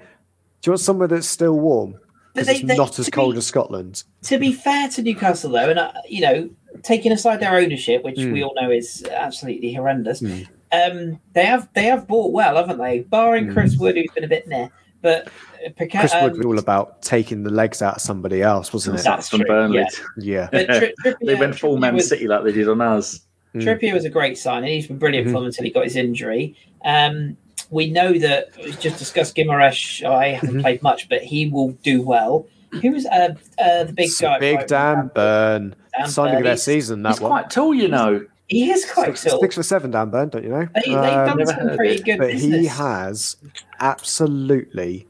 do 0.62 0.70
you 0.70 0.72
want 0.72 0.80
somewhere 0.82 1.08
that's 1.08 1.28
still 1.28 1.60
warm? 1.60 1.96
But 2.36 2.46
they- 2.48 2.54
it's 2.56 2.62
they- 2.64 2.78
not 2.78 2.98
as 2.98 3.10
cold 3.10 3.34
be- 3.36 3.38
as 3.40 3.46
Scotland. 3.48 4.04
to 4.24 4.40
be 4.40 4.54
fair 4.54 4.88
to 4.90 5.02
Newcastle, 5.04 5.52
though, 5.52 5.70
and 5.70 5.78
uh, 5.80 5.92
you 6.10 6.22
know, 6.22 6.50
taking 6.82 7.12
aside 7.12 7.40
their 7.40 7.56
ownership, 7.56 8.04
which 8.04 8.16
Mm. 8.18 8.34
we 8.34 8.44
all 8.44 8.54
know 8.60 8.72
is 8.72 9.06
absolutely 9.12 9.72
horrendous, 9.74 10.22
Mm. 10.22 10.48
um, 10.72 11.20
they 11.34 11.46
have 11.46 11.70
they 11.76 11.84
have 11.84 12.08
bought 12.08 12.32
well, 12.32 12.56
haven't 12.56 12.80
they? 12.80 13.02
Barring 13.02 13.48
Mm. 13.50 13.54
Chris 13.54 13.78
Wood, 13.78 13.96
who's 13.96 14.10
been 14.16 14.24
a 14.24 14.28
bit 14.28 14.48
near, 14.48 14.70
but 15.04 15.28
Piquet, 15.76 16.00
Chris 16.00 16.14
Wood 16.22 16.32
um, 16.34 16.38
was 16.38 16.46
all 16.46 16.60
about 16.60 17.02
taking 17.02 17.44
the 17.44 17.50
legs 17.50 17.82
out 17.82 17.96
of 17.96 18.02
somebody 18.02 18.42
else, 18.42 18.72
wasn't 18.74 19.00
it? 19.00 19.04
That's 19.04 19.30
from 19.30 19.42
Burnley. 19.42 19.86
yeah. 20.18 20.50
Yeah. 20.52 20.66
Tri- 20.66 20.94
Trippier, 21.06 21.16
They 21.26 21.36
went 21.36 21.58
full 21.58 21.78
Trippier 21.78 21.80
Man 21.82 21.96
was- 21.96 22.10
City 22.10 22.28
like 22.28 22.44
they 22.44 22.52
did 22.52 22.68
on 22.70 22.82
us. 22.82 23.22
Mm. 23.56 23.62
Trippier 23.64 23.94
was 23.94 24.04
a 24.06 24.10
great 24.10 24.38
sign, 24.38 24.64
and 24.64 24.68
he's 24.72 24.88
been 24.88 24.98
brilliant 24.98 25.28
for 25.28 25.32
Mhm. 25.34 25.36
them 25.36 25.46
until 25.46 25.64
he 25.66 25.72
got 25.72 25.84
his 25.84 25.96
injury. 25.96 26.56
Um, 26.84 27.38
we 27.70 27.90
know 27.92 28.14
that 28.18 28.50
we 28.58 28.72
just 28.74 28.98
discussed 29.00 29.36
Gimaresh. 29.36 30.04
I 30.04 30.30
haven't 30.30 30.56
Mhm. 30.58 30.62
played 30.62 30.82
much, 30.84 31.08
but 31.10 31.22
he 31.24 31.48
will 31.48 31.70
do 31.84 32.02
well. 32.02 32.46
Who 32.82 32.92
was 32.92 33.06
uh, 33.06 33.36
uh, 33.60 33.84
the 33.84 33.94
big 33.94 34.06
It's 34.08 34.20
guy? 34.20 34.40
Big 34.40 34.58
right, 34.58 34.68
Dan 34.68 35.12
Burn. 35.14 35.76
Dan 35.98 36.08
Signing 36.08 36.34
of 36.34 36.38
Burn, 36.40 36.44
their 36.46 36.58
season, 36.58 37.04
that 37.04 37.10
He's 37.14 37.22
one. 37.22 37.30
quite 37.30 37.50
tall, 37.52 37.74
you 37.76 37.88
know. 37.88 38.26
He 38.48 38.72
is 38.72 38.84
quite 38.92 39.16
Six, 39.18 39.32
tall. 39.32 39.40
six 39.42 39.56
for 39.56 39.64
seven, 39.64 39.92
Dan 39.92 40.10
Burn, 40.10 40.30
don't 40.30 40.44
you 40.44 40.50
know? 40.50 40.68
They, 40.76 40.82
they've 40.88 40.96
Um, 40.98 41.38
done 41.38 41.46
some 41.46 41.76
pretty 41.78 41.96
it. 41.96 42.06
good 42.06 42.18
but 42.18 42.32
business. 42.32 42.60
he 42.62 42.66
has 42.66 43.38
absolutely 43.80 45.08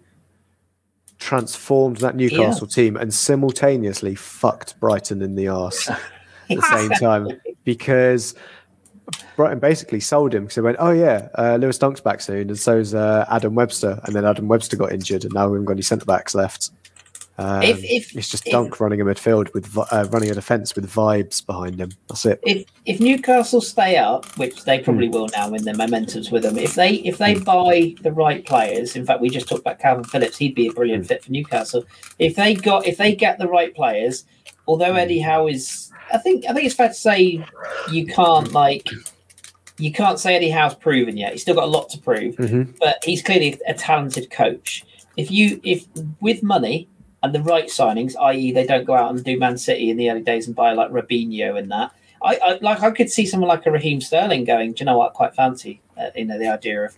transformed 1.24 1.98
that 1.98 2.18
Newcastle 2.18 2.68
team 2.68 2.98
and 2.98 3.14
simultaneously 3.14 4.14
fucked 4.14 4.78
Brighton 4.82 5.22
in 5.22 5.36
the 5.36 5.48
arse 5.48 5.90
at 5.90 5.98
the 6.50 6.62
same 6.62 6.90
time 6.92 7.30
because 7.64 8.36
Brighton 9.38 9.60
basically 9.60 10.02
sold 10.02 10.36
him 10.36 10.44
because 10.44 10.56
they 10.56 10.62
went, 10.62 10.78
"Oh 10.80 10.92
yeah, 10.92 11.30
uh, 11.36 11.56
Lewis 11.56 11.78
Dunk's 11.78 12.02
back 12.02 12.20
soon, 12.20 12.50
and 12.50 12.60
so's 12.60 12.94
uh, 12.94 13.26
Adam 13.30 13.56
Webster." 13.56 14.02
And 14.04 14.14
then 14.14 14.26
Adam 14.26 14.50
Webster 14.50 14.76
got 14.76 14.92
injured, 14.92 15.24
and 15.24 15.34
now 15.34 15.48
we 15.48 15.54
haven't 15.54 15.66
got 15.66 15.74
any 15.74 15.82
centre 15.82 16.06
backs 16.06 16.36
left. 16.36 16.72
Um, 17.38 17.64
If- 17.64 17.84
if- 17.84 18.16
it's 18.16 18.30
just 18.30 18.46
if- 18.46 18.52
Dunk 18.52 18.80
running 18.80 19.02
a 19.02 19.06
midfield 19.06 19.52
with 19.56 19.76
uh, 19.76 20.06
running 20.12 20.30
a 20.30 20.36
defence 20.36 20.76
with 20.76 20.88
vibes 20.88 21.44
behind 21.44 21.80
him. 21.80 21.90
That's 22.08 22.26
it. 22.28 22.40
if 22.46 22.66
if 22.86 23.00
Newcastle 23.00 23.60
stay 23.62 23.98
up, 23.98 24.26
which 24.38 24.66
they 24.66 24.78
probably 24.80 25.08
Hmm. 25.08 25.14
will 25.14 25.30
now 25.36 25.50
when 25.50 25.64
their 25.64 25.74
momentum's 25.76 26.30
with 26.30 26.44
them, 26.44 26.60
if 26.60 26.76
they 26.76 26.92
if 26.96 27.18
they 27.18 27.34
buy 27.36 27.96
the 28.02 28.12
right 28.12 28.46
players, 28.46 28.96
in 28.96 29.04
fact, 29.06 29.20
we 29.20 29.30
just 29.30 29.48
talked 29.48 29.62
about 29.62 29.80
Kalvin 29.80 30.06
Phillips, 30.06 30.38
he'd 30.38 30.54
be 30.54 30.68
a 30.68 30.72
brilliant 30.74 31.08
fit 31.08 31.24
for 31.24 31.32
Newcastle. 31.32 31.86
If 32.20 32.36
they 32.36 32.54
got 32.54 32.86
if 32.86 32.98
they 32.98 33.16
get 33.16 33.40
the 33.40 33.48
right 33.48 33.74
players, 33.74 34.26
although 34.68 34.94
Eddie 34.94 35.20
Hmm. 35.22 35.30
Howe 35.30 35.48
is, 35.48 35.92
I 36.14 36.20
think 36.20 36.46
I 36.48 36.54
think 36.54 36.66
it's 36.68 36.76
fair 36.76 36.90
to 36.90 36.94
say 36.94 37.44
you 37.92 38.06
can't 38.06 38.52
like 38.54 38.88
you 39.80 39.92
can't 39.92 40.20
say 40.20 40.36
Eddie 40.36 40.52
Howe's 40.52 40.76
proven 40.76 41.18
yet. 41.18 41.32
He's 41.32 41.42
still 41.42 41.56
got 41.56 41.64
a 41.64 41.68
lot 41.68 41.90
to 41.90 41.98
prove, 41.98 42.36
Mhm. 42.36 42.78
but 42.80 43.00
he's 43.04 43.24
clearly 43.24 43.58
a 43.68 43.74
talented 43.74 44.30
coach. 44.30 44.86
If 45.18 45.32
you 45.32 45.60
if 45.64 45.86
with 46.22 46.44
money 46.44 46.88
and 47.24 47.34
the 47.34 47.42
right 47.42 47.68
signings, 47.68 48.16
i.e., 48.20 48.52
they 48.52 48.68
don't 48.68 48.86
go 48.86 48.94
out 48.94 49.10
and 49.10 49.24
do 49.24 49.40
Man 49.40 49.58
City 49.58 49.90
in 49.90 49.98
the 49.98 50.12
early 50.12 50.22
days 50.22 50.46
and 50.46 50.56
buy 50.56 50.74
like 50.74 50.92
Robinho 50.92 51.58
and 51.58 51.72
that. 51.72 51.92
I, 52.22 52.36
I 52.44 52.60
like 52.62 52.82
I 52.82 52.92
could 52.92 53.10
see 53.10 53.26
someone 53.26 53.48
like 53.50 53.66
a 53.66 53.72
Raheem 53.72 54.02
Sterling 54.02 54.44
going. 54.46 54.74
Do 54.74 54.82
you 54.82 54.86
know 54.86 54.98
what? 54.98 55.12
I 55.12 55.14
quite 55.14 55.36
fancy 55.36 55.82
uh, 55.98 56.10
you 56.16 56.26
know 56.26 56.38
the 56.38 56.48
idea 56.48 56.84
of 56.84 56.96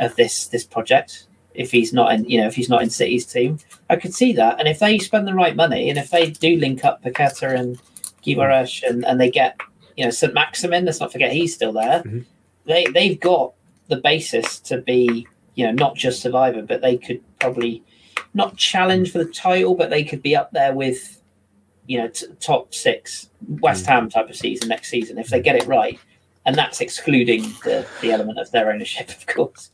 of 0.00 0.16
this 0.16 0.46
this 0.48 0.64
project. 0.64 1.26
If 1.54 1.70
he's 1.70 1.92
not 1.92 2.12
in, 2.12 2.28
you 2.28 2.38
know, 2.38 2.46
if 2.46 2.54
he's 2.54 2.68
not 2.68 2.82
in 2.82 2.90
City's 2.90 3.24
team, 3.24 3.58
I 3.88 3.96
could 3.96 4.12
see 4.12 4.34
that. 4.34 4.58
And 4.58 4.68
if 4.68 4.78
they 4.78 4.98
spend 4.98 5.26
the 5.26 5.32
right 5.34 5.56
money, 5.56 5.88
and 5.88 5.98
if 5.98 6.10
they 6.10 6.30
do 6.30 6.56
link 6.56 6.84
up 6.84 7.02
Paqueta 7.02 7.58
and 7.58 7.80
Gimaresh, 8.22 8.82
and, 8.82 9.06
and 9.06 9.18
they 9.18 9.30
get, 9.30 9.58
you 9.96 10.04
know, 10.04 10.10
St 10.10 10.34
Maximin, 10.34 10.84
let's 10.84 11.00
not 11.00 11.12
forget 11.12 11.32
he's 11.32 11.54
still 11.54 11.72
there. 11.72 12.02
Mhm. 12.02 12.26
They 12.66 12.84
they've 12.86 13.18
got 13.18 13.54
the 13.88 13.96
basis 13.96 14.58
to 14.60 14.82
be, 14.82 15.26
you 15.54 15.64
know, 15.64 15.72
not 15.72 15.96
just 15.96 16.20
survivor, 16.20 16.60
but 16.60 16.82
they 16.82 16.98
could 16.98 17.22
probably 17.38 17.82
not 18.36 18.56
challenge 18.58 19.10
for 19.10 19.18
the 19.18 19.24
title, 19.24 19.74
but 19.74 19.88
they 19.88 20.04
could 20.04 20.22
be 20.22 20.36
up 20.36 20.52
there 20.52 20.74
with, 20.74 21.22
you 21.86 21.96
know, 21.96 22.08
t- 22.08 22.26
top 22.38 22.74
six 22.74 23.30
West 23.48 23.86
hmm. 23.86 23.92
Ham 23.92 24.10
type 24.10 24.28
of 24.28 24.36
season 24.36 24.68
next 24.68 24.90
season 24.90 25.16
if 25.18 25.28
they 25.28 25.40
get 25.40 25.56
it 25.56 25.66
right, 25.66 25.98
and 26.44 26.54
that's 26.54 26.82
excluding 26.82 27.42
the 27.64 27.86
the 28.02 28.12
element 28.12 28.38
of 28.38 28.50
their 28.50 28.70
ownership, 28.70 29.08
of 29.16 29.26
course. 29.26 29.70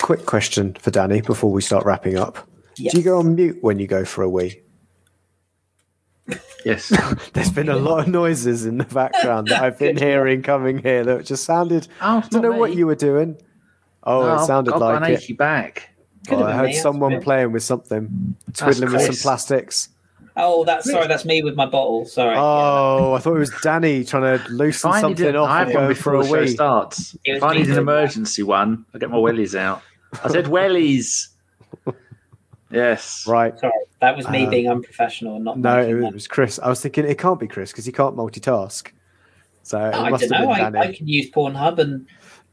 Quick 0.00 0.24
question 0.24 0.74
for 0.74 0.90
Danny 0.90 1.20
before 1.20 1.52
we 1.52 1.60
start 1.60 1.84
wrapping 1.84 2.16
up. 2.16 2.48
Yes. 2.76 2.92
Do 2.92 2.98
you 2.98 3.04
go 3.04 3.18
on 3.18 3.34
mute 3.34 3.58
when 3.60 3.78
you 3.78 3.86
go 3.86 4.04
for 4.04 4.22
a 4.22 4.28
wee? 4.28 4.62
Yes. 6.64 6.92
There's 7.32 7.50
been 7.50 7.68
a 7.68 7.76
lot 7.76 8.00
of 8.00 8.08
noises 8.08 8.66
in 8.66 8.78
the 8.78 8.84
background 8.84 9.48
that 9.48 9.62
I've 9.62 9.78
been 9.78 9.96
hearing 10.08 10.42
coming 10.42 10.78
here 10.78 11.04
that 11.04 11.24
just 11.24 11.44
sounded. 11.44 11.86
Oh, 12.00 12.22
I 12.24 12.28
don't 12.28 12.42
know 12.42 12.52
what 12.52 12.74
you 12.74 12.86
were 12.86 12.96
doing. 12.96 13.38
Oh, 14.02 14.36
it 14.36 14.46
sounded 14.46 14.74
I've 14.74 14.80
got 14.80 14.86
like 14.86 15.10
an 15.10 15.14
it. 15.14 15.22
achy 15.22 15.32
back. 15.32 15.95
Could 16.26 16.38
Oh, 16.38 16.44
I 16.44 16.52
heard 16.52 16.66
me, 16.66 16.72
someone 16.74 17.20
playing 17.22 17.52
with 17.52 17.62
something, 17.62 18.36
twiddling 18.52 18.92
with 18.92 19.02
some 19.02 19.14
plastics. 19.16 19.88
Oh, 20.38 20.64
that's 20.64 20.90
sorry. 20.90 21.06
That's 21.06 21.24
me 21.24 21.42
with 21.42 21.56
my 21.56 21.64
bottle. 21.64 22.04
Sorry. 22.04 22.36
Oh, 22.36 23.14
I 23.14 23.18
thought 23.20 23.36
it 23.36 23.38
was 23.38 23.50
Danny 23.62 24.04
trying 24.04 24.22
to 24.24 24.34
If 24.44 24.50
loosen 24.50 24.90
I 24.90 24.96
need 24.96 25.00
something 25.18 25.36
off 25.36 25.48
I 25.48 25.58
have 25.60 25.74
one 25.74 25.88
before 25.88 26.16
a 26.16 26.22
the 26.22 26.28
show 26.28 26.46
starts. 26.46 27.16
If 27.24 27.42
I 27.42 27.54
need 27.54 27.60
an 27.60 27.64
doing 27.66 27.74
that. 27.76 27.80
emergency 27.82 28.42
one, 28.42 28.84
I 28.92 28.98
get 28.98 29.10
my 29.10 29.16
wellies 29.16 29.58
out. 29.58 29.82
I 30.22 30.28
said 30.28 30.44
wellies. 30.46 31.28
Yes. 32.70 33.24
Right. 33.28 33.56
Sorry, 33.58 33.72
that 34.00 34.16
was 34.16 34.28
me 34.28 34.44
Um, 34.44 34.50
being 34.50 34.68
unprofessional 34.68 35.36
and 35.36 35.44
not. 35.44 35.56
No, 35.58 35.76
making 35.76 36.02
it, 36.04 36.12
was 36.14 36.26
Chris. 36.26 36.58
I 36.58 36.68
was 36.68 36.80
thinking 36.80 37.04
it 37.06 37.16
can't 37.16 37.38
be 37.38 37.46
Chris 37.46 37.70
because 37.70 37.84
he 37.84 37.92
can't 37.92 38.16
multitask. 38.16 38.88
So 39.62 39.78
it 39.78 39.94
I 39.94 40.10
must 40.10 40.28
don't 40.28 40.32
have 40.32 40.48
know. 40.48 40.70
been 40.72 40.76
I, 40.76 40.80
I 40.88 40.92
can 40.92 41.06
use 41.06 41.30
Pornhub 41.30 41.78
and 41.78 42.06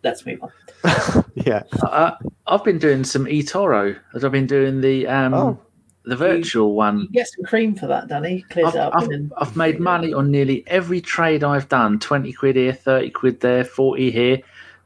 let's 0.03 0.25
move 0.25 0.43
on. 0.43 0.51
yeah. 1.35 1.63
Uh, 1.81 2.11
I've 2.47 2.63
been 2.63 2.77
doing 2.77 3.03
some 3.03 3.25
eToro 3.25 3.97
as 4.13 4.23
I've 4.25 4.31
been 4.31 4.47
doing 4.47 4.81
the 4.81 5.07
um 5.07 5.33
Oh. 5.33 5.59
the 6.05 6.15
virtual 6.15 6.73
one. 6.75 7.01
You 7.01 7.09
get 7.09 7.27
some 7.27 7.45
cream 7.45 7.75
for 7.75 7.87
that, 7.87 8.07
Danny. 8.07 8.43
Clears 8.49 8.69
I've, 8.69 8.75
it 8.75 8.79
up. 8.81 8.93
I've, 8.95 9.03
and 9.03 9.11
then- 9.11 9.31
I've 9.37 9.55
made 9.55 9.79
money 9.79 10.13
on 10.13 10.29
nearly 10.31 10.63
every 10.67 11.01
trade 11.01 11.43
I've 11.43 11.69
done 11.69 11.99
20 11.99 12.33
quid 12.33 12.55
here, 12.55 12.73
30 12.73 13.09
quid 13.11 13.39
there, 13.39 13.63
40 13.63 14.11
here. 14.11 14.39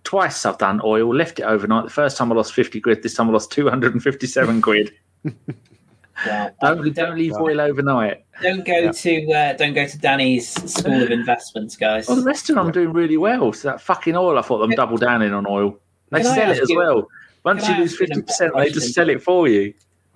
Twice 0.03 0.45
I've 0.45 0.57
done 0.57 0.79
oil, 0.85 1.13
left 1.13 1.39
it 1.39 1.43
overnight. 1.43 1.83
The 1.83 1.89
first 1.89 2.15
time 2.17 2.31
I 2.31 2.35
lost 2.35 2.53
50 2.53 2.79
quid, 2.79 3.03
this 3.03 3.15
time 3.15 3.27
I 3.29 3.33
lost 3.33 3.51
257 3.51 4.61
quid. 4.61 4.93
Well, 6.25 6.49
Don't 6.61 6.93
don't 6.95 7.17
leave 7.17 7.33
oil 7.33 7.61
overnight. 7.61 8.23
Don't 8.41 8.65
go 8.65 8.77
Yeah. 8.77 8.91
to 8.91 9.31
uh, 9.31 9.53
don't 9.53 9.73
go 9.73 9.85
to 9.85 9.97
Danny's 9.99 10.49
school 10.73 11.01
of 11.03 11.11
investments, 11.11 11.75
guys. 11.75 12.07
Well, 12.07 12.17
the 12.17 12.23
rest 12.23 12.49
of 12.49 12.55
them 12.55 12.65
I'm 12.65 12.71
doing 12.71 12.91
really 12.93 13.17
well. 13.17 13.53
So 13.53 13.67
that 13.69 13.81
fucking 13.81 14.15
oil, 14.15 14.37
I 14.37 14.41
thought 14.41 14.59
them 14.59 14.71
double 14.71 14.97
down 14.97 15.21
in 15.21 15.33
on 15.33 15.45
oil. 15.47 15.77
They 16.11 16.21
Can 16.21 16.33
sell 16.35 16.51
it 16.51 16.61
as 16.61 16.69
you- 16.69 16.77
well. 16.77 17.07
Once 17.43 17.67
you 17.69 17.75
lose 17.75 17.91
ask 17.93 17.99
you 17.99 18.05
an 18.05 18.09
fifty 18.09 18.21
percent, 18.23 18.53
they 18.57 18.69
just 18.69 18.93
sell 18.93 19.09
it 19.09 19.21
for 19.21 19.47
you. 19.47 19.73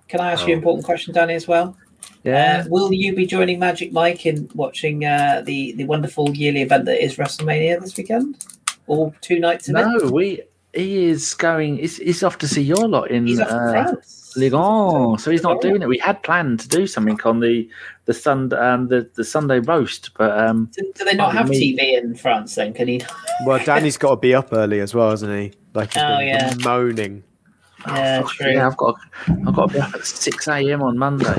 Can 0.08 0.20
I 0.20 0.32
ask 0.32 0.46
you 0.46 0.52
an 0.52 0.58
important 0.58 0.84
question, 0.84 1.14
Danny, 1.14 1.34
as 1.34 1.48
well? 1.48 1.76
Yeah. 2.24 2.64
Uh, 2.64 2.68
will 2.68 2.92
you 2.92 3.14
be 3.14 3.24
joining 3.26 3.58
Magic 3.58 3.92
Mike 3.92 4.26
in 4.26 4.48
watching 4.54 5.04
uh, 5.04 5.42
the 5.44 5.72
the 5.72 5.84
wonderful 5.84 6.30
yearly 6.30 6.62
event 6.62 6.84
that 6.86 7.02
is 7.02 7.16
WrestleMania 7.16 7.80
this 7.80 7.96
weekend? 7.96 8.44
All 8.86 9.14
two 9.20 9.38
nights 9.38 9.68
of 9.68 9.76
it. 9.76 9.86
no, 9.86 10.10
we 10.10 10.42
he 10.74 11.04
is 11.06 11.32
going. 11.34 11.78
He's, 11.78 11.96
he's 11.98 12.22
off 12.22 12.38
to 12.38 12.48
see 12.48 12.62
your 12.62 12.88
lot 12.88 13.10
in 13.10 13.26
He's 13.26 13.40
off 13.40 13.48
to 13.48 13.54
uh, 13.54 13.70
France. 13.70 14.18
Ligue 14.36 14.52
1, 14.54 15.18
so 15.18 15.30
he's 15.30 15.42
not 15.42 15.60
doing 15.60 15.82
it. 15.82 15.88
We 15.88 15.98
had 15.98 16.22
planned 16.22 16.60
to 16.60 16.68
do 16.68 16.86
something 16.86 17.20
on 17.24 17.40
the 17.40 17.68
the 18.06 18.14
Sun 18.14 18.52
um, 18.54 18.88
the 18.88 19.08
the 19.14 19.24
Sunday 19.24 19.60
roast, 19.60 20.10
but 20.16 20.36
um, 20.38 20.70
Do, 20.76 20.92
do 20.94 21.04
they 21.04 21.14
not 21.14 21.32
have 21.34 21.48
me. 21.48 21.76
TV 21.76 21.98
in 22.02 22.14
France? 22.14 22.54
Then 22.54 22.72
can 22.74 22.88
he? 22.88 23.02
Well, 23.46 23.58
Danny's 23.64 23.96
got 23.98 24.10
to 24.10 24.16
be 24.16 24.34
up 24.34 24.48
early 24.52 24.80
as 24.80 24.94
well, 24.94 25.10
hasn't 25.10 25.32
he? 25.32 25.52
Like 25.74 25.92
he's 25.92 26.02
Oh, 26.02 26.18
been 26.18 26.28
yeah. 26.28 26.54
moaning. 26.64 27.22
Yeah, 27.86 28.22
oh, 28.24 28.28
true. 28.28 28.52
yeah, 28.52 28.66
I've 28.66 28.76
got 28.76 28.94
I've 29.28 29.54
got 29.54 29.68
to 29.68 29.74
be 29.74 29.80
up 29.80 29.94
at 29.94 30.04
six 30.06 30.46
a.m. 30.48 30.82
on 30.82 30.96
Monday. 30.98 31.34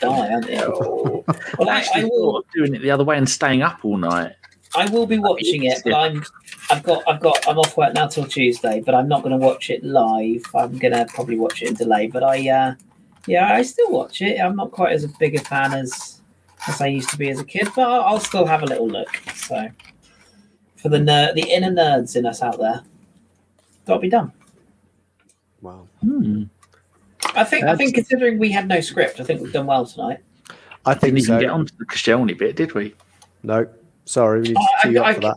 Die, 0.00 0.06
aren't 0.32 0.50
you? 0.50 1.24
Well, 1.58 1.68
I, 1.70 1.74
I 1.74 1.76
actually 1.78 2.04
will. 2.04 2.32
thought 2.32 2.44
of 2.44 2.52
doing 2.54 2.74
it 2.74 2.82
the 2.82 2.90
other 2.90 3.02
way 3.04 3.16
and 3.18 3.28
staying 3.28 3.62
up 3.62 3.80
all 3.84 3.96
night. 3.96 4.32
I 4.76 4.88
will 4.90 5.06
be 5.06 5.18
watching 5.18 5.64
it, 5.64 5.80
but 5.84 5.94
I'm. 5.94 6.24
I've 6.70 6.82
got. 6.82 7.02
I've 7.08 7.20
got. 7.20 7.48
I'm 7.48 7.58
off 7.58 7.76
work 7.76 7.94
now 7.94 8.06
till 8.06 8.26
Tuesday, 8.26 8.82
but 8.84 8.94
I'm 8.94 9.08
not 9.08 9.22
going 9.22 9.38
to 9.38 9.44
watch 9.44 9.70
it 9.70 9.82
live. 9.82 10.42
I'm 10.54 10.76
going 10.78 10.92
to 10.92 11.06
probably 11.06 11.38
watch 11.38 11.62
it 11.62 11.68
in 11.68 11.74
delay. 11.74 12.06
But 12.08 12.22
I. 12.22 12.48
Uh, 12.48 12.74
yeah, 13.26 13.52
I 13.54 13.62
still 13.62 13.90
watch 13.90 14.22
it. 14.22 14.38
I'm 14.40 14.54
not 14.54 14.70
quite 14.70 14.92
as 14.92 15.04
a 15.04 15.08
big 15.18 15.34
a 15.34 15.40
fan 15.40 15.72
as 15.72 16.20
as 16.68 16.80
I 16.80 16.86
used 16.86 17.10
to 17.10 17.18
be 17.18 17.30
as 17.30 17.40
a 17.40 17.44
kid, 17.44 17.68
but 17.74 17.88
I'll, 17.88 18.02
I'll 18.02 18.20
still 18.20 18.46
have 18.46 18.62
a 18.62 18.66
little 18.66 18.88
look. 18.88 19.08
So, 19.34 19.68
for 20.76 20.88
the 20.88 20.98
ner- 20.98 21.32
the 21.34 21.42
inner 21.42 21.70
nerds 21.70 22.16
in 22.16 22.26
us 22.26 22.42
out 22.42 22.58
there, 22.58 22.82
got 23.86 23.94
to 23.94 24.00
be 24.00 24.10
done. 24.10 24.32
Wow. 25.60 25.88
Hmm. 26.02 26.44
I 27.34 27.44
think. 27.44 27.64
I 27.64 27.76
think 27.76 27.94
considering 27.94 28.38
we 28.38 28.52
had 28.52 28.68
no 28.68 28.80
script, 28.80 29.20
I 29.20 29.24
think 29.24 29.40
we've 29.40 29.52
done 29.52 29.66
well 29.66 29.86
tonight. 29.86 30.18
I 30.84 30.92
Didn't 30.92 31.00
think 31.00 31.12
even 31.18 31.26
so. 31.26 31.40
get 31.40 31.50
onto 31.50 31.76
the 31.78 31.84
Koscielny 31.84 32.38
bit, 32.38 32.54
did 32.54 32.74
we? 32.74 32.94
No, 33.42 33.66
sorry, 34.06 34.40
we 34.42 34.48
need 34.48 34.56
I- 34.96 35.00
up 35.00 35.06
I- 35.06 35.14
for 35.14 35.20
that. 35.20 35.36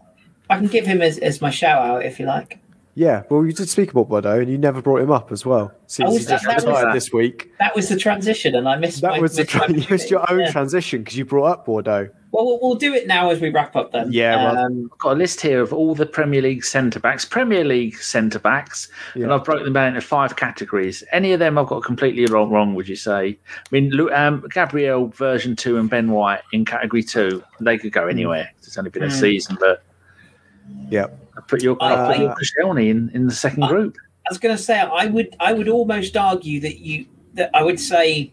I 0.51 0.57
can 0.57 0.65
give 0.67 0.87
him 0.87 1.01
as, 1.01 1.19
as 1.19 1.41
my 1.41 1.51
shout 1.51 1.79
out 1.79 2.03
if 2.05 2.19
you 2.19 2.25
like. 2.25 2.57
Yeah, 2.99 3.23
well, 3.29 3.45
you 3.45 3.53
did 3.53 3.69
speak 3.69 3.91
about 3.91 4.09
Bordeaux, 4.09 4.39
and 4.41 4.49
you 4.51 4.57
never 4.57 4.81
brought 4.81 5.01
him 5.01 5.09
up 5.09 5.31
as 5.31 5.45
well. 5.45 5.71
Since 5.87 6.05
Oh, 6.07 6.11
he 6.11 6.17
was 6.17 6.25
just 6.27 6.43
that 6.45 6.57
retired 6.57 6.87
that. 6.87 6.93
this 6.93 7.13
week. 7.13 7.49
That 7.57 7.73
was 7.73 7.87
the 7.87 7.95
transition, 7.95 8.55
and 8.55 8.67
I 8.67 8.75
missed. 8.75 8.99
That 8.99 9.11
my, 9.11 9.19
was 9.19 9.37
the 9.37 9.43
missed 9.43 9.55
my 9.55 9.65
tra- 9.67 9.73
you 9.77 9.85
missed 9.89 10.11
your 10.11 10.29
own 10.29 10.41
Yeah. 10.41 10.51
transition 10.51 10.99
because 11.03 11.17
you 11.17 11.23
brought 11.23 11.45
up 11.45 11.65
Bordeaux. 11.65 12.09
Well, 12.33 12.45
well, 12.45 12.59
we'll 12.61 12.75
do 12.75 12.93
it 12.93 13.07
now 13.07 13.29
as 13.29 13.39
we 13.39 13.51
wrap 13.51 13.73
up 13.77 13.93
then. 13.93 14.11
Yeah, 14.11 14.35
well- 14.51 14.65
Um, 14.65 14.89
I've 14.91 14.99
got 14.99 15.13
a 15.13 15.15
list 15.15 15.39
here 15.39 15.61
of 15.61 15.71
all 15.71 15.95
the 15.95 16.05
Premier 16.05 16.41
League 16.41 16.65
centre 16.65 16.99
backs, 16.99 17.23
Premier 17.23 17.63
League 17.63 17.95
centre 17.95 18.37
backs, 18.37 18.89
and 19.13 19.31
I've 19.31 19.45
broken 19.45 19.63
them 19.63 19.73
down 19.73 19.87
into 19.95 20.01
five 20.01 20.35
categories. 20.35 21.01
Any 21.13 21.31
of 21.31 21.39
them 21.39 21.57
I've 21.57 21.67
got 21.67 21.83
completely 21.85 22.25
wrong, 22.25 22.49
wrong 22.51 22.75
would 22.75 22.89
you 22.89 22.97
say? 22.97 23.39
I 23.49 23.67
mean, 23.71 23.97
um, 24.11 24.43
Gabriel 24.53 25.07
version 25.07 25.55
two 25.55 25.77
and 25.77 25.89
Ben 25.89 26.11
White 26.11 26.41
in 26.51 26.65
category 26.65 27.03
two, 27.03 27.41
they 27.61 27.77
could 27.77 27.93
go 27.93 28.07
anywhere. 28.07 28.49
It's 28.57 28.77
only 28.77 28.89
been 28.91 29.03
a 29.03 29.07
Mm. 29.07 29.11
season, 29.19 29.57
but 29.57 29.83
Yeah, 30.89 31.07
I 31.37 31.41
put 31.41 31.61
your, 31.61 31.77
I 31.81 31.95
put 32.07 32.17
Uh, 32.17 32.21
your 32.23 32.35
Koscielny 32.35 32.89
in, 32.89 33.09
in 33.13 33.27
the 33.27 33.33
second 33.33 33.63
Uh, 33.63 33.67
group. 33.69 33.97
I 34.27 34.31
was 34.31 34.37
going 34.37 34.55
to 34.55 34.61
say 34.61 34.79
I 34.79 35.05
would 35.07 35.35
I 35.39 35.53
would 35.53 35.67
almost 35.69 36.15
argue 36.15 36.59
that 36.61 36.79
you 36.79 37.05
that 37.33 37.49
I 37.53 37.63
would 37.63 37.79
say 37.79 38.31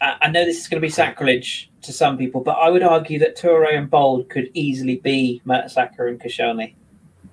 I 0.00 0.16
I 0.22 0.28
know 0.30 0.44
this 0.44 0.60
is 0.60 0.68
going 0.68 0.80
to 0.80 0.86
be 0.86 0.90
sacrilege 0.90 1.70
to 1.82 1.92
some 1.92 2.16
people, 2.18 2.40
but 2.42 2.52
I 2.52 2.68
would 2.68 2.82
argue 2.82 3.18
that 3.20 3.36
Toure 3.36 3.76
and 3.76 3.90
Bould 3.90 4.28
could 4.28 4.50
easily 4.54 4.96
be 4.96 5.40
Mertesacker 5.46 6.08
and 6.08 6.20
Koscielny. 6.20 6.74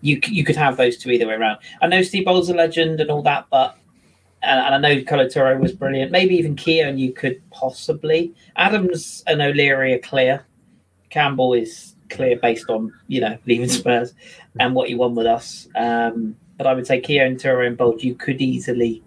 You 0.01 0.19
you 0.27 0.43
could 0.45 0.55
have 0.55 0.77
those 0.77 0.97
two 0.97 1.11
either 1.11 1.27
way 1.27 1.33
around. 1.33 1.59
I 1.81 1.87
know 1.87 2.01
Steve 2.01 2.25
Bould's 2.25 2.49
a 2.49 2.53
legend 2.53 3.01
and 3.01 3.11
all 3.11 3.21
that, 3.23 3.47
but 3.49 3.75
and, 4.41 4.59
and 4.59 4.75
I 4.75 4.95
know 4.95 5.03
Kolo 5.03 5.25
Toure 5.25 5.59
was 5.59 5.73
brilliant. 5.73 6.11
Maybe 6.11 6.35
even 6.35 6.55
Keown 6.55 6.97
you 6.97 7.11
could 7.11 7.41
possibly. 7.51 8.33
Adams 8.55 9.23
and 9.27 9.41
O'Leary 9.41 9.93
are 9.93 9.99
clear. 9.99 10.45
Campbell 11.09 11.53
is 11.53 11.88
clear 12.09 12.37
based 12.37 12.69
on 12.69 12.91
you 13.07 13.21
know 13.21 13.37
leaving 13.45 13.69
Spurs 13.69 14.13
and 14.59 14.75
what 14.75 14.89
he 14.89 14.95
won 14.95 15.15
with 15.15 15.27
us. 15.27 15.67
Um, 15.75 16.35
but 16.57 16.67
I 16.67 16.73
would 16.73 16.85
say 16.87 16.99
Keown, 16.99 17.35
Toure, 17.35 17.65
and 17.65 17.77
Bould 17.77 18.03
you 18.03 18.15
could 18.15 18.41
easily 18.41 19.01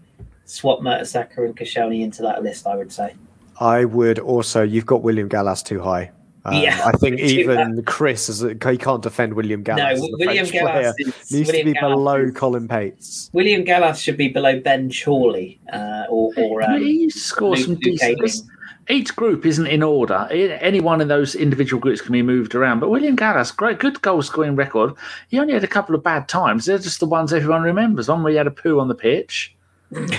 swap 0.45 0.81
Mertesacker 0.81 1.45
and 1.45 1.57
Koscielny 1.57 2.03
into 2.03 2.23
that 2.23 2.43
list. 2.43 2.67
I 2.67 2.77
would 2.77 2.93
say. 2.93 3.15
I 3.61 3.85
would 3.85 4.19
also. 4.19 4.63
You've 4.63 4.87
got 4.87 5.03
William 5.03 5.29
Gallas 5.29 5.63
too 5.63 5.81
high. 5.81 6.11
Um, 6.45 6.55
Yeah, 6.55 6.81
I 6.85 6.93
think 6.93 7.19
too 7.19 7.25
even 7.25 7.83
Chris 7.85 8.29
is 8.29 8.41
he 8.41 8.77
can't 8.79 9.03
defend 9.03 9.35
William 9.35 9.63
Gallas. 9.63 10.01
no, 10.01 10.09
William 10.19 10.47
French. 10.47 10.53
Gallas 10.53 10.95
is, 10.99 11.31
needs 11.31 11.47
William 11.49 11.67
to 11.67 11.73
be 11.73 11.81
Gallas 11.81 11.95
below 11.95 12.17
is- 12.17 12.35
Colin 12.35 12.67
Pates. 12.69 13.31
William 13.33 13.63
Gallas 13.65 13.99
should 14.01 14.17
be 14.17 14.29
below 14.29 14.59
Ben 14.59 14.91
Chorley 14.91 15.61
uh, 15.73 16.05
or 16.09 16.33
or 16.37 16.63
um, 16.63 16.81
he 16.81 17.09
scored 17.11 17.59
some 17.59 17.75
Luke 17.75 17.81
decent. 17.83 18.49
Each 18.89 19.15
group 19.15 19.47
isn't 19.47 19.67
in 19.67 19.83
order. 19.83 20.27
Any 20.31 20.81
one 20.81 21.01
of 21.01 21.09
those 21.09 21.35
individual 21.35 21.81
groups 21.81 22.01
can 22.01 22.13
be 22.13 22.23
moved 22.23 22.55
around. 22.55 22.81
But 22.81 22.91
William 22.91 23.15
Gallas, 23.15 23.53
great, 23.53 23.79
good 23.79 24.03
goal 24.03 24.23
scoring 24.23 24.57
record. 24.57 24.95
He 25.29 25.39
only 25.39 25.53
had 25.53 25.63
a 25.63 25.69
couple 25.69 25.95
of 25.95 26.03
bad 26.03 26.29
times. 26.29 26.65
They're 26.65 26.79
just 26.79 26.99
the 27.01 27.07
ones 27.07 27.33
everyone 27.33 27.63
remembers. 27.63 28.09
One 28.09 28.23
where 28.23 28.33
he 28.33 28.37
had 28.37 28.47
a 28.49 28.51
poo 28.51 28.81
on 28.81 28.89
the 28.89 28.95
pitch, 28.95 29.55
and 29.91 30.11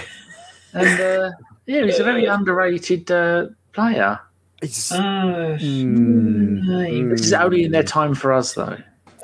uh, 0.73 1.31
yeah, 1.65 1.83
he's 1.83 1.99
a 1.99 2.03
very 2.03 2.25
underrated 2.25 3.11
uh, 3.11 3.47
player. 3.73 4.19
It's, 4.61 4.93
Oh, 4.93 5.57
Mm, 5.59 6.63
mm. 6.63 7.09
This 7.09 7.25
is 7.25 7.33
only 7.33 7.65
in 7.65 7.71
their 7.71 7.83
time 7.83 8.15
for 8.15 8.31
us, 8.31 8.53
though. 8.53 8.77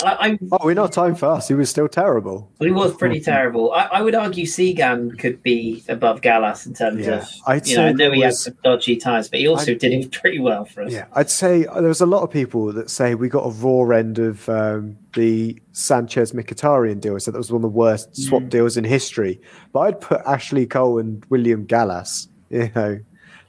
I, 0.04 0.30
I, 0.30 0.40
oh, 0.52 0.60
we're 0.64 0.74
not 0.74 0.92
time 0.94 1.16
us. 1.22 1.48
He 1.50 1.54
was 1.54 1.70
still 1.70 1.88
terrible. 1.88 2.52
he 2.60 2.72
was 2.72 2.96
pretty 2.96 3.20
terrible. 3.20 3.74
I, 3.74 3.84
I 3.86 4.02
would 4.02 4.16
argue 4.16 4.46
Segan 4.46 5.18
could 5.20 5.44
be 5.44 5.84
above 5.90 6.22
Gallas 6.22 6.66
in 6.66 6.74
terms 6.74 7.06
Yeah, 7.06 7.16
of. 7.16 7.30
I'd 7.48 7.68
you 7.68 7.76
know, 7.78 7.88
I 7.88 7.92
know 7.92 8.12
he 8.12 8.22
had 8.22 8.34
some 8.36 8.56
dodgy 8.64 8.96
ties, 8.96 9.28
but 9.30 9.40
he 9.40 9.48
also 9.48 9.72
I- 9.72 9.76
did 9.76 9.92
it 9.94 10.12
pretty 10.12 10.40
well 10.40 10.66
for 10.66 10.84
us. 10.84 10.92
Yeah, 10.92 11.06
I'd 11.14 11.30
say 11.30 11.64
there 11.64 11.84
was 11.84 12.02
a 12.02 12.06
lot 12.06 12.24
of 12.24 12.32
people 12.32 12.72
that 12.74 12.90
say 12.90 13.16
we 13.16 13.28
got 13.30 13.42
a 13.46 13.50
raw 13.50 13.90
end 13.96 14.20
of 14.20 14.48
um, 14.50 14.98
the 15.16 15.60
Sanchez 15.74 16.32
Mkhitaryan 16.32 17.02
deal. 17.02 17.20
So 17.20 17.32
that 17.32 17.38
was 17.38 17.52
one 17.52 17.60
of 17.60 17.72
the 17.72 17.78
worst 17.78 18.16
swap 18.16 18.44
Mm. 18.44 18.50
deals 18.50 18.78
in 18.78 18.84
history. 18.86 19.42
But 19.74 19.80
I'd 19.82 20.02
put 20.02 20.22
Ashley 20.26 20.66
Cole 20.66 21.00
and 21.00 21.26
William 21.30 21.66
Gallas. 21.66 22.28
You 22.50 22.72
know, 22.76 23.00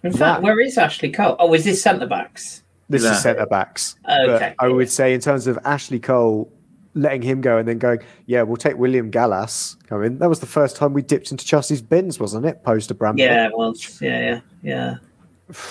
In 0.02 0.12
That- 0.12 0.42
where 0.42 0.58
is 0.60 0.76
Ashley 0.76 1.10
Cole? 1.10 1.36
Oh, 1.38 1.54
is 1.54 1.64
this 1.64 1.80
centre 1.82 2.06
backs? 2.06 2.62
This 2.90 3.02
Yeah. 3.04 3.12
is 3.12 3.22
centre 3.22 3.46
backs. 3.46 3.96
Okay. 4.08 4.54
But 4.58 4.64
I 4.64 4.68
would 4.68 4.90
say 4.90 5.14
in 5.14 5.20
terms 5.20 5.46
of 5.46 5.58
Ashley 5.64 5.98
Cole 6.00 6.52
letting 6.94 7.22
him 7.22 7.40
go 7.40 7.56
and 7.56 7.66
then 7.68 7.78
going, 7.78 8.00
yeah, 8.26 8.42
we'll 8.42 8.56
take 8.56 8.76
William 8.76 9.10
Gallas 9.10 9.76
come 9.86 10.02
in. 10.02 10.18
That 10.18 10.28
was 10.28 10.40
the 10.40 10.46
first 10.46 10.74
time 10.76 10.92
we 10.92 11.02
dipped 11.02 11.30
into 11.30 11.44
Chelsea's 11.46 11.80
bins, 11.80 12.18
wasn't 12.18 12.44
it? 12.46 12.62
Post 12.64 12.90
Abramovich. 12.90 13.24
Yeah, 13.24 13.46
it 13.46 13.56
was. 13.56 13.98
Yeah, 14.02 14.18
yeah, 14.20 14.40
yeah. 14.62 14.94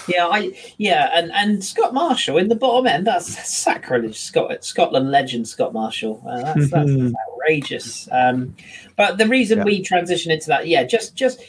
Yeah, 0.10 0.28
I 0.28 0.52
yeah, 0.78 1.10
and 1.16 1.32
and 1.32 1.64
Scott 1.64 1.94
Marshall 1.94 2.38
in 2.38 2.50
the 2.50 2.56
bottom 2.56 2.86
end. 2.86 3.08
That's 3.08 3.50
sacrilege. 3.50 4.20
Scott 4.20 4.66
Scotland 4.66 5.10
legend 5.10 5.48
Scott 5.48 5.72
Marshall. 5.72 6.22
Uh, 6.30 6.42
that's 6.54 6.70
that's 6.70 6.92
outrageous. 7.32 8.10
Um, 8.12 8.56
but 8.98 9.18
the 9.18 9.26
reason 9.26 9.60
Yeah. 9.60 9.64
we 9.64 9.82
transition 9.82 10.34
into 10.34 10.48
that, 10.48 10.68
yeah, 10.68 10.84
just 10.84 11.16
just 11.16 11.40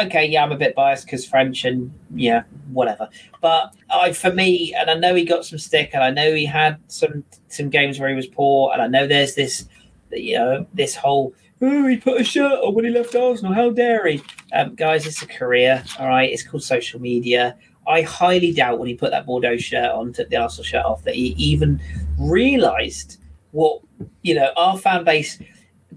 okay. 0.00 0.26
Yeah, 0.26 0.42
I'm 0.42 0.52
a 0.52 0.56
bit 0.56 0.74
biased 0.74 1.04
because 1.04 1.26
French 1.26 1.64
and 1.64 1.92
yeah, 2.14 2.42
whatever. 2.72 3.08
But 3.40 3.74
I, 3.90 4.12
for 4.12 4.32
me, 4.32 4.74
and 4.74 4.90
I 4.90 4.94
know 4.94 5.14
he 5.14 5.24
got 5.24 5.44
some 5.44 5.58
stick, 5.58 5.90
and 5.94 6.02
I 6.02 6.10
know 6.10 6.34
he 6.34 6.46
had 6.46 6.78
some 6.88 7.24
some 7.48 7.68
games 7.70 7.98
where 7.98 8.08
he 8.08 8.14
was 8.14 8.26
poor, 8.26 8.72
and 8.72 8.82
I 8.82 8.86
know 8.86 9.06
there's 9.06 9.34
this, 9.34 9.68
you 10.10 10.38
know, 10.38 10.66
this 10.74 10.94
whole. 10.94 11.34
Oh, 11.60 11.86
he 11.86 11.96
put 11.96 12.20
a 12.20 12.24
shirt 12.24 12.60
on 12.60 12.74
when 12.74 12.84
he 12.84 12.90
left 12.90 13.14
Arsenal. 13.14 13.52
How 13.52 13.70
dare 13.70 14.06
he? 14.06 14.22
Um, 14.52 14.76
guys, 14.76 15.06
it's 15.06 15.22
a 15.22 15.26
career. 15.26 15.82
All 15.98 16.06
right, 16.06 16.30
it's 16.30 16.42
called 16.42 16.62
social 16.62 17.00
media. 17.00 17.56
I 17.86 18.02
highly 18.02 18.52
doubt 18.52 18.78
when 18.78 18.86
he 18.86 18.94
put 18.94 19.10
that 19.10 19.26
Bordeaux 19.26 19.56
shirt 19.56 19.90
on, 19.90 20.12
took 20.12 20.28
the 20.28 20.36
Arsenal 20.36 20.64
shirt 20.64 20.84
off, 20.84 21.02
that 21.04 21.14
he 21.14 21.28
even 21.38 21.80
realised 22.18 23.18
what 23.52 23.80
you 24.22 24.34
know. 24.34 24.52
Our 24.56 24.78
fan 24.78 25.04
base, 25.04 25.40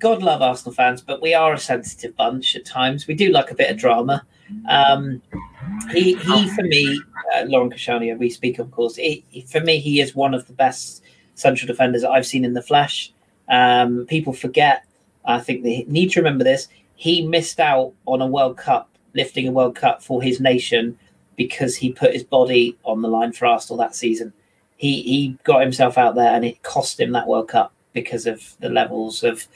God 0.01 0.23
love 0.23 0.41
Arsenal 0.41 0.73
fans, 0.73 0.99
but 1.01 1.21
we 1.21 1.35
are 1.35 1.53
a 1.53 1.59
sensitive 1.59 2.15
bunch 2.17 2.55
at 2.55 2.65
times. 2.65 3.05
We 3.05 3.13
do 3.13 3.29
like 3.29 3.51
a 3.51 3.55
bit 3.55 3.69
of 3.69 3.77
drama. 3.77 4.25
Um, 4.67 5.21
he, 5.91 6.15
he 6.15 6.49
for 6.49 6.63
me, 6.63 6.99
uh, 7.35 7.43
Laurent 7.45 7.71
Koscielny, 7.71 8.17
we 8.17 8.31
speak 8.31 8.57
of 8.57 8.71
course. 8.71 8.95
He- 8.95 9.45
for 9.49 9.61
me, 9.61 9.77
he 9.77 10.01
is 10.01 10.15
one 10.15 10.33
of 10.33 10.47
the 10.47 10.53
best 10.53 11.03
central 11.35 11.67
defenders 11.67 12.03
I've 12.03 12.25
seen 12.25 12.43
in 12.43 12.53
the 12.53 12.63
flesh. 12.63 13.13
Um, 13.47 14.07
people 14.07 14.33
forget. 14.33 14.85
I 15.23 15.39
think 15.39 15.63
they 15.63 15.85
need 15.87 16.09
to 16.11 16.19
remember 16.19 16.43
this. 16.43 16.67
He 16.95 17.25
missed 17.25 17.59
out 17.59 17.93
on 18.07 18.21
a 18.21 18.27
World 18.27 18.57
Cup, 18.57 18.89
lifting 19.13 19.47
a 19.47 19.51
World 19.51 19.75
Cup 19.75 20.01
for 20.01 20.21
his 20.21 20.39
nation 20.39 20.97
because 21.35 21.75
he 21.75 21.93
put 21.93 22.13
his 22.13 22.23
body 22.23 22.75
on 22.83 23.03
the 23.03 23.07
line 23.07 23.33
for 23.33 23.45
Arsenal 23.45 23.77
that 23.77 23.95
season. 23.95 24.33
He 24.77 25.03
he 25.03 25.37
got 25.43 25.61
himself 25.61 25.95
out 25.95 26.15
there, 26.15 26.33
and 26.33 26.43
it 26.43 26.63
cost 26.63 26.99
him 26.99 27.11
that 27.11 27.27
World 27.27 27.49
Cup 27.49 27.71
because 27.93 28.25
of 28.25 28.55
the 28.59 28.69
levels 28.69 29.23
of 29.23 29.47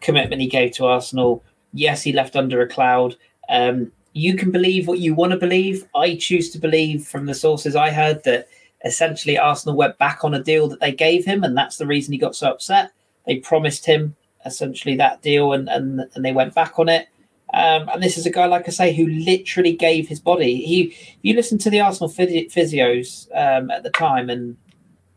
commitment 0.00 0.40
he 0.40 0.48
gave 0.48 0.72
to 0.72 0.86
Arsenal. 0.86 1.42
Yes, 1.72 2.02
he 2.02 2.12
left 2.12 2.36
under 2.36 2.60
a 2.60 2.68
cloud. 2.68 3.16
Um, 3.48 3.92
you 4.12 4.36
can 4.36 4.50
believe 4.50 4.86
what 4.86 4.98
you 4.98 5.14
want 5.14 5.32
to 5.32 5.38
believe. 5.38 5.86
I 5.94 6.16
choose 6.16 6.50
to 6.50 6.58
believe 6.58 7.06
from 7.06 7.26
the 7.26 7.34
sources 7.34 7.76
I 7.76 7.90
heard 7.90 8.24
that 8.24 8.48
essentially 8.84 9.38
Arsenal 9.38 9.76
went 9.76 9.98
back 9.98 10.24
on 10.24 10.34
a 10.34 10.42
deal 10.42 10.68
that 10.68 10.80
they 10.80 10.92
gave 10.92 11.24
him, 11.24 11.44
and 11.44 11.56
that's 11.56 11.78
the 11.78 11.86
reason 11.86 12.12
he 12.12 12.18
got 12.18 12.36
so 12.36 12.50
upset. 12.50 12.92
They 13.26 13.36
promised 13.36 13.86
him 13.86 14.16
essentially 14.44 14.96
that 14.96 15.22
deal, 15.22 15.52
and 15.52 15.68
and, 15.68 16.00
and 16.14 16.24
they 16.24 16.32
went 16.32 16.54
back 16.54 16.78
on 16.78 16.88
it. 16.88 17.08
Um, 17.54 17.88
and 17.90 18.02
this 18.02 18.16
is 18.16 18.24
a 18.24 18.30
guy, 18.30 18.46
like 18.46 18.66
I 18.66 18.70
say, 18.70 18.94
who 18.94 19.06
literally 19.06 19.74
gave 19.74 20.08
his 20.08 20.20
body. 20.20 20.56
He, 20.56 20.96
you 21.20 21.34
listen 21.34 21.58
to 21.58 21.70
the 21.70 21.80
Arsenal 21.80 22.08
physios 22.08 23.28
um, 23.34 23.70
at 23.70 23.82
the 23.82 23.90
time, 23.90 24.30
and 24.30 24.56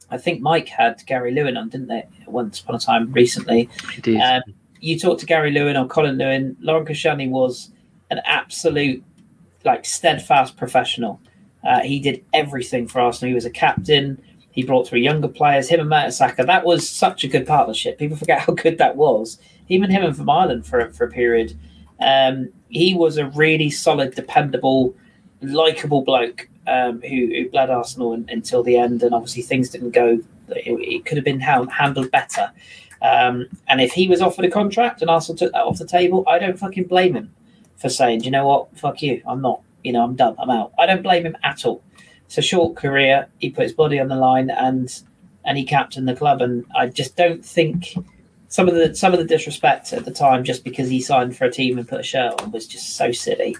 I 0.10 0.18
think 0.18 0.41
Mike 0.41 0.68
had 0.68 1.02
Gary 1.06 1.34
Lewin 1.34 1.57
on, 1.57 1.69
didn't 1.69 1.88
they? 1.88 2.07
Once 2.27 2.60
upon 2.60 2.76
a 2.76 2.80
time 2.80 3.11
recently. 3.11 3.69
Um, 4.22 4.41
you 4.80 4.99
talked 4.99 5.19
to 5.22 5.26
Gary 5.26 5.52
Lewin 5.52 5.77
or 5.77 5.88
Colin 5.88 6.18
Lewin. 6.18 6.56
Laurent 6.60 6.88
Koscielny 6.88 7.30
was 7.30 7.72
an 8.11 8.22
absolute, 8.26 9.03
like, 9.64 9.86
steadfast 9.86 10.57
professional. 10.57 11.19
Uh, 11.64 11.80
he 11.82 11.99
did 11.99 12.23
everything 12.34 12.88
for 12.88 13.02
Arsenal. 13.02 13.30
He 13.30 13.36
was 13.36 13.45
a 13.45 13.49
captain. 13.49 14.22
He 14.52 14.64
brought 14.64 14.88
through 14.88 14.99
younger 14.99 15.27
players. 15.27 15.68
Him 15.68 15.80
and 15.80 15.90
Mertesacker. 15.90 16.45
That 16.45 16.65
was 16.65 16.88
such 16.88 17.23
a 17.23 17.27
good 17.27 17.48
partnership. 17.48 17.98
People 17.98 18.18
forget 18.18 18.40
how 18.40 18.53
good 18.53 18.77
that 18.77 18.95
was. 18.95 19.40
Even 19.69 19.90
him 19.90 20.03
and 20.03 20.15
Vermaelen 20.15 20.64
for 20.64 20.91
for 20.91 21.06
a 21.06 21.11
period. 21.11 21.57
Um, 21.99 22.49
he 22.69 22.94
was 22.94 23.18
a 23.18 23.27
really 23.30 23.72
solid, 23.72 24.14
dependable, 24.14 24.95
likable 25.41 26.03
bloke 26.03 26.48
um, 26.68 27.02
who, 27.02 27.28
who 27.28 27.50
bled 27.50 27.70
Arsenal 27.70 28.14
in, 28.14 28.28
until 28.30 28.64
the 28.64 28.78
end. 28.78 29.04
And 29.04 29.14
obviously, 29.14 29.42
things 29.42 29.70
didn't 29.70 29.92
go. 29.92 30.20
It, 30.50 30.68
it 30.68 31.06
could 31.06 31.18
have 31.18 31.26
been 31.26 31.40
handled 31.40 32.12
better. 32.12 32.52
Um, 33.02 33.48
and 33.68 33.82
if 33.82 33.92
he 33.92 34.08
was 34.08 34.22
offered 34.22 34.46
a 34.46 34.52
contract 34.52 35.02
and 35.02 35.12
Arsenal 35.12 35.38
took 35.38 35.52
that 35.52 35.64
off 35.64 35.78
the 35.78 35.86
table, 35.86 36.24
I 36.28 36.40
don't 36.40 36.58
fucking 36.58 36.86
blame 36.86 37.14
him 37.16 37.34
for 37.78 37.90
saying, 37.90 38.24
you 38.24 38.32
know 38.32 38.48
what, 38.48 38.78
fuck 38.78 39.02
you, 39.02 39.22
I'm 39.28 39.42
not, 39.42 39.62
you 39.84 39.92
know, 39.92 40.04
I'm 40.04 40.16
done, 40.16 40.36
I'm 40.40 40.50
out. 40.50 40.74
I 40.80 40.86
don't 40.86 41.04
blame 41.04 41.26
him 41.26 41.38
at 41.44 41.66
all. 41.66 41.84
It's 42.26 42.38
a 42.38 42.42
short 42.42 42.76
career. 42.76 43.28
He 43.40 43.50
put 43.50 43.64
his 43.64 43.74
body 43.74 44.00
on 44.00 44.08
the 44.08 44.16
line 44.16 44.50
and 44.50 44.92
and 45.44 45.58
he 45.58 45.64
captained 45.64 46.08
the 46.08 46.16
club. 46.16 46.42
And 46.42 46.66
I 46.76 46.88
just 46.88 47.16
don't 47.16 47.46
think 47.46 47.96
some 48.48 48.68
of 48.68 48.74
the 48.74 48.96
some 48.96 49.14
of 49.14 49.20
the 49.20 49.26
disrespect 49.26 49.94
at 49.94 50.06
the 50.06 50.12
time, 50.12 50.44
just 50.44 50.64
because 50.64 50.90
he 50.90 51.02
signed 51.02 51.38
for 51.38 51.46
a 51.46 51.52
team 51.52 51.78
and 51.78 51.88
put 51.88 52.00
a 52.00 52.04
shirt 52.04 52.42
on, 52.42 52.52
was 52.52 52.68
just 52.68 52.96
so 52.96 53.12
silly. 53.12 53.56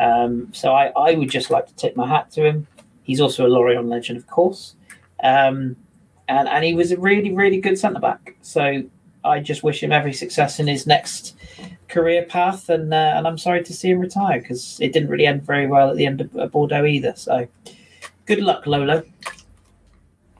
Um, 0.00 0.52
so 0.52 0.72
I, 0.72 0.92
I 0.96 1.14
would 1.14 1.30
just 1.30 1.50
like 1.50 1.66
to 1.66 1.74
tip 1.74 1.96
my 1.96 2.06
hat 2.06 2.30
to 2.32 2.44
him. 2.44 2.66
He's 3.02 3.20
also 3.20 3.46
a 3.46 3.48
Lorient 3.48 3.88
legend, 3.88 4.18
of 4.18 4.26
course. 4.26 4.74
Um, 5.22 5.76
and, 6.28 6.46
and 6.48 6.64
he 6.64 6.74
was 6.74 6.92
a 6.92 6.98
really, 6.98 7.32
really 7.32 7.58
good 7.60 7.78
centre 7.78 8.00
back. 8.00 8.36
So 8.42 8.82
I 9.24 9.40
just 9.40 9.62
wish 9.62 9.82
him 9.82 9.92
every 9.92 10.12
success 10.12 10.60
in 10.60 10.66
his 10.66 10.86
next 10.86 11.34
career 11.88 12.24
path. 12.24 12.68
And 12.68 12.92
uh, 12.92 13.14
and 13.16 13.26
I'm 13.26 13.38
sorry 13.38 13.64
to 13.64 13.72
see 13.72 13.90
him 13.90 14.00
retire 14.00 14.40
because 14.40 14.78
it 14.80 14.92
didn't 14.92 15.08
really 15.08 15.26
end 15.26 15.42
very 15.42 15.66
well 15.66 15.90
at 15.90 15.96
the 15.96 16.06
end 16.06 16.20
of 16.20 16.52
Bordeaux 16.52 16.84
either. 16.84 17.14
So 17.16 17.48
good 18.26 18.40
luck, 18.40 18.66
Lolo. 18.66 19.02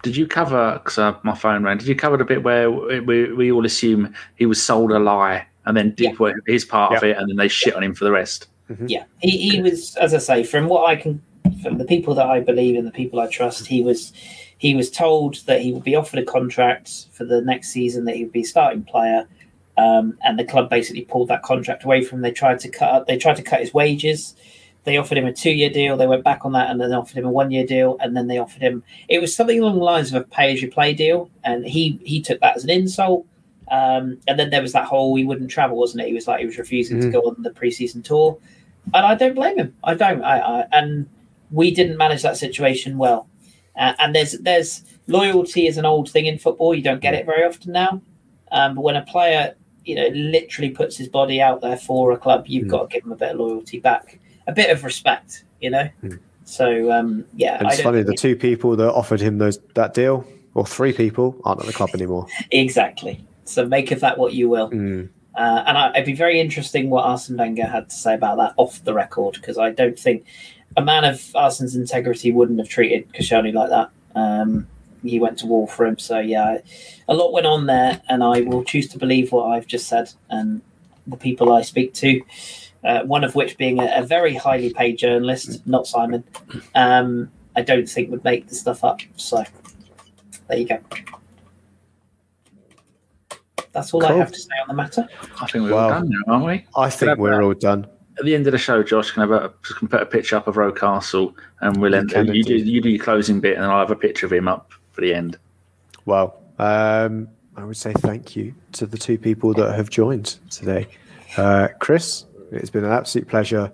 Did 0.03 0.17
you 0.17 0.27
cover? 0.27 0.75
Because 0.75 0.99
uh, 0.99 1.15
my 1.23 1.35
phone 1.35 1.65
ran. 1.65 1.79
Did 1.79 1.89
you 1.89 1.97
cover 1.97 2.17
the 2.17 2.25
bit 2.25 2.43
where 2.43 2.71
we, 2.71 3.33
we 3.33 3.51
all 3.51 3.65
assume 3.65 4.15
he 4.37 4.47
was 4.47 4.63
sold 4.63 4.93
a 4.93 4.99
lie 4.99 5.47
and 5.67 5.77
then 5.77 5.95
did 5.95 6.15
yeah. 6.21 6.33
his 6.47 6.65
part 6.65 6.93
yeah. 6.93 6.99
of 6.99 7.05
it, 7.05 7.17
and 7.17 7.29
then 7.29 7.37
they 7.37 7.49
shit 7.49 7.75
on 7.75 7.83
him 7.83 7.95
for 7.95 8.05
the 8.05 8.13
rest? 8.13 8.47
Mm-hmm. 8.71 8.87
Yeah, 8.89 9.05
he, 9.21 9.51
he 9.51 9.63
was, 9.63 9.97
as 9.97 10.15
I 10.15 10.19
say, 10.19 10.45
from 10.45 10.69
what 10.69 10.89
I 10.89 10.97
can, 10.97 11.23
from 11.63 11.79
the 11.79 11.85
people 11.85 12.15
that 12.15 12.27
I 12.27 12.41
believe 12.41 12.77
in, 12.77 12.85
the 12.85 12.91
people 12.91 13.21
I 13.21 13.27
trust, 13.27 13.67
he 13.67 13.83
was 13.83 14.13
he 14.59 14.75
was 14.75 14.91
told 14.91 15.37
that 15.47 15.63
he 15.63 15.73
would 15.73 15.85
be 15.85 15.95
offered 15.95 16.19
a 16.19 16.25
contract 16.25 17.07
for 17.13 17.25
the 17.25 17.41
next 17.41 17.71
season, 17.71 18.05
that 18.05 18.17
he 18.17 18.25
would 18.25 18.33
be 18.33 18.45
starting 18.45 18.83
player, 18.83 19.27
um, 19.77 20.19
and 20.23 20.39
the 20.39 20.45
club 20.45 20.69
basically 20.69 21.03
pulled 21.03 21.29
that 21.29 21.43
contract 21.43 21.85
away 21.85 22.03
from 22.03 22.19
him. 22.19 22.23
They 22.23 22.33
tried 22.33 22.61
to 22.61 22.69
cut 22.69 23.07
they 23.07 23.17
tried 23.17 23.37
to 23.37 23.43
cut 23.43 23.61
his 23.61 23.73
wages. 23.73 24.35
They 24.85 24.97
offered 24.97 25.19
him 25.19 25.27
a 25.27 25.33
two 25.33 25.51
year 25.51 25.71
deal. 25.71 25.97
They 25.97 26.07
went 26.07 26.25
back 26.25 26.45
on 26.45 26.53
that, 26.53 26.71
and 26.71 26.81
then 26.81 26.91
they 26.91 26.97
offered 26.97 27.17
him 27.17 27.27
a 27.27 27.31
one 27.31 27.51
year 27.51 27.65
deal, 27.65 27.97
and 28.01 28.17
then 28.17 28.27
they 28.27 28.39
offered 28.39 28.63
him 28.63 28.83
it 29.09 29.21
was 29.21 29.35
something 29.35 29.61
along 29.61 29.79
the 29.79 29.85
lines 29.85 30.13
of 30.13 30.21
a 30.21 30.25
pay 30.25 30.53
as 30.53 30.61
you 30.61 30.71
play 30.71 30.93
deal, 30.93 31.31
and 31.45 31.65
he 31.65 32.01
he 32.03 32.21
took 32.21 32.41
that 32.41 32.57
as 32.57 32.65
an 32.65 32.71
insult. 32.71 33.27
Um, 33.71 34.19
and 34.27 34.39
then 34.39 34.49
there 34.51 34.63
was 34.63 34.73
that 34.73 34.87
whole 34.87 35.15
he 35.15 35.25
wouldn't 35.25 35.51
travel, 35.51 35.77
wasn't 35.77 36.03
it? 36.03 36.09
He 36.09 36.15
was 36.15 36.27
like 36.27 36.41
he 36.41 36.47
was 36.47 36.59
refusing 36.59 36.99
mm-hmm. 36.99 37.13
to 37.13 37.21
go 37.21 37.29
on 37.29 37.43
the 37.43 37.51
preseason 37.51 38.03
tour, 38.03 38.39
and 38.95 39.07
I 39.07 39.15
don't 39.15 39.35
blame 39.35 39.59
him. 39.59 39.77
I 39.85 39.95
don't. 39.95 40.23
I, 40.23 40.39
I 40.39 40.67
and 40.73 41.09
we 41.51 41.71
didn't 41.71 41.97
manage 41.97 42.23
that 42.23 42.37
situation 42.37 42.99
well. 42.99 43.29
Uh, 43.77 43.95
and 43.99 44.15
there's 44.15 44.33
there's 44.33 44.83
loyalty 45.07 45.67
is 45.67 45.77
an 45.77 45.85
old 45.85 46.11
thing 46.11 46.27
in 46.27 46.39
football. 46.39 46.75
You 46.75 46.83
don't 46.83 47.01
get 47.01 47.15
it 47.15 47.27
very 47.27 47.45
often 47.45 47.73
now. 47.73 48.03
Um, 48.51 48.75
but 48.75 48.83
when 48.83 48.97
a 48.97 49.03
player, 49.03 49.55
you 49.85 49.95
know, 49.95 50.09
literally 50.09 50.71
puts 50.71 50.97
his 50.97 51.09
body 51.09 51.41
out 51.41 51.61
there 51.61 51.77
for 51.77 52.13
a 52.13 52.17
club, 52.17 52.47
you've 52.47 52.67
mm. 52.67 52.71
got 52.71 52.91
to 52.91 52.95
give 52.95 53.05
him 53.05 53.13
a 53.13 53.17
bit 53.17 53.33
of 53.33 53.39
loyalty 53.39 53.79
back, 53.79 54.19
a 54.47 54.53
bit 54.53 54.71
of 54.71 54.85
respect, 54.85 55.45
you 55.61 55.71
know. 55.71 55.89
Mm. 56.03 56.19
So 56.45 56.91
um, 56.91 57.27
yeah, 57.35 57.59
and 57.59 57.69
it's 57.69 57.83
funny 57.83 58.03
the 58.03 58.15
two 58.15 58.35
people 58.35 58.75
that 58.77 58.91
offered 58.93 59.21
him 59.21 59.39
those 59.39 59.59
that 59.75 59.95
deal, 59.95 60.27
or 60.55 60.67
three 60.67 60.93
people, 60.93 61.39
aren't 61.45 61.61
at 61.61 61.67
the 61.67 61.73
club 61.73 61.91
anymore. 61.95 62.27
exactly. 62.51 63.25
So 63.45 63.67
make 63.67 63.91
of 63.91 64.01
that 64.01 64.19
what 64.19 64.33
you 64.33 64.49
will. 64.49 64.71
Mm. 64.71 65.11
Uh, 65.39 65.63
and 65.69 65.79
I, 65.79 65.91
it'd 65.91 66.05
be 66.05 66.15
very 66.15 66.41
interesting 66.41 66.91
what 66.91 67.05
Arsene 67.05 67.37
Wenger 67.37 67.67
had 67.67 67.89
to 67.91 67.95
say 67.95 68.15
about 68.15 68.39
that 68.39 68.55
off 68.57 68.83
the 68.83 68.93
record 68.93 69.35
because 69.35 69.57
I 69.57 69.71
don't 69.71 69.97
think 69.97 70.25
a 70.77 70.83
man 70.83 71.05
of 71.05 71.15
Arsene's 71.37 71.77
integrity 71.77 72.33
wouldn't 72.33 72.59
have 72.59 72.69
treated 72.69 73.13
Koscielny 73.13 73.55
like 73.55 73.71
that. 73.71 73.91
Um, 74.17 74.67
he 75.05 75.21
went 75.21 75.39
to 75.39 75.47
war 75.47 75.69
for 75.69 75.87
him, 75.87 75.97
so 75.97 76.19
yeah, 76.19 76.59
a 77.07 77.15
lot 77.15 77.33
went 77.33 77.47
on 77.47 77.67
there, 77.67 78.03
and 78.09 78.25
I 78.25 78.41
will 78.41 78.65
choose 78.65 78.89
to 78.89 78.99
believe 78.99 79.31
what 79.31 79.45
I've 79.45 79.69
just 79.69 79.87
said 79.87 80.13
and 80.29 80.61
the 81.07 81.17
people 81.17 81.53
I 81.53 81.63
speak 81.63 81.95
to. 81.95 82.21
Uh, 82.83 83.05
one 83.05 83.23
of 83.23 83.37
which 83.37 83.57
being 83.57 83.79
a, 83.79 83.93
a, 83.95 84.03
very 84.03 84.35
highly 84.35 84.73
paid 84.73 84.99
journalist, 84.99 85.65
not 85.67 85.87
Simon. 85.87 86.25
Um, 86.75 87.31
I 87.55 87.63
don't 87.63 87.89
think 87.89 88.11
would 88.11 88.25
make 88.25 88.49
the 88.49 88.55
stuff 88.57 88.83
up. 88.83 89.01
So 89.17 89.45
there 90.49 90.59
you 90.59 90.67
go. 90.67 90.81
That's 93.79 93.95
all 93.95 94.01
cool. 94.01 94.11
I 94.11 94.17
have 94.17 94.33
to 94.33 94.39
say 94.39 94.51
on 94.63 94.69
the 94.69 94.75
matter. 94.75 95.09
I 95.41 95.47
think 95.47 95.65
we're 95.65 95.75
well, 95.75 95.85
all 95.85 95.91
done 95.91 96.09
now, 96.11 96.33
aren't 96.33 96.47
we? 96.47 96.67
I 96.77 96.91
think 96.91 97.19
we're 97.19 97.43
all 97.43 97.55
done 97.55 97.87
at 98.19 98.25
the 98.25 98.35
end 98.35 98.47
of 98.47 98.53
the 98.53 98.59
show, 98.59 98.83
Josh, 98.83 99.13
can 99.13 99.21
have 99.21 99.31
a 99.31 99.53
can 99.63 99.89
put 99.89 100.03
a 100.03 100.07
picture 100.07 100.37
up 100.37 100.47
of 100.47 100.57
Rocastle, 100.57 101.35
and 101.61 101.77
we'll 101.81 101.95
end. 101.95 102.13
You, 102.13 102.25
you 102.33 102.45
do 102.45 102.57
you 102.57 102.81
do 102.81 102.91
your 102.91 103.03
closing 103.03 103.41
bit, 103.41 103.57
and 103.57 103.65
I'll 103.65 103.79
have 103.79 103.91
a 103.91 103.97
picture 103.97 104.27
of 104.27 104.33
him 104.33 104.49
up 104.49 104.73
for 104.93 105.01
the 105.01 105.15
end. 105.15 105.39
Well, 106.05 106.41
um, 106.59 107.29
I 107.57 107.65
would 107.65 107.77
say 107.77 107.93
thank 107.93 108.35
you 108.35 108.55
to 108.73 108.87
the 108.87 108.99
two 108.99 109.19
people 109.19 109.55
that 109.55 109.75
have 109.75 109.91
joined 109.91 110.37
today, 110.51 110.89
uh, 111.37 111.69
Kris. 111.79 112.25
It's 112.51 112.71
been 112.71 112.85
an 112.85 112.93
absolute 112.93 113.29
pleasure 113.29 113.71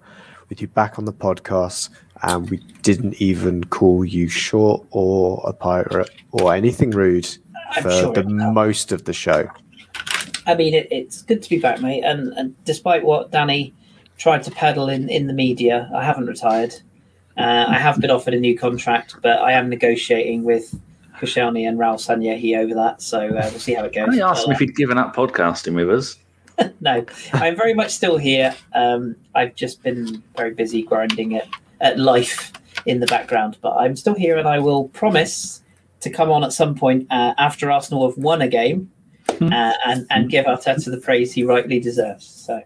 with 0.49 0.61
you 0.61 0.69
back 0.69 0.99
on 0.99 1.05
the 1.07 1.13
podcast, 1.13 1.89
and 2.23 2.51
we 2.51 2.59
didn't 2.83 3.21
even 3.21 3.65
call 3.65 4.05
you 4.05 4.29
short 4.29 4.85
or 4.91 5.43
a 5.47 5.53
pirate 5.53 6.11
or 6.33 6.55
anything 6.55 6.91
rude 6.91 7.27
for 7.81 7.91
sure 7.91 8.13
the 8.13 8.25
most 8.25 8.93
of 8.93 9.05
the 9.05 9.13
show. 9.13 9.49
I 10.47 10.55
mean, 10.55 10.75
it, 10.75 10.89
it's 10.91 11.23
good 11.23 11.43
to 11.43 11.51
be 11.51 11.59
back, 11.59 11.81
mate. 11.81 12.03
And, 12.05 12.33
and 12.35 12.65
despite 12.65 13.05
what 13.05 13.31
Danny 13.31 13.75
tried 14.19 14.43
to 14.45 14.51
peddle 14.51 14.89
in, 14.89 15.09
in 15.09 15.27
the 15.27 15.33
media. 15.33 15.91
I 15.95 16.05
haven't 16.05 16.27
retired. 16.27 16.75
Uh, 17.37 17.67
I 17.69 17.79
have 17.79 18.01
been 18.01 18.11
offered 18.11 18.35
a 18.35 18.41
new 18.41 18.57
contract, 18.57 19.17
but 19.23 19.41
I 19.41 19.53
am 19.53 19.69
negotiating 19.69 20.45
with 20.45 20.79
Koscielny 21.19 21.69
and 21.69 21.79
Raul 21.79 21.97
Sanllehi 21.97 22.57
over 22.57 22.75
that. 22.75 23.03
So 23.03 23.27
uh, 23.27 23.49
we'll 23.51 23.59
see 23.59 23.75
how 23.75 23.85
it 23.85 23.93
goes. 23.93 24.19
I 24.19 24.29
asked 24.29 24.47
him 24.47 24.53
if 24.53 24.61
he'd 24.61 24.77
given 24.77 24.99
up 24.99 25.15
podcasting 25.15 25.75
with 25.75 25.91
us. 25.91 26.17
no, 26.81 27.05
I'm 27.33 27.57
very 27.57 27.75
much 27.75 27.91
still 27.91 28.17
here. 28.17 28.55
Um, 28.75 29.17
I've 29.35 29.57
just 29.57 29.83
been 29.83 30.23
very 30.37 30.55
busy 30.55 30.83
grinding 30.83 31.33
it 31.33 31.49
at 31.81 31.99
life 31.99 32.53
in 32.87 33.01
the 33.01 33.07
background, 33.07 33.59
but 33.61 33.77
I'm 33.77 33.97
still 33.97 34.15
here, 34.15 34.39
and 34.39 34.47
I 34.47 34.61
will 34.61 34.89
promise 34.89 35.63
to 36.01 36.11
come 36.11 36.31
on 36.31 36.45
at 36.45 36.53
some 36.53 36.77
point 36.77 37.09
uh, 37.11 37.35
after 37.39 37.73
Arsenal 37.73 38.09
have 38.09 38.19
won 38.19 38.41
a 38.41 38.49
game 38.49 38.93
hmm. 39.29 39.53
uh, 39.53 39.73
and 39.87 40.07
and 40.11 40.31
give 40.31 40.47
Arteta 40.47 40.91
the 40.91 40.99
praise 40.99 41.33
he 41.33 41.45
rightly 41.45 41.81
deserves. 41.81 42.27
So 42.27 42.63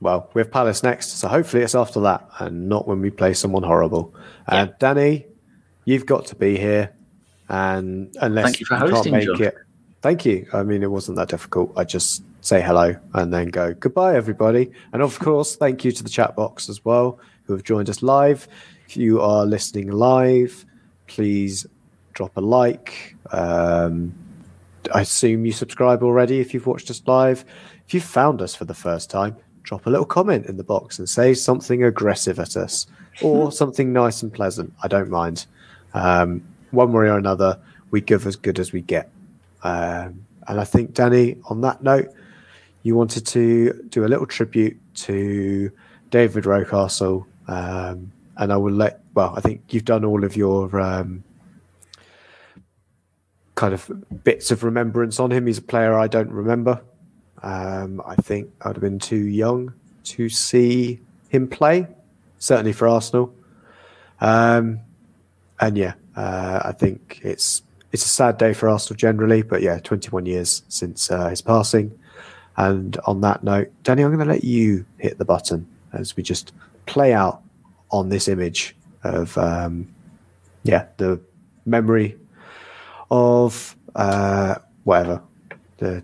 well, 0.00 0.30
we 0.32 0.40
have 0.40 0.50
Palace 0.50 0.82
next, 0.82 1.18
so 1.18 1.28
hopefully 1.28 1.62
it's 1.62 1.74
after 1.74 2.00
that 2.00 2.28
and 2.38 2.68
not 2.68 2.86
when 2.86 3.00
we 3.00 3.10
play 3.10 3.34
someone 3.34 3.64
horrible. 3.64 4.14
Yeah. 4.48 4.62
Uh, 4.62 4.66
Danny, 4.78 5.26
you've 5.84 6.06
got 6.06 6.26
to 6.26 6.36
be 6.36 6.56
here, 6.56 6.94
and 7.48 8.14
unless 8.20 8.44
thank 8.44 8.60
you 8.60 8.66
for 8.66 8.74
you 8.74 8.80
hosting, 8.80 9.12
can't 9.14 9.26
make 9.26 9.38
John. 9.38 9.48
it, 9.48 9.54
thank 10.00 10.24
you. 10.24 10.46
I 10.52 10.62
mean, 10.62 10.82
it 10.84 10.90
wasn't 10.90 11.16
that 11.16 11.28
difficult. 11.28 11.72
I 11.76 11.82
just 11.84 12.22
say 12.40 12.62
hello 12.62 12.94
and 13.14 13.34
then 13.34 13.48
go 13.48 13.74
goodbye, 13.74 14.14
everybody, 14.16 14.70
and 14.92 15.02
of 15.02 15.18
course, 15.18 15.56
thank 15.56 15.84
you 15.84 15.90
to 15.90 16.02
the 16.02 16.10
chat 16.10 16.36
box 16.36 16.68
as 16.68 16.84
well 16.84 17.18
who 17.48 17.54
have 17.54 17.64
joined 17.64 17.90
us 17.90 18.02
live. 18.02 18.46
If 18.86 18.96
you 18.96 19.20
are 19.20 19.44
listening 19.44 19.90
live, 19.90 20.64
please 21.08 21.66
drop 22.12 22.36
a 22.36 22.40
like. 22.40 23.16
Um, 23.32 24.14
I 24.94 25.02
assume 25.02 25.44
you 25.44 25.52
subscribe 25.52 26.02
already 26.02 26.40
if 26.40 26.52
you've 26.52 26.66
watched 26.66 26.90
us 26.90 27.02
live. 27.06 27.44
If 27.86 27.94
you've 27.94 28.04
found 28.04 28.42
us 28.42 28.54
for 28.54 28.64
the 28.64 28.74
first 28.74 29.10
time, 29.10 29.36
drop 29.62 29.86
a 29.86 29.90
little 29.90 30.06
comment 30.06 30.46
in 30.46 30.56
the 30.56 30.64
box 30.64 30.98
and 30.98 31.08
say 31.08 31.34
something 31.34 31.84
aggressive 31.84 32.38
at 32.38 32.56
us 32.56 32.86
or 33.22 33.52
something 33.60 33.92
nice 33.92 34.22
and 34.22 34.32
pleasant. 34.32 34.72
I 34.82 34.88
don't 34.88 35.10
mind. 35.10 35.46
Um, 35.94 36.42
one 36.70 36.92
way 36.92 37.08
or 37.08 37.18
another, 37.18 37.58
we 37.90 38.00
give 38.00 38.26
as 38.26 38.36
good 38.36 38.58
as 38.58 38.72
we 38.72 38.82
get. 38.82 39.10
Um, 39.62 40.24
and 40.46 40.60
I 40.60 40.64
think, 40.64 40.94
Danny, 40.94 41.36
on 41.48 41.60
that 41.62 41.82
note, 41.82 42.08
you 42.82 42.96
wanted 42.96 43.26
to 43.26 43.72
do 43.90 44.04
a 44.04 44.08
little 44.08 44.26
tribute 44.26 44.78
to 44.94 45.70
David 46.10 46.44
Rocastle, 46.44 47.26
um, 47.48 48.12
and 48.36 48.52
I 48.52 48.56
will 48.56 48.72
let. 48.72 49.00
Well, 49.14 49.34
I 49.36 49.40
think 49.40 49.62
you've 49.70 49.84
done 49.84 50.04
all 50.04 50.24
of 50.24 50.36
your 50.36 50.78
um, 50.80 51.24
kind 53.58 53.74
of 53.74 53.90
bits 54.22 54.52
of 54.52 54.62
remembrance 54.62 55.18
on 55.18 55.32
him. 55.32 55.48
He's 55.48 55.58
a 55.58 55.62
player 55.62 55.94
I 55.94 56.06
don't 56.06 56.30
remember. 56.30 56.80
Um, 57.42 58.00
I 58.06 58.14
think 58.14 58.52
I'd 58.62 58.76
have 58.76 58.80
been 58.80 59.00
too 59.00 59.16
young 59.16 59.74
to 60.04 60.28
see 60.28 61.00
him 61.28 61.48
play, 61.48 61.88
certainly 62.38 62.72
for 62.72 62.86
Arsenal. 62.86 63.34
Um, 64.20 64.78
and 65.58 65.76
yeah, 65.76 65.94
uh, 66.14 66.60
I 66.66 66.70
think 66.70 67.20
it's 67.24 67.62
it's 67.90 68.04
a 68.04 68.08
sad 68.08 68.38
day 68.38 68.54
for 68.54 68.68
Arsenal 68.68 68.96
generally, 68.96 69.42
but 69.42 69.60
yeah, 69.60 69.80
21 69.80 70.24
years 70.26 70.62
since 70.68 71.10
uh, 71.10 71.28
his 71.28 71.42
passing. 71.42 71.98
And 72.56 72.96
on 73.06 73.22
that 73.22 73.42
note, 73.42 73.72
Danny, 73.82 74.04
I'm 74.04 74.14
going 74.14 74.24
to 74.24 74.32
let 74.32 74.44
you 74.44 74.86
hit 74.98 75.18
the 75.18 75.24
button 75.24 75.66
as 75.92 76.16
we 76.16 76.22
just 76.22 76.52
play 76.86 77.12
out 77.12 77.42
on 77.90 78.08
this 78.08 78.28
image 78.28 78.76
of 79.02 79.36
um, 79.36 79.88
yeah 80.62 80.86
the 80.98 81.20
memory 81.66 82.16
of 83.10 83.76
uh, 83.94 84.56
whatever 84.84 85.22
the 85.78 86.02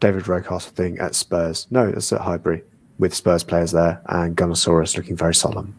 David 0.00 0.24
Rocastle 0.24 0.70
thing 0.70 0.98
at 0.98 1.14
Spurs. 1.14 1.66
No, 1.70 1.88
it's 1.88 2.12
at 2.12 2.20
Highbury 2.20 2.62
with 2.98 3.14
Spurs 3.14 3.42
players 3.44 3.72
there 3.72 4.00
and 4.06 4.36
Gunnosaurus 4.36 4.96
looking 4.96 5.16
very 5.16 5.34
solemn. 5.34 5.74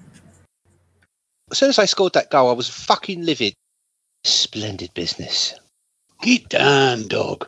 As 1.51 1.57
soon 1.57 1.69
as 1.69 1.79
I 1.79 1.85
scored 1.85 2.13
that 2.13 2.31
goal, 2.31 2.49
I 2.49 2.53
was 2.53 2.69
fucking 2.69 3.25
livid. 3.25 3.53
Splendid 4.23 4.93
business. 4.93 5.53
Get 6.21 6.47
down, 6.49 7.07
dog. 7.07 7.47